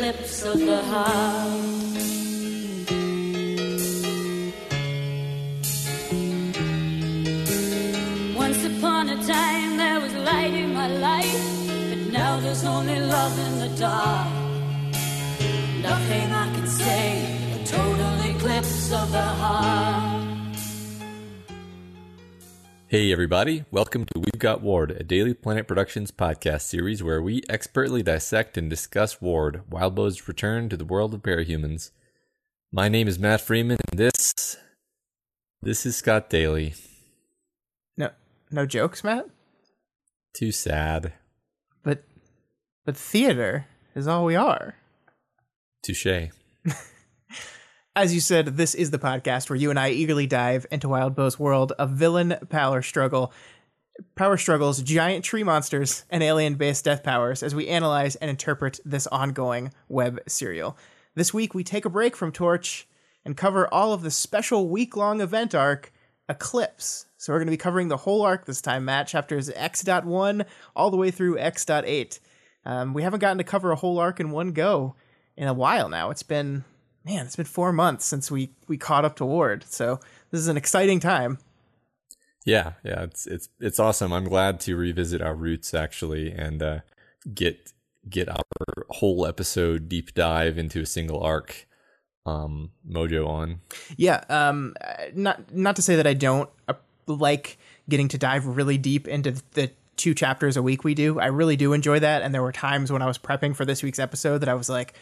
eclipse 0.00 0.42
of 0.44 0.58
the 0.58 0.82
heart. 0.84 1.29
Everybody. 23.20 23.66
Welcome 23.70 24.06
to 24.06 24.18
We've 24.18 24.38
Got 24.38 24.62
Ward, 24.62 24.92
a 24.92 25.04
Daily 25.04 25.34
Planet 25.34 25.68
Productions 25.68 26.10
podcast 26.10 26.62
series 26.62 27.02
where 27.02 27.20
we 27.20 27.42
expertly 27.50 28.02
dissect 28.02 28.56
and 28.56 28.70
discuss 28.70 29.20
Ward, 29.20 29.60
Wildbow's 29.68 30.26
return 30.26 30.70
to 30.70 30.76
the 30.78 30.86
world 30.86 31.12
of 31.12 31.20
parahumans. 31.20 31.90
My 32.72 32.88
name 32.88 33.06
is 33.06 33.18
Matt 33.18 33.42
Freeman, 33.42 33.76
and 33.90 33.98
this. 33.98 34.56
This 35.60 35.84
is 35.84 35.96
Scott 35.96 36.30
Daly. 36.30 36.72
No, 37.98 38.08
no 38.50 38.64
jokes, 38.64 39.04
Matt. 39.04 39.26
Too 40.34 40.50
sad. 40.50 41.12
But, 41.82 42.04
but 42.86 42.96
theater 42.96 43.66
is 43.94 44.08
all 44.08 44.24
we 44.24 44.34
are. 44.34 44.76
Touche. 45.82 46.30
As 47.96 48.14
you 48.14 48.20
said, 48.20 48.56
this 48.56 48.76
is 48.76 48.92
the 48.92 49.00
podcast 49.00 49.50
where 49.50 49.56
you 49.56 49.68
and 49.68 49.78
I 49.78 49.90
eagerly 49.90 50.28
dive 50.28 50.64
into 50.70 50.88
Wildbow's 50.88 51.40
world 51.40 51.72
of 51.72 51.90
villain 51.90 52.36
power 52.48 52.82
struggle, 52.82 53.32
power 54.14 54.36
struggles, 54.36 54.80
giant 54.80 55.24
tree 55.24 55.42
monsters, 55.42 56.04
and 56.08 56.22
alien-based 56.22 56.84
death 56.84 57.02
powers 57.02 57.42
as 57.42 57.52
we 57.52 57.66
analyze 57.66 58.14
and 58.14 58.30
interpret 58.30 58.78
this 58.84 59.08
ongoing 59.08 59.72
web 59.88 60.20
serial. 60.28 60.78
This 61.16 61.34
week 61.34 61.52
we 61.52 61.64
take 61.64 61.84
a 61.84 61.90
break 61.90 62.14
from 62.14 62.30
Torch 62.30 62.86
and 63.24 63.36
cover 63.36 63.66
all 63.74 63.92
of 63.92 64.02
the 64.02 64.12
special 64.12 64.68
week-long 64.68 65.20
event 65.20 65.52
arc 65.52 65.92
Eclipse. 66.28 67.06
So 67.16 67.32
we're 67.32 67.40
going 67.40 67.48
to 67.48 67.52
be 67.52 67.56
covering 67.56 67.88
the 67.88 67.96
whole 67.96 68.22
arc 68.22 68.46
this 68.46 68.62
time, 68.62 68.84
Matt, 68.84 69.08
chapters 69.08 69.50
X.1 69.50 70.46
all 70.76 70.92
the 70.92 70.96
way 70.96 71.10
through 71.10 71.38
X.8. 71.38 72.20
Um, 72.64 72.94
we 72.94 73.02
haven't 73.02 73.18
gotten 73.18 73.38
to 73.38 73.44
cover 73.44 73.72
a 73.72 73.76
whole 73.76 73.98
arc 73.98 74.20
in 74.20 74.30
one 74.30 74.52
go 74.52 74.94
in 75.36 75.48
a 75.48 75.52
while 75.52 75.88
now. 75.88 76.10
It's 76.10 76.22
been 76.22 76.64
man, 77.04 77.26
it's 77.26 77.36
been 77.36 77.46
four 77.46 77.72
months 77.72 78.06
since 78.06 78.30
we 78.30 78.50
we 78.68 78.76
caught 78.76 79.04
up 79.04 79.16
to 79.16 79.24
Ward. 79.24 79.64
So 79.68 80.00
this 80.30 80.40
is 80.40 80.48
an 80.48 80.56
exciting 80.56 81.00
time. 81.00 81.38
Yeah, 82.44 82.72
yeah, 82.84 83.02
it's 83.02 83.26
it's 83.26 83.48
it's 83.60 83.78
awesome. 83.78 84.12
I'm 84.12 84.24
glad 84.24 84.60
to 84.60 84.76
revisit 84.76 85.20
our 85.20 85.34
roots 85.34 85.74
actually 85.74 86.32
and 86.32 86.62
uh, 86.62 86.78
get 87.34 87.72
get 88.08 88.28
our 88.28 88.84
whole 88.88 89.26
episode 89.26 89.88
deep 89.88 90.14
dive 90.14 90.56
into 90.56 90.80
a 90.80 90.86
single 90.86 91.22
arc 91.22 91.66
um 92.26 92.70
mojo 92.88 93.26
on. 93.26 93.60
Yeah, 93.96 94.24
um 94.28 94.74
not 95.14 95.54
not 95.54 95.76
to 95.76 95.82
say 95.82 95.96
that 95.96 96.06
I 96.06 96.14
don't 96.14 96.48
uh, 96.68 96.74
like 97.06 97.58
getting 97.88 98.08
to 98.08 98.18
dive 98.18 98.46
really 98.46 98.78
deep 98.78 99.08
into 99.08 99.42
the 99.52 99.70
two 99.96 100.14
chapters 100.14 100.56
a 100.56 100.62
week 100.62 100.82
we 100.82 100.94
do. 100.94 101.18
I 101.18 101.26
really 101.26 101.56
do 101.56 101.72
enjoy 101.74 101.98
that 102.00 102.22
and 102.22 102.34
there 102.34 102.42
were 102.42 102.52
times 102.52 102.90
when 102.90 103.02
I 103.02 103.06
was 103.06 103.18
prepping 103.18 103.54
for 103.54 103.66
this 103.66 103.82
week's 103.82 103.98
episode 103.98 104.38
that 104.38 104.48
I 104.48 104.54
was 104.54 104.68
like 104.68 104.94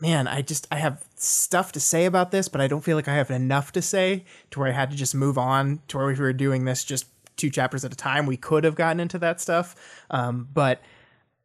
man, 0.00 0.26
I 0.26 0.42
just 0.42 0.66
I 0.70 0.76
have 0.76 1.04
stuff 1.16 1.72
to 1.72 1.80
say 1.80 2.06
about 2.06 2.30
this, 2.30 2.48
but 2.48 2.60
I 2.60 2.66
don't 2.66 2.82
feel 2.82 2.96
like 2.96 3.08
I 3.08 3.14
have 3.14 3.30
enough 3.30 3.72
to 3.72 3.82
say 3.82 4.24
to 4.50 4.60
where 4.60 4.68
I 4.68 4.72
had 4.72 4.90
to 4.90 4.96
just 4.96 5.14
move 5.14 5.38
on 5.38 5.80
to 5.88 5.98
where 5.98 6.06
we 6.06 6.14
were 6.14 6.32
doing 6.32 6.64
this 6.64 6.84
just 6.84 7.06
two 7.36 7.50
chapters 7.50 7.84
at 7.84 7.92
a 7.92 7.96
time. 7.96 8.26
We 8.26 8.36
could 8.36 8.64
have 8.64 8.74
gotten 8.74 9.00
into 9.00 9.18
that 9.18 9.40
stuff, 9.40 9.76
um, 10.10 10.48
but 10.52 10.80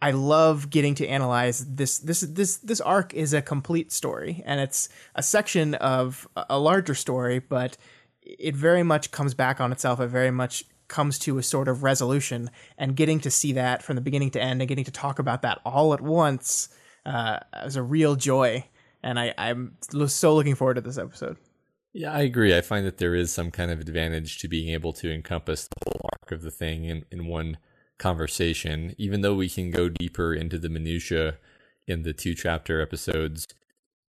I 0.01 0.11
love 0.11 0.69
getting 0.69 0.95
to 0.95 1.07
analyze 1.07 1.65
this. 1.65 1.99
This 1.99 2.21
this 2.21 2.57
this 2.57 2.81
arc 2.81 3.13
is 3.13 3.33
a 3.33 3.41
complete 3.41 3.91
story, 3.91 4.41
and 4.45 4.59
it's 4.59 4.89
a 5.15 5.23
section 5.23 5.75
of 5.75 6.27
a 6.35 6.59
larger 6.59 6.95
story, 6.95 7.39
but 7.39 7.77
it 8.21 8.55
very 8.55 8.83
much 8.83 9.11
comes 9.11 9.33
back 9.33 9.59
on 9.59 9.71
itself. 9.71 9.99
It 9.99 10.07
very 10.07 10.31
much 10.31 10.65
comes 10.87 11.17
to 11.17 11.37
a 11.37 11.43
sort 11.43 11.67
of 11.67 11.83
resolution, 11.83 12.51
and 12.77 12.95
getting 12.95 13.19
to 13.21 13.31
see 13.31 13.53
that 13.53 13.83
from 13.83 13.95
the 13.95 14.01
beginning 14.01 14.31
to 14.31 14.41
end, 14.41 14.61
and 14.61 14.69
getting 14.69 14.85
to 14.85 14.91
talk 14.91 15.19
about 15.19 15.41
that 15.41 15.59
all 15.65 15.93
at 15.93 16.01
once 16.01 16.69
uh, 17.05 17.39
was 17.63 17.75
a 17.75 17.83
real 17.83 18.15
joy, 18.15 18.65
and 19.03 19.19
I, 19.19 19.33
I'm 19.37 19.77
so 20.07 20.35
looking 20.35 20.55
forward 20.55 20.75
to 20.75 20.81
this 20.81 20.97
episode. 20.97 21.37
Yeah, 21.93 22.11
I 22.11 22.21
agree. 22.21 22.55
I 22.55 22.61
find 22.61 22.85
that 22.85 22.97
there 22.97 23.15
is 23.15 23.31
some 23.31 23.51
kind 23.51 23.71
of 23.71 23.79
advantage 23.79 24.39
to 24.39 24.49
being 24.49 24.69
able 24.69 24.91
to 24.93 25.13
encompass 25.13 25.67
the 25.67 25.75
whole 25.85 26.09
arc 26.11 26.31
of 26.31 26.41
the 26.41 26.51
thing 26.51 26.83
in, 26.83 27.05
in 27.09 27.27
one 27.27 27.57
conversation, 27.97 28.93
even 28.97 29.21
though 29.21 29.35
we 29.35 29.47
can 29.47 29.71
go 29.71 29.87
deeper 29.87 30.33
into 30.33 30.57
the 30.57 30.67
minutia 30.67 31.37
in 31.87 32.03
the 32.03 32.11
two 32.13 32.33
chapter 32.33 32.81
episodes. 32.81 33.47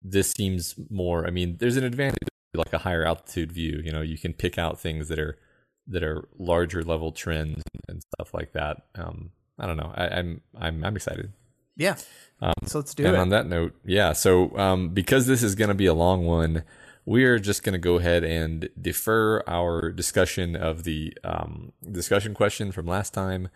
This 0.02 0.30
seems 0.30 0.74
more. 0.88 1.26
I 1.26 1.30
mean, 1.30 1.56
there's 1.58 1.76
an 1.76 1.84
advantage, 1.84 2.28
like 2.54 2.72
a 2.72 2.78
higher 2.78 3.04
altitude 3.04 3.52
view. 3.52 3.80
You 3.84 3.92
know, 3.92 4.00
you 4.00 4.16
can 4.16 4.32
pick 4.32 4.58
out 4.58 4.80
things 4.80 5.08
that 5.08 5.18
are 5.18 5.38
that 5.86 6.02
are 6.02 6.26
larger 6.38 6.82
level 6.82 7.12
trends 7.12 7.62
and 7.88 8.02
stuff 8.14 8.32
like 8.32 8.52
that. 8.52 8.86
Um, 8.94 9.30
I 9.58 9.66
don't 9.66 9.76
know. 9.76 9.92
I, 9.94 10.08
I'm 10.08 10.40
I'm 10.58 10.84
I'm 10.84 10.96
excited. 10.96 11.32
Yeah. 11.76 11.96
Um, 12.40 12.52
so 12.66 12.78
let's 12.78 12.94
do 12.94 13.06
and 13.06 13.14
it. 13.14 13.18
on 13.18 13.28
that 13.30 13.46
note, 13.46 13.74
yeah. 13.84 14.12
So 14.12 14.56
um, 14.58 14.90
because 14.90 15.26
this 15.26 15.42
is 15.42 15.54
going 15.54 15.68
to 15.68 15.74
be 15.74 15.86
a 15.86 15.94
long 15.94 16.26
one, 16.26 16.64
we 17.06 17.24
are 17.24 17.38
just 17.38 17.62
going 17.62 17.74
to 17.74 17.78
go 17.78 17.96
ahead 17.96 18.24
and 18.24 18.68
defer 18.80 19.42
our 19.46 19.90
discussion 19.90 20.56
of 20.56 20.84
the 20.84 21.16
um, 21.22 21.72
discussion 21.90 22.34
question 22.34 22.72
from 22.72 22.86
last 22.86 23.14
time 23.14 23.48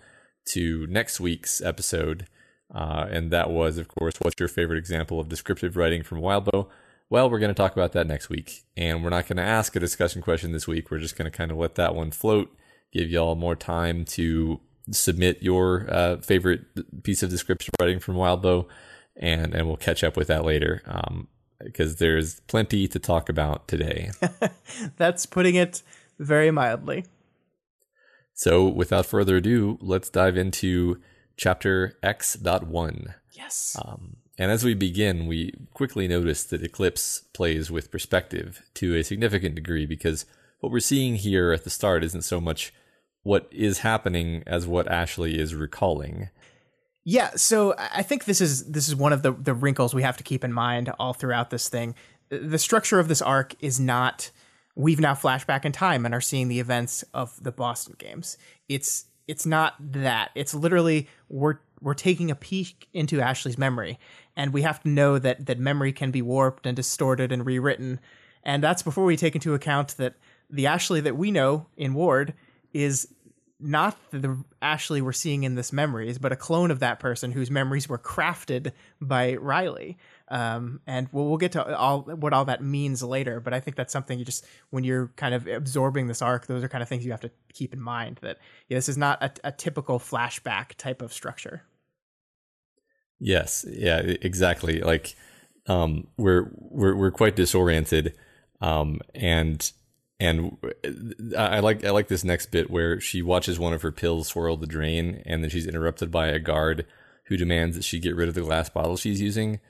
to 0.53 0.87
next 0.89 1.21
week's 1.21 1.61
episode. 1.61 2.27
Uh, 2.75 3.07
and 3.11 3.31
that 3.31 3.51
was, 3.51 3.79
of 3.79 3.89
course, 3.89 4.15
what's 4.21 4.39
your 4.39 4.49
favorite 4.49 4.79
example 4.79 5.19
of 5.19 5.29
descriptive 5.29 5.77
writing 5.77 6.03
from 6.03 6.21
Wildbow? 6.21 6.69
Well, 7.11 7.31
we're 7.31 7.39
going 7.39 7.49
to 7.49 7.55
talk 7.55 7.73
about 7.73 7.93
that 7.93 8.07
next 8.07 8.29
week. 8.29 8.65
And 8.77 9.03
we're 9.03 9.11
not 9.11 9.27
going 9.27 9.39
to 9.39 9.43
ask 9.43 9.75
a 9.75 9.81
discussion 9.81 10.21
question 10.21 10.53
this 10.53 10.69
week. 10.69 10.91
We're 10.91 10.99
just 10.99 11.17
going 11.17 11.31
to 11.31 11.37
kind 11.37 11.51
of 11.51 11.57
let 11.57 11.77
that 11.77 11.95
one 11.95 12.11
float, 12.11 12.55
give 12.93 13.11
y'all 13.11 13.35
more 13.35 13.57
time 13.57 14.05
to 14.07 14.61
submit 14.91 15.43
your 15.43 15.87
uh, 15.89 16.17
favorite 16.19 16.63
piece 17.03 17.23
of 17.23 17.31
description 17.31 17.75
writing 17.81 18.01
from 18.01 18.15
Wildbow, 18.17 18.67
and 19.17 19.55
and 19.55 19.67
we'll 19.67 19.77
catch 19.77 20.05
up 20.05 20.17
with 20.17 20.29
that 20.29 20.45
later. 20.45 20.83
Um, 20.87 21.29
because 21.63 21.97
there's 21.97 22.41
plenty 22.41 22.87
to 22.89 22.99
talk 22.99 23.29
about 23.29 23.67
today. 23.69 24.11
That's 24.97 25.27
putting 25.27 25.57
it 25.57 25.83
very 26.19 26.51
mildly. 26.51 27.05
So, 28.35 28.69
without 28.69 29.07
further 29.07 29.39
ado, 29.39 29.79
let's 29.81 30.11
dive 30.11 30.37
into 30.37 31.01
chapter 31.37 31.99
X.1. 32.03 33.15
Yes. 33.33 33.77
Um, 33.85 34.19
and 34.39 34.53
as 34.53 34.65
we 34.65 34.75
begin, 34.75 35.27
we 35.27 35.53
quickly 35.75 36.07
notice 36.07 36.45
that 36.45 36.63
Eclipse 36.63 37.23
plays 37.33 37.71
with 37.71 37.91
perspective 37.91 38.63
to 38.75 38.95
a 38.95 39.03
significant 39.03 39.57
degree 39.57 39.87
because 39.87 40.25
what 40.61 40.71
we're 40.71 40.79
seeing 40.81 41.17
here 41.17 41.53
at 41.53 41.65
the 41.65 41.71
start 41.71 42.05
isn't 42.05 42.23
so 42.23 42.41
much 42.41 42.73
what 43.23 43.49
is 43.51 43.79
happening 43.79 44.43
as 44.47 44.67
what 44.67 44.91
Ashley 44.91 45.39
is 45.39 45.55
recalling. 45.55 46.31
Yeah, 47.05 47.31
so 47.37 47.75
I 47.79 48.03
think 48.03 48.27
this 48.27 48.41
is 48.41 48.71
this 48.71 48.89
is 48.89 48.95
one 48.95 49.13
of 49.13 49.23
the 49.23 49.33
the 49.33 49.55
wrinkles 49.55 49.95
we 49.95 50.03
have 50.03 50.19
to 50.19 50.25
keep 50.25 50.45
in 50.45 50.53
mind 50.53 50.93
all 50.99 51.15
throughout 51.15 51.51
this 51.51 51.69
thing. 51.69 51.95
The 52.29 52.59
structure 52.59 52.99
of 52.99 53.09
this 53.09 53.23
arc 53.23 53.55
is 53.61 53.81
not 53.81 54.31
we've 54.77 55.01
now 55.01 55.15
flashed 55.15 55.47
back 55.47 55.65
in 55.65 55.73
time 55.73 56.05
and 56.05 56.15
are 56.15 56.21
seeing 56.21 56.49
the 56.49 56.61
events 56.61 57.05
of 57.13 57.43
the 57.43 57.53
Boston 57.53 57.97
games. 57.99 58.37
It's 58.69 59.07
it's 59.27 59.45
not 59.45 59.75
that. 59.81 60.31
It's 60.35 60.55
literally 60.55 61.09
we're 61.29 61.59
we're 61.81 61.95
taking 61.95 62.31
a 62.31 62.35
peek 62.35 62.89
into 62.93 63.21
Ashley's 63.21 63.59
memory 63.59 63.99
and 64.37 64.53
we 64.53 64.63
have 64.63 64.83
to 64.83 64.89
know 64.89 65.19
that 65.19 65.47
that 65.47 65.59
memory 65.59 65.93
can 65.93 66.11
be 66.11 66.23
warped 66.23 66.67
and 66.67 66.77
distorted 66.77 67.33
and 67.33 67.45
rewritten. 67.45 68.01
And 68.43 68.63
that's 68.63 68.83
before 68.83 69.05
we 69.05 69.17
take 69.17 69.35
into 69.35 69.55
account 69.55 69.97
that 69.97 70.15
the 70.51 70.67
Ashley 70.67 71.01
that 71.01 71.17
we 71.17 71.31
know 71.31 71.67
in 71.77 71.95
Ward 71.95 72.35
is 72.73 73.09
not 73.61 73.97
the 74.13 74.45
Ashley 74.63 75.03
we're 75.03 75.13
seeing 75.13 75.43
in 75.43 75.57
this 75.57 75.73
memories, 75.73 76.19
but 76.19 76.31
a 76.31 76.37
clone 76.37 76.71
of 76.71 76.79
that 76.79 77.01
person 77.01 77.33
whose 77.33 77.51
memories 77.51 77.89
were 77.89 77.99
crafted 77.99 78.73
by 79.01 79.35
Riley. 79.35 79.99
Um, 80.29 80.81
and 80.87 81.09
we'll, 81.11 81.27
we'll 81.27 81.39
get 81.39 81.53
to 81.53 81.77
all 81.77 82.03
what 82.03 82.33
all 82.33 82.45
that 82.45 82.63
means 82.63 83.03
later. 83.03 83.41
But 83.41 83.55
I 83.55 83.61
think 83.61 83.77
that's 83.77 83.93
something 83.93 84.19
you 84.19 84.25
just 84.25 84.45
when 84.71 84.85
you're 84.85 85.09
kind 85.17 85.35
of 85.35 85.49
absorbing 85.49 86.07
this 86.07 86.23
arc, 86.23 86.47
those 86.47 86.63
are 86.63 86.69
kind 86.69 86.83
of 86.83 86.89
things 86.89 87.05
you 87.05 87.11
have 87.11 87.23
to 87.23 87.31
keep 87.53 87.73
in 87.73 87.81
mind. 87.81 88.19
That 88.23 88.39
yeah, 88.69 88.77
this 88.77 88.89
is 88.89 88.99
not 88.99 89.23
a, 89.23 89.33
a 89.43 89.53
typical 89.53 89.99
flashback 89.99 90.75
type 90.77 91.03
of 91.03 91.13
structure. 91.13 91.65
Yes, 93.19 93.65
yeah, 93.69 93.99
exactly. 93.99 94.81
Like 94.81 95.17
um, 95.67 96.07
we're 96.17 96.51
we're 96.53 96.95
we're 96.95 97.11
quite 97.11 97.35
disoriented, 97.35 98.15
um, 98.61 99.01
and 99.15 99.73
and 100.21 100.57
I 101.37 101.61
like 101.61 101.85
I 101.85 101.91
like 101.91 102.09
this 102.09 102.25
next 102.25 102.51
bit 102.51 102.71
where 102.71 103.01
she 103.01 103.23
watches 103.23 103.59
one 103.59 103.73
of 103.73 103.83
her 103.83 103.93
pills 103.93 104.29
swirl 104.29 104.57
the 104.57 104.67
drain, 104.67 105.23
and 105.25 105.43
then 105.43 105.51
she's 105.51 105.67
interrupted 105.67 106.11
by 106.11 106.29
a 106.29 106.39
guard 106.39 106.87
who 107.27 107.37
demands 107.37 107.77
that 107.77 107.85
she 107.85 108.01
get 108.01 108.17
rid 108.17 108.29
of 108.29 108.35
the 108.35 108.41
glass 108.41 108.69
bottle 108.69 108.97
she's 108.97 109.21
using. 109.21 109.61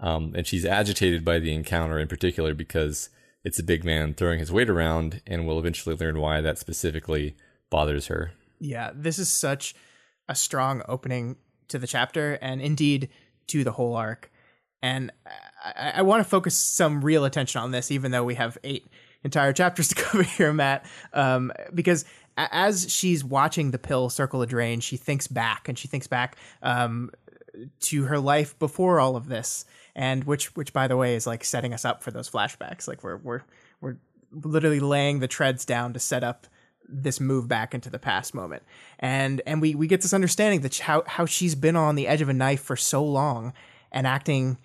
Um, 0.00 0.32
and 0.36 0.46
she's 0.46 0.64
agitated 0.64 1.24
by 1.24 1.40
the 1.40 1.52
encounter 1.52 1.98
in 1.98 2.06
particular 2.06 2.54
because 2.54 3.10
it's 3.44 3.58
a 3.58 3.64
big 3.64 3.84
man 3.84 4.14
throwing 4.14 4.38
his 4.38 4.52
weight 4.52 4.70
around, 4.70 5.20
and 5.26 5.46
we'll 5.46 5.58
eventually 5.58 5.96
learn 5.96 6.20
why 6.20 6.40
that 6.40 6.58
specifically 6.58 7.36
bothers 7.68 8.06
her. 8.06 8.32
Yeah, 8.60 8.92
this 8.94 9.18
is 9.18 9.28
such 9.28 9.74
a 10.28 10.34
strong 10.34 10.82
opening 10.88 11.36
to 11.68 11.78
the 11.78 11.86
chapter 11.86 12.34
and 12.40 12.60
indeed 12.60 13.08
to 13.48 13.64
the 13.64 13.72
whole 13.72 13.96
arc. 13.96 14.30
And 14.82 15.10
I, 15.64 15.94
I 15.96 16.02
want 16.02 16.22
to 16.22 16.28
focus 16.28 16.56
some 16.56 17.04
real 17.04 17.24
attention 17.24 17.60
on 17.60 17.72
this, 17.72 17.90
even 17.90 18.10
though 18.10 18.24
we 18.24 18.36
have 18.36 18.56
eight 18.62 18.88
entire 19.24 19.52
chapters 19.52 19.88
to 19.88 19.94
cover 20.02 20.22
here, 20.22 20.52
Matt. 20.52 20.84
Um, 21.12 21.52
because 21.74 22.04
as 22.36 22.92
she's 22.92 23.24
watching 23.24 23.70
the 23.70 23.78
pill 23.78 24.10
circle 24.10 24.40
the 24.40 24.46
drain, 24.46 24.80
she 24.80 24.96
thinks 24.96 25.26
back 25.26 25.68
and 25.68 25.78
she 25.78 25.88
thinks 25.88 26.06
back 26.06 26.36
um, 26.62 27.10
to 27.80 28.04
her 28.04 28.18
life 28.18 28.58
before 28.58 29.00
all 29.00 29.16
of 29.16 29.28
this, 29.28 29.64
and 29.94 30.24
which, 30.24 30.54
which 30.56 30.72
by 30.72 30.86
the 30.86 30.96
way, 30.96 31.14
is 31.14 31.26
like 31.26 31.44
setting 31.44 31.74
us 31.74 31.84
up 31.84 32.02
for 32.02 32.10
those 32.10 32.30
flashbacks. 32.30 32.86
Like 32.86 33.02
we're 33.02 33.16
we're 33.16 33.42
we're 33.80 33.96
literally 34.32 34.80
laying 34.80 35.20
the 35.20 35.28
treads 35.28 35.64
down 35.64 35.92
to 35.94 35.98
set 35.98 36.22
up 36.22 36.46
this 36.88 37.20
move 37.20 37.46
back 37.48 37.74
into 37.74 37.90
the 37.90 37.98
past 37.98 38.34
moment 38.34 38.62
and 38.98 39.42
and 39.46 39.60
we 39.60 39.74
we 39.74 39.86
get 39.86 40.00
this 40.00 40.14
understanding 40.14 40.62
that 40.62 40.78
how 40.78 41.02
how 41.06 41.26
she's 41.26 41.54
been 41.54 41.76
on 41.76 41.96
the 41.96 42.06
edge 42.06 42.22
of 42.22 42.30
a 42.30 42.32
knife 42.32 42.62
for 42.62 42.76
so 42.76 43.04
long 43.04 43.52
and 43.92 44.06
acting 44.06 44.56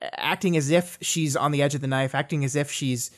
acting 0.00 0.56
as 0.56 0.70
if 0.70 0.96
she's 1.02 1.36
on 1.36 1.50
the 1.50 1.60
edge 1.60 1.74
of 1.74 1.82
the 1.82 1.86
knife 1.86 2.14
acting 2.14 2.42
as 2.42 2.56
if 2.56 2.70
she's 2.72 3.10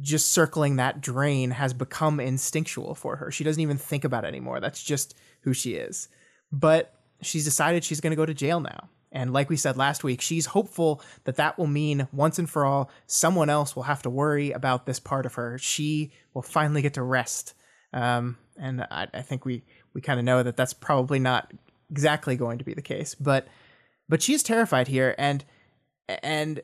just 0.00 0.32
circling 0.32 0.76
that 0.76 1.00
drain 1.00 1.50
has 1.50 1.74
become 1.74 2.20
instinctual 2.20 2.94
for 2.94 3.16
her. 3.16 3.30
She 3.30 3.44
doesn't 3.44 3.60
even 3.60 3.76
think 3.76 4.04
about 4.04 4.24
it 4.24 4.28
anymore. 4.28 4.60
That's 4.60 4.82
just 4.82 5.14
who 5.42 5.52
she 5.52 5.74
is. 5.74 6.08
But 6.50 6.94
she's 7.20 7.44
decided 7.44 7.84
she's 7.84 8.00
going 8.00 8.12
to 8.12 8.16
go 8.16 8.26
to 8.26 8.34
jail 8.34 8.60
now. 8.60 8.88
And 9.12 9.32
like 9.32 9.50
we 9.50 9.56
said 9.56 9.76
last 9.76 10.02
week, 10.02 10.22
she's 10.22 10.46
hopeful 10.46 11.02
that 11.24 11.36
that 11.36 11.58
will 11.58 11.66
mean 11.66 12.08
once 12.12 12.38
and 12.38 12.48
for 12.48 12.64
all, 12.64 12.90
someone 13.06 13.50
else 13.50 13.76
will 13.76 13.82
have 13.82 14.02
to 14.02 14.10
worry 14.10 14.52
about 14.52 14.86
this 14.86 14.98
part 14.98 15.26
of 15.26 15.34
her. 15.34 15.58
She 15.58 16.12
will 16.32 16.42
finally 16.42 16.80
get 16.80 16.94
to 16.94 17.02
rest. 17.02 17.54
Um, 17.92 18.38
and 18.58 18.82
I, 18.82 19.08
I, 19.12 19.20
think 19.20 19.44
we 19.44 19.64
we 19.92 20.00
kind 20.00 20.18
of 20.18 20.24
know 20.24 20.42
that 20.42 20.56
that's 20.56 20.72
probably 20.72 21.18
not 21.18 21.52
exactly 21.90 22.36
going 22.36 22.56
to 22.58 22.64
be 22.64 22.72
the 22.72 22.80
case. 22.80 23.14
But 23.14 23.46
but 24.08 24.22
she's 24.22 24.42
terrified 24.42 24.88
here, 24.88 25.14
and 25.18 25.44
and 26.22 26.62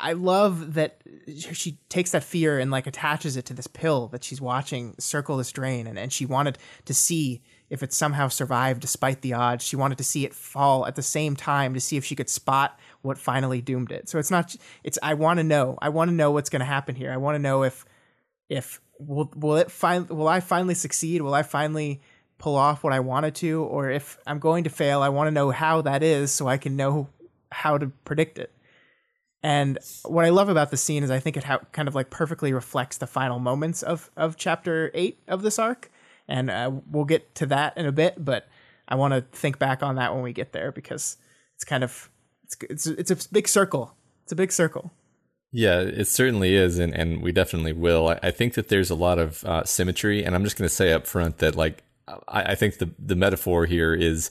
I 0.00 0.12
love 0.12 0.74
that 0.74 1.00
she 1.34 1.78
takes 1.88 2.12
that 2.12 2.22
fear 2.22 2.58
and 2.58 2.70
like 2.70 2.86
attaches 2.86 3.36
it 3.36 3.46
to 3.46 3.54
this 3.54 3.66
pill 3.66 4.06
that 4.08 4.22
she's 4.22 4.40
watching 4.40 4.94
circle 4.98 5.36
this 5.36 5.50
drain, 5.50 5.86
and 5.86 5.98
and 5.98 6.12
she 6.12 6.24
wanted 6.24 6.58
to 6.84 6.94
see 6.94 7.42
if 7.68 7.82
it 7.82 7.92
somehow 7.92 8.28
survived 8.28 8.80
despite 8.80 9.22
the 9.22 9.32
odds. 9.32 9.64
She 9.64 9.76
wanted 9.76 9.98
to 9.98 10.04
see 10.04 10.24
it 10.24 10.34
fall 10.34 10.86
at 10.86 10.94
the 10.94 11.02
same 11.02 11.34
time 11.34 11.74
to 11.74 11.80
see 11.80 11.96
if 11.96 12.04
she 12.04 12.14
could 12.14 12.30
spot 12.30 12.78
what 13.02 13.18
finally 13.18 13.60
doomed 13.60 13.90
it. 13.90 14.08
So 14.08 14.18
it's 14.18 14.30
not 14.30 14.54
it's 14.84 14.98
I 15.02 15.14
want 15.14 15.38
to 15.38 15.44
know. 15.44 15.78
I 15.82 15.88
want 15.88 16.10
to 16.10 16.14
know 16.14 16.30
what's 16.30 16.50
going 16.50 16.60
to 16.60 16.66
happen 16.66 16.94
here. 16.94 17.10
I 17.10 17.16
want 17.16 17.34
to 17.34 17.40
know 17.40 17.64
if 17.64 17.84
if 18.48 18.80
will 18.98 19.30
will 19.34 19.56
it 19.56 19.70
find 19.70 20.08
will 20.08 20.28
I 20.28 20.40
finally 20.40 20.74
succeed? 20.74 21.22
Will 21.22 21.34
I 21.34 21.42
finally 21.42 22.00
pull 22.38 22.54
off 22.54 22.84
what 22.84 22.92
I 22.92 23.00
wanted 23.00 23.34
to? 23.36 23.62
Or 23.64 23.90
if 23.90 24.16
I'm 24.26 24.38
going 24.38 24.64
to 24.64 24.70
fail, 24.70 25.02
I 25.02 25.08
want 25.08 25.26
to 25.26 25.32
know 25.32 25.50
how 25.50 25.82
that 25.82 26.04
is 26.04 26.30
so 26.30 26.46
I 26.46 26.56
can 26.56 26.76
know 26.76 27.08
how 27.50 27.78
to 27.78 27.88
predict 28.04 28.38
it. 28.38 28.52
And 29.42 29.78
what 30.04 30.24
I 30.24 30.30
love 30.30 30.48
about 30.48 30.70
the 30.70 30.76
scene 30.76 31.02
is 31.04 31.10
I 31.10 31.20
think 31.20 31.36
it 31.36 31.44
ha- 31.44 31.60
kind 31.72 31.86
of 31.86 31.94
like 31.94 32.10
perfectly 32.10 32.52
reflects 32.52 32.98
the 32.98 33.06
final 33.06 33.38
moments 33.38 33.82
of 33.82 34.10
of 34.16 34.36
chapter 34.36 34.90
eight 34.94 35.18
of 35.28 35.42
this 35.42 35.58
arc. 35.58 35.90
And 36.26 36.50
uh, 36.50 36.70
we'll 36.90 37.04
get 37.04 37.34
to 37.36 37.46
that 37.46 37.76
in 37.78 37.86
a 37.86 37.92
bit, 37.92 38.22
but 38.22 38.48
I 38.86 38.96
want 38.96 39.14
to 39.14 39.22
think 39.32 39.58
back 39.58 39.82
on 39.82 39.96
that 39.96 40.12
when 40.12 40.22
we 40.22 40.32
get 40.32 40.52
there 40.52 40.72
because 40.72 41.16
it's 41.54 41.64
kind 41.64 41.84
of 41.84 42.10
it's 42.44 42.56
it's 42.62 42.86
it's 42.86 43.26
a 43.26 43.32
big 43.32 43.48
circle. 43.48 43.94
It's 44.24 44.32
a 44.32 44.36
big 44.36 44.52
circle. 44.52 44.92
Yeah, 45.50 45.80
it 45.80 46.06
certainly 46.06 46.54
is, 46.54 46.78
and, 46.78 46.94
and 46.94 47.22
we 47.22 47.32
definitely 47.32 47.72
will. 47.72 48.08
I, 48.08 48.20
I 48.24 48.30
think 48.30 48.54
that 48.54 48.68
there's 48.68 48.90
a 48.90 48.94
lot 48.94 49.18
of 49.18 49.42
uh, 49.44 49.64
symmetry, 49.64 50.22
and 50.22 50.34
I'm 50.34 50.44
just 50.44 50.58
going 50.58 50.68
to 50.68 50.74
say 50.74 50.92
up 50.92 51.06
front 51.06 51.38
that 51.38 51.54
like 51.54 51.82
I, 52.06 52.52
I 52.52 52.54
think 52.54 52.78
the 52.78 52.90
the 52.98 53.16
metaphor 53.16 53.66
here 53.66 53.94
is 53.94 54.30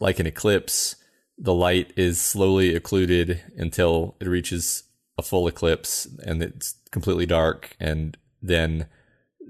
like 0.00 0.18
an 0.18 0.26
eclipse. 0.26 0.96
The 1.38 1.54
light 1.54 1.92
is 1.96 2.20
slowly 2.20 2.74
occluded 2.74 3.40
until 3.56 4.16
it 4.20 4.28
reaches 4.28 4.84
a 5.18 5.22
full 5.22 5.48
eclipse, 5.48 6.06
and 6.24 6.42
it's 6.42 6.74
completely 6.90 7.26
dark, 7.26 7.76
and 7.80 8.16
then 8.40 8.86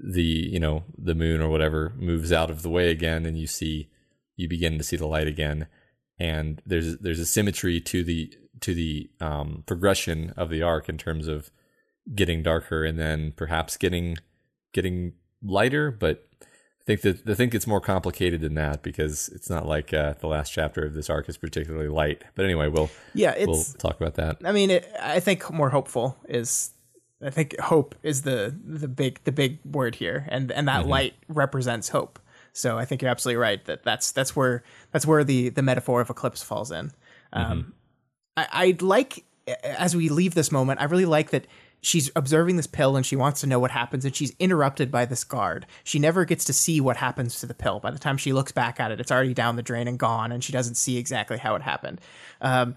the 0.03 0.23
you 0.23 0.59
know 0.59 0.83
the 0.97 1.15
moon 1.15 1.41
or 1.41 1.49
whatever 1.49 1.93
moves 1.97 2.31
out 2.31 2.49
of 2.49 2.61
the 2.61 2.69
way 2.69 2.89
again, 2.89 3.25
and 3.25 3.37
you 3.37 3.47
see 3.47 3.89
you 4.35 4.47
begin 4.47 4.77
to 4.77 4.83
see 4.83 4.97
the 4.97 5.07
light 5.07 5.27
again, 5.27 5.67
and 6.19 6.61
there's 6.65 6.97
there's 6.97 7.19
a 7.19 7.25
symmetry 7.25 7.79
to 7.79 8.03
the 8.03 8.33
to 8.61 8.73
the 8.73 9.09
um, 9.19 9.63
progression 9.65 10.33
of 10.37 10.49
the 10.49 10.61
arc 10.61 10.87
in 10.87 10.97
terms 10.97 11.27
of 11.27 11.51
getting 12.15 12.43
darker 12.43 12.83
and 12.83 12.99
then 12.99 13.33
perhaps 13.35 13.77
getting 13.77 14.17
getting 14.73 15.13
lighter. 15.43 15.91
But 15.91 16.27
I 16.83 16.95
think 16.95 17.01
that 17.01 17.29
I 17.29 17.33
think 17.33 17.55
it's 17.55 17.65
more 17.65 17.79
complicated 17.79 18.41
than 18.41 18.55
that 18.55 18.83
because 18.83 19.29
it's 19.29 19.49
not 19.49 19.65
like 19.65 19.93
uh, 19.93 20.15
the 20.19 20.27
last 20.27 20.51
chapter 20.51 20.85
of 20.85 20.93
this 20.93 21.09
arc 21.09 21.29
is 21.29 21.37
particularly 21.37 21.87
light. 21.87 22.23
But 22.35 22.43
anyway, 22.43 22.67
we'll 22.67 22.89
yeah, 23.13 23.33
we'll 23.45 23.63
talk 23.77 23.99
about 24.01 24.15
that. 24.15 24.37
I 24.43 24.51
mean, 24.51 24.69
it, 24.69 24.91
I 25.01 25.21
think 25.21 25.49
more 25.51 25.69
hopeful 25.69 26.17
is. 26.27 26.71
I 27.25 27.29
think 27.29 27.57
hope 27.57 27.95
is 28.03 28.23
the 28.23 28.53
the 28.65 28.89
big 28.89 29.23
the 29.23 29.31
big 29.31 29.59
word 29.63 29.95
here, 29.95 30.25
and 30.27 30.51
and 30.51 30.67
that 30.67 30.81
mm-hmm. 30.81 30.89
light 30.89 31.13
represents 31.29 31.87
hope. 31.87 32.19
So 32.51 32.77
I 32.77 32.83
think 32.83 33.01
you're 33.01 33.11
absolutely 33.11 33.37
right 33.37 33.63
that 33.63 33.83
that's 33.83 34.11
that's 34.11 34.35
where 34.35 34.61
that's 34.91 35.07
where 35.07 35.23
the 35.23 35.49
the 35.49 35.61
metaphor 35.61 36.01
of 36.01 36.09
eclipse 36.09 36.43
falls 36.43 36.69
in. 36.69 36.91
Um, 37.31 37.45
mm-hmm. 37.45 37.69
I, 38.35 38.47
I'd 38.51 38.81
like 38.81 39.23
as 39.63 39.95
we 39.95 40.09
leave 40.09 40.35
this 40.35 40.51
moment, 40.51 40.81
I 40.81 40.85
really 40.85 41.05
like 41.05 41.31
that 41.31 41.47
she's 41.83 42.09
observing 42.15 42.55
this 42.55 42.65
pill 42.65 42.95
and 42.95 43.05
she 43.05 43.15
wants 43.15 43.41
to 43.41 43.47
know 43.47 43.59
what 43.59 43.69
happens 43.69 44.05
and 44.05 44.15
she's 44.15 44.33
interrupted 44.39 44.89
by 44.89 45.05
this 45.05 45.23
guard. 45.23 45.67
She 45.83 45.99
never 45.99 46.23
gets 46.23 46.45
to 46.45 46.53
see 46.53 46.79
what 46.79 46.97
happens 46.97 47.39
to 47.41 47.45
the 47.45 47.53
pill. 47.53 47.79
By 47.79 47.91
the 47.91 47.99
time 47.99 48.17
she 48.17 48.33
looks 48.33 48.53
back 48.53 48.79
at 48.79 48.89
it, 48.89 49.01
it's 49.01 49.11
already 49.11 49.33
down 49.33 49.57
the 49.57 49.61
drain 49.61 49.87
and 49.87 49.99
gone 49.99 50.31
and 50.31 50.43
she 50.43 50.53
doesn't 50.53 50.75
see 50.75 50.97
exactly 50.97 51.37
how 51.37 51.55
it 51.55 51.61
happened. 51.61 51.99
Um, 52.41 52.75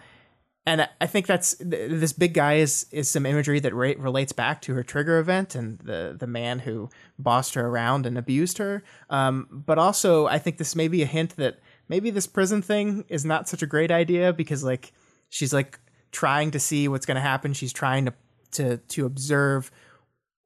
and 0.68 0.88
I 1.00 1.06
think 1.06 1.28
that's 1.28 1.54
this 1.60 2.12
big 2.12 2.34
guy 2.34 2.54
is 2.54 2.86
is 2.90 3.08
some 3.08 3.24
imagery 3.24 3.60
that 3.60 3.72
re- 3.72 3.94
relates 3.94 4.32
back 4.32 4.60
to 4.62 4.74
her 4.74 4.82
trigger 4.82 5.20
event 5.20 5.54
and 5.54 5.78
the 5.78 6.16
the 6.18 6.26
man 6.26 6.58
who 6.58 6.90
bossed 7.16 7.54
her 7.54 7.68
around 7.68 8.04
and 8.04 8.18
abused 8.18 8.58
her. 8.58 8.82
Um, 9.08 9.46
but 9.48 9.78
also, 9.78 10.26
I 10.26 10.40
think 10.40 10.58
this 10.58 10.74
may 10.74 10.88
be 10.88 11.02
a 11.02 11.06
hint 11.06 11.36
that 11.36 11.60
maybe 11.88 12.10
this 12.10 12.26
prison 12.26 12.62
thing 12.62 13.04
is 13.08 13.24
not 13.24 13.48
such 13.48 13.62
a 13.62 13.66
great 13.66 13.92
idea 13.92 14.32
because 14.32 14.64
like 14.64 14.92
she's 15.28 15.52
like 15.52 15.78
trying 16.10 16.50
to 16.50 16.58
see 16.58 16.88
what's 16.88 17.06
going 17.06 17.14
to 17.14 17.20
happen. 17.20 17.52
She's 17.52 17.72
trying 17.72 18.06
to 18.06 18.14
to 18.52 18.78
to 18.78 19.06
observe 19.06 19.70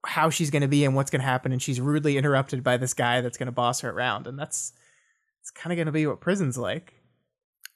how 0.06 0.30
she's 0.30 0.50
going 0.50 0.62
to 0.62 0.68
be 0.68 0.84
and 0.84 0.94
what's 0.94 1.10
going 1.10 1.20
to 1.20 1.26
happen, 1.26 1.52
and 1.52 1.60
she's 1.60 1.80
rudely 1.80 2.16
interrupted 2.16 2.62
by 2.62 2.76
this 2.76 2.94
guy 2.94 3.20
that's 3.20 3.36
going 3.36 3.46
to 3.46 3.52
boss 3.52 3.80
her 3.80 3.90
around, 3.90 4.26
and 4.26 4.38
that's 4.38 4.72
it's 5.40 5.50
kind 5.50 5.72
of 5.72 5.76
going 5.76 5.86
to 5.86 5.92
be 5.92 6.06
what 6.06 6.20
prison's 6.20 6.58
like. 6.58 6.94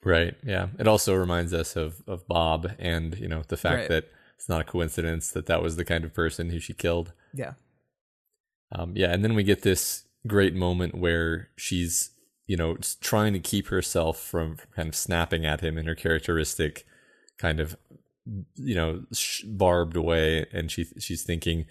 Right. 0.03 0.35
Yeah. 0.45 0.69
It 0.79 0.87
also 0.87 1.15
reminds 1.15 1.55
us 1.55 1.77
of 1.77 2.03
of 2.07 2.27
Bob, 2.29 2.73
and 2.79 3.19
you 3.19 3.29
know 3.29 3.43
the 3.49 3.57
fact 3.57 3.81
right. 3.81 3.89
that 3.89 4.05
it's 4.37 4.49
not 4.49 4.61
a 4.61 4.65
coincidence 4.65 5.31
that 5.31 5.47
that 5.47 5.63
was 5.63 5.77
the 5.77 5.85
kind 5.85 6.05
of 6.05 6.13
person 6.13 6.51
who 6.51 6.61
she 6.61 6.75
killed. 6.75 7.13
Yeah. 7.33 7.55
Um, 8.73 8.93
yeah, 8.97 9.13
and 9.13 9.23
then 9.23 9.35
we 9.35 9.45
get 9.45 9.63
this 9.63 10.05
great 10.27 10.55
moment 10.55 10.95
where 10.95 11.49
she's 11.57 12.11
you 12.47 12.57
know 12.57 12.77
trying 13.01 13.33
to 13.33 13.39
keep 13.39 13.69
herself 13.69 14.19
from, 14.21 14.57
from 14.57 14.71
kind 14.75 14.89
of 14.89 14.95
snapping 14.95 15.47
at 15.47 15.61
him 15.61 15.79
in 15.79 15.87
her 15.87 15.95
characteristic 15.95 16.87
kind 17.39 17.61
of 17.61 17.77
you 18.57 18.75
know 18.75 19.05
barbed 19.45 19.97
away 19.97 20.47
and 20.53 20.71
she 20.71 20.87
she's 20.99 21.23
thinking 21.23 21.67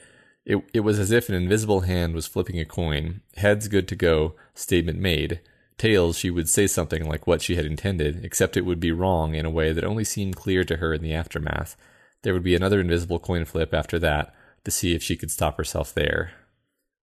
it 0.45 0.63
it 0.73 0.81
was 0.81 0.99
as 0.99 1.11
if 1.11 1.29
an 1.29 1.35
invisible 1.35 1.81
hand 1.81 2.13
was 2.13 2.27
flipping 2.27 2.59
a 2.59 2.65
coin. 2.65 3.21
Heads 3.37 3.67
good 3.67 3.87
to 3.87 3.95
go. 3.95 4.35
Statement 4.53 4.99
made. 4.99 5.39
Tails 5.77 6.17
she 6.17 6.29
would 6.29 6.49
say 6.49 6.67
something 6.67 7.07
like 7.07 7.25
what 7.25 7.41
she 7.41 7.55
had 7.55 7.65
intended 7.65 8.23
except 8.23 8.57
it 8.57 8.65
would 8.65 8.79
be 8.79 8.91
wrong 8.91 9.35
in 9.35 9.45
a 9.45 9.51
way 9.51 9.73
that 9.73 9.83
only 9.83 10.03
seemed 10.03 10.35
clear 10.35 10.63
to 10.63 10.77
her 10.77 10.93
in 10.93 11.01
the 11.01 11.13
aftermath. 11.13 11.75
There 12.21 12.33
would 12.33 12.43
be 12.43 12.55
another 12.55 12.79
invisible 12.79 13.19
coin 13.19 13.45
flip 13.45 13.73
after 13.73 13.97
that 13.99 14.33
to 14.63 14.71
see 14.71 14.93
if 14.93 15.03
she 15.03 15.17
could 15.17 15.31
stop 15.31 15.57
herself 15.57 15.93
there. 15.93 16.31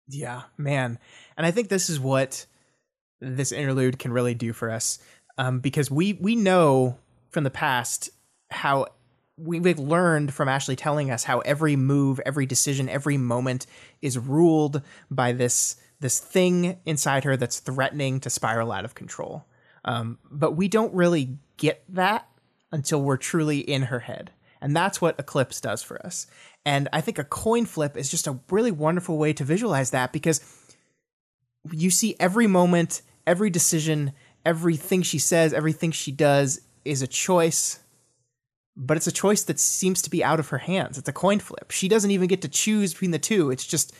Yeah 0.09 0.43
man. 0.57 0.99
And 1.37 1.47
i 1.47 1.51
think 1.51 1.69
this 1.69 1.91
is 1.91 2.01
what 2.01 2.47
this 3.21 3.53
interlude 3.53 3.99
can 3.99 4.13
really 4.13 4.35
do 4.35 4.53
for 4.53 4.71
us 4.71 4.99
um, 5.39 5.61
because 5.61 5.91
we 5.91 6.15
we 6.15 6.37
know 6.37 6.99
from 7.31 7.45
the 7.45 7.51
past 7.51 8.11
how 8.51 8.87
we've 9.37 9.79
learned 9.79 10.33
from 10.33 10.49
Ashley 10.49 10.76
telling 10.76 11.11
us 11.11 11.25
how 11.25 11.41
every 11.41 11.76
move, 11.76 12.21
every 12.25 12.47
decision, 12.47 12.88
every 12.88 13.17
moment 13.17 13.67
is 14.00 14.19
ruled 14.19 14.83
by 15.11 15.33
this 15.33 15.76
this 16.00 16.19
thing 16.19 16.79
inside 16.85 17.25
her 17.25 17.37
that's 17.37 17.61
threatening 17.61 18.21
to 18.21 18.29
spiral 18.29 18.73
out 18.73 18.85
of 18.85 18.95
control. 18.95 19.47
Um, 19.85 20.19
but 20.31 20.53
we 20.53 20.69
don't 20.69 20.93
really 20.93 21.38
get 21.57 21.83
that 21.88 22.29
until 22.73 23.00
we're 23.00 23.17
truly 23.17 23.61
in 23.61 23.83
her 23.85 24.00
head. 24.00 24.31
And 24.61 24.75
that's 24.75 25.00
what 25.00 25.19
Eclipse 25.19 25.61
does 25.61 25.83
for 25.83 26.05
us. 26.05 26.26
And 26.67 26.88
I 26.93 27.00
think 27.00 27.19
a 27.19 27.25
coin 27.25 27.64
flip 27.64 27.97
is 27.97 28.11
just 28.11 28.26
a 28.26 28.38
really 28.50 28.73
wonderful 28.73 29.17
way 29.17 29.33
to 29.35 29.45
visualize 29.45 29.91
that 29.91 30.12
because 30.12 30.41
you 31.71 31.91
see 31.91 32.17
every 32.19 32.47
moment, 32.47 33.03
every 33.26 33.50
decision, 33.50 34.12
everything 34.45 35.03
she 35.03 35.19
says, 35.19 35.53
everything 35.53 35.91
she 35.91 36.12
does 36.12 36.61
is 36.85 37.03
a 37.03 37.07
choice 37.07 37.79
but 38.76 38.97
it's 38.97 39.07
a 39.07 39.12
choice 39.12 39.43
that 39.45 39.59
seems 39.61 40.02
to 40.02 40.11
be 40.11 40.23
out 40.25 40.40
of 40.40 40.49
her 40.49 40.59
hands. 40.59 40.99
It's 40.99 41.09
a 41.09 41.12
coin 41.12 41.38
flip. 41.38 41.71
She 41.71 41.88
doesn't 41.88 42.11
even 42.11 42.26
get 42.28 42.43
to 42.43 42.49
choose 42.49 42.93
between 42.93 43.11
the 43.12 43.19
two. 43.19 43.50
It's 43.50 43.66
just 43.66 43.95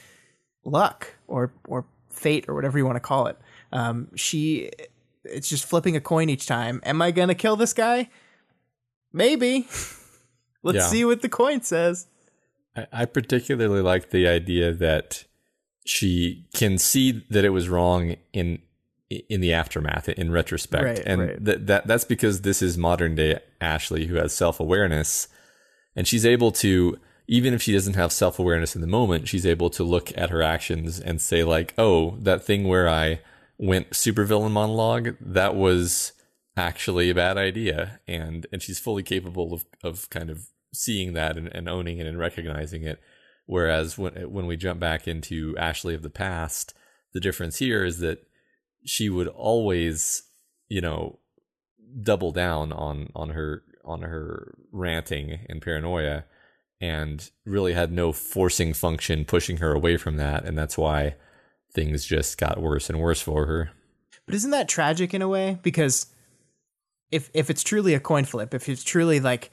luck 0.65 1.15
or 1.29 1.53
or 1.69 1.85
fate 2.11 2.47
or 2.49 2.55
whatever 2.55 2.79
you 2.79 2.85
want 2.85 2.97
to 2.97 3.01
call 3.01 3.27
it. 3.27 3.39
Um, 3.73 4.09
she 4.17 4.71
it's 5.25 5.49
just 5.49 5.65
flipping 5.65 5.97
a 5.97 6.01
coin 6.01 6.29
each 6.29 6.47
time. 6.47 6.81
Am 6.85 7.01
I 7.01 7.11
gonna 7.11 7.35
kill 7.35 7.57
this 7.57 7.73
guy? 7.73 8.09
Maybe. 9.13 9.69
Let's 10.63 10.77
Yeah. 10.79 10.87
see 10.89 11.05
what 11.05 11.23
the 11.23 11.29
coin 11.29 11.63
says. 11.63 12.07
I, 12.77 12.87
I 12.93 13.05
particularly 13.05 13.81
like 13.83 14.11
the 14.11 14.27
idea 14.27 14.73
that 14.73 15.25
she 15.87 16.47
can 16.55 16.79
see 16.79 17.25
that 17.31 17.45
it 17.45 17.51
was 17.51 17.69
wrong 17.69 18.17
in 18.33 18.61
in 19.29 19.41
the 19.41 19.53
aftermath, 19.53 20.09
in 20.09 20.31
retrospect, 20.31 20.85
Right, 20.85 21.03
and 21.07 21.21
right. 21.21 21.45
that 21.45 21.67
that 21.67 21.87
that's 21.87 22.05
because 22.05 22.43
this 22.43 22.63
is 22.63 22.77
modern 22.77 23.15
day 23.15 23.39
Ashley 23.61 24.07
who 24.07 24.17
has 24.17 24.33
self 24.33 24.61
awareness, 24.61 25.29
and 25.97 26.07
she's 26.07 26.27
able 26.27 26.53
to 26.53 26.99
even 27.27 27.55
if 27.55 27.63
she 27.63 27.73
doesn't 27.73 27.95
have 27.95 28.13
self 28.13 28.39
awareness 28.39 28.75
in 28.75 28.81
the 28.81 28.87
moment, 28.87 29.29
she's 29.29 29.47
able 29.47 29.71
to 29.71 29.85
look 29.85 30.17
at 30.17 30.31
her 30.31 30.43
actions 30.43 31.01
and 31.01 31.21
say 31.21 31.43
like, 31.43 31.75
oh, 31.79 32.17
that 32.21 32.45
thing 32.45 32.69
where 32.69 32.89
I 32.89 33.21
went 33.59 33.91
supervillain 33.91 34.51
monologue, 34.51 35.17
that 35.21 35.55
was 35.55 36.13
actually 36.57 37.11
a 37.11 37.15
bad 37.15 37.37
idea, 37.37 38.01
and 38.07 38.47
and 38.53 38.63
she's 38.63 38.79
fully 38.79 39.03
capable 39.03 39.55
of 39.55 39.65
of 39.83 40.11
kind 40.11 40.31
of 40.31 40.49
seeing 40.73 41.13
that 41.15 41.37
and, 41.37 41.49
and 41.55 41.69
owning 41.69 41.99
it 41.99 42.07
and 42.07 42.19
recognizing 42.19 42.83
it. 42.83 43.01
Whereas 43.47 43.97
when 43.97 44.15
when 44.31 44.47
we 44.47 44.57
jump 44.57 44.81
back 44.81 45.09
into 45.09 45.57
Ashley 45.57 45.95
of 45.95 46.03
the 46.03 46.11
past, 46.11 46.75
the 47.13 47.21
difference 47.21 47.59
here 47.59 47.85
is 47.85 47.99
that 48.01 48.27
she 48.85 49.09
would 49.09 49.29
always, 49.29 50.23
you 50.69 50.81
know, 50.81 51.19
double 52.03 52.33
down 52.33 52.73
on 52.73 53.11
on 53.15 53.31
her 53.31 53.63
on 53.85 54.03
her 54.03 54.55
ranting 54.73 55.41
and 55.49 55.63
paranoia, 55.63 56.25
and 56.81 57.31
really 57.45 57.73
had 57.73 57.93
no 57.93 58.13
forcing 58.13 58.73
function 58.73 59.25
pushing 59.25 59.59
her 59.59 59.73
away 59.73 59.97
from 59.97 60.17
that, 60.17 60.45
and 60.45 60.57
that's 60.57 60.79
why 60.79 61.15
things 61.73 62.05
just 62.05 62.39
got 62.39 62.61
worse 62.61 62.89
and 62.89 63.01
worse 63.01 63.21
for 63.21 63.47
her. 63.47 63.71
But 64.27 64.35
isn't 64.35 64.53
that 64.53 64.69
tragic 64.69 65.13
in 65.13 65.23
a 65.23 65.29
way? 65.29 65.59
Because 65.63 66.07
if 67.11 67.31
if 67.35 67.51
it's 67.51 67.63
truly 67.63 67.95
a 67.95 68.01
coin 68.01 68.25
flip, 68.25 68.55
if 68.55 68.69
it's 68.69 68.85
truly 68.85 69.21
like, 69.21 69.51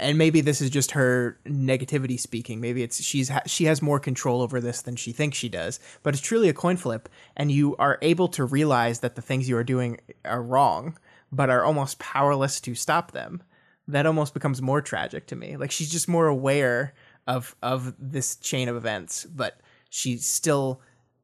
and 0.00 0.18
maybe 0.18 0.40
this 0.40 0.60
is 0.60 0.70
just 0.70 0.92
her 0.92 1.38
negativity 1.46 2.18
speaking. 2.18 2.60
Maybe 2.60 2.82
it's 2.82 3.02
she's 3.02 3.28
ha- 3.28 3.42
she 3.46 3.64
has 3.64 3.82
more 3.82 4.00
control 4.00 4.42
over 4.42 4.60
this 4.60 4.82
than 4.82 4.96
she 4.96 5.12
thinks 5.12 5.36
she 5.36 5.48
does. 5.48 5.80
But 6.02 6.14
it's 6.14 6.22
truly 6.22 6.48
a 6.48 6.54
coin 6.54 6.76
flip, 6.76 7.08
and 7.36 7.50
you 7.50 7.76
are 7.76 7.98
able 8.02 8.28
to 8.28 8.44
realize 8.44 9.00
that 9.00 9.16
the 9.16 9.22
things 9.22 9.48
you 9.48 9.56
are 9.56 9.64
doing 9.64 9.98
are 10.24 10.42
wrong, 10.42 10.98
but 11.30 11.50
are 11.50 11.64
almost 11.64 11.98
powerless 11.98 12.60
to 12.62 12.74
stop 12.74 13.12
them. 13.12 13.42
That 13.88 14.06
almost 14.06 14.34
becomes 14.34 14.62
more 14.62 14.80
tragic 14.80 15.26
to 15.28 15.36
me. 15.36 15.56
Like 15.56 15.70
she's 15.70 15.90
just 15.90 16.08
more 16.08 16.26
aware 16.26 16.94
of 17.26 17.56
of 17.62 17.94
this 17.98 18.36
chain 18.36 18.68
of 18.68 18.76
events, 18.76 19.24
but 19.24 19.60
she 19.90 20.16
still 20.16 20.80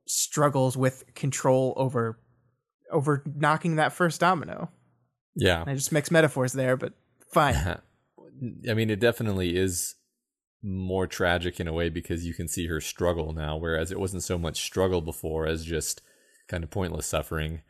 struggles 0.07 0.77
with 0.77 1.05
control 1.15 1.75
over 1.77 2.19
over 2.91 3.23
knocking 3.27 3.77
that 3.77 3.93
first 3.93 4.21
domino. 4.21 4.71
Yeah, 5.37 5.65
I 5.67 5.75
just 5.75 5.93
mix 5.93 6.11
metaphors 6.11 6.53
there, 6.53 6.77
but 6.77 6.95
fine. 7.33 7.81
I 8.69 8.75
mean, 8.75 8.91
it 8.91 9.01
definitely 9.01 9.57
is 9.57 9.95
more 10.63 11.07
tragic 11.07 11.61
in 11.61 11.69
a 11.69 11.73
way 11.73 11.89
because 11.89 12.27
you 12.27 12.35
can 12.35 12.49
see 12.49 12.67
her 12.67 12.81
struggle 12.81 13.33
now, 13.33 13.57
whereas 13.57 13.93
it 13.93 14.01
wasn't 14.01 14.23
so 14.25 14.39
much 14.39 14.61
struggle 14.63 15.01
before 15.01 15.47
as 15.47 15.65
just 15.65 16.03
kind 16.49 16.65
of 16.65 16.71
pointless 16.71 17.07
suffering, 17.07 17.63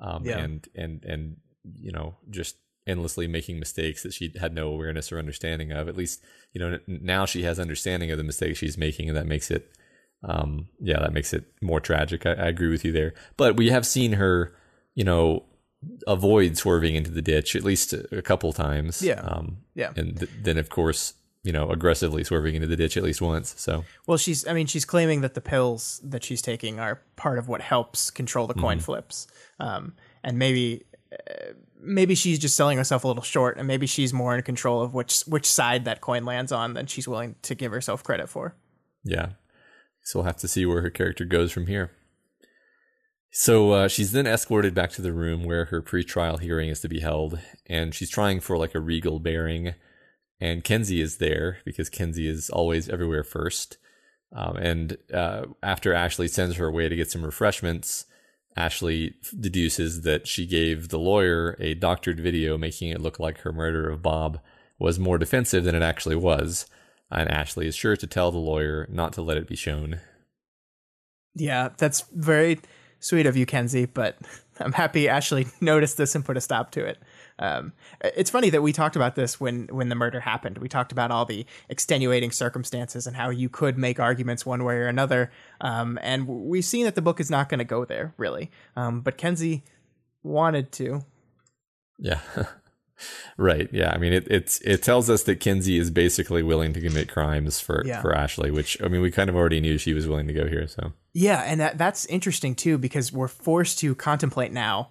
um, 0.00 0.24
Yeah. 0.24 0.38
and 0.38 0.68
and 0.74 1.04
and 1.04 1.36
you 1.74 1.90
know 1.90 2.16
just 2.30 2.56
endlessly 2.86 3.26
making 3.26 3.58
mistakes 3.58 4.04
that 4.04 4.12
she 4.14 4.32
had 4.40 4.54
no 4.54 4.68
awareness 4.68 5.10
or 5.10 5.18
understanding 5.18 5.72
of. 5.72 5.88
At 5.88 5.96
least 5.96 6.22
you 6.52 6.60
know 6.60 6.78
now 6.86 7.26
she 7.26 7.42
has 7.42 7.58
understanding 7.58 8.10
of 8.10 8.18
the 8.18 8.24
mistakes 8.24 8.58
she's 8.58 8.78
making, 8.78 9.08
and 9.08 9.16
that 9.16 9.26
makes 9.26 9.50
it, 9.50 9.72
um, 10.22 10.68
yeah, 10.80 11.00
that 11.00 11.12
makes 11.12 11.32
it 11.32 11.46
more 11.60 11.80
tragic. 11.80 12.26
I, 12.26 12.32
I 12.32 12.46
agree 12.46 12.70
with 12.70 12.84
you 12.84 12.92
there, 12.92 13.14
but 13.36 13.56
we 13.56 13.70
have 13.70 13.86
seen 13.86 14.12
her, 14.12 14.54
you 14.94 15.04
know. 15.04 15.44
Avoid 16.06 16.56
swerving 16.56 16.94
into 16.94 17.10
the 17.10 17.22
ditch 17.22 17.56
at 17.56 17.62
least 17.64 17.92
a, 17.92 18.22
couple 18.22 18.52
times. 18.52 19.02
Yeah. 19.02 19.20
Um, 19.20 19.58
Yeah. 19.74 19.92
and 19.96 20.18
th- 20.18 20.30
then 20.42 20.58
of 20.58 20.68
course 20.68 21.14
you 21.42 21.52
know 21.52 21.70
aggressively 21.70 22.24
swerving 22.24 22.54
into 22.56 22.66
the 22.66 22.74
ditch 22.76 22.96
at 22.96 23.02
least 23.04 23.20
once 23.22 23.54
so 23.56 23.84
Well, 24.06 24.18
she's 24.18 24.46
I 24.48 24.52
mean 24.52 24.66
she's 24.66 24.84
claiming 24.84 25.20
that 25.20 25.34
the 25.34 25.40
pills 25.40 26.00
that 26.02 26.24
she's 26.24 26.42
taking 26.42 26.80
are 26.80 27.00
part 27.14 27.38
of 27.38 27.46
what 27.48 27.60
helps 27.60 28.10
control 28.10 28.46
the 28.48 28.54
coin 28.54 28.80
flips. 28.80 29.26
Um, 29.60 29.94
and 30.24 30.38
maybe 30.38 30.84
uh, 31.12 31.52
maybe 31.80 32.14
she's 32.16 32.38
just 32.40 32.56
selling 32.56 32.78
herself 32.78 33.04
a 33.04 33.06
little 33.06 33.22
short 33.22 33.58
and 33.58 33.66
maybe 33.68 33.86
she's 33.86 34.12
more 34.12 34.34
in 34.34 34.42
control 34.42 34.82
of 34.82 34.92
which 34.92 35.20
which 35.22 35.46
side 35.48 35.84
that 35.84 36.00
coin 36.00 36.24
lands 36.24 36.50
on 36.50 36.74
than 36.74 36.86
she's 36.86 37.06
willing 37.06 37.36
to 37.42 37.54
give 37.54 37.70
herself 37.70 38.02
credit 38.02 38.28
for. 38.28 38.54
yeah 39.04 39.28
so 40.02 40.18
we'll 40.18 40.26
have 40.26 40.36
to 40.36 40.48
see 40.48 40.64
where 40.66 40.82
her 40.82 40.90
character 40.90 41.24
goes 41.24 41.52
from 41.52 41.66
here 41.68 41.90
so 43.30 43.72
uh, 43.72 43.88
she's 43.88 44.12
then 44.12 44.26
escorted 44.26 44.74
back 44.74 44.90
to 44.90 45.02
the 45.02 45.12
room 45.12 45.44
where 45.44 45.66
her 45.66 45.82
pre-trial 45.82 46.38
hearing 46.38 46.68
is 46.68 46.80
to 46.80 46.88
be 46.88 47.00
held 47.00 47.38
and 47.66 47.94
she's 47.94 48.10
trying 48.10 48.40
for 48.40 48.56
like 48.56 48.74
a 48.74 48.80
regal 48.80 49.18
bearing. 49.20 49.74
And 50.40 50.64
kenzie 50.64 51.00
is 51.00 51.16
there 51.18 51.58
because 51.64 51.88
kenzie 51.88 52.28
is 52.28 52.50
always 52.50 52.88
everywhere 52.88 53.24
first. 53.24 53.78
Um, 54.32 54.56
and 54.56 54.96
uh, 55.12 55.46
after 55.62 55.94
ashley 55.94 56.28
sends 56.28 56.56
her 56.56 56.66
away 56.66 56.88
to 56.88 56.96
get 56.96 57.10
some 57.10 57.24
refreshments 57.24 58.06
ashley 58.56 59.14
deduces 59.38 60.02
that 60.02 60.26
she 60.26 60.46
gave 60.46 60.88
the 60.88 60.98
lawyer 60.98 61.56
a 61.60 61.74
doctored 61.74 62.18
video 62.18 62.56
making 62.56 62.88
it 62.88 63.00
look 63.00 63.20
like 63.20 63.42
her 63.42 63.52
murder 63.52 63.88
of 63.88 64.02
bob 64.02 64.40
was 64.78 64.98
more 64.98 65.18
defensive 65.18 65.62
than 65.62 65.74
it 65.74 65.82
actually 65.82 66.16
was 66.16 66.66
and 67.10 67.30
ashley 67.30 67.66
is 67.66 67.76
sure 67.76 67.96
to 67.96 68.06
tell 68.06 68.30
the 68.30 68.38
lawyer 68.38 68.86
not 68.90 69.12
to 69.12 69.22
let 69.22 69.36
it 69.36 69.46
be 69.46 69.56
shown. 69.56 70.00
Yeah, 71.34 71.70
that's 71.76 72.02
very 72.12 72.60
sweet 73.00 73.26
of 73.26 73.36
you, 73.36 73.46
Kenzie, 73.46 73.86
but 73.86 74.16
I'm 74.60 74.72
happy 74.72 75.08
Ashley 75.08 75.46
noticed 75.60 75.96
this 75.96 76.14
and 76.14 76.24
put 76.24 76.36
a 76.36 76.40
stop 76.40 76.70
to 76.72 76.84
it. 76.84 76.98
Um, 77.38 77.74
it's 78.00 78.30
funny 78.30 78.48
that 78.50 78.62
we 78.62 78.72
talked 78.72 78.96
about 78.96 79.14
this 79.14 79.38
when 79.38 79.66
when 79.66 79.88
the 79.90 79.94
murder 79.94 80.20
happened. 80.20 80.58
We 80.58 80.68
talked 80.68 80.92
about 80.92 81.10
all 81.10 81.26
the 81.26 81.44
extenuating 81.68 82.30
circumstances 82.30 83.06
and 83.06 83.14
how 83.14 83.28
you 83.28 83.48
could 83.48 83.76
make 83.76 84.00
arguments 84.00 84.46
one 84.46 84.64
way 84.64 84.76
or 84.76 84.86
another. 84.86 85.30
Um, 85.60 85.98
and 86.02 86.26
we've 86.26 86.64
seen 86.64 86.86
that 86.86 86.94
the 86.94 87.02
book 87.02 87.20
is 87.20 87.30
not 87.30 87.48
going 87.48 87.58
to 87.58 87.64
go 87.64 87.84
there, 87.84 88.14
really. 88.16 88.50
Um, 88.74 89.00
but 89.00 89.18
Kenzie 89.18 89.64
wanted 90.22 90.72
to. 90.72 91.04
Yeah. 91.98 92.20
right. 93.36 93.68
Yeah. 93.72 93.90
I 93.90 93.98
mean, 93.98 94.12
it 94.12 94.26
it's 94.30 94.60
it 94.62 94.82
tells 94.82 95.10
us 95.10 95.22
that 95.24 95.40
Kenzie 95.40 95.78
is 95.78 95.90
basically 95.90 96.42
willing 96.42 96.72
to 96.72 96.80
commit 96.80 97.08
crimes 97.08 97.60
for 97.60 97.82
Yeah. 97.84 98.00
for 98.00 98.14
Ashley, 98.14 98.50
which 98.50 98.80
I 98.82 98.88
mean, 98.88 99.00
we 99.02 99.10
kind 99.10 99.28
of 99.30 99.36
already 99.36 99.60
knew 99.60 99.78
she 99.78 99.94
was 99.94 100.06
willing 100.06 100.26
to 100.28 100.32
go 100.32 100.46
here. 100.46 100.66
So 100.66 100.92
Yeah, 101.12 101.42
and 101.42 101.60
that, 101.60 101.78
that's 101.78 102.06
interesting 102.06 102.54
too 102.54 102.78
because 102.78 103.12
we're 103.12 103.28
forced 103.28 103.78
to 103.80 103.94
contemplate 103.94 104.52
now 104.52 104.90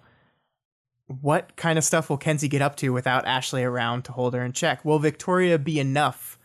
what 1.06 1.54
kind 1.56 1.78
of 1.78 1.84
stuff 1.84 2.10
will 2.10 2.16
Kenzie 2.16 2.48
get 2.48 2.62
up 2.62 2.76
to 2.76 2.92
without 2.92 3.26
Ashley 3.26 3.62
around 3.62 4.02
to 4.06 4.12
hold 4.12 4.34
her 4.34 4.44
in 4.44 4.52
check? 4.52 4.84
Will 4.84 4.98
Victoria 4.98 5.58
be 5.58 5.78
enough 5.78 6.38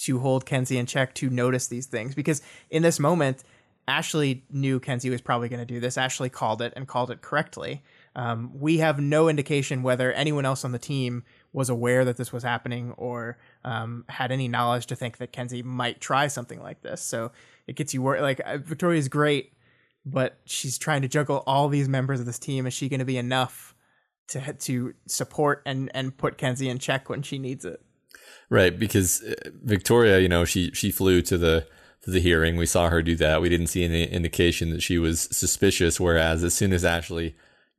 to 0.00 0.18
hold 0.20 0.44
Kenzie 0.44 0.76
in 0.78 0.84
check 0.86 1.14
to 1.14 1.30
notice 1.30 1.68
these 1.68 1.86
things? 1.86 2.14
Because 2.14 2.42
in 2.68 2.82
this 2.82 2.98
moment, 3.00 3.42
Ashley 3.88 4.44
knew 4.50 4.80
Kenzie 4.80 5.10
was 5.10 5.22
probably 5.22 5.48
going 5.48 5.60
to 5.60 5.66
do 5.74 5.80
this. 5.80 5.96
Ashley 5.96 6.28
called 6.28 6.60
it 6.60 6.72
and 6.76 6.86
called 6.86 7.10
it 7.10 7.22
correctly. 7.22 7.82
Um, 8.14 8.50
we 8.54 8.78
have 8.78 9.00
no 9.00 9.28
indication 9.28 9.82
whether 9.82 10.12
anyone 10.12 10.44
else 10.44 10.64
on 10.64 10.72
the 10.72 10.78
team 10.78 11.24
was 11.52 11.70
aware 11.70 12.04
that 12.04 12.16
this 12.16 12.32
was 12.32 12.42
happening 12.42 12.92
or 12.92 13.38
um, 13.64 14.04
had 14.08 14.30
any 14.30 14.48
knowledge 14.48 14.86
to 14.86 14.96
think 14.96 15.18
that 15.18 15.32
Kenzie 15.32 15.62
might 15.62 16.00
try 16.00 16.26
something 16.26 16.60
like 16.60 16.82
this. 16.82 17.00
So 17.00 17.32
it 17.66 17.76
gets 17.76 17.94
you 17.94 18.02
worried. 18.02 18.22
Like 18.22 18.40
uh, 18.44 18.58
Victoria's 18.58 19.08
great, 19.08 19.52
but 20.04 20.38
she's 20.44 20.78
trying 20.78 21.02
to 21.02 21.08
juggle 21.08 21.42
all 21.46 21.68
these 21.68 21.88
members 21.88 22.20
of 22.20 22.26
this 22.26 22.38
team. 22.38 22.66
Is 22.66 22.74
she 22.74 22.88
going 22.88 23.00
to 23.00 23.06
be 23.06 23.18
enough 23.18 23.74
to 24.28 24.52
to 24.52 24.94
support 25.06 25.62
and 25.64 25.90
and 25.94 26.16
put 26.16 26.38
Kenzie 26.38 26.68
in 26.68 26.78
check 26.78 27.08
when 27.08 27.22
she 27.22 27.38
needs 27.38 27.64
it? 27.64 27.82
right, 28.50 28.78
because 28.78 29.22
uh, 29.22 29.50
Victoria, 29.62 30.20
you 30.20 30.28
know, 30.28 30.44
she 30.44 30.70
she 30.72 30.90
flew 30.90 31.22
to 31.22 31.38
the 31.38 31.66
to 32.02 32.10
the 32.10 32.20
hearing. 32.20 32.56
We 32.56 32.66
saw 32.66 32.88
her 32.88 33.02
do 33.02 33.16
that. 33.16 33.40
We 33.40 33.48
didn't 33.48 33.68
see 33.68 33.84
any 33.84 34.04
indication 34.04 34.70
that 34.70 34.82
she 34.82 34.98
was 34.98 35.22
suspicious. 35.30 35.98
Whereas 35.98 36.44
as 36.44 36.54
soon 36.54 36.72
as 36.72 36.84
Ashley 36.84 37.34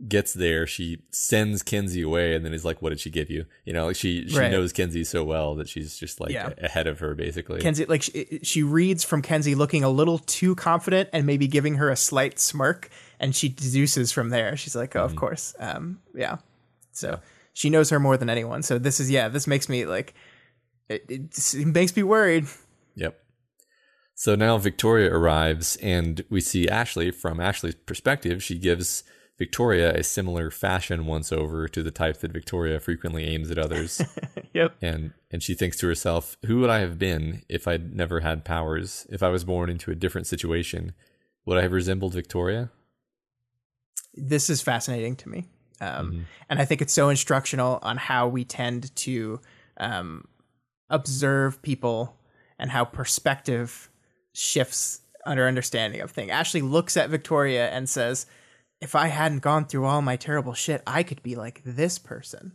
gets 0.07 0.33
there, 0.33 0.65
she 0.67 1.00
sends 1.12 1.63
Kenzie 1.63 2.01
away, 2.01 2.36
and 2.36 2.45
then 2.45 2.53
is 2.53 2.65
like, 2.65 2.81
"What 2.81 2.89
did 2.89 3.00
she 3.00 3.10
give 3.10 3.29
you?" 3.29 3.45
You 3.65 3.74
know, 3.74 3.88
like 3.88 3.95
she 3.95 4.27
she 4.27 4.38
Right. 4.38 4.51
knows 4.51 4.74
Kenzie 4.74 5.03
so 5.03 5.24
well 5.24 5.55
that 5.55 5.69
she's 5.69 5.98
just 5.98 6.19
like 6.19 6.31
Yeah. 6.31 6.51
ahead 6.57 6.88
of 6.88 7.00
her, 7.00 7.15
basically. 7.15 7.62
Kenzie, 7.62 7.86
like 7.86 8.01
she, 8.03 8.39
she 8.43 8.63
reads 8.63 9.03
from 9.03 9.22
Kenzie 9.22 9.55
looking 9.55 9.83
a 9.83 9.89
little 9.89 10.19
too 10.19 10.55
confident 10.55 11.10
and 11.13 11.25
maybe 11.25 11.48
giving 11.48 11.75
her 11.75 11.89
a 11.89 11.95
slight 11.95 12.39
smirk, 12.39 12.89
and 13.19 13.36
she 13.36 13.50
deduces 13.50 14.12
from 14.12 14.29
there. 14.29 14.57
She's 14.57 14.75
like, 14.75 14.95
"Oh, 14.95 15.03
of 15.03 15.15
course, 15.15 15.55
um, 15.60 16.00
yeah." 16.13 16.38
So 16.91 17.19
she 17.53 17.69
knows 17.69 17.89
her 17.89 18.00
more 18.00 18.17
than 18.17 18.29
anyone. 18.29 18.63
So 18.63 18.77
this 18.77 19.00
is 19.00 19.10
yeah, 19.10 19.27
this 19.29 19.48
makes 19.48 19.69
me 19.69 19.86
like 19.86 20.13
it, 20.89 21.05
it, 21.10 21.53
it 21.55 21.67
makes 21.67 21.95
me 21.95 22.03
worried. 22.03 22.45
Yep. 22.95 23.19
So 24.15 24.36
now 24.36 24.57
Victoria 24.57 25.12
arrives, 25.12 25.75
and 25.81 26.24
we 26.29 26.39
see 26.39 26.67
Ashley. 26.67 27.10
From 27.12 27.39
Ashley's 27.39 27.74
perspective, 27.75 28.43
she 28.43 28.60
gives 28.60 29.03
Victoria 29.37 29.93
a 29.93 30.03
similar 30.03 30.51
fashion 30.51 31.05
once 31.05 31.31
over 31.31 31.67
to 31.67 31.81
the 31.81 31.91
type 31.91 32.19
that 32.19 32.31
Victoria 32.31 32.79
frequently 32.79 33.25
aims 33.25 33.49
at 33.51 33.57
others. 33.57 34.01
Yep. 34.53 34.75
and 34.83 35.13
and 35.31 35.41
she 35.41 35.55
thinks 35.55 35.77
to 35.77 35.87
herself, 35.87 36.37
"Who 36.45 36.59
would 36.59 36.69
I 36.69 36.77
have 36.77 36.99
been 36.99 37.41
if 37.49 37.67
I'd 37.67 37.95
never 37.95 38.19
had 38.19 38.45
powers? 38.45 39.07
If 39.09 39.23
I 39.23 39.29
was 39.29 39.43
born 39.43 39.67
into 39.67 39.89
a 39.89 39.95
different 39.95 40.27
situation, 40.27 40.93
would 41.43 41.57
I 41.57 41.63
have 41.63 41.71
resembled 41.71 42.13
Victoria?" 42.13 42.69
This 44.13 44.51
is 44.51 44.61
fascinating 44.61 45.15
to 45.15 45.29
me 45.29 45.45
Um, 45.81 46.27
And 46.49 46.59
I 46.59 46.65
think 46.65 46.83
it's 46.83 46.93
so 46.93 47.09
instructional 47.09 47.79
on 47.81 47.97
how 47.97 48.27
we 48.27 48.45
tend 48.45 48.95
to 48.97 49.41
um, 49.77 50.27
observe 50.91 51.59
people 51.63 52.15
and 52.59 52.69
how 52.69 52.85
perspective 52.85 53.89
shifts 54.33 55.01
under 55.25 55.47
understanding 55.47 56.01
of 56.01 56.11
thing. 56.11 56.29
Ashley 56.29 56.61
looks 56.61 56.95
at 56.95 57.09
Victoria 57.09 57.69
and 57.71 57.89
says, 57.89 58.27
"If 58.83 58.95
I 58.95 59.07
hadn't 59.07 59.39
gone 59.39 59.65
through 59.65 59.85
all 59.85 60.01
my 60.01 60.15
terrible 60.15 60.53
shit, 60.53 60.83
I 60.85 61.03
could 61.03 61.23
be 61.23 61.35
like 61.35 61.61
this 61.63 61.97
person." 61.97 62.53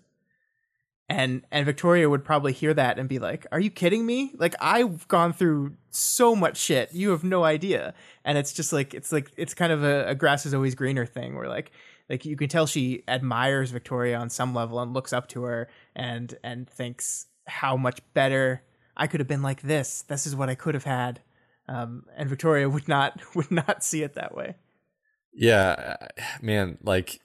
And 1.08 1.42
and 1.50 1.64
Victoria 1.64 2.11
would 2.11 2.25
probably 2.25 2.52
hear 2.52 2.75
that 2.75 2.99
and 2.99 3.08
be 3.08 3.18
like, 3.18 3.47
"Are 3.50 3.61
you 3.61 3.70
kidding 3.70 4.04
me? 4.04 4.32
Like 4.37 4.54
I've 4.61 5.08
gone 5.08 5.32
through 5.32 5.76
so 5.90 6.37
much 6.37 6.58
shit. 6.58 6.92
You 6.92 7.11
have 7.11 7.25
no 7.25 7.44
idea." 7.44 7.94
And 8.25 8.37
it's 8.37 8.52
just 8.52 8.73
like 8.73 8.94
it's 8.94 9.11
like 9.11 9.30
it's 9.37 9.54
kind 9.54 9.73
of 9.73 9.82
a, 9.82 10.08
a 10.08 10.14
grass 10.14 10.44
is 10.47 10.54
always 10.54 10.75
greener 10.75 11.06
thing 11.06 11.35
where 11.35 11.49
like 11.49 11.73
like 12.08 12.25
you 12.25 12.37
can 12.37 12.49
tell 12.49 12.66
she 12.66 13.04
admires 13.08 13.70
Victoria 13.70 14.18
on 14.18 14.30
some 14.30 14.54
level 14.54 14.80
and 14.80 14.94
looks 14.94 15.12
up 15.12 15.28
to 15.28 15.42
her 15.44 15.68
and 15.97 16.37
and 16.44 16.68
thinks 16.68 17.26
how 17.47 17.76
much 17.76 18.00
better 18.14 18.62
I 18.97 19.06
could 19.06 19.20
have 19.20 19.28
been 19.28 19.42
like 19.42 19.62
this. 19.62 20.02
This 20.02 20.26
is 20.26 20.37
what 20.37 20.50
I 20.50 20.54
could 20.54 20.75
have 20.75 20.85
had. 20.85 21.20
Um, 21.68 22.04
and 22.16 22.28
Victoria 22.28 22.68
would 22.68 22.88
not 22.88 23.20
would 23.35 23.50
not 23.50 23.85
see 23.85 24.02
it 24.02 24.14
that 24.14 24.35
way. 24.35 24.56
Yeah, 25.38 25.97
man, 26.42 26.78
like 26.83 27.21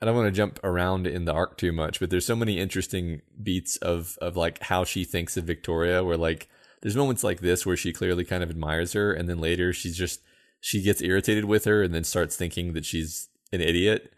I 0.00 0.06
don't 0.06 0.14
want 0.14 0.26
to 0.28 0.32
jump 0.32 0.60
around 0.62 1.06
in 1.06 1.24
the 1.24 1.32
arc 1.32 1.56
too 1.56 1.72
much, 1.72 1.98
but 1.98 2.10
there's 2.10 2.26
so 2.26 2.36
many 2.36 2.58
interesting 2.58 3.22
beats 3.42 3.76
of 3.78 4.18
of 4.20 4.36
like 4.36 4.62
how 4.64 4.84
she 4.84 5.04
thinks 5.04 5.36
of 5.36 5.44
Victoria 5.44 6.04
where 6.04 6.18
like 6.18 6.48
there's 6.82 6.96
moments 6.96 7.24
like 7.24 7.40
this 7.40 7.64
where 7.64 7.76
she 7.78 7.92
clearly 7.92 8.24
kind 8.24 8.42
of 8.42 8.50
admires 8.50 8.92
her 8.92 9.12
and 9.12 9.28
then 9.28 9.38
later 9.38 9.72
she's 9.72 9.96
just 9.96 10.20
she 10.60 10.82
gets 10.82 11.00
irritated 11.02 11.46
with 11.46 11.64
her 11.64 11.82
and 11.82 11.94
then 11.94 12.04
starts 12.04 12.36
thinking 12.36 12.74
that 12.74 12.84
she's 12.84 13.28
an 13.52 13.60
idiot. 13.62 14.12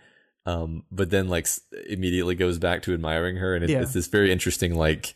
Um, 0.44 0.84
but 0.92 1.10
then 1.10 1.28
like 1.28 1.46
immediately 1.88 2.34
goes 2.36 2.58
back 2.58 2.82
to 2.82 2.94
admiring 2.94 3.36
her 3.36 3.54
and 3.54 3.64
it, 3.64 3.70
Yeah. 3.70 3.82
it's 3.82 3.92
this 3.92 4.06
very 4.08 4.30
interesting 4.32 4.74
like 4.74 5.14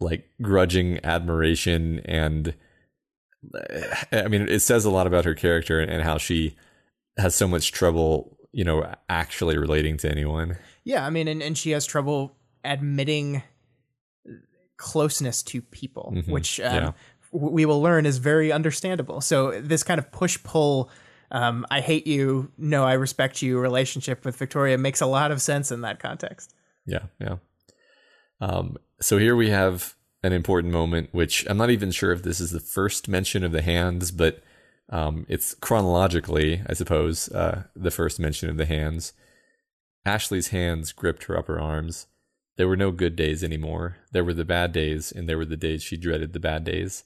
like 0.00 0.30
grudging 0.40 1.04
admiration 1.04 2.00
and 2.06 2.54
I 4.12 4.28
mean 4.28 4.48
it 4.48 4.60
says 4.60 4.84
a 4.86 4.90
lot 4.90 5.06
about 5.06 5.24
her 5.26 5.34
character 5.34 5.80
and 5.80 6.02
how 6.02 6.16
she 6.18 6.56
has 7.16 7.34
so 7.34 7.46
much 7.48 7.72
trouble, 7.72 8.36
you 8.52 8.64
know, 8.64 8.92
actually 9.08 9.58
relating 9.58 9.96
to 9.98 10.10
anyone. 10.10 10.56
Yeah, 10.84 11.04
I 11.04 11.10
mean, 11.10 11.28
and, 11.28 11.42
and 11.42 11.56
she 11.56 11.70
has 11.72 11.86
trouble 11.86 12.36
admitting 12.64 13.42
closeness 14.76 15.42
to 15.42 15.60
people, 15.60 16.12
Mhm, 16.16 16.28
which 16.28 16.60
um, 16.60 16.74
yeah. 16.74 16.92
we 17.32 17.66
will 17.66 17.82
learn 17.82 18.06
is 18.06 18.18
very 18.18 18.50
understandable. 18.50 19.20
So 19.20 19.60
this 19.60 19.82
kind 19.82 19.98
of 19.98 20.10
push 20.10 20.42
pull, 20.42 20.90
um, 21.30 21.66
I 21.70 21.80
hate 21.80 22.06
you, 22.06 22.50
no, 22.56 22.84
I 22.84 22.94
respect 22.94 23.42
you 23.42 23.58
relationship 23.58 24.24
with 24.24 24.36
Victoria 24.36 24.78
makes 24.78 25.00
a 25.00 25.06
lot 25.06 25.30
of 25.30 25.42
sense 25.42 25.70
in 25.70 25.82
that 25.82 26.00
context. 26.00 26.54
Yeah, 26.86 27.04
yeah. 27.20 27.36
Um, 28.40 28.78
so 29.00 29.18
here 29.18 29.36
we 29.36 29.50
have 29.50 29.94
an 30.22 30.32
important 30.32 30.72
moment, 30.72 31.10
which 31.12 31.46
I'm 31.48 31.58
not 31.58 31.70
even 31.70 31.90
sure 31.90 32.12
if 32.12 32.22
this 32.22 32.40
is 32.40 32.50
the 32.50 32.60
first 32.60 33.06
mention 33.08 33.44
of 33.44 33.52
the 33.52 33.62
hands, 33.62 34.10
but 34.10 34.42
um, 34.90 35.24
it's 35.28 35.54
chronologically, 35.54 36.62
I 36.66 36.74
suppose, 36.74 37.28
uh, 37.30 37.64
the 37.74 37.90
first 37.90 38.18
mention 38.20 38.48
of 38.50 38.56
the 38.56 38.66
hands. 38.66 39.12
Ashley's 40.04 40.48
hands 40.48 40.92
gripped 40.92 41.24
her 41.24 41.36
upper 41.38 41.58
arms. 41.60 42.06
There 42.56 42.68
were 42.68 42.76
no 42.76 42.90
good 42.90 43.16
days 43.16 43.42
anymore. 43.44 43.96
There 44.12 44.24
were 44.24 44.34
the 44.34 44.44
bad 44.44 44.72
days, 44.72 45.12
and 45.12 45.28
there 45.28 45.38
were 45.38 45.46
the 45.46 45.56
days 45.56 45.82
she 45.82 45.96
dreaded 45.96 46.32
the 46.32 46.40
bad 46.40 46.64
days. 46.64 47.04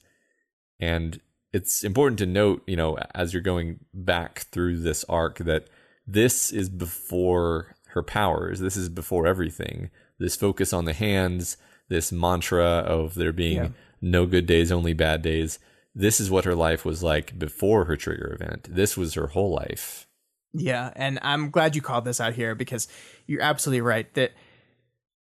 And 0.79 1.19
it's 1.53 1.83
important 1.83 2.19
to 2.19 2.25
note, 2.25 2.63
you 2.67 2.75
know, 2.75 2.97
as 3.13 3.33
you're 3.33 3.41
going 3.41 3.79
back 3.93 4.39
through 4.51 4.79
this 4.79 5.05
arc, 5.07 5.37
that 5.39 5.67
this 6.05 6.51
is 6.51 6.69
before 6.69 7.75
her 7.89 8.03
powers. 8.03 8.59
This 8.59 8.75
is 8.75 8.89
before 8.89 9.25
everything. 9.25 9.89
This 10.19 10.35
focus 10.35 10.73
on 10.73 10.85
the 10.85 10.93
hands, 10.93 11.57
this 11.87 12.11
mantra 12.11 12.65
of 12.65 13.15
there 13.15 13.31
being 13.31 13.55
Yeah. 13.57 13.69
no 14.01 14.25
good 14.25 14.45
days, 14.45 14.71
only 14.71 14.93
bad 14.93 15.21
days. 15.21 15.59
This 15.95 16.19
is 16.19 16.29
what 16.29 16.43
her 16.43 16.55
life 16.55 16.83
was 16.83 17.01
like 17.01 17.39
before 17.39 17.85
her 17.85 17.95
trigger 17.95 18.37
event. 18.39 18.67
This 18.69 18.97
was 18.97 19.13
her 19.13 19.27
whole 19.27 19.51
life. 19.51 20.07
Yeah, 20.53 20.91
and 20.95 21.19
I'm 21.21 21.49
glad 21.49 21.75
you 21.75 21.81
called 21.81 22.05
this 22.05 22.19
out 22.19 22.33
here 22.33 22.53
because 22.53 22.89
you're 23.27 23.41
absolutely 23.41 23.81
right 23.81 24.13
that 24.13 24.33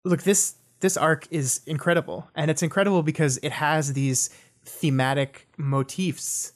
look 0.05 0.23
this 0.23 0.55
this 0.81 0.97
arc 0.97 1.29
is 1.31 1.61
incredible 1.67 2.29
and 2.35 2.51
it's 2.51 2.63
incredible 2.63 3.03
because 3.03 3.39
it 3.43 3.53
has 3.53 3.93
these 3.93 4.31
thematic 4.65 5.49
motifs 5.57 6.53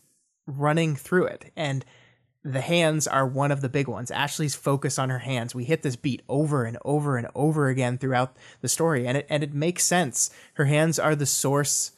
running 0.46 0.96
through 0.96 1.26
it 1.26 1.52
and 1.56 1.84
the 2.42 2.60
hands 2.60 3.08
are 3.08 3.26
one 3.26 3.50
of 3.50 3.60
the 3.60 3.68
big 3.68 3.88
ones. 3.88 4.12
Ashley's 4.12 4.54
focus 4.54 5.00
on 5.00 5.10
her 5.10 5.18
hands. 5.18 5.54
We 5.54 5.64
hit 5.64 5.82
this 5.82 5.96
beat 5.96 6.22
over 6.28 6.64
and 6.64 6.78
over 6.84 7.16
and 7.16 7.26
over 7.34 7.68
again 7.68 7.98
throughout 7.98 8.36
the 8.60 8.68
story 8.68 9.06
and 9.06 9.16
it 9.16 9.26
and 9.28 9.42
it 9.42 9.52
makes 9.52 9.84
sense. 9.84 10.30
Her 10.54 10.66
hands 10.66 10.98
are 10.98 11.16
the 11.16 11.26
source 11.26 11.92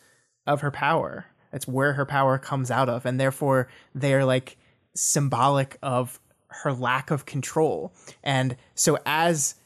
of 0.46 0.62
her 0.62 0.70
power. 0.70 1.26
That's 1.58 1.66
where 1.66 1.94
her 1.94 2.06
power 2.06 2.38
comes 2.38 2.70
out 2.70 2.88
of 2.88 3.04
and 3.04 3.18
therefore 3.18 3.66
they're 3.92 4.24
like 4.24 4.56
symbolic 4.94 5.76
of 5.82 6.20
her 6.46 6.72
lack 6.72 7.10
of 7.10 7.26
control. 7.26 7.92
And 8.22 8.56
so 8.76 8.96
as 9.04 9.56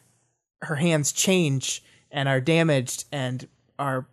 her 0.63 0.77
hands 0.77 1.13
change 1.13 1.85
and 2.11 2.31
are 2.31 2.41
damaged 2.41 3.05
and 3.13 3.47
are 3.79 4.07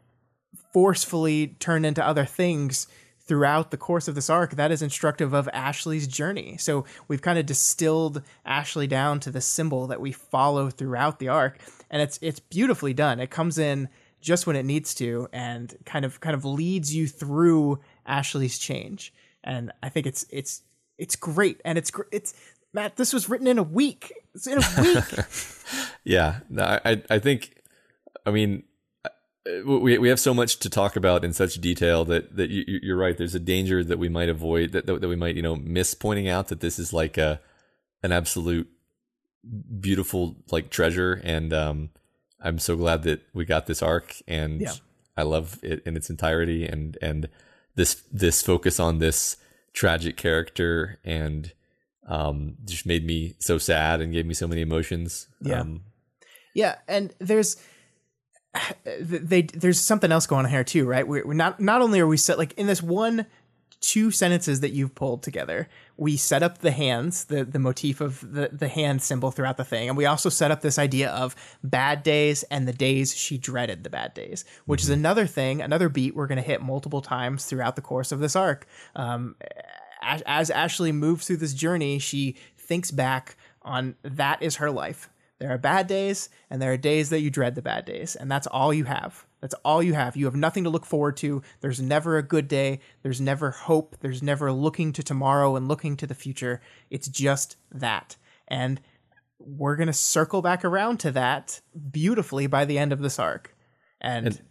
forcefully 0.74 1.56
turned 1.60 1.86
into 1.86 2.06
other 2.06 2.26
things 2.26 2.86
throughout 3.22 3.72
the 3.72 3.78
course 3.78 4.10
of 4.10 4.15
this 4.15 4.30
arc, 4.30 4.56
that 4.56 4.72
is 4.72 4.82
instructive 4.82 5.32
of 5.32 5.48
Ashley's 5.54 6.06
journey. 6.06 6.58
So 6.58 6.84
we've 7.08 7.22
kind 7.22 7.39
of 7.39 7.46
distilled 7.46 8.24
Ashley 8.46 8.88
down 8.88 9.22
to 9.22 9.32
the 9.32 9.39
symbol 9.39 9.88
that 9.88 10.02
we 10.02 10.12
follow 10.12 10.70
throughout 10.70 11.20
the 11.20 11.30
arc, 11.30 11.60
and 11.89 12.02
it's 12.02 12.20
it's 12.22 12.42
beautifully 12.42 12.94
done. 12.94 13.22
It 13.22 13.30
comes 13.30 13.58
in 13.58 13.88
just 14.21 14.47
when 14.47 14.55
it 14.55 14.65
needs 14.65 14.93
to 14.95 15.27
and 15.32 15.75
kind 15.86 16.05
of 16.05 16.19
kind 16.19 16.36
of 16.36 16.45
leads 16.45 16.93
you 16.93 17.08
through 17.08 17.79
Ashley's 18.05 18.58
change. 18.58 19.13
And 19.43 19.71
I 19.82 19.89
think 19.89 20.05
it's 20.05 20.25
it's 20.29 20.62
it's 20.97 21.15
great 21.15 21.62
and 21.63 21.77
it's 21.77 21.91
it's 22.12 22.34
Matt, 22.73 22.97
this 22.97 23.13
was 23.13 23.29
written 23.29 23.47
in 23.47 23.58
a 23.58 23.63
week. 23.63 24.13
It's 24.36 24.47
in 24.47 24.58
a 24.60 24.82
week. 24.82 25.25
Yeah, 26.03 26.39
no, 26.49 26.63
I 26.63 27.03
I- 27.10 27.19
think, 27.19 27.62
I 28.25 28.32
mean, 28.32 28.63
uh, 29.05 29.10
we 29.65 29.97
we 29.99 30.10
have 30.10 30.19
so 30.19 30.34
much 30.34 30.58
to 30.60 30.69
talk 30.69 30.95
about 30.95 31.23
in 31.23 31.34
such 31.34 31.55
detail 31.55 32.05
that 32.05 32.36
that 32.38 32.49
you, 32.49 32.79
you're 32.82 32.97
right. 32.97 33.15
There's 33.17 33.36
a 33.36 33.39
danger 33.39 33.84
that 33.84 33.99
we 33.99 34.10
might 34.10 34.29
avoid 34.29 34.71
that 34.71 34.88
that 34.88 35.08
we 35.08 35.15
might 35.15 35.36
you 35.36 35.41
know 35.43 35.55
miss 35.55 35.93
pointing 35.93 36.27
out 36.27 36.47
that 36.47 36.62
this 36.62 36.79
is 36.79 36.91
like 36.93 37.17
a 37.17 37.39
an 38.01 38.12
absolute 38.12 38.67
beautiful 39.79 40.38
like 40.51 40.69
treasure, 40.69 41.21
and 41.23 41.53
um, 41.53 41.89
I'm 42.41 42.60
so 42.60 42.75
glad 42.75 43.04
that 43.04 43.21
we 43.34 43.45
got 43.45 43.67
this 43.67 43.82
arc, 43.82 44.15
and 44.28 44.62
Yeah. 44.62 44.73
I 45.17 45.23
love 45.23 45.60
it 45.62 45.82
in 45.86 45.97
its 45.97 46.10
entirety, 46.10 46.65
and 46.65 46.97
and 47.02 47.30
this 47.75 48.04
this 48.12 48.41
focus 48.41 48.80
on 48.80 48.99
this 48.99 49.38
tragic 49.73 50.17
character 50.17 50.97
and 51.04 51.54
um 52.08 52.56
just 52.65 52.86
made 52.88 53.06
me 53.06 53.36
so 53.39 53.58
sad 53.60 54.02
and 54.02 54.12
gave 54.12 54.25
me 54.25 54.34
so 54.34 54.47
many 54.47 54.62
emotions 54.62 55.28
Yeah. 55.41 55.62
um 55.62 55.82
Yeah, 56.56 56.75
and 56.88 57.13
there's 57.19 57.58
they 58.99 59.43
there's 59.43 59.80
something 59.80 60.12
else 60.12 60.25
going 60.28 60.45
on 60.45 60.52
here 60.52 60.63
too, 60.63 60.86
right? 60.88 61.08
We're, 61.08 61.25
we're 61.25 61.34
not 61.34 61.60
not 61.60 61.82
only 61.82 61.99
are 61.99 62.08
we 62.08 62.17
set 62.17 62.38
like 62.38 62.54
in 62.54 62.67
this 62.67 62.82
one 62.82 63.25
two 63.82 64.12
sentences 64.12 64.60
that 64.60 64.71
you've 64.71 64.93
pulled 64.95 65.23
together, 65.23 65.69
we 66.00 66.16
set 66.16 66.42
up 66.42 66.60
the 66.60 66.72
hands, 66.72 67.26
the 67.26 67.44
the 67.44 67.60
motif 67.60 68.00
of 68.00 68.22
the 68.22 68.50
the 68.54 68.70
hand 68.70 69.02
symbol 69.02 69.32
throughout 69.32 69.58
the 69.58 69.66
thing, 69.66 69.90
and 69.90 69.98
we 69.98 70.06
also 70.06 70.30
set 70.30 70.50
up 70.50 70.62
this 70.62 70.80
idea 70.80 71.10
of 71.10 71.36
bad 71.62 72.04
days 72.04 72.44
and 72.44 72.68
the 72.68 72.74
days 72.74 73.14
she 73.14 73.38
dreaded 73.38 73.84
the 73.84 73.90
bad 73.90 74.14
days, 74.14 74.46
which 74.66 74.82
is 74.82 74.90
another 74.90 75.28
thing, 75.28 75.62
another 75.62 75.90
beat 75.90 76.16
we're 76.16 76.28
going 76.28 76.38
to 76.38 76.42
hit 76.42 76.62
multiple 76.62 77.02
times 77.02 77.46
throughout 77.46 77.76
the 77.76 77.82
course 77.82 78.14
of 78.14 78.22
this 78.22 78.36
arc. 78.36 78.66
Um, 78.96 79.36
as, 80.02 80.24
as 80.26 80.50
Ashley 80.50 80.94
moves 80.94 81.28
through 81.28 81.38
this 81.38 81.54
journey, 81.54 82.00
she 82.00 82.38
thinks 82.58 82.92
back 82.92 83.36
on 83.62 83.96
that 84.04 84.42
is 84.42 84.56
her 84.56 84.72
life. 84.72 85.10
There 85.40 85.52
are 85.52 85.58
bad 85.58 85.88
days 85.88 86.30
and 86.50 86.62
there 86.62 86.72
are 86.72 86.78
days 86.78 87.10
that 87.10 87.20
you 87.20 87.30
dread 87.30 87.56
the 87.56 87.62
bad 87.62 87.84
days, 87.84 88.16
and 88.16 88.32
that's 88.32 88.48
all 88.48 88.74
you 88.74 88.86
have. 88.86 89.26
That's 89.41 89.56
all 89.63 89.82
you 89.82 89.93
have. 89.93 90.17
You 90.17 90.25
have 90.25 90.36
nothing 90.36 90.65
to 90.65 90.69
look 90.69 90.86
forward 90.86 91.15
to. 91.17 91.41
There's 91.62 91.80
never 91.82 92.17
a 92.17 92.23
good 92.23 92.47
day. 92.47 92.82
There's 93.04 93.21
never 93.21 93.52
hope. 93.52 93.95
There's 94.02 94.21
never 94.21 94.52
looking 94.52 94.91
to 94.93 95.04
tomorrow 95.04 95.56
and 95.56 95.67
looking 95.67 95.95
to 95.97 96.08
the 96.08 96.15
future. 96.15 96.62
It's 96.89 97.08
just 97.08 97.56
that. 97.71 98.17
And 98.47 98.82
we're 99.39 99.78
going 99.78 99.88
to 99.88 99.93
circle 99.93 100.41
back 100.41 100.65
around 100.65 100.99
to 101.02 101.12
that 101.12 101.62
beautifully 101.91 102.47
by 102.47 102.65
the 102.65 102.78
end 102.78 102.91
of 102.91 102.99
this 102.99 103.17
arc. 103.17 103.56
And, 104.02 104.41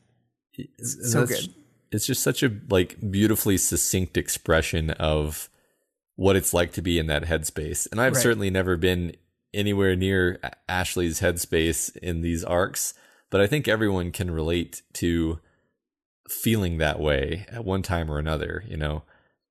it's 0.54 1.12
so 1.12 1.26
good. 1.26 1.52
It's 1.92 2.06
just 2.06 2.22
such 2.22 2.42
a 2.42 2.50
like 2.70 2.96
beautifully 3.10 3.58
succinct 3.58 4.16
expression 4.16 4.90
of 4.90 5.48
what 6.16 6.36
it's 6.36 6.52
like 6.52 6.72
to 6.72 6.82
be 6.82 6.98
in 6.98 7.06
that 7.06 7.24
headspace. 7.24 7.86
And 7.90 8.00
I've 8.00 8.14
Right. 8.14 8.22
certainly 8.22 8.50
never 8.50 8.76
been 8.76 9.14
anywhere 9.54 9.94
near 9.94 10.40
Ashley's 10.68 11.20
headspace 11.20 11.96
in 11.98 12.20
these 12.22 12.42
arcs, 12.44 12.92
but 13.30 13.40
I 13.40 13.46
think 13.46 13.68
everyone 13.68 14.10
can 14.12 14.30
relate 14.30 14.82
to 14.94 15.40
feeling 16.28 16.78
that 16.78 17.00
way 17.00 17.46
at 17.50 17.64
one 17.64 17.82
time 17.82 18.10
or 18.10 18.18
another, 18.18 18.64
you 18.66 18.76
know. 18.76 19.02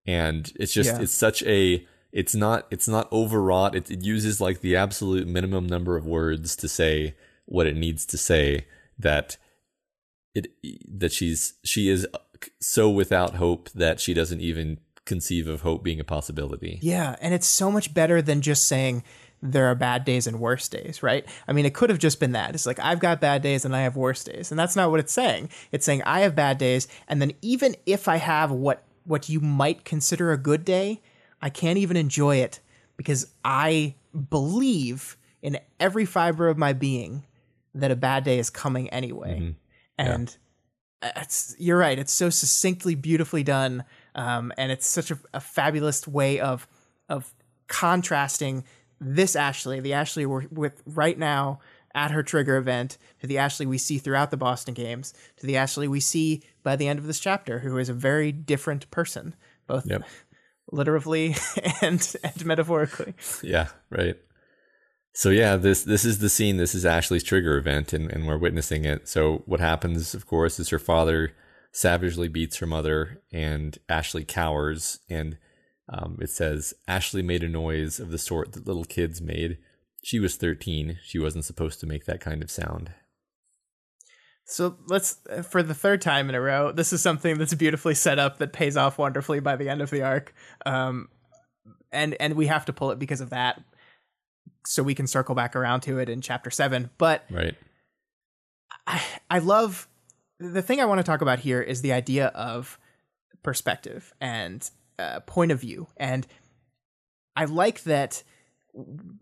And 0.06 0.52
it's 0.56 0.74
just 0.74 0.92
Yeah. 0.92 1.02
it's 1.02 1.13
such 1.13 1.44
a 1.44 1.86
it's 2.12 2.36
not 2.36 2.68
it's 2.72 2.88
not 2.88 3.12
overwrought. 3.12 3.76
It, 3.76 3.92
it 3.92 4.02
uses 4.04 4.40
like 4.40 4.62
the 4.62 4.76
absolute 4.76 5.28
minimum 5.28 5.68
number 5.68 5.98
of 5.98 6.06
words 6.06 6.56
to 6.58 6.68
say 6.68 7.16
what 7.46 7.68
it 7.68 7.76
needs 7.76 8.06
to 8.08 8.18
say. 8.18 8.66
That 9.00 9.38
it 10.34 10.48
that 10.88 11.12
she's 11.12 11.54
she 11.63 11.90
is 11.90 12.08
uh, 12.13 12.20
so 12.62 12.90
without 12.90 13.36
hope 13.36 13.70
that 13.72 14.00
she 14.00 14.13
doesn't 14.13 14.42
even 14.42 14.80
conceive 15.06 15.48
of 15.48 15.62
hope 15.62 15.84
being 15.84 16.00
a 16.00 16.04
possibility. 16.04 16.80
Yeah, 16.82 17.16
and 17.22 17.34
it's 17.34 17.48
so 17.48 17.72
much 17.72 17.94
better 17.94 18.22
than 18.22 18.42
just 18.42 18.66
saying 18.68 19.04
there 19.41 19.67
are 19.67 19.76
bad 19.76 20.04
days 20.04 20.28
and 20.28 20.39
worse 20.39 20.67
days, 20.67 21.04
right? 21.04 21.26
I 21.47 21.54
mean, 21.54 21.65
it 21.65 21.73
could 21.73 21.89
have 21.89 22.00
just 22.00 22.19
been 22.19 22.32
that. 22.32 22.56
It's 22.56 22.65
like 22.65 22.80
I've 22.80 23.00
got 23.00 23.21
bad 23.21 23.41
days 23.41 23.65
and 23.65 23.76
I 23.76 23.82
have 23.82 23.95
worse 23.95 24.23
days. 24.23 24.52
And 24.52 24.60
that's 24.60 24.76
not 24.76 24.89
what 24.89 25.00
it's 25.00 25.13
saying. 25.13 25.50
It's 25.71 25.86
saying 25.86 26.02
I 26.04 26.21
have 26.21 26.36
bad 26.36 26.58
days 26.58 26.88
and 27.08 27.21
then 27.21 27.34
even 27.41 27.76
if 27.86 28.08
I 28.08 28.17
have 28.17 28.52
what 28.52 28.84
what 29.04 29.30
you 29.30 29.39
might 29.39 29.86
consider 29.86 30.32
a 30.32 30.38
good 30.38 30.65
day, 30.65 31.02
I 31.41 31.50
can't 31.50 31.78
even 31.78 31.95
enjoy 31.95 32.38
it 32.38 32.60
because 32.97 33.28
I 33.45 33.95
believe 34.30 35.17
in 35.41 35.60
every 35.80 36.06
fiber 36.06 36.50
of 36.50 36.58
my 36.58 36.73
being 36.73 37.26
that 37.76 37.91
a 37.91 37.95
bad 37.95 38.23
day 38.23 38.39
is 38.39 38.50
coming 38.50 38.89
anyway. 38.89 39.39
Mm-hmm. 39.39 39.52
And 39.97 40.38
yeah. 41.02 41.21
it's 41.21 41.56
you're 41.58 41.78
right. 41.78 41.97
It's 41.97 42.12
so 42.12 42.30
succinctly, 42.30 42.95
beautifully 42.95 43.43
done, 43.43 43.84
um, 44.15 44.52
and 44.58 44.71
it's 44.71 44.88
such 44.88 45.12
a, 45.12 45.19
a 45.34 45.39
fabulous 45.39 46.08
way 46.08 46.39
of 46.39 46.67
of 47.08 47.34
contrasting 47.67 48.63
this 49.00 49.36
Ashley, 49.36 49.80
the 49.80 49.94
Ashley 49.94 50.26
we're 50.26 50.48
with 50.52 50.82
right 50.86 51.18
now 51.18 51.60
at 51.96 52.12
her 52.12 52.24
trigger 52.24 52.58
event, 52.58 52.98
to 53.22 53.28
the 53.28 53.38
Ashley 53.38 53.66
we 53.66 53.78
see 53.78 53.98
throughout 53.98 54.30
the 54.30 54.38
Boston 54.38 54.74
games, 54.74 55.14
to 55.38 55.48
the 55.48 55.58
Ashley 55.58 55.88
we 55.88 56.00
see 56.00 56.44
by 56.64 56.76
the 56.76 56.88
end 56.88 57.00
of 57.00 57.08
this 57.08 57.20
chapter, 57.20 57.60
who 57.60 57.78
is 57.78 57.90
a 57.90 57.94
very 57.94 58.32
different 58.32 58.90
person, 58.92 59.36
both 59.66 59.86
yep. 59.86 60.04
literally 60.72 61.36
and 61.82 62.16
and 62.24 62.46
metaphorically. 62.46 63.14
Yeah, 63.42 63.68
right. 63.90 64.18
So 65.14 65.30
yeah, 65.30 65.56
this 65.56 65.84
this 65.84 66.06
is 66.06 66.20
the 66.20 66.30
scene. 66.30 66.58
This 66.58 66.76
is 66.76 66.86
Ashley's 66.86 67.24
trigger 67.24 67.58
event, 67.58 67.94
and, 67.94 68.12
and 68.12 68.28
we're 68.28 68.38
witnessing 68.38 68.86
it. 68.86 69.08
So 69.08 69.42
what 69.48 69.60
happens, 69.60 70.14
of 70.14 70.28
course, 70.28 70.60
is 70.60 70.70
her 70.70 70.78
father 70.78 71.32
savagely 71.72 72.28
beats 72.28 72.58
her 72.58 72.68
mother, 72.68 73.24
and 73.32 73.78
Ashley 73.90 74.24
cowers, 74.24 75.00
and 75.10 75.40
um, 75.89 76.17
it 76.21 76.30
says 76.30 76.73
Ashley 76.88 77.21
made 77.21 77.43
a 77.43 77.50
noise 77.50 78.00
of 78.00 78.12
the 78.12 78.17
sort 78.17 78.54
that 78.54 78.67
little 78.67 78.86
kids 78.86 79.21
made. 79.21 79.58
She 80.04 80.19
was 80.19 80.36
13. 80.36 81.00
She 81.04 81.19
wasn't 81.19 81.45
supposed 81.45 81.80
to 81.80 81.88
make 81.88 82.06
that 82.06 82.21
kind 82.21 82.43
of 82.43 82.52
sound. 82.52 82.91
So 84.45 84.78
let's, 84.88 85.17
uh, 85.30 85.41
for 85.41 85.62
the 85.62 85.73
third 85.73 86.02
time 86.02 86.30
in 86.30 86.36
a 86.36 86.41
row, 86.41 86.71
this 86.71 86.93
is 86.93 87.02
something 87.02 87.38
that's 87.38 87.54
beautifully 87.54 87.93
set 87.93 88.17
up 88.17 88.38
that 88.38 88.54
pays 88.54 88.78
off 88.78 88.97
wonderfully 88.97 89.41
by 89.41 89.58
the 89.58 89.67
end 89.69 89.82
of 89.82 89.89
the 89.89 90.04
arc. 90.04 90.34
Um, 90.65 91.10
and 91.91 92.15
and 92.19 92.36
we 92.36 92.47
have 92.47 92.65
to 92.65 92.73
pull 92.73 92.91
it 92.91 93.00
because 93.00 93.21
of 93.21 93.30
that, 93.30 93.62
so 94.65 94.84
we 94.84 94.95
can 94.95 95.08
circle 95.08 95.36
back 95.36 95.56
around 95.56 95.82
to 95.82 96.00
it 96.00 96.10
in 96.10 96.21
chapter 96.21 96.50
seven. 96.50 96.89
But 96.97 97.23
right, 97.30 97.56
I 98.86 99.02
I 99.30 99.39
love 99.39 99.88
the 100.39 100.62
thing 100.62 100.80
I 100.80 100.86
want 100.86 101.00
to 101.00 101.04
talk 101.04 101.21
about 101.21 101.39
here 101.39 101.62
is 101.62 101.82
the 101.82 101.93
idea 101.93 102.28
of 102.28 102.80
perspective 103.43 104.13
and 104.19 104.69
uh, 105.00 105.20
point 105.22 105.52
of 105.52 105.62
view. 105.62 105.88
And 105.98 106.26
I 107.36 107.46
like 107.46 107.84
that 107.84 108.24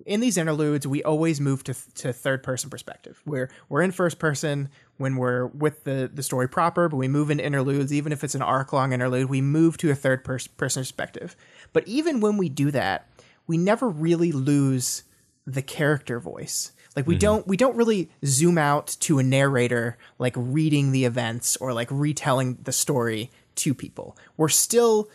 in 0.05 0.19
these 0.19 0.37
interludes 0.37 0.85
we 0.85 1.01
always 1.03 1.39
move 1.39 1.63
to 1.63 1.73
to 1.95 2.11
third 2.11 2.43
person 2.43 2.69
perspective. 2.69 3.21
Where 3.23 3.49
we're 3.69 3.81
in 3.81 3.91
first 3.91 4.19
person 4.19 4.69
when 4.97 5.15
we're 5.15 5.47
with 5.47 5.83
the 5.83 6.09
the 6.13 6.23
story 6.23 6.49
proper, 6.49 6.89
but 6.89 6.97
we 6.97 7.07
move 7.07 7.29
into 7.29 7.45
interludes 7.45 7.93
even 7.93 8.11
if 8.11 8.23
it's 8.23 8.35
an 8.35 8.41
arc 8.41 8.73
long 8.73 8.93
interlude, 8.93 9.29
we 9.29 9.41
move 9.41 9.77
to 9.77 9.91
a 9.91 9.95
third 9.95 10.23
person 10.23 10.51
perspective. 10.57 11.35
But 11.73 11.87
even 11.87 12.19
when 12.19 12.37
we 12.37 12.49
do 12.49 12.71
that, 12.71 13.09
we 13.47 13.57
never 13.57 13.87
really 13.89 14.31
lose 14.31 15.03
the 15.45 15.61
character 15.61 16.19
voice. 16.19 16.71
Like 16.95 17.07
we 17.07 17.15
mm-hmm. 17.15 17.19
don't 17.19 17.47
we 17.47 17.57
don't 17.57 17.75
really 17.75 18.09
zoom 18.25 18.57
out 18.57 18.95
to 19.01 19.19
a 19.19 19.23
narrator 19.23 19.97
like 20.17 20.33
reading 20.37 20.91
the 20.91 21.05
events 21.05 21.57
or 21.57 21.73
like 21.73 21.89
retelling 21.91 22.59
the 22.63 22.71
story 22.71 23.31
to 23.55 23.73
people. 23.73 24.17
We're 24.37 24.49
still 24.49 25.09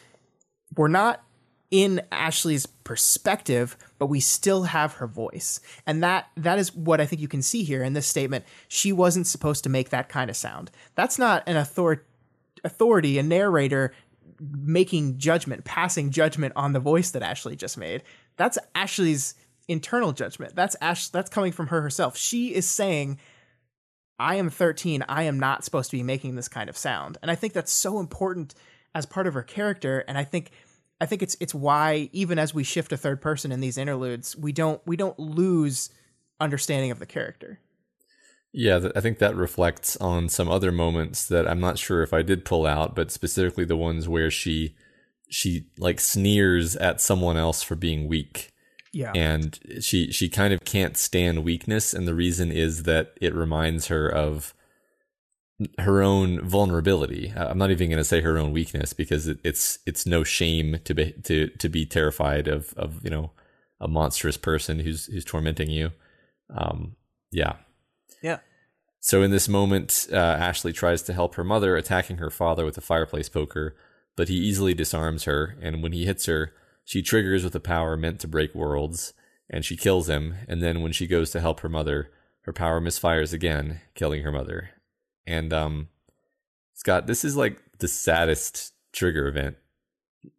we're 0.76 0.88
not 0.88 1.22
in 1.70 2.02
Ashley's 2.10 2.66
perspective, 2.66 3.76
but 3.98 4.06
we 4.06 4.20
still 4.20 4.64
have 4.64 4.94
her 4.94 5.06
voice. 5.06 5.60
And 5.86 6.02
that 6.02 6.28
that 6.36 6.58
is 6.58 6.74
what 6.74 7.00
I 7.00 7.06
think 7.06 7.22
you 7.22 7.28
can 7.28 7.42
see 7.42 7.62
here 7.62 7.82
in 7.82 7.92
this 7.92 8.06
statement. 8.06 8.44
She 8.68 8.92
wasn't 8.92 9.26
supposed 9.26 9.62
to 9.64 9.70
make 9.70 9.90
that 9.90 10.08
kind 10.08 10.30
of 10.30 10.36
sound. 10.36 10.70
That's 10.96 11.18
not 11.18 11.44
an 11.46 11.56
author- 11.56 12.04
authority, 12.64 13.18
a 13.18 13.22
narrator 13.22 13.92
making 14.40 15.18
judgment, 15.18 15.64
passing 15.64 16.10
judgment 16.10 16.54
on 16.56 16.72
the 16.72 16.80
voice 16.80 17.10
that 17.12 17.22
Ashley 17.22 17.56
just 17.56 17.78
made. 17.78 18.02
That's 18.36 18.58
Ashley's 18.74 19.34
internal 19.68 20.12
judgment. 20.12 20.56
That's 20.56 20.76
Ash 20.80 21.08
that's 21.08 21.30
coming 21.30 21.52
from 21.52 21.68
her 21.68 21.82
herself. 21.82 22.16
She 22.16 22.54
is 22.54 22.66
saying 22.66 23.18
I 24.18 24.34
am 24.34 24.50
13. 24.50 25.04
I 25.08 25.22
am 25.22 25.38
not 25.38 25.64
supposed 25.64 25.90
to 25.90 25.96
be 25.96 26.02
making 26.02 26.34
this 26.34 26.48
kind 26.48 26.68
of 26.68 26.76
sound. 26.76 27.16
And 27.22 27.30
I 27.30 27.34
think 27.34 27.52
that's 27.52 27.72
so 27.72 28.00
important 28.00 28.54
as 28.94 29.06
part 29.06 29.26
of 29.26 29.34
her 29.34 29.42
character 29.42 30.04
and 30.08 30.18
i 30.18 30.24
think 30.24 30.50
i 31.00 31.06
think 31.06 31.22
it's 31.22 31.36
it's 31.40 31.54
why 31.54 32.08
even 32.12 32.38
as 32.38 32.54
we 32.54 32.64
shift 32.64 32.90
to 32.90 32.96
third 32.96 33.20
person 33.20 33.52
in 33.52 33.60
these 33.60 33.78
interludes 33.78 34.36
we 34.36 34.52
don't 34.52 34.80
we 34.86 34.96
don't 34.96 35.18
lose 35.18 35.90
understanding 36.40 36.90
of 36.90 36.98
the 36.98 37.06
character. 37.06 37.60
Yeah 38.52 38.88
i 38.96 39.00
think 39.00 39.18
that 39.18 39.36
reflects 39.36 39.96
on 39.98 40.28
some 40.28 40.48
other 40.48 40.72
moments 40.72 41.28
that 41.28 41.46
i'm 41.46 41.60
not 41.60 41.78
sure 41.78 42.02
if 42.02 42.12
i 42.12 42.22
did 42.22 42.44
pull 42.44 42.66
out 42.66 42.96
but 42.96 43.12
specifically 43.12 43.64
the 43.64 43.76
ones 43.76 44.08
where 44.08 44.30
she 44.30 44.74
she 45.30 45.66
like 45.78 46.00
sneers 46.00 46.76
at 46.76 47.00
someone 47.00 47.36
else 47.36 47.62
for 47.62 47.76
being 47.76 48.08
weak. 48.08 48.52
Yeah. 48.92 49.12
And 49.14 49.58
she 49.80 50.10
she 50.10 50.28
kind 50.28 50.52
of 50.52 50.64
can't 50.64 50.96
stand 50.96 51.44
weakness 51.44 51.94
and 51.94 52.06
the 52.06 52.14
reason 52.14 52.50
is 52.50 52.82
that 52.82 53.14
it 53.20 53.34
reminds 53.34 53.86
her 53.86 54.08
of 54.08 54.52
her 55.78 56.02
own 56.02 56.40
vulnerability. 56.46 57.32
I'm 57.36 57.58
not 57.58 57.70
even 57.70 57.88
going 57.88 57.98
to 57.98 58.04
say 58.04 58.20
her 58.20 58.38
own 58.38 58.52
weakness 58.52 58.92
because 58.92 59.26
it, 59.26 59.38
it's 59.44 59.78
it's 59.86 60.06
no 60.06 60.24
shame 60.24 60.78
to 60.84 60.94
be 60.94 61.12
to 61.24 61.48
to 61.48 61.68
be 61.68 61.86
terrified 61.86 62.48
of 62.48 62.72
of 62.76 63.02
you 63.04 63.10
know 63.10 63.32
a 63.80 63.88
monstrous 63.88 64.36
person 64.36 64.80
who's 64.80 65.06
who's 65.06 65.24
tormenting 65.24 65.70
you. 65.70 65.90
Um, 66.54 66.96
yeah, 67.30 67.56
yeah. 68.22 68.38
So 69.00 69.22
in 69.22 69.30
this 69.30 69.48
moment, 69.48 70.08
uh, 70.12 70.16
Ashley 70.16 70.72
tries 70.72 71.02
to 71.02 71.14
help 71.14 71.34
her 71.34 71.44
mother, 71.44 71.76
attacking 71.76 72.18
her 72.18 72.30
father 72.30 72.64
with 72.64 72.76
a 72.76 72.82
fireplace 72.82 73.30
poker, 73.30 73.74
but 74.14 74.28
he 74.28 74.36
easily 74.36 74.74
disarms 74.74 75.24
her. 75.24 75.56
And 75.62 75.82
when 75.82 75.92
he 75.92 76.04
hits 76.04 76.26
her, 76.26 76.52
she 76.84 77.00
triggers 77.02 77.42
with 77.42 77.54
a 77.54 77.60
power 77.60 77.96
meant 77.96 78.20
to 78.20 78.28
break 78.28 78.54
worlds, 78.54 79.14
and 79.48 79.64
she 79.64 79.76
kills 79.76 80.08
him. 80.08 80.34
And 80.48 80.62
then 80.62 80.82
when 80.82 80.92
she 80.92 81.06
goes 81.06 81.30
to 81.30 81.40
help 81.40 81.60
her 81.60 81.68
mother, 81.68 82.10
her 82.42 82.52
power 82.52 82.80
misfires 82.80 83.32
again, 83.32 83.80
killing 83.94 84.22
her 84.22 84.32
mother. 84.32 84.70
And 85.30 85.52
um, 85.52 85.88
Scott, 86.74 87.06
this 87.06 87.24
is 87.24 87.36
like 87.36 87.60
the 87.78 87.88
saddest 87.88 88.72
trigger 88.92 89.28
event 89.28 89.56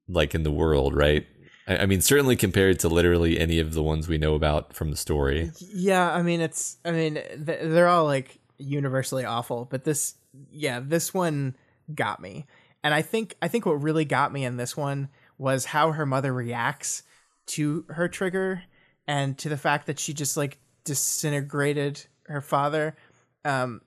like 0.08 0.36
in 0.36 0.43
the 0.43 0.51
world, 0.51 0.95
right? 0.95 1.25
I, 1.67 1.77
I 1.77 1.86
mean, 1.86 2.01
certainly 2.01 2.36
compared 2.36 2.80
to 2.80 2.89
literally 2.89 3.39
any 3.39 3.60
of 3.60 3.73
the 3.73 3.84
ones 3.84 4.08
we 4.08 4.17
know 4.17 4.36
about 4.36 4.73
from 4.73 4.91
the 4.91 4.97
story. 4.97 5.51
Yeah, 5.60 6.12
I 6.12 6.21
mean, 6.21 6.41
it's. 6.41 6.77
I 6.84 6.91
mean, 6.91 7.21
they're 7.38 7.88
all 7.88 8.06
like 8.06 8.39
universally 8.58 9.25
awful, 9.25 9.65
but 9.65 9.84
this, 9.84 10.15
yeah, 10.51 10.80
this 10.84 11.13
one 11.13 11.56
got 11.93 12.19
me. 12.19 12.45
And 12.84 12.93
I 12.93 13.01
think 13.01 13.36
I 13.41 13.47
think 13.47 13.65
what 13.65 13.82
really 13.82 14.06
got 14.06 14.34
me 14.34 14.43
in 14.43 14.58
this 14.58 14.75
one 14.75 15.10
was 15.38 15.65
how 15.65 15.91
her 15.91 16.06
mother 16.06 16.34
reacts 16.34 17.04
to 17.47 17.86
her 17.89 18.08
trigger 18.08 18.63
and 19.08 19.38
to 19.39 19.49
the 19.49 19.58
fact 19.58 19.88
that 19.88 19.99
she 19.99 20.13
just 20.13 20.38
like 20.38 20.58
disintegrated 20.84 22.06
her 22.27 22.41
father. 22.41 22.95
Um, 23.43 23.82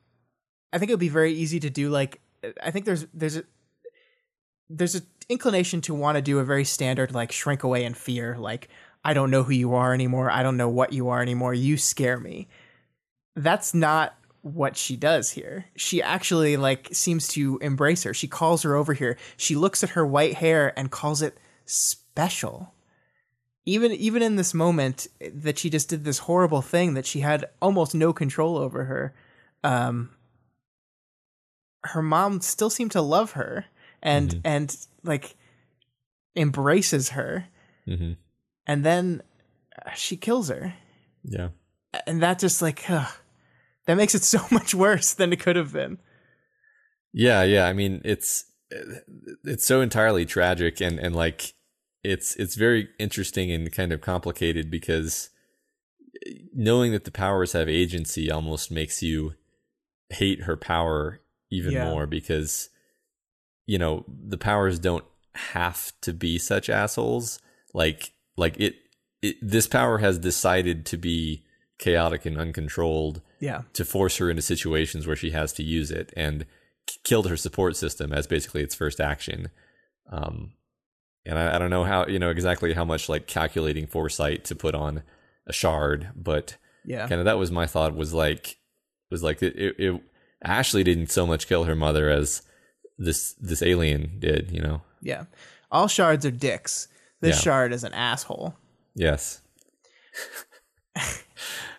I 0.74 0.78
think 0.78 0.90
it 0.90 0.92
would 0.92 1.00
be 1.00 1.08
very 1.08 1.32
easy 1.32 1.60
to 1.60 1.70
do 1.70 1.88
like 1.88 2.20
I 2.60 2.72
think 2.72 2.84
there's 2.84 3.06
there's 3.14 3.36
a 3.36 3.44
there's 4.68 4.96
an 4.96 5.06
inclination 5.28 5.80
to 5.82 5.94
want 5.94 6.16
to 6.16 6.22
do 6.22 6.40
a 6.40 6.44
very 6.44 6.64
standard 6.64 7.14
like 7.14 7.30
shrink 7.30 7.62
away 7.62 7.84
in 7.84 7.94
fear 7.94 8.36
like 8.36 8.68
I 9.04 9.14
don't 9.14 9.30
know 9.30 9.44
who 9.44 9.52
you 9.52 9.74
are 9.74 9.94
anymore. 9.94 10.30
I 10.30 10.42
don't 10.42 10.56
know 10.56 10.68
what 10.68 10.92
you 10.92 11.10
are 11.10 11.22
anymore. 11.22 11.54
You 11.54 11.76
scare 11.76 12.18
me. 12.18 12.48
That's 13.36 13.74
not 13.74 14.16
what 14.40 14.76
she 14.76 14.96
does 14.96 15.30
here. 15.30 15.66
She 15.76 16.02
actually 16.02 16.56
like 16.56 16.88
seems 16.92 17.28
to 17.28 17.58
embrace 17.62 18.02
her. 18.02 18.12
She 18.12 18.26
calls 18.26 18.62
her 18.62 18.74
over 18.74 18.94
here. 18.94 19.16
She 19.36 19.54
looks 19.54 19.84
at 19.84 19.90
her 19.90 20.04
white 20.04 20.34
hair 20.34 20.76
and 20.76 20.90
calls 20.90 21.22
it 21.22 21.38
special. 21.66 22.74
Even 23.64 23.92
even 23.92 24.22
in 24.22 24.36
this 24.36 24.52
moment 24.54 25.06
that 25.20 25.58
she 25.58 25.70
just 25.70 25.88
did 25.88 26.04
this 26.04 26.18
horrible 26.18 26.62
thing 26.62 26.94
that 26.94 27.06
she 27.06 27.20
had 27.20 27.48
almost 27.62 27.94
no 27.94 28.12
control 28.12 28.58
over 28.58 28.84
her. 28.84 29.14
Um 29.62 30.10
her 31.84 32.02
mom 32.02 32.40
still 32.40 32.70
seemed 32.70 32.92
to 32.92 33.02
love 33.02 33.32
her 33.32 33.66
and 34.02 34.30
mm-hmm. 34.30 34.40
and 34.44 34.76
like 35.02 35.36
embraces 36.36 37.10
her. 37.10 37.46
Mm-hmm. 37.86 38.12
and 38.66 38.84
then 38.84 39.22
she 39.94 40.16
kills 40.16 40.48
her. 40.48 40.72
Yeah. 41.22 41.48
And 42.06 42.22
that 42.22 42.38
just 42.38 42.62
like 42.62 42.88
ugh, 42.88 43.12
that 43.86 43.96
makes 43.96 44.14
it 44.14 44.24
so 44.24 44.40
much 44.50 44.74
worse 44.74 45.12
than 45.12 45.32
it 45.32 45.40
could 45.40 45.56
have 45.56 45.72
been. 45.72 45.98
Yeah 47.12 47.42
yeah. 47.42 47.66
I 47.66 47.72
mean 47.72 48.00
it's 48.04 48.46
it's 49.44 49.66
so 49.66 49.80
entirely 49.80 50.24
tragic 50.24 50.80
and 50.80 50.98
and 50.98 51.14
like 51.14 51.52
it's 52.02 52.36
it's 52.36 52.54
very 52.54 52.88
interesting 52.98 53.50
and 53.50 53.70
kind 53.72 53.92
of 53.92 54.00
complicated 54.00 54.70
because 54.70 55.30
knowing 56.54 56.92
that 56.92 57.04
the 57.04 57.10
powers 57.10 57.52
have 57.52 57.68
agency 57.68 58.30
almost 58.30 58.70
makes 58.70 59.02
you 59.02 59.34
hate 60.10 60.42
her 60.42 60.56
power 60.56 61.20
even 61.50 61.72
Yeah. 61.72 61.90
more 61.90 62.06
because 62.06 62.68
you 63.66 63.78
know 63.78 64.04
the 64.08 64.38
powers 64.38 64.78
don't 64.78 65.04
have 65.34 65.92
to 66.02 66.12
be 66.12 66.38
such 66.38 66.68
assholes 66.68 67.38
like 67.72 68.12
like 68.36 68.58
it, 68.60 68.76
it 69.22 69.36
this 69.42 69.66
power 69.66 69.98
has 69.98 70.18
decided 70.18 70.84
to 70.86 70.96
be 70.96 71.44
chaotic 71.78 72.24
and 72.26 72.38
uncontrolled 72.38 73.20
Yeah. 73.40 73.62
to 73.72 73.84
force 73.84 74.16
her 74.18 74.30
into 74.30 74.42
situations 74.42 75.06
where 75.06 75.16
she 75.16 75.30
has 75.30 75.52
to 75.54 75.62
use 75.62 75.90
it 75.90 76.12
and 76.16 76.46
k- 76.86 76.96
killed 77.04 77.28
her 77.28 77.36
support 77.36 77.76
system 77.76 78.12
as 78.12 78.26
basically 78.28 78.62
its 78.62 78.74
first 78.76 79.00
action. 79.00 79.48
Um, 80.10 80.52
and 81.26 81.36
I, 81.38 81.56
I 81.56 81.58
don't 81.58 81.70
know 81.70 81.82
how, 81.84 82.06
you 82.06 82.18
know, 82.20 82.30
exactly 82.30 82.74
how 82.74 82.84
much 82.84 83.08
like 83.08 83.26
calculating 83.26 83.86
foresight 83.88 84.44
to 84.46 84.54
put 84.54 84.74
on 84.76 85.02
a 85.48 85.52
shard, 85.52 86.10
but 86.14 86.56
Yeah. 86.84 87.08
kind 87.08 87.20
of 87.20 87.24
that 87.24 87.38
was 87.38 87.50
my 87.50 87.66
thought 87.66 87.96
was 87.96 88.12
like, 88.14 88.56
was 89.10 89.22
like 89.24 89.42
it, 89.42 89.56
it, 89.56 89.74
it 89.78 90.02
Ashley 90.44 90.84
didn't 90.84 91.10
so 91.10 91.26
much 91.26 91.46
kill 91.48 91.64
her 91.64 91.74
mother 91.74 92.10
as 92.10 92.42
this, 92.98 93.32
this 93.34 93.62
alien 93.62 94.18
did, 94.18 94.50
you 94.50 94.60
know? 94.60 94.82
Yeah. 95.02 95.24
All 95.70 95.88
shards 95.88 96.24
are 96.24 96.30
dicks. 96.30 96.88
This 97.20 97.36
Yeah. 97.36 97.42
shard 97.42 97.72
is 97.72 97.84
an 97.84 97.92
asshole. 97.94 98.54
Yes. 98.94 99.40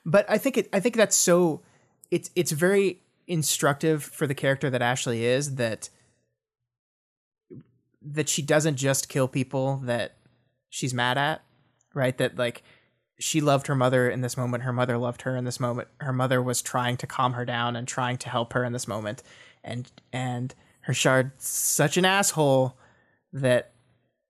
But 0.08 0.30
I 0.30 0.38
think 0.38 0.58
it 0.58 0.70
I 0.72 0.80
think 0.80 0.96
that's 0.96 1.16
so 1.16 1.62
it's 2.12 2.30
it's 2.36 2.52
very 2.52 3.02
instructive 3.26 4.04
for 4.04 4.28
the 4.28 4.36
character 4.36 4.70
that 4.70 4.82
Ashley 4.84 5.26
is 5.26 5.56
that 5.56 5.90
that 8.04 8.30
she 8.30 8.44
doesn't 8.44 8.76
just 8.76 9.10
kill 9.10 9.28
people 9.28 9.82
that 9.86 10.16
she's 10.70 10.94
mad 10.94 11.18
at, 11.18 11.42
right? 11.96 12.16
That 12.20 12.38
like 12.38 12.62
she 13.20 13.40
loved 13.42 13.68
her 13.68 13.76
mother 13.76 14.10
in 14.10 14.22
this 14.22 14.36
moment, 14.38 14.64
her 14.64 14.74
mother 14.74 14.98
loved 14.98 15.22
her 15.24 15.36
in 15.36 15.46
this 15.46 15.60
moment. 15.60 15.88
Her 16.00 16.12
mother 16.14 16.42
was 16.42 16.62
trying 16.62 16.98
to 16.98 17.08
calm 17.08 17.34
her 17.34 17.46
down 17.46 17.76
and 17.76 17.88
trying 17.88 18.18
to 18.18 18.30
help 18.30 18.54
her 18.54 18.64
in 18.64 18.74
this 18.74 18.88
moment. 18.88 19.24
And 19.64 19.90
and 20.12 20.54
her 20.82 20.94
shard's 20.94 21.44
such 21.48 21.98
an 21.98 22.06
asshole 22.06 22.78
that 23.34 23.72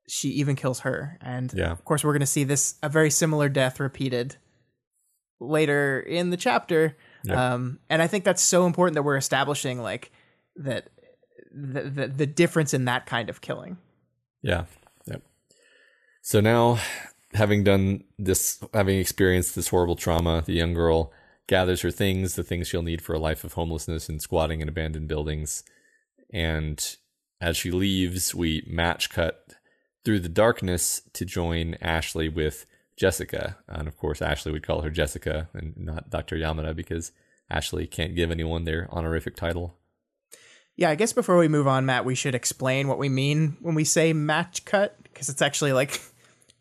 she 0.08 0.30
even 0.30 0.56
kills 0.56 0.82
her. 0.82 1.18
And 1.22 1.52
Yeah. 1.54 1.72
of 1.72 1.84
course 1.84 2.04
we're 2.04 2.14
gonna 2.14 2.26
see 2.28 2.44
this 2.44 2.76
a 2.84 2.90
very 2.90 3.10
similar 3.10 3.50
death 3.50 3.80
repeated 3.80 4.38
later 5.40 6.00
in 6.00 6.30
the 6.30 6.38
chapter. 6.38 6.96
Yeah. 7.24 7.54
Um, 7.56 7.80
and 7.90 8.02
I 8.02 8.08
think 8.08 8.24
that's 8.24 8.42
so 8.42 8.66
important 8.66 8.94
that 8.96 9.04
we're 9.04 9.18
establishing 9.18 9.82
like 9.82 10.12
that 10.58 10.90
the, 11.52 11.82
the 11.82 12.08
the 12.08 12.26
difference 12.28 12.74
in 12.74 12.86
that 12.86 13.06
kind 13.06 13.30
of 13.30 13.42
killing. 13.42 13.78
Yeah. 14.42 14.66
Yep. 15.08 15.22
So 16.22 16.40
now, 16.40 16.78
having 17.36 17.64
done 17.64 18.04
this, 18.18 18.64
having 18.74 18.98
experienced 18.98 19.56
this 19.56 19.70
horrible 19.70 19.96
trauma, 19.96 20.44
the 20.46 20.54
young 20.54 20.74
girl 20.74 21.12
gathers 21.48 21.82
her 21.82 21.92
things, 21.92 22.36
the 22.36 22.44
things 22.44 22.68
she'll 22.68 22.82
need 22.82 23.02
for 23.02 23.14
a 23.14 23.20
life 23.20 23.44
of 23.44 23.54
homelessness 23.54 24.10
and 24.10 24.22
squatting 24.22 24.62
in 24.62 24.70
abandoned 24.70 25.08
buildings. 25.08 25.64
And 26.34 26.84
as 27.40 27.58
she 27.58 27.72
leaves, 27.72 28.34
we 28.34 28.64
match 28.68 29.10
cut 29.10 29.54
through 30.04 30.20
the 30.20 30.30
darkness 30.30 31.02
to 31.14 31.26
join 31.26 31.76
Ashley 31.82 32.30
with 32.30 32.66
Jessica. 32.98 33.58
And 33.68 33.88
of 33.88 33.98
course, 33.98 34.22
Ashley 34.22 34.52
would 34.52 34.66
call 34.66 34.82
her 34.82 34.90
Jessica 34.90 35.50
and 35.54 35.76
not 35.78 36.10
Dr. 36.10 36.36
Yamada 36.36 36.76
because 36.76 37.12
Ashley 37.50 37.86
can't 37.86 38.16
give 38.16 38.32
anyone 38.32 38.64
their 38.64 38.88
honorific 38.92 39.36
title. 39.36 39.78
Yeah, 40.78 40.90
I 40.90 40.96
guess 40.96 41.14
before 41.14 41.38
we 41.38 41.48
move 41.48 41.68
on, 41.68 41.86
Matt, 41.86 42.06
we 42.06 42.16
should 42.16 42.36
explain 42.36 42.88
what 42.88 42.98
we 42.98 43.08
mean 43.08 43.58
when 43.62 43.76
we 43.76 43.86
say 43.86 44.14
match 44.14 44.66
cut 44.66 44.98
because 45.04 45.30
it's 45.30 45.42
actually 45.42 45.74
like 45.74 46.02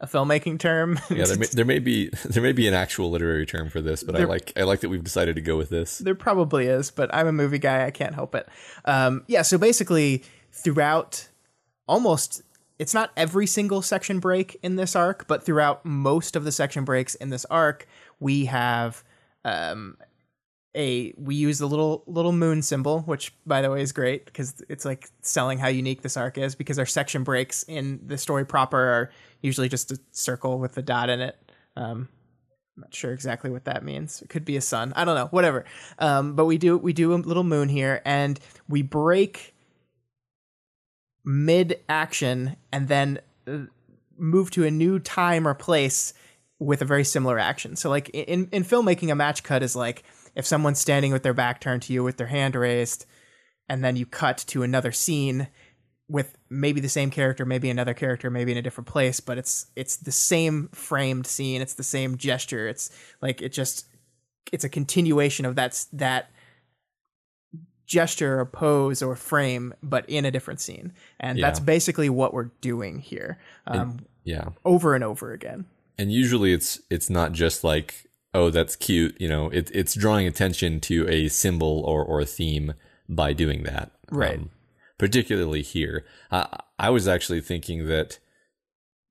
a 0.00 0.06
filmmaking 0.06 0.58
term. 0.58 0.98
Yeah, 1.10 1.26
there 1.26 1.38
may, 1.38 1.46
there 1.46 1.64
may 1.64 1.78
be 1.78 2.08
there 2.24 2.42
may 2.42 2.52
be 2.52 2.66
an 2.66 2.74
actual 2.74 3.10
literary 3.10 3.46
term 3.46 3.70
for 3.70 3.80
this, 3.80 4.02
but 4.02 4.16
I 4.16 4.24
like 4.24 4.52
I 4.56 4.62
like 4.62 4.80
that 4.80 4.88
we've 4.88 5.04
decided 5.04 5.36
to 5.36 5.42
go 5.42 5.56
with 5.56 5.70
this. 5.70 5.98
There 5.98 6.14
probably 6.14 6.66
is, 6.66 6.90
but 6.90 7.12
I'm 7.14 7.26
a 7.26 7.32
movie 7.32 7.58
guy. 7.58 7.86
I 7.86 7.90
can't 7.90 8.14
help 8.14 8.34
it. 8.34 8.48
Um, 8.84 9.24
yeah, 9.26 9.42
so 9.42 9.58
basically, 9.58 10.24
throughout 10.52 11.28
almost, 11.86 12.42
it's 12.78 12.94
not 12.94 13.12
every 13.16 13.46
single 13.46 13.82
section 13.82 14.18
break 14.18 14.58
in 14.62 14.76
this 14.76 14.96
arc, 14.96 15.26
but 15.26 15.44
throughout 15.44 15.84
most 15.84 16.36
of 16.36 16.44
the 16.44 16.52
section 16.52 16.84
breaks 16.84 17.14
in 17.14 17.30
this 17.30 17.44
arc, 17.46 17.86
we 18.18 18.46
have 18.46 19.04
um, 19.44 19.96
a 20.74 21.14
we 21.16 21.34
use 21.36 21.58
the 21.58 21.68
little 21.68 22.02
little 22.06 22.32
moon 22.32 22.62
symbol, 22.62 23.00
which 23.02 23.32
by 23.46 23.62
the 23.62 23.70
way 23.70 23.82
is 23.82 23.92
great 23.92 24.24
because 24.26 24.62
it's 24.68 24.84
like 24.84 25.08
selling 25.22 25.58
how 25.58 25.68
unique 25.68 26.02
this 26.02 26.16
arc 26.16 26.36
is. 26.38 26.54
Because 26.54 26.78
our 26.78 26.86
section 26.86 27.22
breaks 27.22 27.62
in 27.64 28.00
the 28.04 28.18
story 28.18 28.44
proper 28.44 28.78
are 28.78 29.10
usually 29.44 29.68
just 29.68 29.92
a 29.92 29.98
circle 30.10 30.58
with 30.58 30.74
the 30.74 30.82
dot 30.82 31.10
in 31.10 31.20
it. 31.20 31.36
Um, 31.76 32.08
I'm 32.76 32.80
not 32.80 32.94
sure 32.94 33.12
exactly 33.12 33.50
what 33.50 33.66
that 33.66 33.84
means. 33.84 34.22
It 34.22 34.28
could 34.28 34.44
be 34.44 34.56
a 34.56 34.60
sun. 34.60 34.92
I 34.96 35.04
don't 35.04 35.14
know. 35.14 35.26
Whatever. 35.26 35.64
Um, 35.98 36.34
but 36.34 36.46
we 36.46 36.58
do 36.58 36.76
we 36.76 36.92
do 36.92 37.14
a 37.14 37.16
little 37.16 37.44
moon 37.44 37.68
here, 37.68 38.00
and 38.04 38.40
we 38.68 38.82
break 38.82 39.54
mid 41.24 41.78
action, 41.88 42.56
and 42.72 42.88
then 42.88 43.20
uh, 43.46 43.58
move 44.18 44.50
to 44.52 44.64
a 44.64 44.70
new 44.70 44.98
time 44.98 45.46
or 45.46 45.54
place 45.54 46.14
with 46.58 46.82
a 46.82 46.86
very 46.86 47.04
similar 47.04 47.38
action. 47.38 47.76
So, 47.76 47.90
like 47.90 48.08
in 48.10 48.48
in 48.50 48.64
filmmaking, 48.64 49.12
a 49.12 49.14
match 49.14 49.44
cut 49.44 49.62
is 49.62 49.76
like 49.76 50.02
if 50.34 50.46
someone's 50.46 50.80
standing 50.80 51.12
with 51.12 51.22
their 51.22 51.34
back 51.34 51.60
turned 51.60 51.82
to 51.82 51.92
you 51.92 52.02
with 52.02 52.16
their 52.16 52.26
hand 52.26 52.56
raised, 52.56 53.06
and 53.68 53.84
then 53.84 53.94
you 53.94 54.06
cut 54.06 54.38
to 54.48 54.64
another 54.64 54.90
scene 54.90 55.46
with 56.08 56.36
maybe 56.60 56.80
the 56.80 56.88
same 56.88 57.10
character, 57.10 57.44
maybe 57.44 57.68
another 57.70 57.94
character, 57.94 58.30
maybe 58.30 58.52
in 58.52 58.58
a 58.58 58.62
different 58.62 58.86
place, 58.88 59.20
but 59.20 59.36
it's 59.38 59.66
it's 59.76 59.96
the 59.96 60.12
same 60.12 60.68
framed 60.72 61.26
scene, 61.26 61.60
it's 61.62 61.74
the 61.74 61.82
same 61.82 62.16
gesture. 62.16 62.68
It's 62.68 62.90
like 63.20 63.42
it 63.42 63.52
just 63.52 63.86
it's 64.52 64.64
a 64.64 64.68
continuation 64.68 65.44
of 65.44 65.56
that 65.56 65.84
that 65.92 66.30
gesture 67.86 68.40
or 68.40 68.46
pose 68.46 69.02
or 69.02 69.14
frame, 69.14 69.74
but 69.82 70.08
in 70.08 70.24
a 70.24 70.30
different 70.30 70.60
scene. 70.60 70.92
And 71.20 71.38
Yeah. 71.38 71.46
that's 71.46 71.60
basically 71.60 72.08
what 72.08 72.32
we're 72.32 72.50
doing 72.60 72.98
here, 73.00 73.38
um, 73.66 74.06
Yeah, 74.24 74.50
over 74.64 74.94
and 74.94 75.04
over 75.04 75.32
again. 75.32 75.66
and 75.98 76.10
usually 76.10 76.52
it's 76.52 76.80
it's 76.90 77.08
not 77.10 77.32
just 77.32 77.62
like 77.62 78.06
oh 78.32 78.50
that's 78.50 78.74
cute, 78.74 79.20
you 79.20 79.28
know, 79.28 79.48
it, 79.50 79.70
it's 79.72 79.94
drawing 79.94 80.26
attention 80.26 80.80
to 80.80 81.06
a 81.08 81.28
symbol 81.28 81.82
or 81.86 82.02
or 82.04 82.20
a 82.20 82.26
theme 82.26 82.74
by 83.08 83.32
doing 83.32 83.62
that, 83.64 83.92
Right. 84.10 84.38
Um, 84.38 84.50
particularly 84.98 85.62
here, 85.62 86.04
I 86.30 86.60
I 86.78 86.90
was 86.90 87.06
actually 87.06 87.40
thinking 87.40 87.86
that 87.86 88.18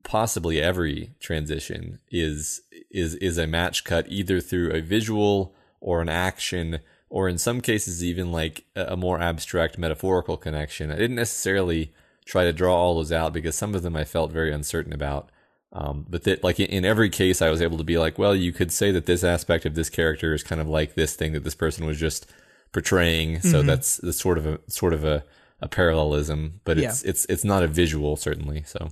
possibly 0.04 0.62
every 0.62 1.12
transition 1.20 2.00
is 2.12 2.62
is 2.92 3.16
is 3.16 3.38
a 3.38 3.48
match 3.48 3.84
cut 3.84 4.06
either 4.10 4.40
through 4.40 4.72
a 4.72 4.82
visual 4.82 5.56
or 5.80 6.02
an 6.02 6.10
action 6.10 6.80
or 7.10 7.30
in 7.30 7.38
some 7.38 7.62
cases 7.62 8.04
even 8.04 8.32
like 8.32 8.66
a 8.76 8.98
more 8.98 9.22
abstract 9.22 9.78
metaphorical 9.78 10.36
connection. 10.36 10.92
I 10.92 10.96
didn't 10.96 11.16
necessarily 11.16 11.94
try 12.26 12.44
to 12.44 12.54
draw 12.54 12.76
all 12.76 12.96
those 12.96 13.12
out 13.12 13.34
because 13.34 13.56
some 13.56 13.76
of 13.76 13.84
them 13.84 13.96
I 13.96 14.04
felt 14.04 14.32
very 14.32 14.52
uncertain 14.52 14.94
about. 14.94 15.30
Um, 15.72 16.06
but 16.10 16.24
that 16.24 16.44
like 16.44 16.60
in, 16.60 16.86
every 16.86 17.10
case 17.10 17.42
I 17.42 17.50
was 17.50 17.62
able 17.62 17.78
to 17.78 17.84
be 17.84 17.98
like, 17.98 18.18
well, 18.18 18.36
you 18.36 18.52
could 18.52 18.72
say 18.72 18.92
that 18.92 19.06
this 19.06 19.24
aspect 19.24 19.66
of 19.66 19.76
this 19.76 19.90
character 19.90 20.34
is 20.34 20.44
kind 20.44 20.62
of 20.62 20.68
like 20.68 20.96
this 20.96 21.16
thing 21.16 21.34
that 21.34 21.44
this 21.44 21.56
person 21.56 21.86
was 21.86 22.00
just 22.00 22.32
portraying. 22.72 23.42
So 23.42 23.62
that's, 23.62 23.98
that's 23.98 24.20
sort 24.20 24.38
of 24.38 24.46
a 24.46 24.60
sort 24.68 24.94
of 24.94 25.04
a, 25.04 25.24
a 25.64 25.68
parallelism, 25.70 26.60
but 26.66 26.78
it's 26.78 27.04
it's 27.04 27.26
it's 27.26 27.46
not 27.46 27.64
a 27.64 27.68
visual 27.68 28.18
certainly. 28.18 28.64
So 28.66 28.90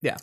Yeah. 0.00 0.16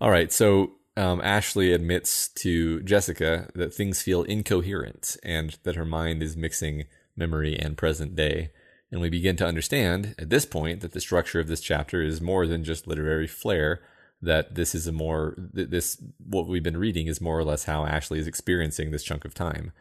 all 0.00 0.10
right, 0.10 0.32
so 0.32 0.76
um, 0.96 1.20
Ashley 1.20 1.72
admits 1.72 2.28
to 2.28 2.80
Jessica 2.82 3.48
that 3.54 3.74
things 3.74 4.00
feel 4.02 4.22
incoherent 4.22 5.16
and 5.22 5.58
that 5.64 5.76
her 5.76 5.84
mind 5.84 6.22
is 6.22 6.36
mixing 6.36 6.84
memory 7.16 7.58
and 7.58 7.76
present 7.76 8.14
day. 8.14 8.50
And 8.90 9.00
we 9.00 9.10
begin 9.10 9.36
to 9.36 9.46
understand 9.46 10.14
at 10.18 10.30
this 10.30 10.46
point 10.46 10.80
that 10.80 10.92
the 10.92 11.00
structure 11.00 11.40
of 11.40 11.48
this 11.48 11.60
chapter 11.60 12.00
is 12.00 12.20
more 12.20 12.46
than 12.46 12.64
just 12.64 12.86
literary 12.86 13.26
flair. 13.26 13.80
That 14.22 14.54
this 14.54 14.74
is 14.74 14.86
a 14.86 14.92
more 14.92 15.34
this 15.52 16.02
what 16.18 16.48
we've 16.48 16.62
been 16.62 16.76
reading 16.76 17.06
is 17.06 17.20
more 17.20 17.38
or 17.38 17.44
less 17.44 17.64
how 17.64 17.84
Ashley 17.84 18.18
is 18.18 18.26
experiencing 18.26 18.90
this 18.90 19.04
chunk 19.04 19.24
of 19.24 19.34
time. 19.34 19.72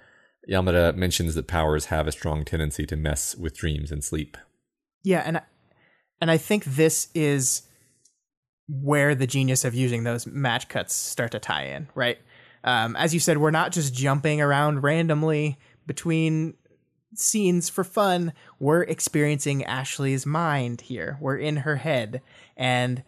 Yamada 0.49 0.95
mentions 0.95 1.35
that 1.35 1.47
powers 1.47 1.85
have 1.85 2.07
a 2.07 2.11
strong 2.11 2.45
tendency 2.45 2.85
to 2.85 2.95
mess 2.95 3.35
with 3.35 3.57
dreams 3.57 3.91
and 3.91 4.03
sleep. 4.03 4.37
Yeah, 5.03 5.23
and 5.25 5.41
and 6.21 6.31
I 6.31 6.37
think 6.37 6.63
this 6.65 7.09
is 7.13 7.63
where 8.69 9.15
the 9.15 9.27
genius 9.27 9.63
of 9.63 9.73
using 9.73 10.03
those 10.03 10.25
match 10.25 10.67
cuts 10.67 10.93
start 10.93 11.31
to 11.31 11.39
tie 11.39 11.65
in, 11.65 11.87
right? 11.95 12.17
Um, 12.63 12.95
as 12.95 13.13
you 13.13 13.19
said, 13.19 13.37
we're 13.37 13.51
not 13.51 13.71
just 13.71 13.93
jumping 13.93 14.41
around 14.41 14.83
randomly 14.83 15.57
between 15.85 16.55
scenes 17.15 17.69
for 17.69 17.83
fun. 17.83 18.33
We're 18.59 18.83
experiencing 18.83 19.63
Ashley's 19.63 20.25
mind 20.25 20.81
here. 20.81 21.17
We're 21.21 21.37
in 21.37 21.57
her 21.57 21.77
head, 21.77 22.21
and 22.55 23.03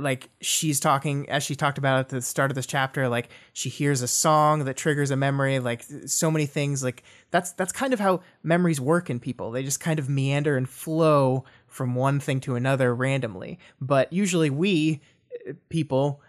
like 0.00 0.30
she's 0.40 0.80
talking 0.80 1.28
as 1.28 1.42
she 1.42 1.54
talked 1.54 1.78
about 1.78 2.00
at 2.00 2.08
the 2.08 2.22
start 2.22 2.50
of 2.50 2.54
this 2.54 2.66
chapter 2.66 3.08
like 3.08 3.28
she 3.52 3.68
hears 3.68 4.02
a 4.02 4.08
song 4.08 4.64
that 4.64 4.76
triggers 4.76 5.10
a 5.10 5.16
memory 5.16 5.58
like 5.58 5.84
so 6.06 6.30
many 6.30 6.46
things 6.46 6.82
like 6.82 7.02
that's 7.30 7.52
that's 7.52 7.72
kind 7.72 7.92
of 7.92 8.00
how 8.00 8.20
memories 8.42 8.80
work 8.80 9.10
in 9.10 9.20
people. 9.20 9.50
They 9.50 9.62
just 9.62 9.80
kind 9.80 9.98
of 9.98 10.08
meander 10.08 10.56
and 10.56 10.68
flow 10.68 11.44
from 11.66 11.94
one 11.94 12.20
thing 12.20 12.40
to 12.40 12.56
another 12.56 12.94
randomly. 12.94 13.58
But 13.80 14.12
usually 14.12 14.50
we 14.50 15.00
uh, 15.48 15.52
people 15.68 16.20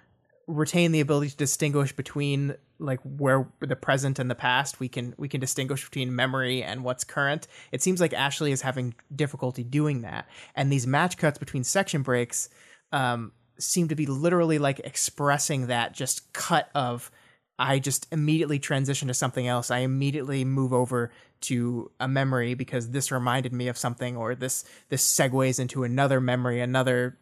retain 0.47 0.91
the 0.91 0.99
ability 0.99 1.31
to 1.31 1.37
distinguish 1.37 1.93
between 1.93 2.55
like 2.79 2.99
where 3.03 3.47
the 3.59 3.75
present 3.75 4.19
and 4.19 4.29
the 4.29 4.35
past. 4.35 4.79
We 4.79 4.89
can 4.89 5.13
we 5.17 5.27
can 5.27 5.39
distinguish 5.39 5.83
between 5.85 6.15
memory 6.15 6.63
and 6.63 6.83
what's 6.83 7.03
current. 7.03 7.47
It 7.71 7.81
seems 7.81 7.99
like 7.99 8.13
ashley 8.13 8.51
is 8.51 8.61
having 8.61 8.93
difficulty 9.15 9.63
doing 9.63 10.01
that. 10.01 10.27
And 10.55 10.71
these 10.71 10.85
match 10.85 11.17
cuts 11.17 11.37
between 11.37 11.63
section 11.63 12.01
breaks 12.03 12.49
um, 12.91 13.31
seem 13.61 13.87
to 13.89 13.95
be 13.95 14.05
literally 14.05 14.59
like 14.59 14.79
expressing 14.79 15.67
that 15.67 15.93
just 15.93 16.31
cut 16.33 16.69
of 16.75 17.11
I 17.59 17.77
just 17.77 18.07
immediately 18.11 18.57
transition 18.57 19.07
to 19.07 19.13
something 19.13 19.47
else. 19.47 19.69
I 19.69 19.79
immediately 19.79 20.43
move 20.43 20.73
over 20.73 21.11
to 21.41 21.91
a 21.99 22.07
memory 22.07 22.55
because 22.55 22.89
this 22.89 23.11
reminded 23.11 23.53
me 23.53 23.67
of 23.67 23.77
something 23.77 24.17
or 24.17 24.33
this 24.33 24.65
this 24.89 25.05
segues 25.05 25.59
into 25.59 25.83
another 25.83 26.19
memory, 26.19 26.59
another 26.59 27.17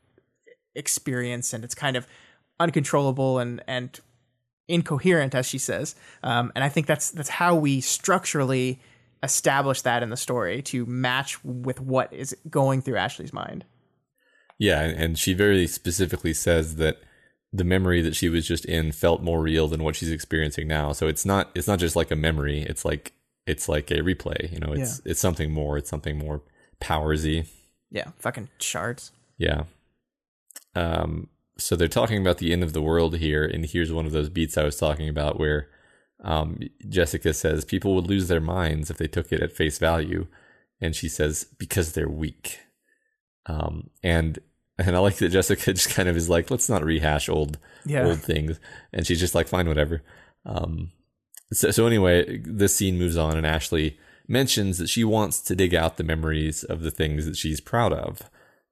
experience 0.75 1.52
and 1.52 1.63
it's 1.63 1.75
kind 1.75 1.97
of 1.97 2.08
uncontrollable 2.60 3.39
and 3.39 3.62
and 3.67 3.99
incoherent 4.69 5.36
as 5.36 5.45
she 5.45 5.58
says. 5.58 5.95
Um, 6.23 6.52
and 6.56 6.63
I 6.63 6.69
think 6.69 6.88
that's 6.88 7.12
that's 7.12 7.30
how 7.30 7.56
we 7.56 7.82
structurally 7.82 8.80
establish 9.21 9.82
that 9.82 10.04
in 10.04 10.10
the 10.10 10.17
story 10.17 10.62
to 10.62 10.86
match 10.86 11.43
with 11.43 11.82
what 11.82 12.13
is 12.13 12.36
going 12.49 12.82
through 12.82 12.95
Ashley's 12.95 13.34
mind. 13.34 13.65
Yeah, 14.59 14.81
and 14.81 15.17
she 15.17 15.33
very 15.33 15.65
specifically 15.67 16.33
says 16.33 16.75
that 16.75 17.01
the 17.51 17.63
memory 17.63 18.01
that 18.01 18.15
she 18.15 18.29
was 18.29 18.47
just 18.47 18.65
in 18.65 18.91
felt 18.91 19.23
more 19.23 19.41
real 19.41 19.67
than 19.67 19.83
what 19.83 19.95
she's 19.95 20.11
experiencing 20.11 20.67
now. 20.67 20.91
So 20.91 21.07
it's 21.07 21.25
not 21.25 21.49
it's 21.55 21.67
not 21.67 21.79
just 21.79 21.95
like 21.95 22.11
a 22.11 22.15
memory. 22.15 22.61
It's 22.63 22.85
like 22.85 23.13
it's 23.47 23.67
like 23.67 23.89
a 23.89 24.01
replay. 24.01 24.51
You 24.51 24.59
know, 24.59 24.73
it's 24.73 25.01
yeah. 25.03 25.11
it's 25.11 25.19
something 25.19 25.51
more. 25.51 25.77
It's 25.77 25.89
something 25.89 26.17
more 26.17 26.41
powersy. 26.81 27.47
Yeah, 27.89 28.11
fucking 28.19 28.49
shards. 28.59 29.11
Yeah. 29.37 29.63
Um. 30.75 31.29
So 31.57 31.75
they're 31.75 31.87
talking 31.87 32.21
about 32.21 32.37
the 32.37 32.53
end 32.53 32.63
of 32.63 32.73
the 32.73 32.81
world 32.81 33.17
here, 33.17 33.43
and 33.43 33.65
here's 33.65 33.91
one 33.91 34.05
of 34.05 34.11
those 34.11 34.29
beats 34.29 34.57
I 34.57 34.63
was 34.63 34.77
talking 34.77 35.09
about 35.09 35.39
where 35.39 35.69
um, 36.23 36.59
Jessica 36.87 37.33
says 37.33 37.65
people 37.65 37.95
would 37.95 38.07
lose 38.07 38.27
their 38.27 38.41
minds 38.41 38.89
if 38.89 38.97
they 38.97 39.07
took 39.07 39.31
it 39.31 39.41
at 39.41 39.51
face 39.51 39.77
value, 39.77 40.27
and 40.79 40.95
she 40.95 41.09
says 41.09 41.45
because 41.57 41.93
they're 41.93 42.09
weak. 42.09 42.59
Um, 43.45 43.89
and 44.03 44.39
and 44.85 44.95
I 44.95 44.99
like 44.99 45.17
that 45.17 45.29
Jessica 45.29 45.73
just 45.73 45.89
kind 45.89 46.09
of 46.09 46.17
is 46.17 46.29
like, 46.29 46.49
let's 46.49 46.69
not 46.69 46.83
rehash 46.83 47.29
old 47.29 47.57
yeah. 47.85 48.05
old 48.05 48.21
things, 48.21 48.59
and 48.93 49.05
she's 49.05 49.19
just 49.19 49.35
like, 49.35 49.47
fine, 49.47 49.67
whatever. 49.67 50.01
Um, 50.45 50.91
so, 51.51 51.71
so 51.71 51.87
anyway, 51.87 52.39
this 52.39 52.75
scene 52.75 52.97
moves 52.97 53.17
on, 53.17 53.37
and 53.37 53.45
Ashley 53.45 53.97
mentions 54.27 54.77
that 54.77 54.89
she 54.89 55.03
wants 55.03 55.41
to 55.41 55.55
dig 55.55 55.73
out 55.73 55.97
the 55.97 56.03
memories 56.03 56.63
of 56.63 56.81
the 56.81 56.91
things 56.91 57.25
that 57.25 57.35
she's 57.35 57.59
proud 57.59 57.91
of. 57.91 58.21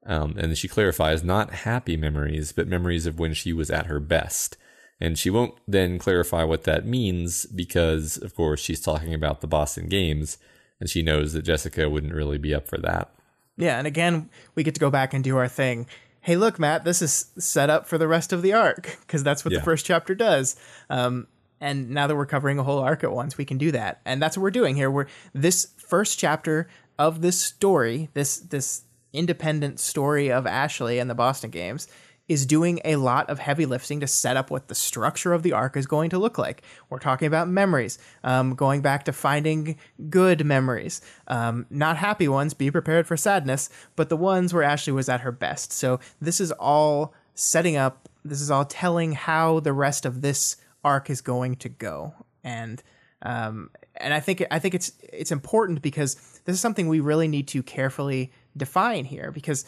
Um, 0.05 0.35
and 0.37 0.57
she 0.57 0.67
clarifies 0.67 1.23
not 1.23 1.51
happy 1.51 1.97
memories, 1.97 2.53
but 2.53 2.67
memories 2.67 3.05
of 3.05 3.19
when 3.19 3.33
she 3.33 3.51
was 3.51 3.69
at 3.69 3.87
her 3.87 3.99
best. 3.99 4.55
And 5.01 5.17
she 5.17 5.29
won't 5.29 5.55
then 5.67 5.99
clarify 5.99 6.43
what 6.43 6.63
that 6.63 6.85
means 6.85 7.45
because, 7.45 8.17
of 8.17 8.35
course, 8.35 8.61
she's 8.61 8.79
talking 8.79 9.13
about 9.13 9.41
the 9.41 9.47
Boston 9.47 9.89
Games, 9.89 10.37
and 10.79 10.89
she 10.89 11.01
knows 11.01 11.33
that 11.33 11.41
Jessica 11.41 11.89
wouldn't 11.89 12.13
really 12.13 12.37
be 12.37 12.53
up 12.53 12.67
for 12.67 12.77
that. 12.77 13.13
Yeah, 13.57 13.77
and 13.77 13.87
again, 13.87 14.29
we 14.55 14.63
get 14.63 14.75
to 14.75 14.79
go 14.79 14.89
back 14.89 15.13
and 15.13 15.23
do 15.23 15.37
our 15.37 15.47
thing. 15.47 15.87
Hey, 16.21 16.35
look, 16.35 16.59
Matt, 16.59 16.83
this 16.83 17.01
is 17.01 17.31
set 17.37 17.69
up 17.69 17.87
for 17.87 17.97
the 17.97 18.07
rest 18.07 18.33
of 18.33 18.41
the 18.41 18.53
arc 18.53 18.97
because 19.01 19.23
that's 19.23 19.43
what 19.43 19.53
yeah. 19.53 19.59
the 19.59 19.65
first 19.65 19.85
chapter 19.85 20.13
does. 20.13 20.55
Um, 20.89 21.27
and 21.59 21.89
now 21.89 22.05
that 22.05 22.15
we're 22.15 22.25
covering 22.25 22.59
a 22.59 22.63
whole 22.63 22.79
arc 22.79 23.03
at 23.03 23.11
once, 23.11 23.37
we 23.37 23.45
can 23.45 23.57
do 23.57 23.71
that, 23.71 24.01
and 24.05 24.21
that's 24.21 24.37
what 24.37 24.43
we're 24.43 24.51
doing 24.51 24.75
here. 24.75 24.91
We're 24.91 25.07
this 25.33 25.69
first 25.77 26.19
chapter 26.19 26.67
of 26.99 27.21
this 27.21 27.41
story, 27.41 28.09
this 28.13 28.37
this 28.37 28.83
independent 29.13 29.79
story 29.79 30.31
of 30.31 30.45
Ashley 30.45 30.99
and 30.99 31.09
the 31.09 31.15
Boston 31.15 31.49
Games 31.49 31.87
is 32.27 32.45
doing 32.45 32.79
a 32.83 32.97
lot 32.97 33.29
of 33.29 33.39
heavy 33.39 33.65
lifting 33.65 33.99
to 34.01 34.07
set 34.07 34.35
up 34.35 34.51
what 34.51 34.67
the 34.67 34.75
structure 34.75 35.33
of 35.33 35.43
the 35.43 35.53
arc 35.53 35.77
is 35.77 35.85
going 35.85 36.09
to 36.09 36.19
look 36.19 36.37
like. 36.37 36.61
We're 36.89 36.99
talking 36.99 37.27
about 37.27 37.47
memories, 37.47 37.97
um, 38.23 38.55
going 38.55 38.81
back 38.81 39.05
to 39.05 39.13
finding 39.13 39.77
good 40.09 40.45
memories, 40.45 41.01
um, 41.27 41.65
not 41.69 41.97
happy 41.97 42.27
ones, 42.27 42.53
be 42.53 42.69
prepared 42.69 43.07
for 43.07 43.15
sadness, 43.15 43.69
but 43.95 44.09
the 44.09 44.17
ones 44.17 44.53
where 44.53 44.63
Ashley 44.63 44.93
was 44.93 45.07
at 45.07 45.21
her 45.21 45.31
best. 45.31 45.71
So 45.71 45.99
this 46.21 46.41
is 46.41 46.51
all 46.53 47.13
setting 47.33 47.77
up, 47.77 48.09
this 48.25 48.41
is 48.41 48.51
all 48.51 48.65
telling 48.65 49.13
how 49.13 49.61
the 49.61 49.73
rest 49.73 50.05
of 50.05 50.21
this 50.21 50.57
arc 50.83 51.09
is 51.09 51.21
going 51.21 51.55
to 51.57 51.69
go. 51.69 52.13
And 52.43 52.83
um, 53.23 53.71
and 53.95 54.13
I 54.13 54.19
think 54.19 54.45
I 54.51 54.59
think 54.59 54.75
it's 54.75 54.91
it's 55.01 55.31
important 55.31 55.81
because 55.81 56.15
this 56.45 56.53
is 56.53 56.61
something 56.61 56.87
we 56.87 56.99
really 56.99 57.27
need 57.27 57.47
to 57.49 57.63
carefully 57.63 58.31
define 58.55 59.05
here 59.05 59.31
because 59.31 59.65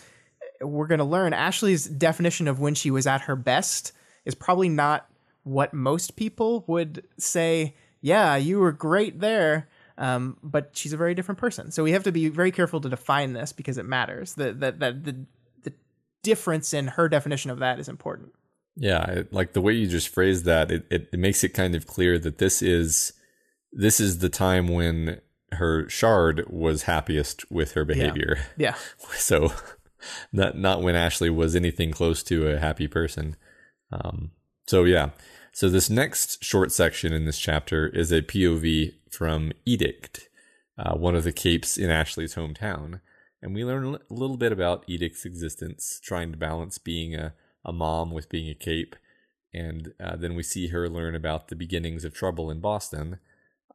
we're 0.62 0.88
going 0.88 1.00
to 1.00 1.06
learn 1.06 1.34
Ashley's 1.34 1.86
definition 1.86 2.48
of 2.48 2.60
when 2.60 2.76
she 2.76 2.91
was 2.91 3.08
at 3.08 3.22
her 3.22 3.36
best 3.36 3.93
is 4.26 4.36
probably 4.36 4.69
not 4.69 5.10
what 5.43 5.74
most 5.74 6.15
people 6.15 6.63
would 6.67 7.06
say. 7.17 7.76
Yeah, 8.02 8.36
you 8.36 8.60
were 8.60 8.72
great 8.72 9.19
there. 9.19 9.67
Um, 9.98 10.38
but 10.41 10.69
she's 10.74 10.93
a 10.93 10.98
very 10.98 11.13
different 11.13 11.39
person. 11.39 11.72
So 11.72 11.84
we 11.84 11.91
have 11.91 12.04
to 12.04 12.12
be 12.13 12.30
very 12.30 12.52
careful 12.52 12.80
to 12.80 12.88
define 12.88 13.34
this 13.34 13.52
because 13.52 13.78
it 13.78 13.86
matters. 13.86 14.34
The, 14.36 14.54
the, 14.54 14.72
the, 14.72 14.91
the, 14.93 15.26
the 15.63 15.74
difference 16.24 16.74
in 16.74 16.88
her 16.88 17.10
definition 17.10 17.52
of 17.52 17.60
that 17.60 17.80
is 17.80 17.89
important. 17.89 18.32
Yeah, 18.78 19.24
like 19.32 19.52
the 19.52 19.60
way 19.60 19.74
you 19.74 19.88
just 19.88 20.08
phrased 20.08 20.45
that, 20.45 20.72
it, 20.72 20.86
it, 20.89 21.10
it 21.12 21.19
makes 21.19 21.43
it 21.43 21.50
kind 21.50 21.76
of 21.76 21.86
clear 21.86 22.17
that 22.17 22.38
this 22.38 22.62
is 22.62 23.12
this 23.74 24.00
is 24.00 24.19
the 24.19 24.30
time 24.30 24.67
when 24.67 25.19
her 25.52 25.88
shard 25.89 26.45
was 26.50 26.84
happiest 26.84 27.52
with 27.52 27.74
her 27.74 27.84
behavior. 27.84 28.38
Yeah. 28.58 28.69
yeah. 28.69 28.76
So 29.15 29.52
not 30.32 30.58
not 30.58 30.82
when 30.82 30.96
Ashley 30.96 31.30
was 31.30 31.56
anything 31.56 31.92
close 31.92 32.24
to 32.24 32.48
a 32.48 32.60
happy 32.60 32.88
person. 32.88 33.36
Um, 33.92 34.32
so 34.68 34.84
yeah. 34.84 35.10
So 35.52 35.68
this 35.68 35.90
next 35.90 36.44
short 36.44 36.72
section 36.72 37.12
in 37.12 37.26
this 37.26 37.40
chapter 37.40 37.88
is 37.88 38.12
a 38.12 38.22
POV 38.22 38.94
from 39.10 39.52
Edict, 39.66 40.30
uh, 40.78 40.96
one 40.96 41.16
of 41.16 41.24
the 41.24 41.32
capes 41.32 41.78
in 41.78 41.90
Ashley's 41.90 42.36
hometown, 42.36 43.02
and 43.42 43.54
we 43.54 43.66
learn 43.66 43.96
a 43.96 44.14
little 44.14 44.38
bit 44.38 44.52
about 44.52 44.86
Edict's 44.88 45.26
existence, 45.26 46.00
trying 46.02 46.32
to 46.32 46.38
balance 46.38 46.78
being 46.78 47.16
a, 47.16 47.34
a 47.66 47.74
mom 47.74 48.12
with 48.12 48.30
being 48.30 48.50
a 48.50 48.54
cape, 48.54 48.96
and 49.54 49.94
uh, 50.00 50.16
then 50.16 50.36
we 50.36 50.44
see 50.44 50.68
her 50.68 50.88
learn 50.88 51.16
about 51.16 51.48
the 51.48 51.56
beginnings 51.56 52.06
of 52.06 52.14
trouble 52.14 52.52
in 52.52 52.60
Boston. 52.60 53.20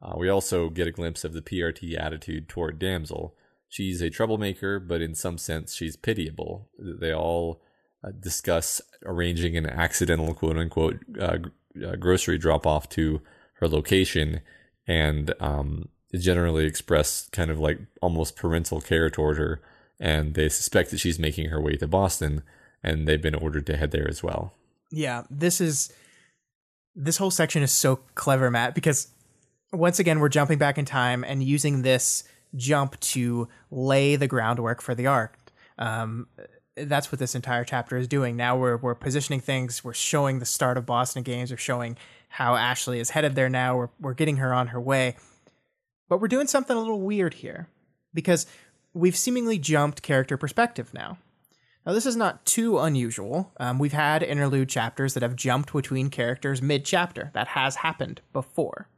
Uh, 0.01 0.13
we 0.17 0.29
also 0.29 0.69
get 0.69 0.87
a 0.87 0.91
glimpse 0.91 1.23
of 1.23 1.33
the 1.33 1.41
PRT 1.41 1.99
attitude 1.99 2.47
toward 2.47 2.79
Damsel, 2.79 3.35
she's 3.75 4.01
a 4.01 4.09
troublemaker, 4.09 4.79
but 4.79 5.01
in 5.01 5.13
some 5.13 5.37
sense, 5.37 5.75
she's 5.75 5.97
pitiable. 5.97 6.69
They 6.79 7.13
all 7.13 7.61
uh, 8.05 8.11
discuss 8.17 8.81
arranging 9.03 9.57
an 9.57 9.65
accidental 9.65 10.33
quote 10.33 10.57
unquote 10.57 10.99
uh, 11.19 11.39
uh, 11.85 11.95
grocery 11.97 12.37
drop 12.37 12.65
off 12.65 12.87
to 12.89 13.21
her 13.55 13.67
location 13.67 14.39
and 14.87 15.33
um, 15.41 15.89
generally 16.17 16.65
express 16.65 17.27
kind 17.33 17.51
of 17.51 17.59
like 17.59 17.79
almost 18.01 18.37
parental 18.37 18.79
care 18.79 19.09
toward 19.09 19.37
her. 19.37 19.61
And 19.99 20.35
they 20.35 20.47
suspect 20.47 20.91
that 20.91 21.01
she's 21.01 21.19
making 21.19 21.49
her 21.49 21.59
way 21.59 21.75
to 21.75 21.87
Boston, 21.87 22.43
and 22.81 23.07
they've 23.07 23.21
been 23.21 23.35
ordered 23.35 23.65
to 23.67 23.77
head 23.77 23.91
there 23.91 24.07
as 24.07 24.23
well. 24.23 24.53
Yeah, 24.89 25.23
this 25.29 25.59
is 25.59 25.91
this 26.95 27.17
whole 27.17 27.31
section 27.31 27.61
is 27.61 27.73
so 27.73 27.97
clever, 28.15 28.49
Matt, 28.49 28.73
because 28.73 29.09
once 29.73 29.99
again 29.99 30.21
we're 30.21 30.29
jumping 30.29 30.57
back 30.57 30.77
in 30.77 30.85
time 30.85 31.25
and 31.25 31.43
using 31.43 31.81
this 31.81 32.23
jump 32.55 32.99
to 32.99 33.47
lay 33.71 34.15
the 34.15 34.27
groundwork 34.27 34.81
for 34.81 34.95
the 34.95 35.07
arc. 35.07 35.37
Um, 35.77 36.27
that's 36.75 37.11
what 37.11 37.19
this 37.19 37.35
entire 37.35 37.63
chapter 37.63 37.97
is 37.97 38.07
doing. 38.07 38.35
Now 38.35 38.57
we're 38.57 38.77
we're 38.77 38.95
positioning 38.95 39.39
things. 39.39 39.83
We're 39.83 39.93
showing 39.93 40.39
the 40.39 40.45
start 40.45 40.77
of 40.77 40.85
Boston 40.85 41.23
Games. 41.23 41.51
We're 41.51 41.57
showing 41.57 41.97
how 42.29 42.55
Ashley 42.55 42.99
is 42.99 43.11
headed 43.11 43.35
there 43.35 43.49
now. 43.49 43.77
We're 43.77 43.89
we're 43.99 44.13
getting 44.13 44.37
her 44.37 44.53
on 44.53 44.67
her 44.67 44.81
way, 44.81 45.15
but 46.09 46.19
we're 46.19 46.27
doing 46.27 46.47
something 46.47 46.75
a 46.75 46.79
little 46.79 47.01
weird 47.01 47.35
here 47.35 47.69
because 48.13 48.45
we've 48.93 49.15
seemingly 49.15 49.57
jumped 49.57 50.01
character 50.01 50.37
perspective 50.37 50.93
now. 50.93 51.17
Now 51.85 51.93
this 51.93 52.05
is 52.05 52.15
not 52.15 52.45
too 52.45 52.79
unusual. 52.79 53.53
Um, 53.57 53.79
we've 53.79 53.93
had 53.93 54.23
interlude 54.23 54.69
chapters 54.69 55.13
that 55.13 55.23
have 55.23 55.35
jumped 55.35 55.71
between 55.71 56.09
characters 56.09 56.61
mid 56.61 56.83
chapter. 56.83 57.31
That 57.33 57.49
has 57.49 57.77
happened 57.77 58.21
before. 58.33 58.89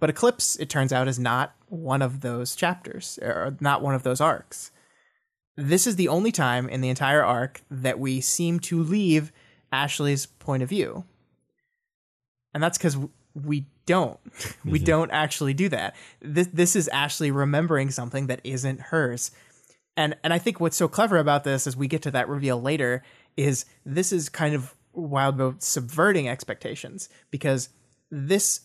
But 0.00 0.10
Eclipse, 0.10 0.56
it 0.56 0.68
turns 0.68 0.92
out, 0.92 1.06
is 1.06 1.20
not 1.20 1.54
one 1.72 2.02
of 2.02 2.20
those 2.20 2.54
chapters, 2.54 3.18
or 3.22 3.56
not 3.58 3.80
one 3.80 3.94
of 3.94 4.02
those 4.02 4.20
arcs. 4.20 4.70
This 5.56 5.86
is 5.86 5.96
the 5.96 6.08
only 6.08 6.30
time 6.30 6.68
in 6.68 6.82
the 6.82 6.90
entire 6.90 7.24
arc 7.24 7.62
that 7.70 7.98
we 7.98 8.20
seem 8.20 8.60
to 8.60 8.82
leave 8.82 9.32
Ashley's 9.72 10.26
point 10.26 10.62
of 10.62 10.68
view. 10.68 11.04
And 12.52 12.62
that's 12.62 12.76
because 12.76 12.98
we 13.34 13.64
don't. 13.86 14.20
we 14.64 14.78
mm-hmm. 14.78 14.84
don't 14.84 15.10
actually 15.12 15.54
do 15.54 15.70
that. 15.70 15.96
This, 16.20 16.48
this 16.48 16.76
is 16.76 16.88
Ashley 16.88 17.30
remembering 17.30 17.90
something 17.90 18.26
that 18.26 18.42
isn't 18.44 18.80
hers. 18.80 19.30
And 19.96 20.14
and 20.22 20.32
I 20.32 20.38
think 20.38 20.60
what's 20.60 20.76
so 20.76 20.88
clever 20.88 21.16
about 21.16 21.44
this 21.44 21.66
as 21.66 21.76
we 21.76 21.86
get 21.86 22.02
to 22.02 22.10
that 22.10 22.28
reveal 22.28 22.60
later 22.60 23.02
is 23.36 23.64
this 23.84 24.12
is 24.12 24.28
kind 24.28 24.54
of 24.54 24.74
wild 24.92 25.62
subverting 25.62 26.28
expectations 26.28 27.08
because 27.30 27.70
this 28.10 28.60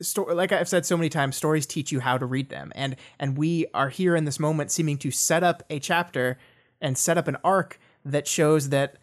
story 0.00 0.34
like 0.34 0.50
i've 0.52 0.68
said 0.68 0.84
so 0.84 0.96
many 0.96 1.08
times 1.08 1.36
stories 1.36 1.66
teach 1.66 1.92
you 1.92 2.00
how 2.00 2.18
to 2.18 2.26
read 2.26 2.48
them. 2.50 2.72
And 2.74 2.96
and 3.18 3.36
we 3.38 3.66
are 3.74 3.88
here 3.88 4.16
in 4.16 4.24
this 4.24 4.40
moment 4.40 4.70
seeming 4.70 4.98
to 4.98 5.10
set 5.10 5.42
up 5.44 5.62
a 5.70 5.78
chapter 5.78 6.38
and 6.80 6.98
set 6.98 7.16
up 7.18 7.28
an 7.28 7.36
arc 7.44 7.78
that 8.04 8.26
shows 8.26 8.70
that 8.70 8.96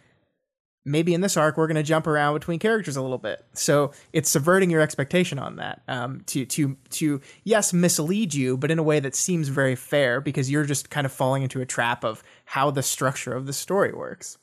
maybe 0.83 1.13
in 1.13 1.21
this 1.21 1.37
arc 1.37 1.57
we're 1.57 1.67
going 1.67 1.75
to 1.75 1.83
jump 1.83 2.07
around 2.07 2.33
between 2.33 2.57
characters 2.59 2.95
a 2.97 3.01
little 3.01 3.17
bit. 3.19 3.45
So 3.53 3.91
it's 4.13 4.29
subverting 4.29 4.69
your 4.71 4.81
expectation 4.81 5.39
on 5.39 5.55
that 5.57 5.81
um, 5.87 6.21
to 6.27 6.45
to 6.45 6.75
to 6.91 7.21
yes 7.43 7.71
mislead 7.71 8.33
you 8.33 8.57
but 8.57 8.69
in 8.71 8.77
a 8.79 8.83
way 8.83 8.99
that 8.99 9.15
seems 9.15 9.47
very 9.47 9.75
fair 9.75 10.19
because 10.21 10.51
you're 10.51 10.65
just 10.65 10.89
kind 10.89 11.05
of 11.05 11.11
falling 11.11 11.43
into 11.43 11.61
a 11.61 11.65
trap 11.65 12.03
of 12.03 12.21
how 12.45 12.69
the 12.71 12.83
structure 12.83 13.33
of 13.33 13.45
the 13.45 13.53
story 13.53 13.93
works. 13.93 14.37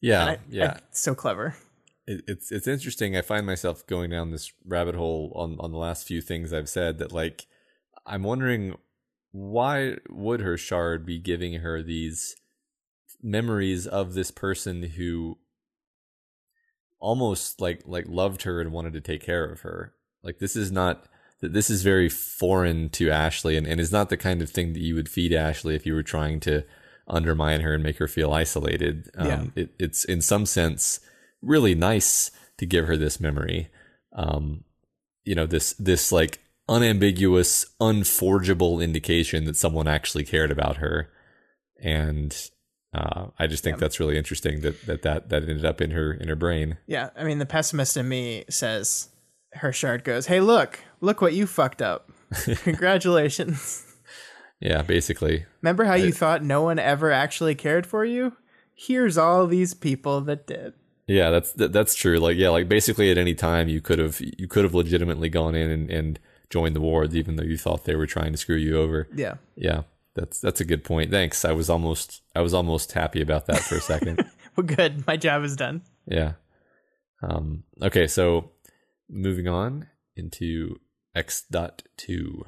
Yeah, 0.00 0.24
I- 0.24 0.38
yeah. 0.50 0.74
I- 0.76 0.80
so 0.90 1.14
clever 1.14 1.54
it, 2.06 2.22
it's 2.26 2.50
it's 2.52 2.66
interesting. 2.66 3.16
I 3.16 3.22
find 3.22 3.46
myself 3.46 3.86
going 3.86 4.10
down 4.10 4.30
this 4.30 4.52
rabbit 4.64 4.94
hole 4.94 5.32
on 5.34 5.56
on 5.60 5.72
the 5.72 5.78
last 5.78 6.06
few 6.06 6.20
things 6.20 6.52
I've 6.52 6.68
said. 6.68 6.98
That 6.98 7.12
like, 7.12 7.46
I'm 8.06 8.22
wondering 8.22 8.76
why 9.30 9.96
would 10.10 10.40
her 10.40 10.56
shard 10.56 11.06
be 11.06 11.18
giving 11.18 11.54
her 11.60 11.82
these 11.82 12.36
memories 13.22 13.86
of 13.86 14.14
this 14.14 14.30
person 14.30 14.82
who 14.82 15.38
almost 16.98 17.60
like 17.60 17.82
like 17.86 18.06
loved 18.08 18.42
her 18.42 18.60
and 18.60 18.72
wanted 18.72 18.92
to 18.94 19.00
take 19.00 19.22
care 19.22 19.44
of 19.44 19.60
her. 19.62 19.94
Like 20.22 20.38
this 20.38 20.56
is 20.56 20.70
not 20.70 21.06
that 21.40 21.52
this 21.52 21.68
is 21.68 21.82
very 21.82 22.08
foreign 22.08 22.88
to 22.90 23.10
Ashley 23.10 23.56
and, 23.56 23.66
and 23.66 23.80
is 23.80 23.92
not 23.92 24.08
the 24.08 24.16
kind 24.16 24.40
of 24.40 24.50
thing 24.50 24.72
that 24.72 24.82
you 24.82 24.94
would 24.94 25.08
feed 25.08 25.32
Ashley 25.32 25.74
if 25.74 25.84
you 25.84 25.94
were 25.94 26.04
trying 26.04 26.38
to 26.40 26.64
undermine 27.08 27.60
her 27.62 27.74
and 27.74 27.82
make 27.82 27.98
her 27.98 28.06
feel 28.06 28.32
isolated. 28.32 29.10
Um, 29.16 29.26
Yeah. 29.26 29.62
it, 29.62 29.74
it's 29.78 30.04
in 30.04 30.20
some 30.20 30.46
sense 30.46 31.00
really 31.42 31.74
nice 31.74 32.30
to 32.58 32.66
give 32.66 32.86
her 32.86 32.96
this 32.96 33.20
memory. 33.20 33.68
Um, 34.14 34.64
you 35.24 35.34
know, 35.34 35.46
this 35.46 35.74
this 35.74 36.12
like 36.12 36.40
unambiguous, 36.68 37.66
unforgeable 37.80 38.80
indication 38.80 39.44
that 39.44 39.56
someone 39.56 39.88
actually 39.88 40.24
cared 40.24 40.50
about 40.50 40.78
her. 40.78 41.10
And 41.82 42.36
uh, 42.94 43.26
I 43.38 43.46
just 43.46 43.64
think 43.64 43.78
that's 43.78 43.98
really 43.98 44.16
interesting 44.16 44.60
that, 44.60 44.86
that 44.86 45.02
that 45.02 45.28
that 45.30 45.42
ended 45.42 45.64
up 45.64 45.80
in 45.80 45.90
her 45.90 46.12
in 46.12 46.28
her 46.28 46.36
brain. 46.36 46.78
Yeah, 46.86 47.10
I 47.16 47.24
mean, 47.24 47.38
the 47.38 47.46
pessimist 47.46 47.96
in 47.96 48.08
me 48.08 48.44
says 48.48 49.08
her 49.54 49.72
shard 49.72 50.04
goes, 50.04 50.26
"Hey, 50.26 50.40
look, 50.40 50.80
look 51.00 51.20
what 51.20 51.34
you 51.34 51.46
fucked 51.46 51.82
up. 51.82 52.10
Congratulations. 52.62 53.86
Yeah, 54.60 54.82
basically. 54.82 55.46
Remember 55.60 55.84
how 55.84 55.94
you 55.94 56.12
thought 56.12 56.44
no 56.44 56.62
one 56.62 56.78
ever 56.78 57.10
actually 57.10 57.54
cared 57.54 57.86
for 57.86 58.04
you? 58.04 58.36
Here's 58.74 59.18
all 59.18 59.46
these 59.46 59.74
people 59.74 60.20
that 60.22 60.46
did." 60.46 60.74
Yeah, 61.06 61.30
that's 61.30 61.52
that, 61.54 61.72
that's 61.72 61.94
true. 61.94 62.18
Like 62.18 62.36
yeah, 62.36 62.50
like 62.50 62.68
basically 62.68 63.10
at 63.10 63.18
any 63.18 63.34
time 63.34 63.68
you 63.68 63.80
could 63.80 63.98
have 63.98 64.20
you 64.20 64.46
could 64.48 64.64
have 64.64 64.74
legitimately 64.74 65.28
gone 65.28 65.54
in 65.54 65.70
and, 65.70 65.90
and 65.90 66.18
joined 66.50 66.76
the 66.76 66.80
wards 66.80 67.16
even 67.16 67.36
though 67.36 67.42
you 67.44 67.56
thought 67.58 67.84
they 67.84 67.96
were 67.96 68.06
trying 68.06 68.32
to 68.32 68.38
screw 68.38 68.56
you 68.56 68.78
over. 68.78 69.08
Yeah. 69.14 69.34
Yeah. 69.56 69.82
That's 70.14 70.40
that's 70.40 70.60
a 70.60 70.64
good 70.64 70.84
point. 70.84 71.10
Thanks. 71.10 71.44
I 71.44 71.52
was 71.52 71.68
almost 71.70 72.22
I 72.36 72.40
was 72.42 72.54
almost 72.54 72.92
happy 72.92 73.20
about 73.20 73.46
that 73.46 73.58
for 73.60 73.76
a 73.76 73.80
second. 73.80 74.24
Well, 74.54 74.66
good. 74.66 75.06
My 75.06 75.16
job 75.16 75.44
is 75.44 75.56
done. 75.56 75.80
yeah. 76.06 76.32
Um 77.22 77.64
okay, 77.80 78.06
so 78.06 78.50
moving 79.08 79.48
on 79.48 79.88
into 80.14 80.78
X 81.14 81.44
dot 81.50 81.82
two. 81.96 82.44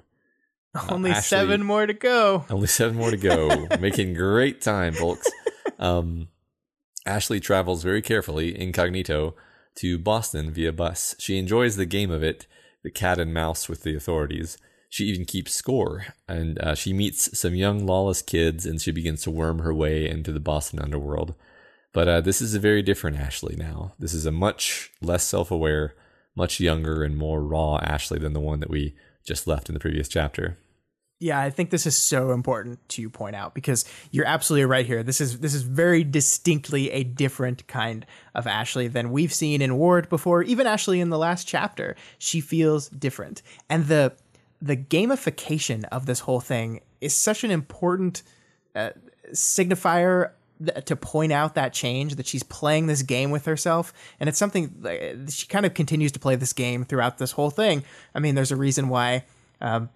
Only 0.90 1.12
Ashley- 1.12 1.22
seven 1.22 1.62
more 1.62 1.86
to 1.86 1.94
go. 1.94 2.44
Only 2.50 2.66
seven 2.66 2.96
more 2.96 3.11
to 3.11 3.16
go. 3.16 3.68
Making 3.80 4.12
great 4.14 4.61
time, 4.61 4.92
folks. 4.92 5.30
Um, 5.78 6.28
Ashley 7.07 7.40
travels 7.40 7.82
very 7.82 8.00
carefully, 8.00 8.59
incognito, 8.59 9.34
to 9.76 9.98
Boston 9.98 10.50
via 10.50 10.72
bus. 10.72 11.14
She 11.18 11.38
enjoys 11.38 11.76
the 11.76 11.86
game 11.86 12.11
of 12.11 12.22
it, 12.22 12.46
the 12.82 12.90
cat 12.90 13.18
and 13.18 13.34
mouse 13.34 13.68
with 13.68 13.82
the 13.82 13.94
authorities. 13.94 14.57
She 14.88 15.07
even 15.07 15.24
keeps 15.24 15.52
score, 15.52 16.07
and 16.28 16.59
uh, 16.61 16.74
she 16.74 16.92
meets 16.92 17.36
some 17.36 17.55
young 17.55 17.84
lawless 17.84 18.22
kids, 18.22 18.64
and 18.64 18.80
she 18.80 18.92
begins 18.92 19.22
to 19.22 19.30
worm 19.30 19.59
her 19.59 19.74
way 19.74 20.09
into 20.09 20.32
the 20.32 20.40
Boston 20.40 20.78
underworld. 20.78 21.34
But 21.92 22.09
uh, 22.09 22.20
this 22.20 22.40
is 22.40 22.55
a 22.55 22.61
very 22.61 22.82
different 22.82 23.18
Ashley 23.18 23.57
now. 23.57 23.92
This 23.98 24.14
is 24.14 24.26
a 24.26 24.32
much 24.32 24.92
less 25.02 25.24
self 25.24 25.50
aware, 25.50 25.94
much 26.36 26.61
younger, 26.61 27.02
and 27.02 27.16
more 27.16 27.42
raw 27.42 27.78
Ashley 27.82 28.18
than 28.18 28.32
the 28.32 28.40
one 28.40 28.61
that 28.61 28.70
we 28.70 28.94
just 29.24 29.46
left 29.46 29.68
in 29.68 29.74
the 29.74 29.80
previous 29.80 30.09
chapter. 30.09 30.59
Yeah, 31.21 31.41
I 31.41 31.51
think 31.51 31.71
this 31.71 31.87
is 31.87 31.97
so 31.97 32.33
important 32.33 32.87
to 32.91 33.09
point 33.09 33.37
out 33.37 33.55
because 33.55 33.85
you're 34.11 34.27
absolutely 34.27 34.67
right 34.67 34.85
here. 34.85 35.03
This 35.03 35.21
is 35.21 35.39
this 35.39 35.55
is 35.55 35.62
very 35.62 36.03
distinctly 36.05 36.91
a 36.91 37.05
different 37.05 37.67
kind 37.67 38.05
of 38.35 38.47
Ashley 38.47 38.89
than 38.89 39.11
we've 39.11 39.33
seen 39.33 39.62
in 39.62 39.77
Ward 39.77 40.09
before. 40.09 40.43
Even 40.43 40.67
Ashley 40.67 41.01
in 41.01 41.11
the 41.11 41.19
last 41.19 41.47
chapter, 41.47 41.95
she 42.19 42.41
feels 42.41 42.89
different. 42.89 43.43
And 43.71 43.87
the 43.87 44.12
the 44.61 44.77
gamification 44.77 45.85
of 45.93 46.07
this 46.07 46.21
whole 46.21 46.41
thing 46.41 46.81
is 47.01 47.15
such 47.17 47.45
an 47.45 47.51
important 47.51 48.23
uh, 48.75 48.91
signifier 49.33 50.33
to 50.85 50.97
point 50.97 51.33
out 51.33 51.55
that 51.55 51.73
change 51.73 52.17
that 52.17 52.27
she's 52.27 52.43
playing 52.43 52.87
this 52.87 53.03
game 53.03 53.31
with 53.31 53.45
herself 53.45 53.93
and 54.21 54.29
it's 54.29 54.39
something 54.39 54.73
like, 54.81 55.17
she 55.29 55.47
kind 55.49 55.67
of 55.67 55.75
continues 55.75 56.12
to 56.12 56.21
play 56.21 56.37
this 56.37 56.53
game 56.53 56.85
throughout 56.85 57.19
this 57.19 57.33
whole 57.33 57.51
thing 57.51 57.83
i 58.15 58.21
mean 58.21 58.37
there's 58.37 58.53
a 58.53 58.57
reason 58.57 58.89
why 58.89 59.25
um, 59.61 59.89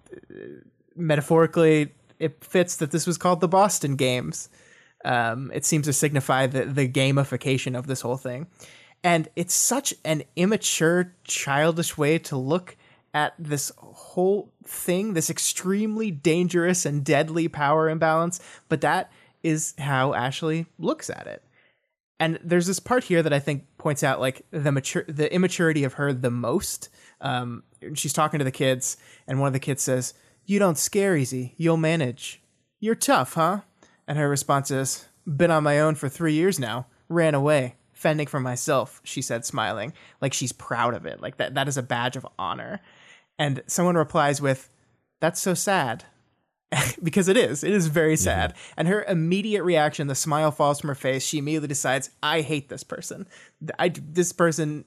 metaphorically 0.99 1.93
it 2.19 2.43
fits 2.43 2.75
that 2.77 2.91
this 2.91 3.07
was 3.07 3.17
called 3.17 3.39
the 3.39 3.47
boston 3.47 3.95
games. 3.95 4.49
Um, 5.05 5.51
it 5.53 5.63
seems 5.63 5.85
to 5.85 5.93
signify 5.93 6.47
the, 6.47 6.65
the 6.65 6.89
gamification 6.89 7.77
of 7.77 7.87
this 7.87 8.01
whole 8.01 8.17
thing. 8.17 8.47
And 9.01 9.29
it's 9.37 9.53
such 9.53 9.93
an 10.03 10.23
immature 10.35 11.13
childish 11.23 11.97
way 11.97 12.19
to 12.19 12.35
look 12.35 12.75
at 13.13 13.33
this 13.39 13.71
whole 13.77 14.51
thing 14.65 15.13
this 15.13 15.31
extremely 15.31 16.11
dangerous 16.11 16.85
and 16.85 17.03
deadly 17.03 17.47
power 17.47 17.89
imbalance 17.89 18.39
but 18.67 18.81
that 18.81 19.09
is 19.43 19.73
how 19.77 20.13
ashley 20.13 20.65
looks 20.77 21.09
at 21.09 21.27
it. 21.27 21.43
And 22.19 22.37
there's 22.43 22.67
this 22.67 22.79
part 22.79 23.05
here 23.05 23.23
that 23.23 23.31
I 23.31 23.39
think 23.39 23.65
points 23.77 24.03
out 24.03 24.19
like 24.19 24.45
the 24.51 24.71
mature 24.71 25.05
the 25.07 25.33
immaturity 25.33 25.83
of 25.83 25.93
her 25.93 26.11
the 26.11 26.31
most. 26.31 26.89
Um, 27.21 27.63
she's 27.93 28.13
talking 28.13 28.39
to 28.39 28.43
the 28.43 28.51
kids, 28.51 28.97
and 29.27 29.39
one 29.39 29.47
of 29.47 29.53
the 29.53 29.59
kids 29.59 29.81
says, 29.83 30.13
"You 30.49 30.59
don't 30.59 30.77
scare 30.77 31.15
easy. 31.15 31.53
You'll 31.57 31.77
manage. 31.77 32.41
You're 32.79 32.95
tough, 32.95 33.33
huh?" 33.33 33.61
And 34.07 34.17
her 34.17 34.29
response 34.29 34.71
is, 34.71 35.07
"Been 35.25 35.51
on 35.51 35.63
my 35.63 35.79
own 35.79 35.95
for 35.95 36.09
three 36.09 36.33
years 36.33 36.59
now. 36.59 36.87
Ran 37.07 37.35
away, 37.35 37.75
fending 37.93 38.27
for 38.27 38.39
myself." 38.39 39.01
She 39.03 39.21
said, 39.21 39.45
smiling, 39.45 39.93
like 40.21 40.33
she's 40.33 40.51
proud 40.51 40.93
of 40.93 41.05
it, 41.05 41.21
like 41.21 41.37
that 41.37 41.55
that 41.55 41.67
is 41.67 41.77
a 41.77 41.83
badge 41.83 42.15
of 42.15 42.27
honor. 42.37 42.81
And 43.37 43.63
someone 43.67 43.95
replies 43.95 44.41
with, 44.41 44.69
"That's 45.19 45.39
so 45.39 45.53
sad." 45.53 46.05
because 47.03 47.27
it 47.27 47.37
is. 47.37 47.63
It 47.63 47.71
is 47.71 47.87
very 47.87 48.13
mm-hmm. 48.13 48.23
sad. 48.23 48.53
And 48.77 48.87
her 48.87 49.03
immediate 49.03 49.63
reaction, 49.63 50.07
the 50.07 50.15
smile 50.15 50.51
falls 50.51 50.79
from 50.79 50.89
her 50.89 50.95
face. 50.95 51.25
She 51.25 51.37
immediately 51.37 51.67
decides, 51.67 52.11
I 52.21 52.41
hate 52.41 52.69
this 52.69 52.83
person. 52.83 53.27
I, 53.77 53.89
this 53.89 54.31
person, 54.31 54.85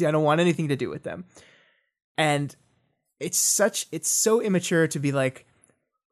I 0.00 0.10
don't 0.10 0.24
want 0.24 0.40
anything 0.40 0.68
to 0.68 0.76
do 0.76 0.88
with 0.88 1.02
them. 1.02 1.24
And 2.16 2.54
it's 3.20 3.38
such, 3.38 3.86
it's 3.92 4.10
so 4.10 4.40
immature 4.40 4.86
to 4.88 4.98
be 4.98 5.12
like, 5.12 5.46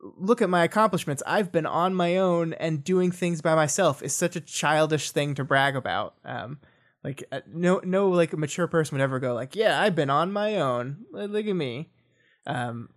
look 0.00 0.40
at 0.42 0.48
my 0.50 0.64
accomplishments. 0.64 1.22
I've 1.26 1.50
been 1.50 1.66
on 1.66 1.94
my 1.94 2.16
own 2.16 2.52
and 2.54 2.84
doing 2.84 3.10
things 3.10 3.40
by 3.40 3.54
myself 3.54 4.02
is 4.02 4.14
such 4.14 4.36
a 4.36 4.40
childish 4.40 5.10
thing 5.10 5.34
to 5.34 5.44
brag 5.44 5.76
about. 5.76 6.14
Um, 6.24 6.58
like 7.02 7.24
uh, 7.30 7.40
no, 7.46 7.80
no, 7.84 8.08
like 8.10 8.32
a 8.32 8.36
mature 8.36 8.66
person 8.66 8.96
would 8.96 9.02
ever 9.02 9.18
go 9.20 9.34
like, 9.34 9.54
yeah, 9.56 9.80
I've 9.80 9.94
been 9.94 10.10
on 10.10 10.32
my 10.32 10.56
own. 10.56 11.04
Look 11.12 11.46
at 11.46 11.56
me. 11.56 11.90
Um, 12.46 12.90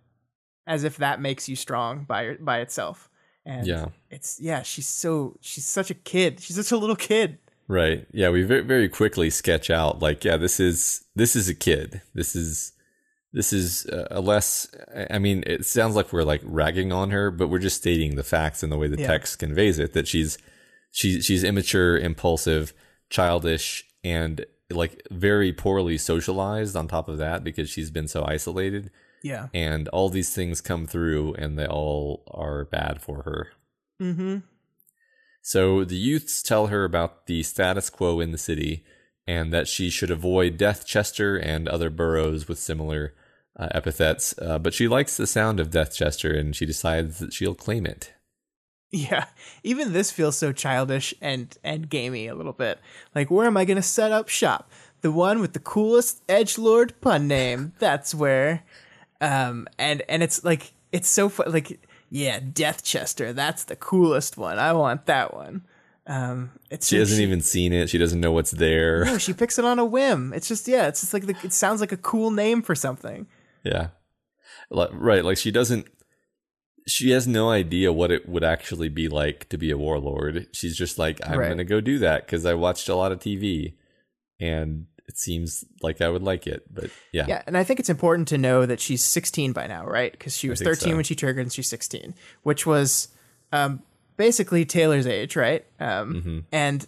as 0.66 0.84
if 0.84 0.98
that 0.98 1.20
makes 1.20 1.48
you 1.48 1.56
strong 1.56 2.04
by 2.04 2.34
by 2.40 2.60
itself. 2.60 3.08
And 3.46 3.66
Yeah. 3.66 3.86
it's 4.10 4.38
yeah, 4.40 4.62
she's 4.62 4.86
so 4.88 5.36
she's 5.40 5.66
such 5.66 5.90
a 5.90 5.94
kid. 5.94 6.40
She's 6.40 6.56
such 6.56 6.72
a 6.72 6.76
little 6.76 6.96
kid. 6.96 7.38
Right. 7.66 8.06
Yeah, 8.12 8.30
we 8.30 8.42
very 8.42 8.62
very 8.62 8.88
quickly 8.88 9.30
sketch 9.30 9.70
out 9.70 10.00
like 10.00 10.24
yeah, 10.24 10.36
this 10.36 10.60
is 10.60 11.04
this 11.16 11.34
is 11.34 11.48
a 11.48 11.54
kid. 11.54 12.02
This 12.14 12.36
is 12.36 12.72
this 13.32 13.52
is 13.52 13.86
uh, 13.86 14.08
a 14.10 14.20
less 14.20 14.68
I 15.10 15.18
mean, 15.18 15.44
it 15.46 15.64
sounds 15.66 15.94
like 15.96 16.12
we're 16.12 16.24
like 16.24 16.42
ragging 16.44 16.92
on 16.92 17.10
her, 17.10 17.30
but 17.30 17.48
we're 17.48 17.58
just 17.60 17.76
stating 17.76 18.16
the 18.16 18.24
facts 18.24 18.62
and 18.62 18.72
the 18.72 18.76
way 18.76 18.88
the 18.88 19.00
Yeah. 19.00 19.06
text 19.06 19.38
conveys 19.38 19.78
it 19.78 19.92
that 19.92 20.08
she's 20.08 20.38
she's 20.90 21.24
she's 21.24 21.44
immature, 21.44 21.96
impulsive, 21.96 22.72
childish 23.08 23.84
and 24.02 24.44
like 24.70 25.02
very 25.10 25.52
poorly 25.52 25.98
socialized 25.98 26.76
on 26.76 26.86
top 26.88 27.08
of 27.08 27.18
that 27.18 27.42
because 27.44 27.68
she's 27.68 27.90
been 27.90 28.06
so 28.08 28.24
isolated 28.24 28.90
Yeah. 29.22 29.48
and 29.52 29.88
all 29.88 30.08
these 30.08 30.32
things 30.34 30.60
come 30.60 30.86
through 30.86 31.34
and 31.34 31.58
they 31.58 31.66
all 31.66 32.22
are 32.30 32.64
bad 32.64 33.02
for 33.02 33.22
her. 33.24 33.48
Mm-hmm. 34.00 34.38
So 35.42 35.84
the 35.84 35.96
youths 35.96 36.42
tell 36.42 36.68
her 36.68 36.84
about 36.84 37.26
the 37.26 37.42
status 37.42 37.90
quo 37.90 38.20
in 38.20 38.30
the 38.30 38.38
city 38.38 38.84
and 39.26 39.52
that 39.52 39.68
she 39.68 39.90
should 39.90 40.10
avoid 40.10 40.56
Deathchester 40.56 41.36
and 41.36 41.68
other 41.68 41.90
boroughs 41.90 42.46
with 42.48 42.58
similar 42.58 43.14
uh, 43.60 43.68
epithets. 43.72 44.34
Uh, 44.40 44.58
but 44.58 44.74
she 44.74 44.88
likes 44.88 45.16
the 45.16 45.26
sound 45.26 45.60
of 45.60 45.70
Deathchester 45.70 46.32
and 46.32 46.56
she 46.56 46.64
decides 46.64 47.18
that 47.18 47.32
she'll 47.32 47.54
claim 47.54 47.86
it. 47.86 48.14
Yeah, 48.90 49.26
even 49.62 49.92
this 49.92 50.10
feels 50.10 50.36
so 50.36 50.52
childish 50.52 51.14
and 51.20 51.56
and 51.62 51.88
gamey 51.88 52.26
a 52.26 52.34
little 52.34 52.52
bit. 52.52 52.80
Like, 53.14 53.30
where 53.30 53.46
am 53.46 53.56
I 53.56 53.64
gonna 53.64 53.82
set 53.82 54.10
up 54.10 54.28
shop? 54.28 54.68
The 55.02 55.12
one 55.12 55.40
with 55.40 55.52
the 55.52 55.60
coolest 55.60 56.22
edge 56.28 56.58
lord 56.58 57.00
pun 57.00 57.28
name. 57.28 57.72
That's 57.78 58.14
where. 58.14 58.64
Um, 59.20 59.68
and 59.78 60.02
and 60.08 60.24
it's 60.24 60.42
like 60.42 60.72
it's 60.90 61.08
so 61.08 61.28
fun. 61.28 61.52
Like, 61.52 61.86
yeah, 62.10 62.40
Deathchester. 62.40 63.32
That's 63.32 63.62
the 63.62 63.76
coolest 63.76 64.36
one. 64.36 64.58
I 64.58 64.72
want 64.72 65.06
that 65.06 65.34
one. 65.34 65.62
Um, 66.08 66.50
it's 66.68 66.88
She 66.88 66.96
hasn't 66.96 67.20
even 67.20 67.42
seen 67.42 67.72
it. 67.72 67.90
She 67.90 67.98
doesn't 67.98 68.18
know 68.18 68.32
what's 68.32 68.50
there. 68.50 69.04
No, 69.04 69.18
she 69.18 69.32
picks 69.32 69.56
it 69.56 69.64
on 69.64 69.78
a 69.78 69.84
whim. 69.84 70.32
It's 70.32 70.48
just 70.48 70.66
yeah. 70.66 70.88
It's 70.88 71.02
just 71.02 71.14
like 71.14 71.26
the, 71.26 71.36
it 71.44 71.52
sounds 71.52 71.80
like 71.80 71.92
a 71.92 71.96
cool 71.96 72.32
name 72.32 72.60
for 72.62 72.74
something. 72.74 73.28
Yeah. 73.64 73.88
Right. 74.70 75.24
Like 75.24 75.38
she 75.38 75.50
doesn't, 75.50 75.86
she 76.86 77.10
has 77.10 77.26
no 77.26 77.50
idea 77.50 77.92
what 77.92 78.10
it 78.10 78.28
would 78.28 78.44
actually 78.44 78.88
be 78.88 79.08
like 79.08 79.48
to 79.50 79.58
be 79.58 79.70
a 79.70 79.78
warlord. 79.78 80.48
She's 80.52 80.76
just 80.76 80.98
like, 80.98 81.20
I'm 81.26 81.38
Right. 81.38 81.46
going 81.46 81.58
to 81.58 81.64
go 81.64 81.80
do 81.80 81.98
that 82.00 82.26
because 82.26 82.46
I 82.46 82.54
watched 82.54 82.88
a 82.88 82.94
lot 82.94 83.12
of 83.12 83.18
TV 83.20 83.74
and 84.40 84.86
it 85.06 85.18
seems 85.18 85.64
like 85.82 86.00
I 86.00 86.08
would 86.08 86.22
like 86.22 86.46
it. 86.46 86.72
But 86.72 86.90
yeah. 87.12 87.26
Yeah, 87.28 87.42
and 87.46 87.56
I 87.56 87.64
think 87.64 87.80
it's 87.80 87.90
important 87.90 88.28
to 88.28 88.38
know 88.38 88.64
that 88.64 88.80
she's 88.80 89.04
16 89.04 89.52
by 89.52 89.66
now, 89.66 89.84
right? 89.84 90.10
Because 90.12 90.36
she 90.36 90.48
was 90.48 90.60
13 90.62 90.90
so. 90.90 90.94
when 90.96 91.04
she 91.04 91.14
triggered, 91.14 91.42
and 91.42 91.52
she's 91.52 91.68
16, 91.68 92.14
which 92.44 92.64
was 92.64 93.08
um, 93.52 93.82
basically 94.16 94.64
Taylor's 94.64 95.06
age, 95.06 95.34
right? 95.36 95.64
Um, 95.80 96.14
Mm-hmm. 96.14 96.38
And 96.52 96.86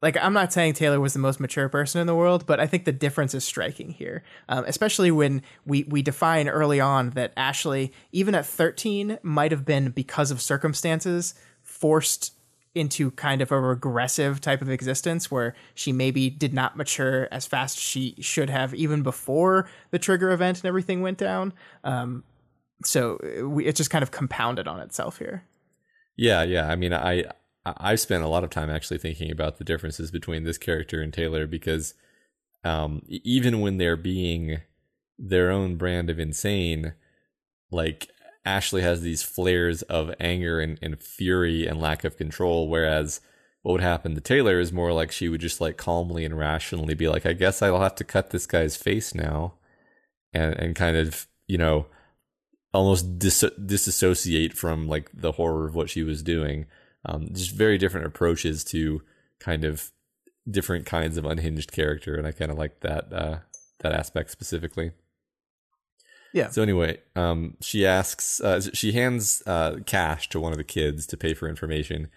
like, 0.00 0.16
I'm 0.16 0.32
not 0.32 0.52
saying 0.52 0.74
Taylor 0.74 1.00
was 1.00 1.12
the 1.12 1.18
most 1.18 1.40
mature 1.40 1.68
person 1.68 2.00
in 2.00 2.06
the 2.06 2.14
world, 2.14 2.46
but 2.46 2.60
I 2.60 2.66
think 2.66 2.84
the 2.84 2.92
difference 2.92 3.34
is 3.34 3.44
striking 3.44 3.90
here, 3.90 4.22
um, 4.48 4.64
especially 4.66 5.10
when 5.10 5.42
we 5.66 5.84
we 5.88 6.02
define 6.02 6.48
early 6.48 6.80
on 6.80 7.10
that 7.10 7.32
Ashley, 7.36 7.92
even 8.12 8.34
at 8.34 8.46
13, 8.46 9.18
might 9.22 9.50
have 9.50 9.64
been 9.64 9.90
because 9.90 10.30
of 10.30 10.40
circumstances 10.40 11.34
forced 11.62 12.32
into 12.74 13.10
kind 13.12 13.42
of 13.42 13.50
a 13.50 13.60
regressive 13.60 14.40
type 14.40 14.62
of 14.62 14.70
existence 14.70 15.30
where 15.30 15.54
she 15.74 15.92
maybe 15.92 16.30
did 16.30 16.54
not 16.54 16.76
mature 16.76 17.26
as 17.32 17.44
fast 17.46 17.76
as 17.76 17.82
she 17.82 18.14
should 18.20 18.50
have 18.50 18.72
even 18.74 19.02
before 19.02 19.68
the 19.90 19.98
trigger 19.98 20.30
event 20.30 20.58
and 20.58 20.66
everything 20.66 21.02
went 21.02 21.18
down. 21.18 21.52
Um, 21.82 22.22
so 22.84 23.16
uh, 23.16 23.48
we, 23.48 23.66
it 23.66 23.74
just 23.74 23.90
kind 23.90 24.04
of 24.04 24.12
compounded 24.12 24.68
on 24.68 24.78
itself 24.80 25.18
here. 25.18 25.42
Yeah. 26.16 26.44
Yeah. 26.44 26.68
I 26.68 26.76
mean, 26.76 26.92
I, 26.92 27.20
I- 27.20 27.24
I've 27.76 28.00
spent 28.00 28.24
a 28.24 28.28
lot 28.28 28.44
of 28.44 28.50
time 28.50 28.70
actually 28.70 28.98
thinking 28.98 29.30
about 29.30 29.58
the 29.58 29.64
differences 29.64 30.10
between 30.10 30.44
this 30.44 30.58
character 30.58 31.00
and 31.00 31.12
Taylor 31.12 31.46
because 31.46 31.94
um, 32.64 33.02
even 33.08 33.60
when 33.60 33.78
they're 33.78 33.96
being 33.96 34.60
their 35.18 35.50
own 35.50 35.76
brand 35.76 36.10
of 36.10 36.18
insane, 36.18 36.94
like 37.70 38.08
Ashley 38.44 38.82
has 38.82 39.02
these 39.02 39.22
flares 39.22 39.82
of 39.82 40.14
anger 40.20 40.60
and, 40.60 40.78
and 40.80 41.00
fury 41.00 41.66
and 41.66 41.80
lack 41.80 42.04
of 42.04 42.16
control, 42.16 42.68
whereas 42.68 43.20
what 43.62 43.72
would 43.72 43.80
happen 43.80 44.14
to 44.14 44.20
Taylor 44.20 44.60
is 44.60 44.72
more 44.72 44.92
like 44.92 45.12
she 45.12 45.28
would 45.28 45.40
just 45.40 45.60
like 45.60 45.76
calmly 45.76 46.24
and 46.24 46.38
rationally 46.38 46.94
be 46.94 47.08
like, 47.08 47.26
I 47.26 47.32
guess 47.32 47.60
I'll 47.60 47.80
have 47.80 47.96
to 47.96 48.04
cut 48.04 48.30
this 48.30 48.46
guy's 48.46 48.76
face 48.76 49.14
now 49.14 49.54
and 50.32 50.54
and 50.54 50.76
kind 50.76 50.96
of, 50.96 51.26
you 51.46 51.58
know, 51.58 51.86
almost 52.72 53.18
dis- 53.18 53.44
disassociate 53.64 54.54
from 54.54 54.88
like 54.88 55.10
the 55.12 55.32
horror 55.32 55.66
of 55.66 55.74
what 55.74 55.90
she 55.90 56.02
was 56.02 56.22
doing. 56.22 56.66
Um, 57.08 57.28
just 57.32 57.54
very 57.54 57.78
different 57.78 58.06
approaches 58.06 58.64
to 58.64 59.02
kind 59.38 59.64
of 59.64 59.90
different 60.50 60.86
kinds 60.86 61.16
of 61.16 61.24
unhinged 61.24 61.72
character, 61.72 62.14
and 62.16 62.26
I 62.26 62.32
kind 62.32 62.50
of 62.50 62.58
like 62.58 62.80
that 62.80 63.12
uh, 63.12 63.38
that 63.80 63.92
aspect 63.92 64.30
specifically. 64.30 64.92
Yeah. 66.32 66.50
So 66.50 66.62
anyway, 66.62 67.00
um, 67.16 67.56
she 67.60 67.86
asks, 67.86 68.40
uh, 68.40 68.60
she 68.74 68.92
hands 68.92 69.42
uh, 69.46 69.76
cash 69.86 70.28
to 70.28 70.40
one 70.40 70.52
of 70.52 70.58
the 70.58 70.64
kids 70.64 71.06
to 71.06 71.16
pay 71.16 71.32
for 71.32 71.48
information, 71.48 72.08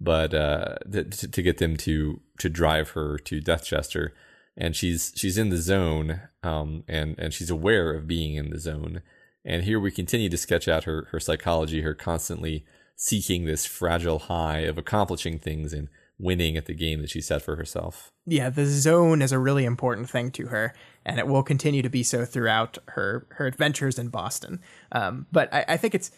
but 0.00 0.34
uh, 0.34 0.76
to, 0.90 1.04
to 1.04 1.42
get 1.42 1.58
them 1.58 1.76
to 1.78 2.20
to 2.38 2.48
drive 2.48 2.90
her 2.90 3.18
to 3.18 3.40
Deathchester, 3.40 4.12
and 4.56 4.74
she's 4.74 5.12
she's 5.14 5.38
in 5.38 5.50
the 5.50 5.58
zone, 5.58 6.22
um, 6.42 6.82
and 6.88 7.14
and 7.18 7.32
she's 7.32 7.50
aware 7.50 7.92
of 7.92 8.08
being 8.08 8.34
in 8.34 8.50
the 8.50 8.58
zone. 8.58 9.02
And 9.44 9.64
here 9.64 9.80
we 9.80 9.90
continue 9.90 10.28
to 10.28 10.36
sketch 10.36 10.66
out 10.66 10.84
her 10.84 11.06
her 11.12 11.20
psychology, 11.20 11.82
her 11.82 11.94
constantly 11.94 12.64
seeking 13.02 13.46
this 13.46 13.64
fragile 13.64 14.18
high 14.18 14.58
of 14.58 14.76
accomplishing 14.76 15.38
things 15.38 15.72
and 15.72 15.88
winning 16.18 16.54
at 16.54 16.66
the 16.66 16.74
game 16.74 17.00
that 17.00 17.08
she 17.08 17.18
set 17.22 17.40
for 17.40 17.56
herself. 17.56 18.12
yeah, 18.26 18.50
the 18.50 18.66
zone 18.66 19.22
is 19.22 19.32
a 19.32 19.38
really 19.38 19.64
important 19.64 20.10
thing 20.10 20.30
to 20.30 20.48
her, 20.48 20.74
and 21.06 21.18
it 21.18 21.26
will 21.26 21.42
continue 21.42 21.80
to 21.80 21.88
be 21.88 22.02
so 22.02 22.26
throughout 22.26 22.76
her 22.88 23.26
her 23.30 23.46
adventures 23.46 23.98
in 23.98 24.08
Boston. 24.08 24.60
Um, 24.92 25.26
but 25.32 25.52
I, 25.52 25.64
I 25.68 25.76
think 25.78 25.94
it's 25.94 26.10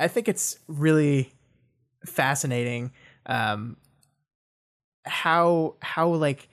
I- 0.00 0.08
think 0.08 0.28
it's 0.28 0.58
really 0.66 1.32
fascinating 2.04 2.90
um, 3.26 3.76
how 5.04 5.76
how 5.80 6.08
like 6.08 6.48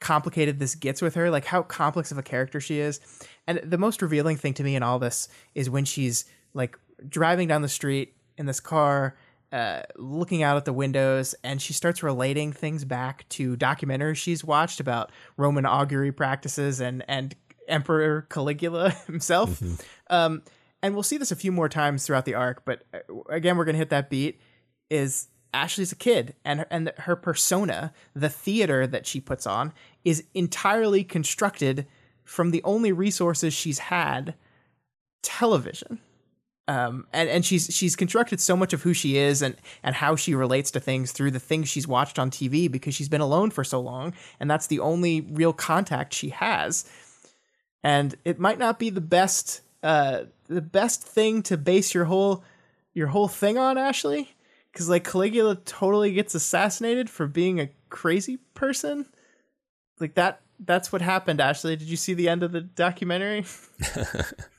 complicated 0.00 0.60
this 0.60 0.76
gets 0.76 1.02
with 1.02 1.14
her, 1.16 1.30
like 1.30 1.46
how 1.46 1.62
complex 1.62 2.12
of 2.12 2.18
a 2.18 2.22
character 2.22 2.60
she 2.60 2.78
is. 2.78 3.00
And 3.48 3.58
the 3.64 3.78
most 3.78 4.02
revealing 4.02 4.36
thing 4.36 4.54
to 4.54 4.62
me 4.62 4.76
in 4.76 4.84
all 4.84 5.00
this 5.00 5.28
is 5.56 5.68
when 5.68 5.84
she's 5.84 6.26
like 6.52 6.78
driving 7.08 7.48
down 7.48 7.62
the 7.62 7.68
street 7.68 8.13
in 8.36 8.46
this 8.46 8.60
car, 8.60 9.16
uh, 9.52 9.82
looking 9.96 10.42
out 10.42 10.56
at 10.56 10.64
the 10.64 10.72
windows, 10.72 11.34
and 11.44 11.60
she 11.62 11.72
starts 11.72 12.02
relating 12.02 12.52
things 12.52 12.84
back 12.84 13.28
to 13.30 13.56
documentaries 13.56 14.16
she's 14.16 14.44
watched 14.44 14.80
about 14.80 15.12
Roman 15.36 15.66
augury 15.66 16.12
practices 16.12 16.80
and 16.80 17.04
and 17.08 17.34
Emperor 17.68 18.26
Caligula 18.28 18.90
himself. 19.06 19.62
Um, 20.10 20.42
and 20.82 20.94
we'll 20.94 21.02
see 21.02 21.16
this 21.16 21.30
a 21.30 21.36
few 21.36 21.52
more 21.52 21.68
times 21.68 22.04
throughout 22.04 22.26
the 22.26 22.34
arc, 22.34 22.64
but 22.64 22.84
uh, 22.92 22.98
again, 23.28 23.56
we're 23.56 23.64
gonna 23.64 23.78
hit 23.78 23.90
that 23.90 24.10
beat. 24.10 24.40
Is 24.90 25.28
Ashley's 25.54 25.92
a 25.92 25.96
kid, 25.96 26.34
and 26.44 26.66
and 26.70 26.92
her 26.98 27.16
persona, 27.16 27.92
the 28.14 28.28
theater 28.28 28.86
that 28.86 29.06
she 29.06 29.20
puts 29.20 29.46
on, 29.46 29.72
is 30.04 30.24
entirely 30.34 31.04
constructed 31.04 31.86
from 32.24 32.50
the 32.50 32.62
only 32.64 32.90
resources 32.90 33.54
she's 33.54 33.78
had, 33.78 34.34
television. 35.22 36.00
Um, 36.66 37.06
and 37.12 37.28
and 37.28 37.44
she's 37.44 37.66
she's 37.66 37.94
constructed 37.94 38.40
so 38.40 38.56
much 38.56 38.72
of 38.72 38.82
who 38.82 38.94
she 38.94 39.18
is 39.18 39.42
and 39.42 39.56
and 39.82 39.94
how 39.94 40.16
she 40.16 40.34
relates 40.34 40.70
to 40.70 40.80
things 40.80 41.12
through 41.12 41.30
the 41.32 41.40
things 41.40 41.68
she's 41.68 41.86
watched 41.86 42.18
on 42.18 42.30
TV 42.30 42.70
because 42.70 42.94
she's 42.94 43.08
been 43.08 43.20
alone 43.20 43.50
for 43.50 43.64
so 43.64 43.80
long, 43.80 44.14
and 44.40 44.50
that's 44.50 44.66
the 44.66 44.80
only 44.80 45.20
real 45.20 45.52
contact 45.52 46.14
she 46.14 46.30
has. 46.30 46.86
And 47.82 48.14
it 48.24 48.38
might 48.38 48.58
not 48.58 48.78
be 48.78 48.88
the 48.88 49.02
best 49.02 49.60
uh, 49.82 50.24
the 50.46 50.62
best 50.62 51.02
thing 51.02 51.42
to 51.42 51.58
base 51.58 51.92
your 51.92 52.06
whole 52.06 52.42
your 52.94 53.08
whole 53.08 53.28
thing 53.28 53.58
on, 53.58 53.76
Ashley, 53.76 54.34
because 54.72 54.88
like 54.88 55.04
Caligula 55.04 55.56
totally 55.56 56.12
gets 56.12 56.34
assassinated 56.34 57.10
for 57.10 57.26
being 57.26 57.60
a 57.60 57.68
crazy 57.90 58.38
person. 58.54 59.04
Like 60.00 60.14
that 60.14 60.40
that's 60.58 60.90
what 60.90 61.02
happened, 61.02 61.42
Ashley. 61.42 61.76
Did 61.76 61.88
you 61.88 61.98
see 61.98 62.14
the 62.14 62.30
end 62.30 62.42
of 62.42 62.52
the 62.52 62.62
documentary? 62.62 63.44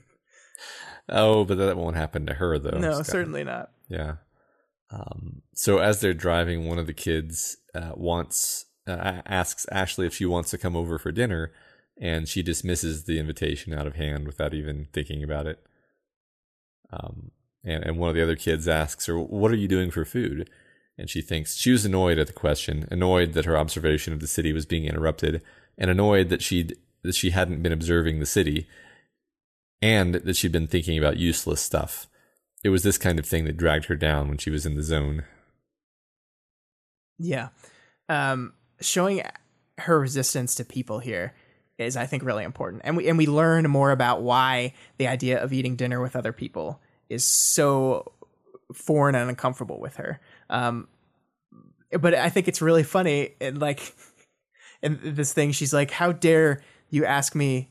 Oh, 1.10 1.46
but 1.46 1.58
that 1.58 1.78
won't 1.78 1.96
happen 1.96 2.26
to 2.26 2.34
her 2.36 2.58
though. 2.58 2.78
no, 2.78 2.94
Scott. 2.94 3.08
certainly 3.08 3.44
not. 3.44 3.72
Yeah. 3.90 4.16
Um, 4.92 5.42
so 5.54 5.80
as 5.80 6.00
they're 6.00 6.14
driving, 6.14 6.68
one 6.68 6.80
of 6.80 6.88
the 6.88 6.94
kids 6.94 7.58
uh, 7.74 7.92
wants 7.96 8.66
uh, 8.88 9.22
asks 9.26 9.66
Ashley 9.72 10.06
if 10.06 10.16
she 10.16 10.26
wants 10.26 10.52
to 10.52 10.58
come 10.58 10.76
over 10.76 10.98
for 10.98 11.12
dinner, 11.12 11.52
and 12.00 12.28
she 12.28 12.44
dismisses 12.44 13.04
the 13.04 13.20
invitation 13.20 13.74
out 13.74 13.88
of 13.88 13.96
hand 13.96 14.28
without 14.28 14.54
even 14.54 14.88
thinking 14.94 15.24
about 15.24 15.48
it. 15.48 15.66
Um, 16.92 17.32
and 17.64 17.84
and 17.84 17.98
one 17.98 18.10
of 18.10 18.16
the 18.16 18.24
other 18.24 18.36
kids 18.36 18.68
asks 18.68 19.08
her, 19.08 19.20
"What 19.20 19.52
are 19.52 19.56
you 19.56 19.68
doing 19.68 19.92
for 19.92 20.06
food?" 20.06 20.50
And 20.98 21.10
she 21.10 21.22
thinks 21.22 21.58
she 21.58 21.72
was 21.72 21.84
annoyed 21.84 22.20
at 22.20 22.28
the 22.28 22.34
question, 22.34 22.88
annoyed 22.90 23.34
that 23.34 23.46
her 23.46 23.58
observation 23.58 24.14
of 24.14 24.22
the 24.22 24.28
city 24.28 24.54
was 24.54 24.66
being 24.66 24.86
interrupted, 24.86 25.42
and 25.78 25.90
annoyed 25.90 26.30
that 26.30 26.42
she 26.42 26.70
that 27.02 27.16
she 27.16 27.32
hadn't 27.32 27.62
been 27.62 27.74
observing 27.74 28.20
the 28.20 28.26
city, 28.26 28.68
and 29.86 30.16
that 30.16 30.36
she'd 30.36 30.52
been 30.52 30.68
thinking 30.68 30.98
about 30.98 31.18
useless 31.18 31.62
stuff 31.62 32.08
it 32.66 32.70
was 32.70 32.82
this 32.82 32.98
kind 32.98 33.20
of 33.20 33.28
thing 33.28 33.46
that 33.46 33.58
dragged 33.58 33.86
her 33.86 33.96
down 33.96 34.28
when 34.28 34.40
she 34.40 34.50
was 34.50 34.66
in 34.66 34.76
the 34.76 34.82
zone. 34.82 35.24
Yeah. 37.20 37.50
Um, 38.10 38.54
showing 38.82 39.22
her 39.78 40.00
resistance 40.00 40.56
to 40.56 40.66
people 40.66 40.98
here 40.98 41.36
is, 41.78 41.96
I 41.96 42.08
think, 42.08 42.24
really 42.24 42.44
important, 42.44 42.82
and 42.84 42.98
we 42.98 43.08
and 43.08 43.20
we 43.20 43.28
learn 43.28 43.70
more 43.70 43.92
about 43.92 44.24
why 44.24 44.74
the 44.98 45.08
idea 45.08 45.44
of 45.44 45.54
eating 45.54 45.76
dinner 45.76 46.02
with 46.02 46.16
other 46.16 46.34
people 46.34 46.82
is 47.08 47.24
so 47.24 48.12
foreign 48.74 49.14
and 49.14 49.30
uncomfortable 49.30 49.80
with 49.80 49.98
her. 49.98 50.20
Um, 50.50 50.88
but 51.92 52.16
I 52.16 52.30
think 52.30 52.48
it's 52.48 52.64
really 52.64 52.84
funny, 52.84 53.36
and 53.40 53.62
like, 53.62 53.94
in 54.82 55.00
this 55.04 55.34
thing, 55.34 55.52
she's 55.52 55.74
like, 55.74 55.92
"How 55.92 56.14
dare 56.14 56.64
you 56.90 57.06
ask 57.06 57.36
me 57.36 57.70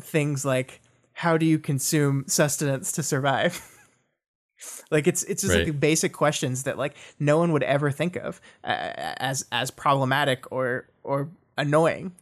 things 0.00 0.44
like." 0.44 0.79
How 1.20 1.36
do 1.36 1.44
you 1.46 1.58
consume 1.58 2.24
sustenance 2.26 2.92
to 2.92 3.02
survive? 3.02 3.60
like 4.90 5.06
it's 5.06 5.22
it's 5.24 5.42
just 5.42 5.54
Right. 5.54 5.66
like 5.66 5.80
basic 5.80 6.12
questions 6.12 6.64
that 6.64 6.76
like 6.76 6.94
no 7.18 7.38
one 7.38 7.52
would 7.52 7.62
ever 7.62 7.90
think 7.90 8.16
of 8.16 8.40
uh, 8.64 8.92
as 9.16 9.46
as 9.50 9.70
problematic 9.70 10.50
or 10.52 10.86
or 11.02 11.28
annoying 11.56 12.12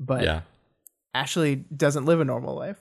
but 0.00 0.22
yeah. 0.24 0.40
ashley 1.14 1.54
doesn't 1.76 2.04
live 2.04 2.20
a 2.20 2.24
normal 2.24 2.54
life 2.56 2.80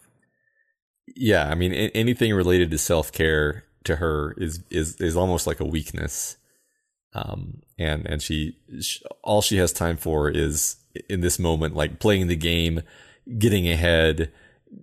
Yeah. 1.16 1.47
I 1.47 1.55
mean, 1.55 1.72
a- 1.74 1.91
anything 1.93 2.34
related 2.34 2.72
to 2.72 2.78
self 2.78 3.11
care 3.11 3.63
to 3.84 3.97
her 3.97 4.34
is 4.38 4.63
is 4.72 4.99
is 4.99 5.16
almost 5.16 5.45
like 5.47 5.59
a 5.59 5.66
weakness. 5.66 6.38
Um, 7.13 7.61
and 7.78 8.05
and 8.07 8.22
she, 8.22 8.57
she 8.82 8.99
all 9.24 9.41
she 9.41 9.57
has 9.57 9.72
time 9.72 9.97
for 9.97 10.30
is 10.30 10.78
in 11.09 11.22
this 11.22 11.38
moment 11.39 11.76
like 11.76 11.99
playing 11.99 12.28
the 12.28 12.36
game, 12.36 12.82
getting 13.38 13.70
ahead, 13.70 14.32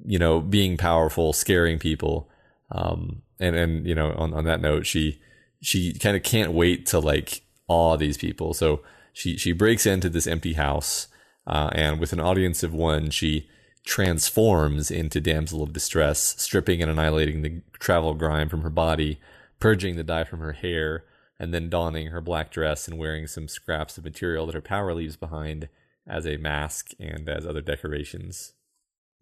you 0.05 0.19
know, 0.19 0.41
being 0.41 0.77
powerful, 0.77 1.33
scaring 1.33 1.79
people. 1.79 2.29
Um, 2.71 3.23
and 3.39 3.57
and 3.57 3.87
you 3.87 3.95
know, 3.95 4.13
on 4.13 4.33
on 4.35 4.45
that 4.45 4.61
note, 4.61 4.87
she 4.87 5.21
she 5.61 5.95
kind 5.95 6.17
of 6.17 6.23
can't 6.23 6.53
wait 6.53 6.87
to 6.87 6.99
like 6.99 7.43
awe 7.69 7.97
these 7.97 8.17
people. 8.17 8.55
So 8.55 8.81
she 9.13 9.37
she 9.37 9.53
breaks 9.53 9.87
into 9.87 10.09
this 10.09 10.27
empty 10.27 10.55
house, 10.55 11.09
uh, 11.47 11.71
and 11.73 12.01
with 12.01 12.13
an 12.13 12.21
audience 12.21 12.63
of 12.63 12.73
one, 12.73 13.11
she 13.11 13.49
transforms 13.85 14.91
into 14.91 15.21
damsel 15.21 15.63
of 15.63 15.73
distress, 15.73 16.41
stripping 16.41 16.83
and 16.83 16.91
annihilating 16.91 17.43
the 17.43 17.61
travel 17.79 18.15
grime 18.15 18.49
from 18.49 18.63
her 18.63 18.71
body, 18.71 19.19
purging 19.59 19.97
the 19.97 20.05
dye 20.05 20.25
from 20.25 20.41
her 20.41 20.53
hair, 20.53 21.05
and 21.39 21.53
then 21.53 21.69
donning 21.69 22.09
her 22.09 22.21
black 22.21 22.51
dress 22.51 22.87
and 22.87 22.99
wearing 22.99 23.27
some 23.27 23.49
scraps 23.49 23.99
of 23.99 24.05
material 24.05 24.47
that 24.47 24.55
her 24.55 24.61
power 24.61 24.95
leaves 24.95 25.17
behind 25.17 25.69
as 26.07 26.27
a 26.27 26.37
mask 26.37 26.91
and 27.01 27.29
as 27.29 27.47
other 27.47 27.61
decorations. 27.61 28.53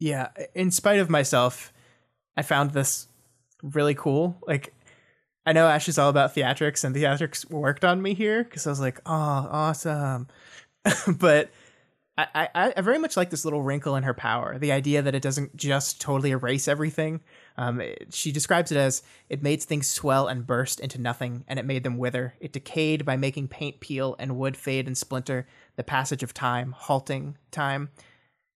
Yeah, 0.01 0.29
in 0.55 0.71
spite 0.71 0.99
of 0.99 1.11
myself, 1.11 1.73
I 2.37 2.43
found 2.43 2.73
this 2.73 3.07
really 3.63 3.95
cool. 3.95 4.39
Like, 4.47 4.73
I 5.45 5.53
know 5.53 5.69
Ash 5.69 5.89
is 5.89 5.99
all 5.99 6.09
about 6.09 6.35
theatrics, 6.35 6.85
and 6.85 6.97
theatrics 6.97 7.49
worked 7.51 7.85
on 7.85 8.01
me 8.01 8.15
here 8.15 8.43
because 8.43 8.67
I 8.67 8.71
was 8.71 8.81
like, 8.81 8.99
oh, 9.05 9.13
awesome. 9.13 10.27
but 11.07 11.51
I, 12.17 12.49
I, 12.55 12.73
I 12.77 12.81
very 12.81 12.99
much 12.99 13.17
like 13.17 13.29
this 13.29 13.45
little 13.45 13.63
wrinkle 13.63 13.95
in 13.97 14.03
her 14.05 14.15
power. 14.15 14.59
The 14.59 14.73
idea 14.73 15.03
that 15.03 15.15
it 15.15 15.23
doesn't 15.23 15.55
just 15.55 16.01
totally 16.01 16.31
erase 16.31 16.67
everything. 16.67 17.21
Um, 17.59 17.83
it, 17.83 18.15
she 18.15 18.33
describes 18.33 18.73
it 18.73 18.79
as 18.79 19.03
it 19.29 19.43
made 19.43 19.63
things 19.63 19.87
swell 19.87 20.29
and 20.29 20.47
burst 20.47 20.81
into 20.81 20.99
nothing, 20.99 21.45
and 21.47 21.59
it 21.59 21.67
made 21.67 21.85
them 21.85 21.99
wither. 21.99 22.35
It 22.41 22.53
decayed 22.53 23.05
by 23.05 23.17
making 23.17 23.49
paint 23.49 23.81
peel 23.81 24.17
and 24.19 24.39
wood 24.39 24.57
fade 24.57 24.87
and 24.87 24.97
splinter. 24.97 25.47
The 25.77 25.85
passage 25.85 26.23
of 26.23 26.33
time, 26.33 26.73
halting 26.73 27.37
time, 27.51 27.91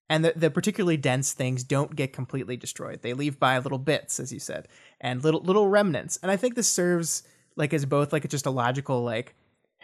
and 0.09 0.25
the, 0.25 0.33
the 0.37 0.51
particularly 0.51 0.97
dense 0.97 1.33
things 1.33 1.65
don't 1.65 1.97
get 1.97 2.13
completely 2.13 2.57
destroyed. 2.57 3.03
They 3.03 3.15
leave 3.15 3.39
by 3.39 3.59
little 3.59 3.79
bits, 3.79 4.21
as 4.21 4.33
you 4.33 4.39
said, 4.39 4.69
and 5.01 5.23
little 5.25 5.41
little 5.41 5.69
remnants. 5.69 6.19
And 6.23 6.31
I 6.31 6.37
think 6.37 6.55
this 6.55 6.69
serves 6.69 7.23
like 7.57 7.73
as 7.73 7.87
both 7.87 8.13
like 8.13 8.29
just 8.29 8.47
a 8.47 8.51
logical 8.51 9.03
like 9.03 9.35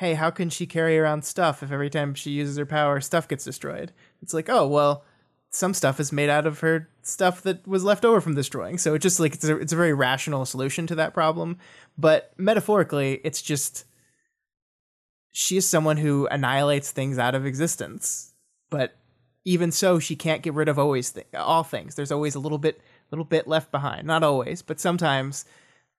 hey, 0.00 0.14
how 0.14 0.30
can 0.30 0.48
she 0.48 0.66
carry 0.66 0.98
around 0.98 1.26
stuff 1.26 1.62
if 1.62 1.70
every 1.70 1.90
time 1.90 2.14
she 2.14 2.30
uses 2.30 2.56
her 2.56 2.64
power, 2.64 3.02
stuff 3.02 3.28
gets 3.28 3.44
destroyed? 3.44 3.92
It's 4.22 4.32
like, 4.32 4.48
oh, 4.48 4.66
well, 4.66 5.04
some 5.50 5.74
stuff 5.74 6.00
is 6.00 6.10
made 6.10 6.30
out 6.30 6.46
of 6.46 6.60
her 6.60 6.88
stuff 7.02 7.42
that 7.42 7.68
was 7.68 7.84
left 7.84 8.06
over 8.06 8.18
from 8.22 8.34
destroying. 8.34 8.78
So 8.78 8.94
it's 8.94 9.02
just 9.02 9.20
like 9.20 9.34
it's 9.34 9.44
a, 9.44 9.58
it's 9.58 9.74
a 9.74 9.76
very 9.76 9.92
rational 9.92 10.46
solution 10.46 10.86
to 10.86 10.94
that 10.94 11.12
problem. 11.12 11.58
But 11.98 12.32
metaphorically, 12.38 13.20
it's 13.24 13.42
just 13.42 13.84
she 15.32 15.58
is 15.58 15.68
someone 15.68 15.98
who 15.98 16.26
annihilates 16.28 16.90
things 16.90 17.18
out 17.18 17.34
of 17.34 17.44
existence. 17.44 18.32
But 18.70 18.96
even 19.45 19.70
so, 19.70 19.99
she 19.99 20.16
can't 20.16 20.43
get 20.43 20.55
rid 20.55 20.68
of 20.68 20.78
always 20.78 21.12
th- 21.12 21.26
all 21.34 21.62
things. 21.62 21.95
There's 21.95 22.12
always 22.12 22.34
a 22.34 22.41
little 22.41 22.59
bit 22.59 22.80
little 23.11 23.24
bit 23.24 23.49
left 23.49 23.70
behind. 23.70 24.07
Not 24.07 24.22
always, 24.22 24.62
but 24.62 24.80
sometimes 24.80 25.45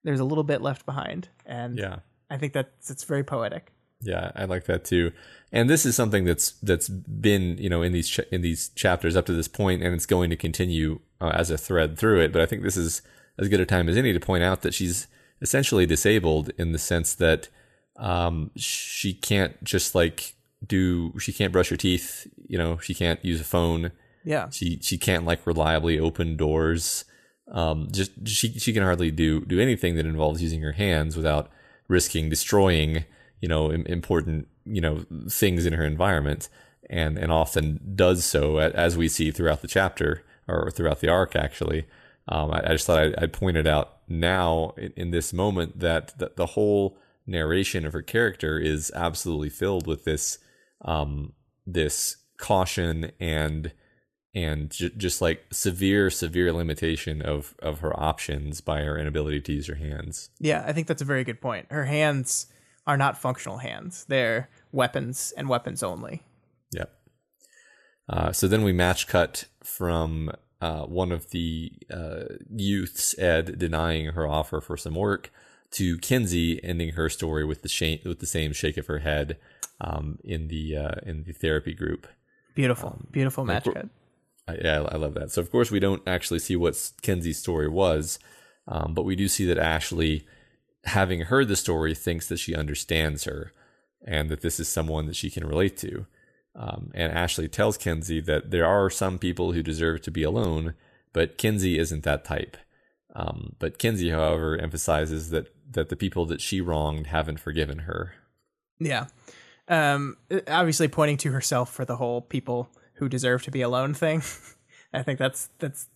there's 0.04 0.20
a 0.20 0.26
little 0.26 0.44
bit 0.44 0.62
left 0.62 0.86
behind. 0.86 1.30
And 1.46 1.78
yeah. 1.78 2.00
I 2.30 2.38
think 2.38 2.54
that's 2.54 2.90
it's 2.90 3.04
very 3.04 3.24
poetic. 3.24 3.72
Yeah, 4.02 4.32
I 4.36 4.46
like 4.46 4.66
that 4.66 4.84
too. 4.84 5.12
And 5.52 5.70
this 5.70 5.86
is 5.86 5.96
something 5.96 6.24
that's 6.24 6.52
that's 6.64 6.90
been 6.90 7.58
you 7.58 7.70
know 7.70 7.82
in 7.82 7.92
these 7.92 8.10
ch- 8.10 8.32
in 8.32 8.42
these 8.42 8.70
chapters 8.70 9.16
up 9.16 9.26
to 9.28 9.34
this 9.34 9.48
point, 9.48 9.84
and 9.84 9.94
it's 9.94 10.06
going 10.06 10.30
to 10.30 10.36
continue 10.36 11.00
uh, 11.20 11.32
as 11.34 11.52
a 11.52 11.58
thread 11.58 11.98
through 11.98 12.22
it. 12.22 12.32
But 12.32 12.42
I 12.42 12.46
think 12.46 12.64
this 12.64 12.78
is 12.78 13.02
as 13.38 13.50
good 13.50 13.60
a 13.60 13.66
time 13.66 13.90
as 13.90 13.98
any 13.98 14.14
to 14.14 14.20
point 14.20 14.44
out 14.44 14.62
that 14.62 14.74
she's 14.74 15.08
essentially 15.42 15.86
disabled 15.86 16.52
in 16.58 16.72
the 16.72 16.80
sense 16.80 17.16
that 17.16 17.50
um, 17.98 18.52
she 18.56 19.14
can't 19.14 19.62
just 19.64 19.96
like 19.96 20.36
do 20.66 21.18
she 21.20 21.34
can't 21.34 21.52
brush 21.54 21.70
her 21.70 21.78
teeth. 21.78 22.28
You 22.48 22.58
know, 22.58 22.78
she 22.78 22.94
can't 22.94 23.24
use 23.24 23.42
a 23.42 23.46
phone. 23.46 23.92
Yeah, 24.24 24.50
she 24.50 24.80
she 24.82 24.98
can't 24.98 25.26
like 25.26 25.46
reliably 25.48 26.00
open 26.00 26.38
doors. 26.38 27.06
Um, 27.52 27.88
just 27.92 28.28
she 28.28 28.54
she 28.60 28.74
can 28.74 28.84
hardly 28.84 29.12
do 29.12 29.46
do 29.46 29.60
anything 29.60 29.96
that 29.96 30.06
involves 30.06 30.42
using 30.42 30.62
her 30.62 30.74
hands 30.74 31.18
without 31.18 31.50
risking 31.88 32.30
destroying 32.30 33.04
you 33.42 33.50
know 33.50 33.70
important 33.70 34.48
you 34.66 34.80
know 34.80 35.06
things 35.30 35.66
in 35.66 35.74
her 35.74 35.86
environment 35.86 36.48
and 36.90 37.18
and 37.18 37.32
often 37.32 37.80
does 37.96 38.24
so 38.24 38.58
as 38.58 38.98
we 38.98 39.10
see 39.10 39.30
throughout 39.30 39.62
the 39.62 39.68
chapter 39.68 40.24
or 40.48 40.72
throughout 40.72 41.02
the 41.02 41.10
arc 41.10 41.36
actually 41.36 41.86
um, 42.28 42.52
I, 42.52 42.62
I, 42.64 42.72
just 42.74 42.86
thought 42.86 43.00
I'd, 43.00 43.16
I'd 43.18 43.34
point 43.34 43.58
it 43.58 43.68
out 43.68 43.98
now 44.08 44.74
in, 44.78 44.94
in 44.96 45.12
this 45.12 45.34
moment 45.34 45.80
that 45.80 46.18
the, 46.20 46.32
the, 46.36 46.46
whole 46.46 46.98
narration 47.26 47.84
of 47.84 47.94
her 47.94 48.04
character 48.04 48.60
is 48.60 48.92
absolutely 48.96 49.50
filled 49.50 49.88
with 49.88 50.06
this 50.06 50.38
um, 50.86 51.34
this 51.66 52.18
caution 52.38 53.12
and 53.20 53.72
and 54.34 54.72
j- 54.72 54.92
just 54.96 55.22
like 55.22 55.44
severe 55.52 56.10
severe 56.10 56.52
limitation 56.54 57.22
of 57.22 57.54
of 57.62 57.80
her 57.80 57.98
options 58.00 58.62
by 58.62 58.82
her 58.82 58.98
inability 58.98 59.42
to 59.42 59.54
use 59.54 59.68
her 59.68 59.76
hands 59.76 60.30
yeah 60.40 60.64
i 60.66 60.74
think 60.74 60.88
that's 60.88 61.02
a 61.02 61.06
very 61.06 61.24
good 61.24 61.42
point 61.42 61.68
her 61.70 61.86
hands 61.86 62.48
are 62.88 62.98
not 62.98 63.18
functional 63.18 63.60
hands. 63.60 64.06
They're 64.08 64.50
weapons 64.72 65.34
and 65.38 65.48
weapons 65.48 65.84
only. 65.84 66.24
Yep. 66.72 66.94
Uh, 68.10 68.32
so 68.32 68.48
then 68.48 68.64
we 68.64 68.74
match 68.74 69.08
cut 69.08 69.46
from 69.64 70.32
uh, 70.60 70.84
one 70.84 71.12
of 71.12 71.30
the 71.32 71.72
uh, 71.92 72.24
youths, 72.50 73.18
Ed, 73.18 73.58
denying 73.58 74.08
her 74.08 74.28
offer 74.28 74.62
for 74.62 74.78
some 74.78 74.96
work, 74.96 75.32
to 75.72 75.98
Kenzie 76.00 76.64
ending 76.64 76.94
her 76.94 77.10
story 77.10 77.46
with 77.46 77.62
the 77.62 77.70
sh- 77.70 78.04
with 78.06 78.20
the 78.20 78.26
same 78.26 78.54
shake 78.54 78.78
of 78.78 78.88
her 78.88 79.00
head 79.00 79.38
um, 79.80 80.20
in 80.24 80.48
the 80.48 80.78
uh, 80.78 80.96
in 81.04 81.24
the 81.24 81.34
therapy 81.34 81.74
group. 81.74 82.08
Beautiful, 82.56 82.90
um, 82.90 83.08
beautiful 83.12 83.46
match 83.46 83.66
cut. 83.66 83.88
yeah, 84.50 84.86
I 84.90 84.98
love 84.98 85.14
that. 85.14 85.32
So 85.32 85.42
of 85.42 85.52
course 85.52 85.72
we 85.72 85.80
don't 85.80 86.04
actually 86.08 86.40
see 86.40 86.56
what 86.56 86.92
Kenzie's 87.02 87.40
story 87.40 87.70
was, 87.70 88.20
um, 88.68 88.94
but 88.94 89.04
we 89.04 89.16
do 89.16 89.28
see 89.28 89.46
that 89.46 89.58
Ashley 89.58 90.26
having 90.86 91.22
heard 91.22 91.48
the 91.48 91.56
story, 91.56 91.94
thinks 91.94 92.28
that 92.28 92.40
she 92.40 92.56
understands 92.56 93.26
her 93.26 93.52
and 94.06 94.30
that 94.30 94.42
this 94.42 94.60
is 94.60 94.68
someone 94.68 95.06
that 95.06 95.16
she 95.16 95.30
can 95.30 95.46
relate 95.46 95.78
to. 95.78 96.06
Um, 96.56 96.92
and 96.94 97.14
Ashley 97.14 97.48
tells 97.48 97.78
Kenzie 97.78 98.20
that 98.22 98.52
there 98.52 98.66
are 98.66 98.90
some 98.90 99.18
people 99.20 99.52
who 99.52 99.64
deserve 99.64 100.02
to 100.02 100.12
be 100.12 100.24
alone, 100.24 100.74
but 101.14 101.38
Kenzie 101.38 101.80
isn't 101.80 102.04
that 102.04 102.26
type. 102.26 102.58
Um, 103.14 103.56
but 103.60 103.78
Kenzie, 103.78 104.10
however, 104.10 104.58
emphasizes 104.58 105.30
that 105.32 105.54
that 105.72 105.90
the 105.90 105.96
people 105.96 106.26
that 106.28 106.42
she 106.42 106.62
wronged 106.62 107.08
haven't 107.08 107.40
forgiven 107.40 107.80
her. 107.80 108.14
Yeah, 108.80 109.08
um, 109.68 110.18
obviously 110.48 110.88
pointing 110.88 111.18
to 111.18 111.32
herself 111.32 111.74
for 111.74 111.86
the 111.86 111.96
whole 111.96 112.22
people 112.22 112.70
who 112.96 113.10
deserve 113.10 113.44
to 113.44 113.52
be 113.52 113.62
alone 113.62 113.94
thing. 113.94 114.22
I 114.94 115.04
think 115.04 115.20
that's 115.20 115.50
that's 115.60 115.88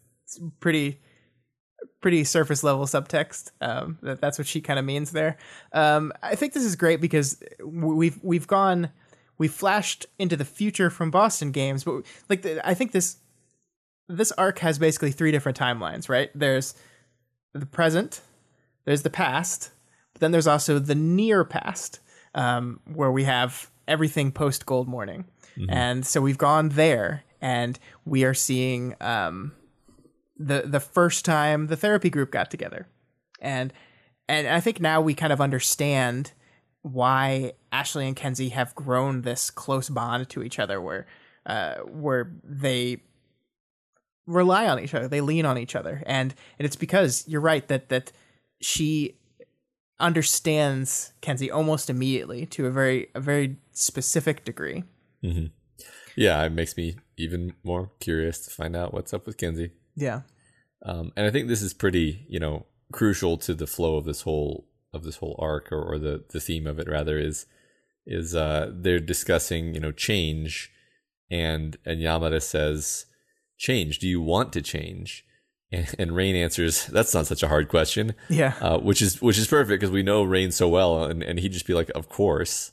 pretty 0.59 0.99
pretty 2.01 2.23
surface 2.23 2.63
level 2.63 2.85
subtext. 2.85 3.51
Um, 3.61 3.97
that, 4.01 4.21
that's 4.21 4.37
what 4.37 4.47
she 4.47 4.61
kind 4.61 4.79
of 4.79 4.85
means 4.85 5.11
there. 5.11 5.37
Um, 5.73 6.13
I 6.21 6.35
think 6.35 6.53
this 6.53 6.63
is 6.63 6.75
great 6.75 7.01
because 7.01 7.41
we've 7.63 8.19
we've 8.23 8.47
gone 8.47 8.91
we 9.37 9.47
flashed 9.47 10.05
into 10.17 10.37
the 10.37 10.45
future 10.45 10.89
from 10.89 11.11
Boston 11.11 11.51
games, 11.51 11.83
but 11.83 12.03
like 12.29 12.41
the, 12.41 12.67
I 12.67 12.73
think 12.73 12.91
this 12.91 13.17
this 14.07 14.31
arc 14.33 14.59
has 14.59 14.77
basically 14.77 15.11
three 15.11 15.31
different 15.31 15.57
timelines. 15.57 16.09
Right? 16.09 16.29
There's 16.33 16.75
the 17.59 17.65
present, 17.65 18.21
there's 18.85 19.03
the 19.03 19.09
past, 19.09 19.71
but 20.13 20.21
then 20.21 20.31
there's 20.31 20.47
also 20.47 20.79
the 20.79 20.95
near 20.95 21.43
past, 21.43 21.99
um, 22.33 22.79
where 22.85 23.11
we 23.11 23.23
have 23.23 23.69
everything 23.87 24.31
post 24.31 24.65
Gold 24.65 24.87
Morning, 24.87 25.25
mm-hmm. 25.57 25.69
and 25.69 26.05
so 26.05 26.21
we've 26.21 26.37
gone 26.37 26.69
there, 26.69 27.23
and 27.41 27.79
we 28.05 28.23
are 28.23 28.33
seeing. 28.33 28.95
Um, 29.01 29.53
the 30.37 30.63
the 30.65 30.79
first 30.79 31.23
time 31.23 31.67
the 31.67 31.77
therapy 31.77 32.09
group 32.09 32.31
got 32.31 32.51
together, 32.51 32.87
and 33.39 33.71
and 34.27 34.47
I 34.47 34.59
think 34.59 34.81
now 34.81 35.01
we 35.01 35.13
kind 35.13 35.31
of 35.31 35.39
understand 35.39 36.33
why 36.81 37.53
Ashley 37.71 38.07
and 38.07 38.15
Kenzie 38.15 38.49
have 38.49 38.75
grown 38.75 39.21
this 39.21 39.49
close 39.49 39.89
bond 39.89 40.29
to 40.29 40.43
each 40.43 40.59
other, 40.59 40.81
where 40.81 41.07
uh, 41.45 41.75
where 41.85 42.31
they 42.43 42.97
rely 44.25 44.67
on 44.67 44.79
each 44.79 44.93
other, 44.93 45.07
they 45.07 45.21
lean 45.21 45.45
on 45.45 45.57
each 45.57 45.75
other, 45.75 46.03
and 46.05 46.33
and 46.59 46.65
it's 46.65 46.75
because 46.75 47.23
you're 47.27 47.41
right 47.41 47.67
that 47.67 47.89
that 47.89 48.11
she 48.61 49.17
understands 49.99 51.13
Kenzie 51.21 51.51
almost 51.51 51.89
immediately 51.89 52.45
to 52.47 52.65
a 52.65 52.71
very 52.71 53.07
a 53.15 53.19
very 53.19 53.57
specific 53.71 54.43
degree. 54.43 54.83
Mm-hmm. 55.23 55.47
Yeah, 56.15 56.43
it 56.43 56.51
makes 56.51 56.77
me 56.77 56.95
even 57.17 57.53
more 57.63 57.91
curious 57.99 58.45
to 58.45 58.51
find 58.51 58.75
out 58.75 58.93
what's 58.93 59.13
up 59.13 59.25
with 59.25 59.37
Kenzie. 59.37 59.71
Yeah. 59.95 60.21
Um, 60.83 61.11
and 61.15 61.25
I 61.25 61.31
think 61.31 61.47
this 61.47 61.61
is 61.61 61.73
pretty, 61.73 62.25
you 62.27 62.39
know, 62.39 62.65
crucial 62.91 63.37
to 63.37 63.53
the 63.53 63.67
flow 63.67 63.97
of 63.97 64.05
this 64.05 64.21
whole 64.21 64.67
of 64.93 65.03
this 65.03 65.17
whole 65.17 65.35
arc 65.39 65.71
or, 65.71 65.81
or 65.81 65.99
the 65.99 66.23
the 66.29 66.39
theme 66.39 66.67
of 66.67 66.79
it 66.79 66.87
rather 66.87 67.17
is 67.17 67.45
is 68.05 68.35
uh 68.35 68.71
they're 68.73 68.99
discussing, 68.99 69.73
you 69.73 69.79
know, 69.79 69.91
change 69.91 70.71
and 71.31 71.77
and 71.85 72.01
Yamada 72.01 72.41
says, 72.41 73.05
Change, 73.57 73.99
do 73.99 74.07
you 74.07 74.21
want 74.21 74.53
to 74.53 74.61
change? 74.61 75.25
And, 75.71 75.95
and 75.97 76.15
Rain 76.15 76.35
answers, 76.35 76.85
"That's 76.87 77.13
not 77.13 77.25
such 77.25 77.43
a 77.43 77.47
hard 77.47 77.69
question." 77.69 78.13
Yeah. 78.29 78.53
uh, 78.61 78.77
which 78.79 79.01
is 79.01 79.21
which 79.21 79.37
is 79.37 79.47
perfect 79.47 79.79
because 79.79 79.91
we 79.91 80.03
know 80.03 80.23
Rain 80.23 80.51
so 80.51 80.67
well, 80.67 81.03
and, 81.05 81.23
and 81.23 81.39
he'd 81.39 81.51
just 81.53 81.67
be 81.67 81.73
like, 81.73 81.89
"Of 81.95 82.09
course," 82.09 82.71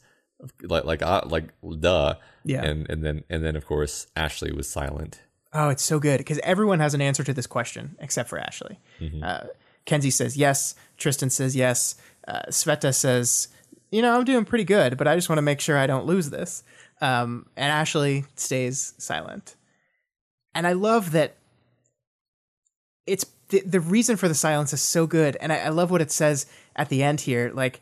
like 0.62 0.84
like 0.84 1.02
uh, 1.02 1.22
like 1.26 1.52
duh. 1.80 2.14
Yeah. 2.44 2.62
And 2.62 2.88
and 2.90 3.04
then 3.04 3.24
and 3.30 3.44
then 3.44 3.56
of 3.56 3.66
course 3.66 4.08
Ashley 4.16 4.52
was 4.52 4.68
silent. 4.68 5.20
Oh, 5.52 5.68
it's 5.68 5.82
so 5.82 5.98
good 5.98 6.18
because 6.18 6.38
everyone 6.40 6.80
has 6.80 6.94
an 6.94 7.00
answer 7.02 7.22
to 7.24 7.32
this 7.34 7.46
question 7.46 7.96
except 8.00 8.28
for 8.28 8.38
Ashley. 8.38 8.78
Uh, 9.22 9.44
Kenzie 9.84 10.10
says 10.10 10.36
yes. 10.36 10.74
Tristan 10.96 11.30
says 11.30 11.54
yes. 11.54 11.94
Uh, 12.26 12.42
Sveta 12.48 12.94
says, 12.94 13.48
"You 13.90 14.02
know, 14.02 14.16
I'm 14.16 14.24
doing 14.24 14.44
pretty 14.44 14.64
good, 14.64 14.96
but 14.96 15.06
I 15.08 15.14
just 15.14 15.28
want 15.28 15.38
to 15.38 15.42
make 15.42 15.60
sure 15.60 15.78
I 15.78 15.86
don't 15.86 16.06
lose 16.06 16.30
this." 16.30 16.62
Um, 17.00 17.46
and 17.56 17.70
Ashley 17.70 18.24
stays 18.36 18.94
silent. 18.98 19.56
And 20.54 20.66
I 20.66 20.72
love 20.72 21.12
that. 21.12 21.36
It's 23.06 23.26
the, 23.48 23.60
the 23.60 23.80
reason 23.80 24.16
for 24.16 24.28
the 24.28 24.34
silence 24.34 24.72
is 24.72 24.80
so 24.80 25.06
good, 25.06 25.36
and 25.40 25.52
I, 25.52 25.58
I 25.58 25.68
love 25.68 25.90
what 25.90 26.00
it 26.00 26.10
says 26.10 26.46
at 26.76 26.88
the 26.88 27.02
end 27.02 27.22
here. 27.22 27.50
Like 27.52 27.80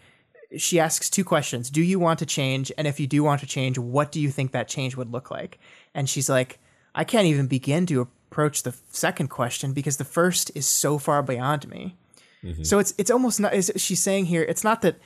she 0.56 0.80
asks 0.80 1.10
two 1.10 1.24
questions: 1.24 1.70
Do 1.70 1.82
you 1.82 1.98
want 1.98 2.18
to 2.20 2.26
change? 2.26 2.72
And 2.78 2.86
if 2.86 2.98
you 2.98 3.06
do 3.06 3.22
want 3.22 3.40
to 3.40 3.46
change, 3.46 3.78
what 3.78 4.12
do 4.12 4.20
you 4.20 4.30
think 4.30 4.52
that 4.52 4.68
change 4.68 4.96
would 4.96 5.12
look 5.12 5.30
like? 5.30 5.58
And 5.94 6.08
she's 6.08 6.28
like, 6.28 6.58
I 6.94 7.04
can't 7.04 7.26
even 7.26 7.46
begin 7.46 7.86
to 7.86 8.00
approach 8.00 8.62
the 8.62 8.74
second 8.90 9.28
question 9.28 9.72
because 9.72 9.96
the 9.96 10.04
first 10.04 10.50
is 10.54 10.66
so 10.66 10.98
far 10.98 11.22
beyond 11.22 11.68
me. 11.68 11.96
Mm-hmm. 12.42 12.62
So 12.62 12.78
it's 12.78 12.94
it's 12.96 13.10
almost 13.10 13.40
not. 13.40 13.52
She's 13.76 14.02
saying 14.02 14.26
here? 14.26 14.42
It's 14.42 14.64
not 14.64 14.82
that 14.82 14.96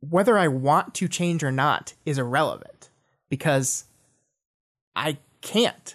whether 0.00 0.38
I 0.38 0.48
want 0.48 0.94
to 0.94 1.08
change 1.08 1.44
or 1.44 1.52
not 1.52 1.94
is 2.04 2.18
irrelevant 2.18 2.90
because 3.28 3.84
I 4.94 5.18
can't. 5.40 5.94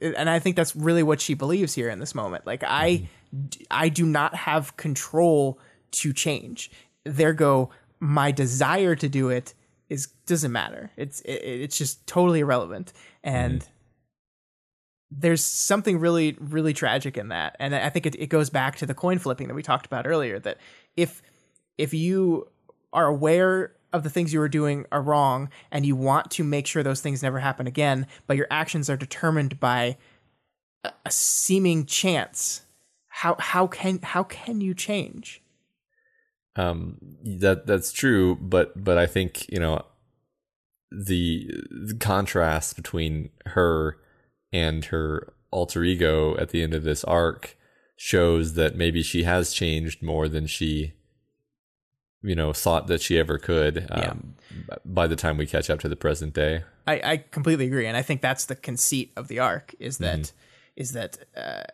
And 0.00 0.28
I 0.28 0.38
think 0.38 0.56
that's 0.56 0.74
really 0.74 1.02
what 1.02 1.20
she 1.20 1.34
believes 1.34 1.74
here 1.74 1.88
in 1.88 1.98
this 1.98 2.14
moment. 2.14 2.46
Like 2.46 2.62
I, 2.64 3.08
mm-hmm. 3.34 3.62
I 3.70 3.88
do 3.88 4.06
not 4.06 4.34
have 4.34 4.76
control 4.76 5.58
to 5.92 6.12
change. 6.12 6.70
There 7.04 7.32
go 7.32 7.70
my 8.00 8.30
desire 8.30 8.94
to 8.96 9.08
do 9.08 9.28
it 9.28 9.54
is 9.88 10.08
doesn't 10.26 10.52
matter. 10.52 10.90
It's 10.96 11.20
it, 11.22 11.32
it's 11.32 11.78
just 11.78 12.06
totally 12.06 12.40
irrelevant. 12.40 12.92
And 13.24 13.66
there's 15.10 15.44
something 15.44 15.98
really 15.98 16.36
really 16.40 16.74
tragic 16.74 17.16
in 17.16 17.28
that. 17.28 17.56
And 17.58 17.74
I 17.74 17.88
think 17.90 18.06
it, 18.06 18.14
it 18.16 18.26
goes 18.26 18.50
back 18.50 18.76
to 18.76 18.86
the 18.86 18.94
coin 18.94 19.18
flipping 19.18 19.48
that 19.48 19.54
we 19.54 19.62
talked 19.62 19.86
about 19.86 20.06
earlier. 20.06 20.38
That 20.38 20.58
if 20.96 21.22
if 21.76 21.94
you 21.94 22.48
are 22.92 23.06
aware 23.06 23.72
of 23.98 24.04
the 24.04 24.10
things 24.10 24.32
you 24.32 24.40
were 24.40 24.48
doing 24.48 24.86
are 24.90 25.02
wrong 25.02 25.50
and 25.70 25.84
you 25.84 25.94
want 25.94 26.30
to 26.32 26.44
make 26.44 26.66
sure 26.66 26.82
those 26.82 27.02
things 27.02 27.22
never 27.22 27.40
happen 27.40 27.66
again, 27.66 28.06
but 28.26 28.36
your 28.36 28.46
actions 28.50 28.88
are 28.88 28.96
determined 28.96 29.60
by 29.60 29.98
a, 30.84 31.10
seeming 31.10 31.84
chance, 31.84 32.62
how 33.08 33.36
how 33.38 33.66
can 33.66 33.98
how 34.02 34.22
can 34.22 34.60
you 34.60 34.74
change? 34.74 35.42
Um, 36.56 36.98
that 37.22 37.66
that's 37.66 37.92
true, 37.92 38.36
but 38.40 38.82
but 38.82 38.96
I 38.96 39.06
think 39.06 39.48
you 39.50 39.60
know 39.60 39.84
the, 40.90 41.50
the 41.70 41.96
contrast 41.98 42.76
between 42.76 43.30
her 43.46 43.98
and 44.52 44.86
her 44.86 45.34
alter 45.50 45.84
ego 45.84 46.36
at 46.38 46.50
the 46.50 46.62
end 46.62 46.74
of 46.74 46.82
this 46.82 47.04
arc 47.04 47.56
shows 47.96 48.54
that 48.54 48.76
maybe 48.76 49.02
she 49.02 49.24
has 49.24 49.52
changed 49.52 50.02
more 50.02 50.28
than 50.28 50.46
she 50.46 50.94
you 52.22 52.34
know 52.34 52.52
thought 52.52 52.86
that 52.88 53.00
she 53.00 53.18
ever 53.18 53.38
could 53.38 53.86
um, 53.90 54.34
by 54.84 55.06
the 55.06 55.16
time 55.16 55.36
we 55.36 55.46
catch 55.46 55.70
up 55.70 55.80
to 55.80 55.88
the 55.88 55.96
present 55.96 56.34
day 56.34 56.64
I, 56.88 57.00
I 57.04 57.16
completely 57.18 57.66
agree, 57.66 57.86
and 57.86 57.98
I 57.98 58.02
think 58.02 58.22
that's 58.22 58.46
the 58.46 58.56
conceit 58.56 59.12
of 59.14 59.28
the 59.28 59.40
arc 59.40 59.74
is 59.78 59.98
that 59.98 60.32
is 60.74 60.92
that 60.92 61.18
uh, 61.36 61.64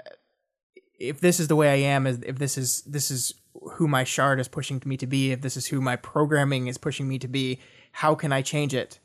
if 0.99 1.21
this 1.21 1.39
is 1.39 1.47
the 1.47 1.55
way 1.55 1.71
I 1.71 1.89
am, 1.89 2.07
if 2.07 2.37
this 2.37 2.59
is 2.59 2.83
this 2.83 3.13
is 3.13 3.33
who 3.75 3.87
my 3.87 4.03
shard 4.03 4.41
is 4.41 4.49
pushing 4.49 4.83
me 4.85 4.97
to 4.97 5.07
be, 5.07 5.31
if 5.31 5.41
this 5.41 5.57
is 5.57 5.67
who 5.67 5.81
my 5.81 5.95
programming 5.95 6.67
is 6.67 6.79
pushing 6.79 7.09
me 7.09 7.21
to 7.21 7.29
be, 7.29 7.61
how 7.93 8.17
can 8.17 8.33
I 8.33 8.43
change 8.43 8.75
it? 8.75 8.99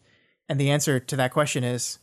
And 0.48 0.60
the 0.60 0.72
answer 0.72 1.00
to 1.00 1.16
that 1.16 1.32
question 1.32 1.64
is 1.64 2.00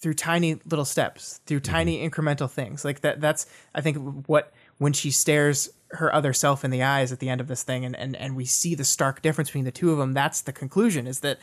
through 0.00 0.14
tiny 0.14 0.58
little 0.64 0.86
steps, 0.86 1.40
through 1.44 1.60
tiny 1.60 2.08
incremental 2.08 2.50
things. 2.50 2.86
Like 2.86 3.02
that 3.02 3.20
that's 3.20 3.44
I 3.74 3.82
think 3.82 4.24
what 4.26 4.54
when 4.78 4.94
she 4.94 5.10
stares 5.10 5.68
her 5.92 6.14
other 6.14 6.32
self 6.32 6.64
in 6.64 6.70
the 6.70 6.82
eyes 6.82 7.12
at 7.12 7.18
the 7.18 7.28
end 7.28 7.40
of 7.40 7.48
this 7.48 7.62
thing 7.62 7.84
and, 7.84 7.96
and, 7.96 8.14
and 8.16 8.36
we 8.36 8.44
see 8.44 8.74
the 8.74 8.84
stark 8.84 9.22
difference 9.22 9.48
between 9.48 9.64
the 9.64 9.72
two 9.72 9.90
of 9.90 9.98
them, 9.98 10.12
that's 10.12 10.42
the 10.42 10.52
conclusion 10.52 11.06
is 11.06 11.20
that 11.20 11.38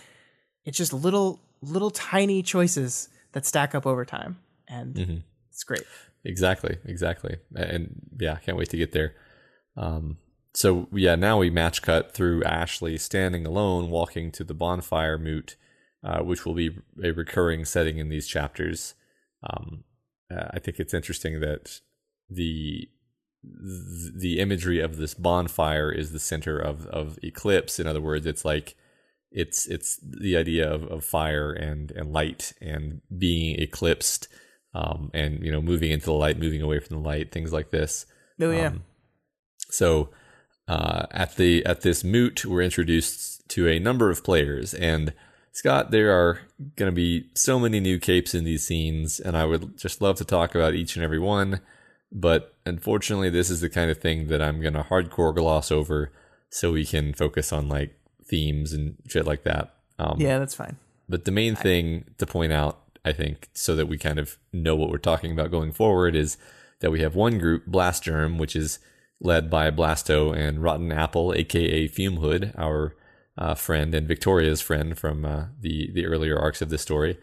it's 0.65 0.77
just 0.77 0.93
little 0.93 1.39
little 1.61 1.91
tiny 1.91 2.43
choices 2.43 3.09
that 3.31 3.45
stack 3.45 3.73
up 3.73 3.85
over 3.85 4.05
time. 4.05 4.37
And 4.67 5.23
it's 5.49 5.63
great. 5.63 5.83
Exactly, 6.23 6.77
exactly. 6.85 7.37
And 7.55 8.01
yeah, 8.19 8.37
can't 8.37 8.57
wait 8.57 8.69
to 8.69 8.77
get 8.77 8.91
there. 8.91 9.13
Um, 9.77 10.17
so 10.53 10.87
yeah, 10.91 11.15
now 11.15 11.37
we 11.39 11.49
match 11.49 11.81
cut 11.81 12.13
through 12.13 12.43
Ashley 12.43 12.97
standing 12.97 13.45
alone, 13.45 13.89
walking 13.89 14.31
to 14.33 14.43
the 14.43 14.53
bonfire 14.53 15.17
moot, 15.17 15.55
uh, 16.03 16.19
which 16.19 16.45
will 16.45 16.53
be 16.53 16.77
a 17.03 17.11
recurring 17.11 17.65
setting 17.65 17.97
in 17.97 18.09
these 18.09 18.27
chapters. 18.27 18.95
Um, 19.43 19.83
uh, 20.33 20.47
I 20.51 20.59
think 20.59 20.79
it's 20.79 20.93
interesting 20.93 21.39
that 21.41 21.81
the 22.29 22.89
the 24.15 24.39
imagery 24.39 24.79
of 24.79 24.97
this 24.97 25.13
bonfire 25.13 25.91
is 25.91 26.11
the 26.11 26.19
center 26.19 26.57
of 26.57 26.85
of 26.87 27.19
eclipse. 27.23 27.79
In 27.79 27.87
other 27.87 28.01
words, 28.01 28.25
it's 28.25 28.45
like 28.45 28.75
it's 29.31 29.67
it's 29.67 29.99
the 30.01 30.37
idea 30.37 30.71
of, 30.71 30.83
of 30.83 31.03
fire 31.03 31.51
and 31.51 31.91
and 31.91 32.13
light 32.13 32.53
and 32.61 33.01
being 33.17 33.59
eclipsed 33.59 34.27
um, 34.75 35.09
and 35.13 35.43
you 35.43 35.51
know 35.51 35.61
moving 35.61 35.91
into 35.91 36.05
the 36.05 36.13
light, 36.13 36.37
moving 36.37 36.61
away 36.61 36.79
from 36.79 36.97
the 36.97 37.07
light, 37.07 37.31
things 37.31 37.53
like 37.53 37.71
this. 37.71 38.05
Oh 38.39 38.51
yeah. 38.51 38.67
Um, 38.67 38.83
so 39.69 40.09
uh, 40.67 41.05
at 41.11 41.37
the 41.37 41.65
at 41.65 41.81
this 41.81 42.03
moot, 42.03 42.45
we're 42.45 42.61
introduced 42.61 43.47
to 43.49 43.67
a 43.67 43.79
number 43.79 44.09
of 44.09 44.23
players, 44.23 44.73
and 44.73 45.13
Scott, 45.53 45.91
there 45.91 46.11
are 46.11 46.41
going 46.75 46.91
to 46.91 46.95
be 46.95 47.29
so 47.33 47.57
many 47.57 47.79
new 47.79 47.97
capes 47.97 48.35
in 48.35 48.43
these 48.43 48.67
scenes, 48.67 49.21
and 49.21 49.37
I 49.37 49.45
would 49.45 49.77
just 49.77 50.01
love 50.01 50.17
to 50.17 50.25
talk 50.25 50.53
about 50.53 50.75
each 50.75 50.97
and 50.97 51.05
every 51.05 51.19
one. 51.19 51.61
But 52.17 52.55
unfortunately, 52.65 53.29
this 53.29 53.49
is 53.49 53.59
the 53.59 53.69
kind 53.69 53.91
of 53.91 53.97
thing 53.97 54.27
that 54.29 54.41
I'm 54.41 54.61
going 54.61 54.73
to 54.73 54.83
hardcore 54.83 55.35
gloss 55.35 55.69
over, 55.69 56.13
so 56.49 56.71
we 56.71 56.85
can 56.85 57.13
focus 57.13 57.51
on 57.51 57.67
like 57.67 57.99
themes 58.25 58.71
and 58.71 58.95
shit 59.07 59.25
like 59.25 59.43
that. 59.43 59.75
Um, 59.99 60.15
yeah, 60.17 60.39
that's 60.39 60.55
fine. 60.55 60.77
but 61.09 61.25
the 61.25 61.31
main 61.31 61.55
thing 61.55 62.05
to 62.17 62.25
point 62.25 62.53
out, 62.53 62.79
I 63.03 63.11
think, 63.11 63.49
so 63.53 63.75
that 63.75 63.87
we 63.87 63.97
kind 63.97 64.17
of 64.17 64.37
know 64.53 64.75
what 64.77 64.89
we're 64.89 64.97
talking 64.97 65.31
about 65.33 65.51
going 65.51 65.73
forward, 65.73 66.15
is 66.15 66.37
that 66.79 66.91
we 66.91 67.01
have 67.01 67.15
one 67.15 67.37
group, 67.37 67.65
Blast 67.65 68.03
Germ, 68.03 68.37
which 68.37 68.55
is 68.55 68.79
led 69.19 69.49
by 69.49 69.69
Blasto 69.69 70.33
and 70.35 70.63
Rotten 70.63 70.91
Apple, 70.93 71.33
aka 71.33 71.87
Fume 71.87 72.17
Hood, 72.17 72.53
our 72.57 72.95
uh, 73.37 73.55
friend 73.55 73.93
and 73.93 74.07
Victoria's 74.07 74.61
friend 74.61 74.97
from 74.97 75.25
uh, 75.25 75.45
the 75.59 75.91
the 75.93 76.05
earlier 76.05 76.39
arcs 76.39 76.61
of 76.61 76.69
this 76.69 76.81
story. 76.81 77.17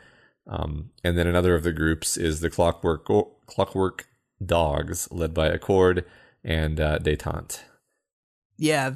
Um, 0.47 0.91
and 1.03 1.17
then 1.17 1.27
another 1.27 1.55
of 1.55 1.63
the 1.63 1.73
groups 1.73 2.17
is 2.19 2.41
the 2.41 2.51
Clockwork 2.51 3.07
Clockwork 3.47 4.07
Dogs, 4.47 5.09
led 5.11 5.33
by 5.35 5.49
Accord 5.49 6.05
and 6.45 6.81
uh, 6.81 6.99
Detente. 6.99 7.61
Yeah, 8.59 8.95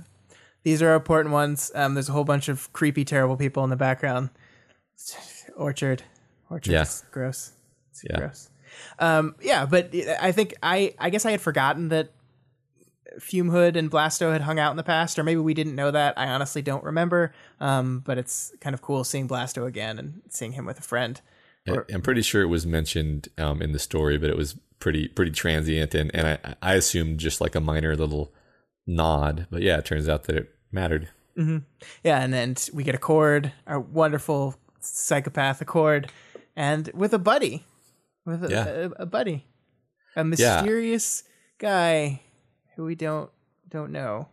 these 0.62 0.82
are 0.82 0.94
important 0.94 1.32
ones. 1.32 1.70
Um, 1.74 1.94
there's 1.94 2.08
a 2.08 2.12
whole 2.12 2.24
bunch 2.24 2.48
of 2.48 2.72
creepy, 2.72 3.04
terrible 3.04 3.36
people 3.36 3.64
in 3.64 3.70
the 3.70 3.76
background. 3.76 4.30
Orchard, 5.56 6.02
Orchard, 6.50 6.72
Yeah. 6.72 6.84
gross. 7.10 7.52
It's 7.90 8.04
Yeah. 8.08 8.18
gross. 8.18 8.50
Um, 8.98 9.34
yeah, 9.40 9.64
but 9.64 9.94
I 10.20 10.32
think 10.32 10.54
I, 10.62 10.94
I 10.98 11.10
guess 11.10 11.24
I 11.24 11.30
had 11.30 11.40
forgotten 11.40 11.88
that 11.88 12.10
Fume 13.20 13.48
Hood 13.48 13.76
and 13.76 13.90
Blasto 13.90 14.30
had 14.32 14.42
hung 14.42 14.58
out 14.58 14.70
in 14.72 14.76
the 14.76 14.82
past, 14.82 15.18
or 15.18 15.24
maybe 15.24 15.40
we 15.40 15.54
didn't 15.54 15.74
know 15.74 15.90
that. 15.90 16.18
I 16.18 16.26
honestly 16.28 16.60
don't 16.60 16.84
remember. 16.84 17.32
Um, 17.60 18.00
but 18.04 18.18
it's 18.18 18.52
kind 18.60 18.74
of 18.74 18.82
cool 18.82 19.04
seeing 19.04 19.26
Blasto 19.28 19.66
again 19.66 19.98
and 19.98 20.20
seeing 20.28 20.52
him 20.52 20.66
with 20.66 20.78
a 20.78 20.82
friend. 20.82 21.20
I- 21.66 21.78
I'm 21.92 22.02
pretty 22.02 22.22
sure 22.22 22.42
it 22.42 22.46
was 22.46 22.66
mentioned 22.66 23.28
um, 23.38 23.62
in 23.62 23.72
the 23.72 23.78
story, 23.78 24.18
but 24.18 24.28
it 24.30 24.36
was 24.36 24.56
pretty 24.78 25.08
pretty 25.08 25.30
transient, 25.32 25.94
and 25.94 26.10
and 26.14 26.26
I 26.28 26.54
I 26.62 26.74
assumed 26.74 27.18
just 27.20 27.40
like 27.40 27.54
a 27.54 27.60
minor 27.60 27.96
little 27.96 28.32
nod, 28.86 29.46
but 29.50 29.62
yeah, 29.62 29.78
it 29.78 29.84
turns 29.84 30.08
out 30.08 30.24
that 30.24 30.36
it 30.36 30.54
mattered. 30.72 31.08
Mm-hmm. 31.36 31.58
Yeah, 32.04 32.20
and 32.20 32.32
then 32.32 32.56
we 32.72 32.82
get 32.84 32.94
Accord, 32.94 33.52
our 33.66 33.78
wonderful 33.80 34.54
psychopath 34.80 35.60
Accord, 35.60 36.10
and 36.56 36.90
with 36.94 37.12
a 37.12 37.18
buddy, 37.18 37.64
with 38.24 38.44
a, 38.44 38.48
Yeah. 38.50 38.64
a, 38.66 38.90
a 39.02 39.06
buddy, 39.06 39.44
a 40.14 40.24
mysterious 40.24 41.24
guy 41.58 42.22
who 42.74 42.84
we 42.84 42.94
don't 42.94 43.30
don't 43.68 43.92
know. 43.92 44.28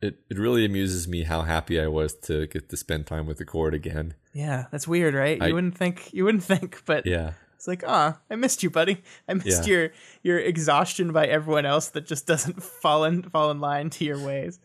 It 0.00 0.18
it 0.30 0.38
really 0.38 0.64
amuses 0.64 1.08
me 1.08 1.22
how 1.24 1.42
happy 1.42 1.80
I 1.80 1.86
was 1.88 2.14
to 2.28 2.46
get 2.46 2.68
to 2.68 2.76
spend 2.76 3.06
time 3.06 3.26
with 3.26 3.40
Accord 3.40 3.74
again. 3.74 4.14
Yeah, 4.32 4.66
that's 4.70 4.86
weird, 4.86 5.14
right? 5.14 5.40
I- 5.42 5.46
you 5.48 5.54
wouldn't 5.54 5.76
think 5.78 6.12
you 6.12 6.24
wouldn't 6.24 6.44
think, 6.52 6.82
but 6.84 7.06
Yeah, 7.06 7.32
it's 7.64 7.68
like, 7.68 7.82
ah, 7.86 8.18
I 8.28 8.36
missed 8.36 8.62
you, 8.62 8.68
buddy. 8.68 9.02
I 9.26 9.32
missed 9.34 9.66
Yeah. 9.66 9.74
your 9.74 9.90
your 10.22 10.38
exhaustion 10.38 11.12
by 11.12 11.26
everyone 11.26 11.64
else 11.64 11.88
that 11.90 12.06
just 12.06 12.26
doesn't 12.26 12.62
fall 12.82 13.04
in 13.04 13.22
fall 13.22 13.50
in 13.50 13.58
line 13.60 13.88
to 13.90 14.04
your 14.04 14.18
ways, 14.18 14.58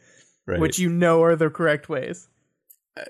right. 0.45 0.59
which 0.59 0.77
you 0.79 0.89
know 0.89 1.23
are 1.23 1.35
the 1.37 1.49
correct 1.49 1.87
ways. 1.87 2.27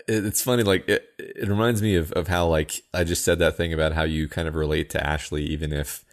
it's 0.08 0.44
funny 0.44 0.62
like 0.62 0.88
it, 0.88 1.10
it 1.18 1.48
reminds 1.50 1.82
me 1.82 1.96
of, 1.96 2.12
of 2.12 2.28
how 2.28 2.46
like 2.46 2.84
i 2.94 3.04
just 3.04 3.24
said 3.26 3.40
that 3.40 3.58
thing 3.58 3.74
about 3.74 3.94
how 3.94 4.04
you 4.04 4.28
kind 4.28 4.48
of 4.48 4.54
relate 4.54 4.88
to 4.92 5.04
ashley 5.04 5.44
even 5.46 5.74
if 5.74 6.06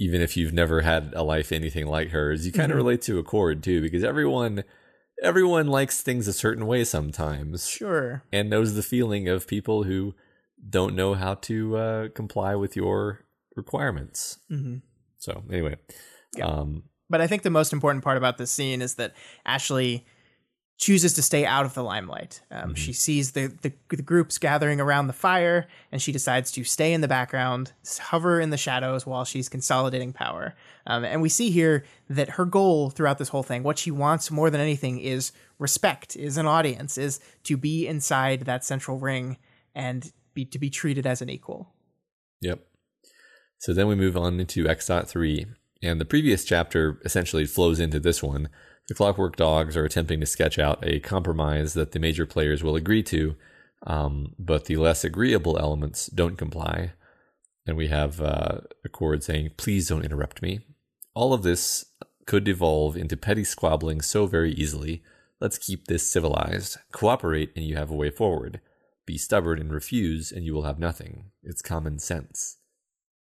even 0.00 0.20
if 0.20 0.36
you've 0.36 0.52
never 0.52 0.80
had 0.80 1.12
a 1.14 1.22
life 1.22 1.52
anything 1.52 1.86
like 1.86 2.08
hers, 2.10 2.44
you 2.44 2.50
kind 2.50 2.72
of 2.72 2.76
Mhm. 2.76 2.78
relate 2.82 3.02
to 3.02 3.18
Accord 3.20 3.62
too, 3.62 3.80
because 3.80 4.02
everyone 4.02 4.64
everyone 5.22 5.68
likes 5.68 6.02
things 6.02 6.26
a 6.26 6.32
certain 6.32 6.66
way 6.66 6.82
sometimes, 6.82 7.68
Sure. 7.68 8.24
and 8.32 8.50
knows 8.50 8.74
the 8.74 8.82
feeling 8.82 9.28
of 9.28 9.46
people 9.46 9.84
who 9.84 10.16
don't 10.68 10.94
know 10.94 11.14
how 11.14 11.34
to 11.34 11.76
uh, 11.76 12.08
comply 12.14 12.54
with 12.54 12.76
your 12.76 13.24
requirements. 13.56 14.38
hmm 14.48 14.76
So 15.18 15.42
anyway, 15.50 15.76
Yeah. 16.36 16.46
um, 16.46 16.84
But 17.10 17.20
I 17.20 17.26
think 17.26 17.42
the 17.42 17.50
most 17.50 17.72
important 17.72 18.02
part 18.04 18.16
about 18.16 18.38
this 18.38 18.50
scene 18.50 18.82
is 18.82 18.94
that 18.96 19.14
Ashley 19.44 20.04
chooses 20.76 21.14
to 21.14 21.22
stay 21.22 21.46
out 21.46 21.64
of 21.64 21.74
the 21.74 21.84
limelight. 21.84 22.42
Um, 22.50 22.74
She 22.74 22.92
sees 22.92 23.32
the, 23.32 23.46
the 23.62 23.72
the 23.90 24.02
groups 24.02 24.38
gathering 24.38 24.80
around 24.80 25.06
the 25.06 25.12
fire, 25.12 25.68
and 25.92 26.02
she 26.02 26.10
decides 26.10 26.50
to 26.52 26.64
stay 26.64 26.92
in 26.92 27.00
the 27.00 27.06
background, 27.08 27.72
hover 28.00 28.40
in 28.40 28.50
the 28.50 28.56
shadows 28.56 29.06
while 29.06 29.24
she's 29.24 29.48
consolidating 29.48 30.12
power. 30.12 30.54
Um, 30.86 31.04
and 31.04 31.22
we 31.22 31.28
see 31.28 31.50
here 31.50 31.84
that 32.10 32.30
her 32.30 32.44
goal 32.44 32.90
throughout 32.90 33.18
this 33.18 33.28
whole 33.28 33.44
thing, 33.44 33.62
what 33.62 33.78
she 33.78 33.92
wants 33.92 34.30
more 34.32 34.50
than 34.50 34.60
anything, 34.60 34.98
is 34.98 35.30
respect, 35.60 36.16
is 36.16 36.36
an 36.36 36.46
audience, 36.46 36.98
is 36.98 37.20
to 37.44 37.56
be 37.56 37.86
inside 37.86 38.40
that 38.40 38.64
central 38.64 38.98
ring 38.98 39.36
and 39.76 40.12
be 40.34 40.44
to 40.44 40.58
be 40.58 40.70
treated 40.70 41.06
as 41.06 41.22
an 41.22 41.30
equal. 41.30 41.72
Yep. 42.40 42.60
So 43.58 43.72
then 43.72 43.86
we 43.86 43.94
move 43.94 44.16
on 44.16 44.40
into 44.40 44.68
X 44.68 44.86
dot 44.86 45.08
three, 45.08 45.46
and 45.82 46.00
the 46.00 46.04
previous 46.04 46.44
chapter 46.44 47.00
essentially 47.04 47.46
flows 47.46 47.80
into 47.80 48.00
this 48.00 48.22
one. 48.22 48.48
The 48.88 48.94
Clockwork 48.94 49.36
Dogs 49.36 49.76
are 49.76 49.84
attempting 49.84 50.20
to 50.20 50.26
sketch 50.26 50.58
out 50.58 50.78
a 50.82 51.00
compromise 51.00 51.72
that 51.72 51.92
the 51.92 51.98
major 51.98 52.26
players 52.26 52.62
will 52.62 52.76
agree 52.76 53.02
to, 53.04 53.34
um, 53.86 54.34
but 54.38 54.66
the 54.66 54.76
less 54.76 55.04
agreeable 55.04 55.58
elements 55.58 56.06
don't 56.08 56.36
comply. 56.36 56.92
And 57.66 57.78
we 57.78 57.88
have 57.88 58.20
uh, 58.20 58.58
Accord 58.84 59.22
saying, 59.24 59.52
"Please 59.56 59.88
don't 59.88 60.04
interrupt 60.04 60.42
me." 60.42 60.60
All 61.14 61.32
of 61.32 61.42
this 61.42 61.86
could 62.26 62.44
devolve 62.44 62.96
into 62.96 63.16
petty 63.16 63.44
squabbling 63.44 64.02
so 64.02 64.26
very 64.26 64.52
easily. 64.52 65.02
Let's 65.40 65.58
keep 65.58 65.86
this 65.86 66.06
civilized. 66.06 66.76
Cooperate, 66.92 67.52
and 67.56 67.64
you 67.64 67.76
have 67.76 67.90
a 67.90 67.96
way 67.96 68.10
forward. 68.10 68.60
Be 69.06 69.18
stubborn 69.18 69.60
and 69.60 69.72
refuse, 69.72 70.32
and 70.32 70.44
you 70.44 70.54
will 70.54 70.62
have 70.62 70.78
nothing. 70.78 71.30
It's 71.42 71.60
common 71.62 71.98
sense. 71.98 72.58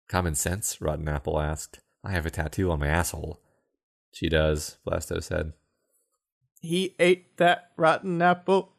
Common 0.09 0.35
sense? 0.35 0.80
Rotten 0.80 1.09
Apple 1.09 1.41
asked. 1.41 1.80
I 2.05 2.12
have 2.12 2.26
a 2.26 2.30
tattoo 2.30 2.70
on 2.70 2.80
my 2.80 2.89
asshole. 2.89 3.41
She 4.12 4.28
does, 4.28 4.78
Blasto 4.87 5.22
said. 5.22 5.53
He 6.61 6.95
ate 6.99 7.37
that 7.39 7.70
rotten 7.76 8.20
apple. 8.22 8.72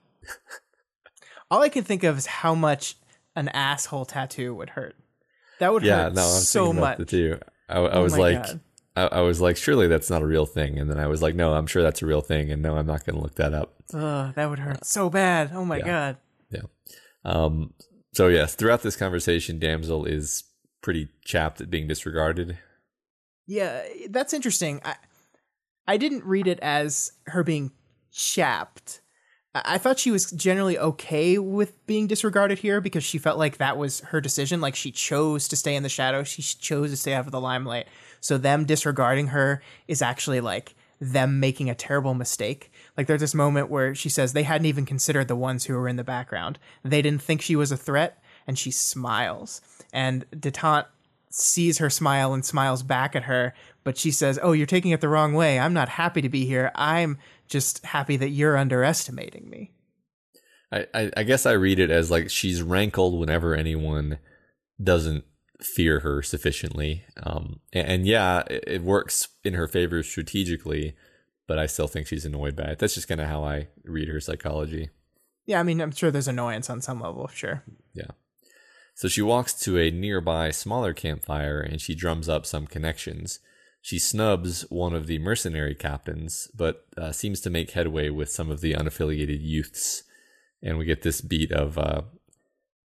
All 1.51 1.62
I 1.62 1.70
can 1.70 1.84
think 1.84 2.04
of 2.04 2.18
is 2.18 2.26
how 2.26 2.56
much 2.56 2.95
an 3.36 3.49
asshole 3.49 4.06
tattoo 4.06 4.54
would 4.56 4.72
hurt. 4.72 4.95
That 5.60 5.74
would 5.74 5.84
Yeah, 5.84 6.04
hurt 6.06 6.14
no, 6.14 6.22
I'm 6.22 6.41
so 6.41 6.72
much. 6.72 6.78
about 6.78 6.97
the 6.99 7.06
two. 7.06 7.39
I, 7.68 7.80
I 7.80 7.93
Oh 7.95 8.04
was 8.04 8.18
like. 8.18 8.45
I, 8.95 9.08
I 9.08 9.22
was 9.22 9.41
like, 9.41 9.58
surely 9.58 9.88
that's 9.88 10.12
not 10.12 10.22
a 10.22 10.26
real 10.28 10.45
thing. 10.45 10.78
And 10.78 10.88
then 10.88 10.99
I 10.99 11.08
was 11.08 11.20
like, 11.24 11.34
no, 11.34 11.54
I'm 11.54 11.66
sure 11.66 11.82
that's 11.82 12.04
a 12.04 12.06
real 12.06 12.22
thing. 12.22 12.51
And 12.51 12.62
no, 12.62 12.78
I'm 12.78 12.86
not 12.86 13.04
going 13.04 13.16
to 13.16 13.22
look 13.24 13.34
that 13.36 13.51
up. 13.51 13.74
Ugh, 13.91 14.36
that 14.36 14.47
would 14.49 14.60
hurt 14.60 14.86
so 14.86 15.10
bad. 15.10 15.49
Oh 15.51 15.66
my 15.66 15.80
Yeah. 15.80 15.86
god. 15.86 16.18
Um, 17.26 17.74
so 18.14 18.28
yes, 18.28 18.56
throughout 18.56 18.84
this 18.84 18.95
conversation, 18.95 19.60
Damsel 19.60 20.06
is 20.06 20.43
pretty 20.82 21.10
chapped 21.26 21.62
at 21.62 21.70
being 21.70 21.88
disregarded. 21.88 22.58
Yeah, 23.47 23.84
that's 24.10 24.34
interesting. 24.34 24.82
I 24.86 24.95
I 25.88 25.97
didn't 25.97 26.24
read 26.24 26.47
it 26.47 26.60
as 26.62 27.12
her 27.28 27.43
being 27.43 27.72
chapped. 28.12 29.01
I 29.56 29.78
thought 29.78 29.99
she 29.99 30.10
was 30.10 30.32
generally 30.32 30.80
okay 30.80 31.38
with 31.38 31.86
being 31.86 32.08
disregarded 32.08 32.60
here 32.60 32.82
because 32.82 33.04
she 33.04 33.20
felt 33.20 33.38
like 33.38 33.58
that 33.58 33.78
was 33.78 33.99
her 33.99 34.20
decision. 34.20 34.62
Like 34.62 34.76
she 34.76 34.91
chose 34.91 35.47
to 35.47 35.56
stay 35.56 35.76
in 35.76 35.84
the 35.84 35.89
shadow, 35.89 36.24
She 36.24 36.41
chose 36.41 36.89
to 36.89 36.97
stay 36.97 37.14
out 37.14 37.26
of 37.26 37.32
the 37.32 37.39
limelight. 37.39 37.88
So 38.20 38.38
them 38.38 38.66
disregarding 38.66 39.28
her 39.28 39.62
is 39.88 40.01
actually 40.01 40.41
like 40.41 40.74
them 40.99 41.39
making 41.39 41.70
a 41.70 41.76
terrible 41.76 42.16
mistake. 42.16 42.72
Like 42.98 43.08
there's 43.08 43.22
this 43.22 43.34
moment 43.34 43.70
where 43.70 43.96
she 43.96 44.10
says 44.10 44.34
they 44.34 44.44
hadn't 44.44 44.68
even 44.68 44.86
considered 44.86 45.28
the 45.28 45.36
ones 45.36 45.66
who 45.66 45.74
were 45.74 45.88
in 45.88 45.96
the 45.96 46.04
background. 46.04 46.60
They 46.84 47.02
didn't 47.02 47.22
think 47.22 47.41
she 47.41 47.56
was 47.56 47.72
a 47.72 47.78
threat, 47.78 48.22
and 48.46 48.58
she 48.58 48.72
smiles. 48.72 49.62
And 49.91 50.30
Detente 50.32 50.86
sees 51.30 51.80
her 51.80 51.89
smile 51.89 52.34
and 52.34 52.46
smiles 52.46 52.84
back 52.84 53.16
at 53.16 53.24
her, 53.24 53.54
but 53.84 53.98
she 53.98 54.12
says, 54.12 54.39
"Oh, 54.41 54.52
you're 54.52 54.68
taking 54.68 54.91
it 54.91 55.02
the 55.02 55.10
wrong 55.10 55.34
way. 55.34 55.60
I'm 55.60 55.74
not 55.74 55.89
happy 55.89 56.22
to 56.22 56.30
be 56.30 56.46
here. 56.46 56.72
I'm 56.76 57.18
just 57.48 57.84
happy 57.86 58.18
that 58.18 58.30
you're 58.30 58.58
underestimating 58.58 59.50
me." 59.50 59.72
I, 60.72 60.88
I, 60.94 61.12
I 61.18 61.24
guess 61.24 61.46
I 61.46 61.52
read 61.54 61.80
it 61.80 61.91
as 61.91 62.10
like 62.10 62.30
she's 62.30 62.62
rankled 62.62 63.20
whenever 63.20 63.56
anyone 63.56 64.20
doesn't 64.82 65.24
fear 65.62 66.00
her 66.00 66.22
sufficiently. 66.22 67.04
Um, 67.22 67.60
and, 67.72 67.88
and 67.88 68.08
yeah, 68.08 68.44
it, 68.50 68.64
it 68.68 68.82
works 68.82 69.30
in 69.44 69.54
her 69.54 69.68
favor 69.68 70.02
strategically, 70.04 70.96
but 71.48 71.60
I 71.60 71.66
still 71.66 71.88
think 71.88 72.08
she's 72.08 72.26
annoyed 72.26 72.56
by 72.56 72.64
it. 72.64 72.80
That's 72.80 72.96
just 72.96 73.08
kind 73.08 73.22
of 73.22 73.28
how 73.28 73.44
I 73.44 73.68
read 73.84 74.08
her 74.08 74.20
psychology. 74.20 74.89
Yeah, 75.46 75.60
I 75.60 75.64
mean, 75.64 75.82
I'm 75.82 75.91
sure 75.91 76.12
there's 76.12 76.28
annoyance 76.28 76.70
on 76.70 76.82
some 76.82 77.02
level, 77.02 77.28
sure. 77.28 77.64
Yeah. 77.94 78.12
So 78.96 79.08
she 79.08 79.22
walks 79.22 79.54
to 79.62 79.78
a 79.78 79.91
nearby 79.91 80.52
smaller 80.52 80.94
campfire 80.94 81.60
and 81.60 81.82
she 81.82 81.96
drums 81.96 82.30
up 82.30 82.46
some 82.46 82.68
connections. 82.68 83.39
She 83.82 84.00
snubs 84.00 84.62
one 84.70 84.94
of 84.94 85.08
the 85.08 85.20
mercenary 85.20 85.76
captains, 85.76 86.48
but 86.56 86.86
uh, 86.98 87.12
seems 87.12 87.41
to 87.41 87.50
make 87.50 87.72
headway 87.72 88.10
with 88.10 88.30
some 88.30 88.50
of 88.50 88.62
the 88.62 88.74
unaffiliated 88.74 89.39
youths. 89.41 90.04
And 90.62 90.78
we 90.78 90.86
get 90.86 91.02
this 91.02 91.20
beat 91.20 91.52
of 91.52 91.78
uh, 91.78 92.04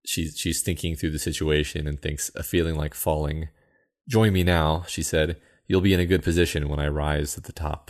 she's 0.05 0.37
she's 0.37 0.61
thinking 0.61 0.95
through 0.95 1.11
the 1.11 1.19
situation 1.19 1.87
and 1.87 1.99
thinks 1.99 2.29
a 2.35 2.43
feeling 2.43 2.75
like 2.75 2.93
falling. 2.93 3.49
Join 4.07 4.33
me 4.33 4.43
now, 4.43 4.83
she 4.87 5.01
said. 5.01 5.37
You'll 5.65 5.81
be 5.81 5.93
in 5.93 5.99
a 5.99 6.05
good 6.05 6.21
position 6.21 6.69
when 6.69 6.79
I 6.79 6.87
rise 6.89 7.37
at 7.37 7.45
the 7.45 7.53
top. 7.53 7.89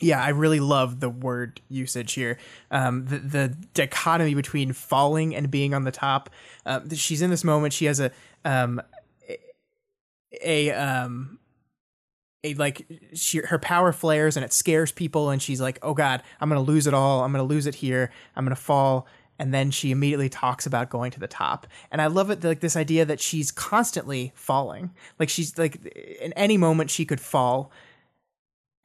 Yeah, 0.00 0.22
I 0.22 0.30
really 0.30 0.60
love 0.60 1.00
the 1.00 1.10
word 1.10 1.60
usage 1.68 2.14
here. 2.14 2.38
Um, 2.70 3.04
the, 3.04 3.18
the 3.18 3.48
dichotomy 3.74 4.34
between 4.34 4.72
falling 4.72 5.34
and 5.36 5.50
being 5.50 5.74
on 5.74 5.84
the 5.84 5.90
top. 5.90 6.30
Uh, 6.64 6.80
she's 6.94 7.20
in 7.20 7.28
this 7.28 7.44
moment. 7.44 7.74
She 7.74 7.84
has 7.84 8.00
a 8.00 8.10
um, 8.44 8.80
a, 10.42 10.70
um, 10.70 11.38
a 12.42 12.54
like 12.54 12.86
she 13.12 13.38
her 13.38 13.58
power 13.58 13.92
flares 13.92 14.36
and 14.36 14.44
it 14.44 14.52
scares 14.52 14.92
people, 14.92 15.30
and 15.30 15.42
she's 15.42 15.60
like, 15.60 15.78
"Oh 15.82 15.94
God, 15.94 16.22
I'm 16.40 16.48
gonna 16.48 16.62
lose 16.62 16.86
it 16.86 16.94
all. 16.94 17.22
I'm 17.22 17.32
gonna 17.32 17.44
lose 17.44 17.66
it 17.66 17.76
here. 17.76 18.10
I'm 18.34 18.44
gonna 18.44 18.56
fall." 18.56 19.06
And 19.38 19.54
then 19.54 19.70
she 19.70 19.90
immediately 19.90 20.28
talks 20.28 20.66
about 20.66 20.90
going 20.90 21.10
to 21.12 21.20
the 21.20 21.26
top, 21.26 21.66
and 21.90 22.00
I 22.00 22.06
love 22.06 22.30
it 22.30 22.42
like 22.44 22.60
this 22.60 22.76
idea 22.76 23.04
that 23.04 23.20
she's 23.20 23.50
constantly 23.50 24.32
falling. 24.34 24.90
Like 25.18 25.28
she's 25.28 25.58
like 25.58 25.84
in 25.84 26.32
any 26.34 26.56
moment 26.56 26.90
she 26.90 27.04
could 27.04 27.20
fall, 27.20 27.70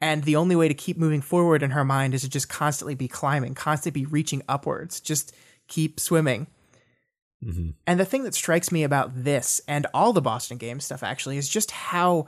and 0.06 0.24
the 0.24 0.36
only 0.36 0.56
way 0.56 0.68
to 0.68 0.76
keep 0.76 1.00
moving 1.00 1.20
forward 1.20 1.64
in 1.64 1.72
her 1.72 1.84
mind 1.84 2.14
is 2.14 2.22
to 2.22 2.30
just 2.30 2.48
constantly 2.48 2.94
be 2.94 3.08
climbing, 3.08 3.56
constantly 3.56 4.02
be 4.02 4.06
reaching 4.06 4.44
upwards, 4.48 5.00
just 5.00 5.36
keep 5.68 6.00
swimming. 6.00 6.46
hmm 7.44 7.72
And 7.88 8.00
the 8.00 8.06
thing 8.06 8.22
that 8.22 8.36
strikes 8.36 8.72
me 8.72 8.84
about 8.84 9.24
this 9.24 9.62
and 9.68 9.88
all 9.96 10.14
the 10.14 10.22
Boston 10.22 10.60
Games 10.60 10.86
stuff 10.86 11.02
actually 11.02 11.38
is 11.38 11.50
just 11.50 11.72
how 11.72 12.28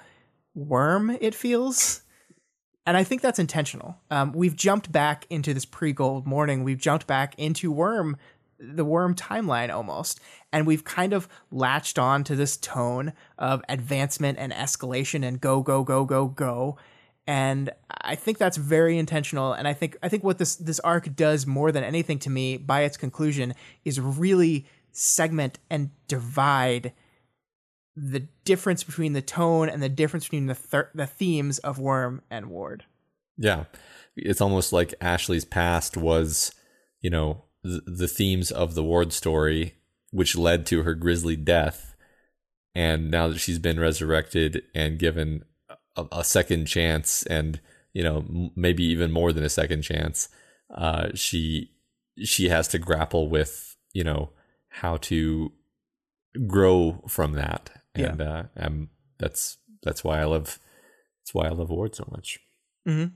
worm 0.55 1.11
it 1.21 1.35
feels. 1.35 2.01
And 2.87 2.97
I 2.97 3.03
think 3.03 3.21
that's 3.21 3.37
intentional. 3.37 3.95
Um, 4.09 4.31
we've 4.31 4.55
jumped 4.55 4.91
back 4.91 5.27
into 5.29 5.53
this 5.53 5.65
pre 5.65 5.93
gold 5.93 6.25
morning. 6.25 6.63
We've 6.63 6.79
jumped 6.79 7.05
back 7.05 7.35
into 7.37 7.71
worm, 7.71 8.17
the 8.59 8.85
worm 8.85 9.13
timeline 9.13 9.71
almost. 9.71 10.19
And 10.51 10.65
we've 10.65 10.83
kind 10.83 11.13
of 11.13 11.29
latched 11.51 11.99
on 11.99 12.23
to 12.23 12.35
this 12.35 12.57
tone 12.57 13.13
of 13.37 13.61
advancement 13.69 14.39
and 14.39 14.51
escalation 14.51 15.23
and 15.23 15.39
go, 15.39 15.61
go, 15.61 15.83
go, 15.83 16.05
go, 16.05 16.25
go. 16.25 16.79
And 17.27 17.69
I 17.89 18.15
think 18.15 18.37
that's 18.37 18.55
very 18.57 18.97
intentional. 18.97 19.51
And 19.51 19.67
I 19.67 19.73
think 19.73 19.97
I 20.01 20.07
think 20.07 20.23
what 20.23 20.37
this 20.37 20.55
this 20.55 20.79
arc 20.79 21.13
does 21.15 21.45
more 21.45 21.73
than 21.73 21.83
anything 21.83 22.19
to 22.19 22.29
me 22.29 22.55
by 22.55 22.81
its 22.81 22.95
conclusion 22.95 23.53
is 23.83 23.99
really 23.99 24.65
segment 24.93 25.59
and 25.69 25.91
divide 26.07 26.93
the 27.97 28.21
difference 28.45 28.83
between 28.83 29.13
the 29.13 29.21
tone 29.21 29.67
and 29.69 29.83
the 29.83 29.89
difference 29.89 30.25
between 30.25 30.45
the 30.45 30.55
thir- 30.55 30.89
the 30.95 31.07
themes 31.07 31.59
of 31.59 31.79
Worm 31.79 32.21
and 32.29 32.47
Ward. 32.47 32.85
Yeah. 33.37 33.65
It's 34.15 34.41
almost 34.41 34.71
like 34.71 34.95
Ashley's 35.01 35.45
past 35.45 35.97
was, 35.97 36.53
you 37.01 37.09
know, 37.09 37.43
the, 37.63 37.81
the 37.85 38.07
themes 38.07 38.51
of 38.51 38.73
the 38.73 38.83
Ward 38.83 39.13
story, 39.13 39.75
which 40.11 40.37
led 40.37 40.65
to 40.67 40.83
her 40.83 40.93
grisly 40.95 41.35
death. 41.35 41.95
And 42.73 43.11
now 43.11 43.27
that 43.27 43.39
she's 43.39 43.59
been 43.59 43.79
resurrected 43.79 44.63
and 44.73 44.99
given 44.99 45.43
a, 45.97 46.19
a 46.19 46.23
second 46.23 46.65
chance, 46.65 47.23
and, 47.23 47.59
you 47.93 48.03
know, 48.03 48.17
m- 48.19 48.51
maybe 48.55 48.83
even 48.85 49.11
more 49.11 49.33
than 49.33 49.43
a 49.43 49.49
second 49.49 49.81
chance, 49.81 50.29
uh, 50.73 51.09
she 51.15 51.71
she 52.23 52.49
has 52.49 52.67
to 52.69 52.79
grapple 52.79 53.29
with, 53.29 53.75
you 53.93 54.03
know, 54.03 54.29
how 54.69 54.97
to 54.97 55.51
grow 56.45 57.03
from 57.07 57.33
that. 57.33 57.69
Yeah. 57.95 58.09
And 58.09 58.21
uh, 58.21 58.43
um, 58.57 58.89
that's 59.17 59.57
that's 59.83 60.03
why 60.03 60.19
I 60.21 60.25
love 60.25 60.59
that's 61.21 61.33
why 61.33 61.47
I 61.47 61.49
love 61.49 61.69
Ward 61.69 61.95
so 61.95 62.07
much. 62.11 62.39
Mm-hmm. 62.87 63.13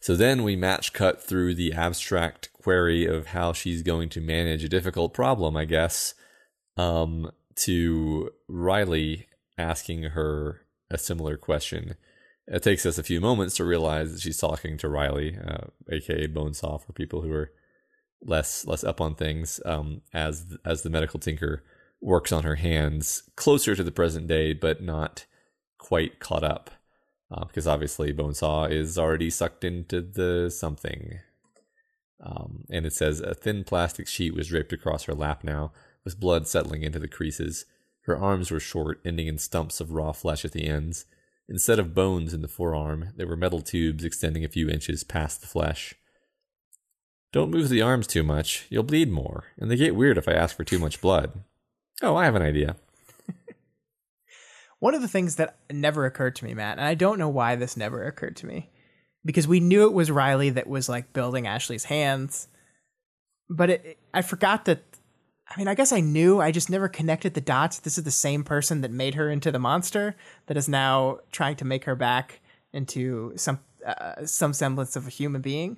So 0.00 0.16
then 0.16 0.42
we 0.42 0.56
match 0.56 0.92
cut 0.92 1.22
through 1.22 1.54
the 1.54 1.72
abstract 1.72 2.52
query 2.52 3.06
of 3.06 3.28
how 3.28 3.52
she's 3.52 3.82
going 3.82 4.08
to 4.10 4.20
manage 4.20 4.64
a 4.64 4.68
difficult 4.68 5.14
problem, 5.14 5.56
I 5.56 5.64
guess. 5.66 6.14
Um, 6.76 7.30
to 7.54 8.30
Riley 8.48 9.26
asking 9.58 10.04
her 10.04 10.62
a 10.92 10.98
similar 10.98 11.36
question. 11.36 11.96
It 12.46 12.62
takes 12.62 12.84
us 12.84 12.98
a 12.98 13.02
few 13.02 13.20
moments 13.20 13.56
to 13.56 13.64
realize 13.64 14.12
that 14.12 14.20
she's 14.20 14.38
talking 14.38 14.76
to 14.78 14.88
Riley, 14.88 15.38
uh, 15.38 15.68
aka 15.90 16.26
Bonesaw, 16.26 16.84
for 16.84 16.92
people 16.92 17.22
who 17.22 17.32
are 17.32 17.52
less 18.20 18.66
less 18.66 18.84
up 18.84 19.00
on 19.00 19.14
things. 19.14 19.60
Um, 19.64 20.02
as 20.12 20.56
as 20.64 20.82
the 20.82 20.90
medical 20.90 21.20
tinker 21.20 21.62
works 22.00 22.32
on 22.32 22.42
her 22.42 22.56
hands 22.56 23.22
closer 23.36 23.76
to 23.76 23.84
the 23.84 23.92
present 23.92 24.26
day, 24.26 24.52
but 24.52 24.82
not 24.82 25.24
quite 25.78 26.18
caught 26.18 26.44
up, 26.44 26.70
uh, 27.30 27.44
because 27.44 27.66
obviously 27.66 28.12
Bonesaw 28.12 28.70
is 28.70 28.98
already 28.98 29.30
sucked 29.30 29.64
into 29.64 30.00
the 30.00 30.50
something. 30.50 31.20
Um, 32.20 32.64
and 32.70 32.86
it 32.86 32.92
says 32.92 33.20
a 33.20 33.34
thin 33.34 33.64
plastic 33.64 34.06
sheet 34.06 34.34
was 34.34 34.48
draped 34.48 34.72
across 34.72 35.04
her 35.04 35.14
lap 35.14 35.42
now, 35.42 35.72
with 36.04 36.20
blood 36.20 36.46
settling 36.46 36.82
into 36.82 36.98
the 36.98 37.08
creases. 37.08 37.66
Her 38.02 38.16
arms 38.18 38.50
were 38.50 38.60
short, 38.60 39.00
ending 39.04 39.26
in 39.26 39.38
stumps 39.38 39.80
of 39.80 39.92
raw 39.92 40.12
flesh 40.12 40.44
at 40.44 40.52
the 40.52 40.66
ends. 40.66 41.04
Instead 41.48 41.78
of 41.78 41.94
bones 41.94 42.32
in 42.32 42.42
the 42.42 42.48
forearm, 42.48 43.10
there 43.16 43.26
were 43.26 43.36
metal 43.36 43.60
tubes 43.60 44.04
extending 44.04 44.44
a 44.44 44.48
few 44.48 44.68
inches 44.68 45.04
past 45.04 45.40
the 45.40 45.46
flesh. 45.46 45.94
Don't 47.32 47.50
move 47.50 47.68
the 47.68 47.82
arms 47.82 48.06
too 48.06 48.22
much, 48.22 48.66
you'll 48.68 48.82
bleed 48.82 49.10
more, 49.10 49.44
and 49.58 49.70
they 49.70 49.76
get 49.76 49.96
weird 49.96 50.18
if 50.18 50.28
I 50.28 50.32
ask 50.32 50.56
for 50.56 50.64
too 50.64 50.78
much 50.78 51.00
blood. 51.00 51.32
Oh, 52.02 52.16
I 52.16 52.24
have 52.24 52.34
an 52.34 52.42
idea. 52.42 52.76
One 54.80 54.94
of 54.94 55.00
the 55.00 55.08
things 55.08 55.36
that 55.36 55.56
never 55.70 56.04
occurred 56.04 56.34
to 56.36 56.44
me, 56.44 56.54
Matt, 56.54 56.78
and 56.78 56.86
I 56.86 56.94
don't 56.94 57.18
know 57.18 57.28
why 57.28 57.54
this 57.54 57.76
never 57.76 58.04
occurred 58.04 58.36
to 58.36 58.46
me, 58.46 58.70
because 59.24 59.46
we 59.46 59.60
knew 59.60 59.84
it 59.84 59.92
was 59.92 60.10
Riley 60.10 60.50
that 60.50 60.66
was 60.66 60.88
like 60.88 61.12
building 61.12 61.46
Ashley's 61.46 61.84
hands, 61.84 62.48
but 63.48 63.70
it, 63.70 63.98
I 64.12 64.22
forgot 64.22 64.64
that. 64.64 64.82
I 65.48 65.58
mean, 65.58 65.68
I 65.68 65.74
guess 65.74 65.92
I 65.92 66.00
knew. 66.00 66.40
I 66.40 66.50
just 66.50 66.70
never 66.70 66.88
connected 66.88 67.34
the 67.34 67.40
dots. 67.40 67.80
This 67.80 67.98
is 67.98 68.04
the 68.04 68.10
same 68.10 68.42
person 68.44 68.80
that 68.80 68.90
made 68.90 69.14
her 69.14 69.30
into 69.30 69.52
the 69.52 69.58
monster 69.58 70.16
that 70.46 70.56
is 70.56 70.68
now 70.68 71.18
trying 71.30 71.56
to 71.56 71.64
make 71.64 71.84
her 71.84 71.94
back 71.94 72.40
into 72.72 73.32
some 73.36 73.60
uh, 73.86 74.24
some 74.24 74.52
semblance 74.52 74.96
of 74.96 75.06
a 75.06 75.10
human 75.10 75.42
being. 75.42 75.76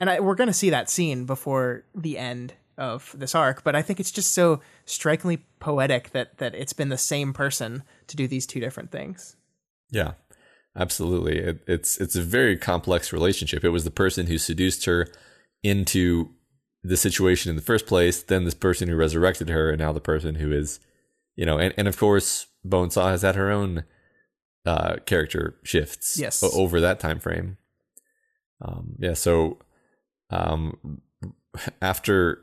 And 0.00 0.08
I, 0.08 0.20
we're 0.20 0.34
going 0.34 0.48
to 0.48 0.54
see 0.54 0.70
that 0.70 0.90
scene 0.90 1.26
before 1.26 1.84
the 1.94 2.18
end 2.18 2.54
of 2.78 3.14
this 3.18 3.34
arc, 3.34 3.64
but 3.64 3.74
I 3.74 3.82
think 3.82 3.98
it's 3.98 4.12
just 4.12 4.32
so 4.32 4.60
strikingly 4.84 5.44
poetic 5.58 6.10
that 6.10 6.38
that 6.38 6.54
it's 6.54 6.72
been 6.72 6.88
the 6.88 6.98
same 6.98 7.32
person 7.32 7.82
to 8.06 8.16
do 8.16 8.28
these 8.28 8.46
two 8.46 8.60
different 8.60 8.92
things. 8.92 9.36
Yeah, 9.90 10.12
absolutely. 10.76 11.38
It, 11.38 11.64
it's 11.66 11.98
it's 11.98 12.16
a 12.16 12.22
very 12.22 12.56
complex 12.56 13.12
relationship. 13.12 13.64
It 13.64 13.70
was 13.70 13.84
the 13.84 13.90
person 13.90 14.26
who 14.26 14.38
seduced 14.38 14.84
her 14.86 15.08
into 15.62 16.30
the 16.82 16.96
situation 16.96 17.50
in 17.50 17.56
the 17.56 17.62
first 17.62 17.86
place, 17.86 18.22
then 18.22 18.44
this 18.44 18.54
person 18.54 18.88
who 18.88 18.96
resurrected 18.96 19.48
her, 19.48 19.70
and 19.70 19.78
now 19.80 19.92
the 19.92 20.00
person 20.00 20.36
who 20.36 20.52
is, 20.52 20.80
you 21.36 21.44
know, 21.44 21.58
and, 21.58 21.74
and 21.76 21.88
of 21.88 21.96
course, 21.98 22.46
Bonesaw 22.66 23.10
has 23.10 23.22
had 23.22 23.34
her 23.34 23.50
own 23.50 23.84
uh, 24.66 24.96
character 25.06 25.56
shifts 25.62 26.18
Yes. 26.18 26.42
over 26.42 26.80
that 26.80 27.00
time 27.00 27.18
frame. 27.20 27.56
Um, 28.60 28.94
yeah, 28.98 29.14
so 29.14 29.58
um, 30.30 31.00
after 31.80 32.42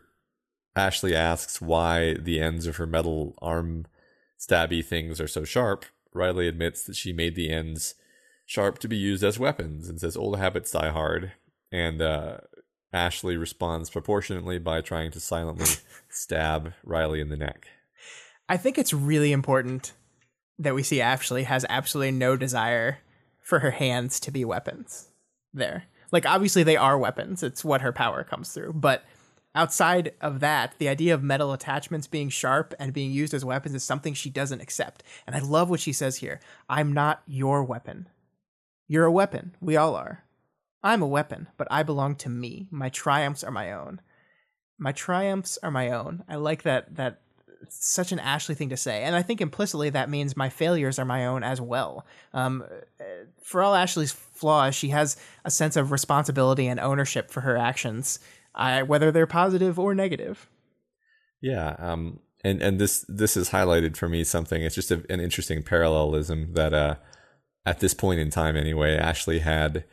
Ashley 0.75 1.15
asks 1.15 1.61
why 1.61 2.15
the 2.15 2.39
ends 2.41 2.67
of 2.67 2.77
her 2.77 2.85
metal 2.87 3.35
arm 3.41 3.85
stabby 4.39 4.83
things 4.83 5.19
are 5.21 5.27
so 5.27 5.43
sharp, 5.43 5.85
Riley 6.13 6.47
admits 6.47 6.83
that 6.85 6.95
she 6.95 7.11
made 7.13 7.35
the 7.35 7.49
ends 7.51 7.95
sharp 8.45 8.79
to 8.79 8.87
be 8.87 8.97
used 8.97 9.23
as 9.23 9.39
weapons 9.39 9.89
and 9.89 9.99
says 9.99 10.15
old 10.15 10.37
habits 10.37 10.71
die 10.71 10.89
hard. 10.89 11.33
And 11.71 12.01
uh, 12.01 12.37
Ashley 12.95 13.35
responds 13.35 13.89
proportionately 13.89 14.57
by 14.57 14.79
trying 14.79 15.11
to 15.11 15.19
silently 15.19 15.67
stab 16.09 16.73
Riley 16.83 17.19
in 17.19 17.29
the 17.29 17.35
neck. 17.35 17.67
I 18.47 18.55
think 18.55 18.77
it's 18.77 18.93
really 18.93 19.33
important 19.33 19.91
that 20.57 20.73
we 20.73 20.81
see 20.81 21.01
Ashley 21.01 21.43
has 21.43 21.65
absolutely 21.67 22.11
no 22.11 22.37
desire 22.37 22.99
for 23.41 23.59
her 23.59 23.71
hands 23.71 24.19
to 24.21 24.31
be 24.31 24.45
weapons. 24.45 25.09
There. 25.53 25.83
Like 26.11 26.25
obviously 26.25 26.63
they 26.63 26.77
are 26.77 26.97
weapons. 26.97 27.43
It's 27.43 27.65
what 27.65 27.81
her 27.81 27.91
power 27.91 28.23
comes 28.23 28.53
through, 28.53 28.73
but 28.73 29.03
outside 29.53 30.13
of 30.21 30.39
that, 30.39 30.75
the 30.77 30.87
idea 30.87 31.13
of 31.13 31.21
metal 31.21 31.51
attachments 31.51 32.07
being 32.07 32.29
sharp 32.29 32.73
and 32.79 32.93
being 32.93 33.11
used 33.11 33.33
as 33.33 33.43
weapons 33.43 33.75
is 33.75 33.83
something 33.83 34.13
she 34.13 34.29
doesn't 34.29 34.61
accept. 34.61 35.03
And 35.27 35.35
I 35.35 35.39
love 35.39 35.69
what 35.69 35.81
she 35.81 35.91
says 35.91 36.17
here. 36.17 36.39
I'm 36.69 36.93
not 36.93 37.23
your 37.27 37.63
weapon. 37.63 38.07
You're 38.87 39.05
a 39.05 39.11
weapon. 39.11 39.55
We 39.59 39.75
all 39.75 39.95
are. 39.95 40.24
I'm 40.85 41.01
a 41.01 41.07
weapon, 41.07 41.47
but 41.57 41.67
I 41.71 41.81
belong 41.81 42.15
to 42.17 42.29
me. 42.29 42.67
My 42.69 42.89
triumphs 42.89 43.43
are 43.43 43.51
my 43.51 43.73
own. 43.73 44.01
My 44.77 44.91
triumphs 44.91 45.57
are 45.63 45.71
my 45.71 45.89
own. 45.89 46.23
I 46.29 46.35
like 46.35 46.61
that 46.61 46.95
that 46.95 47.21
such 47.69 48.11
an 48.11 48.19
Ashley 48.19 48.53
thing 48.53 48.69
to 48.69 48.77
say. 48.77 49.01
And 49.01 49.15
I 49.15 49.23
think 49.23 49.41
implicitly 49.41 49.89
that 49.89 50.11
means 50.11 50.37
my 50.37 50.49
failures 50.49 50.99
are 50.99 51.05
my 51.05 51.25
own 51.25 51.43
as 51.43 51.59
well. 51.59 52.05
Um, 52.33 52.63
for 53.41 53.63
all 53.63 53.73
Ashley's 53.73 54.11
flaws, 54.11 54.75
she 54.75 54.89
has 54.89 55.17
a 55.43 55.49
sense 55.49 55.75
of 55.75 55.91
responsibility 55.91 56.67
and 56.67 56.79
ownership 56.79 57.31
for 57.31 57.41
her 57.41 57.57
actions, 57.57 58.19
whether 58.85 59.11
they're 59.11 59.25
positive 59.25 59.79
or 59.79 59.95
negative. 59.95 60.47
Yeah, 61.41 61.75
um, 61.79 62.19
and 62.43 62.61
and 62.61 62.79
this 62.79 63.03
this 63.07 63.35
is 63.35 63.49
highlighted 63.49 63.97
for 63.97 64.07
me 64.07 64.23
something. 64.23 64.61
It's 64.61 64.75
just 64.75 64.91
a, 64.91 65.03
an 65.09 65.19
interesting 65.19 65.63
parallelism 65.63 66.53
that 66.53 66.75
uh, 66.75 66.95
at 67.65 67.79
this 67.79 67.95
point 67.95 68.19
in 68.19 68.29
time, 68.29 68.55
anyway, 68.55 68.95
Ashley 68.95 69.39
had 69.39 69.83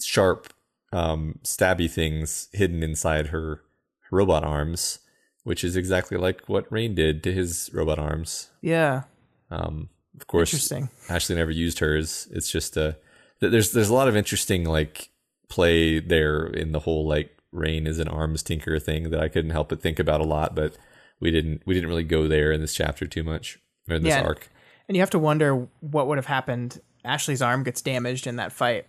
sharp, 0.00 0.52
um, 0.92 1.38
stabby 1.44 1.90
things 1.90 2.48
hidden 2.52 2.82
inside 2.82 3.28
her 3.28 3.62
robot 4.10 4.44
arms, 4.44 4.98
which 5.44 5.64
is 5.64 5.76
exactly 5.76 6.16
like 6.16 6.48
what 6.48 6.70
Rain 6.70 6.94
did 6.94 7.22
to 7.24 7.32
his 7.32 7.70
robot 7.72 7.98
arms. 7.98 8.50
Yeah. 8.60 9.02
Um, 9.50 9.88
of 10.18 10.26
course, 10.26 10.52
Interesting. 10.52 10.88
Ashley 11.08 11.36
never 11.36 11.50
used 11.50 11.78
hers. 11.80 12.28
It's 12.30 12.50
just 12.50 12.76
a 12.76 12.96
th- 13.40 13.52
there's 13.52 13.72
there's 13.72 13.90
a 13.90 13.94
lot 13.94 14.08
of 14.08 14.16
interesting 14.16 14.64
like 14.64 15.10
play 15.48 16.00
there 16.00 16.46
in 16.46 16.72
the 16.72 16.80
whole 16.80 17.06
like 17.06 17.36
Rain 17.52 17.86
is 17.86 17.98
an 17.98 18.08
arms 18.08 18.42
tinker 18.42 18.78
thing 18.78 19.10
that 19.10 19.20
I 19.20 19.28
couldn't 19.28 19.50
help 19.50 19.68
but 19.68 19.80
think 19.80 19.98
about 19.98 20.20
a 20.20 20.24
lot, 20.24 20.54
but 20.54 20.76
we 21.20 21.30
didn't 21.30 21.62
we 21.66 21.74
didn't 21.74 21.88
really 21.88 22.02
go 22.04 22.26
there 22.28 22.50
in 22.52 22.60
this 22.60 22.74
chapter 22.74 23.06
too 23.06 23.22
much 23.24 23.58
or 23.88 23.96
in 23.96 24.02
this 24.02 24.14
Yeah. 24.14 24.22
arc. 24.22 24.48
And 24.88 24.96
you 24.96 25.02
have 25.02 25.10
to 25.10 25.18
wonder 25.18 25.66
what 25.80 26.06
would 26.08 26.18
have 26.18 26.26
happened. 26.26 26.80
Ashley's 27.04 27.42
arm 27.42 27.62
gets 27.62 27.82
damaged 27.82 28.26
in 28.26 28.36
that 28.36 28.52
fight. 28.52 28.86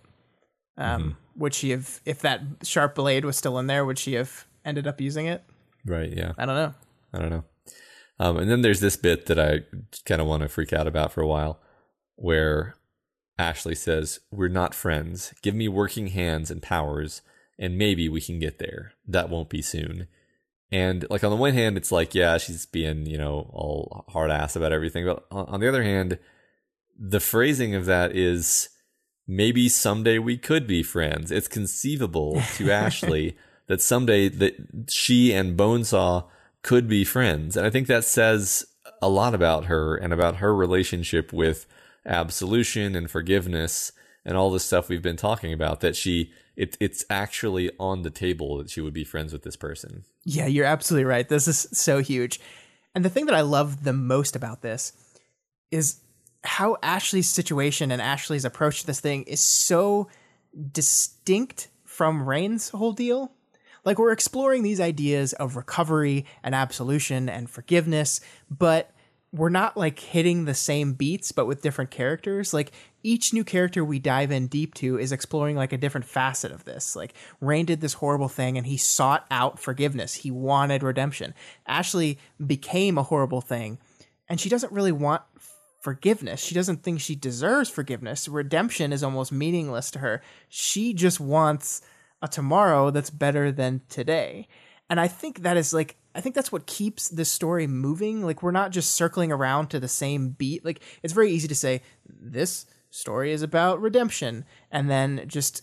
Um, 0.78 1.16
Would 1.36 1.54
she 1.54 1.70
have, 1.70 2.00
if 2.04 2.20
that 2.22 2.40
sharp 2.62 2.94
blade 2.94 3.24
was 3.24 3.36
still 3.36 3.58
in 3.58 3.66
there, 3.66 3.84
would 3.84 3.98
she 3.98 4.14
have 4.14 4.46
ended 4.64 4.86
up 4.86 5.00
using 5.00 5.26
it? 5.26 5.42
Right? 5.84 6.12
Yeah. 6.12 6.32
I 6.38 6.46
don't 6.46 6.54
know. 6.54 6.74
I 7.12 7.18
don't 7.18 7.30
know. 7.30 7.44
Um, 8.20 8.36
and 8.38 8.50
then 8.50 8.62
there's 8.62 8.80
this 8.80 8.96
bit 8.96 9.26
that 9.26 9.38
I 9.38 9.60
kind 10.04 10.20
of 10.20 10.26
want 10.26 10.42
to 10.42 10.48
freak 10.48 10.72
out 10.72 10.86
about 10.86 11.12
for 11.12 11.20
a 11.20 11.26
while, 11.26 11.60
where 12.16 12.74
Ashley 13.38 13.74
says, 13.74 14.20
"We're 14.30 14.48
not 14.48 14.74
friends. 14.74 15.32
Give 15.42 15.54
me 15.54 15.68
working 15.68 16.08
hands 16.08 16.50
and 16.50 16.60
powers, 16.60 17.22
and 17.58 17.78
maybe 17.78 18.08
we 18.08 18.20
can 18.20 18.40
get 18.40 18.58
there. 18.58 18.92
That 19.06 19.28
won't 19.30 19.48
be 19.48 19.62
soon." 19.62 20.08
And 20.72 21.06
like 21.08 21.22
on 21.22 21.30
the 21.30 21.36
one 21.36 21.54
hand, 21.54 21.76
it's 21.76 21.92
like, 21.92 22.14
yeah, 22.14 22.36
she's 22.38 22.66
being 22.66 23.06
you 23.06 23.18
know 23.18 23.48
all 23.52 24.04
hard 24.08 24.30
ass 24.30 24.56
about 24.56 24.72
everything, 24.72 25.06
but 25.06 25.24
on, 25.30 25.46
on 25.46 25.60
the 25.60 25.68
other 25.68 25.84
hand, 25.84 26.18
the 26.98 27.20
phrasing 27.20 27.76
of 27.76 27.86
that 27.86 28.16
is 28.16 28.68
maybe 29.28 29.68
someday 29.68 30.18
we 30.18 30.38
could 30.38 30.66
be 30.66 30.82
friends. 30.82 31.30
It's 31.30 31.46
conceivable 31.46 32.42
to 32.54 32.70
Ashley 32.72 33.36
that 33.66 33.82
someday 33.82 34.28
that 34.28 34.88
she 34.88 35.32
and 35.32 35.56
Bonesaw 35.56 36.24
could 36.62 36.88
be 36.88 37.04
friends. 37.04 37.56
And 37.56 37.66
I 37.66 37.70
think 37.70 37.86
that 37.86 38.04
says 38.04 38.66
a 39.00 39.08
lot 39.08 39.34
about 39.34 39.66
her 39.66 39.94
and 39.94 40.12
about 40.12 40.36
her 40.36 40.54
relationship 40.54 41.32
with 41.32 41.66
absolution 42.06 42.96
and 42.96 43.10
forgiveness 43.10 43.92
and 44.24 44.36
all 44.36 44.50
this 44.50 44.64
stuff 44.64 44.88
we've 44.88 45.02
been 45.02 45.16
talking 45.16 45.52
about 45.52 45.80
that 45.80 45.94
she 45.94 46.32
it, 46.56 46.76
it's 46.80 47.04
actually 47.08 47.70
on 47.78 48.02
the 48.02 48.10
table 48.10 48.58
that 48.58 48.68
she 48.68 48.80
would 48.80 48.92
be 48.92 49.04
friends 49.04 49.32
with 49.32 49.44
this 49.44 49.54
person. 49.54 50.04
Yeah, 50.24 50.46
you're 50.46 50.66
absolutely 50.66 51.04
right. 51.04 51.28
This 51.28 51.46
is 51.46 51.68
so 51.72 52.00
huge. 52.00 52.40
And 52.96 53.04
the 53.04 53.10
thing 53.10 53.26
that 53.26 53.34
I 53.34 53.42
love 53.42 53.84
the 53.84 53.92
most 53.92 54.34
about 54.34 54.62
this 54.62 54.92
is 55.70 56.00
how 56.44 56.76
Ashley's 56.82 57.28
situation 57.28 57.90
and 57.90 58.00
Ashley's 58.00 58.44
approach 58.44 58.80
to 58.80 58.86
this 58.86 59.00
thing 59.00 59.24
is 59.24 59.40
so 59.40 60.08
distinct 60.72 61.68
from 61.84 62.28
Rain's 62.28 62.70
whole 62.70 62.92
deal. 62.92 63.32
Like 63.84 63.98
we're 63.98 64.12
exploring 64.12 64.62
these 64.62 64.80
ideas 64.80 65.32
of 65.32 65.56
recovery 65.56 66.26
and 66.42 66.54
absolution 66.54 67.28
and 67.28 67.48
forgiveness, 67.48 68.20
but 68.50 68.90
we're 69.32 69.50
not 69.50 69.76
like 69.76 69.98
hitting 69.98 70.44
the 70.44 70.54
same 70.54 70.94
beats 70.94 71.32
but 71.32 71.46
with 71.46 71.62
different 71.62 71.90
characters. 71.90 72.54
Like 72.54 72.72
each 73.02 73.32
new 73.32 73.44
character 73.44 73.84
we 73.84 73.98
dive 73.98 74.30
in 74.30 74.46
deep 74.46 74.74
to 74.74 74.98
is 74.98 75.12
exploring 75.12 75.56
like 75.56 75.72
a 75.72 75.78
different 75.78 76.06
facet 76.06 76.52
of 76.52 76.64
this. 76.64 76.96
Like 76.96 77.14
Rain 77.40 77.66
did 77.66 77.80
this 77.80 77.94
horrible 77.94 78.28
thing 78.28 78.56
and 78.56 78.66
he 78.66 78.76
sought 78.76 79.26
out 79.30 79.58
forgiveness. 79.58 80.14
He 80.14 80.30
wanted 80.30 80.82
redemption. 80.82 81.34
Ashley 81.66 82.18
became 82.44 82.96
a 82.96 83.02
horrible 83.02 83.40
thing 83.40 83.78
and 84.28 84.40
she 84.40 84.48
doesn't 84.48 84.72
really 84.72 84.92
want 84.92 85.22
forgiveness. 85.78 86.40
She 86.40 86.54
doesn't 86.54 86.82
think 86.82 87.00
she 87.00 87.14
deserves 87.14 87.70
forgiveness. 87.70 88.28
Redemption 88.28 88.92
is 88.92 89.02
almost 89.02 89.32
meaningless 89.32 89.90
to 89.92 90.00
her. 90.00 90.22
She 90.48 90.92
just 90.92 91.20
wants 91.20 91.82
a 92.20 92.28
tomorrow 92.28 92.90
that's 92.90 93.10
better 93.10 93.52
than 93.52 93.82
today. 93.88 94.48
And 94.90 94.98
I 95.00 95.08
think 95.08 95.42
that 95.42 95.56
is 95.56 95.72
like 95.72 95.96
I 96.14 96.20
think 96.20 96.34
that's 96.34 96.50
what 96.50 96.66
keeps 96.66 97.08
this 97.08 97.30
story 97.30 97.66
moving. 97.66 98.24
Like 98.24 98.42
we're 98.42 98.50
not 98.50 98.72
just 98.72 98.92
circling 98.92 99.30
around 99.30 99.68
to 99.68 99.78
the 99.78 99.88
same 99.88 100.30
beat. 100.30 100.64
Like 100.64 100.82
it's 101.02 101.12
very 101.12 101.30
easy 101.30 101.46
to 101.48 101.54
say 101.54 101.82
this 102.08 102.66
story 102.90 103.32
is 103.32 103.42
about 103.42 103.80
redemption 103.80 104.44
and 104.70 104.90
then 104.90 105.22
just 105.26 105.62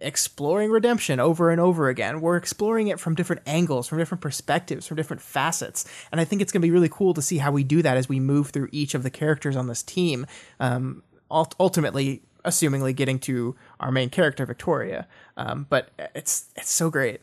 exploring 0.00 0.70
redemption 0.70 1.20
over 1.20 1.50
and 1.50 1.60
over 1.60 1.88
again. 1.88 2.20
We're 2.20 2.36
exploring 2.36 2.88
it 2.88 3.00
from 3.00 3.14
different 3.14 3.42
angles, 3.46 3.88
from 3.88 3.98
different 3.98 4.20
perspectives, 4.20 4.86
from 4.86 4.96
different 4.96 5.22
facets. 5.22 5.86
And 6.12 6.20
I 6.20 6.24
think 6.24 6.42
it's 6.42 6.52
going 6.52 6.60
to 6.60 6.66
be 6.66 6.70
really 6.70 6.88
cool 6.88 7.14
to 7.14 7.22
see 7.22 7.38
how 7.38 7.50
we 7.52 7.64
do 7.64 7.82
that 7.82 7.96
as 7.96 8.08
we 8.08 8.20
move 8.20 8.50
through 8.50 8.68
each 8.72 8.94
of 8.94 9.02
the 9.02 9.10
characters 9.10 9.56
on 9.56 9.66
this 9.66 9.82
team. 9.82 10.26
Um, 10.60 11.02
ultimately, 11.30 12.22
assumingly 12.44 12.94
getting 12.94 13.18
to 13.20 13.56
our 13.80 13.90
main 13.90 14.10
character, 14.10 14.44
Victoria. 14.46 15.06
Um, 15.36 15.66
but 15.68 15.88
it's 16.14 16.46
it's 16.56 16.72
so 16.72 16.90
great. 16.90 17.20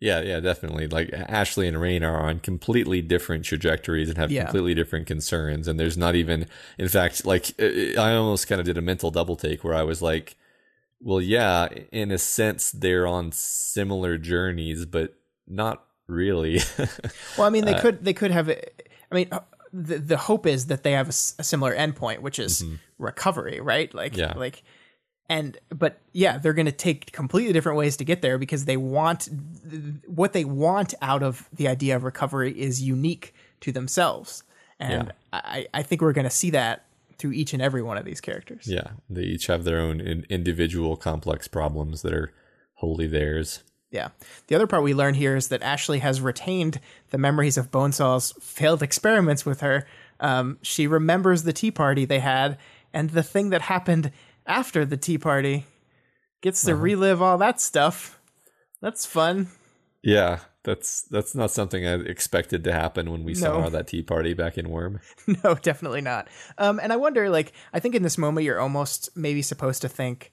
Yeah, 0.00 0.20
yeah, 0.20 0.40
definitely. 0.40 0.88
Like 0.88 1.12
Ashley 1.12 1.68
and 1.68 1.80
Rain 1.80 2.02
are 2.02 2.20
on 2.20 2.40
completely 2.40 3.02
different 3.02 3.44
trajectories 3.44 4.08
and 4.08 4.18
have 4.18 4.32
Yeah. 4.32 4.42
completely 4.44 4.74
different 4.74 5.06
concerns. 5.06 5.68
And 5.68 5.78
there's 5.78 5.96
not 5.96 6.16
even, 6.16 6.46
in 6.76 6.88
fact, 6.88 7.24
like 7.24 7.54
I 7.60 7.94
I 7.96 8.14
almost 8.16 8.48
kind 8.48 8.60
of 8.60 8.64
did 8.64 8.76
a 8.76 8.82
mental 8.82 9.12
double 9.12 9.36
take 9.36 9.62
where 9.62 9.74
I 9.74 9.84
was 9.84 10.02
like, 10.02 10.34
well, 11.02 11.20
yeah, 11.20 11.68
in 11.90 12.10
a 12.10 12.18
sense, 12.18 12.70
they're 12.70 13.06
on 13.06 13.32
similar 13.32 14.18
journeys, 14.18 14.86
but 14.86 15.14
not 15.46 15.84
really. 16.06 16.60
Well, 17.36 17.46
I 17.46 17.50
mean, 17.50 17.64
Uh, 17.64 17.72
they 17.72 17.80
could 17.80 18.04
they 18.04 18.12
could 18.14 18.30
have. 18.30 18.48
I 18.50 19.14
mean, 19.14 19.28
uh, 19.32 19.40
the 19.72 19.98
the 19.98 20.16
hope 20.16 20.46
is 20.46 20.66
that 20.66 20.82
they 20.82 20.92
have 20.92 21.08
a 21.08 21.12
similar 21.12 21.74
endpoint, 21.74 22.20
which 22.20 22.38
is 22.38 22.64
recovery, 22.98 23.60
right? 23.60 23.92
Like, 23.94 24.12
Mm-hmm. 24.12 24.20
Yeah. 24.20 24.32
like, 24.38 24.62
and 25.28 25.56
but 25.70 25.98
yeah, 26.12 26.38
they're 26.38 26.52
going 26.52 26.66
to 26.66 26.72
take 26.72 27.12
completely 27.12 27.52
different 27.52 27.78
ways 27.78 27.96
to 27.98 28.04
get 28.04 28.20
there 28.22 28.38
because 28.38 28.64
they 28.66 28.76
want 28.76 29.28
th- 29.70 29.82
what 30.06 30.32
they 30.34 30.44
want 30.44 30.94
out 31.00 31.22
of 31.22 31.48
the 31.52 31.68
idea 31.68 31.96
of 31.96 32.04
recovery 32.04 32.52
is 32.58 32.82
unique 32.82 33.34
to 33.60 33.72
themselves, 33.72 34.42
and 34.78 35.12
Yeah. 35.32 35.40
I 35.54 35.66
I 35.72 35.82
think 35.82 36.02
we're 36.02 36.12
going 36.12 36.28
to 36.28 36.36
see 36.42 36.50
that 36.50 36.84
through 37.22 37.32
each 37.32 37.52
and 37.52 37.62
every 37.62 37.82
one 37.82 37.96
of 37.96 38.04
these 38.04 38.20
characters. 38.20 38.66
yeah, 38.66 38.88
they 39.08 39.22
each 39.22 39.46
have 39.46 39.62
their 39.62 39.78
own 39.78 40.00
in- 40.00 40.26
individual 40.28 40.96
complex 40.96 41.46
problems 41.46 42.02
that 42.02 42.12
are 42.12 42.32
wholly 42.74 43.06
theirs. 43.06 43.62
Yeah. 43.92 44.08
The 44.48 44.56
other 44.56 44.66
part 44.66 44.82
we 44.82 44.92
learn 44.92 45.14
here 45.14 45.36
is 45.36 45.46
that 45.48 45.62
Ashley 45.62 46.00
has 46.00 46.20
retained 46.20 46.80
the 47.10 47.18
memories 47.18 47.56
of 47.56 47.70
Bonesaw's 47.70 48.32
failed 48.40 48.82
experiments 48.82 49.46
with 49.46 49.60
her. 49.60 49.86
Um, 50.18 50.58
she 50.62 50.88
remembers 50.88 51.44
the 51.44 51.52
tea 51.52 51.70
party 51.70 52.04
they 52.04 52.18
had 52.18 52.58
and 52.92 53.10
the 53.10 53.22
thing 53.22 53.50
that 53.50 53.62
happened 53.62 54.10
after 54.46 54.84
the 54.84 54.96
tea 54.96 55.18
party. 55.18 55.66
Gets 56.40 56.64
to 56.64 56.74
relive 56.74 57.22
all 57.22 57.38
that 57.38 57.60
stuff. 57.60 58.18
That's 58.80 59.06
fun. 59.06 59.46
Yeah, 60.02 60.40
that's 60.64 61.02
that's 61.02 61.34
not 61.34 61.50
something 61.50 61.86
I 61.86 61.94
expected 61.94 62.62
to 62.64 62.72
happen 62.72 63.10
when 63.10 63.24
we 63.24 63.34
saw 63.34 63.68
that 63.68 63.88
tea 63.88 64.02
party 64.02 64.32
back 64.34 64.56
in 64.58 64.68
Worm. 64.70 65.00
no, 65.44 65.54
definitely 65.56 66.00
not. 66.02 66.28
Um, 66.58 66.78
and 66.80 66.92
I 66.92 66.96
wonder, 66.96 67.28
like, 67.30 67.52
I 67.72 67.80
think 67.80 67.94
in 67.94 68.02
this 68.02 68.16
moment 68.18 68.44
you're 68.44 68.60
almost 68.60 69.10
maybe 69.16 69.42
supposed 69.42 69.82
to 69.82 69.88
think 69.88 70.32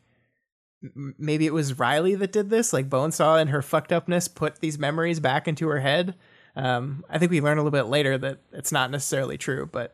maybe 0.82 1.46
it 1.46 1.54
was 1.54 1.78
Riley 1.80 2.16
that 2.16 2.32
did 2.32 2.50
this. 2.50 2.72
Like 2.74 2.90
Bonesaw 2.90 3.42
and 3.42 3.50
her 3.50 3.62
fucked 3.62 3.92
upness 3.92 4.28
put 4.34 4.60
these 4.60 4.78
memories 4.80 5.20
back 5.20 5.48
into 5.48 5.68
her 5.68 5.80
head. 5.80 6.16
Um, 6.56 7.04
I 7.10 7.18
think 7.18 7.32
we 7.32 7.42
learn 7.42 7.58
a 7.58 7.62
little 7.64 7.78
bit 7.78 7.90
later 7.90 8.18
that 8.18 8.40
it's 8.54 8.72
not 8.72 8.92
necessarily 8.92 9.38
true, 9.38 9.68
but 9.72 9.94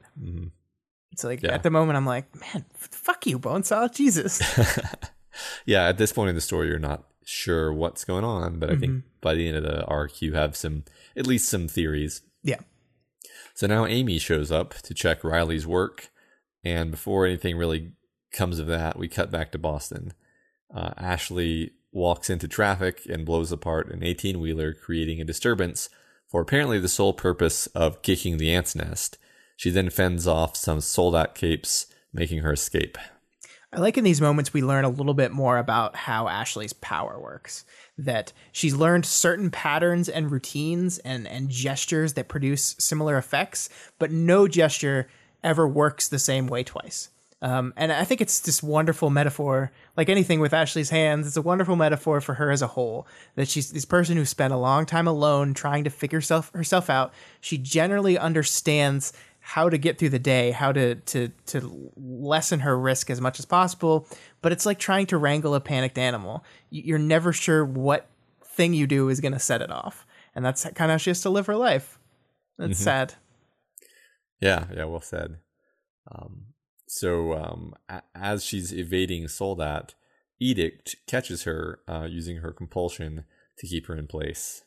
it's 1.12 1.24
like 1.24 1.42
Yeah. 1.44 1.54
at 1.54 1.64
the 1.64 1.70
moment 1.72 1.98
I'm 1.98 2.06
like, 2.06 2.34
man, 2.36 2.66
f- 2.76 2.90
fuck 2.92 3.26
you, 3.26 3.40
Bonesaw, 3.40 3.94
Jesus. 3.94 4.42
yeah, 5.66 5.88
at 5.88 5.98
this 5.98 6.12
point 6.14 6.30
in 6.30 6.36
the 6.36 6.42
story, 6.42 6.68
you're 6.68 6.80
not 6.80 7.04
sure 7.26 7.74
what's 7.74 8.06
going 8.06 8.24
on, 8.24 8.60
but 8.60 8.70
I 8.70 8.76
think 8.76 9.04
by 9.20 9.34
the 9.34 9.48
end 9.48 9.58
of 9.58 9.64
the 9.64 9.84
arc, 9.86 10.22
you 10.22 10.34
have 10.34 10.56
some, 10.56 10.86
at 11.18 11.28
least 11.28 11.50
some 11.50 11.68
theories. 11.68 12.22
yeah, 12.44 12.60
So 13.56 13.68
now 13.68 13.86
Amy 13.86 14.20
shows 14.20 14.52
up 14.52 14.76
to 14.84 14.94
check 14.94 15.24
Riley's 15.24 15.68
work, 15.68 16.10
and 16.64 16.92
before 16.92 17.26
anything 17.26 17.58
really 17.58 17.92
comes 18.32 18.60
of 18.60 18.68
that, 18.68 18.98
we 18.98 19.08
cut 19.08 19.32
back 19.32 19.52
to 19.52 19.58
Boston. 19.58 20.14
Uh, 20.74 20.92
Ashley 20.98 21.72
walks 21.92 22.30
into 22.30 22.48
traffic 22.48 23.02
and 23.10 23.26
blows 23.26 23.52
apart 23.52 23.92
an 23.92 24.04
18 24.04 24.40
wheeler, 24.40 24.74
creating 24.74 25.20
a 25.20 25.26
disturbance 25.26 25.90
for 26.28 26.42
apparently 26.42 26.80
the 26.80 26.88
sole 26.90 27.14
purpose 27.14 27.68
of 27.68 28.02
kicking 28.02 28.38
the 28.38 28.54
ant's 28.54 28.76
nest. 28.76 29.18
She 29.56 29.70
then 29.70 29.90
fends 29.90 30.28
off 30.28 30.58
some 30.58 30.82
Soldat 30.82 31.34
capes, 31.34 31.88
making 32.14 32.40
her 32.40 32.54
escape. 32.54 32.98
I 33.76 33.80
like 33.80 33.98
in 33.98 34.06
these 34.06 34.22
moments 34.22 34.54
we 34.54 34.62
learn 34.62 34.86
a 34.86 34.90
little 34.90 35.14
bit 35.14 35.34
more 35.34 35.58
about 35.58 35.98
how 35.98 36.30
Ashley's 36.30 36.72
power 36.72 37.20
works. 37.20 37.66
That 37.98 38.32
she's 38.54 38.74
learned 38.74 39.06
certain 39.06 39.52
patterns 39.52 40.08
and 40.08 40.32
routines 40.32 40.98
and, 41.00 41.28
and 41.28 41.50
gestures 41.50 42.14
that 42.14 42.30
produce 42.30 42.78
similar 42.80 43.18
effects, 43.18 43.68
but 44.00 44.12
no 44.12 44.48
gesture 44.48 45.10
ever 45.44 45.68
works 45.68 46.08
the 46.08 46.20
same 46.20 46.48
way 46.48 46.64
twice. 46.64 47.10
Um, 47.42 47.74
and 47.76 47.92
I 47.92 48.06
think 48.06 48.22
it's 48.22 48.40
this 48.40 48.64
wonderful 48.64 49.10
metaphor, 49.10 49.72
like 49.98 50.08
anything 50.08 50.40
with 50.40 50.54
Ashley's 50.54 50.90
hands, 50.90 51.28
it's 51.28 51.38
a 51.38 51.42
wonderful 51.42 51.76
metaphor 51.76 52.22
for 52.22 52.36
her 52.36 52.50
as 52.50 52.62
a 52.62 52.68
whole. 52.68 53.06
That 53.36 53.50
she's 53.50 53.72
this 53.72 53.84
person 53.84 54.16
who 54.16 54.24
spent 54.24 54.54
a 54.54 54.58
long 54.58 54.86
time 54.86 55.06
alone 55.06 55.54
trying 55.54 55.84
to 55.84 55.90
figure 55.90 56.18
herself, 56.20 56.50
herself 56.54 56.90
out. 56.90 57.14
She 57.42 57.58
generally 57.58 58.18
understands 58.18 59.12
how 59.48 59.70
to 59.70 59.78
get 59.78 60.00
through 60.00 60.10
the 60.10 60.18
day, 60.18 60.50
how 60.50 60.72
to 60.72 60.96
to 60.96 61.30
to 61.46 61.92
lessen 61.96 62.62
her 62.62 62.76
risk 62.80 63.12
as 63.12 63.22
much 63.22 63.38
as 63.38 63.46
possible. 63.46 64.08
But 64.42 64.52
it's 64.52 64.66
like 64.66 64.80
trying 64.80 65.06
to 65.08 65.20
wrangle 65.20 65.54
a 65.54 65.60
panicked 65.62 66.00
animal. 66.00 66.44
You're 66.72 66.98
never 66.98 67.32
sure 67.32 67.64
what 67.64 68.08
thing 68.44 68.74
you 68.74 68.88
do 68.88 69.08
is 69.08 69.20
going 69.22 69.34
to 69.34 69.40
set 69.40 69.62
it 69.62 69.70
off, 69.70 70.04
and 70.34 70.44
that's 70.44 70.64
kind 70.64 70.90
of 70.90 70.96
how 70.96 70.98
she 70.98 71.12
has 71.12 71.22
to 71.22 71.30
live 71.30 71.46
her 71.46 71.56
life. 71.56 72.00
That's 72.58 72.80
sad. 72.80 73.14
Yeah, 74.42 74.66
yeah, 74.76 74.86
well 74.86 75.00
said. 75.00 75.38
Um, 76.12 76.48
so 76.88 77.34
um, 77.34 77.76
a- 77.88 78.02
as 78.16 78.44
she's 78.44 78.74
evading 78.74 79.28
Soldat, 79.28 79.94
Edict 80.40 80.96
catches 81.06 81.44
her 81.44 81.82
uh, 81.88 82.08
using 82.10 82.38
her 82.38 82.52
compulsion 82.52 83.26
to 83.60 83.68
keep 83.68 83.86
her 83.86 83.96
in 83.96 84.08
place. 84.08 84.64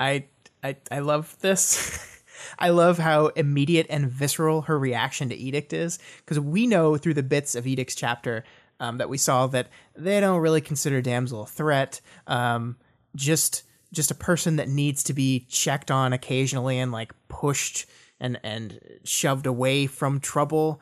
I 0.00 0.26
I 0.64 0.78
I 0.90 0.98
love 0.98 1.36
this. 1.38 2.10
I 2.58 2.70
love 2.70 2.98
how 2.98 3.28
immediate 3.28 3.86
and 3.90 4.10
visceral 4.10 4.62
her 4.62 4.78
reaction 4.78 5.28
to 5.28 5.34
Edict 5.34 5.72
is 5.72 5.98
because 6.18 6.40
we 6.40 6.66
know 6.66 6.96
through 6.96 7.14
the 7.14 7.22
bits 7.22 7.54
of 7.54 7.66
Edict's 7.66 7.94
chapter 7.94 8.44
um, 8.80 8.98
that 8.98 9.08
we 9.08 9.18
saw 9.18 9.46
that 9.48 9.68
they 9.96 10.20
don't 10.20 10.40
really 10.40 10.60
consider 10.60 11.00
Damsel 11.00 11.42
a 11.42 11.46
threat. 11.46 12.00
Um, 12.26 12.76
just 13.16 13.62
just 13.92 14.10
a 14.10 14.14
person 14.14 14.56
that 14.56 14.68
needs 14.68 15.04
to 15.04 15.12
be 15.12 15.46
checked 15.48 15.90
on 15.90 16.12
occasionally 16.12 16.78
and 16.78 16.90
like 16.90 17.12
pushed 17.28 17.86
and 18.18 18.38
and 18.42 18.80
shoved 19.04 19.46
away 19.46 19.86
from 19.86 20.20
trouble 20.20 20.80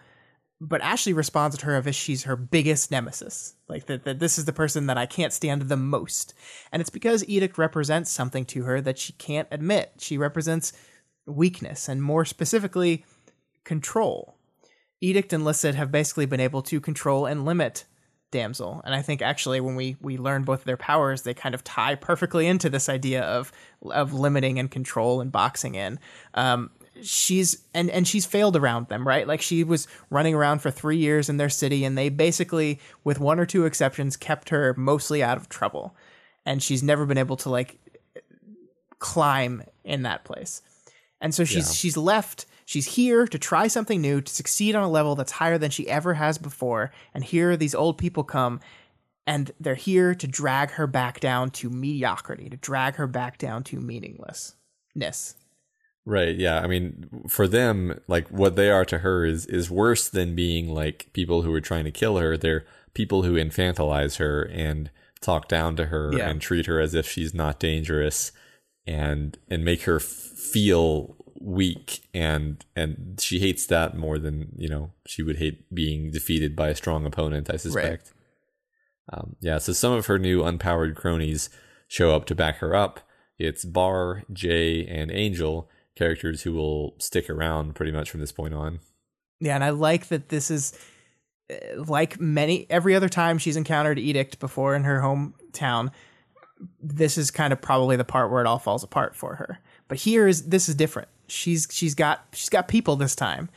but 0.64 0.80
Ashley 0.80 1.12
responds 1.12 1.58
to 1.58 1.66
her 1.66 1.74
as 1.74 1.88
if 1.88 1.94
she's 1.96 2.22
her 2.22 2.36
biggest 2.36 2.92
nemesis. 2.92 3.54
Like 3.68 3.86
that, 3.86 4.04
that 4.04 4.20
this 4.20 4.38
is 4.38 4.44
the 4.44 4.52
person 4.52 4.86
that 4.86 4.96
I 4.96 5.06
can't 5.06 5.32
stand 5.32 5.62
the 5.62 5.76
most. 5.76 6.34
And 6.70 6.80
it's 6.80 6.88
because 6.88 7.28
Edict 7.28 7.58
represents 7.58 8.12
something 8.12 8.44
to 8.46 8.62
her 8.62 8.80
that 8.80 8.96
she 8.96 9.12
can't 9.14 9.48
admit. 9.50 9.94
She 9.98 10.16
represents 10.16 10.72
weakness 11.26 11.88
and 11.88 12.02
more 12.02 12.24
specifically, 12.24 13.04
control. 13.64 14.36
Edict 15.00 15.32
and 15.32 15.44
Lisset 15.44 15.74
have 15.74 15.90
basically 15.90 16.26
been 16.26 16.40
able 16.40 16.62
to 16.62 16.80
control 16.80 17.26
and 17.26 17.44
limit 17.44 17.84
Damsel. 18.32 18.80
And 18.84 18.94
I 18.94 19.02
think 19.02 19.22
actually 19.22 19.60
when 19.60 19.76
we 19.76 19.96
we 20.00 20.16
learn 20.16 20.42
both 20.42 20.64
their 20.64 20.76
powers, 20.76 21.22
they 21.22 21.34
kind 21.34 21.54
of 21.54 21.62
tie 21.62 21.94
perfectly 21.94 22.46
into 22.48 22.68
this 22.68 22.88
idea 22.88 23.22
of 23.22 23.52
of 23.82 24.12
limiting 24.12 24.58
and 24.58 24.70
control 24.70 25.20
and 25.20 25.30
boxing 25.30 25.76
in. 25.76 26.00
Um, 26.34 26.70
she's 27.02 27.62
and 27.74 27.90
and 27.90 28.08
she's 28.08 28.26
failed 28.26 28.56
around 28.56 28.88
them, 28.88 29.06
right? 29.06 29.28
Like 29.28 29.42
she 29.42 29.62
was 29.62 29.86
running 30.10 30.34
around 30.34 30.60
for 30.60 30.70
three 30.70 30.96
years 30.96 31.28
in 31.28 31.36
their 31.36 31.50
city, 31.50 31.84
and 31.84 31.96
they 31.96 32.08
basically, 32.08 32.80
with 33.04 33.20
one 33.20 33.38
or 33.38 33.46
two 33.46 33.66
exceptions, 33.66 34.16
kept 34.16 34.48
her 34.48 34.74
mostly 34.76 35.22
out 35.22 35.36
of 35.36 35.48
trouble. 35.48 35.94
And 36.44 36.62
she's 36.62 36.82
never 36.82 37.06
been 37.06 37.18
able 37.18 37.36
to 37.36 37.50
like 37.50 37.78
climb 38.98 39.62
in 39.84 40.02
that 40.02 40.24
place. 40.24 40.62
And 41.22 41.34
so 41.34 41.44
she's 41.44 41.68
Yeah. 41.68 41.72
she's 41.72 41.96
left. 41.96 42.44
She's 42.66 42.94
here 42.94 43.26
to 43.26 43.38
try 43.38 43.66
something 43.68 44.00
new, 44.00 44.20
to 44.20 44.32
succeed 44.34 44.74
on 44.74 44.82
a 44.82 44.90
level 44.90 45.14
that's 45.14 45.32
higher 45.32 45.56
than 45.58 45.70
she 45.70 45.88
ever 45.88 46.14
has 46.14 46.36
before. 46.36 46.92
And 47.14 47.24
here 47.24 47.56
these 47.56 47.74
old 47.74 47.96
people 47.96 48.24
come 48.24 48.60
and 49.26 49.52
they're 49.60 49.74
here 49.76 50.14
to 50.14 50.26
drag 50.26 50.72
her 50.72 50.86
back 50.86 51.20
down 51.20 51.50
to 51.52 51.70
mediocrity, 51.70 52.50
to 52.50 52.56
drag 52.56 52.96
her 52.96 53.06
back 53.06 53.38
down 53.38 53.62
to 53.64 53.80
meaninglessness. 53.80 55.34
Right. 56.04 56.34
Yeah. 56.36 56.60
I 56.60 56.66
mean, 56.66 57.08
for 57.28 57.46
them, 57.46 58.00
like 58.08 58.28
what 58.28 58.56
they 58.56 58.70
are 58.70 58.84
to 58.86 58.98
her 58.98 59.24
is 59.24 59.46
is 59.46 59.70
worse 59.70 60.08
than 60.08 60.34
being 60.34 60.68
like 60.68 61.08
people 61.12 61.42
who 61.42 61.54
are 61.54 61.60
trying 61.60 61.84
to 61.84 61.92
kill 61.92 62.18
her. 62.18 62.36
They're 62.36 62.64
people 62.94 63.22
who 63.22 63.34
infantilize 63.34 64.16
her 64.18 64.42
and 64.42 64.90
talk 65.20 65.46
down 65.46 65.76
to 65.76 65.86
her 65.86 66.12
Yeah. 66.12 66.28
and 66.28 66.40
treat 66.40 66.66
her 66.66 66.80
as 66.80 66.94
if 66.94 67.08
she's 67.08 67.32
not 67.32 67.60
dangerous 67.60 68.32
and 68.86 69.38
and 69.48 69.64
make 69.64 69.82
her 69.82 69.98
feel 70.00 71.16
weak 71.40 72.06
and 72.14 72.64
and 72.76 73.18
she 73.20 73.40
hates 73.40 73.66
that 73.66 73.96
more 73.96 74.18
than 74.18 74.52
you 74.56 74.68
know 74.68 74.92
she 75.06 75.22
would 75.22 75.36
hate 75.36 75.72
being 75.74 76.10
defeated 76.10 76.54
by 76.54 76.68
a 76.68 76.74
strong 76.74 77.04
opponent 77.04 77.50
i 77.50 77.56
suspect 77.56 78.12
um, 79.12 79.34
yeah 79.40 79.58
so 79.58 79.72
some 79.72 79.92
of 79.92 80.06
her 80.06 80.18
new 80.18 80.42
unpowered 80.42 80.94
cronies 80.94 81.50
show 81.88 82.14
up 82.14 82.26
to 82.26 82.34
back 82.34 82.58
her 82.58 82.76
up 82.76 83.00
it's 83.42 83.64
Barr, 83.64 84.22
Jay, 84.32 84.86
and 84.86 85.10
Angel 85.10 85.68
characters 85.96 86.42
who 86.42 86.52
will 86.52 86.94
stick 86.98 87.28
around 87.28 87.74
pretty 87.74 87.92
much 87.92 88.10
from 88.10 88.20
this 88.20 88.32
point 88.32 88.54
on. 88.54 88.80
Yeah, 89.40 89.56
and 89.56 89.64
I 89.64 89.70
like 89.70 90.06
that 90.08 90.28
this 90.28 90.50
is 90.50 90.78
uh, 91.50 91.82
like 91.82 92.20
many 92.20 92.66
every 92.70 92.94
other 92.94 93.08
time 93.08 93.38
she's 93.38 93.56
encountered 93.56 93.98
Edict 93.98 94.38
before 94.38 94.76
in 94.76 94.84
her 94.84 95.00
hometown. 95.00 95.90
This 96.80 97.18
is 97.18 97.30
kind 97.30 97.52
of 97.52 97.60
probably 97.60 97.96
the 97.96 98.04
part 98.04 98.30
where 98.30 98.40
it 98.40 98.46
all 98.46 98.58
falls 98.58 98.84
apart 98.84 99.16
for 99.16 99.36
her. 99.36 99.60
But 99.88 99.98
here 99.98 100.26
is 100.26 100.48
this 100.48 100.68
is 100.68 100.74
different. 100.74 101.08
She's 101.26 101.66
she's 101.70 101.94
got 101.94 102.26
she's 102.32 102.48
got 102.48 102.68
people 102.68 102.96
this 102.96 103.14
time. 103.14 103.48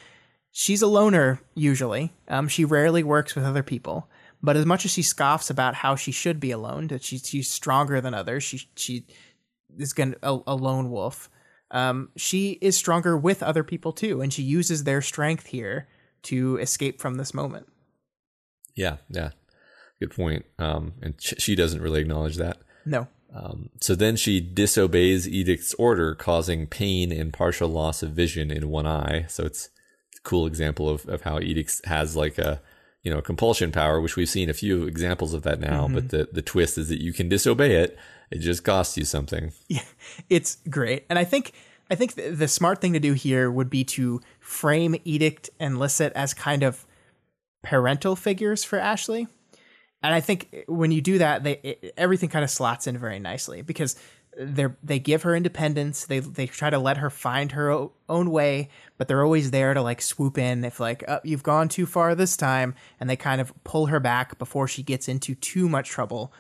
She's 0.52 0.82
a 0.82 0.88
loner 0.88 1.42
usually. 1.54 2.14
Um, 2.28 2.48
she 2.48 2.66
rarely 2.66 3.04
works 3.04 3.36
with 3.36 3.46
other 3.46 3.64
people. 3.64 4.10
But 4.42 4.58
as 4.58 4.66
much 4.66 4.86
as 4.86 4.92
she 4.92 5.02
scoffs 5.02 5.50
about 5.50 5.76
how 5.76 5.96
she 5.96 6.12
should 6.12 6.40
be 6.40 6.52
alone, 6.52 6.88
that 6.88 7.04
she, 7.04 7.18
she's 7.18 7.50
stronger 7.50 8.00
than 8.00 8.14
others, 8.14 8.44
she 8.44 8.70
she 8.76 9.06
is 9.78 9.92
going 9.92 10.16
a, 10.22 10.38
a 10.46 10.56
lone 10.56 10.92
wolf. 10.92 11.30
Um, 11.72 12.10
she 12.16 12.52
is 12.62 12.78
stronger 12.78 13.18
with 13.18 13.42
other 13.42 13.64
people 13.64 13.92
too, 13.92 14.22
and 14.22 14.32
she 14.32 14.44
uses 14.44 14.84
their 14.84 15.02
strength 15.02 15.48
here 15.48 15.88
to 16.24 16.58
escape 16.58 17.02
from 17.02 17.16
this 17.16 17.34
moment. 17.34 17.68
Yeah, 18.76 18.98
yeah, 19.10 19.32
good 20.00 20.12
point. 20.12 20.46
Um, 20.60 20.94
and 21.02 21.16
sh- 21.20 21.34
she 21.40 21.56
doesn't 21.56 21.82
really 21.82 22.02
acknowledge 22.02 22.36
that. 22.38 22.58
No. 22.86 23.08
Um, 23.34 23.70
so 23.82 23.96
then 23.96 24.16
she 24.16 24.40
disobeys 24.40 25.28
Edict's 25.28 25.74
order, 25.74 26.16
causing 26.16 26.68
pain 26.68 27.12
and 27.12 27.34
partial 27.34 27.68
loss 27.68 28.02
of 28.02 28.12
vision 28.12 28.50
in 28.50 28.70
one 28.70 28.88
eye. 28.88 29.26
So 29.28 29.44
it's 29.44 29.70
a 30.18 30.22
cool 30.22 30.46
example 30.46 30.90
of, 30.90 31.06
of 31.08 31.24
how 31.24 31.40
Edict 31.40 31.82
has 31.86 32.16
like 32.16 32.38
a 32.38 32.62
you 33.04 33.12
know 33.12 33.22
compulsion 33.22 33.72
power, 33.72 34.00
which 34.00 34.16
we've 34.16 34.30
seen 34.30 34.50
a 34.50 34.54
few 34.54 34.84
examples 34.84 35.34
of 35.34 35.44
that 35.44 35.60
now. 35.60 35.88
But 35.88 36.10
the 36.10 36.30
the 36.32 36.42
twist 36.42 36.78
is 36.78 36.90
that 36.90 37.02
you 37.02 37.14
can 37.14 37.30
disobey 37.30 37.76
it; 37.76 37.98
it 38.32 38.40
just 38.40 38.64
costs 38.64 38.98
you 38.98 39.06
something. 39.06 39.52
Yeah, 39.68 39.84
it's 40.30 40.58
great, 40.70 41.06
and 41.10 41.20
I 41.20 41.24
think 41.24 41.54
I 41.90 41.96
think 41.96 42.16
the, 42.16 42.30
the 42.30 42.48
smart 42.48 42.82
thing 42.82 42.94
to 42.94 43.00
do 43.00 43.14
here 43.14 43.52
would 43.52 43.70
be 43.70 43.84
to 43.84 44.22
frame 44.40 44.96
Edict 45.04 45.50
and 45.60 45.78
Lisset 45.78 46.12
as 46.14 46.34
kind 46.34 46.64
of 46.64 46.86
parental 47.64 48.16
figures 48.16 48.64
for 48.64 48.80
Ashley. 48.80 49.28
And 50.06 50.14
I 50.14 50.22
think 50.22 50.50
eh, 50.54 50.62
when 50.68 50.92
you 50.92 51.02
do 51.02 51.18
that, 51.18 51.44
they 51.44 51.60
it, 51.64 51.94
everything 51.98 52.30
kind 52.30 52.44
of 52.44 52.52
slots 52.52 52.86
in 52.88 52.98
very 52.98 53.20
nicely 53.20 53.64
because 53.64 53.96
they 54.38 54.68
they 54.84 55.00
give 55.00 55.24
her 55.24 55.36
independence. 55.36 56.06
They 56.06 56.20
they 56.20 56.46
try 56.46 56.70
to 56.70 56.78
let 56.78 56.98
her 56.98 57.10
find 57.10 57.54
her 57.54 57.72
o- 57.72 57.92
own 58.08 58.30
way, 58.30 58.70
but 58.98 59.08
they're 59.08 59.24
always 59.24 59.50
there 59.50 59.74
to 59.74 59.82
like 59.82 60.02
swoop 60.02 60.38
in 60.38 60.64
if 60.64 60.80
like 60.80 61.04
oh, 61.08 61.20
you've 61.24 61.44
gone 61.44 61.70
too 61.70 61.88
far 61.88 62.14
this 62.14 62.38
time, 62.38 62.76
and 63.00 63.10
they 63.10 63.16
kind 63.16 63.42
of 63.42 63.52
pull 63.64 63.88
her 63.88 64.00
back 64.00 64.38
before 64.38 64.68
she 64.68 64.84
gets 64.84 65.08
into 65.08 65.34
too 65.34 65.68
much 65.68 65.90
trouble, 65.90 66.32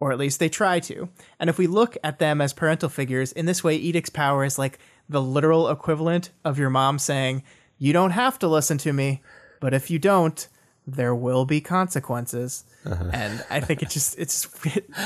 or 0.00 0.10
at 0.10 0.18
least 0.18 0.38
they 0.40 0.48
try 0.48 0.80
to. 0.80 1.10
And 1.38 1.50
if 1.50 1.58
we 1.58 1.66
look 1.66 1.98
at 2.02 2.18
them 2.18 2.40
as 2.40 2.54
parental 2.54 2.88
figures 2.88 3.32
in 3.32 3.44
this 3.44 3.62
way, 3.62 3.76
Edict's 3.76 4.10
power 4.10 4.44
is 4.44 4.58
like 4.58 4.78
the 5.10 5.20
literal 5.20 5.68
equivalent 5.68 6.30
of 6.42 6.58
your 6.58 6.70
mom 6.70 6.98
saying, 6.98 7.42
"You 7.76 7.92
don't 7.92 8.12
have 8.12 8.38
to 8.38 8.48
listen 8.48 8.78
to 8.78 8.94
me, 8.94 9.20
but 9.60 9.74
if 9.74 9.90
you 9.90 9.98
don't." 9.98 10.48
There 10.86 11.14
will 11.14 11.46
be 11.46 11.62
consequences, 11.62 12.64
and 12.84 13.44
I 13.50 13.60
think 13.60 13.82
it 13.82 13.90
just 13.90 14.18
it's 14.18 14.48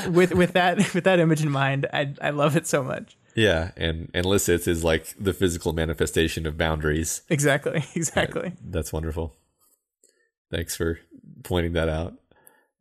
with 0.07 0.33
with 0.33 0.53
that 0.53 0.77
with 0.93 1.03
that 1.03 1.19
image 1.19 1.43
in 1.43 1.51
mind. 1.51 1.87
I 1.93 2.13
I 2.21 2.29
love 2.31 2.55
it 2.55 2.67
so 2.67 2.83
much. 2.83 3.17
Yeah, 3.35 3.71
and 3.77 4.09
and 4.13 4.25
Lisset 4.25 4.67
is 4.67 4.83
like 4.83 5.15
the 5.19 5.33
physical 5.33 5.73
manifestation 5.73 6.45
of 6.45 6.57
boundaries. 6.57 7.21
Exactly, 7.29 7.85
exactly. 7.95 8.53
That's 8.63 8.91
wonderful. 8.91 9.35
Thanks 10.51 10.75
for 10.75 10.99
pointing 11.43 11.73
that 11.73 11.89
out. 11.89 12.15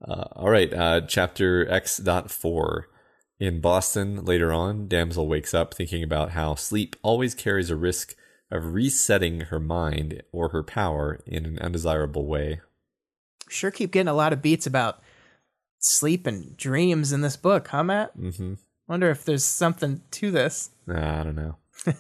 Uh, 0.07 0.25
all 0.33 0.51
right, 0.51 0.73
uh, 0.73 1.03
chapter 1.03 1.69
X 1.71 1.99
dot 1.99 2.31
four. 2.31 2.89
In 3.41 3.61
Boston, 3.61 4.25
later 4.25 4.53
on, 4.53 4.89
Damsel 4.89 5.29
wakes 5.29 5.55
up 5.55 5.73
thinking 5.73 6.03
about 6.03 6.31
how 6.33 6.57
sleep 6.57 6.97
always 7.03 7.37
carries 7.37 7.71
a 7.71 7.77
risk 7.77 8.17
of 8.51 8.75
resetting 8.75 9.43
her 9.43 9.61
mind 9.61 10.23
or 10.33 10.49
her 10.49 10.65
power 10.65 11.21
in 11.25 11.47
an 11.47 11.59
undesirable 11.61 12.27
way. 12.27 12.61
Sure, 13.51 13.71
keep 13.71 13.93
getting 13.93 14.09
a 14.09 14.15
lot 14.15 14.33
of 14.33 14.43
beats 14.43 14.67
about 14.67 15.01
sleep 15.79 16.27
and 16.27 16.57
dreams 16.57 17.13
in 17.13 17.21
this 17.21 17.37
book, 17.37 17.69
huh, 17.69 17.85
Matt? 17.85 18.19
Mm-hmm. 18.19 18.55
Wonder 18.87 19.11
if 19.11 19.25
there's 19.25 19.45
something 19.45 20.03
to 20.13 20.31
this. 20.31 20.71
Nah, 20.87 21.21
I 21.21 21.25
don't 21.25 21.37
know. 21.37 21.57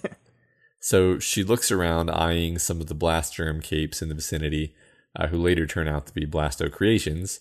so 0.80 1.18
she 1.18 1.44
looks 1.44 1.70
around, 1.70 2.10
eyeing 2.10 2.58
some 2.58 2.80
of 2.80 2.86
the 2.86 2.94
blast 2.94 3.34
germ 3.34 3.60
capes 3.60 4.00
in 4.00 4.08
the 4.08 4.14
vicinity, 4.14 4.74
uh, 5.14 5.28
who 5.28 5.36
later 5.36 5.66
turn 5.66 5.88
out 5.88 6.06
to 6.06 6.14
be 6.14 6.26
Blasto 6.26 6.72
creations. 6.72 7.40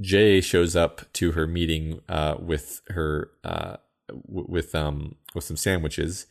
Jay 0.00 0.40
shows 0.40 0.74
up 0.74 1.12
to 1.14 1.32
her 1.32 1.46
meeting 1.46 2.00
uh, 2.08 2.36
with 2.38 2.82
her 2.88 3.30
uh, 3.44 3.76
w- 4.08 4.46
with 4.48 4.74
um 4.74 5.16
with 5.34 5.44
some 5.44 5.56
sandwiches, 5.56 6.26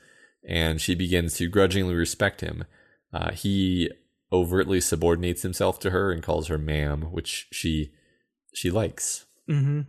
and 0.48 0.82
she 0.82 0.96
begins 0.96 1.36
to 1.36 1.48
grudgingly 1.48 1.96
respect 1.96 2.42
him. 2.42 2.66
Uh, 3.14 3.32
he 3.32 3.90
overtly 4.34 4.82
subordinates 4.82 5.44
himself 5.44 5.80
to 5.80 5.92
her 5.92 6.12
and 6.12 6.24
calls 6.24 6.48
her 6.48 6.58
"ma'am," 6.58 7.04
which 7.04 7.48
she 7.52 7.94
she 8.54 8.70
likes. 8.70 9.26
Mm-hmm. 9.50 9.82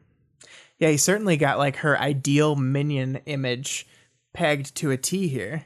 Yeah, 0.79 0.91
he 0.91 0.97
certainly 0.97 1.37
got 1.37 1.59
like 1.59 1.77
her 1.77 1.99
ideal 1.99 2.55
minion 2.55 3.17
image 3.27 3.87
pegged 4.33 4.75
to 4.77 4.91
a 4.91 4.97
T 4.97 5.29
here. 5.29 5.65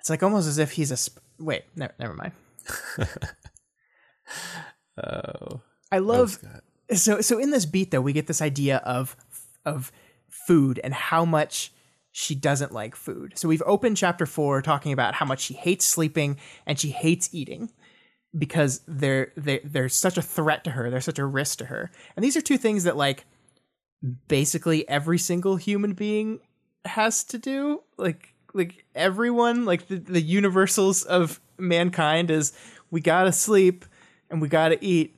It's 0.00 0.10
like 0.10 0.22
almost 0.22 0.48
as 0.48 0.58
if 0.58 0.72
he's 0.72 0.90
a 0.90 0.96
sp- 0.98 1.22
wait. 1.38 1.64
Ne- 1.76 1.88
never 1.98 2.14
mind. 2.14 2.32
Oh, 5.02 5.60
I 5.92 5.98
love 5.98 6.38
so 6.92 7.20
so 7.20 7.38
in 7.38 7.50
this 7.50 7.66
beat 7.66 7.90
though 7.90 8.00
we 8.00 8.12
get 8.12 8.26
this 8.26 8.42
idea 8.42 8.78
of 8.78 9.16
of 9.64 9.92
food 10.28 10.80
and 10.82 10.92
how 10.92 11.24
much 11.24 11.72
she 12.18 12.34
doesn't 12.34 12.72
like 12.72 12.96
food. 12.96 13.38
So 13.38 13.46
we've 13.46 13.62
opened 13.64 13.96
chapter 13.96 14.26
4 14.26 14.60
talking 14.60 14.92
about 14.92 15.14
how 15.14 15.24
much 15.24 15.38
she 15.38 15.54
hates 15.54 15.84
sleeping 15.84 16.36
and 16.66 16.76
she 16.76 16.90
hates 16.90 17.32
eating 17.32 17.70
because 18.36 18.80
they're 18.88 19.32
they 19.36 19.60
they're 19.62 19.88
such 19.88 20.18
a 20.18 20.22
threat 20.22 20.64
to 20.64 20.72
her, 20.72 20.90
they're 20.90 21.00
such 21.00 21.20
a 21.20 21.24
risk 21.24 21.58
to 21.58 21.66
her. 21.66 21.92
And 22.16 22.24
these 22.24 22.36
are 22.36 22.40
two 22.40 22.58
things 22.58 22.82
that 22.82 22.96
like 22.96 23.24
basically 24.26 24.86
every 24.88 25.16
single 25.16 25.54
human 25.54 25.92
being 25.92 26.40
has 26.84 27.22
to 27.22 27.38
do 27.38 27.82
like 27.98 28.34
like 28.52 28.84
everyone 28.96 29.64
like 29.64 29.86
the, 29.86 29.98
the 29.98 30.20
universals 30.20 31.04
of 31.04 31.40
mankind 31.56 32.32
is 32.32 32.52
we 32.90 33.00
gotta 33.00 33.32
sleep 33.32 33.84
and 34.28 34.42
we 34.42 34.48
gotta 34.48 34.84
eat 34.84 35.16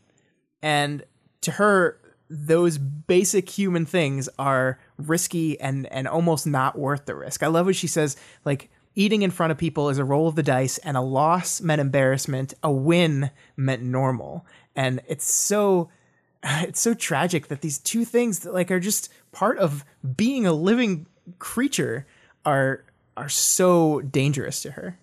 and 0.60 1.02
to 1.40 1.52
her 1.52 1.98
those 2.28 2.78
basic 2.78 3.48
human 3.48 3.84
things 3.84 4.28
are 4.38 4.78
risky 5.08 5.60
and 5.60 5.86
and 5.92 6.06
almost 6.06 6.46
not 6.46 6.78
worth 6.78 7.06
the 7.06 7.14
risk 7.14 7.42
i 7.42 7.46
love 7.46 7.66
what 7.66 7.76
she 7.76 7.86
says 7.86 8.16
like 8.44 8.70
eating 8.94 9.22
in 9.22 9.30
front 9.30 9.50
of 9.52 9.58
people 9.58 9.88
is 9.88 9.98
a 9.98 10.04
roll 10.04 10.26
of 10.26 10.34
the 10.34 10.42
dice 10.42 10.78
and 10.78 10.96
a 10.96 11.00
loss 11.00 11.60
meant 11.60 11.80
embarrassment 11.80 12.54
a 12.62 12.70
win 12.70 13.30
meant 13.56 13.82
normal 13.82 14.46
and 14.76 15.00
it's 15.08 15.30
so 15.30 15.88
it's 16.42 16.80
so 16.80 16.94
tragic 16.94 17.48
that 17.48 17.60
these 17.60 17.78
two 17.78 18.04
things 18.04 18.40
that 18.40 18.54
like 18.54 18.70
are 18.70 18.80
just 18.80 19.12
part 19.32 19.58
of 19.58 19.84
being 20.16 20.46
a 20.46 20.52
living 20.52 21.06
creature 21.38 22.06
are 22.44 22.84
are 23.16 23.28
so 23.28 24.00
dangerous 24.00 24.62
to 24.62 24.72
her 24.72 24.98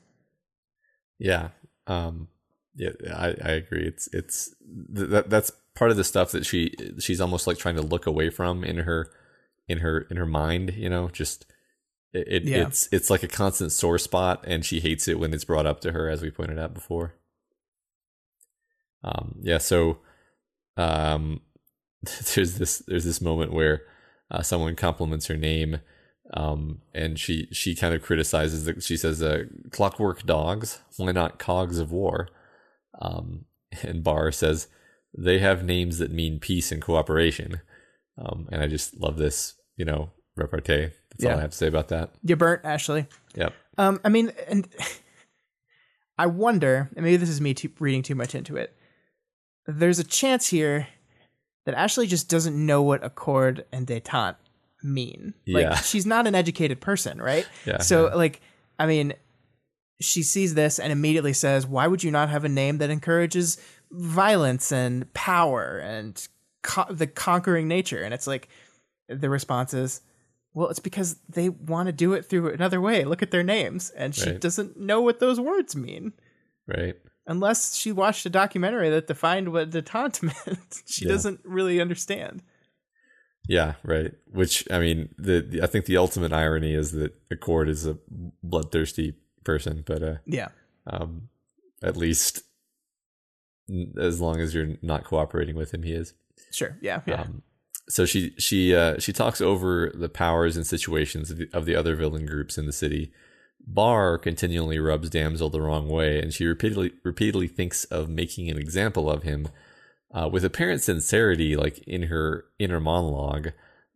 Yeah. 1.19 1.49
Um 1.85 2.27
yeah, 2.75 2.91
I, 3.11 3.27
I 3.43 3.51
agree. 3.53 3.87
It's 3.87 4.07
it's 4.13 4.53
th- 4.95 5.09
that 5.09 5.29
that's 5.29 5.51
part 5.73 5.89
of 5.89 5.97
the 5.97 6.03
stuff 6.03 6.31
that 6.31 6.45
she 6.45 6.73
she's 6.99 7.19
almost 7.19 7.47
like 7.47 7.57
trying 7.57 7.75
to 7.75 7.81
look 7.81 8.05
away 8.05 8.29
from 8.29 8.63
in 8.63 8.77
her 8.77 9.11
in 9.67 9.79
her 9.79 10.01
in 10.09 10.17
her 10.17 10.25
mind, 10.25 10.73
you 10.75 10.89
know, 10.89 11.09
just 11.09 11.45
it, 12.13 12.43
Yeah. 12.43 12.67
it's 12.67 12.87
it's 12.91 13.09
like 13.09 13.23
a 13.23 13.27
constant 13.27 13.71
sore 13.71 13.97
spot 13.97 14.43
and 14.47 14.65
she 14.65 14.79
hates 14.79 15.07
it 15.07 15.19
when 15.19 15.33
it's 15.33 15.43
brought 15.45 15.65
up 15.65 15.81
to 15.81 15.91
her 15.91 16.09
as 16.09 16.21
we 16.21 16.31
pointed 16.31 16.57
out 16.59 16.73
before. 16.73 17.15
Um 19.03 19.35
yeah, 19.41 19.57
so 19.57 19.99
um 20.77 21.41
there's 22.35 22.57
this 22.57 22.79
there's 22.87 23.05
this 23.05 23.21
moment 23.21 23.53
where 23.53 23.81
uh, 24.29 24.41
someone 24.41 24.75
compliments 24.75 25.27
her 25.27 25.37
name 25.37 25.79
um, 26.33 26.81
and 26.93 27.17
she 27.17 27.47
she 27.51 27.73
kind 27.75 27.95
of 27.95 28.01
criticizes 28.03 28.65
that 28.65 28.83
she 28.83 28.97
says 28.97 29.21
uh, 29.23 29.45
clockwork 29.71 30.25
dogs 30.25 30.81
why 30.97 31.11
not 31.11 31.39
cogs 31.39 31.79
of 31.79 31.91
war 31.91 32.27
um, 33.01 33.45
and 33.83 34.03
Barr 34.03 34.31
says 34.31 34.67
they 35.17 35.39
have 35.39 35.63
names 35.63 35.97
that 35.97 36.11
mean 36.11 36.39
peace 36.39 36.71
and 36.71 36.81
cooperation 36.81 37.61
um, 38.17 38.47
and 38.51 38.61
I 38.61 38.67
just 38.67 38.99
love 38.99 39.17
this 39.17 39.55
you 39.77 39.85
know 39.85 40.09
repartee 40.35 40.89
that's 41.11 41.23
all 41.25 41.37
I 41.37 41.41
have 41.41 41.51
to 41.51 41.57
say 41.57 41.67
about 41.67 41.87
that 41.89 42.11
you 42.23 42.35
burnt 42.35 42.61
ashley 42.65 43.07
yep 43.35 43.53
Um, 43.77 43.99
I 44.03 44.09
mean, 44.09 44.31
and 44.47 44.67
I 46.17 46.25
wonder, 46.25 46.89
and 46.95 47.05
maybe 47.05 47.17
this 47.17 47.29
is 47.29 47.39
me 47.39 47.53
too, 47.53 47.69
reading 47.79 48.01
too 48.01 48.15
much 48.15 48.33
into 48.33 48.55
it. 48.57 48.75
There's 49.67 49.99
a 49.99 50.03
chance 50.03 50.47
here 50.47 50.87
that 51.65 51.75
Ashley 51.75 52.07
just 52.07 52.27
doesn't 52.29 52.55
know 52.65 52.81
what 52.81 53.03
accord 53.03 53.65
and 53.71 53.85
détente 53.85 54.35
mean. 54.81 55.35
Like, 55.47 55.61
Yeah. 55.63 55.75
she's 55.75 56.05
not 56.07 56.25
an 56.25 56.33
educated 56.33 56.81
person, 56.81 57.21
right? 57.21 57.45
Yeah, 57.65 57.79
So, 57.81 58.07
like, 58.15 58.41
I 58.79 58.87
mean, 58.87 59.13
she 60.01 60.23
sees 60.23 60.55
this 60.55 60.79
and 60.79 60.91
immediately 60.91 61.33
says, 61.33 61.67
"Why 61.67 61.85
would 61.87 62.03
you 62.03 62.09
not 62.11 62.29
have 62.29 62.43
a 62.45 62.49
name 62.49 62.77
that 62.79 62.89
encourages 62.89 63.57
violence 63.91 64.71
and 64.71 65.11
power 65.13 65.77
and 65.77 66.27
co- 66.63 66.91
the 66.91 67.05
conquering 67.07 67.67
nature?" 67.67 68.01
And 68.01 68.11
it's 68.13 68.25
like, 68.27 68.47
the 69.09 69.29
response 69.29 69.73
is, 69.73 70.01
Well, 70.53 70.69
it's 70.69 70.79
because 70.79 71.17
they 71.29 71.49
want 71.49 71.85
to 71.87 71.91
do 71.93 72.13
it 72.13 72.25
through 72.25 72.49
another 72.51 72.81
way. 72.81 73.03
Look 73.05 73.21
at 73.21 73.29
their 73.31 73.43
names, 73.43 73.91
and 73.91 74.15
she 74.15 74.31
Right. 74.31 74.41
doesn't 74.41 74.75
know 74.77 75.01
what 75.01 75.19
those 75.19 75.39
words 75.39 75.75
mean 75.75 76.13
Right. 76.65 76.95
unless 77.27 77.75
she 77.75 77.91
watched 77.91 78.25
a 78.25 78.29
documentary 78.29 78.89
that 78.89 79.05
defined 79.07 79.51
what 79.51 79.69
detente 79.69 80.23
meant. 80.47 80.81
she 80.87 81.05
Yeah. 81.05 81.11
doesn't 81.11 81.41
really 81.43 81.79
understand. 81.79 82.41
Yeah, 83.47 83.75
right. 83.83 84.13
Which 84.31 84.67
I 84.71 84.79
mean, 84.79 85.09
the, 85.17 85.41
the 85.41 85.61
I 85.61 85.67
think 85.67 85.85
the 85.85 85.97
ultimate 85.97 86.33
irony 86.33 86.73
is 86.73 86.91
that 86.93 87.13
Accord 87.31 87.69
is 87.69 87.85
a 87.85 87.97
bloodthirsty 88.43 89.13
person, 89.43 89.83
but 89.85 90.01
uh, 90.03 90.15
Yeah. 90.25 90.49
um, 90.87 91.29
at 91.83 91.95
least 91.95 92.41
n- 93.69 93.93
as 93.97 94.19
long 94.19 94.41
as 94.41 94.53
you're 94.55 94.75
not 94.81 95.03
cooperating 95.03 95.55
with 95.55 95.73
him, 95.73 95.83
he 95.83 95.93
is. 95.93 96.13
Sure. 96.51 96.77
Yeah. 96.81 97.01
Yeah. 97.05 97.21
Um, 97.21 97.43
so 97.89 98.05
she 98.05 98.33
she 98.37 98.75
uh, 98.75 98.99
she 98.99 99.13
talks 99.13 99.41
over 99.41 99.91
the 99.93 100.09
powers 100.09 100.55
and 100.57 100.67
situations 100.67 101.31
of 101.31 101.37
the, 101.37 101.49
of 101.53 101.65
the 101.65 101.75
other 101.75 101.95
villain 101.95 102.25
groups 102.25 102.57
in 102.57 102.65
the 102.65 102.73
city. 102.73 103.11
Barr 103.65 104.17
continually 104.17 104.79
rubs 104.79 105.09
Damsel 105.09 105.49
the 105.49 105.61
wrong 105.61 105.89
way, 105.89 106.21
and 106.21 106.33
she 106.33 106.45
repeatedly 106.45 106.93
repeatedly 107.03 107.47
thinks 107.47 107.83
of 107.85 108.09
making 108.09 108.49
an 108.49 108.57
example 108.57 109.09
of 109.09 109.23
him, 109.23 109.49
uh, 110.13 110.29
with 110.31 110.45
apparent 110.45 110.81
sincerity, 110.81 111.55
like 111.55 111.79
in 111.79 112.03
her 112.03 112.45
inner 112.59 112.79
monologue. 112.79 113.49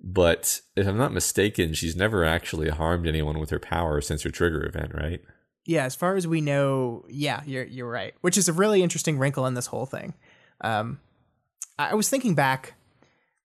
But 0.04 0.62
if 0.76 0.88
I'm 0.88 0.98
not 0.98 1.14
mistaken, 1.14 1.74
she's 1.74 1.96
never 1.96 2.26
actually 2.26 2.70
harmed 2.70 3.08
anyone 3.08 3.40
with 3.40 3.52
her 3.52 3.60
power 3.60 4.02
since 4.02 4.24
her 4.24 4.30
trigger 4.30 4.66
event, 4.66 4.94
right? 4.94 5.22
Yeah, 5.66 5.86
as 5.86 5.96
far 5.96 6.16
as 6.16 6.28
we 6.28 6.42
know, 6.42 7.06
yeah, 7.08 7.42
you're 7.46 7.66
you're 7.66 7.90
right. 7.90 8.14
Which 8.22 8.38
is 8.38 8.50
a 8.50 8.54
really 8.54 8.82
interesting 8.82 9.20
wrinkle 9.20 9.46
in 9.46 9.54
this 9.54 9.68
whole 9.68 9.86
thing. 9.86 10.14
Um, 10.62 11.00
I 11.78 11.92
I 11.92 11.94
was 11.94 12.10
thinking 12.10 12.36
back, 12.36 12.74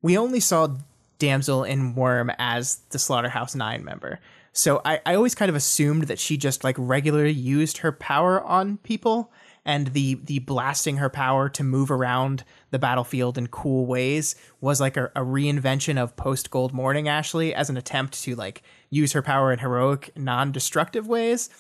we 0.03 0.17
only 0.19 0.41
saw 0.41 0.77
Damsel 1.19 1.65
in 1.65 1.95
Worm 1.95 2.31
as 2.39 2.77
the 2.91 2.99
Slaughterhouse 2.99 3.55
Nine 3.55 3.85
member, 3.85 4.21
so 4.57 4.81
I, 4.87 5.01
I 5.05 5.15
always 5.15 5.35
kind 5.35 5.51
of 5.51 5.55
assumed 5.55 6.05
that 6.05 6.19
she 6.19 6.39
just 6.39 6.65
like 6.65 6.77
regularly 6.79 7.31
used 7.31 7.79
her 7.79 7.93
power 7.93 8.43
on 8.43 8.79
people, 8.79 9.31
and 9.67 9.89
the 9.89 10.15
the 10.15 10.39
blasting 10.39 10.97
her 10.97 11.11
power 11.11 11.51
to 11.51 11.63
move 11.63 11.91
around 11.91 12.43
the 12.71 12.79
battlefield 12.79 13.37
in 13.37 13.49
cool 13.49 13.85
ways 13.85 14.35
was 14.63 14.81
like 14.81 14.97
a, 14.97 15.07
a 15.15 15.21
reinvention 15.21 15.99
of 15.99 16.17
post 16.17 16.51
Gold 16.51 16.73
Morning 16.73 17.07
Ashley 17.07 17.55
as 17.55 17.69
an 17.69 17.77
attempt 17.77 18.23
to 18.23 18.35
like 18.35 18.63
use 18.89 19.13
her 19.13 19.21
power 19.21 19.53
in 19.53 19.59
heroic, 19.59 20.11
non-destructive 20.17 21.07
ways. 21.07 21.51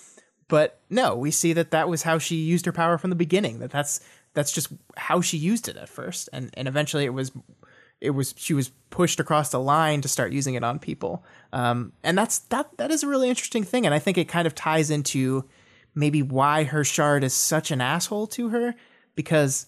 But 0.48 0.80
no 0.88 1.14
we 1.16 1.30
see 1.30 1.52
that 1.52 1.72
that 1.72 1.90
was 1.90 2.04
how 2.04 2.18
she 2.18 2.36
used 2.36 2.64
her 2.64 2.72
power 2.72 2.96
from 2.96 3.10
the 3.10 3.16
beginning 3.16 3.58
that 3.58 3.70
that's 3.70 4.00
that's 4.32 4.52
just 4.52 4.68
how 4.96 5.20
she 5.20 5.36
used 5.36 5.68
it 5.68 5.76
at 5.76 5.90
first. 5.90 6.30
And 6.32 6.50
and 6.54 6.66
eventually 6.66 7.04
it 7.04 7.12
was 7.12 7.30
it 8.06 8.10
was 8.10 8.34
she 8.38 8.54
was 8.54 8.70
pushed 8.90 9.20
across 9.20 9.50
the 9.50 9.60
line 9.60 10.00
to 10.00 10.08
start 10.08 10.32
using 10.32 10.54
it 10.54 10.64
on 10.64 10.78
people. 10.78 11.24
Um 11.52 11.92
and 12.02 12.16
that's 12.16 12.38
that 12.38 12.70
that 12.78 12.90
is 12.90 13.02
a 13.02 13.08
really 13.08 13.28
interesting 13.28 13.64
thing. 13.64 13.84
And 13.84 13.94
i 13.94 13.98
think 13.98 14.16
it 14.16 14.28
kind 14.28 14.46
of 14.46 14.54
ties 14.54 14.90
into 14.90 15.44
maybe 15.94 16.22
why 16.22 16.64
her 16.64 16.84
shard 16.84 17.24
is 17.24 17.34
such 17.34 17.70
an 17.70 17.80
asshole 17.80 18.28
to 18.28 18.50
her 18.50 18.74
because 19.14 19.66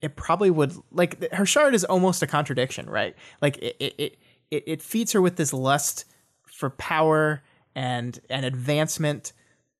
it 0.00 0.16
probably 0.16 0.50
would 0.50 0.72
like 0.90 1.32
her 1.32 1.46
shard 1.46 1.74
is 1.74 1.84
almost 1.84 2.22
a 2.22 2.26
contradiction 2.26 2.88
right? 2.88 3.14
Like 3.40 3.58
it 3.58 3.76
it 3.78 4.18
it, 4.50 4.64
it 4.66 4.82
feeds 4.82 5.12
her 5.12 5.20
with 5.20 5.36
this 5.36 5.52
lust 5.52 6.06
for 6.44 6.70
power 6.70 7.42
and 7.74 8.18
and 8.30 8.46
advancement 8.46 9.32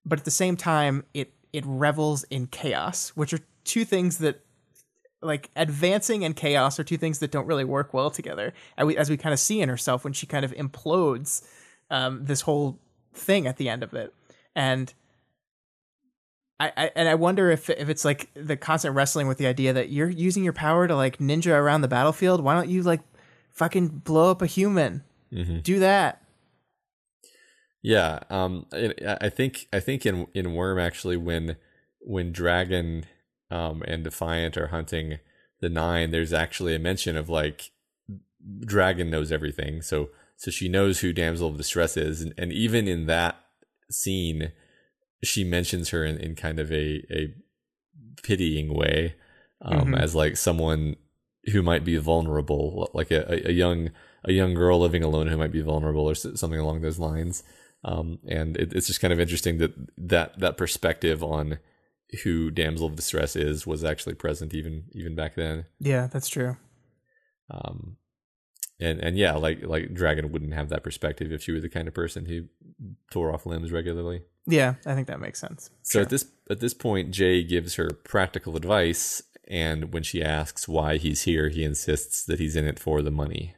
but 0.05 0.18
at 0.18 0.24
the 0.24 0.31
same 0.31 0.56
time 0.56 1.05
it 1.14 1.32
it 1.52 1.64
revels 1.66 2.24
in 2.24 2.47
chaos 2.47 3.10
which 3.10 3.32
are 3.32 3.40
two 3.64 3.85
things 3.85 4.18
that 4.18 4.45
like 5.23 5.51
advancing 5.57 6.25
and 6.25 6.37
chaos 6.37 6.79
are 6.79 6.85
two 6.85 6.97
things 6.97 7.19
that 7.21 7.31
don't 7.31 7.47
really 7.47 7.65
work 7.65 7.95
well 7.95 8.11
together 8.11 8.53
as 8.77 8.87
we, 8.87 8.97
as 8.97 9.11
we 9.11 9.17
kind 9.17 9.33
of 9.33 9.41
see 9.41 9.61
in 9.61 9.69
herself 9.69 10.05
when 10.05 10.13
she 10.13 10.27
kind 10.27 10.45
of 10.45 10.53
implodes 10.53 11.43
um, 11.91 12.25
this 12.25 12.43
whole 12.43 12.79
thing 13.15 13.47
at 13.47 13.57
the 13.57 13.69
end 13.69 13.83
of 13.83 13.95
it 13.95 14.13
and 14.55 14.93
I, 16.59 16.73
I 16.77 16.91
and 16.97 17.09
I 17.09 17.15
wonder 17.15 17.51
if 17.51 17.69
if 17.69 17.89
it's 17.89 18.05
like 18.05 18.31
the 18.35 18.57
constant 18.57 18.95
wrestling 18.95 19.29
with 19.29 19.39
the 19.39 19.47
idea 19.47 19.73
that 19.75 19.91
you're 19.91 20.09
using 20.09 20.43
your 20.43 20.55
power 20.55 20.89
to 20.89 20.97
like 20.97 21.19
ninja 21.19 21.53
around 21.53 21.83
the 21.83 21.89
battlefield. 21.89 22.43
Why 22.43 22.55
don't 22.55 22.71
you 22.71 22.83
like 22.83 23.03
fucking 23.53 23.89
blow 23.89 24.31
up 24.31 24.41
a 24.41 24.47
human? 24.47 25.05
Do 25.63 25.79
that. 25.81 26.23
Yeah, 27.83 28.21
um, 28.31 28.67
I 28.73 29.19
I 29.21 29.29
think 29.29 29.69
I 29.73 29.81
think 29.81 30.07
in 30.07 30.27
in 30.33 30.55
Worm 30.55 30.79
actually 30.79 31.19
when 31.19 31.57
when 32.01 32.33
Dragon 32.33 33.05
um 33.51 33.82
and 33.86 34.05
Defiant 34.05 34.56
are 34.56 34.68
hunting 34.68 35.18
the 35.60 35.68
Nine, 35.68 36.10
there's 36.10 36.32
actually 36.32 36.74
a 36.74 36.78
mention 36.78 37.16
of 37.16 37.28
like 37.28 37.70
Dragon 38.60 39.10
knows 39.10 39.32
everything, 39.32 39.82
so 39.82 40.10
so 40.36 40.51
she 40.51 40.68
knows 40.68 41.01
who 41.01 41.12
Damsel 41.12 41.48
of 41.48 41.56
Distress 41.56 41.97
is, 41.97 42.20
and, 42.20 42.35
and 42.36 42.52
even 42.52 42.86
in 42.86 43.06
that 43.06 43.36
scene, 43.90 44.52
she 45.24 45.44
mentions 45.44 45.89
her 45.90 46.05
in, 46.05 46.16
in 46.18 46.35
kind 46.35 46.59
of 46.60 46.70
a 46.70 47.02
a 47.10 47.35
pitying 48.23 48.74
way, 48.74 49.14
um, 49.62 49.94
as 49.94 50.14
like 50.14 50.36
someone 50.36 50.97
who 51.52 51.62
might 51.62 51.85
be 51.85 51.97
vulnerable, 51.97 52.90
like 52.93 53.10
a, 53.10 53.23
a- 53.32 53.51
a 53.51 53.52
young 53.52 53.90
a 54.24 54.32
young 54.32 54.55
girl 54.55 54.81
living 54.81 55.02
alone 55.05 55.28
who 55.28 55.36
might 55.36 55.52
be 55.52 55.60
vulnerable 55.62 56.09
or 56.09 56.14
something 56.14 56.59
along 56.59 56.81
those 56.81 56.98
lines. 56.98 57.43
Um, 57.85 58.18
and 58.27 58.56
it, 58.56 58.73
it's 58.73 58.89
just 58.89 59.01
kind 59.01 59.12
of 59.12 59.20
interesting 59.20 59.59
that 59.59 59.73
that 59.97 60.39
that 60.40 60.56
perspective 60.56 61.23
on 61.23 61.59
who 62.23 62.51
damsel 62.51 62.87
of 62.87 62.97
distress 62.97 63.37
is 63.37 63.66
was 63.66 63.85
actually 63.85 64.15
present 64.15 64.55
even 64.55 64.85
even 64.93 65.15
back 65.15 65.35
then. 65.35 65.66
Yeah, 65.81 66.07
that's 66.07 66.28
true. 66.28 66.57
Um, 67.51 67.97
and 68.78 69.01
and 69.01 69.16
yeah, 69.16 69.35
like 69.35 69.62
like 69.62 69.95
Dragon 69.95 70.31
wouldn't 70.33 70.55
have 70.55 70.69
that 70.69 70.85
perspective 70.85 71.33
if 71.33 71.43
she 71.43 71.53
were 71.53 71.61
the 71.61 71.69
kind 71.69 71.89
of 71.89 71.95
person 71.95 72.27
who 72.27 72.45
tore 73.11 73.33
off 73.33 73.47
limbs 73.47 73.73
regularly. 73.73 74.23
Yeah, 74.47 74.74
I 74.85 74.95
think 74.95 75.09
that 75.09 75.20
makes 75.20 75.41
sense. 75.41 75.70
So 75.83 76.03
at 76.03 76.11
this 76.11 76.27
at 76.51 76.61
this 76.61 76.74
point, 76.74 77.11
Jay 77.11 77.43
gives 77.43 77.74
her 77.74 77.91
practical 78.05 78.57
advice, 78.57 79.23
and 79.49 79.93
when 79.93 80.03
she 80.03 80.23
asks 80.23 80.69
why 80.69 80.99
he's 80.99 81.23
here, 81.23 81.49
he 81.49 81.65
insists 81.65 82.24
that 82.24 82.39
he's 82.39 82.57
in 82.57 82.66
it 82.66 82.78
for 82.78 83.03
the 83.03 83.11
money. 83.11 83.57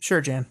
Sure, 0.00 0.20
Jan. 0.20 0.46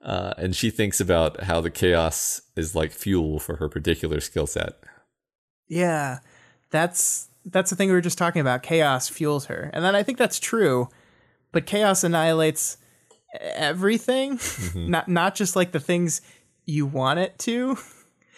Uh, 0.00 0.32
and 0.38 0.54
she 0.54 0.70
thinks 0.70 1.00
about 1.00 1.42
how 1.44 1.60
the 1.60 1.70
chaos 1.70 2.42
is 2.54 2.74
like 2.74 2.92
fuel 2.92 3.40
for 3.40 3.56
her 3.56 3.68
particular 3.68 4.20
skill 4.20 4.46
set. 4.46 4.78
Yeah, 5.68 6.18
that's 6.70 7.28
that's 7.44 7.70
the 7.70 7.76
thing 7.76 7.88
we 7.88 7.94
were 7.94 8.00
just 8.00 8.18
talking 8.18 8.40
about. 8.40 8.62
Chaos 8.62 9.08
fuels 9.08 9.46
her, 9.46 9.70
and 9.72 9.84
then 9.84 9.94
I 9.94 10.02
think 10.02 10.18
that's 10.18 10.38
true. 10.40 10.88
But 11.52 11.66
chaos 11.66 12.04
annihilates 12.04 12.76
everything, 13.40 14.38
not 14.74 15.08
not 15.08 15.34
just 15.34 15.56
like 15.56 15.72
the 15.72 15.80
things 15.80 16.20
you 16.64 16.86
want 16.86 17.18
it 17.20 17.38
to. 17.40 17.78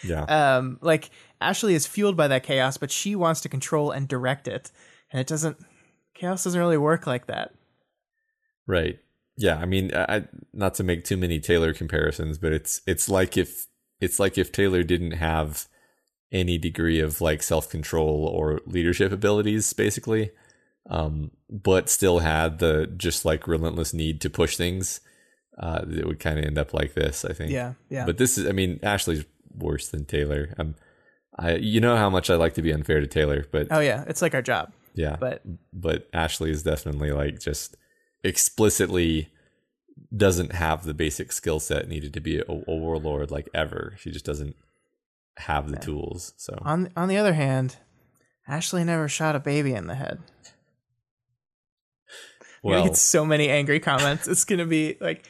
Yeah. 0.03 0.23
Um, 0.23 0.79
like 0.81 1.09
Ashley 1.39 1.73
is 1.75 1.85
fueled 1.85 2.17
by 2.17 2.27
that 2.29 2.43
chaos, 2.43 2.77
but 2.77 2.89
she 2.91 3.15
wants 3.15 3.41
to 3.41 3.49
control 3.49 3.91
and 3.91 4.07
direct 4.07 4.47
it, 4.47 4.71
and 5.11 5.19
it 5.19 5.27
doesn't. 5.27 5.57
Chaos 6.15 6.43
doesn't 6.43 6.59
really 6.59 6.77
work 6.77 7.07
like 7.07 7.27
that. 7.27 7.53
Right. 8.67 8.99
Yeah. 9.37 9.57
I 9.57 9.65
mean, 9.65 9.93
I, 9.93 10.17
I- 10.17 10.27
not 10.53 10.75
to 10.75 10.83
make 10.83 11.03
too 11.03 11.17
many 11.17 11.39
Taylor 11.39 11.73
comparisons, 11.73 12.37
but 12.37 12.51
it's 12.53 12.81
it's 12.85 13.09
like 13.09 13.37
if 13.37 13.67
it's 13.99 14.19
like 14.19 14.37
if 14.37 14.51
Taylor 14.51 14.83
didn't 14.83 15.11
have 15.11 15.67
any 16.31 16.57
degree 16.57 16.99
of 16.99 17.21
like 17.21 17.43
self 17.43 17.69
control 17.69 18.25
or 18.25 18.61
leadership 18.65 19.11
abilities, 19.11 19.73
basically, 19.73 20.31
um, 20.89 21.31
but 21.49 21.89
still 21.89 22.19
had 22.19 22.59
the 22.59 22.87
just 22.97 23.25
like 23.25 23.47
relentless 23.47 23.93
need 23.93 24.21
to 24.21 24.29
push 24.29 24.57
things. 24.57 25.01
Uh, 25.57 25.83
it 25.91 26.05
would 26.07 26.19
kind 26.19 26.39
of 26.39 26.45
end 26.45 26.57
up 26.57 26.73
like 26.73 26.93
this, 26.93 27.25
I 27.25 27.33
think. 27.33 27.51
Yeah, 27.51 27.73
yeah. 27.89 28.05
But 28.05 28.17
this 28.17 28.37
is, 28.37 28.47
I 28.47 28.51
mean, 28.51 28.79
Ashley's 28.81 29.25
worse 29.55 29.89
than 29.89 30.05
Taylor. 30.05 30.55
Um, 30.57 30.75
I, 31.37 31.55
you 31.55 31.79
know 31.81 31.97
how 31.97 32.09
much 32.09 32.29
I 32.29 32.35
like 32.35 32.53
to 32.55 32.61
be 32.61 32.71
unfair 32.71 32.99
to 32.99 33.07
Taylor, 33.07 33.45
but 33.51 33.67
oh 33.71 33.79
yeah, 33.79 34.03
it's 34.07 34.21
like 34.21 34.33
our 34.33 34.41
job. 34.41 34.71
yeah, 34.95 35.17
But 35.19 35.41
but 35.73 36.07
Ashley 36.13 36.51
is 36.51 36.63
definitely 36.63 37.11
like 37.11 37.39
just 37.39 37.75
explicitly 38.23 39.29
doesn't 40.15 40.53
have 40.53 40.83
the 40.83 40.93
basic 40.93 41.31
skill 41.31 41.59
set 41.59 41.87
needed 41.87 42.13
to 42.13 42.19
be 42.19 42.39
a, 42.39 42.43
a 42.47 42.75
warlord 42.75 43.31
like 43.31 43.49
ever. 43.53 43.95
She 43.97 44.11
just 44.11 44.25
doesn't 44.25 44.55
have 45.41 45.69
the 45.69 45.77
tools. 45.77 46.33
So 46.37 46.57
on 46.61 46.89
on 46.95 47.07
the 47.07 47.17
other 47.17 47.33
hand, 47.33 47.77
Ashley 48.47 48.83
never 48.83 49.07
shot 49.07 49.35
a 49.35 49.39
baby 49.39 49.73
in 49.73 49.87
the 49.87 49.95
head. 49.95 50.19
Gonna 52.63 52.75
well, 52.75 52.83
get 52.83 52.97
so 52.97 53.25
many 53.25 53.49
angry 53.49 53.79
comments. 53.79 54.27
It's 54.27 54.43
gonna 54.43 54.65
be 54.65 54.97
like 55.01 55.25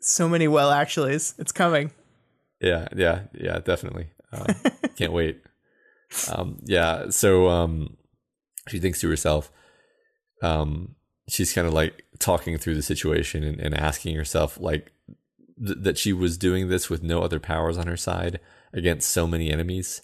so 0.00 0.28
many 0.28 0.46
well 0.46 0.70
actuallys. 0.70 1.34
It's 1.38 1.52
coming. 1.52 1.90
yeah, 2.60 2.86
yeah, 2.94 3.22
yeah, 3.34 3.58
definitely. 3.58 4.10
Um, 4.32 4.46
can't 4.96 5.12
wait. 5.12 5.42
Um, 6.32 6.58
yeah, 6.64 7.10
so 7.10 7.48
um, 7.48 7.96
she 8.68 8.78
thinks 8.78 9.00
to 9.00 9.10
herself, 9.10 9.50
um, 10.42 10.94
she's 11.28 11.52
kind 11.52 11.66
of 11.66 11.74
like 11.74 12.04
talking 12.18 12.58
through 12.58 12.74
the 12.74 12.82
situation 12.82 13.42
and, 13.44 13.60
and 13.60 13.74
asking 13.74 14.14
herself 14.14 14.58
like 14.60 14.92
th- 15.64 15.78
that 15.80 15.98
she 15.98 16.12
was 16.12 16.38
doing 16.38 16.68
this 16.68 16.88
with 16.88 17.02
no 17.02 17.22
other 17.22 17.40
powers 17.40 17.76
on 17.76 17.86
her 17.86 17.96
side 17.96 18.40
against 18.72 19.10
so 19.10 19.26
many 19.26 19.50
enemies. 19.50 20.00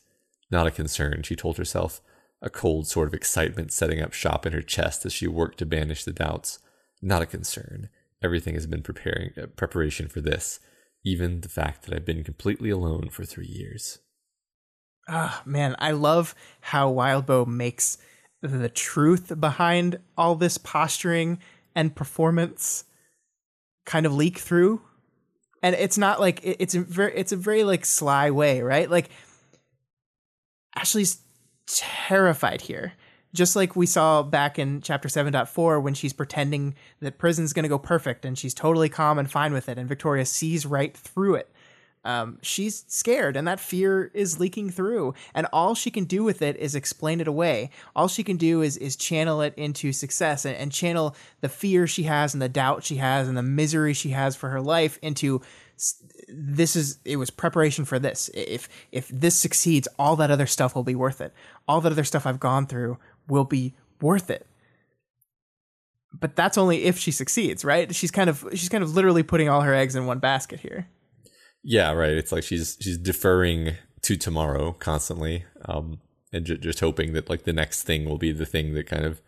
Not 0.50 0.66
a 0.66 0.70
concern, 0.70 1.22
she 1.22 1.36
told 1.36 1.56
herself, 1.56 2.00
a 2.42 2.50
cold 2.50 2.86
sort 2.86 3.08
of 3.08 3.14
excitement 3.14 3.72
setting 3.72 4.00
up 4.00 4.12
shop 4.12 4.44
in 4.44 4.52
her 4.52 4.62
chest 4.62 5.06
as 5.06 5.12
she 5.12 5.26
worked 5.26 5.58
to 5.58 5.66
banish 5.66 6.04
the 6.04 6.12
doubts. 6.12 6.58
Not 7.00 7.22
a 7.22 7.26
concern. 7.26 7.88
Everything 8.22 8.54
has 8.54 8.66
been 8.66 8.82
preparing 8.82 9.32
uh, 9.40 9.46
preparation 9.46 10.08
for 10.08 10.20
this, 10.20 10.60
even 11.04 11.40
the 11.40 11.48
fact 11.48 11.84
that 11.84 11.94
I've 11.94 12.04
been 12.04 12.24
completely 12.24 12.70
alone 12.70 13.08
for 13.10 13.24
three 13.24 13.46
years. 13.46 13.98
Ah, 15.08 15.42
man, 15.44 15.76
I 15.78 15.90
love 15.92 16.34
how 16.60 16.92
Wildbow 16.92 17.46
makes 17.46 17.98
the 18.40 18.68
truth 18.68 19.38
behind 19.40 19.98
all 20.16 20.34
this 20.34 20.58
posturing 20.58 21.38
and 21.74 21.94
performance 21.94 22.84
kind 23.84 24.06
of 24.06 24.14
leak 24.14 24.38
through. 24.38 24.82
And 25.64 25.74
it's 25.76 25.96
not 25.96 26.20
like 26.20 26.44
it- 26.44 26.58
it's 26.60 26.74
a 26.74 26.80
very 26.82 27.14
it's 27.16 27.32
a 27.32 27.36
very 27.36 27.64
like 27.64 27.86
sly 27.86 28.30
way, 28.30 28.60
right? 28.60 28.90
Like 28.90 29.08
Ashley's 30.76 31.22
terrified 31.66 32.60
here. 32.60 32.92
Just 33.32 33.56
like 33.56 33.74
we 33.74 33.86
saw 33.86 34.22
back 34.22 34.58
in 34.58 34.82
chapter 34.82 35.08
7.4 35.08 35.80
when 35.82 35.94
she's 35.94 36.12
pretending 36.12 36.74
that 37.00 37.16
prison's 37.16 37.54
going 37.54 37.62
to 37.62 37.68
go 37.70 37.78
perfect 37.78 38.26
and 38.26 38.38
she's 38.38 38.52
totally 38.52 38.90
calm 38.90 39.18
and 39.18 39.30
fine 39.30 39.54
with 39.54 39.70
it 39.70 39.78
and 39.78 39.88
Victoria 39.88 40.26
sees 40.26 40.66
right 40.66 40.94
through 40.94 41.36
it 41.36 41.50
um, 42.04 42.38
she's 42.42 42.84
scared 42.86 43.36
and 43.36 43.48
that 43.48 43.60
fear 43.60 44.10
is 44.14 44.38
leaking 44.38 44.70
through. 44.70 45.14
And 45.34 45.46
all 45.52 45.74
she 45.74 45.90
can 45.90 46.04
do 46.04 46.22
with 46.22 46.42
it 46.42 46.56
is 46.56 46.74
explain 46.74 47.20
it 47.20 47.28
away. 47.28 47.70
All 47.96 48.08
she 48.08 48.22
can 48.22 48.36
do 48.36 48.62
is 48.62 48.76
is 48.76 48.94
channel 48.96 49.40
it 49.40 49.54
into 49.56 49.92
success 49.92 50.44
and, 50.44 50.56
and 50.56 50.70
channel 50.70 51.16
the 51.40 51.48
fear 51.48 51.86
she 51.86 52.04
has 52.04 52.34
and 52.34 52.42
the 52.42 52.48
doubt 52.48 52.84
she 52.84 52.96
has 52.96 53.26
and 53.26 53.36
the 53.36 53.42
misery 53.42 53.94
she 53.94 54.10
has 54.10 54.36
for 54.36 54.50
her 54.50 54.60
life 54.60 54.98
into 55.00 55.40
this 56.28 56.76
is 56.76 56.98
it 57.04 57.16
was 57.16 57.30
preparation 57.30 57.84
for 57.84 57.98
this. 57.98 58.30
If 58.34 58.68
if 58.92 59.08
this 59.08 59.40
succeeds 59.40 59.88
all 59.98 60.16
that 60.16 60.30
other 60.30 60.46
stuff 60.46 60.74
will 60.74 60.84
be 60.84 60.94
worth 60.94 61.20
it. 61.20 61.32
All 61.66 61.80
that 61.80 61.92
other 61.92 62.04
stuff 62.04 62.26
i've 62.26 62.40
gone 62.40 62.66
through 62.66 62.98
will 63.28 63.44
be 63.44 63.74
worth 64.00 64.28
it. 64.28 64.46
But 66.12 66.36
that's 66.36 66.56
only 66.58 66.84
if 66.84 66.98
she 66.98 67.10
succeeds 67.10 67.64
right? 67.64 67.94
She's 67.94 68.10
kind 68.10 68.28
of 68.28 68.46
she's 68.52 68.68
kind 68.68 68.84
of 68.84 68.94
literally 68.94 69.22
putting 69.22 69.48
all 69.48 69.62
her 69.62 69.74
eggs 69.74 69.96
in 69.96 70.04
one 70.04 70.18
basket 70.18 70.60
here 70.60 70.86
Yeah, 71.64 71.92
right. 71.92 72.12
It's 72.12 72.30
like 72.30 72.44
she's 72.44 72.76
she's 72.80 72.98
deferring 72.98 73.76
to 74.02 74.16
tomorrow 74.16 74.72
constantly, 74.72 75.44
um, 75.64 75.98
and 76.32 76.44
ju- 76.44 76.58
just 76.58 76.80
hoping 76.80 77.14
that 77.14 77.30
like 77.30 77.44
the 77.44 77.52
next 77.54 77.82
thing 77.84 78.04
will 78.04 78.18
be 78.18 78.32
the 78.32 78.44
thing 78.46 78.74
that 78.74 78.86
kind 78.86 79.04
of 79.06 79.20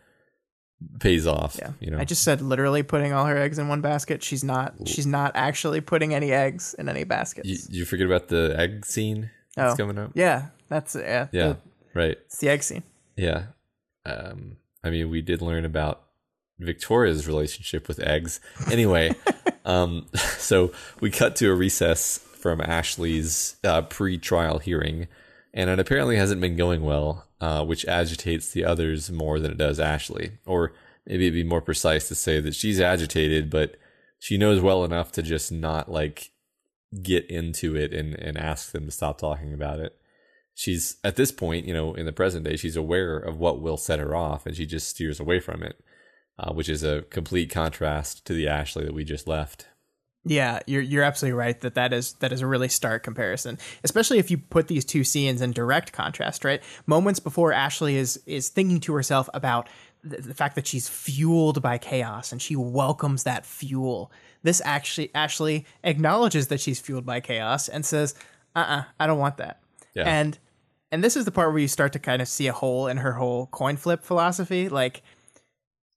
pays 1.01 1.27
off. 1.27 1.57
Yeah. 1.59 1.71
you 1.81 1.91
know. 1.91 1.99
I 1.99 2.05
just 2.05 2.23
said 2.23 2.43
literally 2.43 2.83
putting 2.83 3.15
all 3.15 3.25
her 3.25 3.39
eggs 3.39 3.59
in 3.59 3.69
one 3.69 3.81
basket. 3.81 4.23
She's 4.23 4.45
not 4.45 4.75
she's 4.87 5.07
not 5.07 5.33
actually 5.35 5.81
putting 5.81 6.13
any 6.15 6.31
eggs 6.33 6.75
in 6.79 6.89
any 6.91 7.05
baskets. 7.05 7.49
you, 7.49 7.57
you 7.71 7.85
forget 7.87 8.07
about 8.07 8.29
the 8.29 8.55
egg 8.59 8.85
scene 8.85 9.31
that's 9.55 9.73
Oh. 9.73 9.77
coming 9.77 9.97
up. 9.99 10.11
yeah, 10.15 10.49
that's 10.69 10.95
yeah. 10.95 11.29
Yeah, 11.33 11.49
the- 11.49 11.59
right. 11.95 12.19
it's 12.27 12.39
the 12.39 12.51
egg 12.51 12.63
scene. 12.63 12.83
Yeah. 13.17 13.45
Um, 14.05 14.59
I 14.85 14.91
mean, 14.91 15.09
we 15.09 15.23
did 15.23 15.41
learn 15.41 15.65
about 15.65 16.03
Victoria's 16.59 17.27
relationship 17.27 17.89
with 17.89 17.99
eggs. 18.01 18.41
Anyway, 18.71 19.15
um, 19.65 20.07
so 20.39 20.73
we 21.01 21.11
cut 21.11 21.35
to 21.37 21.51
a 21.51 21.55
recess 21.55 22.21
from 22.37 22.61
Ashley's 22.61 23.57
uh, 23.65 23.83
pre-trial 23.83 24.59
hearing, 24.59 25.09
and 25.53 25.71
it 25.71 25.79
apparently 25.79 26.17
hasn't 26.17 26.41
been 26.41 26.57
going 26.57 26.83
well, 26.83 27.27
uh, 27.41 27.65
which 27.65 27.87
agitates 27.87 28.51
the 28.51 28.65
others 28.65 29.11
more 29.11 29.41
than 29.41 29.53
it 29.53 29.59
does 29.59 29.81
Ashley. 29.81 30.39
Or 30.45 30.73
maybe 31.07 31.27
it'd 31.27 31.35
be 31.35 31.45
more 31.45 31.63
precise 31.63 32.09
to 32.09 32.15
say 32.15 32.41
that 32.41 32.55
she's 32.55 32.81
agitated, 32.81 33.51
but 33.51 33.77
she 34.19 34.39
knows 34.39 34.61
well 34.61 34.85
enough 34.85 35.13
to 35.13 35.23
just 35.23 35.53
not 35.53 35.91
like 35.91 36.31
get 37.03 37.27
into 37.31 37.77
it 37.77 37.93
and, 37.93 38.15
and 38.15 38.39
ask 38.39 38.73
them 38.73 38.87
to 38.87 38.91
stop 38.91 39.19
talking 39.19 39.53
about 39.53 39.81
it 39.81 39.99
she's 40.57 40.97
at 41.05 41.15
this 41.15 41.31
point, 41.31 41.67
you 41.67 41.75
know, 41.75 41.95
in 41.95 42.07
the 42.07 42.13
present 42.13 42.45
day, 42.45 42.57
she's 42.57 42.75
aware 42.75 43.17
of 43.17 43.39
what 43.39 43.61
will 43.61 43.77
set 43.77 44.01
her 44.01 44.17
off, 44.17 44.47
and 44.47 44.57
she 44.57 44.67
just 44.67 44.89
steers 44.89 45.21
away 45.21 45.39
from 45.39 45.63
it, 45.63 45.79
uh, 46.39 46.53
which 46.53 46.69
is 46.69 46.83
a 46.83 47.03
complete 47.03 47.51
contrast 47.51 48.27
to 48.27 48.33
the 48.33 48.49
Ashley 48.49 48.85
that 48.85 48.95
we 48.95 49.05
just 49.05 49.29
left. 49.29 49.69
Yeah, 50.29 50.59
you're 50.67 50.83
you're 50.83 51.05
absolutely 51.05 51.39
right 51.39 51.59
that 51.61 51.75
that 51.75 51.93
is 51.93 52.15
that 52.15 52.33
is 52.33 52.41
a 52.41 52.49
really 52.49 52.69
stark 52.69 53.05
comparison, 53.05 53.59
especially 53.85 54.19
if 54.19 54.29
you 54.29 54.39
put 54.39 54.67
these 54.67 54.85
two 54.85 55.05
scenes 55.05 55.41
in 55.41 55.53
direct 55.53 55.93
contrast. 55.93 56.45
Right, 56.45 56.61
moments 56.85 57.21
before 57.21 57.53
Ashley 57.53 57.97
is 57.97 58.21
is 58.27 58.49
thinking 58.49 58.81
to 58.81 58.95
herself 58.95 59.31
about 59.35 59.69
the, 60.03 60.21
the 60.21 60.35
fact 60.35 60.57
that 60.57 60.67
she's 60.67 60.89
fueled 60.89 61.63
by 61.63 61.79
chaos 61.79 62.33
and 62.33 62.43
she 62.43 62.57
welcomes 62.57 63.23
that 63.23 63.47
fuel. 63.47 64.11
This 64.43 64.61
actually 64.65 65.13
Ashley 65.15 65.65
acknowledges 65.85 66.49
that 66.49 66.61
she's 66.61 66.81
fueled 66.81 67.07
by 67.07 67.21
chaos 67.21 67.69
and 67.69 67.87
says, 67.87 68.17
"Uh, 68.57 68.67
uh 68.69 68.83
I 68.99 69.07
don't 69.07 69.21
want 69.21 69.37
that." 69.37 69.61
Yeah. 69.95 70.05
And 70.09 70.37
and 70.91 71.05
this 71.05 71.17
is 71.17 71.25
the 71.25 71.31
part 71.31 71.51
where 71.51 71.61
you 71.61 71.69
start 71.69 71.93
to 71.93 72.01
kind 72.01 72.21
of 72.21 72.27
see 72.27 72.49
a 72.49 72.53
hole 72.53 72.89
in 72.89 72.97
her 72.97 73.13
whole 73.13 73.47
coin 73.47 73.77
flip 73.77 74.03
philosophy. 74.03 74.69
Like, 74.69 75.03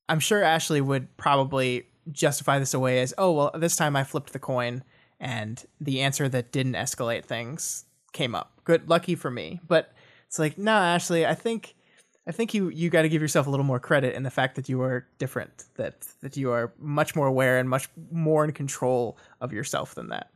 I'm 0.08 0.20
sure 0.20 0.44
Ashley 0.44 0.82
would 0.82 1.18
probably 1.18 1.88
justify 2.11 2.60
this 2.60 2.73
away 2.73 3.02
as, 3.02 3.14
oh, 3.18 3.31
well, 3.31 3.52
this 3.56 3.76
time 3.76 3.95
I 3.95 4.03
flipped 4.03 4.34
the 4.34 4.40
coin 4.40 4.84
and 5.19 5.64
the 5.80 6.02
answer 6.02 6.30
that 6.30 6.52
didn't 6.52 6.73
escalate 6.73 7.26
things 7.26 7.86
came 8.14 8.36
up. 8.36 8.52
Good, 8.64 8.90
lucky 8.90 9.15
for 9.15 9.30
me. 9.30 9.60
But 9.68 9.94
it's 10.27 10.40
like, 10.40 10.57
no, 10.57 10.72
Ashley, 10.72 11.26
I 11.26 11.36
think, 11.36 11.76
I 12.27 12.31
think 12.31 12.53
you 12.53 12.69
you 12.69 12.91
got 12.91 13.02
to 13.02 13.10
give 13.10 13.22
yourself 13.22 13.48
a 13.48 13.49
little 13.49 13.65
more 13.65 13.80
credit 13.80 14.14
in 14.14 14.23
the 14.23 14.30
fact 14.30 14.56
that 14.56 14.69
you 14.69 14.81
are 14.81 15.07
different, 15.18 15.65
that 15.76 16.06
that 16.22 16.38
you 16.38 16.52
are 16.52 16.72
much 16.77 17.15
more 17.15 17.26
aware 17.26 17.57
and 17.57 17.68
much 17.68 17.90
more 18.11 18.44
in 18.44 18.52
control 18.52 19.18
of 19.41 19.52
yourself 19.52 19.95
than 19.95 20.10
that. 20.10 20.30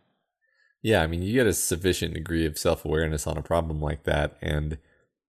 Yeah, 0.81 1.03
I 1.03 1.07
mean, 1.07 1.21
you 1.21 1.33
get 1.33 1.45
a 1.45 1.53
sufficient 1.53 2.15
degree 2.15 2.47
of 2.47 2.57
self 2.57 2.83
awareness 2.83 3.27
on 3.27 3.37
a 3.37 3.43
problem 3.43 3.79
like 3.79 4.03
that, 4.03 4.37
and 4.41 4.79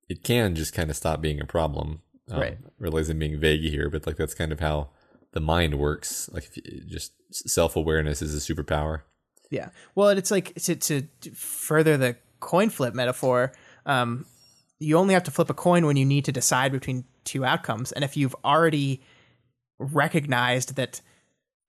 it 0.07 0.23
can 0.23 0.55
just 0.55 0.73
kind 0.73 0.89
of 0.89 0.95
stop 0.95 1.21
being 1.21 1.41
a 1.41 1.45
problem. 1.45 2.01
Um, 2.31 2.39
Right. 2.39 2.57
Realizing 2.79 3.19
being 3.19 3.39
vague 3.39 3.61
here, 3.61 3.89
but 3.89 4.07
like 4.07 4.15
that's 4.15 4.33
kind 4.33 4.53
of 4.53 4.61
how 4.61 4.89
the 5.33 5.41
mind 5.41 5.77
works. 5.77 6.29
Like, 6.31 6.49
if 6.55 6.87
just 6.87 7.11
self 7.31 7.75
awareness 7.75 8.21
is 8.21 8.33
a 8.35 8.53
superpower. 8.53 9.01
Yeah. 9.49 9.69
Well, 9.93 10.09
it's 10.09 10.31
like 10.31 10.55
to 10.55 10.75
to 10.75 11.03
further 11.35 11.97
the 11.97 12.15
coin 12.39 12.69
flip 12.69 12.93
metaphor. 12.93 13.51
Um, 13.85 14.25
you 14.79 14.97
only 14.97 15.13
have 15.13 15.23
to 15.23 15.31
flip 15.31 15.49
a 15.49 15.53
coin 15.53 15.85
when 15.85 15.97
you 15.97 16.05
need 16.05 16.25
to 16.25 16.31
decide 16.31 16.71
between 16.71 17.05
two 17.23 17.45
outcomes, 17.45 17.91
and 17.91 18.03
if 18.03 18.17
you've 18.17 18.35
already 18.43 19.01
recognized 19.79 20.75
that 20.75 21.01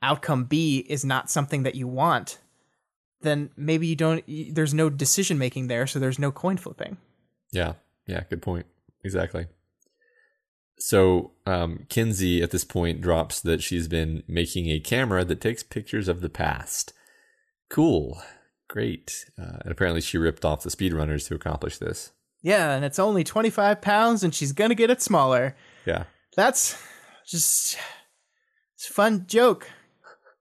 outcome 0.02 0.44
B 0.44 0.84
is 0.88 1.04
not 1.04 1.30
something 1.30 1.62
that 1.62 1.74
you 1.74 1.86
want, 1.86 2.38
then 3.20 3.50
maybe 3.56 3.86
you 3.86 3.96
don't. 3.96 4.24
There's 4.26 4.74
no 4.74 4.90
decision 4.90 5.38
making 5.38 5.68
there, 5.68 5.86
so 5.86 5.98
there's 5.98 6.18
no 6.18 6.32
coin 6.32 6.56
flipping. 6.56 6.96
Yeah, 7.52 7.74
yeah, 8.06 8.24
good 8.28 8.42
point. 8.42 8.66
Exactly. 9.04 9.46
So, 10.78 11.32
um, 11.46 11.86
Kenzie 11.88 12.42
at 12.42 12.50
this 12.50 12.64
point 12.64 13.00
drops 13.00 13.40
that 13.40 13.62
she's 13.62 13.88
been 13.88 14.22
making 14.26 14.68
a 14.68 14.80
camera 14.80 15.24
that 15.24 15.40
takes 15.40 15.62
pictures 15.62 16.08
of 16.08 16.20
the 16.20 16.28
past. 16.28 16.92
Cool. 17.70 18.20
Great. 18.68 19.26
Uh, 19.38 19.58
and 19.62 19.70
apparently 19.70 20.00
she 20.00 20.18
ripped 20.18 20.44
off 20.44 20.62
the 20.62 20.70
speedrunners 20.70 21.28
to 21.28 21.34
accomplish 21.34 21.78
this. 21.78 22.12
Yeah, 22.42 22.72
and 22.74 22.84
it's 22.84 22.98
only 22.98 23.24
25 23.24 23.80
pounds, 23.80 24.22
and 24.22 24.34
she's 24.34 24.52
gonna 24.52 24.74
get 24.74 24.90
it 24.90 25.00
smaller. 25.00 25.56
Yeah. 25.86 26.04
That's 26.36 26.76
just 27.26 27.78
it's 28.74 28.90
a 28.90 28.92
fun 28.92 29.24
joke. 29.26 29.70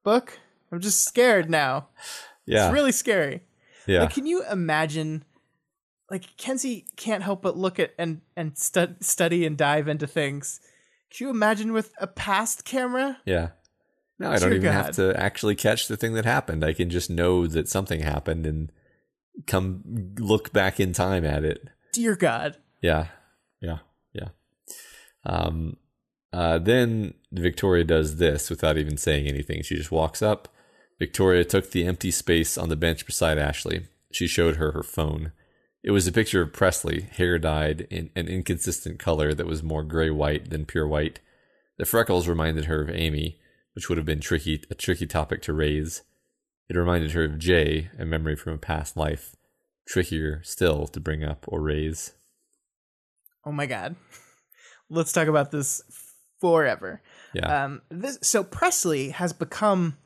Book. 0.04 0.40
I'm 0.72 0.82
just 0.82 1.04
scared 1.04 1.50
now. 1.50 1.88
Yeah. 2.46 2.66
It's 2.66 2.74
really 2.74 2.92
scary. 2.92 3.42
yeah. 3.88 4.02
Like, 4.02 4.14
can 4.14 4.26
you 4.26 4.44
imagine? 4.52 5.24
Like 6.14 6.38
Kenzie 6.38 6.86
can't 6.96 7.24
help 7.24 7.42
but 7.42 7.58
look 7.58 7.80
at 7.80 7.96
and 7.98 8.22
and 8.38 8.56
stu- 8.56 8.98
study 9.00 9.48
and 9.48 9.58
dive 9.58 9.88
into 9.88 10.06
things. 10.06 10.60
Can 11.10 11.26
you 11.26 11.32
imagine 11.32 11.74
with 11.74 11.92
a 11.98 12.06
past 12.06 12.66
camera? 12.66 13.18
yeah. 13.26 13.50
No, 14.20 14.30
I 14.30 14.38
don't 14.38 14.52
even 14.52 14.62
God. 14.62 14.74
have 14.74 14.96
to 14.98 15.20
actually 15.20 15.56
catch 15.56 15.88
the 15.88 15.98
thing 15.98 16.14
that 16.14 16.24
happened. 16.24 16.64
I 16.64 16.74
can 16.74 16.92
just 16.92 17.10
know 17.10 17.48
that 17.48 17.68
something 17.68 18.02
happened 18.02 18.46
and 18.46 18.72
come 19.48 19.82
look 20.20 20.54
back 20.54 20.80
in 20.80 20.94
time 20.94 21.26
at 21.26 21.44
it. 21.44 21.68
Dear 21.94 22.16
God. 22.16 22.58
Yeah, 22.80 23.08
yeah, 23.60 23.80
yeah. 24.14 24.30
Um, 25.26 25.78
uh, 26.32 26.60
then 26.60 27.16
Victoria 27.32 27.84
does 27.84 28.18
this 28.18 28.52
without 28.52 28.78
even 28.78 28.98
saying 28.98 29.28
anything. 29.28 29.64
She 29.64 29.76
just 29.76 29.92
walks 29.92 30.22
up. 30.22 30.48
Victoria 31.00 31.44
took 31.44 31.72
the 31.72 31.88
empty 31.88 32.12
space 32.12 32.56
on 32.56 32.70
the 32.70 32.76
bench 32.76 33.08
beside 33.08 33.40
Ashley. 33.40 33.88
She 34.12 34.28
showed 34.28 34.58
her 34.58 34.74
her 34.74 34.84
phone. 34.84 35.32
It 35.84 35.92
was 35.92 36.08
a 36.08 36.14
picture 36.14 36.42
of 36.42 36.54
Presley, 36.54 37.02
hair 37.12 37.38
dyed 37.38 37.88
in 37.90 38.10
an 38.16 38.28
inconsistent 38.28 39.00
color 39.00 39.34
that 39.34 39.46
was 39.48 39.62
more 39.62 39.84
gray 39.84 40.10
white 40.10 40.50
than 40.50 40.66
pure 40.66 40.88
white. 40.88 41.20
The 41.78 41.86
freckles 41.86 42.28
reminded 42.28 42.66
her 42.66 42.82
of 42.82 42.90
Amy, 42.90 43.40
which 43.76 43.90
would 43.90 43.98
have 43.98 44.06
been 44.06 44.22
tricky 44.22 44.64
a 44.70 44.76
tricky 44.76 45.06
topic 45.06 45.42
to 45.44 45.54
raise. 45.54 46.04
It 46.70 46.78
reminded 46.78 47.12
her 47.12 47.26
of 47.26 47.38
Jay, 47.38 47.90
a 48.00 48.06
memory 48.06 48.38
from 48.38 48.54
a 48.54 48.58
past 48.58 48.96
life, 48.96 49.36
trickier 49.86 50.42
still 50.44 50.88
to 50.88 51.02
bring 51.02 51.24
up 51.24 51.44
or 51.50 51.62
raise. 51.62 52.14
Oh 53.46 53.52
my 53.52 53.66
God. 53.66 53.98
Let's 54.90 55.12
talk 55.12 55.28
about 55.28 55.52
this 55.52 55.82
forever. 56.40 57.02
Yeah. 57.34 57.66
Um, 57.66 57.82
this 57.90 58.20
so 58.22 58.44
Presley 58.44 59.10
has 59.10 59.34
become 59.34 59.98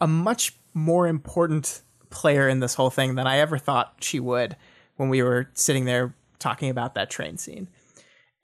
a 0.00 0.06
much 0.06 0.54
more 0.74 1.08
important 1.08 1.82
player 2.12 2.48
in 2.48 2.60
this 2.60 2.74
whole 2.74 2.90
thing 2.90 3.16
than 3.16 3.26
I 3.26 3.38
ever 3.38 3.58
thought 3.58 3.96
she 4.00 4.20
would 4.20 4.56
when 4.96 5.08
we 5.08 5.22
were 5.22 5.50
sitting 5.54 5.84
there 5.84 6.14
talking 6.38 6.70
about 6.70 6.94
that 6.94 7.10
train 7.10 7.38
scene. 7.38 7.68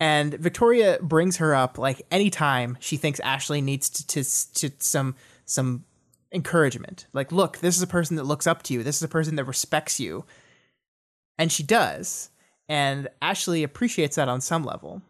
And 0.00 0.34
Victoria 0.34 0.98
brings 1.00 1.38
her 1.38 1.54
up 1.54 1.78
like 1.78 2.02
anytime 2.10 2.76
she 2.80 2.96
thinks 2.96 3.20
Ashley 3.20 3.60
needs 3.60 3.90
to, 3.90 4.06
to, 4.06 4.52
to 4.54 4.70
some 4.78 5.16
some 5.44 5.84
encouragement. 6.32 7.06
Like, 7.12 7.32
look, 7.32 7.58
this 7.58 7.76
is 7.76 7.82
a 7.82 7.86
person 7.86 8.16
that 8.16 8.24
looks 8.24 8.46
up 8.46 8.62
to 8.64 8.74
you. 8.74 8.82
This 8.82 8.96
is 8.96 9.02
a 9.02 9.08
person 9.08 9.36
that 9.36 9.44
respects 9.44 9.98
you. 9.98 10.24
And 11.38 11.50
she 11.50 11.62
does. 11.62 12.30
And 12.68 13.08
Ashley 13.22 13.62
appreciates 13.62 14.16
that 14.16 14.28
on 14.28 14.40
some 14.40 14.64
level. 14.64 15.02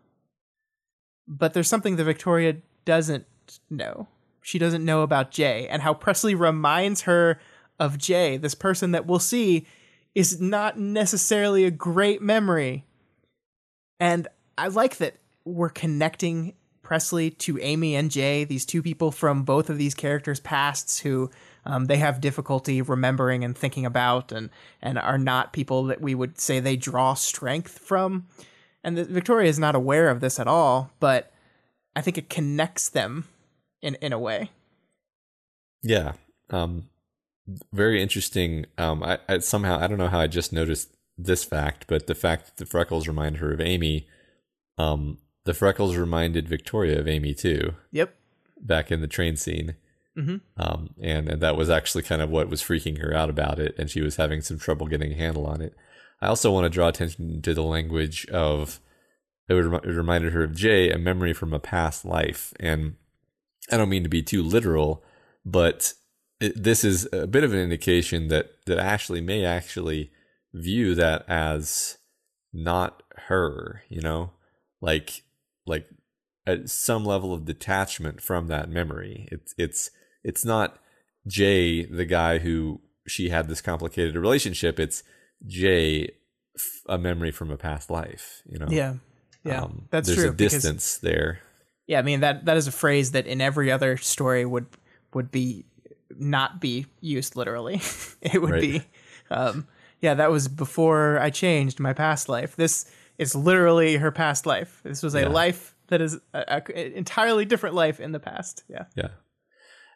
But 1.27 1.55
there's 1.55 1.69
something 1.69 1.97
that 1.97 2.05
Victoria 2.05 2.57
doesn't 2.85 3.27
know. 3.69 4.07
She 4.43 4.59
doesn't 4.59 4.85
know 4.85 5.03
about 5.03 5.31
Jay 5.31 5.67
and 5.69 5.83
how 5.83 5.93
Presley 5.93 6.35
reminds 6.35 7.03
her 7.03 7.41
of 7.79 7.99
Jay, 7.99 8.37
this 8.37 8.55
person 8.55 8.93
that 8.93 9.07
we'll 9.07 9.19
see 9.19 9.67
is 10.15 10.41
not 10.41 10.79
necessarily 10.79 11.65
a 11.65 11.71
great 11.71 12.21
memory. 12.21 12.85
And 14.01 14.29
I 14.57 14.69
like 14.69 14.97
that 14.99 15.17
we're 15.45 15.69
connecting 15.69 16.55
Presley 16.83 17.31
to 17.31 17.59
Amy 17.61 17.95
and 17.95 18.11
Jay, 18.11 18.45
these 18.45 18.65
two 18.65 18.83
people 18.83 19.13
from 19.13 19.43
both 19.43 19.69
of 19.69 19.77
these 19.77 19.95
characters' 19.95 20.41
pasts 20.41 20.99
who 20.99 21.31
um, 21.67 21.85
they 21.85 21.99
have 21.99 22.21
difficulty 22.21 22.81
remembering 22.81 23.45
and 23.45 23.57
thinking 23.57 23.85
about, 23.85 24.33
and 24.33 24.49
and 24.81 24.99
are 24.99 25.19
not 25.19 25.53
people 25.53 25.85
that 25.85 26.01
we 26.01 26.15
would 26.15 26.41
say 26.41 26.61
they 26.61 26.77
draw 26.77 27.13
strength 27.13 27.79
from. 27.79 28.27
And 28.83 28.97
the, 28.97 29.05
Victoria 29.05 29.51
is 29.51 29.59
not 29.59 29.75
aware 29.75 30.09
of 30.09 30.21
this 30.21 30.41
at 30.41 30.49
all, 30.49 30.91
but 30.99 31.31
I 31.95 32.01
think 32.01 32.17
it 32.17 32.31
connects 32.31 32.89
them 32.89 33.27
in 33.83 33.97
in 33.97 34.15
a 34.15 34.19
way. 34.19 34.51
Yeah. 35.83 36.13
Um, 36.49 36.89
very 37.73 38.03
interesting. 38.03 38.67
Um, 38.77 39.03
I, 39.03 39.19
I 39.29 39.39
somehow 39.39 39.79
I 39.79 39.87
don't 39.87 39.99
know 39.99 40.09
how 40.09 40.21
I 40.21 40.27
just 40.27 40.53
noticed 40.53 40.95
this 41.17 41.45
fact, 41.45 41.87
but 41.89 42.07
the 42.07 42.15
fact 42.15 42.47
that 42.47 42.57
the 42.57 42.67
freckles 42.67 43.09
remind 43.09 43.39
her 43.39 43.53
of 43.53 43.61
Amy, 43.61 44.07
um, 44.77 45.19
the 45.45 45.55
freckles 45.55 45.97
reminded 45.97 46.49
Victoria 46.49 46.99
of 46.99 47.09
Amy 47.09 47.35
too. 47.35 47.75
Yep. 47.93 48.15
Back 48.61 48.91
in 48.91 49.01
the 49.01 49.07
train 49.07 49.37
scene. 49.37 49.77
Mm-hmm. 50.17 50.37
Um, 50.57 50.95
and, 51.01 51.29
and 51.29 51.41
that 51.43 51.57
was 51.57 51.71
actually 51.71 52.03
kind 52.03 52.21
of 52.21 52.29
what 52.29 52.49
was 52.49 52.63
freaking 52.63 52.99
her 53.01 53.15
out 53.15 53.31
about 53.31 53.61
it, 53.61 53.75
and 53.79 53.89
she 53.89 54.01
was 54.01 54.17
having 54.17 54.43
some 54.43 54.59
trouble 54.59 54.87
getting 54.87 55.13
a 55.13 55.17
handle 55.17 55.47
on 55.47 55.61
it. 55.61 55.75
I 56.21 56.27
also 56.27 56.51
want 56.51 56.65
to 56.65 56.71
draw 56.71 56.89
attention 56.89 57.41
to 57.43 57.55
the 57.55 57.63
language 57.63 58.27
of 58.27 58.81
it, 59.49 59.55
would, 59.55 59.73
it 59.73 59.87
reminded 59.87 60.33
her 60.33 60.43
of 60.43 60.57
Jay, 60.57 60.91
a 60.91 60.99
memory 60.99 61.33
from 61.33 61.53
a 61.53 61.61
past 61.61 62.05
life. 62.05 62.53
And 62.59 62.97
I 63.71 63.77
don't 63.77 63.89
mean 63.89 64.03
to 64.03 64.09
be 64.09 64.23
too 64.23 64.43
literal, 64.43 65.05
but 65.45 65.95
it, 66.41 66.63
this 66.63 66.85
is 66.85 67.09
a 67.13 67.27
bit 67.27 67.45
of 67.45 67.53
an 67.53 67.59
indication 67.59 68.29
that 68.29 68.51
that 68.67 68.79
Ashley 68.79 69.21
may 69.21 69.45
actually 69.45 70.11
view 70.55 70.95
that 70.95 71.25
as 71.29 71.99
not 72.53 73.03
her, 73.29 73.83
you 73.89 74.01
know, 74.01 74.31
like 74.81 75.23
like 75.67 75.87
at 76.47 76.71
some 76.71 77.05
level 77.05 77.33
of 77.35 77.45
detachment 77.45 78.21
from 78.21 78.47
that 78.49 78.71
memory. 78.71 79.29
It's 79.31 79.55
it's 79.59 79.91
it's 80.25 80.45
not 80.45 80.79
Jay, 81.27 81.85
the 81.85 82.05
guy 82.05 82.39
who 82.39 82.81
she 83.07 83.29
had 83.31 83.49
this 83.49 83.61
complicated 83.61 84.15
relationship. 84.15 84.79
It's 84.79 85.03
Jay, 85.47 86.11
a 86.89 86.99
memory 86.99 87.31
from 87.31 87.51
a 87.51 87.57
past 87.57 87.91
life. 87.91 88.43
You 88.47 88.59
know. 88.59 88.69
Yeah. 88.71 88.95
Yeah. 89.45 89.63
Um, 89.63 89.89
that's 89.91 90.09
there's 90.09 90.19
true. 90.19 90.31
There's 90.33 90.53
a 90.53 90.57
distance 90.57 90.99
because, 90.99 91.01
there. 91.01 91.41
Yeah, 91.87 91.99
I 91.99 92.03
mean 92.03 92.21
that 92.21 92.45
that 92.45 92.57
is 92.57 92.67
a 92.67 92.73
phrase 92.73 93.13
that 93.13 93.27
in 93.27 93.41
every 93.41 93.73
other 93.73 93.97
story 93.97 94.45
would 94.45 94.67
would 95.15 95.31
be 95.31 95.65
not 96.17 96.61
be 96.61 96.87
used 97.01 97.37
literally. 97.37 97.81
it 98.23 98.41
would 98.41 98.53
right. 98.53 98.61
be, 98.61 98.83
um, 99.31 99.67
yeah, 100.01 100.15
that 100.15 100.31
was 100.31 100.49
before 100.49 101.19
I 101.19 101.31
changed 101.31 101.81
my 101.81 101.93
past 101.93 102.29
life. 102.29 102.57
This 102.57 102.91
is 103.19 103.35
literally 103.35 103.97
her 103.97 104.13
past 104.13 104.47
life. 104.47 104.81
This 104.85 105.03
was 105.03 105.15
a 105.15 105.23
yeah. 105.23 105.29
life 105.29 105.75
that 105.89 106.01
is 106.01 106.19
an 106.33 106.63
entirely 106.77 107.45
different 107.45 107.75
life 107.75 108.01
in 108.01 108.13
the 108.13 108.21
past. 108.21 108.63
Yeah. 108.69 108.85
Yeah. 108.95 109.09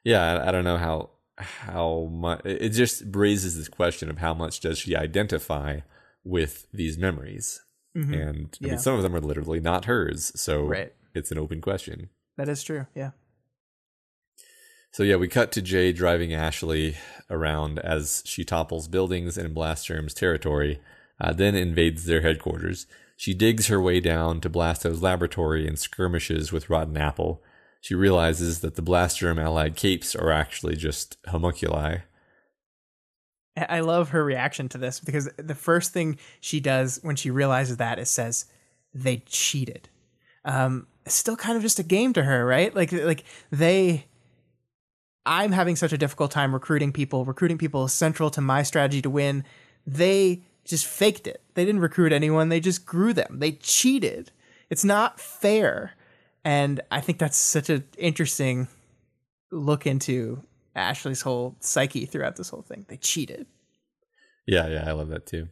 Yeah. 0.05 0.23
I, 0.23 0.49
I 0.49 0.53
don't 0.53 0.65
know 0.65 0.79
how, 0.79 1.11
how 1.39 2.09
much 2.11 2.43
it 2.45 2.71
just 2.71 3.05
raises 3.11 3.57
this 3.57 3.69
question 3.69 4.11
of 4.11 4.19
how 4.19 4.35
much 4.35 4.61
does 4.61 4.79
she 4.79 4.97
identify 4.97 5.81
with 6.25 6.67
these 6.73 6.99
memories? 6.99 7.61
Mm-hmm. 7.97 8.15
And 8.15 8.59
I 8.63 8.67
yeah. 8.67 8.69
mean, 8.71 8.79
some 8.79 8.95
of 8.95 9.03
them 9.03 9.15
are 9.15 9.21
literally 9.21 9.61
not 9.61 9.85
hers. 9.85 10.33
So 10.35 10.65
right. 10.65 10.93
it's 11.15 11.31
an 11.31 11.39
open 11.39 11.61
question. 11.61 12.09
That 12.37 12.49
is 12.49 12.63
true. 12.63 12.87
Yeah. 12.95 13.11
So 14.93 15.03
yeah, 15.03 15.17
we 15.17 15.27
cut 15.27 15.53
to 15.53 15.63
Jay 15.63 15.93
driving 15.93 16.35
Ashley 16.35 16.97
around 17.31 17.79
as 17.79 18.23
she 18.27 18.45
topples 18.45 18.89
buildings 18.89 19.39
in 19.39 19.55
Blastgerm's 19.55 20.13
territory, 20.13 20.81
uh, 21.19 21.33
then 21.33 21.55
invades 21.55 22.05
their 22.05 22.21
headquarters. 22.21 22.87
She 23.17 23.33
digs 23.33 23.69
her 23.69 23.81
way 23.81 24.01
down 24.01 24.43
to 24.43 24.51
Blasto's 24.51 25.01
laboratory 25.01 25.67
and 25.67 25.79
skirmishes 25.79 26.53
with 26.53 26.69
Rotten 26.69 26.99
Apple. 26.99 27.43
She 27.81 27.95
realizes 27.95 28.61
that 28.61 28.75
the 28.75 28.83
Blastgerm 28.83 29.43
allied 29.43 29.77
capes 29.77 30.15
are 30.15 30.31
actually 30.31 30.77
just 30.77 31.17
homunculi. 31.27 32.03
I 33.57 33.81
love 33.81 34.11
her 34.11 34.25
reaction 34.25 34.69
to 34.71 34.79
this 34.79 35.01
because 35.01 35.29
the 35.37 35.55
first 35.55 35.93
thing 35.93 36.19
she 36.41 36.61
does 36.61 37.01
when 37.03 37.17
she 37.17 37.31
realizes 37.31 37.79
that 37.79 37.99
is 37.99 38.11
says, 38.11 38.47
"They 38.95 39.19
cheated." 39.27 39.89
Um, 40.45 40.87
it's 41.07 41.15
still 41.15 41.37
kind 41.37 41.57
of 41.57 41.63
just 41.63 41.79
a 41.79 41.83
game 41.83 42.13
to 42.15 42.23
her, 42.23 42.45
right? 42.47 42.75
Like, 42.75 42.93
like 42.93 43.25
they 43.51 44.07
I'm 45.25 45.53
having 45.53 45.77
such 45.77 45.93
a 45.93 45.99
difficult 45.99 46.31
time 46.31 46.53
recruiting 46.53 46.93
people. 46.93 47.25
Recruiting 47.25 47.59
people 47.59 47.85
is 47.85 47.93
central 47.93 48.31
to 48.31 48.41
my 48.41 48.63
strategy 48.63 49.03
to 49.03 49.11
win. 49.11 49.45
They 49.87 50.43
just 50.65 50.87
faked 50.87 51.27
it. 51.27 51.43
They 51.55 51.65
didn't 51.65 51.81
recruit 51.81 52.13
anyone. 52.13 52.49
They 52.49 52.61
just 52.61 52.87
grew 52.87 53.13
them. 53.13 53.39
They 53.39 53.53
cheated. 53.53 54.33
It's 54.71 54.85
not 54.85 55.21
fair. 55.21 55.93
And 56.45 56.81
I 56.91 57.01
think 57.01 57.19
that's 57.19 57.39
such 57.39 57.71
an 57.71 57.85
interesting 57.97 58.69
look 59.51 59.87
into 59.87 60.43
Ashley's 60.75 61.23
whole 61.23 61.57
psyche 61.61 62.07
throughout 62.07 62.37
this 62.37 62.49
whole 62.49 62.63
thing. 62.63 62.87
They 62.89 62.97
cheated. 62.97 63.47
Yeah, 64.47 64.67
yeah, 64.69 64.89
I 64.89 64.93
love 64.93 65.09
that 65.09 65.27
too. 65.27 65.49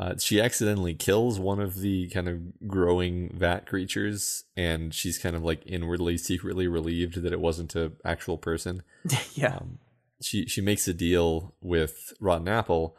Uh, 0.00 0.14
she 0.18 0.40
accidentally 0.40 0.94
kills 0.94 1.38
one 1.38 1.60
of 1.60 1.80
the 1.80 2.08
kind 2.08 2.26
of 2.26 2.66
growing 2.66 3.30
vat 3.36 3.66
creatures, 3.66 4.44
and 4.56 4.94
she's 4.94 5.18
kind 5.18 5.36
of 5.36 5.44
like 5.44 5.60
inwardly, 5.66 6.16
secretly 6.16 6.66
relieved 6.66 7.22
that 7.22 7.34
it 7.34 7.40
wasn't 7.40 7.74
an 7.74 7.92
actual 8.02 8.38
person. 8.38 8.82
yeah. 9.34 9.56
Um, 9.56 9.78
she 10.22 10.46
she 10.46 10.62
makes 10.62 10.88
a 10.88 10.94
deal 10.94 11.54
with 11.60 12.14
Rotten 12.18 12.48
Apple 12.48 12.96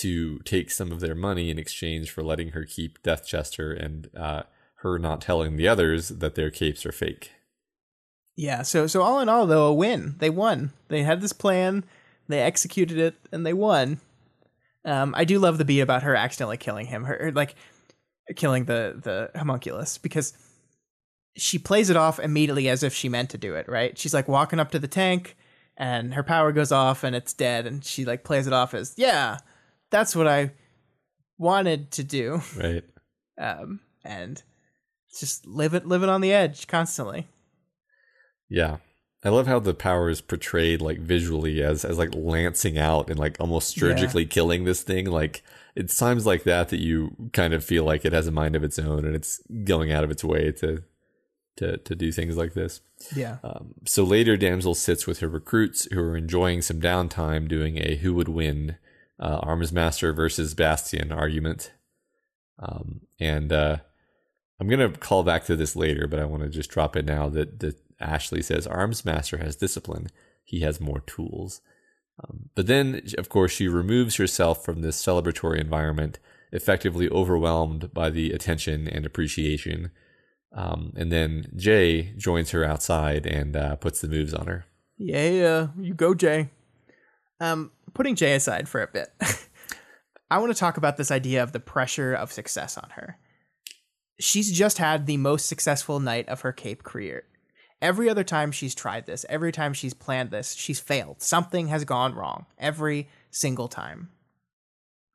to 0.00 0.40
take 0.40 0.70
some 0.70 0.92
of 0.92 1.00
their 1.00 1.14
money 1.14 1.48
in 1.48 1.58
exchange 1.58 2.10
for 2.10 2.22
letting 2.22 2.50
her 2.50 2.66
keep 2.66 3.02
Deathchester 3.02 3.72
and 3.72 4.10
uh, 4.14 4.42
her 4.80 4.98
not 4.98 5.22
telling 5.22 5.56
the 5.56 5.68
others 5.68 6.10
that 6.10 6.34
their 6.34 6.50
capes 6.50 6.84
are 6.84 6.92
fake. 6.92 7.30
Yeah. 8.36 8.60
So 8.60 8.86
so 8.86 9.00
all 9.00 9.20
in 9.20 9.30
all, 9.30 9.46
though, 9.46 9.68
a 9.68 9.74
win. 9.74 10.16
They 10.18 10.28
won. 10.28 10.74
They 10.88 11.02
had 11.02 11.22
this 11.22 11.32
plan. 11.32 11.84
They 12.28 12.40
executed 12.40 12.98
it, 12.98 13.14
and 13.32 13.46
they 13.46 13.54
won. 13.54 14.00
Um, 14.84 15.14
I 15.16 15.24
do 15.24 15.38
love 15.38 15.58
the 15.58 15.64
beat 15.64 15.80
about 15.80 16.02
her 16.02 16.14
accidentally 16.14 16.56
killing 16.56 16.86
him, 16.86 17.04
her 17.04 17.30
like 17.34 17.54
killing 18.36 18.64
the 18.64 19.00
the 19.02 19.38
homunculus 19.38 19.98
because 19.98 20.32
she 21.36 21.58
plays 21.58 21.88
it 21.88 21.96
off 21.96 22.18
immediately 22.18 22.68
as 22.68 22.82
if 22.82 22.92
she 22.94 23.08
meant 23.08 23.30
to 23.30 23.38
do 23.38 23.54
it. 23.54 23.68
Right? 23.68 23.96
She's 23.96 24.14
like 24.14 24.28
walking 24.28 24.60
up 24.60 24.70
to 24.72 24.78
the 24.78 24.88
tank, 24.88 25.36
and 25.76 26.14
her 26.14 26.22
power 26.22 26.52
goes 26.52 26.72
off, 26.72 27.04
and 27.04 27.14
it's 27.14 27.32
dead, 27.32 27.66
and 27.66 27.84
she 27.84 28.04
like 28.04 28.24
plays 28.24 28.46
it 28.46 28.52
off 28.52 28.74
as 28.74 28.94
yeah, 28.96 29.38
that's 29.90 30.16
what 30.16 30.26
I 30.26 30.52
wanted 31.38 31.90
to 31.92 32.04
do. 32.04 32.40
Right. 32.56 32.84
Um, 33.40 33.80
and 34.04 34.40
just 35.18 35.46
live 35.46 35.72
it, 35.74 35.86
live 35.86 36.02
it 36.02 36.08
on 36.10 36.20
the 36.20 36.32
edge 36.32 36.68
constantly. 36.68 37.28
Yeah, 38.48 38.76
I 39.24 39.28
love 39.28 39.46
how 39.46 39.60
the 39.60 39.74
power 39.74 40.10
is 40.10 40.20
portrayed 40.20 40.80
like 40.80 40.98
visually 40.98 41.62
as 41.62 41.84
as 41.84 41.98
like 41.98 42.14
lancing 42.14 42.76
out 42.76 43.08
and 43.08 43.18
like 43.18 43.36
almost 43.38 43.78
surgically 43.78 44.24
yeah. 44.24 44.28
killing 44.28 44.64
this 44.64 44.82
thing. 44.82 45.06
Like 45.06 45.42
it's 45.76 45.96
times 45.96 46.26
like 46.26 46.42
that 46.44 46.70
that 46.70 46.80
you 46.80 47.14
kind 47.32 47.54
of 47.54 47.64
feel 47.64 47.84
like 47.84 48.04
it 48.04 48.12
has 48.12 48.26
a 48.26 48.32
mind 48.32 48.56
of 48.56 48.64
its 48.64 48.78
own 48.78 49.04
and 49.04 49.14
it's 49.14 49.40
going 49.64 49.92
out 49.92 50.02
of 50.02 50.10
its 50.10 50.24
way 50.24 50.50
to 50.52 50.82
to 51.56 51.76
to 51.78 51.94
do 51.94 52.10
things 52.10 52.36
like 52.36 52.54
this. 52.54 52.80
Yeah. 53.14 53.38
Um, 53.44 53.74
so 53.84 54.02
later, 54.02 54.36
Damsel 54.36 54.74
sits 54.74 55.06
with 55.06 55.20
her 55.20 55.28
recruits 55.28 55.86
who 55.92 56.00
are 56.00 56.16
enjoying 56.16 56.62
some 56.62 56.80
downtime, 56.80 57.48
doing 57.48 57.78
a 57.78 57.96
who 57.96 58.14
would 58.14 58.28
win 58.28 58.76
uh, 59.20 59.40
Armsmaster 59.42 60.14
versus 60.14 60.54
Bastion 60.54 61.12
argument. 61.12 61.72
Um, 62.58 63.02
and 63.20 63.52
uh, 63.52 63.78
I'm 64.58 64.68
gonna 64.68 64.90
call 64.90 65.22
back 65.22 65.44
to 65.46 65.56
this 65.56 65.76
later, 65.76 66.06
but 66.06 66.18
I 66.18 66.24
want 66.24 66.42
to 66.42 66.48
just 66.48 66.70
drop 66.70 66.96
it 66.96 67.04
now 67.04 67.28
that 67.28 67.60
that 67.60 67.76
Ashley 68.02 68.42
says 68.42 68.66
Armsmaster 68.66 69.42
has 69.42 69.56
discipline. 69.56 70.08
He 70.44 70.60
has 70.60 70.80
more 70.80 71.00
tools. 71.00 71.60
Um, 72.22 72.50
but 72.54 72.66
then, 72.66 73.02
of 73.18 73.28
course, 73.28 73.52
she 73.52 73.68
removes 73.68 74.16
herself 74.16 74.64
from 74.64 74.82
this 74.82 75.02
celebratory 75.02 75.60
environment, 75.60 76.18
effectively 76.52 77.08
overwhelmed 77.08 77.92
by 77.94 78.10
the 78.10 78.32
attention 78.32 78.86
and 78.86 79.06
appreciation. 79.06 79.90
Um, 80.54 80.92
and 80.96 81.10
then 81.10 81.46
Jay 81.56 82.12
joins 82.16 82.50
her 82.50 82.64
outside 82.64 83.26
and 83.26 83.56
uh, 83.56 83.76
puts 83.76 84.00
the 84.00 84.08
moves 84.08 84.34
on 84.34 84.46
her. 84.46 84.66
Yeah, 84.98 85.68
you 85.78 85.94
go, 85.94 86.14
Jay. 86.14 86.50
Um, 87.40 87.72
putting 87.94 88.14
Jay 88.14 88.34
aside 88.34 88.68
for 88.68 88.82
a 88.82 88.86
bit, 88.86 89.08
I 90.30 90.38
want 90.38 90.52
to 90.52 90.58
talk 90.58 90.76
about 90.76 90.96
this 90.96 91.10
idea 91.10 91.42
of 91.42 91.52
the 91.52 91.60
pressure 91.60 92.14
of 92.14 92.30
success 92.30 92.76
on 92.76 92.90
her. 92.90 93.18
She's 94.20 94.52
just 94.52 94.78
had 94.78 95.06
the 95.06 95.16
most 95.16 95.46
successful 95.46 95.98
night 95.98 96.28
of 96.28 96.42
her 96.42 96.52
Cape 96.52 96.84
career 96.84 97.24
Every 97.82 98.08
other 98.08 98.22
time 98.22 98.52
she's 98.52 98.76
tried 98.76 99.06
this, 99.06 99.26
every 99.28 99.50
time 99.50 99.74
she's 99.74 99.92
planned 99.92 100.30
this, 100.30 100.54
she's 100.54 100.78
failed. 100.78 101.20
Something 101.20 101.66
has 101.66 101.84
gone 101.84 102.14
wrong 102.14 102.46
every 102.56 103.08
single 103.32 103.66
time. 103.66 104.10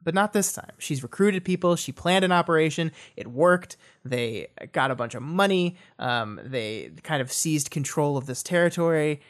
But 0.03 0.13
not 0.13 0.33
this 0.33 0.51
time. 0.51 0.73
She's 0.77 1.01
recruited 1.01 1.45
people. 1.45 1.77
She 1.77 1.93
planned 1.93 2.25
an 2.25 2.33
operation. 2.33 2.91
It 3.15 3.27
worked. 3.27 3.77
They 4.03 4.47
got 4.73 4.91
a 4.91 4.95
bunch 4.95 5.15
of 5.15 5.23
money. 5.23 5.77
Um, 5.97 6.41
they 6.43 6.91
kind 7.03 7.21
of 7.21 7.31
seized 7.31 7.71
control 7.71 8.17
of 8.17 8.25
this 8.25 8.43
territory. 8.43 9.21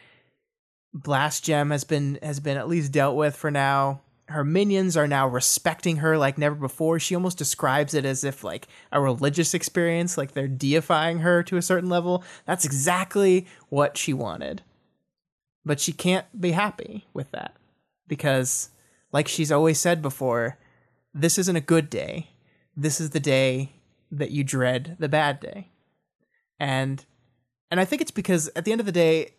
Blastgerm 0.95 1.72
has 1.72 1.84
been 1.84 2.18
has 2.23 2.39
been 2.39 2.57
at 2.57 2.68
least 2.68 2.91
dealt 2.91 3.15
with 3.15 3.35
for 3.35 3.51
now 3.51 4.01
her 4.29 4.43
minions 4.43 4.97
are 4.97 5.07
now 5.07 5.27
respecting 5.27 5.97
her 5.97 6.17
like 6.17 6.37
never 6.37 6.55
before. 6.55 6.99
She 6.99 7.15
almost 7.15 7.37
describes 7.37 7.93
it 7.93 8.05
as 8.05 8.23
if 8.23 8.43
like 8.43 8.67
a 8.91 9.01
religious 9.01 9.53
experience, 9.53 10.17
like 10.17 10.33
they're 10.33 10.47
deifying 10.47 11.19
her 11.19 11.43
to 11.43 11.57
a 11.57 11.61
certain 11.61 11.89
level. 11.89 12.23
That's 12.45 12.65
exactly 12.65 13.47
what 13.69 13.97
she 13.97 14.13
wanted. 14.13 14.63
But 15.65 15.79
she 15.79 15.93
can't 15.93 16.25
be 16.39 16.51
happy 16.51 17.07
with 17.13 17.31
that 17.31 17.55
because 18.07 18.69
like 19.11 19.27
she's 19.27 19.51
always 19.51 19.79
said 19.79 20.01
before, 20.01 20.57
this 21.13 21.37
isn't 21.37 21.55
a 21.55 21.61
good 21.61 21.89
day. 21.89 22.29
This 22.75 22.99
is 22.99 23.11
the 23.11 23.19
day 23.19 23.71
that 24.11 24.31
you 24.31 24.43
dread 24.43 24.97
the 24.99 25.09
bad 25.09 25.39
day. 25.39 25.69
And 26.59 27.03
and 27.69 27.79
I 27.79 27.85
think 27.85 28.01
it's 28.01 28.11
because 28.11 28.49
at 28.55 28.65
the 28.65 28.71
end 28.71 28.79
of 28.79 28.85
the 28.85 28.91
day, 28.91 29.31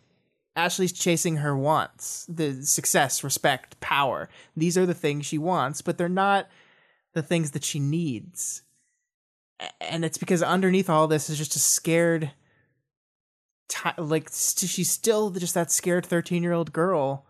Ashley's 0.59 0.91
chasing 0.91 1.37
her 1.37 1.55
wants 1.55 2.25
the 2.27 2.61
success, 2.63 3.23
respect, 3.23 3.79
power. 3.79 4.29
These 4.57 4.77
are 4.77 4.85
the 4.85 4.93
things 4.93 5.25
she 5.25 5.37
wants, 5.37 5.81
but 5.81 5.97
they're 5.97 6.09
not 6.09 6.47
the 7.13 7.23
things 7.23 7.51
that 7.51 7.63
she 7.63 7.79
needs. 7.79 8.63
And 9.79 10.03
it's 10.03 10.17
because 10.17 10.43
underneath 10.43 10.89
all 10.89 11.07
this 11.07 11.29
is 11.29 11.37
just 11.37 11.55
a 11.55 11.59
scared, 11.59 12.31
like, 13.97 14.29
she's 14.29 14.91
still 14.91 15.31
just 15.31 15.53
that 15.53 15.71
scared 15.71 16.05
13 16.05 16.43
year 16.43 16.53
old 16.53 16.73
girl 16.73 17.25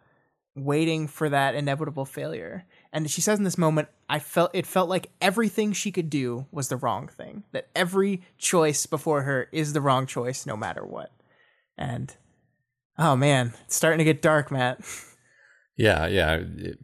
waiting 0.56 1.08
for 1.08 1.30
that 1.30 1.56
inevitable 1.56 2.06
failure. 2.06 2.66
And 2.92 3.10
she 3.10 3.22
says 3.22 3.38
in 3.38 3.46
this 3.46 3.58
moment, 3.58 3.90
I 4.10 4.20
felt 4.20 4.52
it 4.54 4.66
felt 4.66 4.90
like 4.90 5.12
everything 5.22 5.72
she 5.74 5.92
could 5.92 6.10
do 6.10 6.48
was 6.52 6.70
the 6.70 6.78
wrong 6.78 7.08
thing. 7.08 7.44
That 7.52 7.70
every 7.76 8.24
choice 8.38 8.88
before 8.88 9.22
her 9.22 9.48
is 9.52 9.74
the 9.74 9.82
wrong 9.82 10.08
choice, 10.08 10.46
no 10.48 10.58
matter 10.58 10.84
what. 10.84 11.12
And 11.78 12.16
Oh 13.00 13.16
man, 13.16 13.54
it's 13.64 13.78
starting 13.78 14.00
to 14.00 14.04
get 14.04 14.22
dark, 14.22 14.52
Matt. 14.52 14.82
Yeah, 15.78 16.08
yeah, 16.08 16.42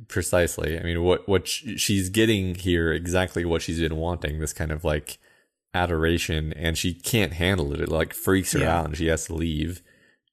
precisely. 0.07 0.79
I 0.79 0.83
mean, 0.83 1.03
what 1.03 1.27
what 1.27 1.45
she's 1.49 2.07
getting 2.07 2.55
here 2.55 2.93
exactly 2.93 3.43
what 3.43 3.61
she's 3.61 3.81
been 3.81 3.97
wanting. 3.97 4.39
This 4.39 4.53
kind 4.53 4.71
of 4.71 4.85
like 4.85 5.17
adoration, 5.73 6.53
and 6.53 6.77
she 6.77 6.93
can't 6.93 7.33
handle 7.33 7.73
it. 7.73 7.81
It 7.81 7.89
like 7.89 8.13
freaks 8.13 8.53
her 8.53 8.59
yeah. 8.59 8.79
out, 8.79 8.85
and 8.85 8.95
she 8.95 9.07
has 9.07 9.25
to 9.25 9.35
leave. 9.35 9.81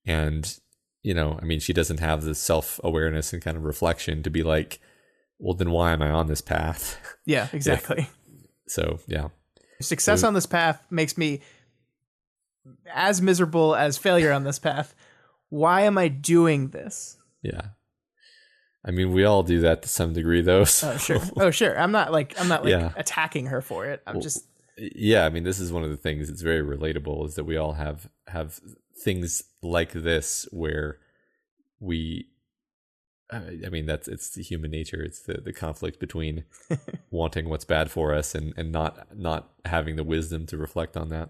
And 0.07 0.57
you 1.03 1.13
know, 1.13 1.41
I 1.43 1.45
mean, 1.45 1.59
she 1.59 1.73
doesn't 1.73 1.99
have 1.99 2.23
the 2.23 2.37
self 2.37 2.79
awareness 2.85 3.33
and 3.33 3.43
kind 3.43 3.57
of 3.57 3.65
reflection 3.65 4.23
to 4.23 4.31
be 4.31 4.45
like, 4.45 4.79
well, 5.41 5.55
then 5.55 5.73
why 5.73 5.93
am 5.93 6.01
I 6.01 6.11
on 6.11 6.29
this 6.29 6.41
path? 6.41 6.99
Yeah, 7.25 7.47
exactly. 7.53 8.09
if, 8.09 8.17
so 8.67 8.99
yeah, 9.07 9.29
success 9.81 10.23
so, 10.23 10.27
on 10.27 10.35
this 10.35 10.47
path 10.47 10.83
makes 10.91 11.17
me 11.17 11.41
as 12.93 13.23
miserable 13.23 13.77
as 13.77 13.97
failure 13.97 14.33
on 14.33 14.43
this 14.43 14.59
path 14.59 14.93
why 15.53 15.83
am 15.83 15.99
I 15.99 16.09
doing 16.09 16.69
this? 16.69 17.19
Yeah. 17.43 17.61
I 18.83 18.91
mean, 18.91 19.13
we 19.13 19.25
all 19.25 19.43
do 19.43 19.61
that 19.61 19.83
to 19.83 19.89
some 19.89 20.15
degree, 20.15 20.41
though. 20.41 20.65
So. 20.73 20.93
Oh 20.93 20.97
sure. 20.97 21.21
Oh 21.37 21.51
sure. 21.51 21.79
I'm 21.79 21.93
not 21.93 22.11
like 22.11 22.35
I'm 22.41 22.49
not 22.49 22.65
like 22.65 22.71
yeah. 22.71 22.93
attacking 22.97 23.47
her 23.47 23.61
for 23.61 23.85
it. 23.85 24.03
I'm 24.07 24.15
well, 24.15 24.23
just. 24.23 24.47
Yeah, 24.79 25.27
I 25.27 25.29
mean, 25.29 25.45
this 25.45 25.61
is 25.61 25.71
one 25.71 25.85
of 25.85 25.91
the 25.91 25.99
things 25.99 26.29
that's 26.29 26.41
very 26.41 26.63
relatable 26.63 27.27
is 27.27 27.35
that 27.35 27.45
we 27.45 27.59
all 27.59 27.75
have 27.75 28.09
have 28.29 28.61
things 28.97 29.43
like 29.63 29.93
this 29.93 30.49
where 30.51 30.99
we. 31.79 32.29
Uh, 33.31 33.43
I 33.67 33.69
mean, 33.69 33.85
that's 33.85 34.09
it's 34.09 34.31
the 34.31 34.43
human 34.43 34.71
nature. 34.71 35.03
It's 35.03 35.21
the 35.21 35.35
the 35.35 35.53
conflict 35.53 36.01
between 36.01 36.45
wanting 37.11 37.51
what's 37.51 37.67
bad 37.67 37.91
for 37.91 38.15
us 38.15 38.35
and 38.35 38.55
and 38.57 38.73
not 38.73 39.15
not 39.15 39.51
having 39.67 39.97
the 39.97 40.05
wisdom 40.05 40.47
to 40.47 40.57
reflect 40.57 40.97
on 40.97 41.11
that. 41.11 41.29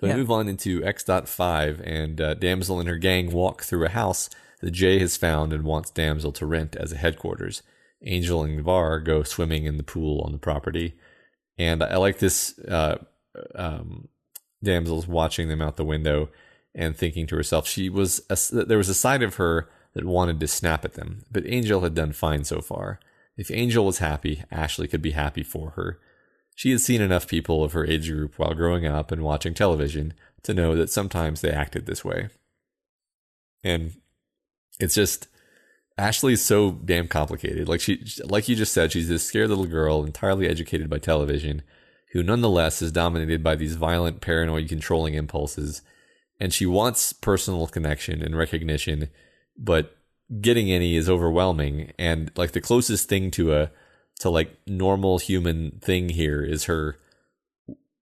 So 0.00 0.06
we 0.06 0.14
move 0.14 0.30
on 0.30 0.48
into 0.48 0.84
X.5, 0.84 1.80
and 1.84 2.20
uh, 2.20 2.34
Damsel 2.34 2.80
and 2.80 2.88
her 2.88 2.98
gang 2.98 3.32
walk 3.32 3.62
through 3.62 3.84
a 3.84 3.90
house 3.90 4.28
that 4.60 4.70
Jay 4.70 4.98
has 4.98 5.16
found 5.16 5.52
and 5.52 5.64
wants 5.64 5.90
Damsel 5.90 6.32
to 6.32 6.46
rent 6.46 6.76
as 6.76 6.92
a 6.92 6.96
headquarters. 6.96 7.62
Angel 8.02 8.42
and 8.42 8.60
Var 8.62 9.00
go 9.00 9.22
swimming 9.22 9.64
in 9.64 9.76
the 9.76 9.82
pool 9.82 10.20
on 10.22 10.32
the 10.32 10.38
property. 10.38 10.94
And 11.58 11.82
I 11.82 11.96
like 11.96 12.18
this 12.18 12.58
uh, 12.60 12.98
um, 13.54 14.08
Damsel's 14.62 15.06
watching 15.06 15.48
them 15.48 15.62
out 15.62 15.76
the 15.76 15.84
window 15.84 16.28
and 16.74 16.94
thinking 16.94 17.26
to 17.28 17.36
herself, 17.36 17.66
she 17.66 17.88
was 17.88 18.20
a, 18.28 18.36
there 18.64 18.78
was 18.78 18.90
a 18.90 18.94
side 18.94 19.22
of 19.22 19.36
her 19.36 19.68
that 19.94 20.04
wanted 20.04 20.38
to 20.40 20.46
snap 20.46 20.84
at 20.84 20.92
them, 20.92 21.24
but 21.30 21.46
Angel 21.46 21.80
had 21.80 21.94
done 21.94 22.12
fine 22.12 22.44
so 22.44 22.60
far. 22.60 23.00
If 23.36 23.50
Angel 23.50 23.84
was 23.84 23.98
happy, 23.98 24.44
Ashley 24.50 24.86
could 24.88 25.02
be 25.02 25.12
happy 25.12 25.42
for 25.42 25.70
her. 25.70 25.98
She 26.56 26.70
had 26.70 26.80
seen 26.80 27.02
enough 27.02 27.28
people 27.28 27.62
of 27.62 27.74
her 27.74 27.86
age 27.86 28.10
group 28.10 28.38
while 28.38 28.54
growing 28.54 28.86
up 28.86 29.12
and 29.12 29.22
watching 29.22 29.54
television 29.54 30.14
to 30.42 30.54
know 30.54 30.74
that 30.74 30.90
sometimes 30.90 31.42
they 31.42 31.50
acted 31.50 31.84
this 31.84 32.02
way. 32.04 32.30
And 33.62 33.92
it's 34.80 34.94
just 34.94 35.28
Ashley's 35.98 36.40
so 36.40 36.72
damn 36.72 37.08
complicated. 37.08 37.68
Like 37.68 37.80
she 37.80 38.02
like 38.24 38.48
you 38.48 38.56
just 38.56 38.72
said, 38.72 38.90
she's 38.90 39.08
this 39.08 39.22
scared 39.22 39.50
little 39.50 39.66
girl 39.66 40.02
entirely 40.02 40.48
educated 40.48 40.88
by 40.88 40.98
television 40.98 41.62
who 42.12 42.22
nonetheless 42.22 42.80
is 42.80 42.90
dominated 42.90 43.42
by 43.42 43.54
these 43.54 43.76
violent 43.76 44.22
paranoid 44.22 44.68
controlling 44.68 45.12
impulses 45.14 45.82
and 46.40 46.54
she 46.54 46.64
wants 46.64 47.12
personal 47.12 47.66
connection 47.66 48.22
and 48.22 48.36
recognition, 48.36 49.10
but 49.58 49.96
getting 50.40 50.70
any 50.70 50.96
is 50.96 51.08
overwhelming 51.08 51.92
and 51.98 52.30
like 52.36 52.52
the 52.52 52.60
closest 52.60 53.08
thing 53.10 53.30
to 53.30 53.54
a 53.54 53.70
to 54.20 54.30
like 54.30 54.56
normal 54.66 55.18
human 55.18 55.78
thing 55.82 56.08
here 56.08 56.42
is 56.42 56.64
her 56.64 56.98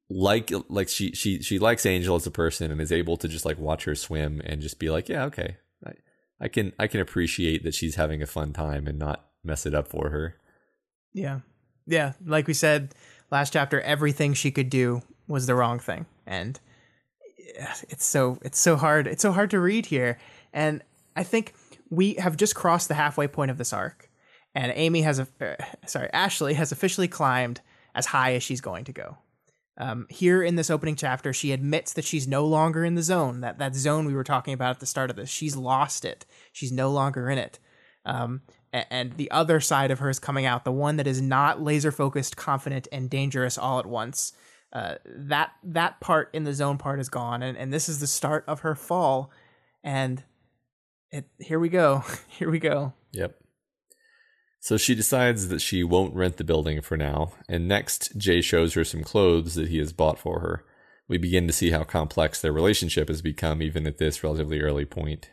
like 0.08 0.52
like 0.68 0.88
she 0.88 1.12
she 1.12 1.42
she 1.42 1.58
likes 1.58 1.86
Angel 1.86 2.16
as 2.16 2.26
a 2.26 2.30
person 2.30 2.70
and 2.70 2.80
is 2.80 2.92
able 2.92 3.16
to 3.16 3.28
just 3.28 3.44
like 3.44 3.58
watch 3.58 3.84
her 3.84 3.94
swim 3.94 4.40
and 4.44 4.60
just 4.60 4.78
be 4.78 4.90
like, 4.90 5.08
yeah, 5.08 5.24
okay, 5.24 5.56
I, 5.84 5.92
I 6.40 6.48
can 6.48 6.72
I 6.78 6.86
can 6.86 7.00
appreciate 7.00 7.64
that 7.64 7.74
she's 7.74 7.96
having 7.96 8.22
a 8.22 8.26
fun 8.26 8.52
time 8.52 8.86
and 8.86 8.98
not 8.98 9.26
mess 9.42 9.66
it 9.66 9.74
up 9.74 9.88
for 9.88 10.10
her. 10.10 10.36
Yeah, 11.12 11.40
yeah. 11.86 12.12
Like 12.24 12.46
we 12.46 12.54
said 12.54 12.94
last 13.30 13.52
chapter, 13.52 13.80
everything 13.80 14.34
she 14.34 14.50
could 14.50 14.70
do 14.70 15.02
was 15.26 15.46
the 15.46 15.54
wrong 15.54 15.78
thing, 15.78 16.06
and 16.26 16.60
it's 17.88 18.04
so 18.04 18.38
it's 18.42 18.58
so 18.58 18.76
hard 18.76 19.06
it's 19.06 19.22
so 19.22 19.32
hard 19.32 19.50
to 19.50 19.60
read 19.60 19.86
here, 19.86 20.18
and 20.52 20.82
I 21.16 21.24
think 21.24 21.54
we 21.90 22.14
have 22.14 22.36
just 22.36 22.54
crossed 22.54 22.88
the 22.88 22.94
halfway 22.94 23.26
point 23.26 23.50
of 23.50 23.58
this 23.58 23.72
arc 23.72 24.10
and 24.54 24.72
Amy 24.74 25.02
has 25.02 25.18
a 25.18 25.26
uh, 25.40 25.64
sorry 25.86 26.08
Ashley 26.12 26.54
has 26.54 26.72
officially 26.72 27.08
climbed 27.08 27.60
as 27.94 28.06
high 28.06 28.34
as 28.34 28.42
she's 28.42 28.60
going 28.60 28.84
to 28.84 28.92
go. 28.92 29.18
Um, 29.76 30.06
here 30.08 30.42
in 30.42 30.54
this 30.54 30.70
opening 30.70 30.94
chapter, 30.94 31.32
she 31.32 31.50
admits 31.50 31.94
that 31.94 32.04
she's 32.04 32.28
no 32.28 32.46
longer 32.46 32.84
in 32.84 32.94
the 32.94 33.02
zone 33.02 33.40
that 33.40 33.58
that 33.58 33.74
zone 33.74 34.06
we 34.06 34.14
were 34.14 34.24
talking 34.24 34.54
about 34.54 34.70
at 34.70 34.80
the 34.80 34.86
start 34.86 35.10
of 35.10 35.16
this. 35.16 35.28
She's 35.28 35.56
lost 35.56 36.04
it. 36.04 36.24
She's 36.52 36.70
no 36.70 36.90
longer 36.90 37.28
in 37.28 37.38
it. 37.38 37.58
Um, 38.04 38.42
and, 38.72 39.12
the 39.12 39.30
other 39.30 39.60
side 39.60 39.92
of 39.92 40.00
her 40.00 40.10
is 40.10 40.18
coming 40.18 40.46
out, 40.46 40.64
the 40.64 40.72
one 40.72 40.96
that 40.96 41.06
is 41.06 41.22
not 41.22 41.62
laser 41.62 41.92
focused, 41.92 42.36
confident, 42.36 42.88
and 42.90 43.08
dangerous 43.08 43.56
all 43.56 43.78
at 43.78 43.86
once. 43.86 44.32
Uh, 44.72 44.96
that 45.06 45.52
that 45.62 46.00
part 46.00 46.28
in 46.32 46.42
the 46.42 46.52
zone 46.52 46.76
part 46.76 46.98
is 46.98 47.08
gone, 47.08 47.42
and, 47.42 47.56
and 47.56 47.72
this 47.72 47.88
is 47.88 48.00
the 48.00 48.06
start 48.06 48.44
of 48.48 48.60
her 48.60 48.74
fall. 48.74 49.30
And 49.84 50.22
it 51.12 51.26
here 51.38 51.60
we 51.60 51.68
go, 51.68 52.02
here 52.28 52.50
we 52.50 52.58
go. 52.58 52.92
Yep. 53.12 53.36
So 54.64 54.78
she 54.78 54.94
decides 54.94 55.48
that 55.48 55.60
she 55.60 55.84
won't 55.84 56.14
rent 56.14 56.38
the 56.38 56.42
building 56.42 56.80
for 56.80 56.96
now, 56.96 57.34
and 57.50 57.68
next, 57.68 58.16
Jay 58.16 58.40
shows 58.40 58.72
her 58.72 58.82
some 58.82 59.04
clothes 59.04 59.56
that 59.56 59.68
he 59.68 59.76
has 59.76 59.92
bought 59.92 60.18
for 60.18 60.40
her. 60.40 60.64
We 61.06 61.18
begin 61.18 61.46
to 61.48 61.52
see 61.52 61.70
how 61.70 61.84
complex 61.84 62.40
their 62.40 62.50
relationship 62.50 63.08
has 63.08 63.20
become 63.20 63.60
even 63.60 63.86
at 63.86 63.98
this 63.98 64.24
relatively 64.24 64.62
early 64.62 64.86
point. 64.86 65.28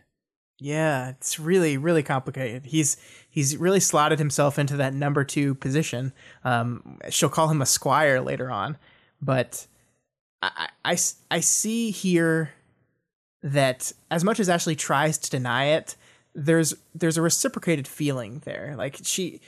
Yeah, 0.59 1.11
it's 1.11 1.39
really, 1.39 1.77
really 1.77 2.03
complicated. 2.03 2.65
He's 2.65 2.97
he's 3.29 3.55
really 3.55 3.79
slotted 3.79 4.19
himself 4.19 4.59
into 4.59 4.75
that 4.75 4.93
number 4.93 5.23
two 5.23 5.55
position. 5.55 6.11
Um, 6.43 6.99
she'll 7.09 7.29
call 7.29 7.47
him 7.47 7.61
a 7.61 7.65
squire 7.65 8.19
later 8.19 8.51
on, 8.51 8.77
but 9.21 9.65
I, 10.41 10.67
I, 10.83 10.97
I 11.31 11.39
see 11.39 11.91
here 11.91 12.51
that 13.43 13.93
as 14.11 14.25
much 14.25 14.41
as 14.41 14.49
Ashley 14.49 14.75
tries 14.75 15.17
to 15.19 15.29
deny 15.29 15.67
it, 15.67 15.95
there's 16.33 16.73
there's 16.95 17.17
a 17.17 17.21
reciprocated 17.21 17.87
feeling 17.87 18.41
there. 18.45 18.75
Like 18.77 18.99
she 19.03 19.41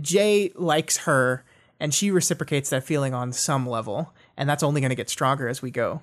Jay 0.00 0.52
likes 0.54 0.98
her 0.98 1.44
and 1.80 1.94
she 1.94 2.10
reciprocates 2.10 2.70
that 2.70 2.84
feeling 2.84 3.14
on 3.14 3.32
some 3.32 3.68
level 3.68 4.12
and 4.36 4.48
that's 4.48 4.62
only 4.62 4.80
going 4.80 4.90
to 4.90 4.96
get 4.96 5.10
stronger 5.10 5.48
as 5.48 5.60
we 5.60 5.70
go. 5.70 6.00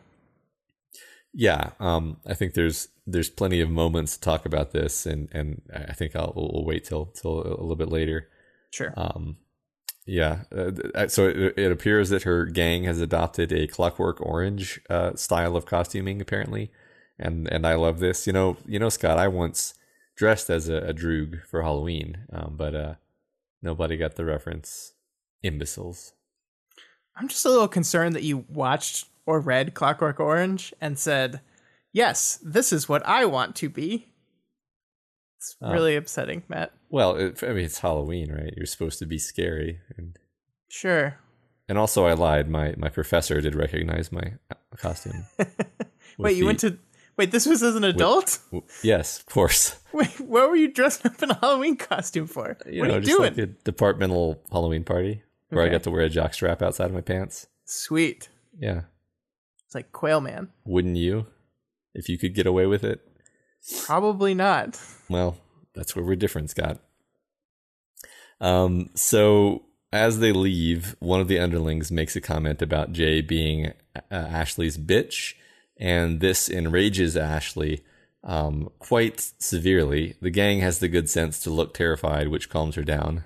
Yeah, 1.34 1.72
um, 1.80 2.18
I 2.26 2.34
think 2.34 2.54
there's 2.54 2.90
there's 3.06 3.30
plenty 3.30 3.60
of 3.62 3.70
moments 3.70 4.16
to 4.16 4.22
talk 4.22 4.46
about 4.46 4.72
this, 4.72 5.06
and 5.06 5.28
and 5.34 5.62
I 5.74 5.94
think 5.94 6.16
I'll 6.16 6.34
we'll 6.36 6.66
wait 6.66 6.86
till 6.86 7.08
till 7.08 7.42
a 7.42 7.60
little 7.60 7.76
bit 7.76 7.90
later. 7.90 8.30
Sure. 8.72 8.94
Um, 8.96 9.38
yeah. 10.06 10.44
Uh, 10.56 11.08
so 11.08 11.28
it, 11.28 11.58
it, 11.58 11.72
appears 11.72 12.10
that 12.10 12.24
her 12.24 12.46
gang 12.46 12.84
has 12.84 13.02
adopted 13.02 13.52
a 13.52 13.68
Clockwork 13.68 14.22
Orange 14.22 14.80
uh, 14.90 15.16
style 15.16 15.56
of 15.56 15.66
costuming, 15.66 16.22
apparently, 16.22 16.72
and 17.20 17.52
and 17.52 17.66
I 17.66 17.76
love 17.76 18.00
this. 18.00 18.28
You 18.28 18.34
know, 18.34 18.58
you 18.66 18.80
know, 18.80 18.90
Scott. 18.90 19.18
I 19.18 19.28
once 19.28 19.74
dressed 20.16 20.50
as 20.50 20.70
a, 20.70 20.76
a 20.78 20.94
droog 20.94 21.46
for 21.46 21.62
Halloween, 21.62 22.20
um, 22.32 22.56
but 22.58 22.76
uh, 22.76 22.94
nobody 23.62 23.98
got 23.98 24.16
the 24.16 24.26
reference. 24.26 24.94
Imbeciles. 25.44 26.14
I'm 27.16 27.28
just 27.28 27.46
a 27.46 27.50
little 27.50 27.68
concerned 27.68 28.16
that 28.16 28.24
you 28.24 28.46
watched 28.50 29.08
or 29.28 29.40
read 29.40 29.74
Clockwork 29.76 30.20
Orange 30.20 30.74
and 30.82 30.98
said, 30.98 31.40
"Yes, 31.94 32.40
this 32.44 32.74
is 32.74 32.90
what 32.90 33.06
I 33.06 33.26
want 33.26 33.56
to 33.58 33.70
be." 33.70 34.08
It's 35.38 35.56
Oh. 35.62 35.72
really 35.72 35.96
upsetting, 35.96 36.44
Matt. 36.48 36.72
Well, 36.90 37.16
it, 37.16 37.44
I 37.44 37.48
mean, 37.54 37.66
it's 37.66 37.80
Halloween, 37.80 38.32
right? 38.32 38.54
You're 38.58 38.66
supposed 38.66 38.98
to 39.00 39.06
be 39.06 39.20
scary, 39.20 39.82
and 39.98 40.18
Sure. 40.68 41.18
and 41.70 41.78
also 41.78 42.06
I 42.08 42.14
lied. 42.14 42.50
My 42.50 42.74
my 42.78 42.90
professor 42.90 43.40
did 43.42 43.54
recognize 43.56 44.12
my 44.12 44.34
uh, 44.52 44.56
costume. 44.78 45.26
Wait, 46.18 46.38
you 46.38 46.46
went 46.46 46.60
to 46.62 46.78
Wait, 47.18 47.32
this 47.32 47.46
was 47.46 47.64
as 47.64 47.76
an 47.76 47.84
adult? 47.86 48.40
W- 48.52 48.66
Yes, 48.84 49.20
of 49.20 49.26
course. 49.28 49.78
Wait, 49.94 50.20
what 50.20 50.50
were 50.50 50.56
you 50.56 50.72
dressed 50.72 51.06
up 51.06 51.22
in 51.24 51.32
a 51.32 51.36
Halloween 51.40 51.78
costume 51.78 52.28
for? 52.28 52.58
You 52.66 52.82
what 52.82 52.88
know, 52.90 52.96
are 52.96 53.00
you 53.00 53.06
doing? 53.06 53.22
like 53.36 53.38
a 53.38 53.46
departmental 53.46 54.42
Halloween 54.52 54.84
party 54.84 55.24
where 55.50 55.64
I 55.66 55.70
got 55.70 55.84
to 55.84 55.92
wear 55.92 56.02
a 56.02 56.10
jockstrap 56.10 56.62
outside 56.62 56.88
of 56.88 56.94
my 56.94 57.02
pants. 57.02 57.48
Sweet. 57.66 58.28
Yeah, 58.60 58.82
It's 59.66 59.76
like 59.76 59.92
Quail 59.94 60.20
Man. 60.22 60.50
wouldn't 60.66 60.98
you? 60.98 61.28
If 61.94 62.10
you 62.10 62.18
could 62.18 62.36
get 62.36 62.46
away 62.48 62.66
with 62.66 62.84
it. 62.84 63.00
Probably 63.86 64.34
not. 64.34 64.78
Well, 65.10 65.38
that's 65.74 65.96
where 65.96 66.04
we're 66.04 66.16
different, 66.18 66.50
Scott. 66.50 66.80
Um, 68.42 68.90
so 68.96 69.64
as 69.94 70.20
they 70.20 70.32
leave, 70.34 70.96
one 71.00 71.22
of 71.22 71.28
the 71.28 71.40
underlings 71.40 71.92
makes 71.92 72.16
a 72.16 72.22
comment 72.22 72.62
about 72.62 72.92
Jay 72.92 73.22
being 73.22 73.68
uh, 73.96 74.02
Ashley's 74.12 74.78
bitch, 74.78 75.36
and 75.78 76.20
this 76.20 76.50
enrages 76.50 77.18
Ashley 77.18 77.84
um, 78.24 78.70
quite 78.80 79.32
severely. 79.40 80.16
The 80.22 80.32
gang 80.32 80.60
has 80.60 80.80
the 80.80 80.88
good 80.88 81.10
sense 81.10 81.40
to 81.42 81.50
look 81.50 81.74
terrified, 81.74 82.30
which 82.30 82.50
calms 82.50 82.76
her 82.76 82.84
down. 82.84 83.24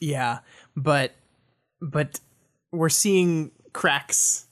Yeah, 0.00 0.40
but 0.76 1.12
but 1.80 2.20
we're 2.72 2.88
seeing 2.88 3.52
cracks 3.72 4.46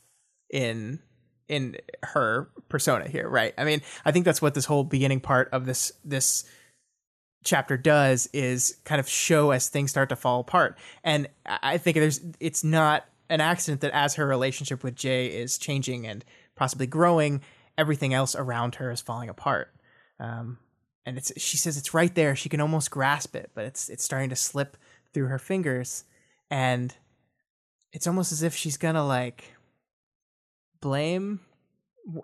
in 0.50 1.00
in 1.48 1.76
her 2.02 2.48
persona 2.68 3.08
here, 3.08 3.28
right? 3.28 3.52
I 3.58 3.64
mean, 3.64 3.82
I 4.04 4.12
think 4.12 4.24
that's 4.24 4.40
what 4.40 4.54
this 4.54 4.64
whole 4.64 4.84
beginning 4.84 5.20
part 5.20 5.50
of 5.52 5.66
this 5.66 5.92
this 6.04 6.44
chapter 7.44 7.76
does 7.76 8.28
is 8.32 8.78
kind 8.84 9.00
of 9.00 9.08
show 9.08 9.50
as 9.50 9.68
things 9.68 9.90
start 9.90 10.08
to 10.08 10.16
fall 10.16 10.40
apart. 10.40 10.78
And 11.02 11.28
I 11.44 11.76
think 11.78 11.96
there's 11.96 12.20
it's 12.40 12.64
not 12.64 13.04
an 13.28 13.40
accident 13.40 13.80
that 13.80 13.92
as 13.92 14.14
her 14.14 14.26
relationship 14.26 14.84
with 14.84 14.94
Jay 14.94 15.26
is 15.26 15.58
changing 15.58 16.06
and 16.06 16.24
possibly 16.56 16.86
growing, 16.86 17.40
everything 17.78 18.14
else 18.14 18.34
around 18.34 18.76
her 18.76 18.90
is 18.90 19.00
falling 19.00 19.28
apart. 19.28 19.72
Um, 20.20 20.58
and 21.04 21.18
it's 21.18 21.32
she 21.40 21.56
says 21.56 21.76
it's 21.76 21.94
right 21.94 22.14
there. 22.14 22.36
She 22.36 22.48
can 22.48 22.60
almost 22.60 22.90
grasp 22.90 23.34
it, 23.34 23.50
but 23.54 23.64
it's 23.64 23.88
it's 23.88 24.04
starting 24.04 24.30
to 24.30 24.36
slip 24.36 24.76
through 25.12 25.26
her 25.26 25.38
fingers, 25.38 26.04
and 26.50 26.94
it's 27.92 28.06
almost 28.06 28.32
as 28.32 28.42
if 28.42 28.54
she's 28.54 28.76
gonna 28.76 29.04
like 29.04 29.56
blame 30.80 31.40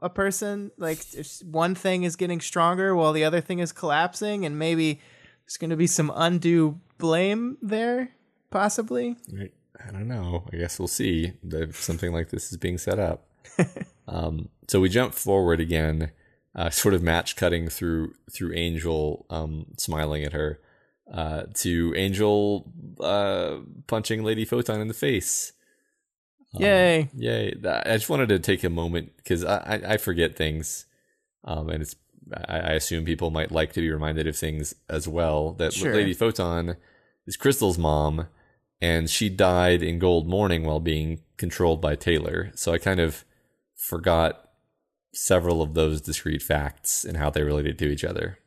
a 0.00 0.08
person. 0.08 0.70
Like 0.78 1.00
if 1.14 1.42
one 1.42 1.74
thing 1.74 2.04
is 2.04 2.16
getting 2.16 2.40
stronger 2.40 2.94
while 2.94 3.12
the 3.12 3.24
other 3.24 3.40
thing 3.40 3.58
is 3.58 3.72
collapsing, 3.72 4.46
and 4.46 4.58
maybe 4.58 5.00
there's 5.44 5.56
gonna 5.56 5.76
be 5.76 5.88
some 5.88 6.12
undue 6.14 6.78
blame 6.98 7.58
there, 7.60 8.10
possibly. 8.50 9.16
Right. 9.32 9.52
I 9.86 9.92
don't 9.92 10.08
know. 10.08 10.44
I 10.52 10.56
guess 10.56 10.78
we'll 10.78 10.88
see 10.88 11.32
if 11.44 11.80
something 11.80 12.12
like 12.12 12.30
this 12.30 12.50
is 12.50 12.58
being 12.58 12.78
set 12.78 12.98
up. 12.98 13.28
um, 14.08 14.48
so 14.68 14.80
we 14.80 14.88
jump 14.88 15.14
forward 15.14 15.60
again, 15.60 16.10
uh, 16.54 16.70
sort 16.70 16.94
of 16.94 17.02
match 17.02 17.36
cutting 17.36 17.68
through 17.68 18.14
through 18.32 18.54
Angel 18.54 19.26
um, 19.30 19.66
smiling 19.76 20.24
at 20.24 20.32
her 20.32 20.60
uh, 21.12 21.44
to 21.54 21.94
Angel 21.96 22.70
uh, 23.00 23.58
punching 23.86 24.24
Lady 24.24 24.44
Photon 24.44 24.80
in 24.80 24.88
the 24.88 24.94
face. 24.94 25.52
Um, 26.54 26.62
Yay! 26.62 27.10
Yay! 27.14 27.54
I 27.64 27.96
just 27.96 28.08
wanted 28.08 28.30
to 28.30 28.38
take 28.38 28.64
a 28.64 28.70
moment 28.70 29.12
because 29.16 29.44
I, 29.44 29.56
I, 29.58 29.92
I 29.92 29.96
forget 29.98 30.36
things, 30.36 30.86
um, 31.44 31.68
and 31.68 31.82
it's 31.82 31.94
I, 32.48 32.58
I 32.58 32.72
assume 32.72 33.04
people 33.04 33.30
might 33.30 33.52
like 33.52 33.72
to 33.74 33.80
be 33.80 33.90
reminded 33.90 34.26
of 34.26 34.36
things 34.36 34.74
as 34.88 35.06
well. 35.06 35.52
That 35.52 35.74
Sure. 35.74 35.94
Lady 35.94 36.14
Photon 36.14 36.76
is 37.26 37.36
Crystal's 37.36 37.78
mom, 37.78 38.28
and 38.80 39.10
she 39.10 39.28
died 39.28 39.82
in 39.82 39.98
Gold 39.98 40.26
Morning 40.26 40.64
while 40.64 40.80
being 40.80 41.20
controlled 41.36 41.80
by 41.82 41.94
Taylor. 41.94 42.50
So 42.54 42.72
I 42.72 42.78
kind 42.78 43.00
of 43.00 43.24
forgot 43.78 44.50
several 45.14 45.62
of 45.62 45.72
those 45.74 46.00
discrete 46.02 46.42
facts 46.42 47.04
and 47.04 47.16
how 47.16 47.30
they 47.30 47.42
related 47.42 47.78
to 47.78 47.86
each 47.86 48.04
other. 48.04 48.38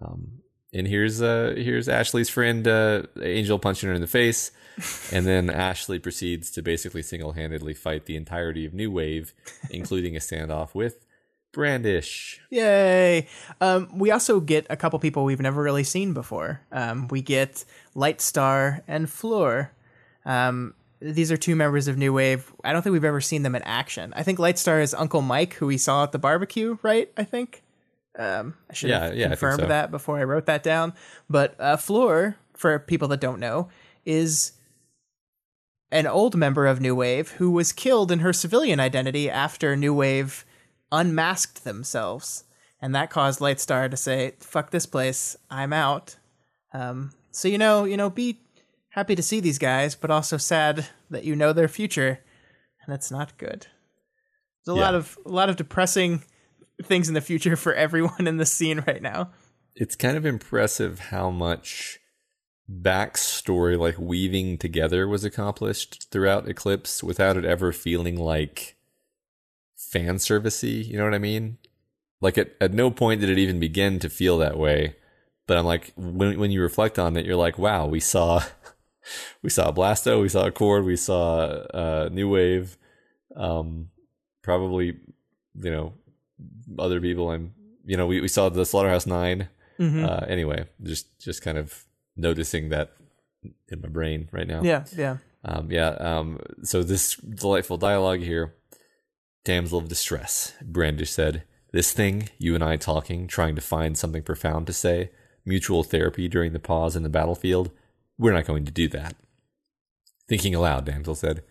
Um, 0.00 0.42
and 0.72 0.86
here's 0.86 1.20
uh 1.20 1.54
here's 1.56 1.88
Ashley's 1.88 2.30
friend 2.30 2.66
uh, 2.66 3.02
Angel 3.20 3.58
punching 3.58 3.88
her 3.88 3.94
in 3.94 4.00
the 4.00 4.06
face, 4.06 4.52
and 5.12 5.26
then 5.26 5.50
Ashley 5.50 5.98
proceeds 5.98 6.50
to 6.52 6.62
basically 6.62 7.02
single 7.02 7.32
handedly 7.32 7.74
fight 7.74 8.06
the 8.06 8.16
entirety 8.16 8.64
of 8.64 8.72
New 8.72 8.90
Wave, 8.90 9.34
including 9.70 10.16
a 10.16 10.20
standoff 10.20 10.74
with 10.74 11.04
Brandish. 11.52 12.40
Yay! 12.50 13.28
Um, 13.60 13.98
we 13.98 14.10
also 14.10 14.40
get 14.40 14.66
a 14.70 14.76
couple 14.76 14.98
people 14.98 15.24
we've 15.24 15.40
never 15.40 15.62
really 15.62 15.84
seen 15.84 16.14
before. 16.14 16.62
Um, 16.72 17.08
we 17.08 17.20
get 17.20 17.64
Lightstar 17.94 18.82
and 18.88 19.10
Fleur. 19.10 19.72
Um, 20.24 20.74
these 21.02 21.32
are 21.32 21.36
two 21.36 21.56
members 21.56 21.88
of 21.88 21.98
New 21.98 22.12
Wave. 22.12 22.52
I 22.64 22.72
don't 22.72 22.82
think 22.82 22.92
we've 22.92 23.04
ever 23.04 23.20
seen 23.20 23.42
them 23.42 23.54
in 23.54 23.62
action. 23.62 24.12
I 24.14 24.22
think 24.22 24.38
Lightstar 24.38 24.82
is 24.82 24.94
Uncle 24.94 25.22
Mike, 25.22 25.54
who 25.54 25.66
we 25.66 25.76
saw 25.78 26.04
at 26.04 26.12
the 26.12 26.18
barbecue, 26.18 26.78
right? 26.82 27.10
I 27.16 27.24
think. 27.24 27.62
Um, 28.18 28.54
I 28.70 28.74
should 28.74 28.90
Yeah, 28.90 29.04
have 29.06 29.16
yeah, 29.16 29.26
confirmed 29.28 29.60
so. 29.60 29.66
that 29.66 29.90
before 29.90 30.18
I 30.18 30.24
wrote 30.24 30.46
that 30.46 30.62
down. 30.62 30.92
But 31.30 31.56
uh, 31.58 31.76
Fleur, 31.76 32.36
for 32.54 32.78
people 32.78 33.08
that 33.08 33.20
don't 33.20 33.40
know, 33.40 33.68
is 34.04 34.52
an 35.90 36.06
old 36.06 36.36
member 36.36 36.66
of 36.66 36.80
New 36.80 36.94
Wave 36.94 37.30
who 37.32 37.50
was 37.50 37.72
killed 37.72 38.12
in 38.12 38.20
her 38.20 38.32
civilian 38.32 38.80
identity 38.80 39.28
after 39.30 39.76
New 39.76 39.94
Wave 39.94 40.44
unmasked 40.90 41.64
themselves. 41.64 42.44
And 42.80 42.94
that 42.94 43.10
caused 43.10 43.40
Lightstar 43.40 43.90
to 43.90 43.96
say, 43.96 44.34
fuck 44.40 44.70
this 44.70 44.86
place, 44.86 45.36
I'm 45.50 45.72
out. 45.72 46.16
Um, 46.74 47.12
so 47.30 47.48
you 47.48 47.58
know, 47.58 47.84
you 47.84 47.96
know, 47.96 48.10
be 48.10 48.40
happy 48.94 49.14
to 49.14 49.22
see 49.22 49.40
these 49.40 49.58
guys, 49.58 49.94
but 49.94 50.10
also 50.10 50.36
sad 50.36 50.86
that 51.10 51.24
you 51.24 51.34
know 51.36 51.52
their 51.52 51.68
future, 51.68 52.20
and 52.82 52.92
that's 52.92 53.10
not 53.10 53.36
good. 53.38 53.66
There's 54.64 54.76
a 54.76 54.78
Yeah. 54.78 54.84
lot 54.86 54.94
of 54.94 55.18
a 55.26 55.28
lot 55.30 55.48
of 55.50 55.56
depressing 55.56 56.22
things 56.82 57.08
in 57.08 57.14
the 57.14 57.20
future 57.20 57.56
for 57.56 57.74
everyone 57.74 58.26
in 58.26 58.36
the 58.38 58.46
scene 58.46 58.82
right 58.86 59.02
now. 59.02 59.30
It's 59.74 59.96
kind 59.96 60.16
of 60.16 60.26
impressive 60.26 60.98
how 61.10 61.30
much 61.30 61.98
backstory, 62.70 63.78
like 63.78 63.98
weaving 63.98 64.58
together, 64.58 65.08
was 65.08 65.24
accomplished 65.24 66.08
throughout 66.10 66.48
Eclipse 66.48 67.02
without 67.02 67.36
it 67.36 67.44
ever 67.44 67.72
feeling 67.72 68.16
like 68.16 68.76
fan 69.76 70.16
servicey. 70.16 70.84
You 70.86 70.98
know 70.98 71.04
what 71.04 71.14
I 71.14 71.18
mean? 71.18 71.58
Like 72.20 72.38
at, 72.38 72.52
at 72.60 72.72
no 72.72 72.90
point 72.90 73.20
did 73.20 73.30
it 73.30 73.38
even 73.38 73.58
begin 73.60 73.98
to 74.00 74.08
feel 74.08 74.38
that 74.38 74.56
way. 74.58 74.96
But 75.46 75.58
I'm 75.58 75.64
like, 75.64 75.92
when 75.96 76.38
when 76.38 76.50
you 76.50 76.62
reflect 76.62 76.98
on 76.98 77.16
it, 77.16 77.26
you're 77.26 77.36
like, 77.36 77.58
wow, 77.58 77.86
we 77.86 77.98
saw, 78.00 78.42
we 79.42 79.50
saw 79.50 79.72
Blasto, 79.72 80.20
we 80.20 80.28
saw 80.28 80.46
Accord, 80.46 80.84
we 80.84 80.96
saw 80.96 81.44
uh, 81.44 82.08
New 82.12 82.28
Wave, 82.30 82.76
um, 83.36 83.88
probably, 84.42 84.96
you 85.54 85.70
know, 85.70 85.94
other 86.78 87.00
people. 87.00 87.30
I'm, 87.30 87.54
you 87.84 87.96
know, 87.96 88.06
we, 88.06 88.20
we 88.20 88.28
saw 88.28 88.48
the 88.48 88.64
Slaughterhouse 88.64 89.06
9 89.06 89.48
Mm-hmm. 89.82 90.04
Uh, 90.04 90.26
anyway, 90.28 90.66
just 90.82 91.18
just 91.18 91.42
kind 91.42 91.58
of 91.58 91.84
noticing 92.16 92.68
that 92.68 92.92
in 93.42 93.80
my 93.80 93.88
brain 93.88 94.28
right 94.30 94.46
now. 94.46 94.62
Yeah, 94.62 94.84
yeah. 94.96 95.16
Um, 95.44 95.70
yeah. 95.70 95.90
Um, 95.98 96.38
so 96.62 96.82
this 96.82 97.16
delightful 97.16 97.78
dialogue 97.78 98.20
here. 98.20 98.54
Damsel 99.44 99.78
of 99.78 99.88
distress, 99.88 100.52
Brandish 100.62 101.10
said. 101.10 101.42
This 101.72 101.92
thing, 101.92 102.28
you 102.38 102.54
and 102.54 102.62
I 102.62 102.76
talking, 102.76 103.26
trying 103.26 103.56
to 103.56 103.60
find 103.60 103.98
something 103.98 104.22
profound 104.22 104.68
to 104.68 104.72
say, 104.72 105.10
mutual 105.44 105.82
therapy 105.82 106.28
during 106.28 106.52
the 106.52 106.60
pause 106.60 106.94
in 106.94 107.02
the 107.02 107.08
battlefield. 107.08 107.72
We're 108.22 108.32
not 108.32 108.46
going 108.46 108.64
to 108.66 108.70
do 108.70 108.86
that. 108.88 109.16
Thinking 110.28 110.54
aloud, 110.54 110.86
Damsel 110.86 111.16
said. 111.16 111.42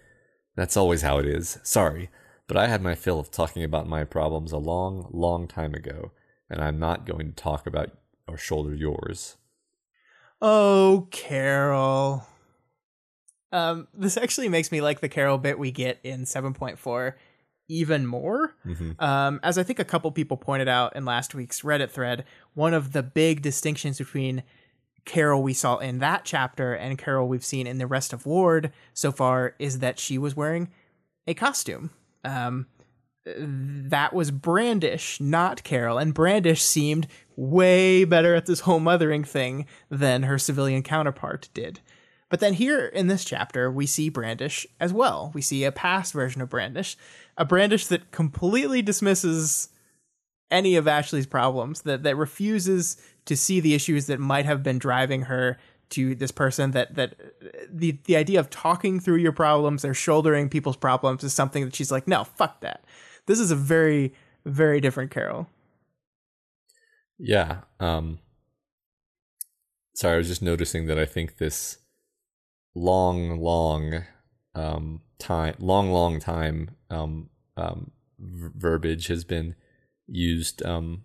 That's 0.56 0.78
always 0.78 1.02
how 1.02 1.18
it 1.18 1.26
is. 1.26 1.60
Sorry, 1.64 2.10
but 2.48 2.56
I 2.56 2.68
had 2.68 2.82
my 2.82 2.96
fill 2.96 3.20
of 3.20 3.30
talking 3.30 3.62
about 3.62 3.90
my 3.90 4.06
problems 4.06 4.54
a 4.54 4.58
long, 4.58 5.10
long 5.12 5.50
time 5.50 5.74
ago, 5.74 6.12
and 6.50 6.62
I'm 6.62 6.80
not 6.80 7.06
going 7.06 7.28
to 7.28 7.36
talk 7.36 7.68
about 7.68 7.92
or 8.26 8.38
shoulder 8.38 8.74
yours. 8.74 9.36
Oh, 10.42 11.10
Carol. 11.12 12.26
Um, 13.52 13.90
this 13.94 14.16
actually 14.16 14.48
makes 14.48 14.72
me 14.72 14.80
like 14.80 15.02
the 15.02 15.10
Carol 15.10 15.38
bit 15.38 15.60
we 15.60 15.72
get 15.72 16.00
in 16.04 16.24
7.4 16.24 17.16
even 17.68 18.06
more. 18.06 18.56
Mhm. 18.66 19.02
Um, 19.02 19.42
as 19.44 19.58
I 19.58 19.64
think 19.64 19.80
a 19.80 19.86
couple 19.86 20.10
people 20.12 20.38
pointed 20.38 20.70
out 20.70 20.96
in 20.96 21.04
last 21.04 21.36
week's 21.36 21.62
Reddit 21.64 21.90
thread, 21.92 22.24
one 22.54 22.74
of 22.74 22.94
the 22.94 23.04
big 23.04 23.42
distinctions 23.42 23.98
between 23.98 24.44
Carol 25.06 25.42
we 25.42 25.54
saw 25.54 25.78
in 25.78 26.00
that 26.00 26.26
chapter 26.26 26.74
and 26.74 26.98
Carol 26.98 27.28
we've 27.28 27.46
seen 27.46 27.68
in 27.68 27.78
the 27.78 27.88
rest 27.88 28.14
of 28.14 28.26
Ward 28.26 28.72
so 28.94 29.12
far 29.12 29.56
is 29.60 29.80
that 29.80 30.00
she 30.00 30.18
was 30.18 30.36
wearing 30.36 30.70
a 31.28 31.34
costume. 31.34 31.92
Um, 32.24 32.68
that 33.26 34.14
was 34.14 34.32
Brandish, 34.32 35.20
not 35.20 35.64
Carol. 35.64 35.98
And 35.98 36.14
Brandish 36.14 36.62
seemed 36.62 37.08
way 37.36 38.04
better 38.04 38.36
at 38.36 38.46
this 38.46 38.62
whole 38.62 38.80
mothering 38.80 39.24
thing 39.24 39.66
than 39.90 40.24
her 40.24 40.38
civilian 40.38 40.84
counterpart 40.84 41.50
did. 41.54 41.80
But 42.30 42.40
then 42.40 42.54
here 42.54 42.86
in 42.86 43.08
this 43.08 43.26
chapter, 43.26 43.70
we 43.70 43.86
see 43.86 44.10
Brandish 44.10 44.66
as 44.80 44.94
well. 44.94 45.32
We 45.34 45.42
see 45.42 45.64
a 45.64 45.72
past 45.72 46.14
version 46.14 46.42
of 46.42 46.50
Brandish, 46.50 46.98
a 47.38 47.46
Brandish 47.46 47.88
that 47.88 48.12
completely 48.12 48.82
dismisses 48.82 49.70
any 50.50 50.76
of 50.76 50.88
Ashley's 50.88 51.26
problems, 51.26 51.82
that, 51.82 52.04
that 52.04 52.18
refuses 52.18 52.98
to 53.26 53.36
see 53.36 53.60
the 53.60 53.74
issues 53.74 54.08
that 54.08 54.20
might 54.20 54.46
have 54.46 54.64
been 54.64 54.80
driving 54.80 55.24
her 55.24 55.58
to 55.92 56.16
this 56.16 56.32
person 56.32 56.72
that 56.72 56.96
that 56.96 57.16
the 57.70 57.98
the 58.06 58.16
idea 58.16 58.40
of 58.40 58.50
talking 58.50 59.00
through 59.00 59.18
your 59.18 59.32
problems 59.32 59.84
or 59.86 59.94
shouldering 59.94 60.50
people's 60.50 60.78
problems 60.78 61.24
is 61.24 61.34
something 61.34 61.66
that 61.66 61.76
she's 61.76 61.92
like 61.92 62.08
no 62.08 62.24
fuck 62.24 62.62
that. 62.62 62.84
This 63.26 63.40
is 63.40 63.52
a 63.52 63.56
very 63.56 64.14
very 64.46 64.82
different 64.82 65.12
carol. 65.12 65.48
Yeah 67.20 67.62
um 67.80 68.20
sorry 69.94 70.16
i 70.16 70.18
was 70.18 70.30
just 70.30 70.42
noticing 70.42 70.88
that 70.88 70.98
i 70.98 71.06
think 71.06 71.38
this 71.38 71.78
long 72.74 73.40
long 73.40 74.04
um 74.56 75.02
time 75.20 75.54
long 75.60 75.92
long 75.92 76.20
time 76.20 76.72
um 76.90 77.30
um 77.58 77.92
verbiage 78.20 79.08
has 79.08 79.24
been 79.24 79.56
used 80.08 80.66
um 80.66 81.04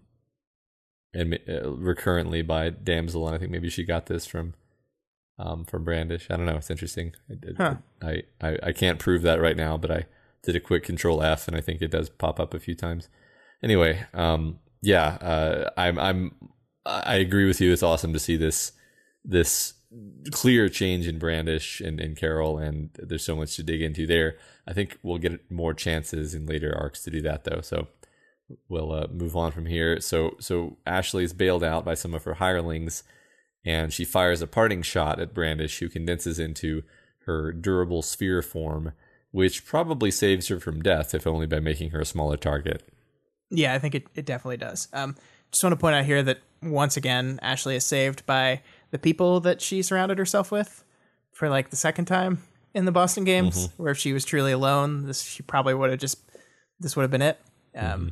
and 1.16 1.38
uh, 1.48 1.70
recurrently 1.70 2.43
by 2.43 2.70
damsel 2.70 3.26
and 3.26 3.34
i 3.34 3.38
think 3.38 3.51
maybe 3.51 3.70
she 3.70 3.84
got 3.84 4.06
this 4.06 4.26
from 4.26 4.55
um, 5.38 5.64
from 5.64 5.84
Brandish. 5.84 6.28
I 6.30 6.36
don't 6.36 6.47
know. 6.47 6.56
It's 6.56 6.70
interesting. 6.70 7.14
Huh. 7.56 7.76
I, 8.02 8.22
I, 8.40 8.59
I 8.62 8.72
can't 8.72 8.98
prove 8.98 9.22
that 9.22 9.40
right 9.40 9.56
now, 9.56 9.76
but 9.76 9.90
I 9.90 10.06
did 10.43 10.56
a 10.56 10.60
quick 10.60 10.84
Control 10.84 11.22
F, 11.22 11.48
and 11.48 11.56
I 11.56 11.60
think 11.60 11.82
it 11.82 11.90
does 11.90 12.09
pop 12.09 12.40
up 12.40 12.55
a 12.55 12.60
few 12.60 12.74
times. 12.74 13.09
Anyway, 13.62 14.05
um, 14.14 14.59
yeah, 14.80 15.18
uh, 15.20 15.70
I'm 15.76 15.98
I'm 15.98 16.34
I 16.84 17.16
agree 17.16 17.47
with 17.47 17.60
you. 17.60 17.72
It's 17.72 17.82
awesome 17.82 18.12
to 18.12 18.18
see 18.18 18.36
this 18.36 18.72
this 19.24 19.74
clear 20.30 20.68
change 20.68 21.06
in 21.06 21.18
Brandish 21.18 21.80
and, 21.80 22.01
and 22.01 22.16
Carol, 22.16 22.59
and 22.59 22.90
there's 22.94 23.24
so 23.24 23.36
much 23.36 23.56
to 23.56 23.62
dig 23.62 23.82
into 23.82 24.06
there. 24.06 24.36
I 24.66 24.72
think 24.72 24.98
we'll 25.02 25.18
get 25.18 25.51
more 25.51 25.74
chances 25.74 26.34
in 26.34 26.47
later 26.47 26.74
arcs 26.76 27.02
to 27.05 27.10
do 27.10 27.22
that, 27.22 27.44
though. 27.44 27.60
So 27.60 27.88
we'll 28.68 28.93
uh, 28.93 29.06
move 29.09 29.36
on 29.36 29.52
from 29.52 29.66
here. 29.66 30.01
So 30.01 30.36
so 30.40 30.77
Ashley 30.86 31.24
is 31.24 31.32
bailed 31.32 31.64
out 31.64 31.85
by 31.85 31.94
some 31.94 32.14
of 32.14 32.24
her 32.24 32.35
hirelings 32.35 33.02
and 33.66 33.93
she 33.93 34.05
fires 34.05 34.40
a 34.40 34.47
parting 34.47 34.81
shot 34.82 35.20
at 35.20 35.35
Brandish, 35.35 35.81
who 35.81 35.89
condenses 35.89 36.39
into 36.39 36.82
her 37.27 37.52
durable 37.52 38.01
sphere 38.01 38.40
form, 38.40 38.93
which 39.32 39.66
probably 39.66 40.12
saves 40.12 40.47
her 40.48 40.60
from 40.60 40.81
death, 40.81 41.12
if 41.14 41.27
only 41.27 41.47
by 41.47 41.59
making 41.59 41.90
her 41.90 42.01
a 42.01 42.06
smaller 42.06 42.36
target. 42.36 42.89
Yeah, 43.51 43.74
I 43.74 43.81
think 43.81 43.97
it, 43.97 44.06
it 44.14 44.24
definitely 44.24 44.59
does. 44.59 44.86
Um, 44.93 45.16
just 45.51 45.64
want 45.64 45.73
to 45.73 45.77
point 45.77 45.97
out 45.97 46.05
here 46.05 46.23
that 46.23 46.39
once 46.62 46.97
again, 46.97 47.40
Ashley 47.43 47.74
is 47.74 47.85
saved 47.85 48.24
by 48.24 48.62
the 48.93 48.98
people 48.98 49.40
that 49.40 49.60
she 49.60 49.82
surrounded 49.82 50.18
herself 50.18 50.52
with 50.52 50.85
for 51.32 51.48
like 51.48 51.70
the 51.70 51.77
second 51.77 52.05
time 52.05 52.43
in 52.73 52.85
the 52.85 52.93
Boston 52.93 53.24
games, 53.24 53.66
mm-hmm. 53.66 53.82
where 53.82 53.93
if 53.93 53.98
she 53.98 54.12
was 54.12 54.24
truly 54.24 54.52
alone, 54.52 55.06
this 55.06 55.23
she 55.23 55.43
probably 55.43 55.74
would 55.74 55.90
have 55.90 55.98
just 55.98 56.18
this 56.78 56.94
would 56.94 57.02
have 57.02 57.10
been 57.10 57.23
it. 57.23 57.40
Um, 57.74 57.85
mm-hmm. 57.85 58.09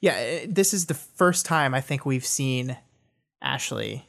Yeah, 0.00 0.44
this 0.46 0.74
is 0.74 0.86
the 0.86 0.94
first 0.94 1.46
time 1.46 1.74
I 1.74 1.80
think 1.80 2.04
we've 2.04 2.26
seen 2.26 2.76
Ashley 3.42 4.06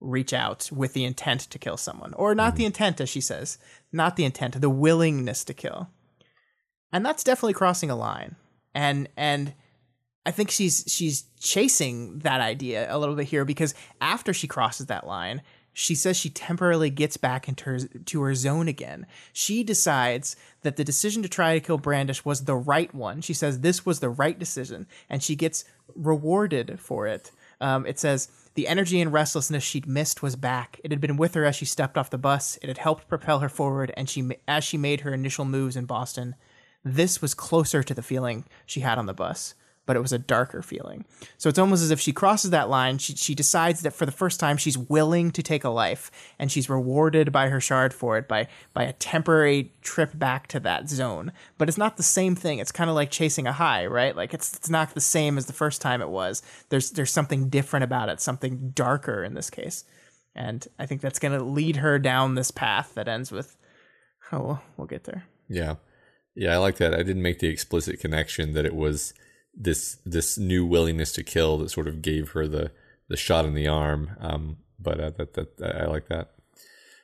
reach 0.00 0.32
out 0.32 0.70
with 0.72 0.92
the 0.92 1.04
intent 1.04 1.40
to 1.40 1.58
kill 1.58 1.76
someone 1.76 2.12
or 2.14 2.34
not 2.34 2.50
mm-hmm. 2.50 2.58
the 2.58 2.64
intent 2.66 3.00
as 3.00 3.08
she 3.08 3.20
says 3.20 3.58
not 3.92 4.16
the 4.16 4.24
intent 4.24 4.60
the 4.60 4.70
willingness 4.70 5.42
to 5.44 5.54
kill 5.54 5.88
and 6.92 7.04
that's 7.04 7.24
definitely 7.24 7.54
crossing 7.54 7.90
a 7.90 7.96
line 7.96 8.36
and 8.74 9.08
and 9.16 9.54
i 10.26 10.30
think 10.30 10.50
she's 10.50 10.84
she's 10.86 11.24
chasing 11.40 12.18
that 12.20 12.42
idea 12.42 12.86
a 12.94 12.98
little 12.98 13.14
bit 13.14 13.26
here 13.26 13.44
because 13.44 13.74
after 14.00 14.34
she 14.34 14.46
crosses 14.46 14.86
that 14.86 15.06
line 15.06 15.40
she 15.78 15.94
says 15.94 16.16
she 16.16 16.30
temporarily 16.30 16.88
gets 16.88 17.18
back 17.18 17.48
into 17.48 17.64
her, 17.64 17.78
to 17.80 18.22
her 18.22 18.34
zone 18.34 18.66
again. 18.66 19.06
She 19.34 19.62
decides 19.62 20.34
that 20.62 20.76
the 20.76 20.84
decision 20.84 21.22
to 21.22 21.28
try 21.28 21.52
to 21.52 21.60
kill 21.60 21.76
Brandish 21.76 22.24
was 22.24 22.44
the 22.44 22.56
right 22.56 22.94
one. 22.94 23.20
She 23.20 23.34
says 23.34 23.60
this 23.60 23.84
was 23.84 24.00
the 24.00 24.08
right 24.08 24.38
decision, 24.38 24.86
and 25.10 25.22
she 25.22 25.36
gets 25.36 25.66
rewarded 25.94 26.80
for 26.80 27.06
it. 27.06 27.30
Um, 27.60 27.84
it 27.84 27.98
says 27.98 28.30
the 28.54 28.68
energy 28.68 29.02
and 29.02 29.12
restlessness 29.12 29.62
she'd 29.62 29.86
missed 29.86 30.22
was 30.22 30.34
back. 30.34 30.80
It 30.82 30.92
had 30.92 31.00
been 31.02 31.18
with 31.18 31.34
her 31.34 31.44
as 31.44 31.56
she 31.56 31.66
stepped 31.66 31.98
off 31.98 32.08
the 32.08 32.16
bus. 32.16 32.58
It 32.62 32.68
had 32.68 32.78
helped 32.78 33.06
propel 33.06 33.40
her 33.40 33.50
forward, 33.50 33.92
and 33.98 34.08
she, 34.08 34.30
as 34.48 34.64
she 34.64 34.78
made 34.78 35.02
her 35.02 35.12
initial 35.12 35.44
moves 35.44 35.76
in 35.76 35.84
Boston, 35.84 36.36
this 36.86 37.20
was 37.20 37.34
closer 37.34 37.82
to 37.82 37.92
the 37.92 38.00
feeling 38.00 38.46
she 38.64 38.80
had 38.80 38.96
on 38.96 39.04
the 39.04 39.12
bus 39.12 39.54
but 39.86 39.96
it 39.96 40.00
was 40.00 40.12
a 40.12 40.18
darker 40.18 40.62
feeling. 40.62 41.04
So 41.38 41.48
it's 41.48 41.58
almost 41.58 41.82
as 41.82 41.90
if 41.90 42.00
she 42.00 42.12
crosses 42.12 42.50
that 42.50 42.68
line. 42.68 42.98
She, 42.98 43.14
she 43.14 43.34
decides 43.34 43.80
that 43.82 43.92
for 43.92 44.04
the 44.04 44.12
first 44.12 44.38
time, 44.40 44.56
she's 44.56 44.76
willing 44.76 45.30
to 45.30 45.42
take 45.42 45.64
a 45.64 45.70
life, 45.70 46.10
and 46.38 46.50
she's 46.50 46.68
rewarded 46.68 47.32
by 47.32 47.48
her 47.48 47.60
shard 47.60 47.94
for 47.94 48.18
it 48.18 48.28
by 48.28 48.48
by 48.74 48.84
a 48.84 48.92
temporary 48.92 49.72
trip 49.82 50.10
back 50.18 50.48
to 50.48 50.60
that 50.60 50.88
zone. 50.88 51.32
But 51.56 51.68
it's 51.68 51.78
not 51.78 51.96
the 51.96 52.02
same 52.02 52.34
thing. 52.34 52.58
It's 52.58 52.72
kind 52.72 52.90
of 52.90 52.96
like 52.96 53.10
chasing 53.10 53.46
a 53.46 53.52
high, 53.52 53.86
right? 53.86 54.14
Like 54.14 54.34
it's 54.34 54.54
it's 54.56 54.68
not 54.68 54.94
the 54.94 55.00
same 55.00 55.38
as 55.38 55.46
the 55.46 55.52
first 55.52 55.80
time 55.80 56.02
it 56.02 56.10
was. 56.10 56.42
There's 56.68 56.90
there's 56.90 57.12
something 57.12 57.48
different 57.48 57.84
about 57.84 58.08
it, 58.08 58.20
something 58.20 58.72
darker 58.74 59.22
in 59.22 59.34
this 59.34 59.50
case, 59.50 59.84
and 60.34 60.66
I 60.78 60.86
think 60.86 61.00
that's 61.00 61.20
going 61.20 61.38
to 61.38 61.44
lead 61.44 61.76
her 61.76 61.98
down 61.98 62.34
this 62.34 62.50
path 62.50 62.92
that 62.94 63.08
ends 63.08 63.30
with. 63.30 63.56
Oh, 64.32 64.40
we'll, 64.40 64.62
we'll 64.76 64.86
get 64.88 65.04
there. 65.04 65.24
Yeah. 65.48 65.76
Yeah, 66.34 66.52
I 66.52 66.56
like 66.58 66.76
that. 66.76 66.92
I 66.92 66.98
didn't 66.98 67.22
make 67.22 67.38
the 67.38 67.48
explicit 67.48 67.98
connection 68.00 68.52
that 68.52 68.66
it 68.66 68.74
was 68.74 69.14
this 69.56 69.98
this 70.04 70.36
new 70.38 70.66
willingness 70.66 71.12
to 71.12 71.24
kill 71.24 71.58
that 71.58 71.70
sort 71.70 71.88
of 71.88 72.02
gave 72.02 72.30
her 72.30 72.46
the 72.46 72.70
the 73.08 73.16
shot 73.16 73.44
in 73.44 73.54
the 73.54 73.66
arm. 73.66 74.10
Um, 74.20 74.58
but 74.78 75.00
uh, 75.00 75.10
that 75.16 75.34
that 75.34 75.76
I 75.82 75.86
like 75.86 76.08
that. 76.08 76.32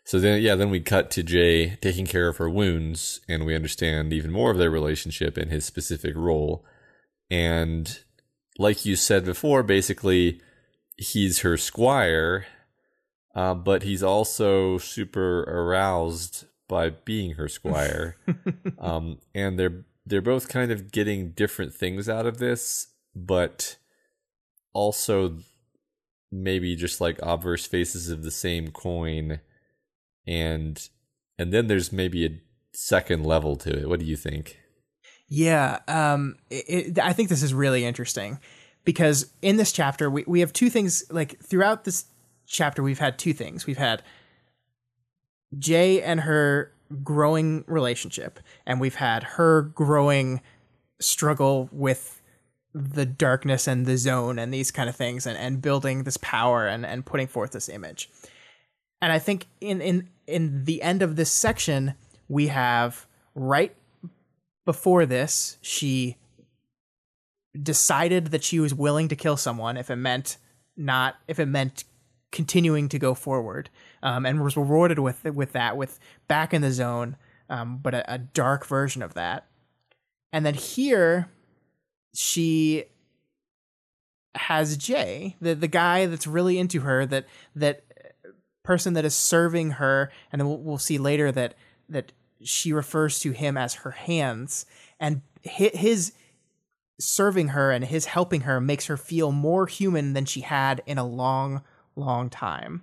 So 0.05 0.19
then, 0.19 0.43
yeah, 0.43 0.57
then 0.57 0.71
we 0.71 0.81
cut 0.81 1.11
to 1.13 1.23
Jay 1.23 1.77
taking 1.77 2.07
care 2.07 2.29
of 2.29 2.39
her 2.39 2.51
wounds, 2.51 3.21
and 3.29 3.47
we 3.47 3.55
understand 3.55 4.13
even 4.13 4.33
more 4.33 4.51
of 4.51 4.59
their 4.59 4.71
relationship 4.71 5.37
and 5.37 5.51
his 5.51 5.65
specific 5.65 6.17
role. 6.17 6.65
And 7.31 8.01
like 8.59 8.85
you 8.85 8.97
said 8.97 9.25
before, 9.25 9.63
basically, 9.63 10.41
he's 10.97 11.41
her 11.41 11.57
squire, 11.57 12.47
uh, 13.35 13.55
but 13.55 13.85
he's 13.85 14.03
also 14.03 14.77
super 14.79 15.45
aroused 15.45 16.47
by 16.69 16.91
being 16.91 17.35
her 17.35 17.49
squire. 17.49 18.17
um, 18.79 19.19
and 19.35 19.59
they're 19.59 19.85
they're 20.05 20.21
both 20.21 20.49
kind 20.49 20.73
of 20.73 20.91
getting 20.93 21.31
different 21.31 21.75
things 21.75 22.09
out 22.09 22.27
of 22.27 22.39
this, 22.39 22.89
but 23.15 23.77
also 24.73 25.39
maybe 26.31 26.75
just 26.77 27.01
like 27.01 27.19
obverse 27.23 27.67
faces 27.67 28.09
of 28.09 28.23
the 28.23 28.31
same 28.31 28.71
coin. 28.71 29.41
And 30.27 30.89
and 31.39 31.53
then 31.53 31.67
there's 31.67 31.93
maybe 31.93 32.27
a 32.27 32.41
second 32.73 33.25
level 33.25 33.57
to 33.57 33.81
it. 33.81 33.89
What 33.89 34.01
do 34.01 34.07
you 34.07 34.17
think? 34.17 34.59
Yeah 35.29 35.79
um 35.89 36.37
it, 36.51 36.65
it, 36.69 36.99
i 36.99 37.15
think 37.15 37.31
this 37.31 37.43
is 37.43 37.55
really 37.55 37.87
interesting 37.87 38.39
because 38.85 39.33
in 39.41 39.57
this 39.57 39.73
chapter 39.73 40.11
we, 40.11 40.25
we 40.27 40.41
have 40.41 40.53
two 40.53 40.69
things 40.69 41.05
like 41.11 41.41
throughout 41.41 41.85
this 41.85 42.05
chapter 42.47 42.83
we've 42.83 42.99
had 42.99 43.19
two 43.19 43.33
things. 43.33 43.67
We've 43.67 43.79
had 43.79 44.03
jay 45.59 46.03
and 46.03 46.21
her 46.21 46.72
growing 47.03 47.65
relationship 47.67 48.41
and 48.67 48.81
we've 48.81 48.97
had 48.97 49.23
her 49.23 49.63
growing 49.63 50.41
struggle 51.01 51.69
with 51.73 52.21
the 52.75 53.05
darkness 53.05 53.67
and 53.67 53.85
the 53.87 53.99
zone 53.99 54.39
and 54.39 54.53
these 54.53 54.71
kind 54.71 54.89
of 54.89 54.97
things 54.97 55.27
and, 55.27 55.37
and 55.37 55.61
building 55.61 56.05
this 56.05 56.17
power 56.19 56.67
and, 56.67 56.87
and 56.87 57.05
putting 57.05 57.27
forth 57.27 57.53
this 57.53 57.69
image. 57.69 58.09
And 59.01 59.13
I 59.13 59.19
think 59.19 59.47
in, 59.61 59.81
in 59.81 60.09
in 60.27 60.65
the 60.65 60.81
end 60.81 61.03
of 61.03 61.17
this 61.17 61.31
section, 61.31 61.95
we 62.29 62.47
have 62.47 63.07
right 63.35 63.75
before 64.65 65.07
this, 65.07 65.59
she 65.61 66.17
decided 67.61 68.27
that 68.27 68.45
she 68.45 68.61
was 68.61 68.73
willing 68.73 69.09
to 69.09 69.17
kill 69.17 69.37
someone 69.37 69.77
if 69.77 69.91
it 69.91 69.97
meant 69.97 70.39
not 70.77 71.17
if 71.29 71.39
it 71.39 71.47
meant 71.47 71.85
continuing 72.31 72.89
to 72.89 72.99
go 72.99 73.13
forward 73.13 73.69
um, 74.03 74.27
and 74.27 74.43
was 74.43 74.57
rewarded 74.57 74.99
with 74.99 75.25
with 75.25 75.53
that 75.53 75.77
with 75.77 75.99
back 76.29 76.53
in 76.53 76.63
the 76.63 76.73
zone, 76.73 77.17
um, 77.49 77.79
but 77.79 77.95
a, 77.95 78.15
a 78.15 78.19
dark 78.19 78.67
version 78.67 79.03
of 79.03 79.15
that. 79.15 79.47
And 80.33 80.45
then 80.45 80.55
here, 80.55 81.29
she 82.15 82.85
has 84.35 84.77
Jay, 84.77 85.37
the 85.41 85.55
the 85.55 85.69
guy 85.69 86.07
that's 86.07 86.27
really 86.27 86.59
into 86.59 86.81
her, 86.81 87.07
that 87.07 87.27
that 87.55 87.85
person 88.63 88.95
that 88.95 89.05
is 89.05 89.15
serving 89.15 89.73
her, 89.73 90.11
and 90.31 90.41
then 90.41 90.49
we'll, 90.49 90.59
we'll 90.59 90.79
see 90.79 90.99
later 90.99 91.31
that 91.33 91.55
that 91.89 92.13
she 92.43 92.73
refers 92.73 93.19
to 93.21 93.31
him 93.31 93.57
as 93.57 93.75
her 93.75 93.93
hands, 93.93 94.67
and 94.99 95.23
his 95.43 96.13
serving 96.99 97.49
her 97.49 97.73
and 97.73 97.85
his 97.85 98.07
helping 98.07 98.43
her 98.43 98.61
makes 98.61 98.87
her 98.87 98.97
feel 98.97 99.33
more 99.33 99.67
human 99.67 100.13
than 100.13 100.25
she 100.25 100.41
had 100.43 100.81
in 100.87 100.99
a 100.99 101.07
long, 101.07 101.63
long 101.97 102.31
time 102.31 102.83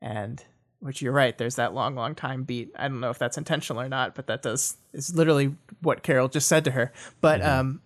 and 0.00 0.44
which 0.80 1.02
you're 1.02 1.12
right. 1.12 1.36
There's 1.36 1.56
that 1.56 1.74
long, 1.74 1.94
long 1.94 2.14
time 2.14 2.44
beat. 2.44 2.72
I 2.76 2.88
don't 2.88 3.00
know 3.00 3.10
if 3.10 3.18
that's 3.18 3.36
intentional 3.36 3.82
or 3.82 3.88
not, 3.88 4.14
but 4.14 4.26
that 4.28 4.42
does 4.42 4.76
is 4.92 5.14
literally 5.14 5.54
what 5.82 6.02
Carol 6.02 6.28
just 6.28 6.48
said 6.48 6.64
to 6.64 6.70
her. 6.70 6.92
But 7.20 7.42
um, 7.42 7.82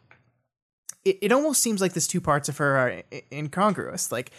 it, 1.04 1.18
it 1.22 1.32
almost 1.32 1.62
seems 1.62 1.80
like 1.80 1.92
this 1.92 2.06
two 2.06 2.20
parts 2.20 2.48
of 2.48 2.58
her 2.58 2.76
are 2.76 3.02
incongruous. 3.32 4.12
Like 4.12 4.30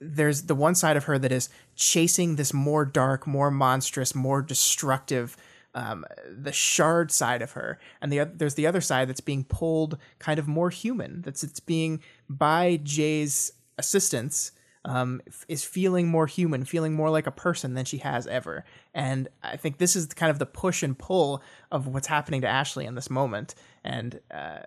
there's 0.00 0.42
the 0.42 0.54
one 0.54 0.74
side 0.74 0.96
of 0.96 1.04
her 1.04 1.18
that 1.18 1.32
is 1.32 1.48
chasing 1.76 2.36
this 2.36 2.52
more 2.52 2.84
dark, 2.84 3.26
more 3.26 3.50
monstrous, 3.50 4.14
more 4.14 4.42
destructive, 4.42 5.36
um, 5.74 6.04
the 6.28 6.52
shard 6.52 7.12
side 7.12 7.42
of 7.42 7.52
her, 7.52 7.78
and 8.00 8.10
the 8.10 8.20
oth- 8.20 8.32
there's 8.36 8.54
the 8.54 8.66
other 8.66 8.80
side 8.80 9.08
that's 9.08 9.20
being 9.20 9.44
pulled 9.44 9.98
kind 10.18 10.38
of 10.38 10.48
more 10.48 10.70
human. 10.70 11.22
That's 11.22 11.44
it's 11.44 11.60
being 11.60 12.00
by 12.28 12.80
Jay's 12.82 13.52
assistance. 13.76 14.52
Um, 14.90 15.20
is 15.48 15.64
feeling 15.64 16.08
more 16.08 16.26
human, 16.26 16.64
feeling 16.64 16.94
more 16.94 17.10
like 17.10 17.26
a 17.26 17.30
person 17.30 17.74
than 17.74 17.84
she 17.84 17.98
has 17.98 18.26
ever. 18.26 18.64
And 18.94 19.28
I 19.42 19.58
think 19.58 19.76
this 19.76 19.94
is 19.94 20.06
kind 20.06 20.30
of 20.30 20.38
the 20.38 20.46
push 20.46 20.82
and 20.82 20.98
pull 20.98 21.42
of 21.70 21.86
what's 21.86 22.06
happening 22.06 22.40
to 22.40 22.48
Ashley 22.48 22.86
in 22.86 22.94
this 22.94 23.10
moment. 23.10 23.54
And 23.84 24.18
uh, 24.30 24.60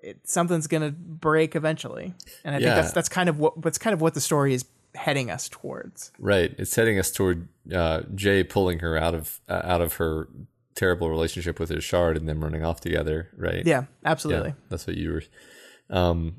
it, 0.00 0.20
something's 0.28 0.68
gonna 0.68 0.92
break 0.92 1.56
eventually. 1.56 2.14
And 2.44 2.54
I 2.54 2.58
Yeah. 2.58 2.66
think 2.66 2.76
that's 2.76 2.92
that's 2.92 3.08
kind 3.08 3.28
of 3.28 3.40
what 3.40 3.60
that's 3.62 3.78
kind 3.78 3.92
of 3.94 4.00
what 4.00 4.14
the 4.14 4.20
story 4.20 4.54
is 4.54 4.64
heading 4.94 5.28
us 5.28 5.48
towards. 5.48 6.12
Right. 6.20 6.54
It's 6.56 6.76
heading 6.76 7.00
us 7.00 7.10
toward 7.10 7.48
uh, 7.74 8.02
Jay 8.14 8.44
pulling 8.44 8.78
her 8.78 8.96
out 8.96 9.14
of 9.14 9.40
uh, 9.48 9.62
out 9.64 9.80
of 9.80 9.94
her 9.94 10.28
terrible 10.76 11.10
relationship 11.10 11.58
with 11.58 11.70
his 11.70 11.82
shard 11.82 12.16
and 12.16 12.28
them 12.28 12.44
running 12.44 12.64
off 12.64 12.80
together. 12.80 13.28
Right. 13.36 13.66
Yeah, 13.66 13.86
absolutely. 14.04 14.50
Yeah, 14.50 14.54
that's 14.68 14.86
what 14.86 14.96
you 14.96 15.14
were. 15.14 15.22
Um, 15.90 16.36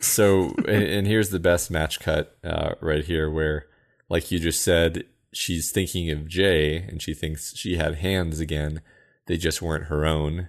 so, 0.00 0.54
and, 0.68 0.82
and 0.82 1.06
here's 1.06 1.30
the 1.30 1.40
best 1.40 1.70
match 1.70 2.00
cut 2.00 2.36
uh, 2.44 2.74
right 2.80 3.04
here, 3.04 3.30
where, 3.30 3.66
like 4.08 4.30
you 4.30 4.38
just 4.38 4.62
said, 4.62 5.04
she's 5.32 5.70
thinking 5.70 6.10
of 6.10 6.28
Jay 6.28 6.76
and 6.76 7.02
she 7.02 7.14
thinks 7.14 7.56
she 7.56 7.76
had 7.76 7.96
hands 7.96 8.40
again. 8.40 8.80
They 9.26 9.36
just 9.36 9.62
weren't 9.62 9.86
her 9.86 10.04
own. 10.04 10.48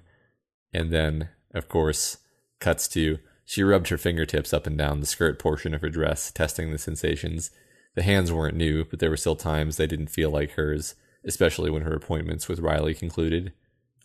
And 0.73 0.91
then, 0.91 1.29
of 1.53 1.69
course, 1.69 2.17
cuts 2.59 2.87
to 2.89 3.19
she 3.45 3.61
rubbed 3.61 3.89
her 3.89 3.97
fingertips 3.97 4.53
up 4.53 4.65
and 4.65 4.75
down 4.77 4.99
the 4.99 5.05
skirt 5.05 5.37
portion 5.37 5.75
of 5.75 5.81
her 5.81 5.89
dress, 5.89 6.31
testing 6.31 6.71
the 6.71 6.79
sensations. 6.79 7.51
The 7.93 8.01
hands 8.01 8.31
weren't 8.31 8.57
new, 8.57 8.83
but 8.83 8.99
there 8.99 9.11
were 9.11 9.17
still 9.17 9.35
times 9.35 9.77
they 9.77 9.87
didn't 9.87 10.07
feel 10.07 10.31
like 10.31 10.51
hers, 10.53 10.95
especially 11.23 11.69
when 11.69 11.83
her 11.83 11.93
appointments 11.93 12.49
with 12.49 12.59
Riley 12.59 12.95
concluded. 12.95 13.53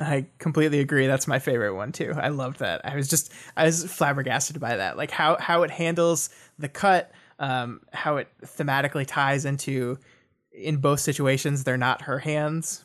I 0.01 0.27
completely 0.39 0.81
agree. 0.81 1.07
That's 1.07 1.27
my 1.29 1.39
favorite 1.39 1.75
one 1.75 1.93
too. 1.93 2.15
I 2.17 2.29
loved 2.29 2.61
that. 2.61 2.81
I 2.85 2.97
was 2.97 3.07
just 3.09 3.31
I 3.57 3.65
was 3.65 3.85
flabbergasted 3.85 4.59
by 4.59 4.77
that. 4.77 4.97
Like 4.97 5.11
how 5.11 5.37
how 5.39 5.63
it 5.63 5.71
handles 5.71 6.31
the 6.59 6.69
cut, 6.69 7.13
um, 7.39 7.83
how 7.93 8.17
it 8.17 8.29
thematically 8.43 9.05
ties 9.07 9.45
into 9.45 9.99
in 10.53 10.79
both 10.79 11.01
situations 11.01 11.65
they're 11.65 11.77
not 11.77 12.03
her 12.03 12.19
hands, 12.19 12.85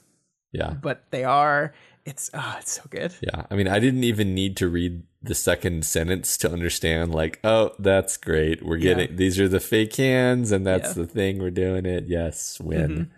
Yeah. 0.51 0.71
but 0.71 1.05
they 1.11 1.23
are. 1.23 1.73
It's 2.05 2.29
oh, 2.33 2.55
it's 2.59 2.71
so 2.73 2.83
good. 2.89 3.13
Yeah, 3.21 3.45
I 3.49 3.55
mean, 3.55 3.67
I 3.67 3.79
didn't 3.79 4.03
even 4.03 4.35
need 4.35 4.57
to 4.57 4.67
read 4.67 5.01
the 5.23 5.33
second 5.33 5.85
sentence 5.85 6.37
to 6.37 6.51
understand. 6.51 7.15
Like, 7.15 7.39
oh, 7.43 7.71
that's 7.79 8.15
great. 8.17 8.63
We're 8.63 8.77
getting 8.77 9.15
these 9.15 9.39
are 9.39 9.47
the 9.47 9.59
fake 9.59 9.95
hands, 9.95 10.51
and 10.51 10.67
that's 10.67 10.89
Yeah. 10.89 11.03
the 11.03 11.07
thing 11.07 11.39
we're 11.39 11.49
doing 11.49 11.85
it. 11.87 12.05
Yes, 12.07 12.59
win. 12.61 13.09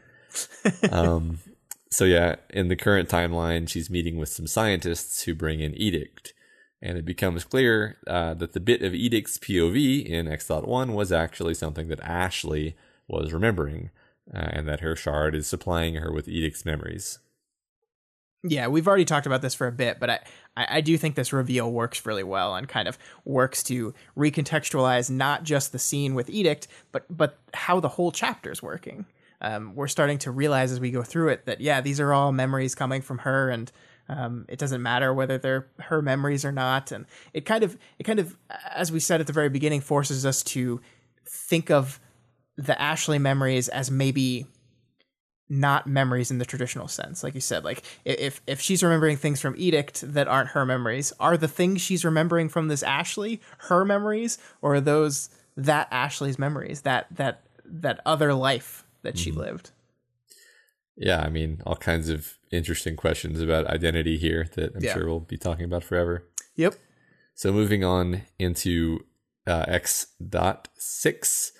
um, 0.91 1.39
so 1.97 2.05
yeah, 2.05 2.35
in 2.51 2.67
the 2.67 2.75
current 2.75 3.09
timeline, 3.09 3.67
she's 3.67 3.89
meeting 3.89 4.17
with 4.17 4.29
some 4.29 4.45
scientists 4.45 5.23
who 5.23 5.33
bring 5.33 5.61
in 5.61 5.73
Edict, 5.73 6.35
and 6.79 6.95
it 6.95 7.05
becomes 7.05 7.43
clear 7.43 7.97
uh, 8.05 8.35
that 8.35 8.53
the 8.53 8.59
bit 8.59 8.83
of 8.83 8.93
Edict's 8.93 9.39
POV 9.39 10.05
in 10.05 10.27
X.1 10.27 10.93
was 10.93 11.11
actually 11.11 11.55
something 11.55 11.87
that 11.87 11.99
Ashley 12.01 12.75
was 13.07 13.33
remembering, 13.33 13.89
uh, 14.31 14.37
and 14.37 14.67
that 14.67 14.81
her 14.81 14.95
shard 14.95 15.33
is 15.33 15.47
supplying 15.47 15.95
her 15.95 16.13
with 16.13 16.27
Edict's 16.27 16.65
memories. 16.65 17.17
Yeah, 18.43 18.67
we've 18.67 18.87
already 18.87 19.03
talked 19.03 19.25
about 19.25 19.41
this 19.41 19.55
for 19.55 19.65
a 19.65 19.71
bit, 19.71 19.99
but 19.99 20.11
I, 20.11 20.19
I, 20.55 20.67
I 20.69 20.81
do 20.81 20.99
think 20.99 21.15
this 21.15 21.33
reveal 21.33 21.71
works 21.71 22.05
really 22.05 22.23
well 22.23 22.55
and 22.55 22.69
kind 22.69 22.87
of 22.87 22.99
works 23.25 23.63
to 23.63 23.95
recontextualize 24.15 25.09
not 25.09 25.45
just 25.45 25.71
the 25.71 25.79
scene 25.79 26.13
with 26.13 26.29
Edict, 26.29 26.67
but 26.91 27.05
but 27.09 27.39
how 27.55 27.79
the 27.79 27.89
whole 27.89 28.11
chapter 28.11 28.51
is 28.51 28.61
working. 28.61 29.07
Um, 29.41 29.75
we're 29.75 29.87
starting 29.87 30.17
to 30.19 30.31
realize 30.31 30.71
as 30.71 30.79
we 30.79 30.91
go 30.91 31.03
through 31.03 31.29
it 31.29 31.45
that 31.45 31.61
yeah, 31.61 31.81
these 31.81 31.99
are 31.99 32.13
all 32.13 32.31
memories 32.31 32.75
coming 32.75 33.01
from 33.01 33.19
her, 33.19 33.49
and 33.49 33.71
um, 34.09 34.45
it 34.47 34.59
doesn't 34.59 34.81
matter 34.81 35.13
whether 35.13 35.37
they're 35.37 35.67
her 35.79 36.01
memories 36.01 36.43
or 36.43 36.51
not. 36.51 36.91
And 36.91 37.05
it 37.33 37.45
kind 37.45 37.63
of 37.63 37.77
it 37.99 38.03
kind 38.03 38.19
of, 38.19 38.37
as 38.73 38.91
we 38.91 38.99
said 38.99 39.21
at 39.21 39.27
the 39.27 39.33
very 39.33 39.49
beginning, 39.49 39.81
forces 39.81 40.25
us 40.25 40.43
to 40.43 40.81
think 41.25 41.69
of 41.69 41.99
the 42.57 42.79
Ashley 42.81 43.19
memories 43.19 43.69
as 43.69 43.91
maybe 43.91 44.47
not 45.49 45.87
memories 45.87 46.29
in 46.29 46.39
the 46.39 46.45
traditional 46.45 46.89
sense 46.89 47.23
like 47.23 47.33
you 47.33 47.39
said 47.39 47.63
like 47.63 47.81
if 48.03 48.41
if 48.47 48.59
she's 48.59 48.83
remembering 48.83 49.15
things 49.15 49.39
from 49.39 49.55
edict 49.57 50.01
that 50.13 50.27
aren't 50.27 50.49
her 50.49 50.65
memories 50.65 51.13
are 51.21 51.37
the 51.37 51.47
things 51.47 51.79
she's 51.79 52.03
remembering 52.03 52.49
from 52.49 52.67
this 52.67 52.83
ashley 52.83 53.39
her 53.59 53.85
memories 53.85 54.37
or 54.61 54.75
are 54.75 54.81
those 54.81 55.29
that 55.55 55.87
ashley's 55.89 56.37
memories 56.37 56.81
that 56.81 57.07
that 57.11 57.43
that 57.63 58.01
other 58.05 58.33
life 58.33 58.83
that 59.03 59.17
she 59.17 59.31
lived 59.31 59.71
Yeah, 60.95 61.21
I 61.21 61.29
mean, 61.29 61.61
all 61.65 61.75
kinds 61.75 62.09
of 62.09 62.37
interesting 62.51 62.95
questions 62.95 63.39
about 63.41 63.67
identity 63.67 64.17
here 64.17 64.49
that 64.55 64.75
I'm 64.75 64.83
Yeah. 64.83 64.93
sure 64.93 65.05
we'll 65.05 65.19
be 65.19 65.37
talking 65.37 65.65
about 65.65 65.83
forever. 65.83 66.23
yep 66.55 66.75
So 67.35 67.51
moving 67.53 67.83
on 67.83 68.23
into 68.39 69.05
uh, 69.45 69.65
X 69.67 70.07
dot 70.27 70.67
six, 70.77 71.51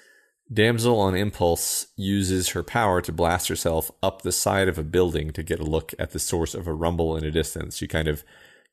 damsel 0.52 1.00
on 1.00 1.16
impulse 1.16 1.88
uses 1.96 2.50
her 2.50 2.64
power 2.64 3.02
to 3.02 3.12
blast 3.12 3.48
herself 3.48 3.92
up 4.02 4.22
the 4.24 4.32
side 4.32 4.68
of 4.68 4.78
a 4.78 4.84
building 4.84 5.32
to 5.32 5.44
get 5.44 5.60
a 5.60 5.64
look 5.64 5.94
at 6.00 6.12
the 6.12 6.20
source 6.20 6.54
of 6.56 6.68
a 6.68 6.74
rumble 6.74 7.16
in 7.16 7.24
a 7.24 7.32
distance. 7.32 7.78
She 7.78 7.88
kind 7.88 8.08
of 8.08 8.24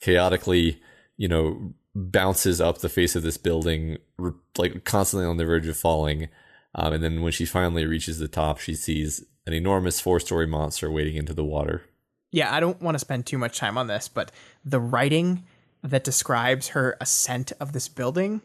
chaotically, 0.00 0.80
you 1.16 1.28
know, 1.28 1.74
bounces 1.94 2.60
up 2.60 2.78
the 2.78 2.88
face 2.88 3.14
of 3.14 3.22
this 3.22 3.36
building, 3.36 3.98
like 4.58 4.84
constantly 4.84 5.26
on 5.28 5.36
the 5.36 5.44
verge 5.44 5.68
of 5.68 5.76
falling. 5.76 6.28
Um, 6.74 6.92
and 6.94 7.04
then 7.04 7.22
when 7.22 7.32
she 7.32 7.44
finally 7.44 7.86
reaches 7.86 8.18
the 8.18 8.28
top, 8.28 8.58
she 8.58 8.74
sees 8.74 9.24
an 9.46 9.52
enormous 9.52 10.00
four-story 10.00 10.46
monster 10.46 10.90
wading 10.90 11.16
into 11.16 11.34
the 11.34 11.44
water. 11.44 11.82
yeah 12.32 12.54
i 12.54 12.60
don't 12.60 12.80
want 12.80 12.94
to 12.94 12.98
spend 12.98 13.26
too 13.26 13.38
much 13.38 13.58
time 13.58 13.76
on 13.78 13.86
this 13.86 14.08
but 14.08 14.32
the 14.64 14.80
writing 14.80 15.44
that 15.82 16.02
describes 16.04 16.68
her 16.68 16.96
ascent 17.00 17.52
of 17.60 17.72
this 17.72 17.88
building 17.88 18.40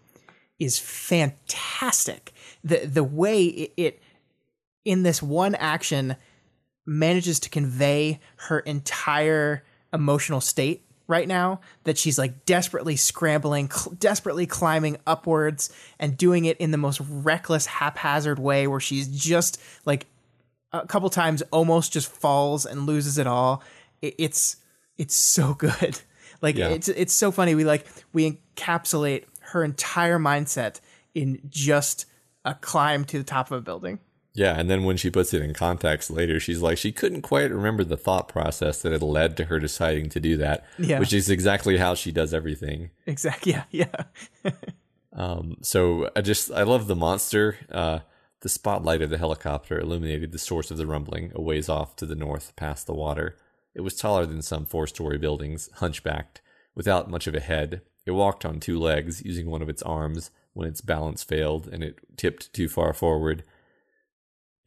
is 0.60 0.78
fantastic 0.78 2.34
the 2.64 2.86
the 2.86 3.04
way 3.04 3.46
it, 3.46 3.74
it 3.78 4.04
in 4.86 5.04
this 5.04 5.24
one 5.24 5.56
action 5.56 6.16
manages 6.86 7.40
to 7.40 7.50
convey 7.50 8.20
her 8.48 8.60
entire 8.60 9.64
emotional 9.94 10.42
state 10.42 10.86
right 11.10 11.27
now 11.27 11.60
that 11.84 11.98
she's 11.98 12.18
like 12.18 12.45
desperately 12.45 12.95
scrambling 12.95 13.69
cl- 13.69 13.95
desperately 13.99 14.45
climbing 14.45 14.95
upwards 15.06 15.69
and 15.99 16.15
doing 16.15 16.45
it 16.45 16.56
in 16.57 16.72
the 16.72 16.77
most 16.77 17.02
reckless 17.02 17.65
haphazard 17.65 18.40
way 18.40 18.68
where 18.68 18.80
she's 18.80 19.07
just 19.10 19.60
like 19.86 20.06
a 20.72 20.86
couple 20.88 21.10
times 21.10 21.41
almost 21.52 21.91
just 21.91 22.10
falls 22.10 22.65
and 22.65 22.86
loses 22.86 23.18
it 23.18 23.26
all. 23.27 23.64
It, 24.02 24.15
it's 24.19 24.57
it's 24.98 25.15
so 25.15 25.53
good. 25.65 25.99
Like 26.41 26.56
Yeah. 26.56 26.69
it's 26.69 26.88
it's 26.88 27.14
so 27.14 27.31
funny. 27.31 27.56
We 27.56 27.65
like 27.65 27.86
we 28.14 28.40
encapsulate 28.56 29.26
her 29.40 29.64
entire 29.64 30.19
mindset 30.19 30.80
in 31.15 31.41
just 31.49 32.06
a 32.45 32.53
climb 32.53 33.03
to 33.06 33.18
the 33.18 33.23
top 33.23 33.49
of 33.52 33.57
a 33.57 33.61
building 33.61 33.98
Yeah, 34.40 34.57
and 34.57 34.70
then 34.70 34.86
when 34.86 34.95
she 34.95 35.10
puts 35.10 35.34
it 35.34 35.41
in 35.41 35.53
context 35.53 36.10
later, 36.10 36.40
she's 36.40 36.61
like, 36.61 36.78
she 36.78 36.94
couldn't 36.94 37.24
quite 37.24 37.52
remember 37.52 37.84
the 37.84 37.98
thought 37.98 38.30
process 38.30 38.82
that 38.82 38.94
had 38.94 39.03
led 39.03 39.36
to 39.38 39.45
her 39.45 39.60
deciding 39.60 40.07
to 40.11 40.20
do 40.22 40.38
that, 40.38 40.66
Yeah. 40.78 40.99
which 40.99 41.11
is 41.11 41.30
exactly 41.30 41.76
how 41.76 41.94
she 41.94 42.11
does 42.14 42.34
everything. 42.34 42.90
exactly 43.06 43.52
yeah 43.52 43.64
yeah 43.72 44.03
Um, 45.11 45.57
so 45.61 46.10
I 46.16 46.22
just, 46.22 46.52
I 46.52 46.64
love 46.64 46.88
the 46.88 46.95
monster. 46.95 47.57
Uh, 47.70 47.99
the 48.41 48.48
spotlight 48.49 49.02
of 49.02 49.10
the 49.10 49.18
helicopter 49.18 49.78
illuminated 49.80 50.32
the 50.32 50.38
source 50.40 50.72
of 50.72 50.78
the 50.78 50.88
rumbling 50.88 51.32
a 51.36 51.41
ways 51.41 51.68
off 51.68 51.95
to 51.98 52.06
the 52.06 52.16
north 52.16 52.56
past 52.56 52.86
the 52.88 52.94
water. 52.94 53.36
It 53.76 53.82
was 53.82 53.95
taller 53.98 54.26
than 54.26 54.41
some 54.41 54.66
four 54.66 54.88
story 54.88 55.18
buildings, 55.18 55.70
hunchbacked, 55.76 56.41
without 56.76 57.10
much 57.11 57.28
of 57.28 57.36
a 57.36 57.40
head. 57.41 57.82
It 58.06 58.11
walked 58.11 58.45
on 58.45 58.60
two 58.60 58.80
legs, 58.80 59.22
using 59.26 59.49
one 59.49 59.61
of 59.61 59.68
its 59.70 59.82
arms 59.84 60.32
when 60.53 60.68
its 60.68 60.80
balance 60.82 61.24
failed 61.24 61.68
and 61.68 61.84
it 61.84 61.99
tipped 62.16 62.53
too 62.53 62.70
far 62.70 62.94
forward. 62.94 63.44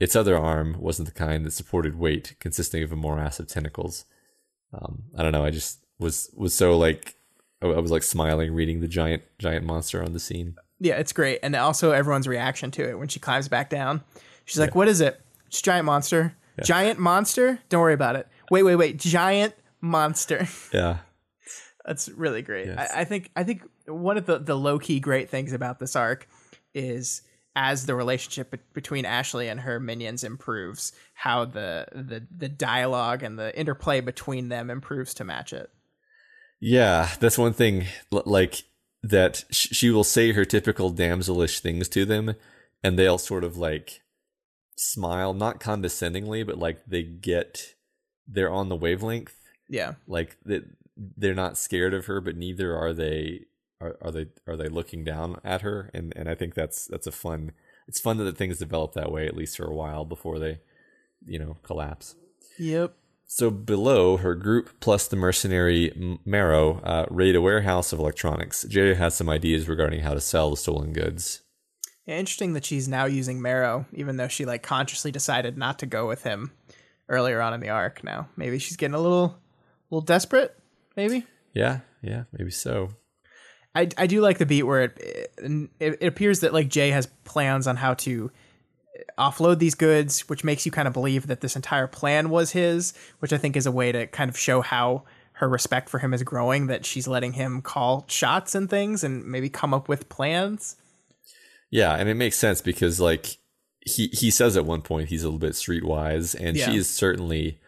Its 0.02 0.16
other 0.16 0.36
arm 0.36 0.74
wasn't 0.80 1.06
the 1.06 1.14
kind 1.14 1.46
that 1.46 1.52
supported 1.52 1.96
weight, 1.96 2.34
consisting 2.40 2.82
of 2.82 2.90
a 2.90 2.96
morass 2.96 3.38
of 3.38 3.46
tentacles. 3.46 4.04
Um, 4.72 5.04
I 5.16 5.22
don't 5.22 5.30
know. 5.30 5.44
I 5.44 5.50
just 5.50 5.78
was 6.00 6.28
was 6.34 6.52
so 6.52 6.76
like 6.76 7.14
I 7.62 7.66
was 7.66 7.92
like 7.92 8.02
smiling 8.02 8.52
reading 8.52 8.80
the 8.80 8.88
giant 8.88 9.22
giant 9.38 9.64
monster 9.64 10.02
on 10.02 10.12
the 10.12 10.18
scene. 10.18 10.56
Yeah, 10.80 10.94
it's 10.94 11.12
great. 11.12 11.38
And 11.44 11.54
also 11.54 11.92
everyone's 11.92 12.26
reaction 12.26 12.72
to 12.72 12.88
it 12.90 12.98
when 12.98 13.06
she 13.06 13.20
climbs 13.20 13.46
back 13.46 13.70
down. 13.70 14.02
She's 14.44 14.58
like, 14.58 14.74
What 14.74 14.88
is 14.88 15.00
it? 15.00 15.20
It's 15.46 15.60
a 15.60 15.62
giant 15.62 15.84
monster. 15.86 16.34
Giant 16.64 16.98
monster? 16.98 17.60
Don't 17.68 17.80
worry 17.80 17.94
about 17.94 18.16
it. 18.16 18.26
Wait, 18.50 18.64
wait, 18.64 18.74
wait. 18.74 18.96
Giant 18.96 19.54
monster. 19.80 20.48
Yeah, 20.72 20.96
That's 21.84 22.08
really 22.08 22.42
great. 22.42 22.66
Yes. 22.66 22.90
I, 22.92 23.02
I 23.02 23.04
think 23.04 23.30
I 23.36 23.44
think 23.44 23.62
one 23.86 24.16
of 24.16 24.26
the, 24.26 24.40
the 24.40 24.56
low 24.56 24.80
key 24.80 24.98
great 24.98 25.30
things 25.30 25.52
about 25.52 25.78
this 25.78 25.94
arc 25.94 26.26
is 26.74 27.22
as 27.54 27.86
the 27.86 27.94
relationship 27.94 28.50
be- 28.50 28.58
between 28.72 29.04
Ashley 29.04 29.48
and 29.48 29.60
her 29.60 29.78
minions 29.78 30.24
improves, 30.24 30.92
how 31.14 31.44
the 31.44 31.86
the 31.92 32.26
the 32.36 32.48
dialogue 32.48 33.22
and 33.22 33.38
the 33.38 33.56
interplay 33.58 34.00
between 34.00 34.48
them 34.48 34.70
improves 34.70 35.14
to 35.14 35.24
match 35.24 35.52
it. 35.52 35.70
Yeah, 36.60 37.10
that's 37.20 37.38
one 37.38 37.52
thing. 37.52 37.86
Like 38.10 38.64
that, 39.02 39.44
she 39.50 39.90
will 39.90 40.04
say 40.04 40.32
her 40.32 40.44
typical 40.44 40.92
damselish 40.92 41.58
things 41.58 41.88
to 41.90 42.04
them, 42.04 42.34
and 42.82 42.98
they'll 42.98 43.18
sort 43.18 43.44
of 43.44 43.56
like 43.56 44.00
smile, 44.76 45.34
not 45.34 45.60
condescendingly, 45.60 46.42
but 46.42 46.58
like 46.58 46.84
they 46.86 47.02
get 47.02 47.74
they're 48.26 48.52
on 48.52 48.68
the 48.68 48.76
wavelength. 48.76 49.34
Yeah, 49.68 49.94
like 50.06 50.36
that 50.44 50.64
they're 50.96 51.34
not 51.34 51.58
scared 51.58 51.94
of 51.94 52.06
her, 52.06 52.20
but 52.20 52.36
neither 52.36 52.76
are 52.76 52.92
they 52.92 53.46
are, 53.82 53.96
are 54.00 54.10
they 54.10 54.26
are 54.46 54.56
they 54.56 54.68
looking 54.68 55.04
down 55.04 55.40
at 55.44 55.62
her? 55.62 55.90
And 55.92 56.12
and 56.16 56.28
I 56.28 56.34
think 56.34 56.54
that's 56.54 56.86
that's 56.86 57.06
a 57.06 57.12
fun. 57.12 57.52
It's 57.88 58.00
fun 58.00 58.16
that 58.18 58.24
the 58.24 58.32
things 58.32 58.58
develop 58.58 58.94
that 58.94 59.10
way 59.10 59.26
at 59.26 59.36
least 59.36 59.56
for 59.56 59.64
a 59.64 59.74
while 59.74 60.04
before 60.04 60.38
they, 60.38 60.60
you 61.26 61.38
know, 61.38 61.56
collapse. 61.62 62.14
Yep. 62.58 62.94
So 63.26 63.50
below 63.50 64.18
her 64.18 64.34
group 64.34 64.78
plus 64.80 65.08
the 65.08 65.16
mercenary 65.16 66.18
Marrow 66.24 66.80
uh, 66.84 67.06
raid 67.10 67.34
a 67.34 67.40
warehouse 67.40 67.92
of 67.92 67.98
electronics. 67.98 68.62
Jay 68.64 68.94
has 68.94 69.14
some 69.14 69.28
ideas 69.28 69.68
regarding 69.68 70.00
how 70.00 70.14
to 70.14 70.20
sell 70.20 70.50
the 70.50 70.56
stolen 70.56 70.92
goods. 70.92 71.40
Yeah, 72.06 72.18
interesting 72.18 72.52
that 72.52 72.64
she's 72.64 72.88
now 72.88 73.06
using 73.06 73.40
Marrow, 73.40 73.86
even 73.92 74.16
though 74.16 74.28
she 74.28 74.44
like 74.44 74.62
consciously 74.62 75.10
decided 75.10 75.56
not 75.56 75.78
to 75.78 75.86
go 75.86 76.06
with 76.06 76.24
him 76.24 76.52
earlier 77.08 77.40
on 77.40 77.54
in 77.54 77.60
the 77.60 77.70
arc. 77.70 78.04
Now 78.04 78.28
maybe 78.36 78.58
she's 78.58 78.76
getting 78.76 78.94
a 78.94 79.00
little, 79.00 79.38
little 79.90 80.04
desperate. 80.04 80.56
Maybe. 80.96 81.24
Yeah, 81.54 81.80
yeah, 82.02 82.24
maybe 82.32 82.50
so. 82.50 82.90
I, 83.74 83.88
I 83.96 84.06
do 84.06 84.20
like 84.20 84.38
the 84.38 84.46
beat 84.46 84.64
where 84.64 84.84
it, 84.84 85.30
it, 85.38 85.70
it 85.80 86.06
appears 86.06 86.40
that 86.40 86.52
like 86.52 86.68
Jay 86.68 86.90
has 86.90 87.06
plans 87.24 87.66
on 87.66 87.76
how 87.76 87.94
to 87.94 88.30
offload 89.18 89.58
these 89.58 89.74
goods, 89.74 90.28
which 90.28 90.44
makes 90.44 90.66
you 90.66 90.72
kind 90.72 90.86
of 90.86 90.94
believe 90.94 91.26
that 91.26 91.40
this 91.40 91.56
entire 91.56 91.86
plan 91.86 92.28
was 92.28 92.52
his, 92.52 92.92
which 93.20 93.32
I 93.32 93.38
think 93.38 93.56
is 93.56 93.66
a 93.66 93.72
way 93.72 93.92
to 93.92 94.06
kind 94.06 94.28
of 94.28 94.38
show 94.38 94.60
how 94.60 95.04
her 95.34 95.48
respect 95.48 95.88
for 95.88 95.98
him 95.98 96.12
is 96.12 96.22
growing. 96.22 96.66
That 96.66 96.84
she's 96.84 97.08
letting 97.08 97.32
him 97.32 97.62
call 97.62 98.04
shots 98.08 98.54
and 98.54 98.68
things, 98.68 99.02
and 99.02 99.24
maybe 99.24 99.48
come 99.48 99.72
up 99.72 99.88
with 99.88 100.08
plans. 100.08 100.76
Yeah, 101.70 101.94
and 101.94 102.08
it 102.08 102.14
makes 102.14 102.36
sense 102.36 102.60
because 102.60 103.00
like 103.00 103.38
he 103.80 104.08
he 104.08 104.30
says 104.30 104.56
at 104.56 104.66
one 104.66 104.82
point 104.82 105.08
he's 105.08 105.22
a 105.22 105.26
little 105.26 105.38
bit 105.38 105.52
streetwise, 105.52 106.38
and 106.38 106.56
yeah. 106.56 106.66
she 106.66 106.76
is 106.76 106.88
certainly 106.88 107.58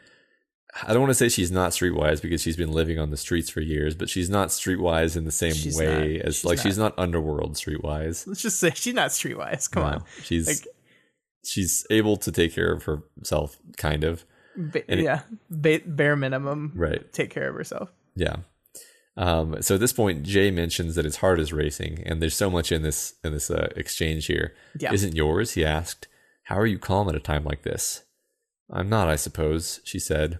I 0.82 0.92
don't 0.92 1.02
want 1.02 1.10
to 1.10 1.14
say 1.14 1.28
she's 1.28 1.52
not 1.52 1.70
streetwise 1.70 2.20
because 2.20 2.40
she's 2.40 2.56
been 2.56 2.72
living 2.72 2.98
on 2.98 3.10
the 3.10 3.16
streets 3.16 3.48
for 3.48 3.60
years, 3.60 3.94
but 3.94 4.08
she's 4.08 4.28
not 4.28 4.48
streetwise 4.48 5.16
in 5.16 5.24
the 5.24 5.30
same 5.30 5.54
she's 5.54 5.78
way 5.78 6.16
not, 6.16 6.26
as 6.26 6.34
she's 6.36 6.44
like 6.44 6.56
not. 6.56 6.62
she's 6.62 6.78
not 6.78 6.98
underworld 6.98 7.54
streetwise. 7.54 8.26
Let's 8.26 8.42
just 8.42 8.58
say 8.58 8.72
she's 8.74 8.94
not 8.94 9.10
streetwise. 9.10 9.70
Come 9.70 9.82
no, 9.82 9.88
on, 9.90 10.04
she's 10.22 10.46
like, 10.46 10.66
she's 11.44 11.86
able 11.90 12.16
to 12.16 12.32
take 12.32 12.54
care 12.54 12.72
of 12.72 12.84
herself, 12.84 13.56
kind 13.76 14.02
of. 14.02 14.24
Ba- 14.56 14.82
yeah, 14.88 15.22
ba- 15.50 15.82
bare 15.86 16.16
minimum. 16.16 16.72
Right. 16.74 17.12
Take 17.12 17.30
care 17.30 17.48
of 17.48 17.54
herself. 17.54 17.90
Yeah. 18.16 18.36
Um, 19.16 19.62
so 19.62 19.74
at 19.74 19.80
this 19.80 19.92
point, 19.92 20.24
Jay 20.24 20.50
mentions 20.50 20.96
that 20.96 21.04
his 21.04 21.16
heart 21.16 21.38
is 21.38 21.52
racing, 21.52 22.02
and 22.04 22.20
there's 22.20 22.36
so 22.36 22.50
much 22.50 22.72
in 22.72 22.82
this 22.82 23.14
in 23.22 23.32
this 23.32 23.50
uh, 23.50 23.68
exchange 23.76 24.26
here. 24.26 24.54
Yeah. 24.78 24.92
Isn't 24.92 25.14
yours? 25.14 25.52
He 25.52 25.64
asked. 25.64 26.08
How 26.48 26.58
are 26.58 26.66
you 26.66 26.78
calm 26.78 27.08
at 27.08 27.14
a 27.14 27.20
time 27.20 27.44
like 27.44 27.62
this? 27.62 28.02
I'm 28.70 28.88
not, 28.88 29.08
I 29.08 29.16
suppose, 29.16 29.80
she 29.84 29.98
said. 29.98 30.38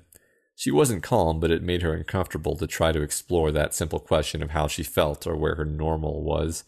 She 0.57 0.71
wasn't 0.71 1.03
calm, 1.03 1.41
but 1.41 1.51
it 1.51 1.63
made 1.63 1.83
her 1.83 1.93
uncomfortable 1.93 2.57
to 2.57 2.67
try 2.67 2.93
to 2.93 3.03
explore 3.03 3.51
that 3.51 3.75
simple 3.75 3.99
question 3.99 4.43
of 4.43 4.51
how 4.51 4.69
she 4.69 4.83
felt 4.83 5.27
or 5.27 5.37
where 5.37 5.57
her 5.57 5.65
normal 5.65 6.23
was. 6.23 6.65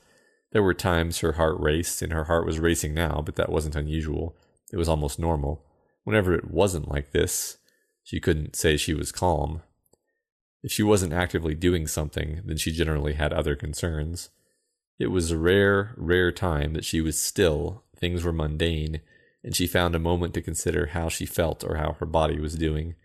There 0.53 0.63
were 0.63 0.75
times 0.75 1.19
her 1.19 1.33
heart 1.33 1.59
raced, 1.61 2.03
and 2.03 2.13
her 2.13 2.25
heart 2.25 2.47
was 2.47 2.59
racing 2.59 2.95
now, 2.95 3.23
but 3.25 3.37
that 3.37 3.51
wasn't 3.51 3.77
unusual. 3.77 4.37
It 4.73 4.77
was 4.77 4.89
almost 4.89 5.19
normal. 5.19 5.65
Whenever 6.05 6.35
it 6.35 6.51
wasn't 6.51 6.89
like 6.89 7.13
this, 7.13 7.59
she 8.03 8.21
couldn't 8.21 8.57
say 8.57 8.77
she 8.77 8.95
was 8.95 9.13
calm. 9.13 9.63
If 10.63 10.73
she 10.73 10.83
wasn't 10.83 11.13
actively 11.13 11.55
doing 11.55 11.87
something, 11.87 12.43
then 12.45 12.57
she 12.57 12.73
generally 12.73 13.15
had 13.15 13.33
other 13.33 13.55
concerns. 13.55 14.31
It 14.99 15.09
was 15.09 15.31
a 15.31 15.39
rare, 15.39 15.95
rare 15.97 16.33
time 16.33 16.73
that 16.73 16.85
she 16.85 17.01
was 17.01 17.21
still, 17.21 17.85
things 17.97 18.25
were 18.25 18.33
mundane, 18.33 19.01
and 19.45 19.55
she 19.55 19.67
found 19.67 19.95
a 19.95 20.01
moment 20.01 20.35
to 20.35 20.43
consider 20.43 20.87
how 20.87 21.09
she 21.09 21.27
felt 21.27 21.63
or 21.63 21.77
how 21.77 21.93
her 22.01 22.07
body 22.07 22.41
was 22.41 22.55
doing. 22.55 22.97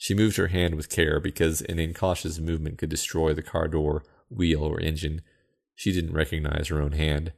She 0.00 0.14
moved 0.14 0.36
her 0.36 0.46
hand 0.46 0.76
with 0.76 0.88
care 0.88 1.18
because 1.18 1.60
an 1.62 1.80
incautious 1.80 2.38
movement 2.38 2.78
could 2.78 2.88
destroy 2.88 3.34
the 3.34 3.42
car 3.42 3.66
door, 3.66 4.04
wheel, 4.30 4.62
or 4.62 4.80
engine. 4.80 5.22
She 5.74 5.92
didn't 5.92 6.14
recognize 6.14 6.68
her 6.68 6.80
own 6.80 6.92
hand. 6.92 7.32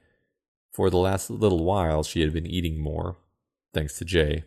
For 0.70 0.90
the 0.90 0.98
last 0.98 1.30
little 1.30 1.64
while, 1.64 2.02
she 2.02 2.20
had 2.20 2.34
been 2.34 2.46
eating 2.46 2.78
more, 2.78 3.16
thanks 3.72 3.96
to 3.98 4.04
Jay. 4.04 4.44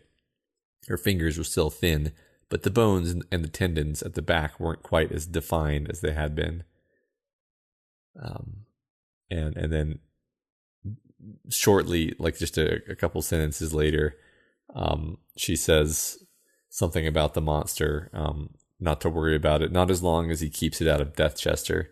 Her 0.86 0.96
fingers 0.96 1.36
were 1.36 1.44
still 1.44 1.70
thin, 1.70 2.12
but 2.48 2.62
the 2.62 2.70
bones 2.70 3.16
and 3.32 3.44
the 3.44 3.48
tendons 3.48 4.00
at 4.00 4.14
the 4.14 4.22
back 4.22 4.60
weren't 4.60 4.84
quite 4.84 5.10
as 5.10 5.26
defined 5.26 5.90
as 5.90 6.00
they 6.00 6.12
had 6.12 6.36
been. 6.36 6.62
Um, 8.22 8.58
and 9.28 9.56
and 9.56 9.72
then 9.72 9.98
shortly, 11.50 12.14
like 12.20 12.38
just 12.38 12.58
a, 12.58 12.80
a 12.88 12.94
couple 12.94 13.20
sentences 13.22 13.74
later, 13.74 14.16
um, 14.72 15.18
she 15.36 15.56
says 15.56 16.23
something 16.74 17.06
about 17.06 17.34
the 17.34 17.40
monster, 17.40 18.10
um, 18.12 18.50
not 18.80 19.00
to 19.00 19.08
worry 19.08 19.36
about 19.36 19.62
it, 19.62 19.70
not 19.70 19.92
as 19.92 20.02
long 20.02 20.32
as 20.32 20.40
he 20.40 20.50
keeps 20.50 20.80
it 20.80 20.88
out 20.88 21.00
of 21.00 21.14
Deathchester. 21.14 21.88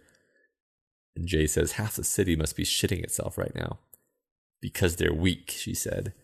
And 1.14 1.28
Jay 1.28 1.46
says, 1.46 1.72
half 1.72 1.94
the 1.94 2.02
city 2.02 2.34
must 2.34 2.56
be 2.56 2.64
shitting 2.64 3.00
itself 3.00 3.38
right 3.38 3.54
now. 3.54 3.78
Because 4.60 4.96
they're 4.96 5.14
weak, 5.14 5.52
she 5.52 5.72
said. 5.72 6.14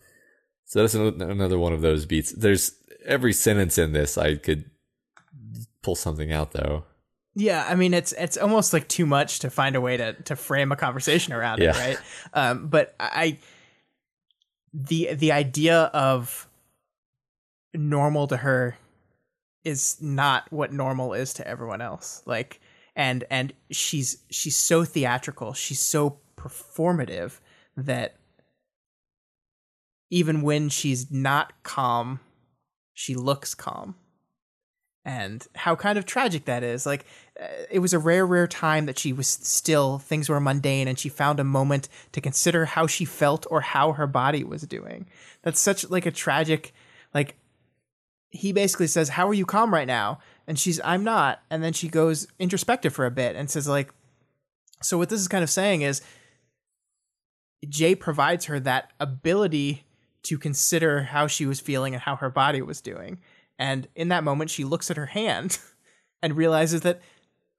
So 0.65 0.81
that's 0.81 0.93
another 0.93 1.57
one 1.57 1.71
of 1.71 1.79
those 1.79 2.05
beats. 2.05 2.33
There's 2.33 2.73
every 3.05 3.31
sentence 3.31 3.77
in 3.77 3.93
this, 3.93 4.17
I 4.17 4.35
could 4.35 4.69
pull 5.81 5.95
something 5.95 6.33
out 6.33 6.51
though. 6.51 6.83
Yeah, 7.35 7.65
I 7.65 7.75
mean 7.75 7.93
it's 7.93 8.11
it's 8.11 8.35
almost 8.35 8.73
like 8.73 8.89
too 8.89 9.05
much 9.05 9.39
to 9.39 9.49
find 9.49 9.77
a 9.77 9.81
way 9.81 9.95
to 9.95 10.13
to 10.13 10.35
frame 10.35 10.73
a 10.73 10.75
conversation 10.75 11.31
around 11.31 11.59
yeah. 11.59 11.69
it, 11.69 11.77
right? 11.77 11.97
Um, 12.33 12.67
but 12.67 12.93
I 12.99 13.37
the 14.73 15.13
the 15.13 15.31
idea 15.31 15.83
of 15.93 16.48
normal 17.73 18.27
to 18.27 18.37
her 18.37 18.77
is 19.63 20.01
not 20.01 20.51
what 20.51 20.71
normal 20.71 21.13
is 21.13 21.33
to 21.35 21.47
everyone 21.47 21.81
else. 21.81 22.21
Like 22.25 22.59
and 22.95 23.23
and 23.29 23.53
she's 23.71 24.17
she's 24.29 24.57
so 24.57 24.83
theatrical, 24.83 25.53
she's 25.53 25.79
so 25.79 26.19
performative 26.35 27.39
that 27.75 28.15
even 30.09 30.41
when 30.41 30.69
she's 30.69 31.11
not 31.11 31.53
calm, 31.63 32.19
she 32.93 33.15
looks 33.15 33.53
calm. 33.53 33.95
And 35.05 35.45
how 35.55 35.75
kind 35.75 35.97
of 35.97 36.05
tragic 36.05 36.45
that 36.45 36.61
is. 36.61 36.85
Like, 36.85 37.05
uh, 37.41 37.47
it 37.71 37.79
was 37.79 37.93
a 37.93 37.99
rare, 37.99 38.27
rare 38.27 38.47
time 38.47 38.85
that 38.85 38.99
she 38.99 39.13
was 39.13 39.27
still, 39.27 39.97
things 39.97 40.29
were 40.29 40.39
mundane, 40.39 40.87
and 40.87 40.99
she 40.99 41.09
found 41.09 41.39
a 41.39 41.43
moment 41.43 41.87
to 42.11 42.21
consider 42.21 42.65
how 42.65 42.85
she 42.85 43.05
felt 43.05 43.47
or 43.49 43.61
how 43.61 43.93
her 43.93 44.07
body 44.07 44.43
was 44.43 44.63
doing. 44.63 45.07
That's 45.41 45.59
such 45.59 45.89
like 45.89 46.05
a 46.05 46.11
tragic, 46.11 46.73
like, 47.13 47.35
he 48.29 48.51
basically 48.51 48.87
says, 48.87 49.09
How 49.09 49.27
are 49.27 49.33
you 49.33 49.45
calm 49.45 49.73
right 49.73 49.87
now? 49.87 50.19
And 50.47 50.57
she's, 50.57 50.79
I'm 50.83 51.03
not. 51.03 51.41
And 51.49 51.63
then 51.63 51.73
she 51.73 51.87
goes 51.87 52.27
introspective 52.39 52.93
for 52.93 53.05
a 53.05 53.11
bit 53.11 53.35
and 53.35 53.49
says, 53.49 53.67
like, 53.67 53.93
so 54.81 54.97
what 54.97 55.09
this 55.09 55.19
is 55.19 55.27
kind 55.27 55.43
of 55.43 55.49
saying 55.49 55.81
is 55.81 56.01
Jay 57.67 57.95
provides 57.95 58.45
her 58.45 58.59
that 58.61 58.91
ability 58.99 59.83
to 60.23 60.37
consider 60.37 61.03
how 61.03 61.27
she 61.27 61.45
was 61.45 61.59
feeling 61.59 61.93
and 61.93 62.01
how 62.01 62.15
her 62.15 62.29
body 62.29 62.61
was 62.61 62.81
doing. 62.81 63.19
And 63.57 63.87
in 63.95 64.07
that 64.09 64.23
moment, 64.23 64.49
she 64.49 64.63
looks 64.63 64.89
at 64.89 64.97
her 64.97 65.07
hand 65.07 65.59
and 66.21 66.37
realizes 66.37 66.81
that 66.81 67.01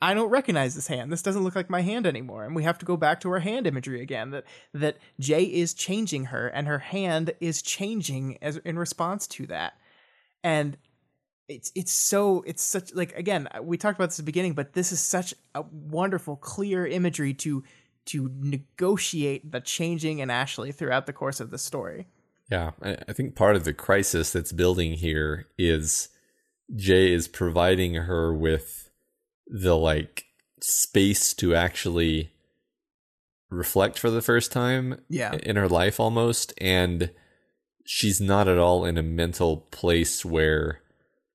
I 0.02 0.14
don't 0.14 0.30
recognize 0.30 0.74
this 0.74 0.86
hand. 0.86 1.12
This 1.12 1.20
doesn't 1.20 1.44
look 1.44 1.54
like 1.54 1.68
my 1.68 1.82
hand 1.82 2.06
anymore. 2.06 2.44
And 2.44 2.56
we 2.56 2.62
have 2.62 2.78
to 2.78 2.86
go 2.86 2.96
back 2.96 3.20
to 3.20 3.28
her 3.30 3.40
hand 3.40 3.66
imagery 3.66 4.00
again. 4.00 4.30
That 4.30 4.44
that 4.72 4.96
Jay 5.18 5.42
is 5.42 5.74
changing 5.74 6.26
her, 6.26 6.48
and 6.48 6.66
her 6.66 6.78
hand 6.78 7.34
is 7.38 7.60
changing 7.60 8.38
as 8.40 8.56
in 8.58 8.78
response 8.78 9.26
to 9.28 9.46
that 9.48 9.74
and 10.42 10.76
it's 11.48 11.72
it's 11.74 11.92
so 11.92 12.42
it's 12.46 12.62
such 12.62 12.94
like 12.94 13.12
again 13.16 13.48
uh, 13.52 13.62
we 13.62 13.76
talked 13.76 13.98
about 13.98 14.10
this 14.10 14.18
at 14.18 14.24
the 14.24 14.26
beginning 14.26 14.52
but 14.52 14.72
this 14.72 14.92
is 14.92 15.00
such 15.00 15.34
a 15.54 15.62
wonderful 15.72 16.36
clear 16.36 16.86
imagery 16.86 17.34
to 17.34 17.62
to 18.06 18.30
negotiate 18.38 19.50
the 19.50 19.60
changing 19.60 20.20
in 20.20 20.30
ashley 20.30 20.72
throughout 20.72 21.06
the 21.06 21.12
course 21.12 21.40
of 21.40 21.50
the 21.50 21.58
story 21.58 22.06
yeah 22.50 22.70
i 22.82 23.12
think 23.12 23.34
part 23.34 23.56
of 23.56 23.64
the 23.64 23.72
crisis 23.72 24.32
that's 24.32 24.52
building 24.52 24.94
here 24.94 25.48
is 25.58 26.08
jay 26.76 27.12
is 27.12 27.26
providing 27.26 27.94
her 27.94 28.32
with 28.32 28.90
the 29.46 29.76
like 29.76 30.26
space 30.62 31.34
to 31.34 31.54
actually 31.54 32.32
reflect 33.50 33.98
for 33.98 34.10
the 34.10 34.22
first 34.22 34.52
time 34.52 35.00
yeah. 35.08 35.34
in 35.42 35.56
her 35.56 35.68
life 35.68 35.98
almost 35.98 36.54
and 36.58 37.10
she's 37.84 38.20
not 38.20 38.48
at 38.48 38.58
all 38.58 38.84
in 38.84 38.98
a 38.98 39.02
mental 39.02 39.58
place 39.70 40.24
where 40.24 40.80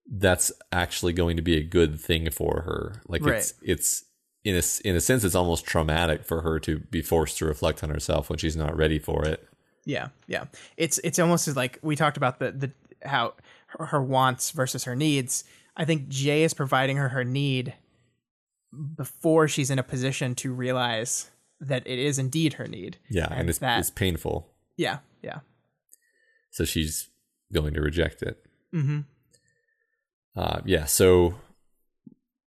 that's 0.10 0.52
actually 0.72 1.14
going 1.14 1.36
to 1.36 1.42
be 1.42 1.58
a 1.58 1.64
good 1.64 2.00
thing 2.00 2.30
for 2.30 2.62
her. 2.62 3.02
Like 3.08 3.24
right. 3.26 3.38
it's 3.38 3.54
it's 3.62 4.06
in 4.44 4.56
a 4.56 4.88
in 4.88 4.96
a 4.96 5.02
sense 5.02 5.24
it's 5.24 5.36
almost 5.36 5.66
traumatic 5.66 6.24
for 6.24 6.42
her 6.42 6.60
to 6.62 6.80
be 6.80 7.02
forced 7.02 7.38
to 7.40 7.46
reflect 7.46 7.84
on 7.84 7.90
herself 7.90 8.30
when 8.30 8.38
she's 8.38 8.56
not 8.56 8.78
ready 8.78 9.00
for 9.00 9.26
it. 9.26 9.48
Yeah, 9.86 10.10
yeah. 10.28 10.46
It's 10.78 11.00
it's 11.04 11.20
almost 11.20 11.48
as 11.48 11.56
like 11.56 11.80
we 11.82 11.96
talked 11.96 12.18
about 12.18 12.40
the 12.40 12.52
the 12.52 12.72
how 13.04 13.34
her, 13.68 13.86
her 13.88 14.04
wants 14.04 14.52
versus 14.52 14.84
her 14.84 14.96
needs. 14.96 15.44
I 15.76 15.86
think 15.86 16.08
Jay 16.08 16.44
is 16.44 16.54
providing 16.54 16.98
her 16.98 17.10
her 17.10 17.24
need 17.24 17.74
before 18.96 19.48
she's 19.48 19.70
in 19.70 19.80
a 19.80 19.84
position 19.84 20.36
to 20.36 20.54
realize 20.54 21.30
that 21.60 21.86
it 21.88 22.00
is 22.00 22.20
indeed 22.20 22.54
her 22.54 22.68
need. 22.68 22.98
Yeah, 23.10 23.28
and, 23.32 23.50
it's 23.50 23.60
that- 23.60 23.80
it's 23.80 23.90
painful. 23.90 24.52
Yeah, 24.78 25.00
yeah. 25.22 25.40
So 26.56 26.64
she's 26.64 27.10
going 27.52 27.74
to 27.74 27.82
reject 27.82 28.22
it. 28.22 28.46
Mm-hmm. 28.74 29.02
Uh, 30.38 30.62
yeah. 30.64 30.86
So 30.86 31.36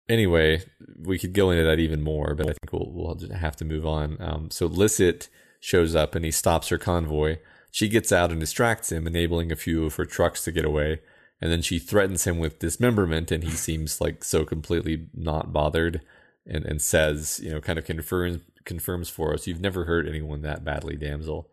anyway, 0.08 0.64
we 0.98 1.20
could 1.20 1.34
go 1.34 1.52
into 1.52 1.66
that 1.66 1.80
even 1.80 2.02
more, 2.02 2.34
but 2.34 2.46
I 2.46 2.54
think 2.54 2.72
we'll 2.72 2.90
we'll 2.90 3.38
have 3.38 3.58
to 3.58 3.66
move 3.66 3.86
on. 3.86 4.16
Um, 4.22 4.50
so 4.50 4.70
Lisset 4.70 5.28
shows 5.60 5.94
up 5.94 6.16
and 6.16 6.24
he 6.24 6.32
stops 6.32 6.70
her 6.70 6.78
convoy. 6.78 7.40
She 7.70 7.90
gets 7.90 8.14
out 8.14 8.32
and 8.32 8.40
distracts 8.40 8.94
him, 8.94 9.08
enabling 9.08 9.52
a 9.52 9.58
few 9.58 9.86
of 9.86 9.96
her 9.96 10.06
trucks 10.06 10.42
to 10.46 10.54
get 10.54 10.64
away. 10.64 11.02
And 11.42 11.52
then 11.52 11.62
she 11.62 11.78
threatens 11.78 12.24
him 12.24 12.40
with 12.40 12.60
dismemberment, 12.60 13.30
and 13.30 13.44
he 13.44 13.52
seems 13.52 14.00
like 14.00 14.24
so 14.24 14.46
completely 14.46 15.08
not 15.14 15.52
bothered, 15.52 16.00
and 16.46 16.64
and 16.66 16.82
says, 16.82 17.42
you 17.44 17.52
know, 17.52 17.60
kind 17.60 17.78
of 17.78 17.84
confirms 17.84 18.40
confirms 18.64 19.10
for 19.10 19.34
us, 19.34 19.48
you've 19.48 19.60
never 19.60 19.84
hurt 19.84 20.08
anyone 20.08 20.44
that 20.44 20.64
badly, 20.64 20.96
damsel. 20.96 21.50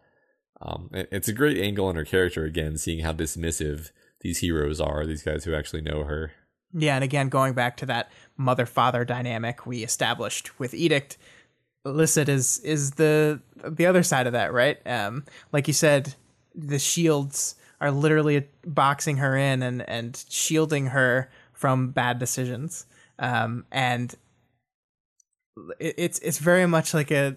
Um, 0.64 0.88
it- 0.92 1.08
it's 1.12 1.28
a 1.28 1.32
great 1.32 1.58
angle 1.58 1.86
on 1.86 1.96
her 1.96 2.04
character 2.04 2.44
again, 2.44 2.78
seeing 2.78 3.04
how 3.04 3.12
dismissive 3.12 3.90
these 4.20 4.38
heroes 4.38 4.80
are, 4.80 5.04
these 5.04 5.22
guys 5.22 5.44
who 5.44 5.54
actually 5.54 5.82
know 5.82 6.04
her. 6.04 6.32
Yeah, 6.72 6.94
and 6.94 7.04
again, 7.04 7.28
going 7.28 7.52
back 7.54 7.76
to 7.78 7.86
that 7.86 8.10
mother 8.36 8.66
father 8.66 9.04
dynamic 9.04 9.66
we 9.66 9.84
established 9.84 10.58
with 10.58 10.74
Edict, 10.74 11.18
Lisset 11.86 12.28
is 12.28 12.58
is 12.60 12.92
the 12.92 13.40
the 13.62 13.86
other 13.86 14.02
side 14.02 14.26
of 14.26 14.32
that, 14.32 14.52
right? 14.52 14.78
Um, 14.86 15.24
like 15.52 15.68
you 15.68 15.74
said, 15.74 16.14
the 16.54 16.78
shields 16.78 17.56
are 17.80 17.90
literally 17.90 18.48
boxing 18.66 19.18
her 19.18 19.36
in 19.36 19.62
and 19.62 19.86
and 19.88 20.24
shielding 20.30 20.86
her 20.86 21.30
from 21.52 21.90
bad 21.90 22.18
decisions. 22.18 22.86
Um, 23.18 23.66
and 23.70 24.14
it, 25.78 25.94
it's 25.98 26.18
it's 26.20 26.38
very 26.38 26.66
much 26.66 26.94
like 26.94 27.10
a 27.10 27.36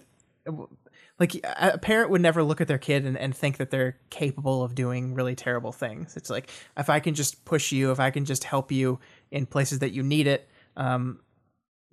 like 1.18 1.34
a 1.44 1.78
parent 1.78 2.10
would 2.10 2.20
never 2.20 2.42
look 2.42 2.60
at 2.60 2.68
their 2.68 2.78
kid 2.78 3.04
and, 3.04 3.18
and 3.18 3.36
think 3.36 3.56
that 3.56 3.70
they're 3.70 3.96
capable 4.10 4.62
of 4.62 4.74
doing 4.74 5.14
really 5.14 5.34
terrible 5.34 5.72
things. 5.72 6.16
It's 6.16 6.30
like 6.30 6.50
if 6.76 6.88
I 6.88 7.00
can 7.00 7.14
just 7.14 7.44
push 7.44 7.72
you, 7.72 7.90
if 7.90 7.98
I 7.98 8.10
can 8.10 8.24
just 8.24 8.44
help 8.44 8.70
you 8.70 9.00
in 9.30 9.46
places 9.46 9.80
that 9.80 9.90
you 9.90 10.02
need 10.02 10.28
it, 10.28 10.48
um, 10.76 11.20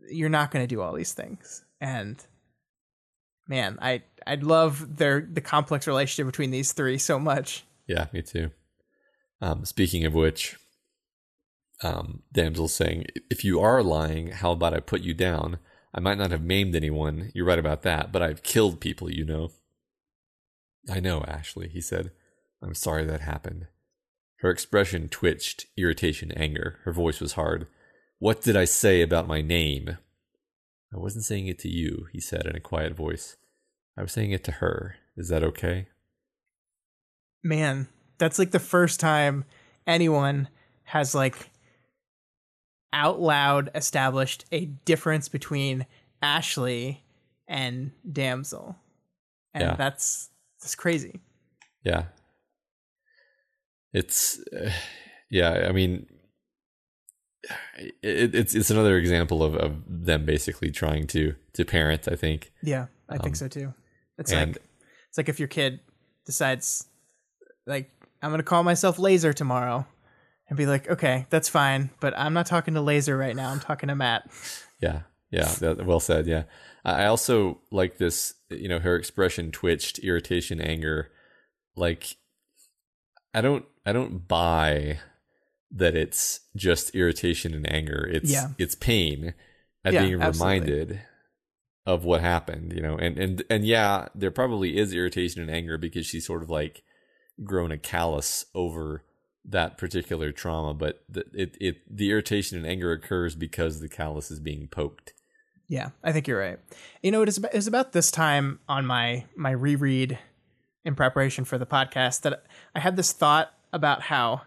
you're 0.09 0.29
not 0.29 0.51
going 0.51 0.63
to 0.63 0.67
do 0.67 0.81
all 0.81 0.93
these 0.93 1.13
things. 1.13 1.65
And 1.81 2.23
man, 3.47 3.79
I 3.81 4.03
I 4.27 4.35
love 4.35 4.97
their 4.97 5.27
the 5.31 5.41
complex 5.41 5.87
relationship 5.87 6.27
between 6.27 6.51
these 6.51 6.73
three 6.73 6.99
so 6.99 7.17
much. 7.17 7.65
Yeah, 7.87 8.07
me 8.13 8.21
too. 8.21 8.51
Um, 9.41 9.65
speaking 9.65 10.05
of 10.05 10.13
which, 10.13 10.55
um, 11.83 12.21
damsel's 12.31 12.73
saying, 12.73 13.05
"If 13.29 13.43
you 13.43 13.59
are 13.59 13.81
lying, 13.81 14.27
how 14.27 14.51
about 14.51 14.73
I 14.73 14.79
put 14.79 15.01
you 15.01 15.13
down? 15.13 15.57
I 15.95 16.01
might 16.01 16.17
not 16.17 16.31
have 16.31 16.43
maimed 16.43 16.75
anyone. 16.75 17.31
You're 17.33 17.45
right 17.45 17.57
about 17.57 17.83
that, 17.83 18.11
but 18.11 18.21
I've 18.21 18.43
killed 18.43 18.81
people. 18.81 19.09
You 19.09 19.25
know." 19.25 19.51
I 20.89 20.99
know, 20.99 21.23
Ashley. 21.23 21.69
He 21.69 21.81
said, 21.81 22.11
"I'm 22.61 22.75
sorry 22.75 23.05
that 23.05 23.21
happened." 23.21 23.67
Her 24.39 24.51
expression 24.51 25.07
twitched, 25.07 25.65
irritation, 25.77 26.31
anger. 26.33 26.79
Her 26.83 26.91
voice 26.91 27.21
was 27.21 27.33
hard. 27.33 27.67
What 28.19 28.41
did 28.41 28.55
I 28.55 28.65
say 28.65 29.01
about 29.01 29.27
my 29.27 29.41
name? 29.41 29.97
I 30.93 30.97
wasn't 30.97 31.25
saying 31.25 31.47
it 31.47 31.59
to 31.59 31.69
you, 31.69 32.07
he 32.11 32.19
said 32.19 32.45
in 32.45 32.55
a 32.55 32.59
quiet 32.59 32.93
voice. 32.93 33.37
I 33.97 34.01
was 34.01 34.11
saying 34.11 34.31
it 34.31 34.43
to 34.43 34.51
her. 34.51 34.97
Is 35.17 35.29
that 35.29 35.43
okay? 35.43 35.87
Man, 37.43 37.87
that's 38.17 38.37
like 38.37 38.51
the 38.51 38.59
first 38.59 38.99
time 38.99 39.45
anyone 39.87 40.49
has 40.83 41.15
like 41.15 41.49
out 42.95 43.19
loud 43.21 43.69
established 43.75 44.45
a 44.51 44.65
difference 44.65 45.27
between 45.29 45.85
Ashley 46.23 47.03
and 47.47 47.91
Damsel. 48.11 48.75
And 49.53 49.61
Yeah. 49.63 49.75
that's 49.75 50.29
that's 50.61 50.73
crazy. 50.75 51.19
Yeah. 51.83 52.05
It's 53.93 54.39
uh, 54.53 54.71
yeah, 55.29 55.65
I 55.69 55.71
mean 55.71 56.07
it, 58.01 58.33
it's 58.35 58.55
it's 58.55 58.69
another 58.71 58.97
example 58.97 59.43
of, 59.43 59.55
of 59.55 59.75
them 59.87 60.25
basically 60.25 60.71
trying 60.71 61.07
to 61.07 61.35
to 61.53 61.65
parent, 61.65 62.07
I 62.11 62.15
think. 62.15 62.51
Yeah, 62.63 62.87
I 63.09 63.13
think 63.17 63.33
Um, 63.33 63.35
so 63.35 63.47
too. 63.47 63.73
It's 64.17 64.31
and- 64.31 64.53
like 64.55 64.61
it's 65.09 65.17
like 65.17 65.29
if 65.29 65.39
your 65.39 65.47
kid 65.47 65.79
decides 66.25 66.87
like 67.67 67.91
I'm 68.21 68.31
gonna 68.31 68.43
call 68.43 68.63
myself 68.63 68.97
Laser 68.99 69.33
tomorrow 69.33 69.85
and 70.47 70.57
be 70.57 70.65
like, 70.65 70.89
okay, 70.89 71.25
that's 71.29 71.49
fine, 71.49 71.89
but 71.99 72.13
I'm 72.17 72.33
not 72.33 72.45
talking 72.45 72.73
to 72.75 72.81
Laser 72.81 73.17
right 73.17 73.35
now. 73.35 73.49
I'm 73.49 73.59
talking 73.59 73.87
to 73.89 73.95
Matt. 73.95 74.29
Yeah. 74.81 75.01
Yeah, 75.31 75.51
that, 75.59 75.85
well 75.85 75.99
said. 75.99 76.27
Yeah. 76.27 76.43
I 76.85 77.05
also 77.05 77.59
like 77.71 77.97
this, 77.97 78.35
you 78.49 78.69
know, 78.69 78.79
her 78.79 78.95
expression 78.95 79.51
twitched, 79.51 79.99
irritation, 79.99 80.61
anger. 80.61 81.09
Like 81.75 82.15
I 83.33 83.41
don't 83.41 83.65
I 83.85 83.91
don't 83.91 84.27
buy 84.27 84.99
that 85.71 85.95
it's 85.95 86.41
just 86.55 86.95
irritation 86.95 87.53
and 87.53 87.69
anger. 87.69 88.07
It's 88.09 88.31
Yeah. 88.31 88.49
it's 88.57 88.75
pain 88.75 89.33
at 89.83 89.93
Yeah, 89.93 90.03
being 90.03 90.21
absolutely. 90.21 90.59
reminded 90.59 91.01
of 91.85 92.05
what 92.05 92.21
happened, 92.21 92.71
you 92.71 92.81
know. 92.81 92.95
And 92.97 93.17
and 93.17 93.43
and 93.49 93.65
yeah, 93.65 94.07
there 94.15 94.31
probably 94.31 94.77
is 94.77 94.93
irritation 94.93 95.41
and 95.41 95.51
anger 95.51 95.77
because 95.77 96.05
she's 96.05 96.25
sort 96.25 96.43
of 96.43 96.49
like 96.49 96.83
grown 97.43 97.71
a 97.71 97.77
callus 97.77 98.45
over 98.53 99.03
that 99.47 99.77
particular 99.77 100.31
trauma, 100.31 100.73
but 100.73 101.03
the, 101.09 101.23
it 101.33 101.55
it 101.61 101.77
the 101.89 102.09
irritation 102.11 102.57
and 102.57 102.65
anger 102.67 102.91
occurs 102.91 103.35
because 103.35 103.79
the 103.79 103.89
callus 103.89 104.31
is 104.31 104.39
being 104.39 104.67
poked. 104.67 105.13
Yeah, 105.67 105.89
I 106.03 106.11
think 106.11 106.27
you're 106.27 106.39
right. 106.39 106.59
You 107.01 107.11
know, 107.11 107.21
it 107.23 107.29
is 107.29 107.37
about, 107.37 107.53
it 107.53 107.57
was 107.57 107.67
about 107.67 107.91
this 107.91 108.11
time 108.11 108.59
on 108.67 108.85
my 108.85 109.25
my 109.35 109.51
reread 109.51 110.17
in 110.83 110.95
preparation 110.95 111.45
for 111.45 111.57
the 111.57 111.65
podcast 111.65 112.21
that 112.21 112.43
I 112.75 112.79
had 112.79 112.95
this 112.95 113.11
thought 113.11 113.51
about 113.73 114.01
how 114.03 114.41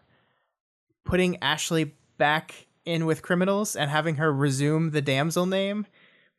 putting 1.05 1.37
Ashley 1.43 1.95
back 2.17 2.67
in 2.85 3.07
with 3.07 3.23
criminals 3.23 3.77
and 3.77 3.91
having 3.91 4.17
her 4.17 4.33
resume 4.33 4.91
the 4.91 5.03
damsel 5.03 5.47
name 5.47 5.87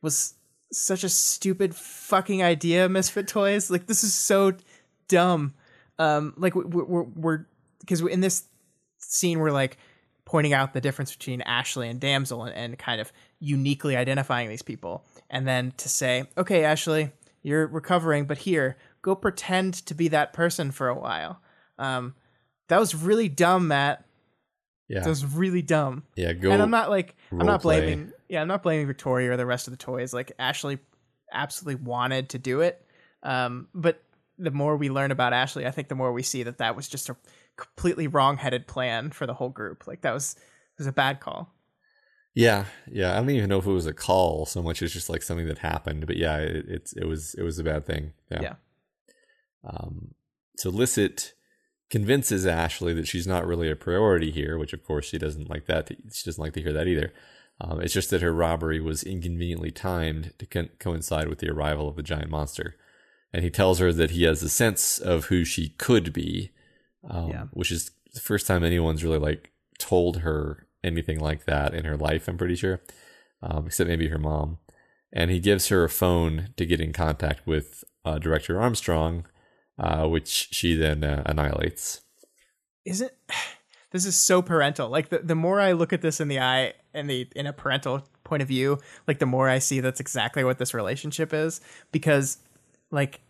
was 0.02 0.34
such 0.72 1.04
a 1.04 1.08
stupid 1.08 1.74
fucking 1.74 2.42
idea, 2.42 2.88
Misfit 2.88 3.28
Toys. 3.28 3.70
Like 3.70 3.86
this 3.86 4.04
is 4.04 4.14
so 4.14 4.52
dumb. 5.08 5.54
Um, 5.98 6.34
like 6.36 6.54
we- 6.54 6.64
we- 6.64 6.82
we're 6.82 7.02
we're 7.02 7.46
because 7.80 8.00
in 8.02 8.20
this 8.20 8.44
scene 9.10 9.38
we're 9.38 9.50
like 9.50 9.76
pointing 10.24 10.52
out 10.52 10.72
the 10.72 10.80
difference 10.80 11.14
between 11.14 11.42
Ashley 11.42 11.88
and 11.88 12.00
Damsel 12.00 12.44
and, 12.44 12.54
and 12.54 12.78
kind 12.78 13.00
of 13.00 13.12
uniquely 13.40 13.96
identifying 13.96 14.48
these 14.48 14.62
people. 14.62 15.04
And 15.28 15.46
then 15.46 15.72
to 15.78 15.88
say, 15.88 16.24
okay, 16.38 16.64
Ashley, 16.64 17.10
you're 17.42 17.66
recovering, 17.66 18.26
but 18.26 18.38
here, 18.38 18.76
go 19.02 19.14
pretend 19.16 19.74
to 19.86 19.94
be 19.94 20.08
that 20.08 20.32
person 20.32 20.70
for 20.70 20.88
a 20.88 20.94
while. 20.94 21.40
Um, 21.78 22.14
that 22.68 22.78
was 22.78 22.94
really 22.94 23.28
dumb, 23.28 23.68
Matt. 23.68 24.04
Yeah, 24.88 25.00
That 25.00 25.08
was 25.08 25.24
really 25.24 25.62
dumb. 25.62 26.04
yeah. 26.16 26.32
Go. 26.32 26.50
and 26.50 26.60
I'm 26.62 26.70
not 26.70 26.90
like 26.90 27.16
I'm 27.30 27.38
not 27.38 27.62
play. 27.62 27.80
blaming 27.80 28.12
yeah, 28.28 28.42
I'm 28.42 28.48
not 28.48 28.62
blaming 28.62 28.86
Victoria 28.86 29.32
or 29.32 29.36
the 29.36 29.46
rest 29.46 29.66
of 29.66 29.72
the 29.72 29.76
toys. 29.76 30.12
Like 30.12 30.32
Ashley 30.38 30.78
absolutely 31.32 31.84
wanted 31.84 32.30
to 32.30 32.38
do 32.38 32.60
it. 32.60 32.84
Um, 33.22 33.68
but 33.74 34.02
the 34.38 34.50
more 34.50 34.76
we 34.76 34.90
learn 34.90 35.10
about 35.10 35.32
Ashley, 35.32 35.66
I 35.66 35.70
think 35.70 35.88
the 35.88 35.94
more 35.94 36.12
we 36.12 36.22
see 36.22 36.42
that 36.44 36.58
that 36.58 36.74
was 36.76 36.88
just 36.88 37.08
a 37.08 37.16
completely 37.60 38.06
wrong-headed 38.06 38.66
plan 38.66 39.10
for 39.10 39.26
the 39.26 39.34
whole 39.34 39.50
group. 39.50 39.86
Like 39.86 40.00
that 40.02 40.14
was 40.14 40.36
was 40.78 40.86
a 40.86 40.92
bad 40.92 41.20
call. 41.20 41.54
Yeah, 42.34 42.64
yeah. 42.90 43.12
I 43.12 43.16
don't 43.16 43.30
even 43.30 43.48
know 43.48 43.58
if 43.58 43.66
it 43.66 43.72
was 43.72 43.86
a 43.86 43.92
call 43.92 44.46
so 44.46 44.62
much 44.62 44.82
as 44.82 44.92
just 44.92 45.10
like 45.10 45.22
something 45.22 45.46
that 45.46 45.58
happened. 45.58 46.06
But 46.06 46.16
yeah, 46.16 46.38
it, 46.38 46.64
it's 46.68 46.92
it 46.94 47.04
was 47.04 47.34
it 47.34 47.42
was 47.42 47.58
a 47.58 47.64
bad 47.64 47.84
thing. 47.84 48.12
Yeah. 48.30 48.40
Yeah. 48.42 48.54
Um, 49.64 50.14
so 50.56 50.70
Lisset 50.70 51.32
convinces 51.90 52.46
Ashley 52.46 52.94
that 52.94 53.08
she's 53.08 53.26
not 53.26 53.46
really 53.46 53.70
a 53.70 53.76
priority 53.76 54.30
here, 54.30 54.56
which 54.58 54.72
of 54.72 54.84
course 54.84 55.06
she 55.06 55.18
doesn't 55.18 55.50
like 55.50 55.66
that. 55.66 55.90
She 56.12 56.24
doesn't 56.24 56.42
like 56.42 56.54
to 56.54 56.62
hear 56.62 56.72
that 56.72 56.88
either. 56.88 57.12
Um, 57.60 57.80
it's 57.82 57.92
just 57.92 58.08
that 58.10 58.22
her 58.22 58.32
robbery 58.32 58.80
was 58.80 59.02
inconveniently 59.02 59.70
timed 59.70 60.32
to 60.38 60.46
co- 60.46 60.68
coincide 60.78 61.28
with 61.28 61.40
the 61.40 61.50
arrival 61.50 61.88
of 61.88 61.96
the 61.96 62.02
giant 62.02 62.30
monster, 62.30 62.76
and 63.34 63.44
he 63.44 63.50
tells 63.50 63.80
her 63.80 63.92
that 63.92 64.12
he 64.12 64.22
has 64.22 64.42
a 64.42 64.48
sense 64.48 64.98
of 64.98 65.26
who 65.26 65.44
she 65.44 65.70
could 65.70 66.12
be, 66.12 66.52
um, 67.08 67.30
Yeah. 67.30 67.44
which 67.52 67.70
is 67.70 67.90
the 68.14 68.20
first 68.20 68.46
time 68.46 68.64
anyone's 68.64 69.04
really 69.04 69.18
like 69.18 69.50
told 69.78 70.18
her 70.18 70.66
anything 70.82 71.20
like 71.20 71.44
that 71.44 71.74
in 71.74 71.84
her 71.84 71.96
life. 71.96 72.28
I'm 72.28 72.38
pretty 72.38 72.56
sure, 72.56 72.80
um, 73.42 73.66
except 73.66 73.88
maybe 73.88 74.08
her 74.08 74.18
mom. 74.18 74.58
And 75.12 75.30
he 75.30 75.40
gives 75.40 75.68
her 75.68 75.84
a 75.84 75.88
phone 75.88 76.50
to 76.56 76.64
get 76.66 76.80
in 76.80 76.92
contact 76.92 77.46
with 77.46 77.82
uh, 78.04 78.18
Director 78.18 78.60
Armstrong, 78.60 79.26
uh, 79.78 80.06
which 80.06 80.48
she 80.52 80.74
then 80.74 81.02
uh, 81.04 81.22
annihilates. 81.26 82.02
Isn't 82.84 83.12
this 83.90 84.06
is 84.06 84.16
so 84.16 84.40
parental. 84.42 84.88
Like 84.88 85.08
the, 85.08 85.18
the 85.18 85.34
more 85.34 85.60
I 85.60 85.72
look 85.72 85.92
at 85.92 86.02
this 86.02 86.20
in 86.20 86.28
the 86.28 86.38
eye 86.40 86.74
in 86.94 87.06
the 87.06 87.28
in 87.34 87.46
a 87.46 87.52
parental 87.52 88.04
point 88.24 88.42
of 88.42 88.48
view, 88.48 88.78
like 89.08 89.18
the 89.18 89.26
more 89.26 89.48
I 89.48 89.58
see 89.58 89.80
that's 89.80 90.00
exactly 90.00 90.44
what 90.44 90.58
this 90.58 90.74
relationship 90.74 91.32
is. 91.34 91.60
Because 91.92 92.38
like 92.90 93.20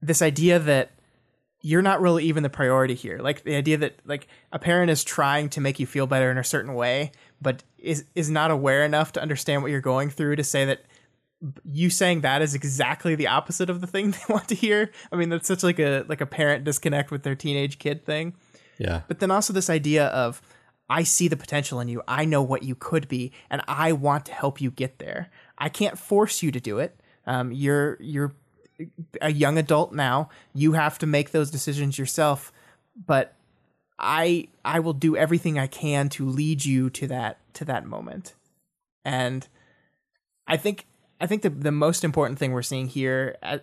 this 0.00 0.22
idea 0.22 0.58
that 0.58 0.92
you're 1.60 1.82
not 1.82 2.00
really 2.00 2.24
even 2.24 2.42
the 2.42 2.50
priority 2.50 2.94
here. 2.94 3.18
Like 3.18 3.42
the 3.42 3.56
idea 3.56 3.76
that 3.78 3.98
like 4.04 4.28
a 4.52 4.58
parent 4.58 4.90
is 4.90 5.02
trying 5.02 5.48
to 5.50 5.60
make 5.60 5.80
you 5.80 5.86
feel 5.86 6.06
better 6.06 6.30
in 6.30 6.38
a 6.38 6.44
certain 6.44 6.74
way, 6.74 7.12
but 7.40 7.64
is 7.78 8.04
is 8.14 8.30
not 8.30 8.50
aware 8.50 8.84
enough 8.84 9.12
to 9.12 9.22
understand 9.22 9.62
what 9.62 9.70
you're 9.70 9.80
going 9.80 10.10
through 10.10 10.36
to 10.36 10.44
say 10.44 10.64
that 10.66 10.84
you 11.64 11.90
saying 11.90 12.22
that 12.22 12.42
is 12.42 12.54
exactly 12.54 13.14
the 13.14 13.28
opposite 13.28 13.70
of 13.70 13.80
the 13.80 13.86
thing 13.86 14.10
they 14.28 14.32
want 14.32 14.48
to 14.48 14.54
hear. 14.54 14.90
I 15.12 15.16
mean, 15.16 15.28
that's 15.28 15.48
such 15.48 15.62
like 15.62 15.78
a 15.78 16.04
like 16.08 16.20
a 16.20 16.26
parent 16.26 16.64
disconnect 16.64 17.10
with 17.10 17.22
their 17.22 17.34
teenage 17.34 17.78
kid 17.78 18.04
thing. 18.04 18.34
Yeah. 18.78 19.02
But 19.08 19.18
then 19.18 19.30
also 19.30 19.52
this 19.52 19.70
idea 19.70 20.06
of 20.06 20.40
I 20.88 21.02
see 21.02 21.28
the 21.28 21.36
potential 21.36 21.80
in 21.80 21.88
you. 21.88 22.02
I 22.08 22.24
know 22.24 22.42
what 22.42 22.62
you 22.62 22.74
could 22.74 23.08
be, 23.08 23.32
and 23.50 23.62
I 23.68 23.92
want 23.92 24.26
to 24.26 24.32
help 24.32 24.60
you 24.60 24.70
get 24.70 24.98
there. 24.98 25.30
I 25.58 25.68
can't 25.68 25.98
force 25.98 26.42
you 26.42 26.50
to 26.52 26.60
do 26.60 26.78
it. 26.78 26.98
Um, 27.26 27.52
you're 27.52 27.98
you're 28.00 28.34
a 29.20 29.32
young 29.32 29.58
adult 29.58 29.92
now. 29.92 30.28
You 30.54 30.72
have 30.72 30.98
to 30.98 31.06
make 31.06 31.30
those 31.30 31.50
decisions 31.50 31.98
yourself. 31.98 32.52
But 33.06 33.34
I 33.98 34.48
I 34.64 34.80
will 34.80 34.92
do 34.92 35.16
everything 35.16 35.58
I 35.58 35.66
can 35.66 36.08
to 36.10 36.28
lead 36.28 36.64
you 36.64 36.90
to 36.90 37.06
that 37.08 37.38
to 37.54 37.64
that 37.64 37.86
moment. 37.86 38.34
And 39.04 39.46
I 40.46 40.56
think 40.56 40.86
I 41.20 41.26
think 41.26 41.42
the 41.42 41.50
the 41.50 41.72
most 41.72 42.04
important 42.04 42.38
thing 42.38 42.52
we're 42.52 42.62
seeing 42.62 42.88
here 42.88 43.36
uh, 43.42 43.58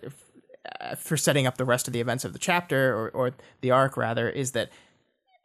uh, 0.81 0.95
for 0.95 1.15
setting 1.15 1.47
up 1.47 1.57
the 1.57 1.65
rest 1.65 1.87
of 1.87 1.93
the 1.93 2.01
events 2.01 2.25
of 2.25 2.33
the 2.33 2.39
chapter 2.39 2.93
or, 2.93 3.09
or 3.09 3.31
the 3.61 3.71
arc 3.71 3.97
rather 3.97 4.29
is 4.29 4.51
that 4.51 4.69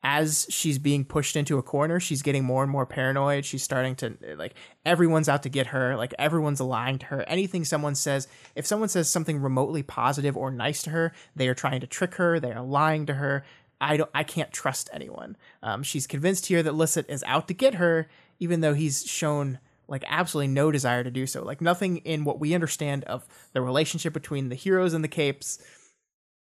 as 0.02 0.46
she's 0.48 0.78
being 0.78 1.04
pushed 1.04 1.36
into 1.36 1.58
a 1.58 1.62
corner, 1.62 2.00
she's 2.00 2.22
getting 2.22 2.44
more 2.44 2.62
and 2.62 2.72
more 2.72 2.86
paranoid. 2.86 3.44
She's 3.44 3.62
starting 3.62 3.94
to 3.96 4.16
like 4.36 4.54
everyone's 4.84 5.28
out 5.28 5.42
to 5.42 5.48
get 5.50 5.68
her, 5.68 5.96
like 5.96 6.14
everyone's 6.18 6.60
lying 6.60 6.98
to 6.98 7.06
her. 7.06 7.22
Anything 7.28 7.64
someone 7.64 7.94
says, 7.94 8.26
if 8.54 8.66
someone 8.66 8.88
says 8.88 9.10
something 9.10 9.40
remotely 9.40 9.82
positive 9.82 10.36
or 10.36 10.50
nice 10.50 10.82
to 10.84 10.90
her, 10.90 11.12
they 11.36 11.48
are 11.48 11.54
trying 11.54 11.80
to 11.80 11.86
trick 11.86 12.14
her, 12.14 12.40
they 12.40 12.52
are 12.52 12.64
lying 12.64 13.04
to 13.06 13.14
her. 13.14 13.44
I 13.80 13.98
don't 13.98 14.10
I 14.14 14.24
can't 14.24 14.52
trust 14.52 14.88
anyone. 14.92 15.36
Um, 15.62 15.82
she's 15.82 16.06
convinced 16.06 16.46
here 16.46 16.62
that 16.62 16.74
Lisset 16.74 17.08
is 17.08 17.22
out 17.26 17.48
to 17.48 17.54
get 17.54 17.74
her, 17.74 18.08
even 18.38 18.60
though 18.60 18.74
he's 18.74 19.04
shown 19.04 19.58
like 19.86 20.04
absolutely 20.06 20.48
no 20.48 20.70
desire 20.70 21.04
to 21.04 21.10
do 21.10 21.26
so. 21.26 21.44
Like 21.44 21.60
nothing 21.60 21.98
in 21.98 22.24
what 22.24 22.40
we 22.40 22.54
understand 22.54 23.04
of 23.04 23.26
the 23.52 23.60
relationship 23.60 24.14
between 24.14 24.48
the 24.48 24.54
heroes 24.54 24.94
and 24.94 25.04
the 25.04 25.08
capes 25.08 25.62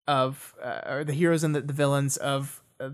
of 0.08 0.56
uh, 0.62 0.82
or 0.86 1.04
the 1.06 1.14
heroes 1.14 1.44
and 1.44 1.56
the, 1.56 1.62
the 1.62 1.74
villains 1.74 2.18
of 2.18 2.62
uh, 2.80 2.90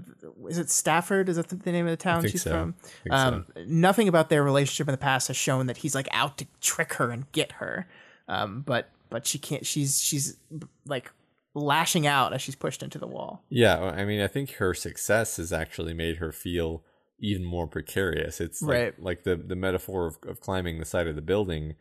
is 0.48 0.58
it 0.58 0.70
Stafford? 0.70 1.30
Is 1.30 1.38
that 1.38 1.48
the, 1.50 1.56
the 1.56 1.72
name 1.72 1.86
of 1.88 1.92
the 1.92 1.98
town 1.98 2.28
she's 2.28 2.44
so. 2.44 2.52
from? 2.52 2.76
Um, 3.10 3.46
Nothing 3.66 4.08
about 4.08 4.30
their 4.30 4.44
relationship 4.44 4.88
in 4.88 4.92
the 4.92 4.98
past 4.98 5.28
has 5.28 5.38
shown 5.38 5.68
that 5.68 5.78
he's 5.78 5.96
like 5.96 6.08
out 6.12 6.38
to 6.38 6.48
trick 6.60 6.94
her 6.94 7.10
and 7.10 7.32
get 7.32 7.54
her. 7.54 7.88
Um, 8.28 8.62
but 8.62 8.90
but 9.10 9.26
she 9.26 9.38
can't. 9.38 9.66
She's 9.66 10.00
she's 10.02 10.38
like 10.86 11.12
lashing 11.54 12.08
out 12.08 12.34
as 12.34 12.42
she's 12.42 12.56
pushed 12.56 12.82
into 12.84 12.98
the 12.98 13.08
wall. 13.08 13.44
Yeah, 13.50 13.80
I 13.80 14.06
mean, 14.06 14.22
I 14.22 14.28
think 14.28 14.54
her 14.54 14.74
success 14.74 15.38
has 15.38 15.52
actually 15.52 15.94
made 15.94 16.18
her 16.18 16.32
feel 16.32 16.84
even 17.20 17.44
more 17.44 17.68
precarious. 17.68 18.40
It's 18.42 18.62
like, 18.62 18.78
Right. 18.78 19.02
like 19.02 19.24
the 19.24 19.36
the 19.36 19.56
metaphor 19.56 20.08
of, 20.08 20.18
of 20.28 20.40
climbing 20.40 20.80
the 20.80 20.86
side 20.86 21.08
of 21.08 21.16
the 21.16 21.22
building. 21.22 21.76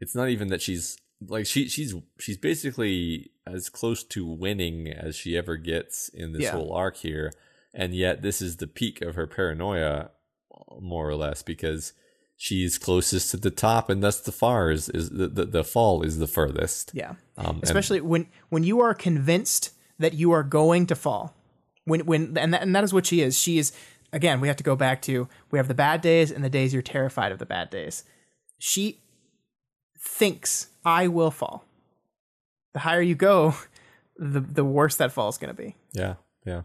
It's 0.00 0.14
not 0.14 0.28
even 0.28 0.48
that 0.48 0.60
she's 0.60 0.98
like 1.20 1.46
she 1.46 1.68
she's 1.68 1.94
she's 2.18 2.36
basically 2.36 3.30
as 3.46 3.68
close 3.68 4.02
to 4.04 4.26
winning 4.26 4.88
as 4.88 5.16
she 5.16 5.36
ever 5.36 5.56
gets 5.56 6.08
in 6.08 6.32
this 6.32 6.42
Yeah. 6.42 6.52
whole 6.52 6.72
arc 6.72 6.96
here, 6.96 7.32
and 7.74 7.94
yet 7.94 8.22
this 8.22 8.42
is 8.42 8.56
the 8.56 8.66
peak 8.66 9.00
of 9.02 9.14
her 9.14 9.26
paranoia, 9.26 10.10
more 10.80 11.08
or 11.08 11.14
less, 11.14 11.42
because 11.42 11.92
she's 12.36 12.76
closest 12.78 13.30
to 13.30 13.36
the 13.38 13.50
top, 13.50 13.88
and 13.88 14.02
thus 14.02 14.20
the 14.20 14.32
far 14.32 14.70
is, 14.70 14.88
is 14.90 15.10
the, 15.10 15.28
the 15.28 15.44
the 15.46 15.64
fall 15.64 16.02
is 16.02 16.18
the 16.18 16.26
furthest. 16.26 16.90
Yeah. 16.92 17.14
Um, 17.38 17.56
and- 17.56 17.64
especially 17.64 18.00
when 18.00 18.26
when 18.50 18.62
you 18.64 18.80
are 18.80 18.92
convinced 18.94 19.72
that 19.98 20.12
you 20.14 20.32
are 20.32 20.42
going 20.42 20.86
to 20.86 20.94
fall 20.94 21.34
when 21.84 22.00
when 22.04 22.36
and 22.36 22.52
that, 22.52 22.60
and 22.62 22.76
that 22.76 22.84
is 22.84 22.92
what 22.92 23.06
she 23.06 23.22
is 23.22 23.38
she 23.38 23.56
is 23.56 23.72
again 24.12 24.40
we 24.42 24.48
have 24.48 24.56
to 24.58 24.64
go 24.64 24.76
back 24.76 25.00
to 25.00 25.26
we 25.50 25.58
have 25.58 25.68
the 25.68 25.74
bad 25.74 26.02
days 26.02 26.30
and 26.30 26.44
the 26.44 26.50
days 26.50 26.74
you're 26.74 26.82
terrified 26.82 27.32
of 27.32 27.38
the 27.38 27.46
bad 27.46 27.70
days 27.70 28.04
she 28.58 29.00
thinks 29.98 30.68
i 30.86 31.06
will 31.06 31.30
fall 31.30 31.64
the 32.72 32.80
higher 32.80 33.02
you 33.02 33.14
go 33.14 33.54
the 34.18 34.40
the 34.40 34.64
worse 34.64 34.96
that 34.96 35.12
fall 35.12 35.28
is 35.28 35.36
going 35.36 35.54
to 35.54 35.62
be 35.62 35.74
Yeah, 35.92 36.14
yeah. 36.46 36.62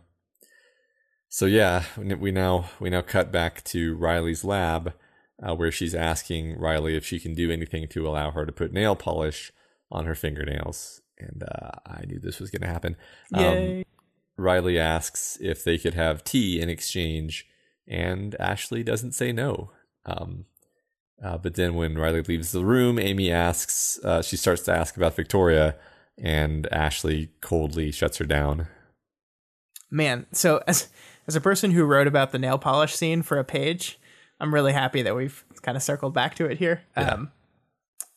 So 1.29 1.45
yeah, 1.45 1.83
we 1.97 2.31
now 2.31 2.69
we 2.79 2.89
now 2.89 3.01
cut 3.01 3.31
back 3.31 3.63
to 3.65 3.95
Riley's 3.95 4.43
lab, 4.43 4.93
uh, 5.41 5.55
where 5.55 5.71
she's 5.71 5.95
asking 5.95 6.59
Riley 6.59 6.97
if 6.97 7.05
she 7.05 7.19
can 7.19 7.33
do 7.33 7.49
anything 7.49 7.87
to 7.87 8.07
allow 8.07 8.31
her 8.31 8.45
to 8.45 8.51
put 8.51 8.73
nail 8.73 8.97
polish 8.97 9.53
on 9.89 10.05
her 10.05 10.15
fingernails, 10.15 11.01
and 11.17 11.43
uh, 11.43 11.71
I 11.85 12.03
knew 12.05 12.19
this 12.19 12.39
was 12.39 12.51
going 12.51 12.63
to 12.63 12.67
happen. 12.67 12.97
Um, 13.33 13.43
Yay. 13.43 13.85
Riley 14.37 14.77
asks 14.77 15.37
if 15.39 15.63
they 15.63 15.77
could 15.77 15.93
have 15.93 16.25
tea 16.25 16.59
in 16.59 16.69
exchange, 16.69 17.47
and 17.87 18.35
Ashley 18.37 18.83
doesn't 18.83 19.13
say 19.13 19.31
no. 19.31 19.71
Um, 20.05 20.45
uh, 21.23 21.37
but 21.37 21.55
then 21.55 21.75
when 21.75 21.97
Riley 21.97 22.21
leaves 22.21 22.51
the 22.51 22.65
room, 22.65 22.97
Amy 22.99 23.31
asks, 23.31 23.99
uh, 24.03 24.21
she 24.21 24.37
starts 24.37 24.63
to 24.63 24.73
ask 24.75 24.97
about 24.97 25.15
Victoria, 25.15 25.75
and 26.21 26.67
Ashley 26.71 27.29
coldly 27.41 27.91
shuts 27.91 28.17
her 28.17 28.25
down. 28.25 28.67
man 29.89 30.25
so 30.31 30.61
as 30.67 30.89
as 31.27 31.35
a 31.35 31.41
person 31.41 31.71
who 31.71 31.83
wrote 31.83 32.07
about 32.07 32.31
the 32.31 32.39
nail 32.39 32.57
polish 32.57 32.95
scene 32.95 33.21
for 33.21 33.37
a 33.37 33.43
page 33.43 33.99
i'm 34.39 34.53
really 34.53 34.73
happy 34.73 35.01
that 35.01 35.15
we've 35.15 35.43
kind 35.61 35.75
of 35.77 35.83
circled 35.83 36.13
back 36.13 36.33
to 36.35 36.45
it 36.45 36.57
here. 36.57 36.81
Um 36.95 37.31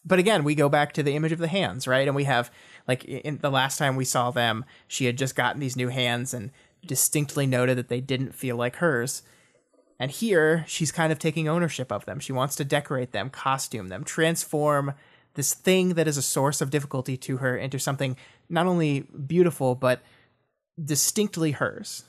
but 0.04 0.18
again 0.18 0.44
we 0.44 0.54
go 0.54 0.68
back 0.68 0.92
to 0.92 1.02
the 1.02 1.14
image 1.16 1.32
of 1.32 1.38
the 1.38 1.48
hands 1.48 1.86
right? 1.86 2.06
And 2.06 2.16
we 2.16 2.24
have 2.24 2.50
like 2.86 3.04
in 3.04 3.38
the 3.38 3.50
last 3.50 3.76
time 3.78 3.96
we 3.96 4.04
saw 4.04 4.30
them 4.30 4.64
she 4.88 5.04
had 5.06 5.18
just 5.18 5.34
gotten 5.36 5.60
these 5.60 5.76
new 5.76 5.88
hands 5.88 6.32
and 6.34 6.50
distinctly 6.86 7.46
noted 7.46 7.76
that 7.78 7.88
they 7.88 8.00
didn't 8.00 8.34
feel 8.34 8.56
like 8.56 8.76
hers 8.76 9.22
and 9.98 10.10
here 10.10 10.64
she's 10.66 10.90
kind 10.92 11.12
of 11.12 11.18
taking 11.18 11.48
ownership 11.48 11.90
of 11.92 12.04
them 12.06 12.18
she 12.20 12.32
wants 12.32 12.56
to 12.56 12.64
decorate 12.64 13.12
them 13.12 13.30
costume 13.30 13.88
them 13.88 14.04
transform 14.04 14.92
this 15.34 15.52
thing 15.54 15.90
that 15.94 16.06
is 16.08 16.16
a 16.16 16.22
source 16.22 16.60
of 16.60 16.70
difficulty 16.70 17.16
to 17.16 17.38
her 17.38 17.56
into 17.56 17.78
something 17.78 18.16
not 18.48 18.66
only 18.66 19.00
beautiful 19.26 19.74
but 19.74 20.00
distinctly 20.82 21.52
hers 21.52 22.04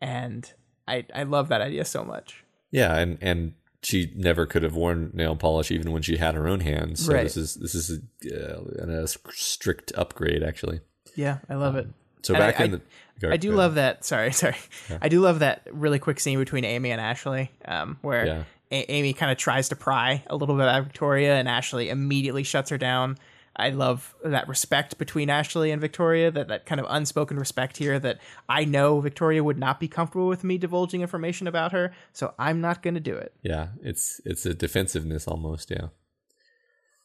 and 0.00 0.52
i 0.86 1.04
i 1.14 1.22
love 1.22 1.48
that 1.48 1.60
idea 1.60 1.84
so 1.84 2.04
much 2.04 2.44
Yeah, 2.70 2.96
and 2.96 3.18
and 3.20 3.54
she 3.82 4.12
never 4.14 4.44
could 4.44 4.62
have 4.62 4.74
worn 4.74 5.10
nail 5.14 5.34
polish 5.36 5.70
even 5.70 5.90
when 5.90 6.02
she 6.02 6.18
had 6.18 6.34
her 6.34 6.46
own 6.46 6.60
hands. 6.60 7.06
So 7.06 7.14
Right. 7.14 7.22
this 7.22 7.36
is 7.38 7.54
this 7.54 7.74
is 7.74 7.98
a, 8.30 8.60
uh, 8.82 9.02
a 9.04 9.08
strict 9.32 9.90
upgrade 9.96 10.42
actually. 10.42 10.80
yeah 11.16 11.38
i 11.48 11.54
love 11.54 11.76
it 11.76 11.88
So 12.22 12.34
And 12.34 12.40
back 12.40 12.60
I- 12.60 12.64
in 12.64 12.70
the 12.72 12.80
go- 13.20 13.30
I 13.30 13.36
do 13.36 13.52
love 13.52 13.74
that. 13.76 14.04
Sorry, 14.04 14.32
sorry. 14.44 14.56
I 15.00 15.08
do 15.08 15.20
love 15.20 15.38
that 15.40 15.66
really 15.72 15.98
quick 15.98 16.20
scene 16.20 16.38
between 16.38 16.64
Amy 16.64 16.90
and 16.90 17.00
Ashley, 17.00 17.50
um, 17.66 17.98
where 18.02 18.26
Yeah. 18.26 18.42
A- 18.72 18.90
Amy 18.92 19.12
kind 19.12 19.32
of 19.32 19.38
tries 19.38 19.68
to 19.70 19.76
pry 19.76 20.22
a 20.28 20.36
little 20.36 20.56
bit 20.56 20.66
at 20.66 20.84
Victoria, 20.84 21.34
and 21.36 21.48
Ashley 21.48 21.88
immediately 21.88 22.42
shuts 22.44 22.70
her 22.70 22.78
down. 22.78 23.16
I 23.56 23.70
love 23.70 24.14
that 24.24 24.46
respect 24.48 24.96
between 24.96 25.28
Ashley 25.28 25.70
and 25.72 25.80
Victoria, 25.80 26.30
that, 26.30 26.48
that 26.48 26.66
kind 26.66 26.80
of 26.80 26.86
unspoken 26.88 27.36
respect 27.36 27.76
here 27.76 27.98
that 27.98 28.18
I 28.48 28.64
know 28.64 29.00
Victoria 29.00 29.42
would 29.42 29.58
not 29.58 29.80
be 29.80 29.88
comfortable 29.88 30.28
with 30.28 30.44
me 30.44 30.56
divulging 30.56 31.02
information 31.02 31.46
about 31.48 31.72
her, 31.72 31.92
so 32.12 32.32
I'm 32.38 32.60
not 32.60 32.80
going 32.80 32.94
to 32.94 33.00
do 33.00 33.16
it. 33.16 33.34
Yeah, 33.42 33.68
it's 33.82 34.20
it's 34.24 34.46
a 34.46 34.54
defensiveness 34.54 35.26
almost. 35.26 35.70
Yeah. 35.70 35.88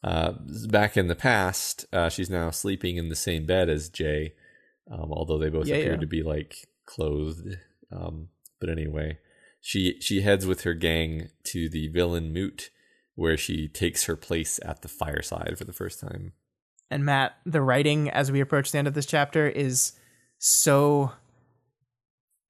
Uh, 0.04 0.34
back 0.68 0.96
in 0.96 1.08
the 1.08 1.16
past, 1.16 1.84
uh, 1.92 2.08
she's 2.08 2.30
now 2.30 2.50
sleeping 2.50 2.96
in 2.96 3.08
the 3.08 3.16
same 3.16 3.44
bed 3.44 3.68
as 3.68 3.88
Jay, 3.88 4.34
um, 4.90 5.12
although 5.12 5.38
they 5.38 5.50
both 5.50 5.66
Yeah, 5.66 5.76
appear 5.76 5.92
yeah. 5.94 6.00
to 6.00 6.06
be 6.06 6.22
like 6.22 6.66
clothed. 6.84 7.58
Um, 7.90 8.28
but 8.60 8.68
anyway, 8.70 9.18
she 9.60 10.00
she 10.00 10.22
heads 10.22 10.46
with 10.46 10.62
her 10.62 10.74
gang 10.74 11.28
to 11.44 11.68
the 11.68 11.88
villain 11.88 12.32
Moot, 12.32 12.70
where 13.14 13.36
she 13.36 13.68
takes 13.68 14.04
her 14.04 14.16
place 14.16 14.60
at 14.64 14.82
the 14.82 14.88
fireside 14.88 15.54
for 15.56 15.64
the 15.64 15.72
first 15.72 16.00
time. 16.00 16.32
And 16.90 17.04
Matt, 17.04 17.36
the 17.44 17.60
writing 17.60 18.10
as 18.10 18.30
we 18.30 18.40
approach 18.40 18.70
the 18.70 18.78
end 18.78 18.86
of 18.86 18.94
this 18.94 19.06
chapter 19.06 19.48
is 19.48 19.92
so 20.38 21.10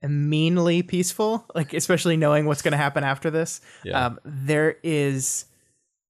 meanly 0.02 0.82
peaceful, 0.82 1.46
like 1.54 1.72
especially 1.72 2.16
knowing 2.16 2.44
what's 2.46 2.62
going 2.62 2.72
to 2.72 2.78
happen 2.78 3.02
after 3.02 3.30
this. 3.30 3.60
Yeah. 3.84 4.06
Um, 4.06 4.20
there 4.24 4.76
is, 4.82 5.46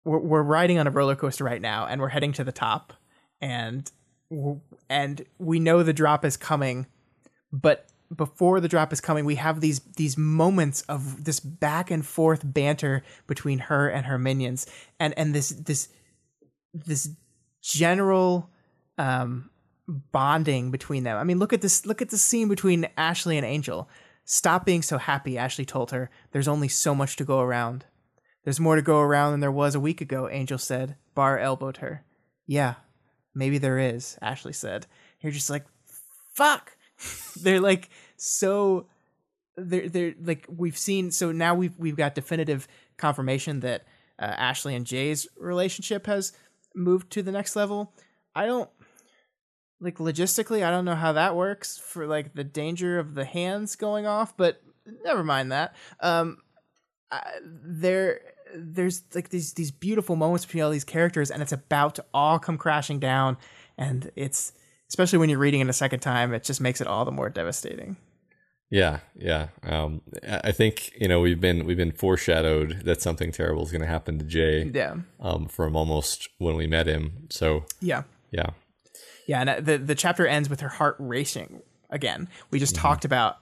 we're, 0.05 0.19
we're 0.19 0.43
riding 0.43 0.79
on 0.79 0.87
a 0.87 0.91
roller 0.91 1.15
coaster 1.15 1.45
right 1.45 1.63
now, 1.63 1.87
and 1.87 2.01
we're 2.01 2.09
heading 2.09 2.33
to 2.33 2.45
the 2.45 2.53
top, 2.53 2.93
and 3.41 3.91
and 4.89 5.25
we 5.39 5.61
know 5.61 5.83
the 5.83 5.93
drop 5.93 6.25
is 6.25 6.37
coming, 6.37 6.87
but 7.53 7.87
before 8.15 8.61
the 8.61 8.69
drop 8.69 8.93
is 8.93 9.01
coming, 9.01 9.25
we 9.25 9.37
have 9.37 9.61
these 9.61 9.81
these 9.97 10.17
moments 10.17 10.83
of 10.83 11.25
this 11.25 11.41
back 11.41 11.91
and 11.91 12.07
forth 12.07 12.41
banter 12.45 13.03
between 13.27 13.59
her 13.59 13.89
and 13.89 14.07
her 14.07 14.19
minions, 14.19 14.67
and 15.01 15.17
and 15.19 15.35
this 15.35 15.51
this 15.51 15.89
this 16.73 17.11
general 17.63 18.51
um 18.99 19.51
bonding 19.89 20.71
between 20.71 21.05
them. 21.05 21.17
I 21.17 21.25
mean, 21.25 21.39
look 21.39 21.53
at 21.53 21.61
this 21.63 21.87
look 21.87 22.03
at 22.03 22.11
the 22.11 22.19
scene 22.19 22.49
between 22.49 22.89
Ashley 22.97 23.37
and 23.37 23.47
Angel. 23.47 23.89
Stop 24.25 24.67
being 24.67 24.83
so 24.83 24.99
happy, 24.99 25.39
Ashley 25.39 25.65
told 25.65 25.93
her. 25.93 26.11
There's 26.33 26.49
only 26.49 26.69
so 26.69 26.95
much 26.95 27.17
to 27.17 27.25
go 27.25 27.41
around. 27.41 27.85
There's 28.45 28.61
more 28.61 28.77
to 28.77 28.83
go 28.83 29.01
around 29.01 29.33
than 29.33 29.41
there 29.41 29.53
was 29.53 29.75
a 29.75 29.81
week 29.81 30.01
ago, 30.01 30.29
Angel 30.29 30.59
said. 30.59 30.97
Barr 31.15 31.39
elbowed 31.39 31.79
her. 31.79 32.05
Yeah, 32.47 32.75
maybe 33.37 33.59
there 33.59 33.79
is, 33.79 34.19
Ashley 34.21 34.53
said. 34.53 34.87
You're 35.21 35.31
just 35.31 35.51
like, 35.51 35.65
fuck. 36.35 36.77
they're 37.43 37.61
like 37.61 37.91
so 38.17 38.87
they're 39.57 39.89
they're 39.89 40.15
like 40.23 40.47
we've 40.49 40.79
seen 40.79 41.11
so 41.11 41.31
now 41.31 41.55
we've 41.55 41.79
we've 41.79 41.97
got 41.97 42.15
definitive 42.15 42.67
confirmation 42.97 43.61
that 43.61 43.85
uh, 44.19 44.25
Ashley 44.25 44.75
and 44.75 44.87
Jay's 44.87 45.27
relationship 45.37 46.07
has 46.07 46.33
moved 46.75 47.11
to 47.13 47.23
the 47.23 47.33
next 47.33 47.55
level. 47.55 47.93
I 48.35 48.47
don't 48.47 48.71
like 49.81 49.99
logistically 49.99 50.65
I 50.65 50.71
don't 50.71 50.87
know 50.87 50.95
how 50.95 51.13
that 51.13 51.37
works 51.37 51.79
for 51.79 52.07
like 52.07 52.35
the 52.35 52.45
danger 52.45 52.99
of 52.99 53.15
the 53.15 53.27
hands 53.27 53.77
going 53.77 54.07
off, 54.07 54.37
but 54.37 54.63
never 55.05 55.23
mind 55.23 55.53
that. 55.53 55.77
Um 56.01 56.39
I, 57.11 57.23
there 57.43 58.21
there's 58.55 59.03
like 59.15 59.31
these 59.31 59.55
these 59.55 59.71
beautiful 59.71 60.17
moments 60.17 60.45
between 60.45 60.63
all 60.63 60.71
these 60.71 60.85
characters 60.85 61.31
and 61.31 61.43
it's 61.43 61.53
about 61.53 61.95
to 61.97 62.05
all 62.15 62.39
come 62.39 62.57
crashing 62.59 62.99
down 62.99 63.37
and 63.77 64.11
it's 64.17 64.53
especially 64.89 65.19
when 65.19 65.29
you're 65.29 65.39
reading 65.39 65.61
it 65.61 65.69
a 65.69 65.73
second 65.73 66.01
time 66.01 66.33
it 66.33 66.45
just 66.45 66.61
makes 66.61 66.81
it 66.81 66.87
all 66.87 67.05
the 67.05 67.13
more 67.13 67.29
devastating. 67.29 67.97
Yeah, 68.69 68.99
yeah. 69.15 69.49
Um, 69.63 70.01
I 70.27 70.51
think 70.51 70.91
you 70.99 71.07
know 71.07 71.21
we've 71.21 71.41
been 71.41 71.67
we've 71.67 71.77
been 71.77 71.93
foreshadowed 71.93 72.83
that 72.85 73.01
something 73.01 73.31
terrible 73.31 73.63
is 73.63 73.71
going 73.71 73.83
to 73.83 73.87
happen 73.87 74.19
to 74.19 74.25
Jay. 74.25 74.65
Yeah. 74.65 74.97
Um, 75.21 75.47
from 75.47 75.77
almost 75.77 76.29
when 76.39 76.57
we 76.57 76.67
met 76.67 76.89
him. 76.89 77.29
So 77.31 77.65
Yeah. 77.81 78.03
yeah, 78.33 78.51
Yeah, 79.29 79.41
and 79.41 79.51
uh, 79.51 79.61
the 79.61 79.79
the 79.79 79.95
chapter 79.95 80.27
ends 80.27 80.51
with 80.51 80.61
her 80.61 80.69
heart 80.69 80.97
racing 80.99 81.63
again. 81.91 82.29
We 82.51 82.59
just 82.59 82.75
talked 82.75 83.05
about 83.05 83.37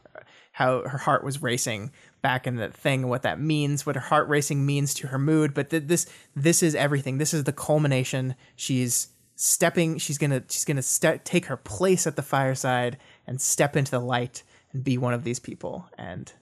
how 0.53 0.87
her 0.87 0.99
heart 0.99 1.25
was 1.25 1.41
racing 1.43 1.91
back 2.25 2.47
in 2.47 2.57
the 2.57 2.71
thing, 2.71 3.03
and 3.03 3.11
what 3.11 3.21
that 3.23 3.39
means, 3.39 3.85
what 3.85 3.97
her 3.97 4.01
heart 4.01 4.27
racing 4.29 4.65
means 4.65 4.95
to 4.95 5.09
her 5.09 5.19
mood. 5.19 5.53
But 5.53 5.69
th- 5.69 5.85
this 5.87 6.07
this 6.35 6.63
is 6.63 6.75
everything. 6.75 7.19
This 7.19 7.35
is 7.35 7.45
the 7.45 7.53
culmination. 7.53 8.35
She's 8.57 9.09
stepping. 9.37 9.99
She's 9.99 10.17
gonna 10.17 10.43
she's 10.49 10.65
gonna 10.65 11.19
take 11.19 11.45
her 11.47 11.59
place 11.59 12.07
at 12.07 12.17
the 12.17 12.23
fireside 12.23 12.97
and 13.27 13.41
step 13.41 13.77
into 13.77 13.91
the 13.91 14.01
light 14.01 14.43
and 14.73 14.83
be 14.83 14.97
one 14.97 15.13
of 15.13 15.23
these 15.23 15.39
people. 15.39 15.87
And 15.99 16.33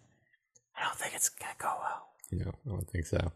I 0.78 0.84
don't 0.84 0.96
think 0.96 1.14
it's 1.16 1.28
gonna 1.28 1.52
go 1.58 1.72
well. 1.80 2.08
know, 2.44 2.52
I 2.64 2.68
don't 2.70 2.88
think 2.88 3.06
so. 3.06 3.32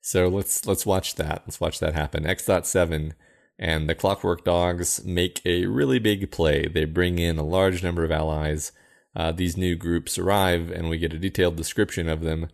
So 0.00 0.26
let's 0.26 0.66
let's 0.66 0.84
watch 0.84 1.14
that. 1.14 1.44
Let's 1.46 1.60
watch 1.60 1.78
that 1.78 1.94
happen. 1.94 2.26
X 2.26 2.44
dot 2.44 2.66
seven 2.66 3.14
and 3.60 3.88
the 3.88 3.94
Clockwork 3.94 4.44
Dogs 4.44 5.04
make 5.04 5.40
a 5.44 5.66
really 5.66 6.00
big 6.00 6.32
play. 6.32 6.66
They 6.66 6.84
bring 6.84 7.20
in 7.20 7.38
a 7.38 7.44
large 7.44 7.82
number 7.84 8.02
of 8.02 8.10
allies. 8.10 8.72
Uh, 9.14 9.32
these 9.32 9.56
new 9.56 9.76
groups 9.76 10.18
arrive, 10.18 10.70
and 10.70 10.88
we 10.88 10.98
get 10.98 11.12
a 11.12 11.18
detailed 11.18 11.56
description 11.56 12.08
of 12.08 12.20
them. 12.20 12.48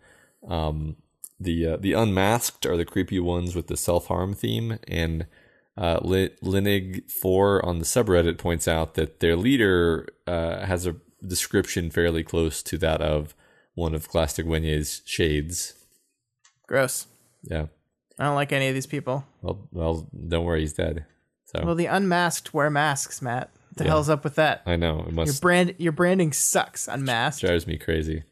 Um, 0.47 0.97
the 1.39 1.67
uh, 1.67 1.77
the 1.77 1.93
unmasked 1.93 2.65
are 2.65 2.77
the 2.77 2.85
creepy 2.85 3.19
ones 3.19 3.55
with 3.55 3.67
the 3.67 3.77
self 3.77 4.07
harm 4.07 4.33
theme, 4.33 4.79
and 4.87 5.27
uh, 5.77 5.99
Linig 5.99 7.11
Four 7.11 7.63
on 7.63 7.79
the 7.79 7.85
subreddit 7.85 8.37
points 8.37 8.67
out 8.67 8.95
that 8.95 9.19
their 9.19 9.35
leader 9.35 10.07
uh, 10.25 10.65
has 10.65 10.87
a 10.87 10.95
description 11.25 11.91
fairly 11.91 12.23
close 12.23 12.63
to 12.63 12.77
that 12.79 13.01
of 13.01 13.35
one 13.75 13.93
of 13.93 14.09
Glastig 14.09 14.45
Uaine's 14.45 15.03
shades. 15.05 15.73
Gross. 16.65 17.07
Yeah. 17.43 17.67
I 18.19 18.25
don't 18.25 18.35
like 18.35 18.51
any 18.51 18.67
of 18.67 18.73
these 18.73 18.87
people. 18.87 19.25
Well, 19.41 19.67
well, 19.71 20.09
don't 20.27 20.45
worry, 20.45 20.61
he's 20.61 20.73
dead. 20.73 21.05
So 21.45 21.61
Well, 21.63 21.75
the 21.75 21.85
unmasked 21.85 22.53
wear 22.53 22.69
masks, 22.69 23.21
Matt. 23.21 23.51
What 23.77 23.83
the 23.83 23.89
Yeah. 23.89 23.91
hell's 23.91 24.09
up 24.09 24.23
with 24.23 24.35
that? 24.35 24.63
I 24.65 24.75
know 24.75 25.01
it 25.01 25.05
Your 25.05 25.11
must 25.13 25.39
brand, 25.41 25.75
your 25.77 25.91
branding 25.91 26.33
sucks. 26.33 26.87
Unmasked. 26.87 27.41
drives 27.41 27.67
me 27.67 27.77
crazy. 27.77 28.23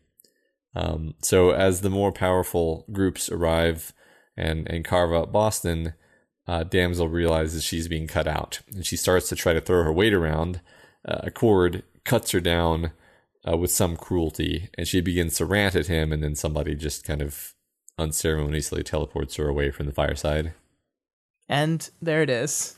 Um, 0.73 1.13
so 1.21 1.51
as 1.51 1.81
the 1.81 1.89
more 1.91 2.11
powerful 2.11 2.85
groups 2.91 3.29
arrive 3.29 3.93
and 4.35 4.67
and 4.69 4.83
carve 4.83 5.13
up 5.13 5.31
Boston, 5.31 5.93
uh, 6.47 6.63
Damsel 6.63 7.07
realizes 7.09 7.63
she's 7.63 7.87
being 7.87 8.07
cut 8.07 8.27
out, 8.27 8.61
and 8.73 8.85
she 8.85 8.97
starts 8.97 9.29
to 9.29 9.35
try 9.35 9.53
to 9.53 9.61
throw 9.61 9.83
her 9.83 9.93
weight 9.93 10.13
around. 10.13 10.61
Uh, 11.07 11.19
Accord 11.23 11.83
cuts 12.05 12.31
her 12.31 12.39
down 12.39 12.91
uh, 13.47 13.55
with 13.55 13.69
some 13.71 13.95
cruelty, 13.95 14.69
and 14.75 14.87
she 14.87 14.99
begins 14.99 15.35
to 15.37 15.45
rant 15.45 15.75
at 15.75 15.85
him, 15.87 16.11
and 16.11 16.23
then 16.23 16.33
somebody 16.35 16.73
just 16.75 17.03
kind 17.05 17.21
of 17.21 17.53
unceremoniously 17.99 18.81
teleports 18.83 19.35
her 19.35 19.47
away 19.47 19.69
from 19.69 19.85
the 19.85 19.93
fireside. 19.93 20.53
And 21.47 21.87
there 22.01 22.21
it 22.23 22.29
is. 22.31 22.75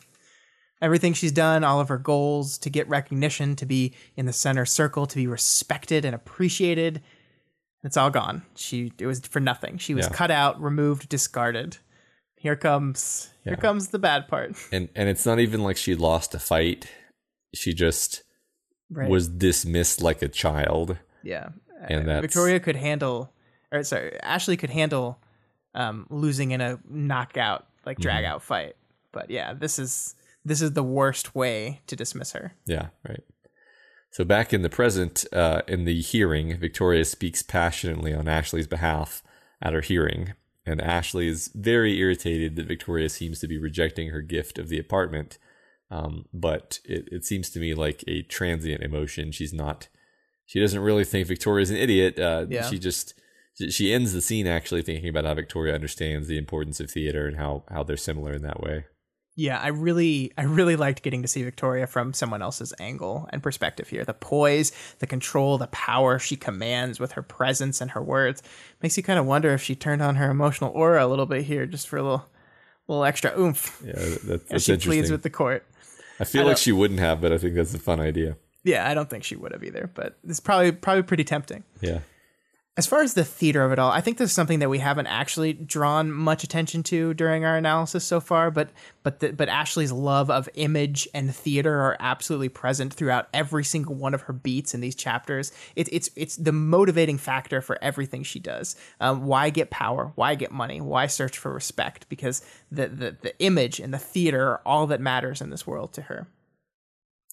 Everything 0.82 1.14
she's 1.14 1.32
done, 1.32 1.64
all 1.64 1.80
of 1.80 1.88
her 1.90 1.98
goals 1.98 2.58
to 2.60 2.70
get 2.70 2.88
recognition, 2.88 3.56
to 3.56 3.66
be 3.66 3.94
in 4.16 4.26
the 4.28 4.34
center 4.34 4.66
circle, 4.66 5.08
to 5.08 5.16
be 5.16 5.26
respected 5.26 6.06
and 6.06 6.14
appreciated, 6.14 7.02
it's 7.84 7.98
all 7.98 8.10
gone. 8.12 8.44
She 8.56 8.92
it 9.00 9.06
was 9.08 9.22
for 9.22 9.40
nothing. 9.40 9.78
She 9.80 9.94
was 9.96 10.06
Yeah. 10.06 10.12
cut 10.14 10.30
out, 10.32 10.62
removed, 10.62 11.10
discarded. 11.10 11.78
Here 12.36 12.56
comes 12.56 13.30
here 13.44 13.56
comes 13.56 13.88
the 13.90 14.00
bad 14.00 14.28
part. 14.28 14.56
And 14.72 14.90
and 14.96 15.10
it's 15.10 15.26
not 15.26 15.40
even 15.40 15.64
like 15.64 15.78
she 15.78 15.96
lost 15.96 16.36
a 16.36 16.40
fight; 16.40 16.88
she 17.56 17.74
just 17.74 18.24
Right. 18.90 19.10
was 19.10 19.28
dismissed 19.28 20.02
like 20.02 20.22
a 20.22 20.28
child. 20.28 20.98
yeah. 21.24 21.50
and 21.90 22.10
Uh, 22.10 22.22
Victoria 22.22 22.60
could 22.60 22.76
handle 22.76 23.32
or 23.72 23.84
sorry, 23.84 24.20
Ashley 24.22 24.58
could 24.58 24.70
handle 24.70 25.20
um, 25.76 26.08
losing 26.10 26.52
in 26.52 26.62
a 26.62 26.80
knockout, 26.90 27.68
like 27.86 27.98
drag 28.00 28.24
Mm-hmm. 28.24 28.34
out 28.34 28.42
fight. 28.44 28.76
But 29.12 29.30
yeah, 29.30 29.54
this 29.54 29.78
is 29.80 30.16
this 30.48 30.62
is 30.62 30.74
the 30.74 30.84
worst 30.84 31.36
way 31.36 31.82
to 31.88 31.96
dismiss 31.96 32.32
her. 32.34 32.54
Yeah, 32.66 32.88
right. 33.08 33.24
So 34.12 34.24
back 34.24 34.54
in 34.54 34.62
the 34.62 34.70
present, 34.70 35.26
uh, 35.34 35.62
in 35.68 35.86
the 35.86 36.02
hearing, 36.02 36.58
Victoria 36.58 37.06
speaks 37.06 37.42
passionately 37.44 38.14
on 38.14 38.28
Ashley's 38.28 38.68
behalf 38.68 39.22
at 39.62 39.74
her 39.74 39.82
hearing, 39.82 40.34
and 40.66 40.82
Ashley 40.82 41.28
is 41.28 41.52
very 41.54 41.98
irritated 42.00 42.56
that 42.56 42.68
Victoria 42.68 43.10
seems 43.10 43.40
to 43.40 43.48
be 43.48 43.58
rejecting 43.58 44.10
her 44.10 44.22
gift 44.22 44.58
of 44.58 44.70
the 44.70 44.80
apartment. 44.80 45.38
Um, 45.90 46.26
but 46.34 46.80
it, 46.84 47.08
it 47.12 47.26
seems 47.26 47.50
to 47.52 47.60
me 47.60 47.74
like 47.74 48.04
a 48.08 48.22
transient 48.24 48.84
emotion. 48.84 49.32
She's 49.32 49.54
not. 49.54 49.88
She 50.46 50.60
doesn't 50.60 50.82
really 50.82 51.06
think 51.06 51.28
Victoria's 51.28 51.70
an 51.70 51.78
idiot. 51.78 52.18
Uh, 52.20 52.46
Yeah. 52.50 52.70
She 52.70 52.80
just 52.80 53.14
she 53.70 53.94
ends 53.94 54.14
the 54.14 54.22
scene 54.22 54.48
actually 54.48 54.84
thinking 54.84 55.10
about 55.10 55.26
how 55.26 55.34
Victoria 55.34 55.74
understands 55.74 56.28
the 56.28 56.38
importance 56.38 56.80
of 56.80 56.92
theater 56.92 57.28
and 57.28 57.38
how 57.38 57.64
how 57.70 57.84
they're 57.84 57.98
similar 57.98 58.34
in 58.34 58.44
that 58.44 58.62
way. 58.62 58.86
Yeah, 59.40 59.60
I 59.60 59.68
really, 59.68 60.34
I 60.36 60.44
really 60.46 60.76
liked 60.76 61.04
getting 61.04 61.22
to 61.22 61.28
see 61.28 61.44
Victoria 61.44 61.86
from 61.86 62.12
someone 62.12 62.42
else's 62.42 62.74
angle 62.80 63.30
and 63.32 63.44
perspective 63.44 63.88
here. 63.88 64.04
The 64.04 64.16
poise, 64.16 64.72
the 64.98 65.06
control, 65.06 65.60
the 65.60 65.68
power 65.68 66.18
she 66.18 66.36
commands 66.36 67.00
with 67.00 67.12
her 67.12 67.22
presence 67.22 67.80
and 67.80 67.92
her 67.92 68.02
words 68.02 68.42
makes 68.82 68.98
you 68.98 69.04
kind 69.04 69.20
of 69.20 69.28
wonder 69.28 69.54
if 69.54 69.62
she 69.62 69.76
turned 69.76 70.02
on 70.02 70.16
her 70.16 70.32
emotional 70.32 70.72
aura 70.72 71.06
a 71.06 71.08
little 71.08 71.28
bit 71.28 71.44
here, 71.44 71.68
just 71.68 71.88
for 71.88 71.98
a 71.98 72.02
little, 72.02 72.26
little 72.88 73.04
extra 73.06 73.40
oomph 73.40 73.80
Yeah, 73.86 73.92
that- 73.94 74.02
that's, 74.02 74.24
as 74.26 74.48
that's 74.50 74.64
she 74.64 74.74
interesting. 74.74 74.92
pleads 74.92 75.12
with 75.12 75.22
the 75.22 75.30
court. 75.30 75.64
I 76.20 76.24
feel 76.24 76.42
I 76.42 76.46
like 76.46 76.58
she 76.58 76.72
wouldn't 76.72 77.00
have, 77.00 77.22
but 77.22 77.32
I 77.32 77.38
think 77.38 77.54
that's 77.54 77.76
a 77.76 77.80
fun 77.80 78.00
idea. 78.00 78.38
Yeah, 78.64 78.90
I 78.90 78.96
don't 78.96 79.08
think 79.08 79.24
she 79.24 79.36
would 79.36 79.52
have 79.52 79.64
either, 79.64 79.90
but 79.94 80.18
it's 80.28 80.40
probably 80.40 80.72
probably 80.72 81.04
pretty 81.04 81.24
tempting. 81.24 81.64
Yeah. 81.80 82.00
As 82.78 82.86
far 82.86 83.02
as 83.02 83.16
the 83.16 83.26
theater 83.26 83.66
of 83.66 83.72
it 83.72 83.80
all, 83.80 83.90
I 83.90 84.02
think 84.02 84.20
this 84.20 84.30
is 84.30 84.36
something 84.36 84.60
that 84.60 84.70
we 84.70 84.78
haven't 84.78 85.08
actually 85.08 85.54
drawn 85.54 86.12
much 86.12 86.44
attention 86.44 86.84
to 86.84 87.16
during 87.16 87.44
our 87.44 87.58
analysis 87.58 88.06
so 88.06 88.20
far. 88.20 88.52
But 88.52 88.70
but 89.02 89.20
the, 89.20 89.34
but 89.34 89.50
Ashley's 89.50 89.92
love 89.92 90.30
of 90.30 90.48
image 90.54 91.08
and 91.12 91.34
theater 91.34 91.74
are 91.74 91.98
absolutely 92.00 92.50
present 92.50 92.94
throughout 92.94 93.30
every 93.34 93.64
single 93.64 93.96
one 93.96 94.14
of 94.14 94.22
her 94.22 94.34
beats 94.34 94.76
in 94.76 94.82
these 94.82 94.94
chapters. 94.94 95.52
It, 95.76 95.90
it's 95.92 96.12
it's 96.16 96.36
the 96.36 96.52
motivating 96.52 97.18
factor 97.18 97.62
for 97.62 97.80
everything 97.82 98.22
she 98.22 98.40
does. 98.40 98.76
Um, 99.00 99.26
why 99.26 99.50
get 99.50 99.72
power? 99.72 100.12
Why 100.14 100.36
get 100.36 100.52
money? 100.52 100.80
Why 100.80 101.08
search 101.08 101.36
for 101.36 101.52
respect? 101.52 102.08
Because 102.10 102.46
the 102.72 102.88
the, 102.90 103.18
the 103.20 103.40
image 103.40 103.80
and 103.80 103.92
the 103.92 103.98
theater 103.98 104.50
are 104.50 104.62
all 104.68 104.86
that 104.88 105.02
matters 105.02 105.42
in 105.42 105.50
this 105.50 105.66
world 105.66 105.94
to 105.94 106.04
her. 106.04 106.28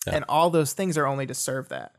Yeah. 0.06 0.16
And 0.16 0.24
all 0.26 0.48
those 0.48 0.72
things 0.72 0.96
are 0.96 1.06
only 1.06 1.26
to 1.26 1.34
serve 1.34 1.68
that. 1.68 1.94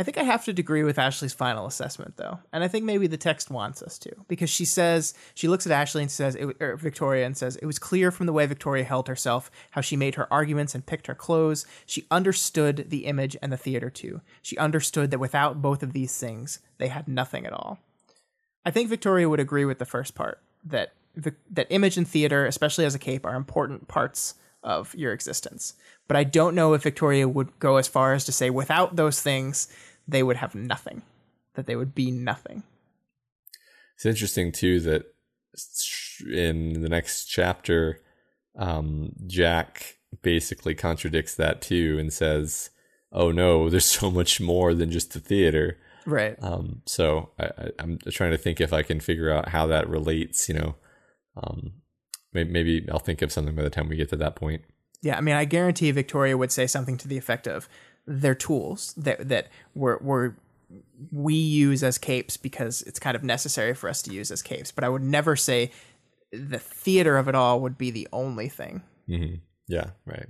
I 0.00 0.02
think 0.02 0.16
I 0.16 0.22
have 0.22 0.46
to 0.46 0.50
agree 0.52 0.82
with 0.82 0.98
Ashley's 0.98 1.34
final 1.34 1.66
assessment, 1.66 2.16
though, 2.16 2.38
and 2.54 2.64
I 2.64 2.68
think 2.68 2.86
maybe 2.86 3.06
the 3.06 3.18
text 3.18 3.50
wants 3.50 3.82
us 3.82 3.98
to 3.98 4.10
because 4.28 4.48
she 4.48 4.64
says 4.64 5.12
she 5.34 5.46
looks 5.46 5.66
at 5.66 5.72
Ashley 5.72 6.00
and 6.00 6.10
says, 6.10 6.36
it, 6.36 6.56
or 6.58 6.70
er, 6.70 6.76
Victoria, 6.78 7.26
and 7.26 7.36
says 7.36 7.56
it 7.56 7.66
was 7.66 7.78
clear 7.78 8.10
from 8.10 8.24
the 8.24 8.32
way 8.32 8.46
Victoria 8.46 8.82
held 8.82 9.08
herself, 9.08 9.50
how 9.72 9.82
she 9.82 9.98
made 9.98 10.14
her 10.14 10.26
arguments 10.32 10.74
and 10.74 10.86
picked 10.86 11.06
her 11.06 11.14
clothes. 11.14 11.66
She 11.84 12.06
understood 12.10 12.86
the 12.88 13.04
image 13.04 13.36
and 13.42 13.52
the 13.52 13.58
theater 13.58 13.90
too. 13.90 14.22
She 14.40 14.56
understood 14.56 15.10
that 15.10 15.20
without 15.20 15.60
both 15.60 15.82
of 15.82 15.92
these 15.92 16.16
things, 16.16 16.60
they 16.78 16.88
had 16.88 17.06
nothing 17.06 17.44
at 17.44 17.52
all. 17.52 17.78
I 18.64 18.70
think 18.70 18.88
Victoria 18.88 19.28
would 19.28 19.38
agree 19.38 19.66
with 19.66 19.78
the 19.78 19.84
first 19.84 20.14
part 20.14 20.40
that 20.64 20.94
that 21.14 21.66
image 21.68 21.98
and 21.98 22.08
theater, 22.08 22.46
especially 22.46 22.86
as 22.86 22.94
a 22.94 22.98
cape, 22.98 23.26
are 23.26 23.34
important 23.34 23.86
parts 23.86 24.34
of 24.62 24.94
your 24.94 25.12
existence. 25.12 25.74
But 26.08 26.16
I 26.16 26.24
don't 26.24 26.54
know 26.54 26.74
if 26.74 26.82
Victoria 26.82 27.28
would 27.28 27.58
go 27.58 27.76
as 27.76 27.88
far 27.88 28.12
as 28.12 28.24
to 28.24 28.32
say 28.32 28.50
without 28.50 28.96
those 28.96 29.20
things, 29.22 29.68
they 30.06 30.22
would 30.22 30.36
have 30.36 30.54
nothing, 30.54 31.02
that 31.54 31.66
they 31.66 31.76
would 31.76 31.94
be 31.94 32.10
nothing. 32.10 32.62
It's 33.96 34.06
interesting 34.06 34.52
too 34.52 34.80
that 34.80 35.02
in 36.26 36.80
the 36.80 36.88
next 36.88 37.26
chapter, 37.26 38.00
um, 38.56 39.12
Jack 39.26 39.98
basically 40.22 40.74
contradicts 40.74 41.34
that 41.36 41.62
too 41.62 41.98
and 41.98 42.12
says, 42.12 42.70
"Oh 43.12 43.30
no, 43.30 43.68
there's 43.68 43.84
so 43.84 44.10
much 44.10 44.40
more 44.40 44.74
than 44.74 44.90
just 44.90 45.12
the 45.12 45.20
theater." 45.20 45.78
Right. 46.06 46.36
Um, 46.42 46.82
so 46.86 47.30
I, 47.38 47.44
I, 47.44 47.70
I'm 47.78 47.98
trying 48.10 48.30
to 48.30 48.38
think 48.38 48.60
if 48.60 48.72
I 48.72 48.82
can 48.82 49.00
figure 49.00 49.30
out 49.30 49.50
how 49.50 49.66
that 49.66 49.88
relates. 49.88 50.48
You 50.48 50.54
know, 50.54 50.74
um, 51.36 51.72
maybe, 52.32 52.50
maybe 52.50 52.88
I'll 52.90 52.98
think 52.98 53.22
of 53.22 53.32
something 53.32 53.54
by 53.54 53.62
the 53.62 53.70
time 53.70 53.88
we 53.88 53.96
get 53.96 54.08
to 54.10 54.16
that 54.16 54.36
point. 54.36 54.62
Yeah, 55.02 55.16
I 55.16 55.20
mean, 55.20 55.34
I 55.34 55.46
guarantee 55.46 55.90
Victoria 55.92 56.36
would 56.36 56.52
say 56.52 56.66
something 56.66 56.98
to 56.98 57.08
the 57.08 57.16
effect 57.16 57.46
of 57.46 57.68
they're 58.06 58.34
tools 58.34 58.94
that 58.96 59.28
that 59.28 59.48
were 59.74 59.98
were 60.00 60.36
we're 61.10 61.30
use 61.30 61.82
as 61.82 61.98
capes 61.98 62.36
because 62.36 62.82
it's 62.82 62.98
kind 62.98 63.16
of 63.16 63.24
necessary 63.24 63.74
for 63.74 63.88
us 63.88 64.02
to 64.02 64.12
use 64.12 64.30
as 64.30 64.42
capes. 64.42 64.70
But 64.70 64.84
I 64.84 64.88
would 64.88 65.02
never 65.02 65.34
say 65.34 65.72
the 66.32 66.58
theater 66.58 67.16
of 67.16 67.28
it 67.28 67.34
all 67.34 67.60
would 67.60 67.76
be 67.76 67.90
the 67.90 68.08
only 68.12 68.48
thing. 68.48 68.82
Mm-hmm. 69.08 69.36
Yeah, 69.66 69.90
right. 70.06 70.26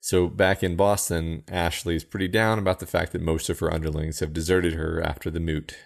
So 0.00 0.28
back 0.28 0.62
in 0.62 0.76
Boston, 0.76 1.42
Ashley's 1.48 2.04
pretty 2.04 2.28
down 2.28 2.58
about 2.58 2.78
the 2.78 2.86
fact 2.86 3.12
that 3.12 3.20
most 3.20 3.50
of 3.50 3.58
her 3.58 3.72
underlings 3.72 4.20
have 4.20 4.32
deserted 4.32 4.74
her 4.74 5.02
after 5.02 5.30
the 5.30 5.40
moot. 5.40 5.76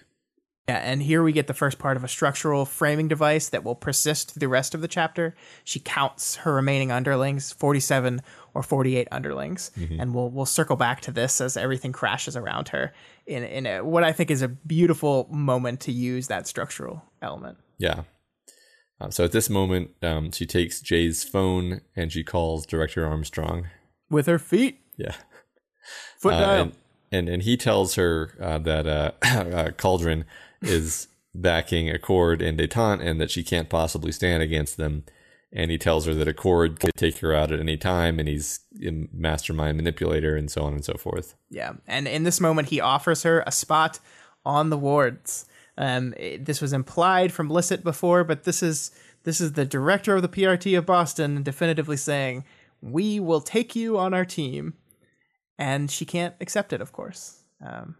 Yeah, 0.68 0.76
and 0.76 1.02
here 1.02 1.24
we 1.24 1.32
get 1.32 1.48
the 1.48 1.54
first 1.54 1.80
part 1.80 1.96
of 1.96 2.04
a 2.04 2.08
structural 2.08 2.64
framing 2.64 3.08
device 3.08 3.48
that 3.48 3.64
will 3.64 3.74
persist 3.74 4.30
through 4.30 4.40
the 4.40 4.48
rest 4.48 4.76
of 4.76 4.80
the 4.80 4.86
chapter. 4.86 5.34
She 5.64 5.80
counts 5.80 6.36
her 6.36 6.54
remaining 6.54 6.92
underlings, 6.92 7.52
47 7.52 8.22
or 8.54 8.62
48 8.62 9.08
underlings, 9.10 9.72
mm-hmm. 9.76 10.00
and 10.00 10.14
we'll 10.14 10.30
we'll 10.30 10.46
circle 10.46 10.76
back 10.76 11.00
to 11.00 11.10
this 11.10 11.40
as 11.40 11.56
everything 11.56 11.90
crashes 11.90 12.36
around 12.36 12.68
her 12.68 12.92
in 13.26 13.42
in 13.42 13.66
a, 13.66 13.80
what 13.80 14.04
I 14.04 14.12
think 14.12 14.30
is 14.30 14.40
a 14.40 14.48
beautiful 14.48 15.26
moment 15.32 15.80
to 15.80 15.92
use 15.92 16.28
that 16.28 16.46
structural 16.46 17.02
element. 17.20 17.58
Yeah. 17.78 18.02
Um, 19.00 19.10
so 19.10 19.24
at 19.24 19.32
this 19.32 19.50
moment, 19.50 19.90
um, 20.00 20.30
she 20.30 20.46
takes 20.46 20.80
Jay's 20.80 21.24
phone 21.24 21.80
and 21.96 22.12
she 22.12 22.22
calls 22.22 22.66
Director 22.66 23.04
Armstrong 23.04 23.66
with 24.10 24.26
her 24.26 24.38
feet. 24.38 24.78
Yeah. 24.96 25.14
Foot 26.18 26.34
uh, 26.34 26.36
and, 26.36 26.72
and, 27.10 27.28
and 27.28 27.42
he 27.42 27.56
tells 27.56 27.96
her 27.96 28.36
uh, 28.40 28.58
that 28.58 28.86
uh, 28.86 29.10
uh 29.24 29.70
Cauldron 29.72 30.24
is 30.62 31.08
backing 31.34 31.90
Accord 31.90 32.42
and 32.42 32.58
Detente 32.58 33.04
and 33.04 33.20
that 33.20 33.30
she 33.30 33.42
can't 33.42 33.68
possibly 33.68 34.12
stand 34.12 34.42
against 34.42 34.76
them. 34.76 35.04
And 35.54 35.70
he 35.70 35.76
tells 35.76 36.06
her 36.06 36.14
that 36.14 36.28
Accord 36.28 36.80
could 36.80 36.94
take 36.96 37.18
her 37.18 37.34
out 37.34 37.52
at 37.52 37.60
any 37.60 37.76
time 37.76 38.18
and 38.18 38.26
he's 38.26 38.60
a 38.82 39.06
mastermind 39.12 39.76
manipulator 39.76 40.34
and 40.34 40.50
so 40.50 40.62
on 40.62 40.72
and 40.72 40.84
so 40.84 40.94
forth. 40.94 41.34
Yeah. 41.50 41.74
And 41.86 42.08
in 42.08 42.24
this 42.24 42.40
moment, 42.40 42.68
he 42.68 42.80
offers 42.80 43.22
her 43.24 43.44
a 43.46 43.52
spot 43.52 44.00
on 44.44 44.70
the 44.70 44.78
wards. 44.78 45.46
Um, 45.76 46.14
it, 46.16 46.44
this 46.44 46.60
was 46.60 46.72
implied 46.72 47.32
from 47.32 47.48
Lisset 47.48 47.82
before, 47.82 48.24
but 48.24 48.44
this 48.44 48.62
is 48.62 48.90
this 49.24 49.40
is 49.40 49.52
the 49.52 49.64
director 49.64 50.16
of 50.16 50.22
the 50.22 50.28
PRT 50.28 50.76
of 50.76 50.84
Boston 50.84 51.42
definitively 51.42 51.96
saying, 51.96 52.44
"We 52.80 53.20
will 53.20 53.40
take 53.40 53.76
you 53.76 53.98
on 53.98 54.12
our 54.12 54.24
team," 54.24 54.74
and 55.58 55.90
she 55.90 56.04
can't 56.04 56.34
accept 56.40 56.72
it, 56.72 56.80
of 56.80 56.92
course. 56.92 57.42
Um, 57.64 57.96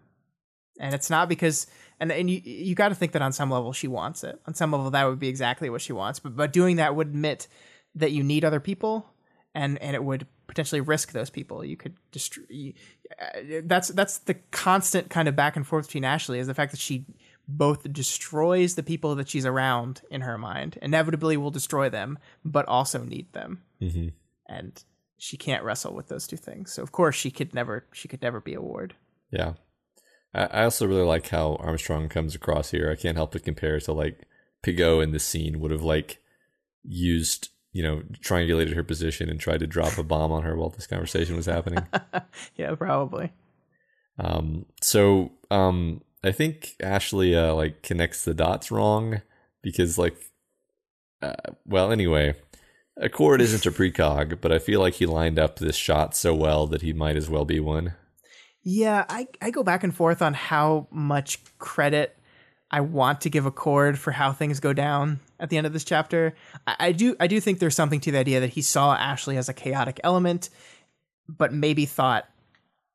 and 0.79 0.95
it's 0.95 1.11
not 1.11 1.29
because 1.29 1.67
and 2.01 2.11
and 2.11 2.29
you 2.31 2.41
you 2.45 2.75
got 2.75 2.89
to 2.89 2.95
think 2.95 3.13
that 3.13 3.23
on 3.23 3.33
some 3.33 3.51
level 3.51 3.73
she 3.73 3.89
wants 3.89 4.25
it. 4.25 4.41
On 4.47 4.55
some 4.55 4.73
level, 4.73 4.91
that 4.91 5.09
would 5.09 5.21
be 5.21 5.29
exactly 5.29 5.71
what 5.71 5.81
she 5.81 5.93
wants. 5.93 6.19
But 6.19 6.37
but 6.37 6.53
doing 6.53 6.77
that 6.77 6.97
would 6.97 7.09
admit 7.09 7.49
that 7.95 8.13
you 8.13 8.23
need 8.23 8.45
other 8.45 8.61
people, 8.61 9.07
and 9.55 9.81
and 9.81 9.95
it 9.95 10.03
would 10.03 10.27
potentially 10.47 10.81
risk 10.81 11.13
those 11.13 11.31
people. 11.31 11.65
You 11.65 11.77
could 11.77 11.97
destroy. 12.11 12.75
Uh, 13.21 13.61
that's 13.65 13.89
that's 13.89 14.19
the 14.19 14.35
constant 14.51 15.11
kind 15.11 15.29
of 15.29 15.37
back 15.37 15.57
and 15.57 15.67
forth 15.67 15.87
between 15.87 16.05
Ashley 16.05 16.39
is 16.39 16.47
the 16.47 16.55
fact 16.55 16.73
that 16.73 16.81
she 16.81 17.07
both 17.47 17.93
destroys 17.93 18.75
the 18.75 18.83
people 18.83 19.15
that 19.17 19.29
she's 19.29 19.47
around 19.47 20.03
in 20.11 20.23
her 20.23 20.39
mind, 20.39 20.79
inevitably 20.81 21.37
will 21.37 21.51
destroy 21.51 21.89
them, 21.89 22.19
but 22.45 22.67
also 22.67 23.03
need 23.03 23.33
them, 23.33 23.63
mm-hmm. 23.81 24.09
and 24.47 24.85
she 25.19 25.37
can't 25.37 25.63
wrestle 25.63 25.95
with 25.95 26.09
those 26.09 26.27
two 26.27 26.37
things. 26.37 26.73
So 26.73 26.83
of 26.83 26.91
course 26.93 27.15
she 27.15 27.31
could 27.31 27.55
never 27.55 27.87
she 27.93 28.09
could 28.09 28.23
never 28.23 28.41
be 28.41 28.55
a 28.55 28.61
ward. 28.61 28.95
Yeah, 29.31 29.55
I 30.35 30.65
also 30.65 30.87
really 30.87 31.03
like 31.03 31.29
how 31.29 31.57
Armstrong 31.57 32.09
comes 32.09 32.35
across 32.35 32.71
here. 32.71 32.91
I 32.91 32.97
can't 32.97 33.19
help 33.19 33.33
but 33.33 33.45
compare 33.45 33.79
to 33.81 33.93
like 33.93 34.27
Piggot 34.63 35.03
in 35.03 35.13
the 35.13 35.19
scene 35.19 35.61
would 35.61 35.71
have 35.71 35.83
like 35.83 36.23
used, 36.85 37.51
you 37.73 37.83
know, 37.83 38.03
triangulated 38.21 38.75
her 38.75 38.83
position 38.83 39.29
and 39.29 39.39
tried 39.39 39.61
to 39.61 39.67
drop 39.67 39.99
a 39.99 40.03
bomb 40.03 40.33
on 40.33 40.43
her 40.43 40.57
while 40.57 40.71
this 40.71 40.87
conversation 40.87 41.37
was 41.37 41.47
happening. 41.47 41.87
yeah, 42.57 42.75
probably. 42.75 43.31
Um, 44.19 44.65
so 44.81 45.33
um, 45.51 46.01
I 46.25 46.33
think 46.33 46.77
Ashley 46.81 47.37
uh, 47.37 47.55
like 47.55 47.83
connects 47.83 48.25
the 48.25 48.35
dots 48.35 48.71
wrong 48.71 49.21
because 49.61 49.99
like, 49.99 50.17
uh, 51.21 51.35
well, 51.67 51.93
anyway, 51.93 52.37
Accord 52.97 53.41
isn't 53.41 53.67
a 53.67 53.71
precog, 53.71 54.41
but 54.41 54.53
I 54.53 54.59
feel 54.59 54.81
like 54.81 54.95
he 54.95 55.07
lined 55.07 55.39
up 55.39 55.59
this 55.59 55.77
shot 55.77 56.17
so 56.17 56.35
well 56.35 56.67
that 56.69 56.83
he 56.83 56.93
might 56.93 57.17
as 57.17 57.29
well 57.29 57.45
be 57.45 57.61
one. 57.61 57.95
Yeah, 58.63 59.05
I, 59.09 59.27
I 59.41 59.51
go 59.51 59.63
back 59.63 59.83
and 59.83 59.95
forth 59.95 60.23
on 60.23 60.35
how 60.35 60.87
much 60.91 61.41
credit 61.59 62.17
I 62.71 62.81
want 62.81 63.21
to 63.23 63.31
give 63.31 63.45
Accord 63.45 63.99
for 63.99 64.13
how 64.13 64.33
things 64.33 64.61
go 64.61 64.73
down 64.73 65.21
at 65.41 65.51
the 65.51 65.59
end 65.59 65.67
of 65.67 65.73
this 65.73 65.85
chapter. 65.85 66.35
I, 66.67 66.77
I 66.79 66.93
do 66.93 67.17
I 67.21 67.27
do 67.27 67.41
think 67.41 67.59
there's 67.59 67.75
something 67.75 68.01
to 68.01 68.13
the 68.13 68.19
idea 68.19 68.41
that 68.41 68.51
he 68.51 68.63
saw 68.63 68.95
Ashley 68.95 69.37
as 69.37 69.49
a 69.49 69.55
chaotic 69.55 70.01
element, 70.05 70.49
but 71.29 71.53
maybe 71.53 71.87
thought 71.87 72.29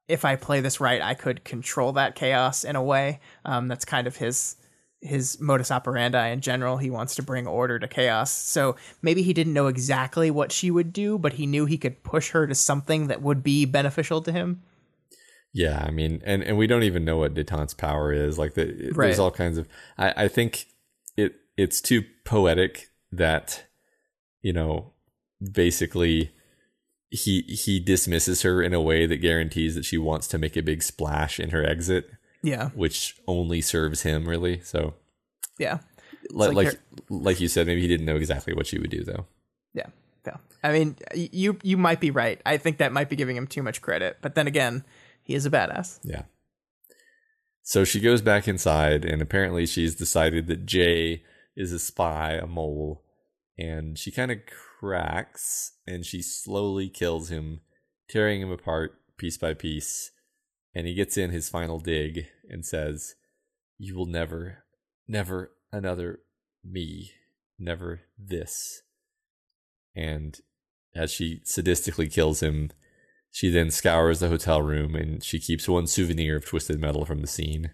if 0.07 0.23
I 0.23 0.35
play 0.38 0.61
this 0.61 0.80
right, 0.80 1.02
I 1.02 1.14
could 1.14 1.44
control 1.44 1.91
that 1.94 2.15
chaos 2.15 2.64
in 2.64 2.76
a 2.76 2.84
way. 2.84 3.19
Um, 3.44 3.68
that's 3.68 3.85
kind 3.85 4.07
of 4.07 4.15
his 4.15 4.56
his 5.02 5.39
modus 5.39 5.69
operandi 5.69 6.30
in 6.30 6.41
general. 6.41 6.77
He 6.77 6.89
wants 6.89 7.14
to 7.15 7.23
bring 7.23 7.45
order 7.45 7.77
to 7.77 7.88
chaos. 7.88 8.31
So 8.31 8.77
maybe 9.03 9.22
he 9.22 9.34
didn't 9.34 9.53
know 9.53 9.68
exactly 9.68 10.31
what 10.31 10.52
she 10.52 10.72
would 10.72 10.91
do, 10.91 11.19
but 11.19 11.34
he 11.34 11.45
knew 11.45 11.65
he 11.65 11.77
could 11.77 12.03
push 12.03 12.31
her 12.31 12.48
to 12.48 12.56
something 12.56 13.07
that 13.07 13.22
would 13.22 13.44
be 13.44 13.65
beneficial 13.65 14.22
to 14.23 14.31
him. 14.31 14.64
Yeah, 15.53 15.84
I 15.86 15.91
mean, 15.91 16.22
and 16.26 16.44
and 16.44 16.57
we 16.57 16.68
don't 16.68 16.84
even 16.84 17.06
know 17.06 17.18
what 17.18 17.34
Detente's 17.34 17.74
power 17.74 18.14
is. 18.14 18.38
Like, 18.38 18.53
the, 18.53 18.91
right. 18.94 19.07
there's 19.07 19.19
all 19.19 19.32
kinds 19.32 19.57
of. 19.57 19.68
I 19.98 20.26
I 20.26 20.28
think 20.28 20.68
it 21.15 21.36
it's 21.57 21.82
too 21.82 22.03
poetic 22.26 22.90
that, 23.11 23.65
you 24.41 24.53
know, 24.53 24.94
basically 25.41 26.32
he 27.10 27.41
he 27.41 27.80
dismisses 27.80 28.41
her 28.41 28.61
in 28.61 28.74
a 28.74 28.82
way 28.82 29.06
that 29.06 29.18
guarantees 29.18 29.76
that 29.76 29.86
she 29.86 29.98
wants 29.98 30.28
to 30.28 30.38
make 30.38 30.57
a 30.57 30.61
big 30.61 30.84
splash 30.84 31.40
in 31.40 31.52
her 31.52 31.65
exit. 31.65 32.11
Yeah, 32.44 32.69
which 32.69 33.15
only 33.28 33.61
serves 33.61 34.03
him 34.03 34.28
really. 34.28 34.61
So 34.61 34.94
yeah, 35.57 35.80
like 36.30 36.53
like, 36.53 36.68
like, 36.68 36.80
like 37.10 37.40
you 37.40 37.48
said, 37.48 37.68
maybe 37.68 37.82
he 37.82 37.88
didn't 37.88 38.06
know 38.06 38.15
exactly 38.15 38.53
what 38.53 38.68
she 38.68 38.78
would 38.78 38.90
do 38.90 39.03
though. 39.03 39.26
Yeah, 39.74 39.88
yeah. 40.26 40.38
I 40.64 40.72
mean, 40.72 40.98
you 41.15 41.57
you 41.64 41.78
might 41.78 41.99
be 41.99 42.11
right. 42.11 42.41
I 42.45 42.57
think 42.57 42.78
that 42.78 42.91
might 42.91 43.10
be 43.10 43.15
giving 43.15 43.36
him 43.36 43.48
too 43.48 43.64
much 43.64 43.82
credit. 43.82 44.18
But 44.22 44.36
then 44.36 44.48
again, 44.48 44.84
he 45.27 45.35
is 45.35 45.45
a 45.45 45.51
badass. 45.51 45.99
Yeah. 46.03 46.23
So 47.61 47.83
she 47.83 47.99
goes 47.99 48.21
back 48.21 48.47
inside, 48.47 49.03
and 49.03 49.21
apparently 49.21 49.65
she's 49.65 49.93
decided 49.93 50.47
that 50.47 50.65
Jay 50.65 51.23
is 51.57 51.73
a 51.73 51.79
spy, 51.79 52.31
a 52.33 52.47
mole, 52.47 53.03
and 53.57 53.99
she 53.99 54.09
kind 54.09 54.31
of 54.31 54.37
cracks 54.79 55.73
and 55.85 56.05
she 56.05 56.21
slowly 56.21 56.87
kills 56.87 57.29
him, 57.29 57.59
tearing 58.07 58.41
him 58.41 58.51
apart 58.51 59.01
piece 59.17 59.37
by 59.37 59.53
piece. 59.53 60.11
And 60.73 60.87
he 60.87 60.93
gets 60.93 61.17
in 61.17 61.31
his 61.31 61.49
final 61.49 61.79
dig 61.79 62.27
and 62.47 62.65
says, 62.65 63.15
You 63.77 63.95
will 63.95 64.05
never, 64.05 64.63
never 65.05 65.51
another 65.71 66.19
me, 66.63 67.11
never 67.59 68.01
this. 68.17 68.81
And 69.93 70.39
as 70.95 71.11
she 71.11 71.41
sadistically 71.43 72.09
kills 72.09 72.41
him, 72.41 72.71
she 73.38 73.51
then 73.51 73.69
scours 73.69 74.19
the 74.19 74.30
hotel 74.30 74.64
room 74.64 74.95
and 74.95 75.23
she 75.23 75.38
keeps 75.38 75.69
one 75.69 75.85
souvenir 75.85 76.38
of 76.38 76.45
twisted 76.45 76.80
metal 76.80 77.05
from 77.05 77.22
the 77.22 77.27
scene. 77.27 77.69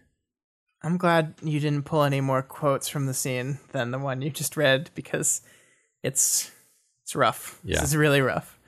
I'm 0.84 0.98
glad 0.98 1.36
you 1.42 1.62
didn't 1.62 1.86
pull 1.86 2.04
any 2.04 2.20
more 2.20 2.42
quotes 2.42 2.90
from 2.90 3.06
the 3.06 3.14
scene 3.14 3.60
than 3.72 3.92
the 3.92 3.98
one 3.98 4.22
you 4.22 4.30
just 4.30 4.58
read 4.58 4.92
because 4.94 5.42
it's 6.04 6.52
it's 7.04 7.16
rough. 7.16 7.62
Yeah. 7.64 7.80
This 7.80 7.92
is 7.92 7.96
really 7.96 8.20
rough. 8.20 8.60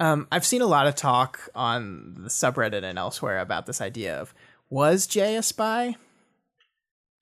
Um, 0.00 0.26
I've 0.32 0.44
seen 0.44 0.62
a 0.62 0.66
lot 0.66 0.88
of 0.88 0.96
talk 0.96 1.48
on 1.54 2.16
the 2.24 2.28
subreddit 2.28 2.82
and 2.82 2.98
elsewhere 2.98 3.38
about 3.38 3.66
this 3.66 3.80
idea 3.80 4.20
of 4.20 4.34
was 4.68 5.06
Jay 5.06 5.36
a 5.36 5.44
spy? 5.44 5.94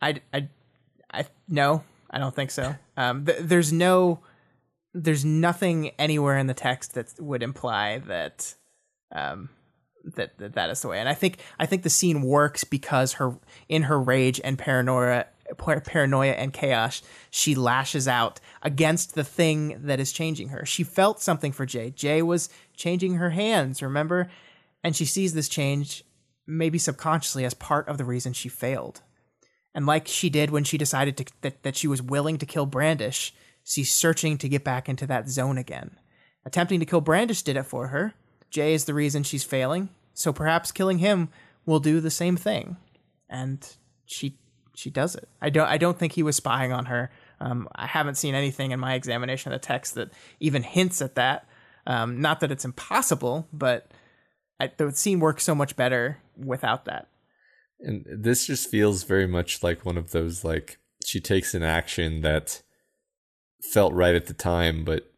I, 0.01 0.23
I, 0.33 0.49
I 1.13 1.27
no, 1.47 1.85
I 2.11 2.17
don't 2.17 2.35
think 2.35 2.51
so. 2.51 2.75
Um, 2.97 3.27
th- 3.27 3.41
there's 3.41 3.73
no, 3.73 4.21
there's 4.95 5.25
nothing 5.25 5.91
anywhere 5.99 6.39
in 6.39 6.47
the 6.47 6.55
text 6.55 6.95
that 6.95 7.13
would 7.19 7.43
imply 7.43 7.99
that 8.07 8.55
um, 9.15 9.49
that, 10.17 10.37
that 10.39 10.55
that 10.55 10.71
is 10.71 10.83
the 10.83 10.89
way. 10.89 10.99
And 10.99 11.09
I 11.09 11.15
think 11.15 11.39
I 11.59 11.67
think 11.67 11.83
the 11.83 11.91
scene 11.91 12.23
works 12.23 12.65
because 12.65 13.15
her 13.15 13.37
in 13.69 13.85
her 13.85 14.01
rage 14.01 14.41
and 14.43 14.59
paranoia 14.59 15.27
paranoia 15.59 16.33
and 16.33 16.55
chaos 16.55 17.03
she 17.31 17.55
lashes 17.55 18.09
out 18.09 18.41
against 18.63 19.15
the 19.15 19.25
thing 19.25 19.77
that 19.87 20.01
is 20.01 20.13
changing 20.13 20.49
her. 20.49 20.65
She 20.65 20.85
felt 20.85 21.21
something 21.23 21.53
for 21.53 21.67
jay. 21.67 21.91
Jay 21.91 22.23
was 22.23 22.49
changing 22.77 23.15
her 23.15 23.31
hands 23.31 23.83
remember? 23.83 24.31
And 24.83 24.95
she 24.95 25.05
sees 25.07 25.33
this 25.33 25.49
change 25.49 26.05
maybe 26.47 26.79
subconsciously 26.79 27.45
as 27.45 27.55
part 27.55 27.89
of 27.89 27.97
the 27.97 28.05
reason 28.05 28.35
she 28.35 28.51
failed. 28.51 29.01
And 29.75 29.87
like 29.87 30.07
she 30.07 30.29
did 30.29 30.51
when 30.51 30.63
she 30.63 30.77
decided 30.79 31.17
to, 31.17 31.25
that, 31.41 31.63
that 31.63 31.77
she 31.77 31.89
was 31.89 32.03
willing 32.03 32.39
to 32.39 32.47
kill 32.47 32.67
brandish 32.67 33.35
she's 33.67 33.93
searching 33.93 34.37
to 34.39 34.49
get 34.49 34.63
back 34.63 34.91
into 34.91 35.07
that 35.07 35.29
zone 35.29 35.57
again. 35.57 35.97
Attempting 36.45 36.81
to 36.81 36.87
kill 36.87 37.01
brandish 37.01 37.43
did 37.43 37.57
it 37.57 37.63
for 37.65 37.89
her 37.89 38.15
Jay 38.55 38.73
is 38.73 38.85
the 38.85 38.95
reason 38.95 39.25
she's 39.25 39.43
failing, 39.43 39.89
so 40.13 40.33
perhaps 40.33 40.71
killing 40.71 40.99
him 40.99 41.29
will 41.67 41.81
do 41.81 42.01
the 42.01 42.11
same 42.11 42.37
thing. 42.37 42.77
And 43.29 43.67
she 44.07 44.39
she 44.77 44.91
does 44.91 45.17
it. 45.17 45.29
I 45.43 45.51
don't 45.51 45.67
I 45.67 45.77
don't 45.77 45.99
think 45.99 46.13
he 46.13 46.23
was 46.23 46.37
spying 46.37 46.73
on 46.73 46.85
her. 46.87 47.11
Um, 47.41 47.69
I 47.75 47.89
haven't 47.89 48.15
seen 48.15 48.37
anything 48.37 48.71
in 48.71 48.79
my 48.79 48.95
examination 48.95 49.53
of 49.53 49.61
the 49.61 49.67
text 49.67 49.97
that 49.97 50.13
even 50.39 50.63
hints 50.63 51.03
at 51.03 51.17
that. 51.17 51.49
Um, 51.85 52.21
not 52.21 52.39
that 52.41 52.53
it's 52.53 52.65
impossible, 52.65 53.49
but 53.53 53.91
I, 54.61 54.71
the 54.77 54.93
scene 54.93 55.19
works 55.19 55.43
so 55.43 55.57
much 55.57 55.75
better 55.75 56.19
without 56.37 56.85
that. 56.85 57.09
And 57.81 58.07
this 58.07 58.47
just 58.47 58.71
feels 58.71 59.03
very 59.03 59.27
much 59.27 59.65
like 59.65 59.85
one 59.85 59.99
of 59.99 60.13
those 60.13 60.45
like 60.45 60.79
she 61.05 61.21
takes 61.21 61.55
an 61.55 61.65
action 61.65 62.21
that 62.21 62.63
felt 63.73 63.93
right 63.93 64.15
at 64.15 64.27
the 64.27 64.33
time, 64.33 64.85
but 64.85 65.11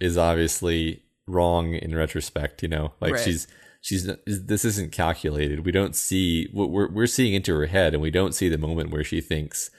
is 0.00 0.18
obviously 0.18 1.04
wrong 1.28 1.74
in 1.74 1.94
retrospect. 1.94 2.62
You 2.62 2.68
know, 2.68 2.92
like 3.00 3.14
Right. 3.14 3.24
she's 3.24 3.46
she's 3.80 4.10
this 4.26 4.64
isn't 4.64 4.92
calculated. 4.92 5.64
We 5.64 5.72
don't 5.72 5.94
see 5.96 6.48
what 6.52 6.70
we're 6.70 6.90
we're 6.90 7.06
seeing 7.06 7.34
into 7.34 7.54
her 7.54 7.66
head, 7.66 7.94
and 7.94 8.02
we 8.02 8.10
don't 8.10 8.34
see 8.34 8.48
the 8.48 8.58
moment 8.58 8.90
where 8.90 9.04
she 9.04 9.20
thinks 9.20 9.70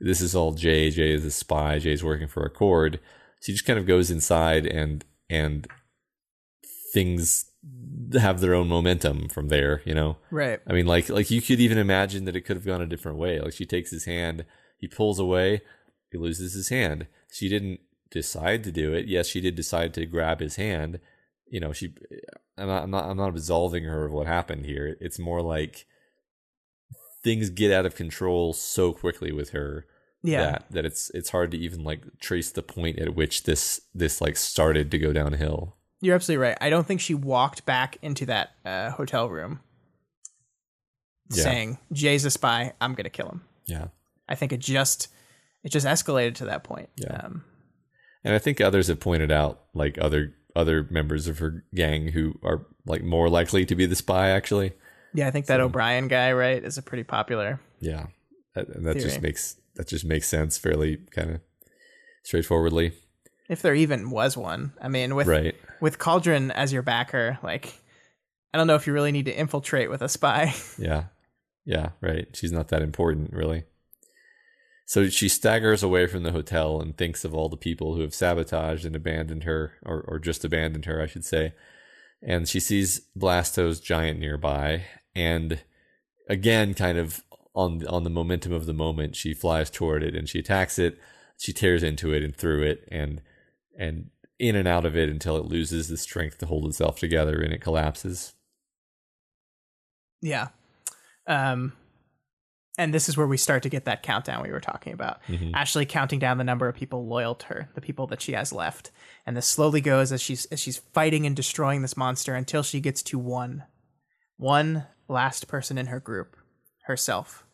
this 0.00 0.20
is 0.20 0.34
all 0.34 0.52
Jay. 0.52 0.90
Jay 0.90 1.12
is 1.12 1.24
a 1.24 1.30
spy. 1.30 1.78
Jay's 1.78 2.04
working 2.04 2.28
for 2.28 2.42
a 2.42 2.46
Accord. 2.46 3.00
She 3.40 3.52
just 3.52 3.64
kind 3.66 3.78
of 3.78 3.86
goes 3.86 4.10
inside 4.10 4.66
and 4.66 5.04
and 5.30 5.66
things 6.92 7.50
have 8.18 8.40
their 8.40 8.54
own 8.54 8.68
momentum 8.68 9.28
from 9.28 9.48
there. 9.48 9.82
You 9.84 9.94
know. 9.94 10.16
Right. 10.30 10.60
I 10.66 10.72
mean, 10.72 10.86
like 10.86 11.08
like 11.08 11.30
you 11.30 11.40
could 11.40 11.60
even 11.60 11.78
imagine 11.78 12.24
that 12.24 12.36
it 12.36 12.42
could 12.42 12.56
have 12.56 12.66
gone 12.66 12.82
a 12.82 12.86
different 12.86 13.18
way. 13.18 13.40
Like 13.40 13.52
she 13.52 13.66
takes 13.66 13.90
his 13.90 14.04
hand, 14.04 14.44
he 14.78 14.88
pulls 14.88 15.18
away, 15.18 15.62
he 16.10 16.18
loses 16.18 16.54
his 16.54 16.68
hand. 16.68 17.06
She 17.30 17.48
didn't 17.48 17.80
decide 18.14 18.64
to 18.64 18.72
do 18.72 18.94
it. 18.94 19.06
Yes, 19.06 19.26
she 19.28 19.42
did 19.42 19.54
decide 19.54 19.92
to 19.94 20.06
grab 20.06 20.40
his 20.40 20.56
hand. 20.56 21.00
You 21.46 21.60
know, 21.60 21.72
she. 21.74 21.94
I'm 22.56 22.68
not. 22.68 22.82
I'm 22.84 22.90
not. 22.90 23.04
I'm 23.04 23.16
not 23.18 23.28
absolving 23.28 23.84
her 23.84 24.06
of 24.06 24.12
what 24.12 24.26
happened 24.26 24.64
here. 24.64 24.96
It's 25.00 25.18
more 25.18 25.42
like 25.42 25.84
things 27.22 27.50
get 27.50 27.70
out 27.72 27.86
of 27.86 27.94
control 27.94 28.52
so 28.52 28.92
quickly 28.92 29.32
with 29.32 29.50
her 29.50 29.86
Yeah. 30.22 30.40
that 30.42 30.64
that 30.70 30.84
it's 30.84 31.10
it's 31.10 31.30
hard 31.30 31.50
to 31.52 31.58
even 31.58 31.82
like 31.84 32.02
trace 32.20 32.50
the 32.50 32.62
point 32.62 32.98
at 32.98 33.14
which 33.14 33.42
this 33.44 33.80
this 33.94 34.20
like 34.20 34.36
started 34.36 34.90
to 34.90 34.98
go 34.98 35.12
downhill. 35.12 35.76
You're 36.00 36.14
absolutely 36.14 36.46
right. 36.46 36.58
I 36.60 36.68
don't 36.70 36.86
think 36.86 37.00
she 37.00 37.14
walked 37.14 37.64
back 37.66 37.96
into 38.02 38.26
that 38.26 38.50
uh, 38.64 38.90
hotel 38.90 39.28
room 39.30 39.60
Yeah. 41.30 41.42
saying, 41.44 41.78
"Jay's 41.92 42.24
a 42.24 42.30
spy. 42.30 42.72
I'm 42.80 42.94
gonna 42.94 43.10
kill 43.10 43.28
him." 43.28 43.42
Yeah. 43.66 43.88
I 44.28 44.34
think 44.34 44.52
it 44.52 44.60
just 44.60 45.08
it 45.62 45.70
just 45.72 45.86
escalated 45.86 46.34
to 46.36 46.44
that 46.46 46.62
point. 46.64 46.90
Yeah. 46.96 47.16
Um, 47.24 47.44
And 48.24 48.34
I 48.34 48.38
think 48.38 48.60
others 48.60 48.88
have 48.88 49.00
pointed 49.00 49.30
out 49.30 49.60
like 49.74 49.98
other 50.00 50.34
other 50.56 50.86
members 50.90 51.26
of 51.28 51.38
her 51.40 51.64
gang 51.74 52.08
who 52.08 52.38
are 52.42 52.66
like 52.86 53.02
more 53.02 53.28
likely 53.28 53.66
to 53.66 53.74
be 53.74 53.86
the 53.86 53.96
spy 53.96 54.28
actually. 54.30 54.72
yeah, 55.12 55.26
I 55.28 55.30
think 55.30 55.46
that 55.46 55.60
O'Brien 55.60 56.08
guy, 56.08 56.32
right, 56.32 56.62
is 56.62 56.78
a 56.78 56.82
pretty 56.82 57.02
popular. 57.04 57.60
Yeah. 57.80 58.06
That, 58.54 58.68
and 58.68 58.86
that 58.86 58.98
just 58.98 59.20
makes 59.20 59.56
that 59.74 59.88
just 59.88 60.04
makes 60.04 60.28
sense 60.28 60.56
fairly 60.58 60.98
kind 61.10 61.30
of 61.32 61.40
straightforwardly. 62.22 62.92
If 63.48 63.60
there 63.62 63.74
even 63.74 64.10
was 64.10 64.36
one. 64.36 64.72
I 64.80 64.88
mean, 64.88 65.14
with 65.14 65.26
Right. 65.26 65.54
with 65.80 65.98
Cauldron 65.98 66.50
as 66.52 66.72
your 66.72 66.82
backer, 66.82 67.38
like 67.42 67.74
I 68.52 68.58
don't 68.58 68.66
know 68.68 68.76
if 68.76 68.86
you 68.86 68.92
really 68.92 69.12
need 69.12 69.26
to 69.26 69.36
infiltrate 69.38 69.90
with 69.90 70.02
a 70.02 70.08
spy. 70.08 70.54
Yeah. 70.78 71.04
Yeah, 71.66 71.90
right. 72.00 72.28
She's 72.34 72.52
not 72.52 72.68
that 72.68 72.82
important 72.82 73.32
really. 73.32 73.64
So 74.86 75.08
she 75.08 75.28
staggers 75.28 75.82
away 75.82 76.06
from 76.06 76.22
the 76.22 76.32
hotel 76.32 76.80
and 76.80 76.96
thinks 76.96 77.24
of 77.24 77.34
all 77.34 77.48
the 77.48 77.56
people 77.56 77.94
who 77.94 78.02
have 78.02 78.14
sabotaged 78.14 78.84
and 78.84 78.94
abandoned 78.94 79.44
her 79.44 79.72
or 79.84 80.04
or 80.06 80.18
just 80.18 80.44
abandoned 80.44 80.84
her, 80.84 81.00
I 81.00 81.06
should 81.06 81.24
say. 81.24 81.54
And 82.22 82.48
she 82.48 82.60
sees 82.60 83.00
Blasto's 83.16 83.80
giant 83.80 84.18
nearby 84.18 84.84
and 85.14 85.60
again 86.28 86.74
kind 86.74 86.98
of 86.98 87.22
on 87.54 87.86
on 87.86 88.04
the 88.04 88.10
momentum 88.10 88.52
of 88.52 88.66
the 88.66 88.72
moment 88.72 89.16
she 89.16 89.34
flies 89.34 89.70
toward 89.70 90.02
it 90.02 90.14
and 90.14 90.28
she 90.28 90.38
attacks 90.38 90.78
it 90.78 90.98
she 91.38 91.52
tears 91.52 91.82
into 91.82 92.12
it 92.12 92.22
and 92.22 92.34
through 92.34 92.62
it 92.62 92.88
and 92.90 93.20
and 93.78 94.10
in 94.38 94.56
and 94.56 94.66
out 94.66 94.84
of 94.84 94.96
it 94.96 95.08
until 95.08 95.36
it 95.36 95.44
loses 95.44 95.88
the 95.88 95.96
strength 95.96 96.38
to 96.38 96.46
hold 96.46 96.66
itself 96.66 96.98
together 96.98 97.40
and 97.40 97.52
it 97.52 97.60
collapses 97.60 98.34
yeah. 100.24 100.48
Um 101.26 101.74
and 102.76 102.92
this 102.92 103.08
is 103.08 103.16
where 103.16 103.26
we 103.26 103.36
start 103.36 103.62
to 103.62 103.68
get 103.68 103.84
that 103.84 104.02
countdown 104.02 104.42
we 104.42 104.50
were 104.50 104.60
talking 104.60 104.92
about. 104.92 105.22
Mm-hmm. 105.28 105.54
Ashley 105.54 105.86
counting 105.86 106.18
down 106.18 106.38
the 106.38 106.44
number 106.44 106.66
of 106.68 106.74
people 106.74 107.06
loyal 107.06 107.34
to 107.36 107.46
her, 107.46 107.68
the 107.74 107.80
people 107.80 108.06
that 108.08 108.20
she 108.20 108.32
has 108.32 108.52
left. 108.52 108.90
And 109.26 109.36
this 109.36 109.46
slowly 109.46 109.80
goes 109.80 110.10
as 110.10 110.20
she's 110.20 110.46
as 110.46 110.58
she's 110.58 110.78
fighting 110.78 111.24
and 111.24 111.36
destroying 111.36 111.82
this 111.82 111.96
monster 111.96 112.34
until 112.34 112.62
she 112.62 112.80
gets 112.80 113.02
to 113.04 113.18
one. 113.18 113.64
One 114.36 114.86
last 115.08 115.46
person 115.46 115.78
in 115.78 115.86
her 115.86 116.00
group, 116.00 116.36
herself. 116.84 117.46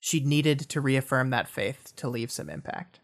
She 0.00 0.20
needed 0.20 0.60
to 0.60 0.80
reaffirm 0.80 1.30
that 1.30 1.48
faith 1.48 1.92
to 1.96 2.08
leave 2.08 2.30
some 2.30 2.48
impact. 2.48 2.98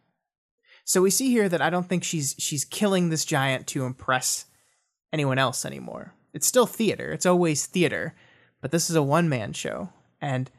So 0.84 1.02
we 1.02 1.10
see 1.10 1.30
here 1.30 1.48
that 1.48 1.60
I 1.60 1.68
don't 1.68 1.88
think 1.88 2.02
she's 2.02 2.34
she's 2.38 2.64
killing 2.64 3.10
this 3.10 3.26
giant 3.26 3.66
to 3.68 3.84
impress 3.84 4.46
anyone 5.12 5.38
else 5.38 5.66
anymore. 5.66 6.14
It's 6.32 6.46
still 6.46 6.66
theater. 6.66 7.12
It's 7.12 7.26
always 7.26 7.66
theater, 7.66 8.14
but 8.62 8.70
this 8.70 8.88
is 8.88 8.96
a 8.96 9.02
one 9.02 9.28
man 9.28 9.52
show 9.52 9.90
and 10.20 10.50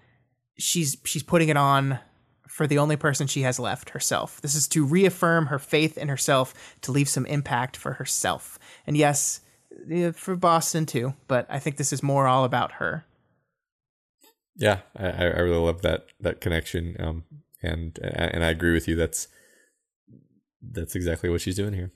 she's 0.60 0.98
she's 1.06 1.24
putting 1.24 1.50
it 1.50 1.58
on 1.58 2.00
for 2.48 2.68
the 2.68 2.78
only 2.80 2.98
person 2.98 3.26
she 3.28 3.42
has 3.44 3.60
left, 3.60 3.92
herself. 3.92 4.42
This 4.42 4.56
is 4.56 4.68
to 4.70 4.86
reaffirm 4.86 5.48
her 5.48 5.60
faith 5.60 5.98
in 5.98 6.10
herself, 6.10 6.54
to 6.82 6.92
leave 6.92 7.10
some 7.10 7.26
impact 7.26 7.78
for 7.78 7.94
herself. 7.94 8.60
And 8.86 8.98
yes, 8.98 9.42
for 10.14 10.36
Boston 10.36 10.86
too, 10.86 11.14
but 11.28 11.46
I 11.50 11.60
think 11.60 11.78
this 11.78 11.94
is 11.94 12.04
more 12.04 12.28
all 12.28 12.44
about 12.44 12.74
her. 12.74 13.06
yeah 14.58 14.80
i 14.98 15.08
i 15.08 15.40
really 15.40 15.58
love 15.66 15.82
that 15.84 16.08
that 16.20 16.42
connection 16.42 16.96
um 17.00 17.24
and 17.64 17.98
and 18.04 18.44
i 18.44 18.50
agree 18.50 18.74
with 18.74 18.88
you 18.90 18.96
that's 18.96 19.28
that's 20.62 20.96
exactly 20.96 21.30
what 21.30 21.40
she's 21.42 21.56
doing 21.56 21.74
here 21.74 21.92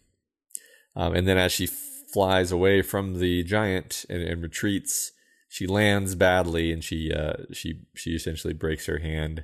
um 0.95 1.13
and 1.13 1.27
then 1.27 1.37
as 1.37 1.51
she 1.51 1.67
flies 2.13 2.51
away 2.53 2.81
from 2.81 3.19
the 3.19 3.43
giant 3.43 4.05
and, 4.09 4.23
and 4.23 4.41
retreats 4.41 5.11
she 5.53 5.67
lands 5.67 6.15
badly 6.15 6.71
and 6.71 6.83
she 6.83 7.13
uh 7.13 7.33
she 7.51 7.81
she 7.93 8.15
essentially 8.15 8.53
breaks 8.53 8.87
her 8.87 8.97
hand 8.97 9.43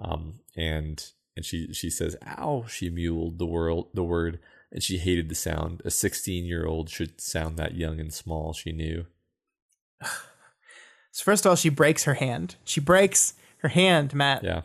um 0.00 0.40
and 0.56 1.12
and 1.36 1.44
she 1.44 1.72
she 1.72 1.88
says 1.88 2.16
ow 2.26 2.64
she 2.68 2.90
muled 2.90 3.38
the 3.38 3.46
world 3.46 3.88
the 3.94 4.02
word 4.02 4.40
and 4.72 4.82
she 4.82 4.98
hated 4.98 5.28
the 5.28 5.34
sound 5.36 5.80
a 5.84 5.90
16 5.90 6.44
year 6.44 6.66
old 6.66 6.90
should 6.90 7.20
sound 7.20 7.56
that 7.56 7.76
young 7.76 8.00
and 8.00 8.12
small 8.12 8.52
she 8.52 8.72
knew 8.72 9.06
So 11.14 11.22
first 11.22 11.46
of 11.46 11.50
all, 11.50 11.54
she 11.54 11.68
breaks 11.68 12.02
her 12.04 12.14
hand. 12.14 12.56
She 12.64 12.80
breaks 12.80 13.34
her 13.58 13.68
hand, 13.68 14.14
Matt. 14.14 14.42
yeah 14.42 14.62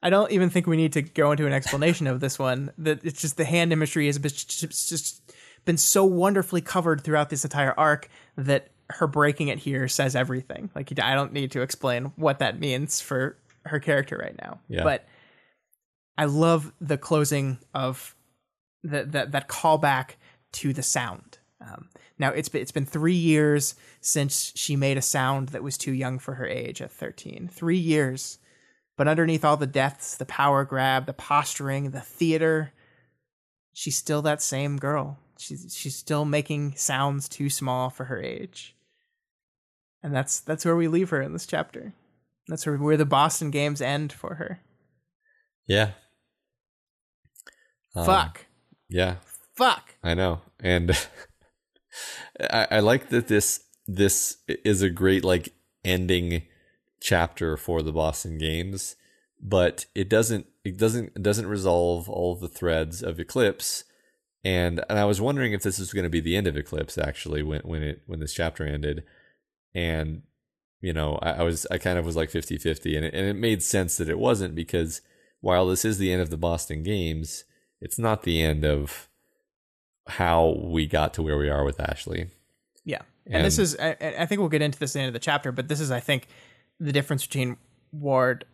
I 0.00 0.10
don't 0.10 0.30
even 0.30 0.48
think 0.48 0.68
we 0.68 0.76
need 0.76 0.92
to 0.92 1.02
go 1.02 1.32
into 1.32 1.44
an 1.44 1.52
explanation 1.52 2.06
of 2.06 2.20
this 2.20 2.38
one. 2.38 2.70
That 2.78 3.04
it's 3.04 3.20
just 3.20 3.36
the 3.36 3.44
hand 3.44 3.72
imagery 3.72 4.06
has 4.06 4.16
been 4.16 4.30
just 4.30 5.20
been 5.64 5.76
so 5.76 6.04
wonderfully 6.04 6.60
covered 6.60 7.02
throughout 7.02 7.30
this 7.30 7.42
entire 7.42 7.74
arc 7.76 8.08
that 8.36 8.68
her 8.90 9.06
breaking 9.06 9.48
it 9.48 9.58
here 9.58 9.88
says 9.88 10.16
everything. 10.16 10.70
Like 10.74 10.92
I 11.00 11.14
don't 11.14 11.32
need 11.32 11.52
to 11.52 11.62
explain 11.62 12.12
what 12.16 12.38
that 12.38 12.58
means 12.58 13.00
for 13.00 13.36
her 13.66 13.80
character 13.80 14.16
right 14.16 14.36
now. 14.40 14.60
Yeah. 14.68 14.82
But 14.82 15.06
I 16.16 16.24
love 16.24 16.72
the 16.80 16.98
closing 16.98 17.58
of 17.74 18.14
the, 18.82 19.04
that 19.04 19.32
that 19.32 19.48
callback 19.48 20.12
to 20.52 20.72
the 20.72 20.82
sound. 20.82 21.38
Um, 21.60 21.88
now 22.18 22.30
it's 22.30 22.48
been, 22.48 22.62
it's 22.62 22.72
been 22.72 22.86
three 22.86 23.14
years 23.14 23.74
since 24.00 24.52
she 24.54 24.76
made 24.76 24.96
a 24.96 25.02
sound 25.02 25.50
that 25.50 25.62
was 25.62 25.76
too 25.76 25.92
young 25.92 26.18
for 26.18 26.34
her 26.34 26.46
age 26.46 26.80
at 26.80 26.90
13. 26.90 27.48
Three 27.52 27.78
years. 27.78 28.38
But 28.96 29.06
underneath 29.06 29.44
all 29.44 29.56
the 29.56 29.66
deaths, 29.66 30.16
the 30.16 30.24
power 30.24 30.64
grab, 30.64 31.06
the 31.06 31.12
posturing, 31.12 31.90
the 31.90 32.00
theater, 32.00 32.72
she's 33.72 33.96
still 33.96 34.22
that 34.22 34.42
same 34.42 34.76
girl. 34.76 35.18
She's 35.38 35.76
she's 35.76 35.94
still 35.94 36.24
making 36.24 36.74
sounds 36.74 37.28
too 37.28 37.48
small 37.48 37.90
for 37.90 38.04
her 38.06 38.20
age. 38.20 38.74
And 40.02 40.14
that's 40.14 40.40
that's 40.40 40.64
where 40.64 40.76
we 40.76 40.88
leave 40.88 41.10
her 41.10 41.20
in 41.20 41.32
this 41.32 41.46
chapter. 41.46 41.92
That's 42.46 42.64
where, 42.66 42.76
where 42.76 42.96
the 42.96 43.04
Boston 43.04 43.50
games 43.50 43.80
end 43.82 44.12
for 44.12 44.36
her. 44.36 44.60
yeah 45.66 45.90
Um, 47.94 48.06
Fuck. 48.06 48.46
yeah 48.88 49.16
Fuck. 49.56 49.96
I 50.04 50.14
know, 50.14 50.40
and 50.60 50.92
I, 52.40 52.68
I 52.70 52.80
like 52.80 53.08
that 53.08 53.26
this 53.26 53.64
this 53.88 54.36
is 54.46 54.82
a 54.82 54.90
great 54.90 55.24
like 55.24 55.48
ending 55.84 56.42
chapter 57.00 57.56
for 57.56 57.82
the 57.82 57.92
Boston 57.92 58.38
Games, 58.38 58.94
but 59.42 59.86
it 59.96 60.08
doesn't 60.08 60.46
it 60.64 60.76
doesn't 60.76 61.12
it 61.16 61.22
doesn't 61.22 61.46
resolve 61.48 62.08
all 62.08 62.36
the 62.36 62.48
threads 62.48 63.02
of 63.02 63.18
Eclipse, 63.18 63.82
and 64.44 64.80
and 64.88 64.98
I 64.98 65.04
was 65.04 65.20
wondering 65.20 65.52
if 65.52 65.62
this 65.64 65.80
was 65.80 65.92
going 65.92 66.04
to 66.04 66.10
be 66.10 66.20
the 66.20 66.36
end 66.36 66.46
of 66.46 66.56
Eclipse 66.56 66.96
actually 66.96 67.42
when 67.42 67.62
when 67.62 67.82
it 67.82 68.02
when 68.06 68.20
this 68.20 68.34
chapter 68.34 68.64
ended, 68.64 69.02
and 69.74 70.22
you 70.80 70.92
know 70.92 71.18
I, 71.22 71.30
I 71.30 71.42
was 71.42 71.66
I 71.70 71.78
kind 71.78 71.98
of 71.98 72.04
was 72.04 72.16
like 72.16 72.30
50-50 72.30 72.96
and 72.96 73.04
it, 73.04 73.14
and 73.14 73.26
it 73.26 73.36
made 73.36 73.62
sense 73.62 73.96
that 73.96 74.08
it 74.08 74.18
wasn't 74.18 74.54
because 74.54 75.00
while 75.40 75.66
this 75.66 75.84
is 75.84 75.98
the 75.98 76.12
end 76.12 76.22
of 76.22 76.30
the 76.30 76.36
Boston 76.36 76.82
Games, 76.82 77.44
it's 77.80 77.98
not 77.98 78.22
the 78.22 78.42
end 78.42 78.64
of 78.64 79.08
how 80.08 80.56
we 80.60 80.86
got 80.86 81.14
to 81.14 81.22
where 81.22 81.38
we 81.38 81.48
are 81.48 81.64
with 81.64 81.80
Ashley. 81.80 82.28
Yeah. 82.84 83.02
And, 83.26 83.44
this 83.44 83.58
is, 83.58 83.76
I, 83.78 83.96
I 84.00 84.26
think 84.26 84.40
we'll 84.40 84.48
get 84.48 84.62
into 84.62 84.78
this 84.78 84.92
at 84.92 84.94
the 84.94 85.00
end 85.00 85.08
of 85.08 85.12
the 85.12 85.18
chapter, 85.20 85.52
but 85.52 85.68
this 85.68 85.80
is, 85.80 85.90
I 85.90 86.00
think, 86.00 86.28
the 86.80 86.92
difference 86.92 87.26
between 87.26 87.58
Ward 87.92 88.46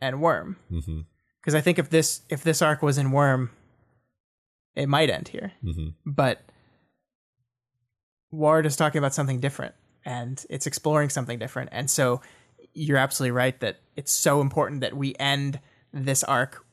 and 0.00 0.20
Worm. 0.20 0.56
Mm-hmm. 0.70 1.00
Because 1.40 1.54
I 1.54 1.60
think 1.60 1.78
if 1.78 1.90
this 1.90 2.22
if 2.28 2.42
this 2.42 2.60
arc 2.60 2.82
was 2.82 2.98
in 2.98 3.12
Worm, 3.12 3.50
it 4.74 4.88
might 4.88 5.10
end 5.10 5.28
here. 5.28 5.52
Mm-hmm. 5.64 5.90
But 6.04 6.42
Ward 8.32 8.66
is 8.66 8.74
talking 8.74 8.98
about 8.98 9.14
something 9.14 9.38
different, 9.38 9.76
and 10.06 10.46
it's 10.48 10.66
exploring 10.66 11.10
something 11.10 11.38
different. 11.38 11.68
And 11.72 11.90
so 11.90 12.22
you're 12.72 12.96
absolutely 12.96 13.32
right 13.32 13.58
that 13.60 13.80
it's 13.96 14.12
so 14.12 14.40
important 14.40 14.80
that 14.80 14.96
we 14.96 15.14
end 15.18 15.60
this 15.92 16.22
arc 16.22 16.64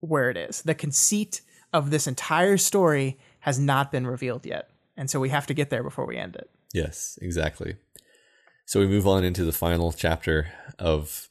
where 0.00 0.30
it 0.30 0.36
is. 0.36 0.62
The 0.62 0.74
conceit 0.74 1.42
of 1.72 1.90
this 1.90 2.06
entire 2.06 2.56
story 2.56 3.18
has 3.40 3.58
not 3.58 3.92
been 3.92 4.06
revealed 4.06 4.46
yet. 4.46 4.70
And 4.96 5.10
so 5.10 5.20
we 5.20 5.28
have 5.28 5.46
to 5.48 5.54
get 5.54 5.70
there 5.70 5.82
before 5.82 6.06
we 6.06 6.16
end 6.16 6.34
it. 6.34 6.50
Yes, 6.72 7.18
exactly. 7.20 7.76
So 8.64 8.80
we 8.80 8.86
move 8.86 9.06
on 9.06 9.22
into 9.22 9.44
the 9.44 9.52
final 9.52 9.92
chapter 9.92 10.48
of 10.78 11.28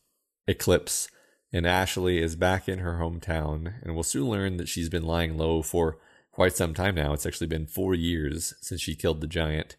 Eclipse, 0.48 1.08
and 1.52 1.66
Ashley 1.66 2.20
is 2.20 2.36
back 2.36 2.70
in 2.70 2.80
her 2.80 3.00
hometown, 3.00 3.74
and 3.82 3.94
we'll 3.94 4.03
soon 4.03 4.30
learn 4.30 4.58
that 4.58 4.68
she's 4.68 4.90
been 4.90 5.03
lying 5.03 5.38
low 5.38 5.61
for 5.61 5.98
quite 6.32 6.56
some 6.56 6.74
time 6.74 6.95
now. 6.95 7.14
It's 7.14 7.26
actually 7.26 7.48
been 7.48 7.66
four 7.66 7.95
years 7.95 8.53
since 8.61 8.82
she 8.82 8.95
killed 8.95 9.22
the 9.22 9.28
giant, 9.28 9.76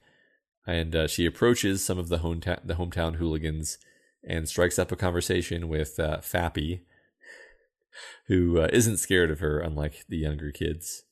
and 0.66 0.94
uh, 0.94 1.06
she 1.06 1.26
approaches 1.26 1.84
some 1.84 1.98
of 1.98 2.08
the 2.08 2.18
hometown 2.18 2.60
the 2.64 2.74
hometown 2.74 3.16
hooligans 3.16 3.78
and 4.24 4.48
strikes 4.48 4.78
up 4.78 4.92
a 4.92 4.96
conversation 4.96 5.68
with 5.68 5.98
uh, 5.98 6.18
Fappy, 6.18 6.82
who 8.26 8.60
uh, 8.60 8.68
not 8.72 8.98
scared 8.98 9.30
of 9.30 9.40
her, 9.40 9.58
unlike 9.58 10.04
the 10.08 10.18
younger 10.18 10.50
kids. 10.50 11.04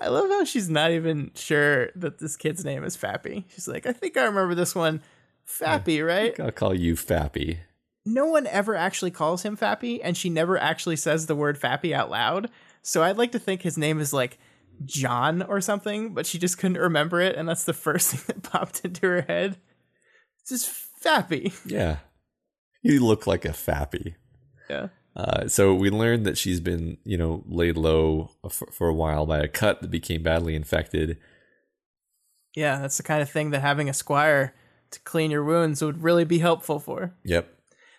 I 0.00 0.08
love 0.08 0.28
how 0.28 0.44
she's 0.44 0.68
not 0.68 0.90
even 0.90 1.30
sure 1.34 1.90
that 1.96 2.18
this 2.18 2.36
kid's 2.36 2.64
name 2.64 2.84
is 2.84 2.96
Fappy. 2.96 3.44
She's 3.48 3.68
like, 3.68 3.86
I 3.86 3.92
think 3.92 4.16
I 4.16 4.24
remember 4.24 4.54
this 4.54 4.74
one. 4.74 5.02
Fappy, 5.46 6.06
right? 6.06 6.38
I'll 6.40 6.52
call 6.52 6.74
you 6.74 6.94
Fappy. 6.94 7.58
No 8.06 8.26
one 8.26 8.46
ever 8.46 8.74
actually 8.74 9.10
calls 9.10 9.42
him 9.42 9.56
Fappy, 9.56 10.00
and 10.02 10.16
she 10.16 10.28
never 10.28 10.58
actually 10.58 10.96
says 10.96 11.26
the 11.26 11.34
word 11.34 11.58
Fappy 11.58 11.92
out 11.92 12.10
loud. 12.10 12.50
So 12.82 13.02
I'd 13.02 13.16
like 13.16 13.32
to 13.32 13.38
think 13.38 13.62
his 13.62 13.78
name 13.78 14.00
is 14.00 14.12
like 14.12 14.38
John 14.84 15.42
or 15.42 15.60
something, 15.60 16.14
but 16.14 16.26
she 16.26 16.38
just 16.38 16.58
couldn't 16.58 16.78
remember 16.78 17.20
it, 17.20 17.36
and 17.36 17.48
that's 17.48 17.64
the 17.64 17.72
first 17.72 18.10
thing 18.14 18.22
that 18.26 18.50
popped 18.50 18.84
into 18.84 19.06
her 19.06 19.22
head. 19.22 19.56
It's 20.40 20.50
just 20.50 20.70
Fappy. 21.02 21.54
Yeah. 21.66 21.98
You 22.82 23.04
look 23.04 23.26
like 23.26 23.44
a 23.44 23.50
Fappy. 23.50 24.14
Yeah. 24.68 24.88
Uh, 25.16 25.46
so 25.46 25.74
we 25.74 25.90
learned 25.90 26.26
that 26.26 26.36
she's 26.36 26.60
been, 26.60 26.98
you 27.04 27.16
know, 27.16 27.44
laid 27.46 27.76
low 27.76 28.30
for, 28.50 28.66
for, 28.72 28.88
a 28.88 28.94
while 28.94 29.26
by 29.26 29.38
a 29.38 29.46
cut 29.46 29.80
that 29.80 29.90
became 29.90 30.22
badly 30.22 30.56
infected. 30.56 31.18
Yeah, 32.56 32.80
that's 32.80 32.96
the 32.96 33.04
kind 33.04 33.22
of 33.22 33.30
thing 33.30 33.50
that 33.50 33.60
having 33.60 33.88
a 33.88 33.94
squire 33.94 34.54
to 34.90 35.00
clean 35.00 35.30
your 35.30 35.44
wounds 35.44 35.82
would 35.82 36.02
really 36.02 36.24
be 36.24 36.38
helpful 36.38 36.80
for. 36.80 37.14
Yep. 37.24 37.48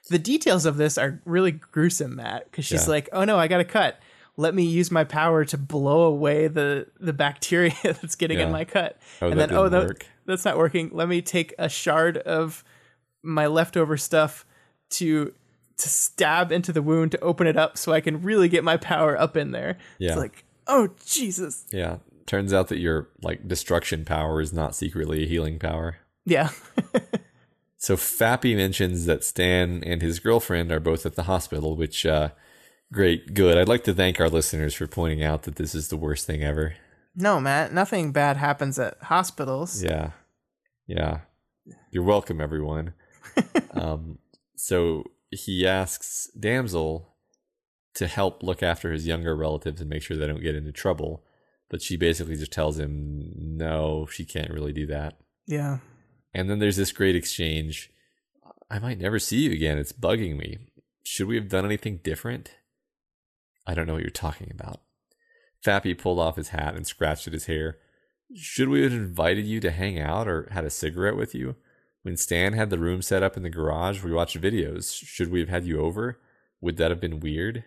The 0.09 0.19
details 0.19 0.65
of 0.65 0.77
this 0.77 0.97
are 0.97 1.21
really 1.25 1.51
gruesome, 1.51 2.17
Matt, 2.17 2.51
because 2.51 2.65
she's 2.65 2.85
yeah. 2.85 2.91
like, 2.91 3.09
"Oh 3.11 3.23
no, 3.23 3.39
I 3.39 3.47
got 3.47 3.61
a 3.61 3.65
cut. 3.65 3.97
Let 4.37 4.53
me 4.53 4.63
use 4.63 4.91
my 4.91 5.03
power 5.03 5.45
to 5.45 5.57
blow 5.57 6.03
away 6.03 6.47
the 6.47 6.87
the 6.99 7.13
bacteria 7.13 7.73
that's 7.83 8.15
getting 8.15 8.39
yeah. 8.39 8.45
in 8.45 8.51
my 8.51 8.65
cut." 8.65 8.99
Oh, 9.21 9.29
and 9.29 9.39
then, 9.39 9.53
oh, 9.53 9.69
that, 9.69 10.03
that's 10.25 10.45
not 10.45 10.57
working. 10.57 10.89
Let 10.91 11.07
me 11.07 11.21
take 11.21 11.53
a 11.57 11.69
shard 11.69 12.17
of 12.17 12.63
my 13.23 13.47
leftover 13.47 13.97
stuff 13.97 14.45
to 14.91 15.33
to 15.77 15.89
stab 15.89 16.51
into 16.51 16.71
the 16.71 16.81
wound 16.81 17.11
to 17.11 17.19
open 17.19 17.47
it 17.47 17.57
up 17.57 17.77
so 17.77 17.91
I 17.91 17.99
can 17.99 18.21
really 18.21 18.47
get 18.47 18.63
my 18.63 18.77
power 18.77 19.19
up 19.19 19.35
in 19.35 19.51
there. 19.51 19.77
Yeah. 19.99 20.11
It's 20.11 20.17
like, 20.17 20.45
oh 20.67 20.89
Jesus. 21.05 21.65
Yeah. 21.71 21.97
Turns 22.25 22.53
out 22.53 22.69
that 22.69 22.79
your 22.79 23.09
like 23.21 23.47
destruction 23.47 24.05
power 24.05 24.41
is 24.41 24.53
not 24.53 24.75
secretly 24.75 25.23
a 25.23 25.27
healing 25.27 25.59
power. 25.59 25.97
Yeah. 26.25 26.49
so 27.77 27.95
Fappy 27.95 28.55
mentions 28.55 29.05
that 29.05 29.23
Stan 29.23 29.83
and 29.83 30.01
his 30.01 30.19
girlfriend 30.19 30.71
are 30.71 30.79
both 30.79 31.05
at 31.05 31.15
the 31.15 31.23
hospital, 31.23 31.75
which 31.75 32.05
uh 32.05 32.29
great, 32.95 33.33
good. 33.33 33.57
I'd 33.57 33.67
like 33.67 33.83
to 33.83 33.93
thank 33.93 34.19
our 34.19 34.29
listeners 34.29 34.73
for 34.73 34.87
pointing 34.87 35.21
out 35.21 35.43
that 35.43 35.57
this 35.57 35.75
is 35.75 35.89
the 35.89 35.97
worst 35.97 36.25
thing 36.25 36.43
ever. 36.43 36.75
No, 37.15 37.39
Matt, 37.39 37.73
nothing 37.73 38.11
bad 38.11 38.37
happens 38.37 38.79
at 38.79 38.97
hospitals. 39.03 39.83
Yeah. 39.83 40.11
Yeah. 40.87 41.19
You're 41.91 42.03
welcome, 42.03 42.41
everyone. 42.41 42.93
um 43.71 44.19
so 44.55 45.03
he 45.29 45.67
asks 45.67 46.29
Damsel 46.39 47.13
to 47.95 48.07
help 48.07 48.43
look 48.43 48.63
after 48.63 48.91
his 48.91 49.05
younger 49.05 49.35
relatives 49.35 49.81
and 49.81 49.89
make 49.89 50.01
sure 50.01 50.15
they 50.15 50.27
don't 50.27 50.41
get 50.41 50.55
into 50.55 50.71
trouble. 50.71 51.23
But 51.69 51.81
she 51.81 51.97
basically 51.97 52.35
just 52.35 52.51
tells 52.51 52.79
him, 52.79 53.31
no, 53.35 54.07
she 54.09 54.23
can't 54.23 54.51
really 54.51 54.73
do 54.73 54.85
that. 54.87 55.17
Yeah. 55.47 55.79
And 56.33 56.49
then 56.49 56.59
there's 56.59 56.77
this 56.77 56.91
great 56.91 57.15
exchange. 57.15 57.89
I 58.69 58.79
might 58.79 58.99
never 58.99 59.19
see 59.19 59.41
you 59.41 59.51
again. 59.51 59.77
It's 59.77 59.93
bugging 59.93 60.37
me. 60.37 60.59
Should 61.03 61.27
we 61.27 61.35
have 61.35 61.49
done 61.49 61.65
anything 61.65 61.99
different? 62.03 62.51
I 63.67 63.73
don't 63.73 63.87
know 63.87 63.93
what 63.93 64.03
you're 64.03 64.11
talking 64.11 64.51
about. 64.51 64.81
Fappy 65.63 65.97
pulled 65.97 66.19
off 66.19 66.35
his 66.35 66.49
hat 66.49 66.75
and 66.75 66.85
scratched 66.85 67.27
at 67.27 67.33
his 67.33 67.45
hair. 67.45 67.77
Should 68.35 68.69
we 68.69 68.83
have 68.83 68.93
invited 68.93 69.45
you 69.45 69.59
to 69.61 69.71
hang 69.71 69.99
out 69.99 70.27
or 70.27 70.47
had 70.51 70.65
a 70.65 70.69
cigarette 70.69 71.15
with 71.15 71.33
you? 71.33 71.55
When 72.03 72.17
Stan 72.17 72.53
had 72.53 72.69
the 72.69 72.77
room 72.77 73.01
set 73.01 73.23
up 73.23 73.35
in 73.35 73.43
the 73.43 73.49
garage, 73.49 74.03
we 74.03 74.11
watched 74.11 74.39
videos. 74.39 74.93
Should 74.93 75.31
we 75.31 75.39
have 75.39 75.49
had 75.49 75.65
you 75.65 75.79
over? 75.79 76.19
Would 76.61 76.77
that 76.77 76.91
have 76.91 77.01
been 77.01 77.19
weird? 77.19 77.65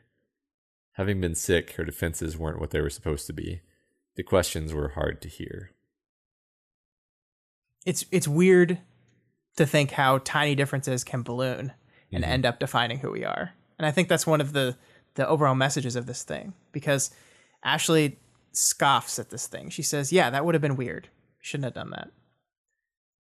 Having 0.93 1.21
been 1.21 1.35
sick, 1.35 1.73
her 1.73 1.85
defenses 1.85 2.37
weren't 2.37 2.61
what 2.61 2.71
they 2.71 2.81
were 2.81 2.91
supposed 2.91 3.27
to 3.27 3.33
be. 3.33 3.63
The 4.17 4.23
questions 4.23 4.73
were 4.73 4.91
hard 4.91 5.21
to 5.23 5.29
hear. 5.29 5.73
It's 7.87 8.05
it's 8.11 8.27
weird 8.27 8.79
to 9.57 9.67
think 9.67 9.93
how 9.93 10.19
tiny 10.19 10.55
differences 10.55 11.05
can 11.05 11.23
balloon 11.23 11.73
and 12.13 12.23
mm-hmm. 12.23 12.33
end 12.33 12.47
up 12.47 12.59
defining 12.59 12.99
who 12.99 13.11
we 13.11 13.25
are. 13.25 13.55
And 13.79 13.87
I 13.87 13.91
think 13.91 14.09
that's 14.09 14.27
one 14.27 14.41
of 14.41 14.53
the 14.53 14.77
the 15.19 15.29
overall 15.29 15.57
messages 15.57 15.97
of 15.97 16.07
this 16.07 16.23
thing 16.23 16.55
because 16.71 17.11
Ashley 17.65 18.19
scoffs 18.53 19.19
at 19.19 19.31
this 19.31 19.49
thing. 19.49 19.69
She 19.69 19.83
says, 19.83 20.13
"Yeah, 20.13 20.31
that 20.31 20.45
would 20.47 20.55
have 20.55 20.63
been 20.63 20.77
weird. 20.77 21.09
Shouldn't 21.43 21.65
have 21.65 21.75
done 21.75 21.91
that." 21.91 22.11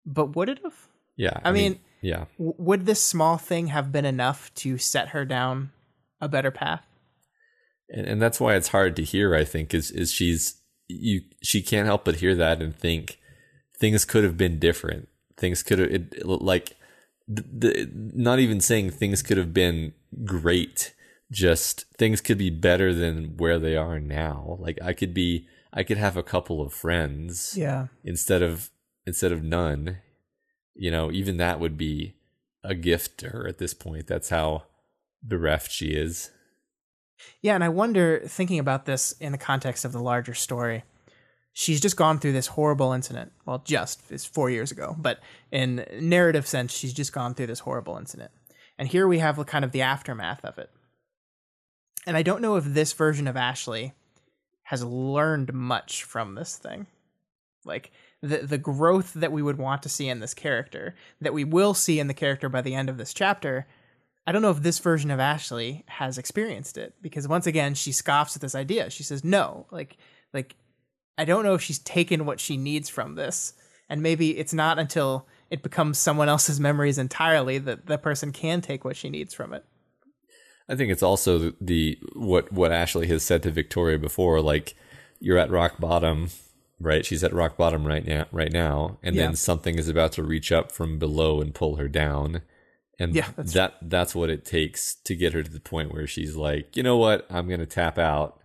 But 0.05 0.35
would 0.35 0.49
it 0.49 0.59
have? 0.63 0.87
Yeah. 1.17 1.39
I, 1.43 1.49
I 1.49 1.51
mean, 1.51 1.71
mean, 1.71 1.79
yeah. 2.01 2.25
W- 2.37 2.53
would 2.57 2.85
this 2.85 3.01
small 3.01 3.37
thing 3.37 3.67
have 3.67 3.91
been 3.91 4.05
enough 4.05 4.53
to 4.55 4.77
set 4.77 5.09
her 5.09 5.25
down 5.25 5.71
a 6.21 6.29
better 6.29 6.51
path? 6.51 6.85
And, 7.89 8.05
and 8.07 8.21
that's 8.21 8.39
why 8.39 8.53
it's 8.55 8.69
hard 8.69 8.95
to 8.97 9.03
hear. 9.03 9.35
I 9.35 9.43
think 9.43 9.73
is 9.73 9.89
is 9.89 10.11
she's 10.11 10.61
you 10.87 11.21
she 11.41 11.63
can't 11.63 11.87
help 11.87 12.05
but 12.05 12.17
hear 12.17 12.35
that 12.35 12.61
and 12.61 12.75
think 12.75 13.17
things 13.75 14.05
could 14.05 14.23
have 14.23 14.37
been 14.37 14.59
different. 14.59 15.09
Things 15.37 15.63
could 15.63 15.79
have 15.79 15.89
it, 15.89 16.25
like 16.25 16.75
the, 17.27 17.43
the, 17.51 17.91
not 17.93 18.37
even 18.37 18.61
saying 18.61 18.91
things 18.91 19.23
could 19.23 19.37
have 19.37 19.53
been 19.55 19.93
great. 20.23 20.93
Just 21.31 21.85
things 21.97 22.21
could 22.21 22.37
be 22.37 22.49
better 22.49 22.93
than 22.93 23.37
where 23.37 23.59
they 23.59 23.75
are 23.75 23.99
now. 23.99 24.57
Like 24.59 24.79
I 24.81 24.93
could 24.93 25.13
be, 25.13 25.47
I 25.71 25.83
could 25.83 25.97
have 25.97 26.17
a 26.17 26.23
couple 26.23 26.61
of 26.61 26.73
friends, 26.73 27.55
yeah, 27.55 27.87
instead 28.03 28.41
of 28.41 28.71
instead 29.05 29.31
of 29.31 29.43
none 29.43 29.97
you 30.79 30.89
know, 30.89 31.11
even 31.11 31.37
that 31.37 31.59
would 31.59 31.77
be 31.77 32.15
a 32.63 32.73
gift 32.73 33.17
to 33.19 33.29
her 33.29 33.45
at 33.47 33.57
this 33.57 33.73
point. 33.73 34.07
That's 34.07 34.29
how 34.29 34.63
bereft 35.21 35.71
she 35.71 35.87
is. 35.87 36.31
Yeah, 37.41 37.53
and 37.53 37.63
I 37.63 37.69
wonder, 37.69 38.21
thinking 38.25 38.59
about 38.59 38.85
this 38.85 39.11
in 39.19 39.33
the 39.33 39.37
context 39.37 39.83
of 39.83 39.91
the 39.91 40.01
larger 40.01 40.33
story, 40.33 40.85
she's 41.51 41.81
just 41.81 41.97
gone 41.97 42.17
through 42.17 42.31
this 42.31 42.47
horrible 42.47 42.93
incident. 42.93 43.33
Well, 43.45 43.61
just 43.65 44.09
it's 44.09 44.23
four 44.23 44.49
years 44.49 44.71
ago, 44.71 44.95
but 44.97 45.19
in 45.51 45.85
narrative 45.99 46.47
sense, 46.47 46.73
she's 46.73 46.93
just 46.93 47.11
gone 47.11 47.33
through 47.33 47.47
this 47.47 47.59
horrible 47.59 47.97
incident. 47.97 48.31
And 48.77 48.87
here 48.87 49.05
we 49.05 49.19
have 49.19 49.45
kind 49.47 49.65
of 49.65 49.73
the 49.73 49.81
aftermath 49.81 50.45
of 50.45 50.57
it. 50.57 50.69
And 52.05 52.15
I 52.17 52.23
don't 52.23 52.41
know 52.41 52.55
if 52.55 52.65
this 52.65 52.93
version 52.93 53.27
of 53.27 53.37
Ashley 53.37 53.93
has 54.63 54.83
learned 54.83 55.53
much 55.53 56.03
from 56.03 56.35
this 56.35 56.55
thing. 56.55 56.87
Like, 57.65 57.91
the 58.21 58.37
the 58.39 58.57
growth 58.57 59.13
that 59.13 59.31
we 59.31 59.41
would 59.41 59.57
want 59.57 59.83
to 59.83 59.89
see 59.89 60.07
in 60.07 60.19
this 60.19 60.33
character, 60.33 60.95
that 61.21 61.33
we 61.33 61.43
will 61.43 61.73
see 61.73 61.99
in 61.99 62.07
the 62.07 62.13
character 62.13 62.49
by 62.49 62.61
the 62.61 62.75
end 62.75 62.89
of 62.89 62.97
this 62.97 63.13
chapter. 63.13 63.67
I 64.27 64.31
don't 64.31 64.41
know 64.41 64.51
if 64.51 64.61
this 64.61 64.79
version 64.79 65.09
of 65.11 65.19
Ashley 65.19 65.83
has 65.87 66.17
experienced 66.17 66.77
it 66.77 66.93
because 67.01 67.27
once 67.27 67.47
again 67.47 67.73
she 67.73 67.91
scoffs 67.91 68.35
at 68.35 68.41
this 68.41 68.55
idea. 68.55 68.89
She 68.89 69.03
says, 69.03 69.23
"No, 69.23 69.65
like 69.71 69.97
like 70.33 70.55
I 71.17 71.25
don't 71.25 71.43
know 71.43 71.55
if 71.55 71.61
she's 71.61 71.79
taken 71.79 72.25
what 72.25 72.39
she 72.39 72.57
needs 72.57 72.89
from 72.89 73.15
this." 73.15 73.53
And 73.89 74.03
maybe 74.03 74.37
it's 74.37 74.53
not 74.53 74.77
until 74.77 75.27
it 75.49 75.63
becomes 75.63 75.97
someone 75.97 76.29
else's 76.29 76.59
memories 76.59 76.99
entirely 76.99 77.57
that 77.57 77.87
the 77.87 77.97
person 77.97 78.31
can 78.31 78.61
take 78.61 78.85
what 78.85 78.95
she 78.95 79.09
needs 79.09 79.33
from 79.33 79.53
it. 79.53 79.65
I 80.69 80.75
think 80.75 80.91
it's 80.91 81.03
also 81.03 81.53
the, 81.59 81.97
what 82.13 82.51
what 82.51 82.71
Ashley 82.71 83.07
has 83.07 83.23
said 83.23 83.43
to 83.43 83.51
Victoria 83.51 83.97
before 83.97 84.39
like 84.41 84.75
you're 85.19 85.37
at 85.37 85.49
rock 85.49 85.79
bottom 85.79 86.29
right? 86.79 87.05
She's 87.05 87.23
at 87.23 87.33
rock 87.33 87.57
bottom 87.57 87.85
right 87.85 88.05
now, 88.05 88.25
right 88.31 88.51
now, 88.51 88.97
and 89.03 89.15
yeah. 89.15 89.23
then 89.23 89.35
something 89.35 89.77
is 89.77 89.89
about 89.89 90.13
to 90.13 90.23
reach 90.23 90.51
up 90.51 90.71
from 90.71 90.97
below 90.97 91.41
and 91.41 91.53
pull 91.53 91.75
her 91.75 91.87
down. 91.87 92.41
And 92.97 93.15
yeah, 93.15 93.29
that's 93.35 93.53
that 93.53 93.77
that's 93.81 94.15
what 94.15 94.29
it 94.29 94.45
takes 94.45 94.95
to 95.05 95.15
get 95.15 95.33
her 95.33 95.43
to 95.43 95.51
the 95.51 95.59
point 95.59 95.93
where 95.93 96.07
she's 96.07 96.35
like, 96.35 96.75
you 96.75 96.83
know 96.83 96.97
what, 96.97 97.25
I'm 97.29 97.47
gonna 97.47 97.65
tap 97.65 97.97
out 97.97 98.41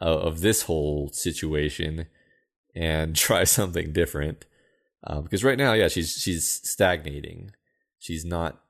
of 0.00 0.40
this 0.40 0.62
whole 0.62 1.10
situation 1.12 2.06
and 2.74 3.16
try 3.16 3.44
something 3.44 3.92
different. 3.92 4.46
Uh, 5.06 5.20
because 5.20 5.44
right 5.44 5.58
now, 5.58 5.72
yeah, 5.74 5.88
she's 5.88 6.12
she's 6.12 6.48
stagnating. 6.48 7.52
She's 7.98 8.24
not 8.24 8.60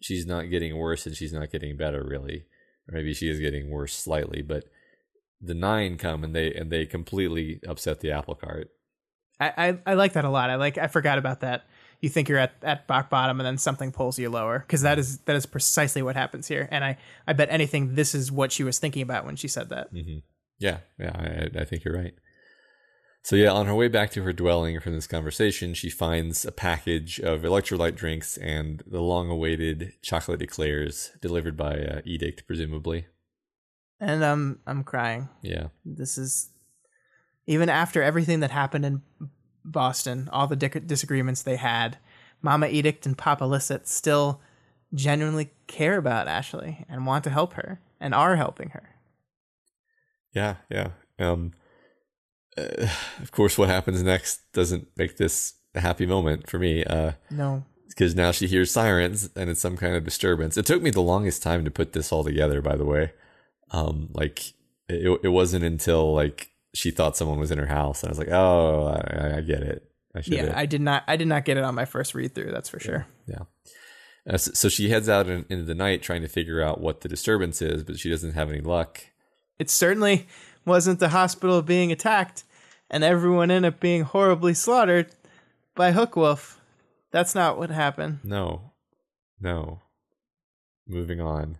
she's 0.00 0.26
not 0.26 0.50
getting 0.50 0.76
worse 0.76 1.06
and 1.06 1.16
she's 1.16 1.32
not 1.32 1.50
getting 1.50 1.76
better 1.76 2.04
really. 2.04 2.46
Or 2.88 2.94
maybe 2.94 3.14
she 3.14 3.28
is 3.28 3.40
getting 3.40 3.70
worse 3.70 3.94
slightly, 3.94 4.42
but 4.42 4.64
the 5.40 5.54
nine 5.54 5.98
come 5.98 6.24
and 6.24 6.34
they 6.34 6.54
and 6.54 6.70
they 6.70 6.86
completely 6.86 7.60
upset 7.66 8.00
the 8.00 8.10
apple 8.10 8.34
cart. 8.34 8.70
I, 9.38 9.52
I, 9.56 9.78
I 9.86 9.94
like 9.94 10.14
that 10.14 10.24
a 10.24 10.30
lot. 10.30 10.50
I 10.50 10.56
like 10.56 10.78
I 10.78 10.86
forgot 10.86 11.18
about 11.18 11.40
that. 11.40 11.66
you 12.00 12.08
think 12.08 12.28
you're 12.28 12.38
at, 12.38 12.54
at 12.62 12.84
rock 12.88 13.10
bottom 13.10 13.40
and 13.40 13.46
then 13.46 13.58
something 13.58 13.92
pulls 13.92 14.18
you 14.18 14.30
lower 14.30 14.60
because 14.60 14.82
that 14.82 14.98
is 14.98 15.18
that 15.20 15.36
is 15.36 15.46
precisely 15.46 16.02
what 16.02 16.14
happens 16.14 16.46
here 16.46 16.68
and 16.70 16.84
i 16.84 16.98
i 17.26 17.32
bet 17.32 17.48
anything 17.50 17.94
this 17.94 18.14
is 18.14 18.30
what 18.30 18.52
she 18.52 18.62
was 18.62 18.78
thinking 18.78 19.00
about 19.00 19.24
when 19.24 19.34
she 19.34 19.48
said 19.48 19.70
that 19.70 19.92
mm-hmm. 19.92 20.18
Yeah, 20.58 20.78
yeah, 20.98 21.12
I, 21.54 21.60
I 21.60 21.64
think 21.64 21.84
you're 21.84 21.94
right. 21.94 22.14
So 23.26 23.34
yeah, 23.34 23.50
on 23.50 23.66
her 23.66 23.74
way 23.74 23.88
back 23.88 24.12
to 24.12 24.22
her 24.22 24.32
dwelling 24.32 24.78
from 24.78 24.94
this 24.94 25.08
conversation, 25.08 25.74
she 25.74 25.90
finds 25.90 26.44
a 26.44 26.52
package 26.52 27.18
of 27.18 27.40
electrolyte 27.42 27.96
drinks 27.96 28.36
and 28.36 28.84
the 28.86 29.00
long-awaited 29.00 29.94
chocolate 30.00 30.40
eclairs 30.42 31.10
delivered 31.20 31.56
by 31.56 31.74
uh, 31.74 32.02
Edict, 32.04 32.46
presumably. 32.46 33.06
and 33.98 34.22
um 34.22 34.60
i'm 34.64 34.84
crying 34.84 35.28
Yeah, 35.42 35.68
this 35.84 36.16
is 36.16 36.50
even 37.48 37.68
after 37.68 38.00
everything 38.00 38.38
that 38.40 38.52
happened 38.52 38.84
in 38.84 39.02
boston 39.64 40.28
all 40.32 40.46
the 40.46 40.54
dic- 40.54 40.86
disagreements 40.86 41.42
they 41.42 41.56
had 41.56 41.98
mama 42.42 42.68
edict 42.68 43.06
and 43.06 43.18
papa 43.18 43.42
Lisset 43.42 43.88
still 43.88 44.40
genuinely 44.94 45.50
care 45.66 45.96
about 45.98 46.28
ashley 46.28 46.84
and 46.88 47.06
want 47.06 47.24
to 47.24 47.30
help 47.30 47.54
her 47.54 47.80
and 48.00 48.14
are 48.14 48.36
helping 48.36 48.68
her 48.68 48.90
yeah, 50.32 50.56
yeah. 50.70 50.90
Um, 51.18 51.54
uh, 52.58 52.88
of 53.22 53.32
course, 53.32 53.58
what 53.58 53.68
happens 53.68 54.02
next 54.02 54.40
doesn't 54.52 54.88
make 54.96 55.16
this 55.16 55.54
a 55.74 55.80
happy 55.80 56.06
moment 56.06 56.48
for 56.48 56.58
me. 56.58 56.84
Uh, 56.84 57.12
no 57.30 57.64
because 57.96 58.14
now 58.14 58.30
she 58.30 58.46
hears 58.46 58.70
sirens 58.70 59.30
and 59.36 59.48
it's 59.48 59.60
some 59.60 59.74
kind 59.74 59.96
of 59.96 60.04
disturbance. 60.04 60.58
It 60.58 60.66
took 60.66 60.82
me 60.82 60.90
the 60.90 61.00
longest 61.00 61.42
time 61.42 61.64
to 61.64 61.70
put 61.70 61.94
this 61.94 62.12
all 62.12 62.22
together, 62.22 62.60
by 62.60 62.76
the 62.76 62.84
way. 62.84 63.12
Um, 63.70 64.10
like 64.12 64.52
it, 64.88 65.20
it 65.22 65.28
wasn't 65.28 65.64
until 65.64 66.14
like 66.14 66.50
she 66.74 66.90
thought 66.90 67.16
someone 67.16 67.38
was 67.38 67.50
in 67.50 67.58
her 67.58 67.66
house, 67.66 68.02
and 68.02 68.10
I 68.10 68.12
was 68.12 68.18
like, 68.18 68.30
oh, 68.30 68.88
I, 68.88 69.38
I 69.38 69.40
get 69.40 69.62
it. 69.62 69.90
I 70.14 70.22
yeah 70.24 70.52
i 70.56 70.64
did 70.64 70.80
not 70.80 71.04
i 71.06 71.16
did 71.16 71.28
not 71.28 71.44
get 71.44 71.58
it 71.58 71.64
on 71.64 71.74
my 71.74 71.84
first 71.84 72.14
read 72.14 72.34
through 72.34 72.50
that's 72.50 72.70
for 72.70 72.80
sure 72.80 73.06
yeah. 73.26 73.42
Uh, 74.26 74.38
so, 74.38 74.50
so 74.54 74.68
she 74.70 74.88
heads 74.88 75.10
out 75.10 75.28
in, 75.28 75.44
into 75.50 75.64
the 75.64 75.74
night 75.74 76.02
trying 76.02 76.22
to 76.22 76.28
figure 76.28 76.62
out 76.62 76.80
what 76.80 77.02
the 77.02 77.08
disturbance 77.08 77.60
is, 77.62 77.84
but 77.84 77.98
she 77.98 78.10
doesn't 78.10 78.32
have 78.32 78.50
any 78.50 78.60
luck. 78.60 79.04
It's 79.58 79.72
certainly 79.72 80.26
wasn't 80.66 81.00
the 81.00 81.10
hospital 81.10 81.62
being 81.62 81.92
attacked 81.92 82.44
and 82.90 83.02
everyone 83.02 83.50
in 83.50 83.64
it 83.64 83.80
being 83.80 84.02
horribly 84.02 84.54
slaughtered 84.54 85.08
by 85.74 85.92
Hookwolf. 85.92 86.56
That's 87.10 87.34
not 87.34 87.58
what 87.58 87.70
happened. 87.70 88.20
No, 88.22 88.72
no. 89.40 89.80
Moving 90.86 91.20
on. 91.20 91.58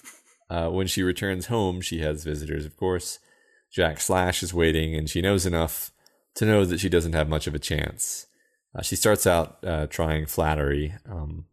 uh, 0.50 0.68
when 0.68 0.86
she 0.86 1.02
returns 1.02 1.46
home, 1.46 1.80
she 1.80 2.00
has 2.00 2.24
visitors, 2.24 2.64
of 2.64 2.76
course. 2.76 3.18
Jack 3.70 4.00
Slash 4.00 4.42
is 4.42 4.54
waiting, 4.54 4.94
and 4.94 5.08
she 5.08 5.22
knows 5.22 5.46
enough 5.46 5.92
to 6.34 6.44
know 6.44 6.64
that 6.64 6.80
she 6.80 6.88
doesn't 6.88 7.14
have 7.14 7.28
much 7.28 7.46
of 7.46 7.54
a 7.54 7.58
chance. 7.58 8.26
Uh, 8.74 8.82
she 8.82 8.96
starts 8.96 9.26
out 9.26 9.58
uh, 9.64 9.86
trying 9.86 10.26
flattery, 10.26 10.94
um, 11.10 11.46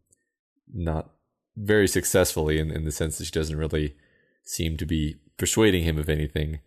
not 0.74 1.10
very 1.56 1.88
successfully 1.88 2.60
in, 2.60 2.72
in 2.72 2.86
the 2.86 2.92
sense 2.92 3.18
that 3.18 3.26
she 3.26 3.32
doesn't 3.32 3.58
really 3.58 3.96
seem 4.44 4.78
to 4.78 4.86
be 4.86 5.18
persuading 5.38 5.84
him 5.84 5.98
of 5.98 6.10
anything. 6.10 6.60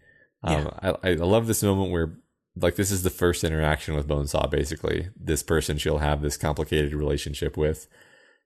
Um, 0.43 0.71
I, 0.83 1.11
I 1.11 1.15
love 1.15 1.47
this 1.47 1.63
moment 1.63 1.93
where, 1.93 2.13
like, 2.57 2.77
this 2.77 2.91
is 2.91 3.03
the 3.03 3.11
first 3.11 3.45
interaction 3.45 3.95
with 3.95 4.09
Bonesaw, 4.09 4.51
basically. 4.51 5.09
This 5.17 5.43
person 5.43 5.79
she'll 5.79 5.99
have 5.99 6.21
this 6.21 6.37
complicated 6.37 6.95
relationship 6.95 7.57
with. 7.57 7.87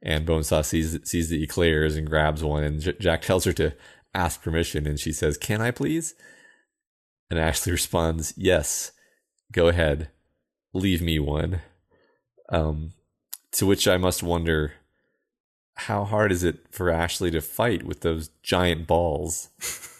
And 0.02 0.26
Bonesaw 0.26 0.64
sees, 0.64 0.98
sees 1.08 1.30
the 1.30 1.42
eclairs 1.42 1.96
and 1.96 2.08
grabs 2.08 2.44
one, 2.44 2.64
and 2.64 2.80
J- 2.80 2.96
Jack 3.00 3.22
tells 3.22 3.44
her 3.44 3.52
to 3.54 3.72
ask 4.14 4.42
permission, 4.42 4.86
and 4.86 5.00
she 5.00 5.12
says, 5.12 5.38
Can 5.38 5.60
I 5.60 5.70
please? 5.70 6.14
And 7.30 7.38
Ashley 7.38 7.72
responds, 7.72 8.34
Yes, 8.36 8.92
go 9.52 9.68
ahead. 9.68 10.10
Leave 10.72 11.00
me 11.00 11.18
one. 11.18 11.60
Um, 12.50 12.92
to 13.52 13.64
which 13.66 13.88
I 13.88 13.96
must 13.96 14.22
wonder, 14.22 14.74
how 15.74 16.04
hard 16.04 16.30
is 16.30 16.44
it 16.44 16.66
for 16.70 16.90
Ashley 16.90 17.30
to 17.30 17.40
fight 17.40 17.84
with 17.84 18.02
those 18.02 18.28
giant 18.42 18.86
balls? 18.86 19.48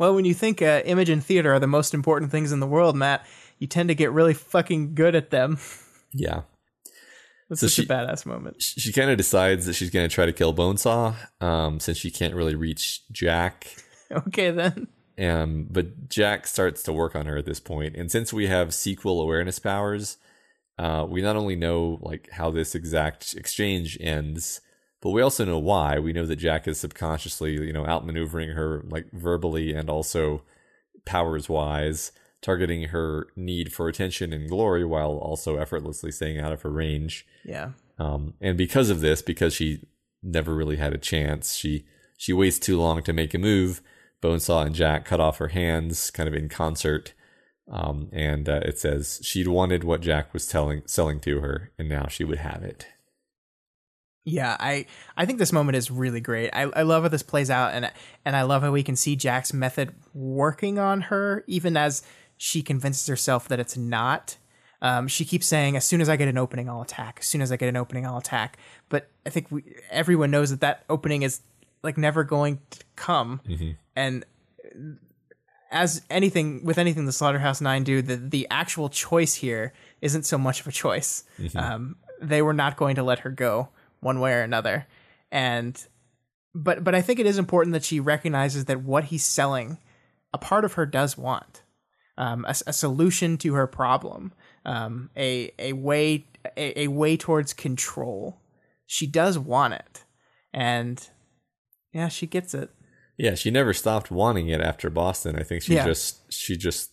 Well, 0.00 0.14
when 0.14 0.24
you 0.24 0.32
think 0.32 0.62
uh, 0.62 0.80
image 0.86 1.10
and 1.10 1.22
theater 1.22 1.52
are 1.52 1.58
the 1.60 1.66
most 1.66 1.92
important 1.92 2.30
things 2.30 2.52
in 2.52 2.60
the 2.60 2.66
world, 2.66 2.96
Matt, 2.96 3.26
you 3.58 3.66
tend 3.66 3.90
to 3.90 3.94
get 3.94 4.12
really 4.12 4.32
fucking 4.32 4.94
good 4.94 5.14
at 5.14 5.28
them. 5.28 5.58
Yeah. 6.14 6.40
That's 7.50 7.60
So 7.60 7.66
such 7.66 7.72
she- 7.74 7.82
a 7.82 7.86
badass 7.86 8.24
moment. 8.24 8.62
She, 8.62 8.92
kind 8.94 9.10
of 9.10 9.18
decides 9.18 9.66
that 9.66 9.74
she's 9.74 9.90
going 9.90 10.08
to 10.08 10.12
try 10.14 10.24
to 10.24 10.32
kill 10.32 10.54
Bonesaw, 10.54 11.14
um, 11.42 11.80
since 11.80 11.98
she 11.98 12.10
can't 12.10 12.34
really 12.34 12.54
reach 12.56 13.02
Jack. 13.12 13.66
Okay, 14.12 14.50
then. 14.50 14.88
Um, 15.20 15.68
but 15.70 16.08
Jack 16.08 16.48
starts 16.48 16.82
to 16.82 16.92
work 16.92 17.14
on 17.14 17.26
her 17.26 17.36
at 17.36 17.44
this 17.44 17.60
point, 17.60 17.94
and 17.94 18.10
since 18.10 18.32
we 18.32 18.48
have 18.48 18.74
sequel 18.74 19.20
awareness 19.20 19.60
powers, 19.60 20.16
uh, 20.78 21.06
we 21.08 21.22
not 21.22 21.36
only 21.36 21.54
know 21.54 22.00
like 22.02 22.28
how 22.32 22.50
this 22.50 22.74
exact 22.74 23.34
exchange 23.34 23.96
ends, 24.00 24.62
but 25.00 25.10
we 25.10 25.22
also 25.22 25.44
know 25.44 25.58
why. 25.58 25.98
We 25.98 26.12
know 26.12 26.26
that 26.26 26.36
Jack 26.36 26.68
is 26.68 26.78
subconsciously, 26.78 27.52
you 27.52 27.72
know, 27.72 27.84
outmaneuvering 27.84 28.54
her 28.54 28.84
like 28.88 29.10
verbally 29.12 29.72
and 29.72 29.88
also 29.88 30.42
powers 31.04 31.48
wise, 31.48 32.12
targeting 32.42 32.84
her 32.84 33.28
need 33.34 33.72
for 33.72 33.88
attention 33.88 34.32
and 34.32 34.48
glory 34.48 34.84
while 34.84 35.12
also 35.12 35.56
effortlessly 35.56 36.10
staying 36.10 36.38
out 36.38 36.52
of 36.52 36.62
her 36.62 36.70
range. 36.70 37.26
Yeah. 37.44 37.70
Um, 37.98 38.34
and 38.40 38.56
because 38.58 38.90
of 38.90 39.00
this, 39.00 39.22
because 39.22 39.54
she 39.54 39.86
never 40.22 40.54
really 40.54 40.76
had 40.76 40.92
a 40.92 40.98
chance, 40.98 41.54
she 41.54 41.86
she 42.18 42.32
waits 42.34 42.58
too 42.58 42.78
long 42.78 43.02
to 43.02 43.12
make 43.14 43.32
a 43.32 43.38
move. 43.38 43.80
Bonesaw 44.22 44.66
and 44.66 44.74
Jack 44.74 45.06
cut 45.06 45.20
off 45.20 45.38
her 45.38 45.48
hands, 45.48 46.10
kind 46.10 46.28
of 46.28 46.34
in 46.34 46.50
concert. 46.50 47.14
Um, 47.70 48.10
and 48.12 48.48
uh, 48.48 48.60
it 48.64 48.78
says 48.78 49.20
she'd 49.22 49.48
wanted 49.48 49.84
what 49.84 50.02
Jack 50.02 50.34
was 50.34 50.46
telling 50.46 50.82
selling 50.86 51.20
to 51.20 51.40
her, 51.40 51.72
and 51.78 51.88
now 51.88 52.06
she 52.08 52.24
would 52.24 52.38
have 52.38 52.62
it. 52.62 52.86
Yeah, 54.24 54.56
I 54.60 54.86
I 55.16 55.24
think 55.24 55.38
this 55.38 55.52
moment 55.52 55.76
is 55.76 55.90
really 55.90 56.20
great. 56.20 56.50
I, 56.52 56.62
I 56.62 56.82
love 56.82 57.04
how 57.04 57.08
this 57.08 57.22
plays 57.22 57.50
out, 57.50 57.72
and 57.72 57.90
and 58.24 58.36
I 58.36 58.42
love 58.42 58.62
how 58.62 58.70
we 58.70 58.82
can 58.82 58.96
see 58.96 59.16
Jack's 59.16 59.52
method 59.52 59.94
working 60.12 60.78
on 60.78 61.02
her, 61.02 61.42
even 61.46 61.76
as 61.76 62.02
she 62.36 62.62
convinces 62.62 63.06
herself 63.06 63.48
that 63.48 63.60
it's 63.60 63.76
not. 63.76 64.36
Um, 64.82 65.08
she 65.08 65.24
keeps 65.24 65.46
saying, 65.46 65.76
"As 65.76 65.84
soon 65.86 66.00
as 66.02 66.08
I 66.08 66.16
get 66.16 66.28
an 66.28 66.36
opening, 66.38 66.68
I'll 66.68 66.82
attack. 66.82 67.18
As 67.20 67.26
soon 67.26 67.40
as 67.40 67.50
I 67.50 67.56
get 67.56 67.68
an 67.68 67.76
opening, 67.76 68.06
I'll 68.06 68.18
attack." 68.18 68.58
But 68.90 69.08
I 69.24 69.30
think 69.30 69.50
we, 69.50 69.62
everyone 69.90 70.30
knows 70.30 70.50
that 70.50 70.60
that 70.60 70.84
opening 70.90 71.22
is 71.22 71.40
like 71.82 71.96
never 71.96 72.22
going 72.22 72.60
to 72.70 72.84
come, 72.96 73.40
and 73.96 74.24
as 75.70 76.02
anything 76.10 76.64
with 76.64 76.76
anything 76.78 77.06
the 77.06 77.12
Slaughterhouse 77.12 77.60
Nine 77.62 77.84
do, 77.84 78.02
the 78.02 78.16
the 78.16 78.46
actual 78.50 78.90
choice 78.90 79.34
here 79.34 79.72
isn't 80.02 80.24
so 80.24 80.36
much 80.36 80.60
of 80.60 80.66
a 80.66 80.72
choice. 80.72 81.24
Um, 81.74 81.96
they 82.20 82.42
were 82.42 82.52
not 82.52 82.76
going 82.76 82.96
to 82.96 83.02
let 83.02 83.20
her 83.20 83.30
go 83.30 83.70
one 84.00 84.20
way 84.20 84.32
or 84.34 84.40
another, 84.42 84.86
and 85.30 85.86
but 86.54 86.82
but 86.84 86.94
I 86.94 87.02
think 87.02 87.18
it 87.18 87.26
is 87.26 87.38
important 87.38 87.72
that 87.74 87.84
she 87.84 88.00
recognizes 88.00 88.64
that 88.66 88.82
what 88.82 89.04
he's 89.04 89.24
selling, 89.24 89.78
a 90.32 90.38
part 90.38 90.64
of 90.64 90.74
her 90.74 90.86
does 90.86 91.16
want, 91.16 91.62
um, 92.18 92.44
a, 92.46 92.54
a 92.66 92.72
solution 92.72 93.36
to 93.38 93.54
her 93.54 93.66
problem, 93.66 94.32
um, 94.64 95.10
a 95.16 95.52
a 95.58 95.72
way 95.74 96.26
a, 96.56 96.82
a 96.82 96.88
way 96.88 97.16
towards 97.16 97.52
control. 97.52 98.40
She 98.86 99.06
does 99.06 99.38
want 99.38 99.74
it, 99.74 100.04
and 100.52 101.06
yeah, 101.92 102.08
she 102.08 102.26
gets 102.26 102.54
it. 102.54 102.70
Yeah, 103.16 103.34
she 103.34 103.50
never 103.50 103.74
stopped 103.74 104.10
wanting 104.10 104.48
it 104.48 104.60
after 104.60 104.88
Boston. 104.90 105.36
I 105.38 105.42
think 105.42 105.62
she 105.62 105.74
Yeah. 105.74 105.84
just 105.84 106.32
she 106.32 106.56
just 106.56 106.90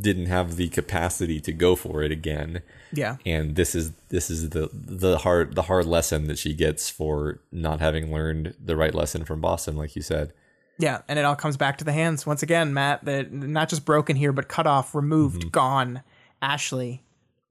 didn't 0.00 0.26
have 0.26 0.56
the 0.56 0.68
capacity 0.68 1.40
to 1.40 1.52
go 1.52 1.76
for 1.76 2.02
it 2.02 2.12
again. 2.12 2.62
Yeah. 2.92 3.16
And 3.24 3.56
this 3.56 3.74
is 3.74 3.92
this 4.08 4.30
is 4.30 4.50
the 4.50 4.70
the 4.72 5.18
hard 5.18 5.54
the 5.54 5.62
hard 5.62 5.86
lesson 5.86 6.26
that 6.26 6.38
she 6.38 6.54
gets 6.54 6.90
for 6.90 7.40
not 7.50 7.80
having 7.80 8.12
learned 8.12 8.54
the 8.62 8.76
right 8.76 8.94
lesson 8.94 9.24
from 9.24 9.40
Boston, 9.40 9.76
like 9.76 9.96
you 9.96 10.02
said. 10.02 10.32
Yeah, 10.78 11.02
and 11.06 11.18
it 11.18 11.24
all 11.24 11.36
comes 11.36 11.56
back 11.56 11.78
to 11.78 11.84
the 11.84 11.92
hands 11.92 12.26
once 12.26 12.42
again, 12.42 12.74
Matt. 12.74 13.04
That 13.04 13.32
not 13.32 13.68
just 13.68 13.84
broken 13.84 14.16
here, 14.16 14.32
but 14.32 14.48
cut 14.48 14.66
off, 14.66 14.94
removed, 14.94 15.40
mm-hmm. 15.40 15.50
gone. 15.50 16.02
Ashley, 16.40 17.02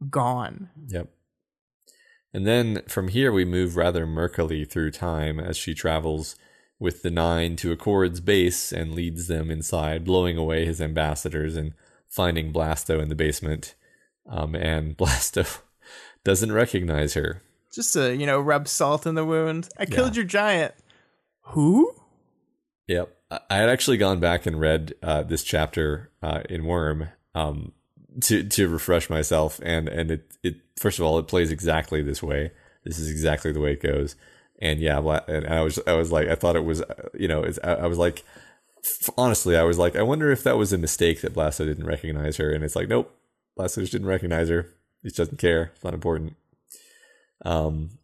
gone. 0.09 0.69
Yep. 0.87 1.07
And 2.33 2.47
then 2.47 2.81
from 2.87 3.09
here, 3.09 3.31
we 3.31 3.45
move 3.45 3.75
rather 3.75 4.05
murkily 4.05 4.69
through 4.69 4.91
time 4.91 5.39
as 5.39 5.57
she 5.57 5.73
travels 5.73 6.35
with 6.79 7.03
the 7.03 7.11
Nine 7.11 7.55
to 7.57 7.71
Accord's 7.71 8.19
base 8.19 8.71
and 8.71 8.93
leads 8.93 9.27
them 9.27 9.51
inside, 9.51 10.03
blowing 10.03 10.37
away 10.37 10.65
his 10.65 10.81
ambassadors 10.81 11.55
and 11.55 11.73
finding 12.11 12.53
Blasto 12.53 13.01
in 13.01 13.09
the 13.09 13.15
basement. 13.15 13.73
Um, 14.29 14.53
and 14.53 14.95
Blasto 14.97 15.61
doesn't 16.23 16.51
recognize 16.51 17.15
her. 17.15 17.41
Just 17.73 17.93
to 17.93 18.15
you 18.15 18.25
know, 18.25 18.39
rub 18.39 18.67
salt 18.67 19.07
in 19.07 19.15
the 19.15 19.25
wound. 19.25 19.69
I 19.79 19.85
killed 19.85 20.15
your 20.15 20.25
giant. 20.25 20.73
Who? 21.41 21.95
Yep. 22.87 23.17
I 23.49 23.55
had 23.55 23.69
actually 23.69 23.95
gone 23.95 24.19
back 24.19 24.45
and 24.45 24.59
read 24.59 24.93
uh, 25.01 25.23
this 25.23 25.43
chapter 25.43 26.11
uh, 26.21 26.41
in 26.49 26.65
Worm 26.65 27.09
um, 27.33 27.71
to 28.23 28.43
to 28.43 28.67
refresh 28.67 29.09
myself, 29.09 29.61
and 29.63 29.87
and 29.87 30.11
it 30.11 30.33
it 30.43 30.55
first 30.75 30.99
of 30.99 31.05
all 31.05 31.17
it 31.17 31.29
plays 31.29 31.49
exactly 31.49 32.01
this 32.01 32.21
way. 32.21 32.51
This 32.83 32.99
is 32.99 33.09
exactly 33.09 33.53
the 33.53 33.61
way 33.61 33.71
it 33.71 33.81
goes, 33.81 34.17
and 34.59 34.81
yeah, 34.81 34.99
and 35.29 35.47
I 35.47 35.61
was 35.61 35.79
I 35.87 35.93
was 35.93 36.11
like 36.11 36.27
I 36.27 36.35
thought 36.35 36.57
it 36.57 36.65
was 36.65 36.81
uh, 36.81 37.09
you 37.13 37.29
know 37.29 37.43
it's, 37.43 37.59
I, 37.63 37.75
I 37.75 37.87
was 37.87 37.97
like 37.97 38.25
honestly 39.17 39.55
I 39.55 39.63
was 39.63 39.77
like 39.77 39.95
I 39.95 40.01
wonder 40.01 40.31
if 40.31 40.43
that 40.43 40.57
was 40.57 40.73
a 40.73 40.77
mistake 40.77 41.21
that 41.21 41.33
Blasto 41.33 41.65
didn't 41.65 41.85
recognize 41.85 42.37
her, 42.37 42.51
and 42.51 42.63
it's 42.63 42.75
like 42.75 42.87
nope, 42.87 43.15
Blasto 43.57 43.81
just 43.81 43.91
didn't 43.91 44.07
recognize 44.07 44.49
her. 44.49 44.73
He 45.01 45.09
just 45.09 45.17
doesn't 45.17 45.39
care. 45.39 45.71
It's 45.75 45.83
not 45.83 45.93
important. 45.93 46.35
Um, 47.43 47.97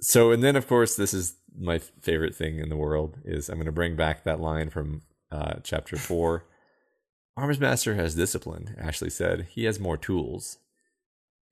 so 0.00 0.30
and 0.30 0.42
then 0.42 0.56
of 0.56 0.66
course 0.66 0.96
this 0.96 1.14
is 1.14 1.36
my 1.58 1.78
favorite 1.78 2.34
thing 2.34 2.58
in 2.58 2.68
the 2.68 2.76
world 2.76 3.18
is 3.24 3.48
I'm 3.48 3.56
going 3.56 3.66
to 3.66 3.72
bring 3.72 3.96
back 3.96 4.24
that 4.24 4.40
line 4.40 4.70
from 4.70 5.02
uh, 5.30 5.54
chapter 5.62 5.96
four. 5.96 6.44
Armsmaster 7.38 7.96
has 7.96 8.14
discipline. 8.14 8.76
Ashley 8.78 9.08
said 9.08 9.46
he 9.50 9.64
has 9.64 9.80
more 9.80 9.96
tools, 9.96 10.58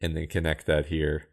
and 0.00 0.16
then 0.16 0.26
connect 0.26 0.66
that 0.66 0.86
here 0.86 1.28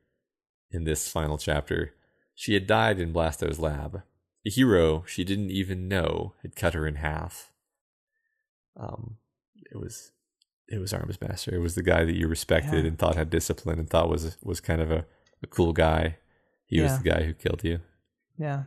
in 0.72 0.86
this 0.86 1.10
final 1.10 1.38
chapter. 1.38 1.94
She 2.34 2.54
had 2.54 2.68
died 2.68 3.00
in 3.00 3.14
Blasto's 3.14 3.60
lab. 3.60 4.04
A 4.48 4.50
hero 4.50 5.04
she 5.06 5.24
didn't 5.26 5.52
even 5.52 5.88
know 5.90 6.34
had 6.42 6.56
cut 6.56 6.74
her 6.74 6.88
in 6.88 6.96
half. 6.96 7.52
Um, 8.80 9.18
it 9.56 9.78
was 9.78 10.12
it 10.70 10.80
was 10.80 10.94
Armsmaster. 10.94 11.54
It 11.54 11.60
was 11.60 11.76
the 11.76 11.84
guy 11.84 12.06
that 12.06 12.16
you 12.16 12.28
respected 12.28 12.84
Yeah. 12.84 12.88
and 12.90 12.98
thought 13.00 13.16
had 13.16 13.30
discipline 13.30 13.78
and 13.80 13.90
thought 13.90 14.10
was 14.10 14.38
was 14.44 14.60
kind 14.62 14.82
of 14.82 14.90
a, 14.92 15.06
a 15.44 15.48
cool 15.48 15.74
guy. 15.74 16.18
He 16.66 16.82
was 16.82 16.98
the 17.00 17.10
guy 17.10 17.24
who 17.24 17.34
killed 17.34 17.64
you. 17.64 17.80
Yeah. 18.38 18.64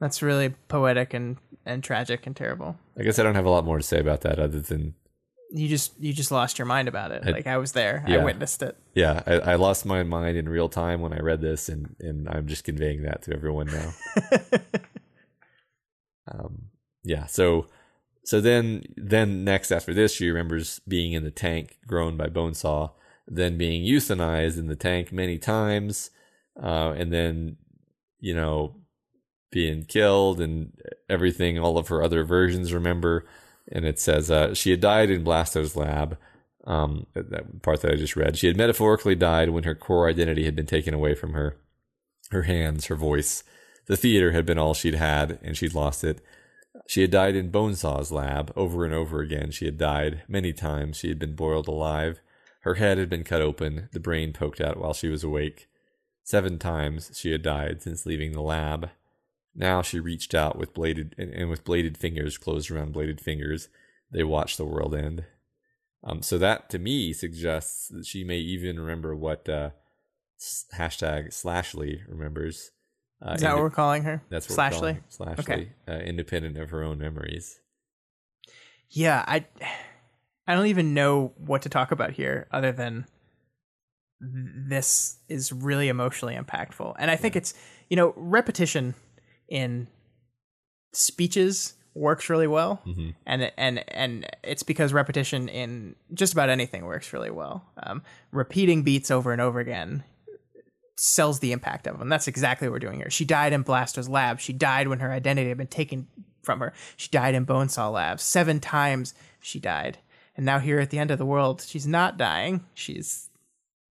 That's 0.00 0.20
really 0.22 0.50
poetic 0.68 1.14
and, 1.14 1.38
and 1.64 1.82
tragic 1.82 2.26
and 2.26 2.36
terrible. 2.36 2.76
I 2.98 3.02
guess 3.02 3.18
I 3.18 3.22
don't 3.22 3.34
have 3.34 3.46
a 3.46 3.50
lot 3.50 3.64
more 3.64 3.78
to 3.78 3.82
say 3.82 3.98
about 3.98 4.20
that 4.22 4.38
other 4.38 4.60
than 4.60 4.94
You 5.50 5.68
just 5.68 5.98
you 6.00 6.12
just 6.12 6.32
lost 6.32 6.58
your 6.58 6.66
mind 6.66 6.88
about 6.88 7.12
it. 7.12 7.22
I- 7.24 7.30
like 7.30 7.46
I 7.46 7.58
was 7.58 7.72
there. 7.72 8.04
yeah. 8.08 8.16
I 8.16 8.24
witnessed 8.24 8.62
it. 8.62 8.76
yeah, 8.94 9.22
I, 9.26 9.34
I 9.34 9.54
lost 9.54 9.86
my 9.86 10.02
mind 10.02 10.36
in 10.36 10.48
real 10.48 10.68
time 10.68 11.00
when 11.00 11.12
I 11.12 11.20
read 11.20 11.40
this, 11.40 11.68
and 11.68 11.94
and 12.00 12.28
I'm 12.28 12.46
just 12.46 12.64
conveying 12.64 13.02
that 13.02 13.22
to 13.22 13.34
everyone 13.34 13.68
now. 13.68 13.92
um, 16.32 16.66
yeah, 17.04 17.26
so 17.26 17.66
so 18.24 18.40
then 18.40 18.82
then 18.96 19.44
next 19.44 19.70
after 19.70 19.94
this, 19.94 20.12
she 20.14 20.28
remembers 20.28 20.80
being 20.88 21.12
in 21.12 21.22
the 21.24 21.30
tank 21.30 21.78
grown 21.86 22.16
by 22.16 22.26
Bonesaw, 22.26 22.90
then 23.28 23.56
being 23.56 23.84
euthanized 23.84 24.58
in 24.58 24.66
the 24.66 24.76
tank 24.76 25.12
many 25.12 25.38
times, 25.38 26.10
uh, 26.60 26.92
and 26.96 27.12
then 27.12 27.56
you 28.18 28.34
know 28.34 28.74
being 29.52 29.84
killed 29.84 30.40
and 30.40 30.72
everything. 31.08 31.56
All 31.58 31.78
of 31.78 31.88
her 31.88 32.02
other 32.02 32.24
versions 32.24 32.74
remember, 32.74 33.24
and 33.70 33.84
it 33.84 33.98
says 33.98 34.30
uh, 34.30 34.54
she 34.54 34.70
had 34.70 34.80
died 34.80 35.10
in 35.10 35.24
Blasto's 35.24 35.76
lab. 35.76 36.18
Um, 36.64 37.06
that- 37.14 37.62
part 37.62 37.82
that 37.82 37.92
I 37.92 37.96
just 37.96 38.16
read. 38.16 38.36
She 38.36 38.48
had 38.48 38.56
metaphorically 38.56 39.14
died 39.14 39.50
when 39.50 39.64
her 39.64 39.74
core 39.74 40.08
identity 40.08 40.44
had 40.44 40.56
been 40.56 40.66
taken 40.66 40.94
away 40.94 41.14
from 41.14 41.32
her. 41.32 41.56
Her 42.30 42.42
hands, 42.42 42.86
her 42.86 42.96
voice, 42.96 43.44
the 43.86 43.96
theater 43.96 44.32
had 44.32 44.44
been 44.46 44.58
all 44.58 44.74
she'd 44.74 44.94
had, 44.94 45.38
and 45.42 45.56
she'd 45.56 45.74
lost 45.74 46.02
it. 46.02 46.20
She 46.88 47.02
had 47.02 47.10
died 47.10 47.36
in 47.36 47.52
Bonesaw's 47.52 48.10
lab 48.10 48.52
over 48.56 48.84
and 48.84 48.92
over 48.92 49.20
again. 49.20 49.50
She 49.52 49.64
had 49.64 49.78
died 49.78 50.22
many 50.28 50.52
times. 50.52 50.96
She 50.96 51.08
had 51.08 51.18
been 51.18 51.34
boiled 51.34 51.68
alive. 51.68 52.20
Her 52.60 52.74
head 52.74 52.98
had 52.98 53.08
been 53.08 53.22
cut 53.22 53.42
open, 53.42 53.88
the 53.92 54.00
brain 54.00 54.32
poked 54.32 54.60
out 54.60 54.76
while 54.76 54.92
she 54.92 55.08
was 55.08 55.22
awake. 55.22 55.68
Seven 56.24 56.58
times 56.58 57.12
she 57.14 57.30
had 57.30 57.42
died 57.42 57.80
since 57.80 58.04
leaving 58.04 58.32
the 58.32 58.40
lab. 58.40 58.90
Now 59.58 59.80
she 59.82 59.98
reached 60.00 60.34
out 60.34 60.58
with 60.58 60.74
bladed 60.74 61.14
and, 61.16 61.32
and 61.32 61.48
with 61.50 61.64
bladed 61.64 61.96
fingers 61.96 62.36
closed 62.36 62.70
around 62.70 62.92
bladed 62.92 63.20
fingers. 63.20 63.68
They 64.10 64.22
watched 64.22 64.58
the 64.58 64.66
world 64.66 64.94
end. 64.94 65.24
Um, 66.04 66.22
so 66.22 66.38
that 66.38 66.68
to 66.70 66.78
me 66.78 67.12
suggests 67.12 67.88
that 67.88 68.06
she 68.06 68.22
may 68.22 68.38
even 68.38 68.78
remember 68.78 69.16
what 69.16 69.48
uh, 69.48 69.70
hashtag 70.74 71.32
Slashley 71.32 72.02
remembers. 72.06 72.70
Uh, 73.26 73.32
Is 73.32 73.40
that 73.40 73.54
what 73.54 73.62
we're 73.62 73.70
calling 73.70 74.02
her? 74.04 74.22
that's 74.28 74.48
what 74.48 74.58
we're 74.58 74.78
calling 74.78 75.00
Slashley. 75.08 75.34
Slashley, 75.36 75.54
Okay. 75.54 75.72
uh, 75.88 76.04
independent 76.04 76.58
of 76.58 76.68
her 76.70 76.82
own 76.82 76.98
memories. 76.98 77.58
Yeah, 78.90 79.24
I 79.26 79.46
I 80.46 80.54
don't 80.54 80.66
even 80.66 80.94
know 80.94 81.32
what 81.38 81.62
to 81.62 81.68
talk 81.68 81.90
about 81.92 82.12
here 82.12 82.46
other 82.52 82.72
than 82.72 83.06
this 84.20 85.16
is 85.28 85.52
really 85.52 85.88
emotionally 85.88 86.36
impactful. 86.36 86.94
And 86.98 87.10
I 87.10 87.16
think 87.16 87.36
it's, 87.36 87.52
you 87.90 87.96
know, 87.96 88.14
repetition 88.16 88.94
in 89.48 89.86
speeches 90.92 91.74
works 91.94 92.28
really 92.28 92.46
well. 92.46 92.82
Mhm. 92.86 93.14
And 93.24 93.52
and 93.56 93.84
and 93.92 94.26
it's 94.44 94.62
because 94.62 94.92
repetition 94.92 95.48
in 95.48 95.96
just 96.14 96.32
about 96.32 96.50
anything 96.50 96.84
works 96.84 97.12
really 97.12 97.30
well. 97.30 97.64
Um, 97.82 98.02
repeating 98.32 98.82
beats 98.82 99.10
over 99.10 99.32
and 99.32 99.40
over 99.40 99.60
again 99.60 100.04
sells 100.98 101.40
the 101.40 101.52
impact 101.52 101.86
of 101.86 101.98
them. 101.98 102.08
That's 102.08 102.28
exactly 102.28 102.68
what 102.68 102.72
we're 102.72 102.78
doing 102.78 102.98
here. 102.98 103.10
She 103.10 103.24
died 103.26 103.52
in 103.52 103.62
Blasto's 103.62 104.08
lab. 104.08 104.40
She 104.40 104.52
died 104.52 104.88
when 104.88 105.00
her 105.00 105.12
identity 105.12 105.48
had 105.48 105.58
been 105.58 105.66
taken 105.66 106.06
from 106.42 106.60
her. 106.60 106.72
She 106.96 107.08
died 107.10 107.34
in 107.34 107.44
Bonesaw 107.44 107.90
Labs. 107.92 108.22
Seven 108.22 108.60
times 108.60 109.12
she 109.40 109.60
died. 109.60 109.98
And 110.36 110.46
now 110.46 110.58
here 110.58 110.80
at 110.80 110.90
the 110.90 110.98
end 110.98 111.10
of 111.10 111.18
the 111.18 111.26
world, 111.26 111.62
she's 111.66 111.86
not 111.86 112.16
dying. 112.18 112.64
She's 112.74 113.28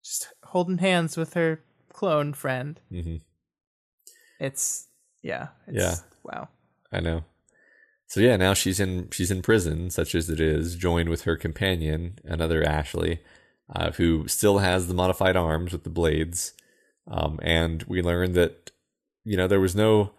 just 0.03 0.27
holding 0.43 0.77
hands 0.79 1.17
with 1.17 1.33
her 1.33 1.61
clone 1.93 2.33
friend. 2.33 2.79
hmm 2.89 3.17
It's 4.39 4.87
yeah. 5.27 5.47
It's, 5.67 5.77
Yeah. 5.77 5.95
Wow. 6.23 6.49
I 6.91 6.99
know. 6.99 7.23
So 8.07 8.21
yeah, 8.21 8.37
now 8.37 8.53
she's 8.53 8.79
in 8.79 9.09
she's 9.11 9.31
in 9.31 9.41
prison, 9.41 9.89
such 9.89 10.15
as 10.15 10.29
it 10.29 10.39
is, 10.39 10.75
joined 10.75 11.09
with 11.09 11.23
her 11.23 11.35
companion, 11.35 12.19
another 12.23 12.63
Ashley, 12.63 13.19
uh, 13.73 13.91
who 13.91 14.27
still 14.27 14.59
has 14.59 14.87
the 14.87 14.93
modified 14.93 15.35
arms 15.35 15.73
with 15.73 15.83
the 15.83 15.89
blades. 15.89 16.53
Um, 17.09 17.39
and 17.43 17.83
we 17.83 18.01
learned 18.01 18.33
that 18.35 18.71
you 19.25 19.35
know 19.35 19.47
there 19.47 19.59
was 19.59 19.75
no 19.75 20.11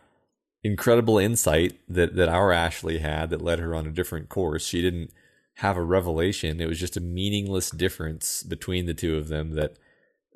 incredible 0.63 1.19
insight 1.19 1.79
that 1.89 2.15
that 2.17 2.29
our 2.29 2.53
Ashley 2.53 2.99
had 2.99 3.31
that 3.31 3.43
led 3.43 3.59
her 3.59 3.75
on 3.75 3.87
a 3.87 3.93
different 3.93 4.29
course. 4.29 4.67
She 4.67 4.83
didn't 4.83 5.11
have 5.55 5.79
a 5.79 5.83
revelation. 5.83 6.61
It 6.61 6.69
was 6.69 6.79
just 6.79 6.97
a 6.97 7.01
meaningless 7.01 7.71
difference 7.71 8.43
between 8.43 8.85
the 8.85 8.95
two 8.95 9.17
of 9.17 9.29
them 9.29 9.53
that 9.53 9.79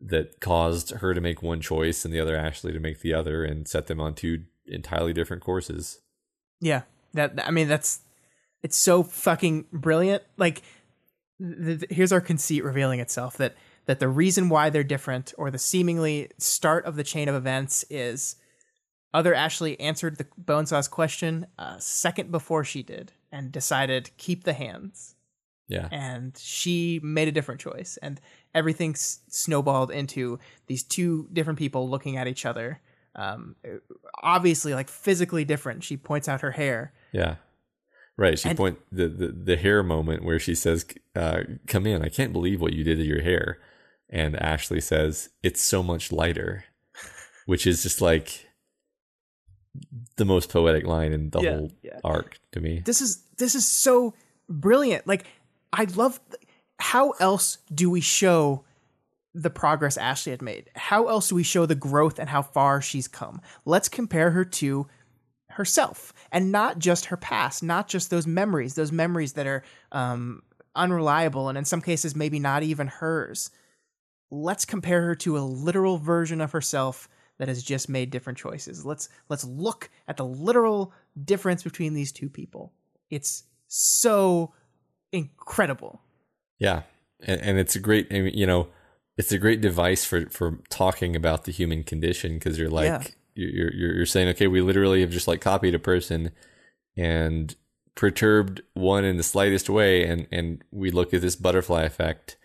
that 0.01 0.41
caused 0.41 0.91
her 0.91 1.15
to 1.15 1.21
make 1.21 1.43
one 1.43 1.61
choice 1.61 2.05
and 2.05 2.13
the 2.13 2.21
other 2.21 2.37
Ashley 2.37 2.73
to 2.73 2.81
make 2.81 3.01
the 3.01 3.15
other 3.15 3.45
and 3.45 3.69
set 3.69 3.87
them 3.87 4.01
on 4.01 4.15
two 4.15 4.45
entirely 4.67 5.13
different 5.13 5.43
courses. 5.43 6.01
Yeah. 6.61 6.83
That 7.15 7.47
I 7.47 7.51
mean 7.51 7.69
that's 7.69 8.01
it's 8.63 8.77
so 8.77 9.03
fucking 9.03 9.67
brilliant. 9.73 10.23
Like 10.37 10.63
th- 11.41 11.81
th- 11.81 11.91
here's 11.91 12.13
our 12.13 12.21
conceit 12.21 12.65
revealing 12.65 13.01
itself 13.01 13.37
that 13.39 13.55
that 13.87 13.99
the 14.01 14.09
reason 14.09 14.49
why 14.49 14.71
they're 14.71 14.85
different 14.85 15.35
or 15.37 15.51
the 15.51 15.59
seemingly 15.59 16.31
start 16.39 16.85
of 16.87 16.97
the 16.97 17.05
chain 17.05 17.29
of 17.29 17.35
events 17.35 17.85
is 17.91 18.37
other 19.13 19.35
Ashley 19.35 19.79
answered 19.81 20.17
the 20.17 20.27
Bonesaw's 20.43 20.89
question 20.89 21.47
a 21.59 21.77
second 21.81 22.31
before 22.31 22.65
she 22.65 22.83
did 22.83 23.13
and 23.31 23.53
decided 23.53 24.11
keep 24.17 24.45
the 24.45 24.53
hands 24.55 25.17
Yeah. 25.69 25.89
and 25.91 26.35
she 26.39 26.99
made 27.03 27.29
a 27.29 27.33
different 27.33 27.61
choice 27.61 27.99
and 28.01 28.21
everything 28.55 28.93
s- 28.93 29.21
snowballed 29.29 29.91
into 29.91 30.39
these 30.67 30.83
two 30.83 31.29
different 31.33 31.59
people 31.59 31.91
looking 31.91 32.17
at 32.17 32.27
each 32.29 32.47
other 32.47 32.81
um 33.15 33.57
obviously 34.23 34.73
like 34.75 34.89
physically 34.89 35.45
different 35.45 35.85
she 35.85 35.97
points 35.97 36.29
out 36.29 36.41
her 36.41 36.53
hair 36.53 36.93
Yeah. 37.13 37.37
Right. 38.17 38.39
She 38.39 38.49
And- 38.51 38.59
point 38.59 38.79
the, 38.91 39.09
the 39.09 39.29
the 39.29 39.57
hair 39.57 39.83
moment 39.83 40.23
where 40.25 40.39
she 40.39 40.55
says, 40.55 40.85
uh, 41.17 41.41
"Come 41.67 41.87
in! 41.87 42.03
I 42.03 42.09
can't 42.11 42.33
believe 42.33 42.61
what 42.61 42.75
you 42.75 42.85
did 42.85 42.99
to 42.99 43.05
your 43.05 43.23
hair," 43.23 43.59
and 44.11 44.37
Ashley 44.37 44.83
says, 44.83 45.31
"It's 45.43 45.63
so 45.63 45.83
much 45.83 46.13
lighter," 46.13 46.65
which 47.47 47.67
is 47.67 47.83
just 47.83 48.03
like 48.03 48.47
the 50.17 50.27
most 50.27 50.51
poetic 50.51 50.87
line 50.87 51.13
in 51.15 51.31
the 51.31 51.41
Yeah, 51.41 51.51
whole 51.57 51.73
yeah. 51.83 52.01
arc 52.05 52.39
to 52.53 52.61
me. 52.61 52.81
this 52.85 53.01
is 53.01 53.23
this 53.39 53.55
is 53.55 53.67
so 53.69 54.13
brilliant 54.49 55.07
like 55.07 55.25
i 55.73 55.85
love 55.95 56.21
th- 56.31 56.43
how 56.79 57.13
else 57.13 57.59
do 57.75 57.89
we 57.89 58.01
show 58.03 58.63
the 59.35 59.51
progress 59.51 59.97
ashley 59.97 60.31
had 60.31 60.43
made. 60.43 60.71
How 60.75 61.09
else 61.09 61.29
do 61.29 61.35
we 61.35 61.43
show 61.43 61.67
the 61.67 61.75
growth 61.75 62.19
and 62.19 62.29
how 62.29 62.43
far 62.43 62.81
she's 62.83 63.09
come? 63.09 63.41
Let's 63.65 63.89
compare 63.89 64.31
her 64.33 64.45
to 64.45 64.87
herself 65.49 66.13
and 66.31 66.51
not 66.51 66.79
just 66.79 67.07
her 67.07 67.17
past 67.17 67.63
not 67.63 67.87
just 67.87 68.09
those 68.09 68.27
memories 68.27 68.75
those 68.75 68.91
memories 68.91 69.35
that 69.35 69.47
are 69.47 69.63
um, 69.93 70.43
unreliable 70.75 71.51
and 71.51 71.59
in 71.59 71.65
some 71.67 71.83
cases 71.83 72.17
maybe 72.17 72.39
not 72.39 72.63
even 72.63 72.87
hers. 72.87 73.51
Let's 74.31 74.65
compare 74.65 75.03
her 75.03 75.15
to 75.17 75.37
a 75.37 75.41
literal 75.41 75.99
version 75.99 76.41
of 76.41 76.53
herself 76.53 77.07
that 77.39 77.49
has 77.49 77.63
just 77.63 77.89
made 77.89 78.11
different 78.11 78.39
choices. 78.39 78.85
Let's 78.85 79.09
let's 79.29 79.45
look 79.45 79.91
at 80.09 80.17
the 80.17 80.25
literal 80.25 80.93
difference 81.23 81.63
between 81.63 81.93
these 81.93 82.13
two 82.13 82.31
people. 82.31 82.73
It's 83.11 83.45
so 83.67 84.55
incredible. 85.13 86.01
Yeah, 86.59 86.83
and, 87.21 87.41
and 87.41 87.59
it's 87.59 87.77
a 87.77 87.81
great, 87.81 88.11
you 88.11 88.47
know, 88.47 88.69
it's 89.23 89.33
a 89.33 89.39
great 89.39 89.61
device 89.61 90.05
for 90.05 90.27
for 90.31 90.59
talking 90.69 91.15
about 91.17 91.45
the 91.45 91.53
human 91.53 91.85
condition 91.85 92.35
because 92.35 92.59
you're 92.59 92.69
like 92.71 92.87
Yeah. 92.87 93.03
you're 93.35 93.73
you're 93.73 93.95
you're 93.97 94.07
saying, 94.07 94.29
okay, 94.31 94.47
we 94.49 94.61
literally 94.61 95.01
have 95.01 95.11
just 95.11 95.29
like 95.29 95.41
copied 95.41 95.75
a 95.75 95.79
person 95.79 96.31
and 96.97 97.55
perturbed 97.95 98.63
one 98.75 99.05
in 99.05 99.17
the 99.17 99.23
slightest 99.23 99.71
way, 99.71 100.05
and 100.05 100.27
and 100.33 100.65
we 100.71 100.91
look 100.91 101.15
at 101.15 101.21
this 101.21 101.37
butterfly 101.37 101.83
effect, 101.83 102.37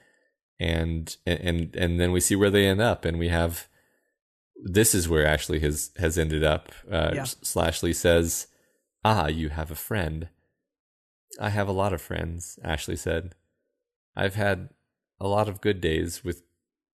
and 0.59 1.17
and 1.25 1.75
and 1.75 1.99
then 1.99 2.11
we 2.11 2.19
see 2.19 2.35
where 2.35 2.51
they 2.51 2.65
end 2.67 2.81
up, 2.81 3.05
and 3.05 3.17
we 3.17 3.29
have 3.29 3.67
this 4.63 4.93
is 4.95 5.07
where 5.09 5.25
Ashley 5.25 5.59
has 5.59 5.91
has 5.97 6.17
ended 6.17 6.43
up. 6.43 6.71
Uh, 6.91 7.11
Yeah. 7.15 7.23
Slashley 7.25 7.93
says, 7.93 8.47
"Ah, 9.03 9.27
you 9.27 9.49
have 9.49 9.71
a 9.71 9.75
friend." 9.75 10.29
I 11.39 11.49
have 11.49 11.67
a 11.67 11.73
lot 11.83 11.93
of 11.93 12.01
friends, 12.01 12.57
Ashley 12.63 12.95
said. 12.95 13.35
I've 14.15 14.35
had 14.35 14.69
a 15.19 15.27
lot 15.27 15.47
of 15.47 15.61
good 15.61 15.81
days 15.81 16.23
with 16.23 16.41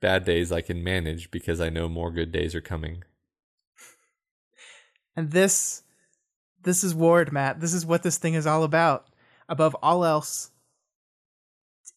bad 0.03 0.25
days 0.25 0.51
I 0.51 0.59
can 0.59 0.83
manage 0.83 1.31
because 1.31 1.61
I 1.61 1.69
know 1.69 1.87
more 1.87 2.11
good 2.11 2.33
days 2.33 2.53
are 2.53 2.61
coming. 2.61 3.05
And 5.15 5.31
this 5.31 5.83
this 6.61 6.83
is 6.83 6.93
Ward, 6.93 7.31
Matt. 7.31 7.61
This 7.61 7.73
is 7.73 7.85
what 7.85 8.03
this 8.03 8.17
thing 8.17 8.33
is 8.33 8.45
all 8.45 8.63
about. 8.63 9.07
Above 9.47 9.75
all 9.81 10.03
else, 10.03 10.51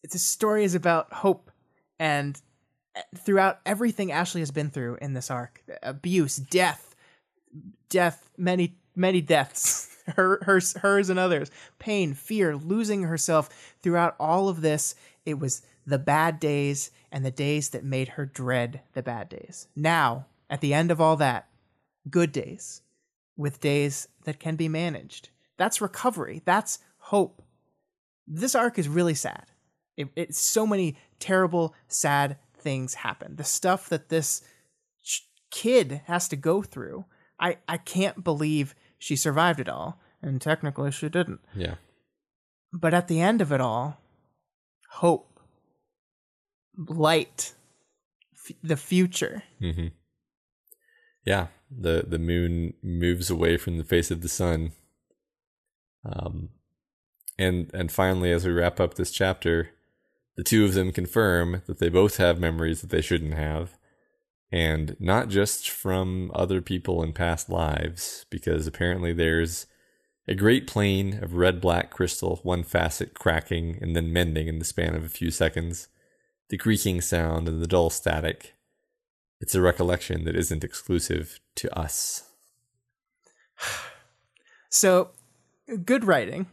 this 0.03 0.21
story 0.21 0.63
is 0.63 0.73
about 0.73 1.11
hope 1.11 1.51
and 1.99 2.41
eh, 2.95 3.01
throughout 3.17 3.59
everything 3.65 4.13
Ashley 4.13 4.41
has 4.41 4.51
been 4.51 4.69
through 4.69 4.97
in 5.01 5.13
this 5.13 5.29
arc, 5.29 5.61
abuse, 5.83 6.37
death, 6.37 6.95
death, 7.89 8.29
many 8.37 8.77
many 8.95 9.19
deaths, 9.19 9.93
her, 10.15 10.39
hers, 10.43 10.77
hers 10.77 11.09
and 11.09 11.19
others, 11.19 11.51
pain, 11.77 12.13
fear, 12.13 12.55
losing 12.55 13.03
herself. 13.03 13.49
Throughout 13.81 14.15
all 14.17 14.47
of 14.47 14.61
this, 14.61 14.95
it 15.25 15.39
was 15.39 15.61
the 15.85 15.99
bad 15.99 16.39
days 16.39 16.91
and 17.11 17.25
the 17.25 17.31
days 17.31 17.69
that 17.69 17.83
made 17.83 18.09
her 18.09 18.25
dread 18.25 18.81
the 18.93 19.03
bad 19.03 19.29
days. 19.29 19.67
Now, 19.75 20.25
at 20.49 20.61
the 20.61 20.73
end 20.73 20.91
of 20.91 21.01
all 21.01 21.15
that, 21.17 21.47
good 22.09 22.31
days 22.31 22.81
with 23.35 23.61
days 23.61 24.07
that 24.25 24.39
can 24.39 24.55
be 24.55 24.67
managed. 24.67 25.29
That's 25.57 25.81
recovery. 25.81 26.41
That's 26.45 26.79
hope. 26.97 27.41
This 28.27 28.55
arc 28.55 28.77
is 28.77 28.89
really 28.89 29.13
sad. 29.13 29.45
It, 29.95 30.09
it's 30.15 30.39
so 30.39 30.67
many 30.67 30.97
terrible, 31.19 31.73
sad 31.87 32.37
things 32.57 32.95
happen. 32.95 33.35
The 33.35 33.43
stuff 33.43 33.89
that 33.89 34.09
this 34.09 34.41
kid 35.51 36.01
has 36.05 36.27
to 36.29 36.35
go 36.35 36.61
through. 36.61 37.05
I, 37.39 37.57
I 37.67 37.77
can't 37.77 38.23
believe 38.23 38.75
she 38.97 39.15
survived 39.15 39.59
it 39.59 39.69
all. 39.69 39.99
And 40.21 40.41
technically, 40.41 40.91
she 40.91 41.09
didn't. 41.09 41.39
Yeah. 41.55 41.75
But 42.73 42.93
at 42.93 43.07
the 43.07 43.21
end 43.21 43.41
of 43.41 43.51
it 43.51 43.61
all, 43.61 43.97
hope, 44.89 45.36
light, 46.77 47.53
f- 48.33 48.55
the 48.63 48.77
future. 48.77 49.43
Mm-hmm. 49.61 49.87
Yeah, 51.25 51.47
the 51.69 52.05
the 52.07 52.19
moon 52.19 52.73
moves 52.81 53.29
away 53.29 53.57
from 53.57 53.77
the 53.77 53.83
face 53.83 54.11
of 54.11 54.21
the 54.21 54.29
sun. 54.29 54.71
Um, 56.05 56.49
and 57.37 57.69
and 57.73 57.91
finally, 57.91 58.31
as 58.31 58.45
we 58.45 58.53
wrap 58.53 58.79
up 58.79 58.93
this 58.93 59.11
chapter, 59.11 59.71
the 60.37 60.43
two 60.43 60.63
of 60.63 60.73
them 60.73 60.91
confirm 60.91 61.63
that 61.67 61.79
they 61.79 61.89
both 61.89 62.17
have 62.17 62.39
memories 62.39 62.81
that 62.81 62.89
they 62.89 63.01
shouldn't 63.01 63.33
have, 63.33 63.77
and 64.51 64.95
not 64.99 65.29
just 65.29 65.69
from 65.69 66.31
other 66.33 66.61
people 66.61 67.03
in 67.03 67.11
past 67.11 67.49
lives, 67.49 68.25
because 68.29 68.65
apparently 68.67 69.11
there's 69.11 69.67
a 70.27 70.35
great 70.35 70.67
plane 70.67 71.19
of 71.21 71.35
red 71.35 71.59
black 71.61 71.89
crystal, 71.89 72.39
one 72.43 72.63
facet 72.63 73.13
cracking 73.13 73.79
and 73.81 73.95
then 73.95 74.11
mending 74.13 74.47
in 74.47 74.59
the 74.59 74.65
span 74.65 74.93
of 74.93 75.03
a 75.05 75.09
few 75.09 75.31
seconds, 75.31 75.87
the 76.49 76.57
creaking 76.57 77.01
sound 77.01 77.47
and 77.47 77.61
the 77.61 77.67
dull 77.67 77.89
static 77.89 78.53
it's 79.39 79.55
a 79.55 79.61
recollection 79.61 80.25
that 80.25 80.35
isn't 80.35 80.63
exclusive 80.63 81.39
to 81.55 81.77
us. 81.77 82.23
So, 84.69 85.11
good 85.85 86.03
writing 86.03 86.47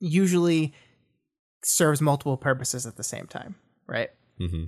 usually 0.00 0.74
serves 1.62 2.00
multiple 2.00 2.36
purposes 2.36 2.84
at 2.84 2.96
the 2.96 3.04
same 3.04 3.28
time, 3.28 3.54
right? 3.86 4.10
Mm-hmm. 4.40 4.64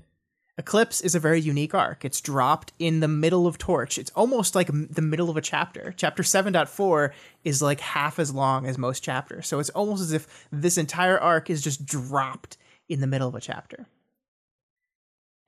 Eclipse 0.57 1.01
is 1.01 1.17
a 1.17 1.21
very 1.21 1.41
unique 1.41 1.75
arc. 1.75 2.05
It's 2.05 2.21
dropped 2.21 2.73
in 2.79 3.01
the 3.01 3.09
middle 3.09 3.49
of 3.49 3.59
Torch. 3.59 3.99
It's 3.99 4.13
almost 4.13 4.55
like 4.55 4.69
the 4.69 5.03
middle 5.03 5.29
of 5.29 5.37
a 5.37 5.43
chapter. 5.43 5.93
Chapter 5.97 6.23
7.4 6.23 7.11
is 7.43 7.61
like 7.61 7.81
half 7.81 8.21
as 8.21 8.33
long 8.33 8.67
as 8.67 8.79
most 8.79 9.03
chapters. 9.03 9.49
So 9.49 9.59
it's 9.59 9.71
almost 9.71 10.01
as 10.01 10.13
if 10.13 10.47
this 10.53 10.79
entire 10.79 11.19
arc 11.19 11.51
is 11.51 11.61
just 11.61 11.85
dropped 11.85 12.57
in 12.89 13.01
the 13.01 13.09
middle 13.09 13.29
of 13.29 13.35
a 13.35 13.41
chapter. 13.41 13.89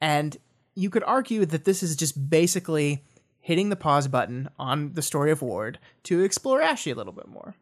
And 0.03 0.37
you 0.75 0.91
could 0.91 1.05
argue 1.05 1.47
that 1.47 1.65
this 1.65 1.83
is 1.83 1.95
just 1.95 2.29
basically 2.29 3.05
hitting 3.39 3.69
the 3.69 3.77
pause 3.77 4.09
button 4.09 4.51
on 4.59 4.95
the 4.95 5.03
story 5.03 5.31
of 5.31 5.43
Ward 5.43 5.79
to 6.03 6.23
explore 6.23 6.61
Ashley 6.61 6.91
a 6.91 6.97
little 6.97 7.13
bit 7.13 7.29
more. 7.29 7.55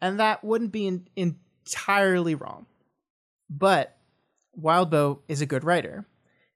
And 0.00 0.20
that 0.20 0.44
wouldn't 0.44 0.70
be 0.70 0.86
in, 0.86 1.08
entirely 1.16 2.36
wrong. 2.36 2.66
But 3.50 3.98
Wildbow 4.58 5.18
is 5.26 5.40
a 5.40 5.46
good 5.46 5.64
writer, 5.64 6.06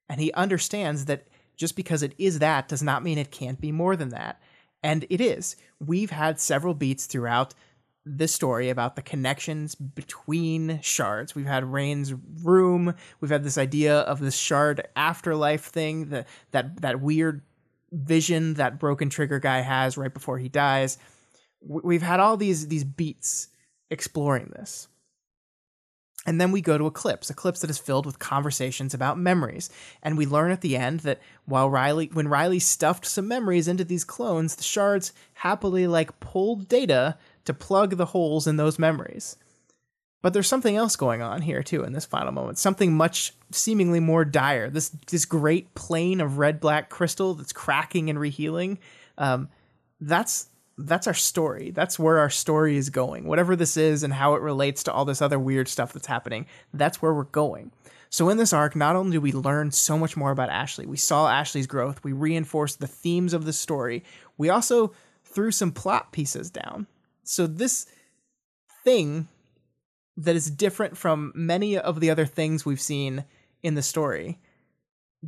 and 0.09 0.21
he 0.21 0.33
understands 0.33 1.07
that 1.07 1.27
just 1.57 1.75
because 1.75 2.03
it 2.03 2.15
is 2.17 2.39
that 2.39 2.69
does 2.69 2.83
not 2.83 3.03
mean 3.03 3.19
it 3.19 3.33
can't 3.33 3.61
be 3.61 3.73
more 3.73 3.97
than 3.97 4.11
that. 4.11 4.41
And 4.85 5.05
it 5.11 5.21
is. 5.21 5.57
We've 5.81 6.11
had 6.11 6.39
several 6.39 6.75
beats 6.75 7.07
throughout 7.07 7.55
this 8.05 8.35
story 8.35 8.69
about 8.69 8.97
the 8.97 9.03
connections 9.03 9.75
between 9.75 10.81
shards. 10.83 11.35
We've 11.35 11.47
had 11.47 11.65
Rain's 11.65 12.13
room. 12.43 12.95
We've 13.21 13.31
had 13.31 13.45
this 13.45 13.59
idea 13.59 14.01
of 14.01 14.21
this 14.21 14.37
shard 14.37 14.87
afterlife 14.97 15.65
thing, 15.65 16.09
the, 16.09 16.25
that 16.51 16.81
that 16.83 17.01
weird 17.01 17.43
vision 17.93 18.55
that 18.55 18.79
Broken 18.79 19.11
Trigger 19.11 19.39
guy 19.39 19.61
has 19.61 19.97
right 19.97 20.13
before 20.13 20.39
he 20.39 20.49
dies. 20.49 20.99
We've 21.61 22.03
had 22.03 22.21
all 22.21 22.37
these 22.37 22.69
these 22.69 22.85
beats 22.85 23.49
exploring 23.91 24.53
this. 24.55 24.89
And 26.25 26.41
then 26.41 26.53
we 26.53 26.61
go 26.61 26.79
to 26.79 26.87
Eclipse, 26.87 27.31
Eclipse 27.31 27.61
that 27.61 27.71
is 27.71 27.79
filled 27.79 28.07
with 28.07 28.21
conversations 28.21 28.95
about 28.95 29.19
memories. 29.19 29.71
And 30.05 30.17
we 30.17 30.25
learn 30.25 30.53
at 30.53 30.61
the 30.61 30.77
end 30.77 31.01
that 31.01 31.21
while 31.47 31.69
Riley 31.69 32.11
when 32.13 32.29
Riley 32.29 32.61
stuffed 32.61 33.07
some 33.07 33.27
memories 33.27 33.69
into 33.69 33.85
these 33.85 34.05
clones, 34.05 34.57
the 34.57 34.63
shards 34.63 35.13
happily 35.35 35.87
like 35.87 36.21
pulled 36.21 36.69
data 36.69 37.19
to 37.45 37.55
plug 37.55 37.97
the 37.97 38.07
holes 38.07 38.47
in 38.47 38.57
those 38.57 38.79
memories. 38.79 39.37
But 40.23 40.33
there's 40.33 40.47
something 40.47 40.77
else 40.77 40.95
going 40.95 41.21
on 41.21 41.43
here 41.43 41.63
too 41.63 41.83
in 41.83 41.93
this 41.93 42.05
final 42.05 42.33
moment. 42.33 42.59
Something 42.59 42.97
much 42.97 43.33
seemingly 43.51 43.99
more 43.99 44.25
dire. 44.25 44.71
This 44.71 44.91
this 45.11 45.25
great 45.25 45.75
plane 45.75 46.21
of 46.21 46.39
red 46.39 46.61
black 46.61 46.89
crystal 46.89 47.35
that's 47.35 47.53
cracking 47.53 48.09
and 48.09 48.19
rehealing. 48.19 48.79
Um, 49.19 49.49
that's 50.01 50.49
that's 50.79 51.07
our 51.07 51.15
story. 51.15 51.71
That's 51.71 51.99
where 51.99 52.19
our 52.19 52.31
story 52.31 52.77
is 52.77 52.89
going. 52.89 53.25
Whatever 53.25 53.57
this 53.57 53.77
is 53.77 54.03
and 54.03 54.13
how 54.13 54.35
it 54.35 54.43
relates 54.43 54.85
to 54.85 54.93
all 54.93 55.05
this 55.05 55.21
other 55.21 55.39
weird 55.39 55.69
stuff 55.69 55.93
that's 55.93 56.07
happening, 56.07 56.47
that's 56.73 57.03
where 57.03 57.13
we're 57.13 57.25
going. 57.25 57.73
So 58.09 58.29
in 58.29 58.37
this 58.37 58.53
arc, 58.53 58.77
not 58.77 58.95
only 58.95 59.13
do 59.13 59.21
we 59.21 59.33
learn 59.33 59.71
so 59.71 59.97
much 59.97 60.17
more 60.17 60.31
about 60.31 60.51
Ashley, 60.51 60.87
we 60.87 60.99
saw 60.99 61.29
Ashley's 61.31 61.67
growth, 61.67 62.05
we 62.05 62.13
reinforced 62.13 62.79
the 62.79 62.87
themes 62.87 63.33
of 63.33 63.47
the 63.47 63.55
story. 63.55 64.05
We 64.37 64.51
also 64.51 64.93
threw 65.25 65.51
some 65.51 65.73
plot 65.73 66.13
pieces 66.13 66.51
down. 66.51 66.87
So 67.33 67.47
this 67.47 67.87
thing 68.85 69.27
that 70.19 70.37
is 70.37 70.51
different 70.51 70.99
from 70.99 71.33
many 71.35 71.79
of 71.79 71.99
the 71.99 72.11
other 72.11 72.27
things 72.27 72.67
we've 72.67 72.79
seen 72.79 73.25
in 73.63 73.75
the 73.75 73.81
story 73.81 74.39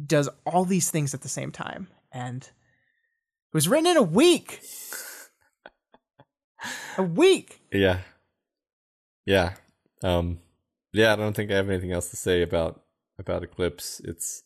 does 0.06 0.28
all 0.44 0.66
these 0.66 0.90
things 0.90 1.14
at 1.14 1.22
the 1.22 1.30
same 1.30 1.50
time 1.50 1.88
and 2.12 2.42
it 2.42 3.54
was 3.54 3.68
written 3.68 3.86
in 3.86 3.96
a 3.96 4.02
week. 4.02 4.60
A 6.98 7.02
week. 7.02 7.62
Yeah. 7.72 8.00
Yeah. 9.24 9.54
Um 10.02 10.40
yeah 10.92 11.14
i 11.14 11.16
don't 11.16 11.34
think 11.34 11.50
i 11.50 11.54
have 11.54 11.70
anything 11.70 11.92
else 11.92 12.10
to 12.10 12.16
say 12.16 12.42
about 12.42 12.82
about 13.18 13.42
eclipse. 13.42 14.02
It's 14.04 14.42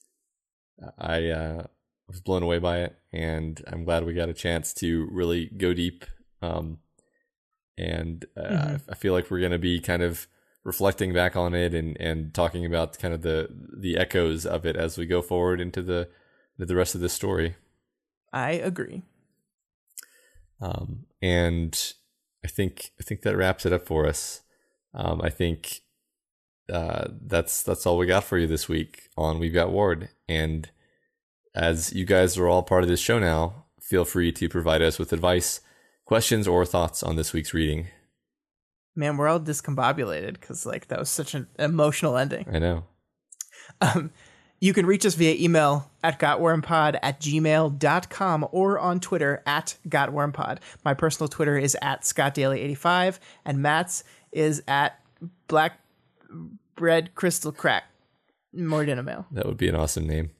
i 0.97 1.27
uh 1.27 1.65
was 2.07 2.21
blown 2.21 2.45
away 2.45 2.61
by 2.61 2.83
it 2.83 2.97
and 3.13 3.61
i'm 3.67 3.85
glad 3.85 4.07
we 4.07 4.15
got 4.15 4.29
a 4.29 4.33
chance 4.33 4.73
to 4.75 5.09
really 5.11 5.47
go 5.47 5.75
deep 5.75 6.05
um 6.41 6.79
and 7.79 8.27
uh, 8.37 8.41
mm-hmm. 8.41 8.91
I 8.91 8.95
feel 8.95 9.13
like 9.13 9.31
we're 9.31 9.41
going 9.41 9.53
to 9.53 9.59
be 9.59 9.81
kind 9.81 10.03
of 10.03 10.27
reflecting 10.65 11.15
back 11.15 11.37
on 11.37 11.55
it 11.55 11.73
and 11.73 11.97
and 11.99 12.35
talking 12.35 12.67
about 12.67 12.99
kind 12.99 13.15
of 13.15 13.23
the 13.23 13.49
the 13.75 13.97
echoes 13.97 14.45
of 14.45 14.67
it 14.67 14.77
as 14.77 14.99
we 14.99 15.07
go 15.07 15.23
forward 15.23 15.61
into 15.61 15.81
the 15.81 16.09
the 16.59 16.77
rest 16.77 16.95
of 16.95 17.01
the 17.01 17.09
story. 17.09 17.55
I 18.33 18.53
agree. 18.53 19.03
Um, 20.61 21.07
and 21.23 21.95
I 22.45 22.49
think 22.49 22.93
I 23.01 23.05
think 23.05 23.23
that 23.23 23.37
wraps 23.37 23.65
it 23.65 23.73
up 23.73 23.87
for 23.87 24.07
us. 24.07 24.43
Um, 24.93 25.21
I 25.23 25.31
think 25.31 25.83
uh, 26.73 27.09
that's 27.25 27.63
that's 27.63 27.87
all 27.87 27.97
we 27.97 28.07
got 28.07 28.25
for 28.25 28.39
you 28.39 28.47
this 28.47 28.69
week 28.69 29.09
on 29.17 29.39
We've 29.39 29.55
Got 29.55 29.71
Ward. 29.71 30.09
And 30.29 30.69
as 31.55 31.93
you 31.93 32.05
guys 32.05 32.37
are 32.37 32.49
all 32.49 32.63
part 32.63 32.83
of 32.83 32.89
this 32.89 33.01
show 33.01 33.19
now, 33.19 33.67
feel 33.81 34.05
free 34.05 34.33
to 34.33 34.49
provide 34.49 34.83
us 34.83 34.99
with 34.99 35.13
advice 35.13 35.61
questions 36.09 36.49
or 36.49 36.65
thoughts 36.65 37.03
on 37.03 37.17
this 37.17 37.35
week's 37.35 37.53
reading? 37.53 37.87
Man, 38.97 39.19
we're 39.19 39.29
all 39.29 39.39
discombobulated 39.39 40.41
because 40.41 40.65
like 40.65 40.89
that 40.89 40.99
was 40.99 41.11
such 41.11 41.35
an 41.35 41.47
emotional 41.59 42.17
ending. 42.17 42.47
I 42.51 42.59
know. 42.59 42.85
Um, 43.83 44.11
you 44.59 44.73
can 44.73 44.87
reach 44.87 45.05
us 45.05 45.15
via 45.15 45.35
email 45.39 45.91
at 46.03 46.19
gotwormpod 46.19 46.99
at 47.03 47.21
gmail.com 47.21 48.49
or 48.51 48.79
on 48.79 49.01
Twitter 49.01 49.43
at 49.47 49.77
gotwormpod. 49.87 50.61
My 50.83 50.95
personal 50.95 51.29
Twitter 51.29 51.59
is 51.59 51.77
at 51.83 52.03
scottdaily85 52.03 53.19
and 53.45 53.59
Matt's 53.59 54.03
is 54.33 54.63
at 54.67 54.99
black 55.47 55.79
bread 56.75 57.15
crystal 57.15 57.53
crack. 57.53 57.85
More 58.55 58.87
than 58.87 58.99
a 58.99 59.03
mail. 59.03 59.27
That 59.31 59.45
would 59.45 59.59
be 59.59 59.69
an 59.69 59.77
awesome 59.77 60.07
name. 60.07 60.31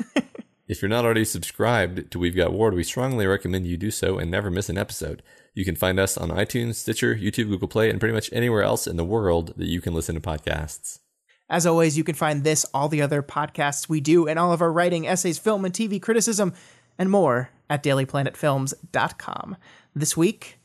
If 0.72 0.80
you're 0.80 0.88
not 0.88 1.04
already 1.04 1.26
subscribed 1.26 2.10
to 2.10 2.18
We've 2.18 2.34
Got 2.34 2.54
Ward, 2.54 2.72
we 2.72 2.82
strongly 2.82 3.26
recommend 3.26 3.66
you 3.66 3.76
do 3.76 3.90
so 3.90 4.16
and 4.16 4.30
never 4.30 4.50
miss 4.50 4.70
an 4.70 4.78
episode. 4.78 5.22
You 5.52 5.66
can 5.66 5.76
find 5.76 6.00
us 6.00 6.16
on 6.16 6.30
iTunes, 6.30 6.76
Stitcher, 6.76 7.14
YouTube, 7.14 7.50
Google 7.50 7.68
Play, 7.68 7.90
and 7.90 8.00
pretty 8.00 8.14
much 8.14 8.30
anywhere 8.32 8.62
else 8.62 8.86
in 8.86 8.96
the 8.96 9.04
world 9.04 9.52
that 9.58 9.66
you 9.66 9.82
can 9.82 9.92
listen 9.92 10.14
to 10.14 10.20
podcasts. 10.22 11.00
As 11.50 11.66
always, 11.66 11.98
you 11.98 12.04
can 12.04 12.14
find 12.14 12.42
this, 12.42 12.64
all 12.72 12.88
the 12.88 13.02
other 13.02 13.22
podcasts 13.22 13.86
we 13.86 14.00
do, 14.00 14.26
and 14.26 14.38
all 14.38 14.50
of 14.50 14.62
our 14.62 14.72
writing, 14.72 15.06
essays, 15.06 15.38
film, 15.38 15.66
and 15.66 15.74
TV 15.74 16.00
criticism, 16.00 16.54
and 16.98 17.10
more 17.10 17.50
at 17.68 17.82
dailyplanetfilms.com. 17.82 19.58
This 19.94 20.16
week, 20.16 20.58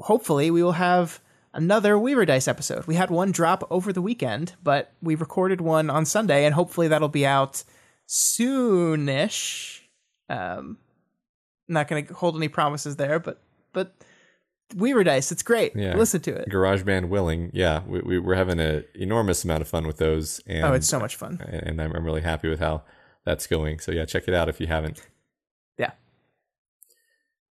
hopefully, 0.00 0.50
we 0.50 0.62
will 0.62 0.72
have 0.72 1.18
another 1.54 1.98
Weaver 1.98 2.26
Dice 2.26 2.46
episode. 2.46 2.86
We 2.86 2.96
had 2.96 3.10
one 3.10 3.32
drop 3.32 3.66
over 3.70 3.90
the 3.90 4.02
weekend, 4.02 4.52
but 4.62 4.92
we 5.00 5.14
recorded 5.14 5.62
one 5.62 5.88
on 5.88 6.04
Sunday, 6.04 6.44
and 6.44 6.54
hopefully 6.54 6.88
that'll 6.88 7.08
be 7.08 7.24
out 7.24 7.64
soonish. 8.10 9.80
Um, 10.28 10.78
not 11.68 11.88
going 11.88 12.06
to 12.06 12.14
hold 12.14 12.36
any 12.36 12.48
promises 12.48 12.96
there, 12.96 13.18
but 13.20 13.40
but 13.72 13.94
Weaver 14.74 15.04
Dice, 15.04 15.30
it's 15.32 15.42
great. 15.42 15.74
Yeah. 15.76 15.96
Listen 15.96 16.20
to 16.22 16.34
it. 16.34 16.48
GarageBand 16.48 17.08
willing, 17.08 17.50
yeah, 17.52 17.82
we, 17.86 18.00
we 18.00 18.18
we're 18.18 18.34
having 18.34 18.58
an 18.60 18.84
enormous 18.94 19.44
amount 19.44 19.62
of 19.62 19.68
fun 19.68 19.86
with 19.86 19.98
those, 19.98 20.40
and 20.46 20.64
Oh, 20.64 20.72
it's 20.72 20.88
so 20.88 20.98
much 20.98 21.16
fun. 21.16 21.40
and 21.40 21.80
I'm, 21.80 21.92
I'm 21.94 22.04
really 22.04 22.20
happy 22.22 22.48
with 22.48 22.60
how 22.60 22.82
that's 23.24 23.46
going. 23.46 23.78
So 23.78 23.92
yeah, 23.92 24.04
check 24.04 24.24
it 24.28 24.34
out 24.34 24.48
if 24.48 24.60
you 24.60 24.66
haven't. 24.66 25.00
Yeah. 25.78 25.92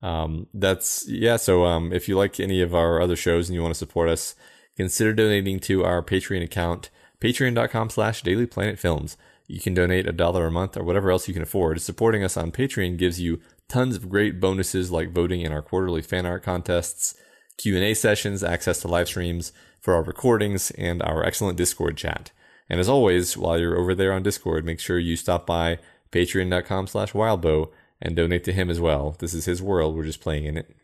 Um, 0.02 0.46
that's 0.54 1.08
yeah. 1.08 1.36
So 1.36 1.64
um, 1.64 1.92
if 1.92 2.08
you 2.08 2.16
like 2.16 2.38
any 2.40 2.60
of 2.62 2.74
our 2.74 3.00
other 3.00 3.16
shows 3.16 3.48
and 3.48 3.54
you 3.54 3.62
want 3.62 3.74
to 3.74 3.78
support 3.78 4.08
us, 4.08 4.34
consider 4.76 5.12
donating 5.12 5.58
to 5.60 5.84
our 5.84 6.02
Patreon 6.02 6.42
account, 6.42 6.90
patreon.com/slash 7.20 8.22
Daily 8.22 8.46
Planet 8.46 8.78
Films. 8.78 9.16
You 9.48 9.60
can 9.60 9.72
donate 9.72 10.06
a 10.06 10.12
dollar 10.12 10.46
a 10.46 10.50
month 10.50 10.76
or 10.76 10.84
whatever 10.84 11.10
else 11.10 11.26
you 11.26 11.32
can 11.32 11.42
afford. 11.42 11.80
Supporting 11.80 12.22
us 12.22 12.36
on 12.36 12.52
Patreon 12.52 12.98
gives 12.98 13.18
you 13.18 13.40
tons 13.66 13.96
of 13.96 14.10
great 14.10 14.40
bonuses 14.40 14.90
like 14.90 15.12
voting 15.12 15.40
in 15.40 15.52
our 15.52 15.62
quarterly 15.62 16.02
fan 16.02 16.26
art 16.26 16.42
contests, 16.42 17.14
Q&A 17.56 17.94
sessions, 17.94 18.44
access 18.44 18.80
to 18.82 18.88
live 18.88 19.08
streams 19.08 19.52
for 19.80 19.94
our 19.94 20.02
recordings, 20.02 20.70
and 20.72 21.02
our 21.02 21.24
excellent 21.24 21.56
Discord 21.56 21.96
chat. 21.96 22.30
And 22.68 22.78
as 22.78 22.90
always, 22.90 23.38
while 23.38 23.58
you're 23.58 23.78
over 23.78 23.94
there 23.94 24.12
on 24.12 24.22
Discord, 24.22 24.66
make 24.66 24.80
sure 24.80 24.98
you 24.98 25.16
stop 25.16 25.46
by 25.46 25.78
patreon.com 26.12 26.86
slash 26.86 27.12
wildbow 27.12 27.70
and 28.02 28.14
donate 28.14 28.44
to 28.44 28.52
him 28.52 28.68
as 28.68 28.80
well. 28.80 29.16
This 29.18 29.32
is 29.32 29.46
his 29.46 29.62
world. 29.62 29.96
We're 29.96 30.04
just 30.04 30.20
playing 30.20 30.44
in 30.44 30.58
it. 30.58 30.76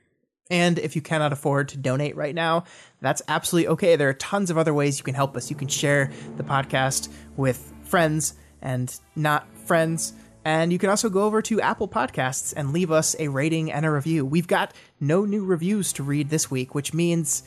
And 0.51 0.79
if 0.79 0.97
you 0.97 1.03
cannot 1.03 1.33
afford 1.33 1.69
to 1.71 1.77
donate 1.77 2.17
right 2.17 2.35
now, 2.35 2.65
that's 3.01 3.23
absolutely 3.29 3.69
okay. 3.69 3.97
There 3.97 4.09
are 4.09 4.15
tons 4.15 4.51
of 4.51 4.57
other 4.57 4.75
ways 4.75 4.99
you 4.99 5.05
can 5.05 5.15
help 5.15 5.37
us. 5.37 5.51
You 5.51 5.57
can 5.57 5.69
share 5.69 6.11
the 6.37 6.43
podcast 6.43 7.11
with 7.37 7.73
friends 7.83 8.35
and 8.65 8.99
not 9.15 9.47
friends. 9.67 10.15
And 10.45 10.73
you 10.73 10.79
can 10.79 10.91
also 10.91 11.09
go 11.09 11.23
over 11.23 11.41
to 11.43 11.61
Apple 11.61 11.89
Podcasts 11.89 12.53
and 12.57 12.73
leave 12.73 12.91
us 12.91 13.15
a 13.19 13.29
rating 13.29 13.71
and 13.73 13.87
a 13.87 13.91
review. 13.91 14.27
We've 14.27 14.47
got 14.47 14.75
no 15.01 15.25
new 15.25 15.45
reviews 15.45 15.93
to 15.95 16.03
read 16.03 16.29
this 16.29 16.51
week, 16.51 16.75
which 16.75 16.93
means 16.93 17.45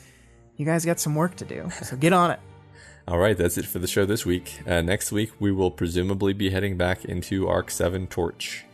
you 0.56 0.64
guys 0.64 0.84
got 0.84 0.98
some 0.98 1.14
work 1.14 1.36
to 1.36 1.44
do. 1.44 1.70
So 1.82 1.96
get 1.96 2.12
on 2.12 2.30
it. 2.32 2.40
All 3.08 3.18
right, 3.18 3.38
that's 3.38 3.56
it 3.56 3.64
for 3.64 3.78
the 3.78 3.86
show 3.86 4.04
this 4.04 4.26
week. 4.26 4.60
Uh, 4.66 4.82
next 4.82 5.12
week, 5.12 5.32
we 5.38 5.50
will 5.50 5.70
presumably 5.70 6.34
be 6.34 6.50
heading 6.50 6.76
back 6.76 7.06
into 7.06 7.48
Arc 7.48 7.70
7 7.70 8.06
Torch. 8.06 8.64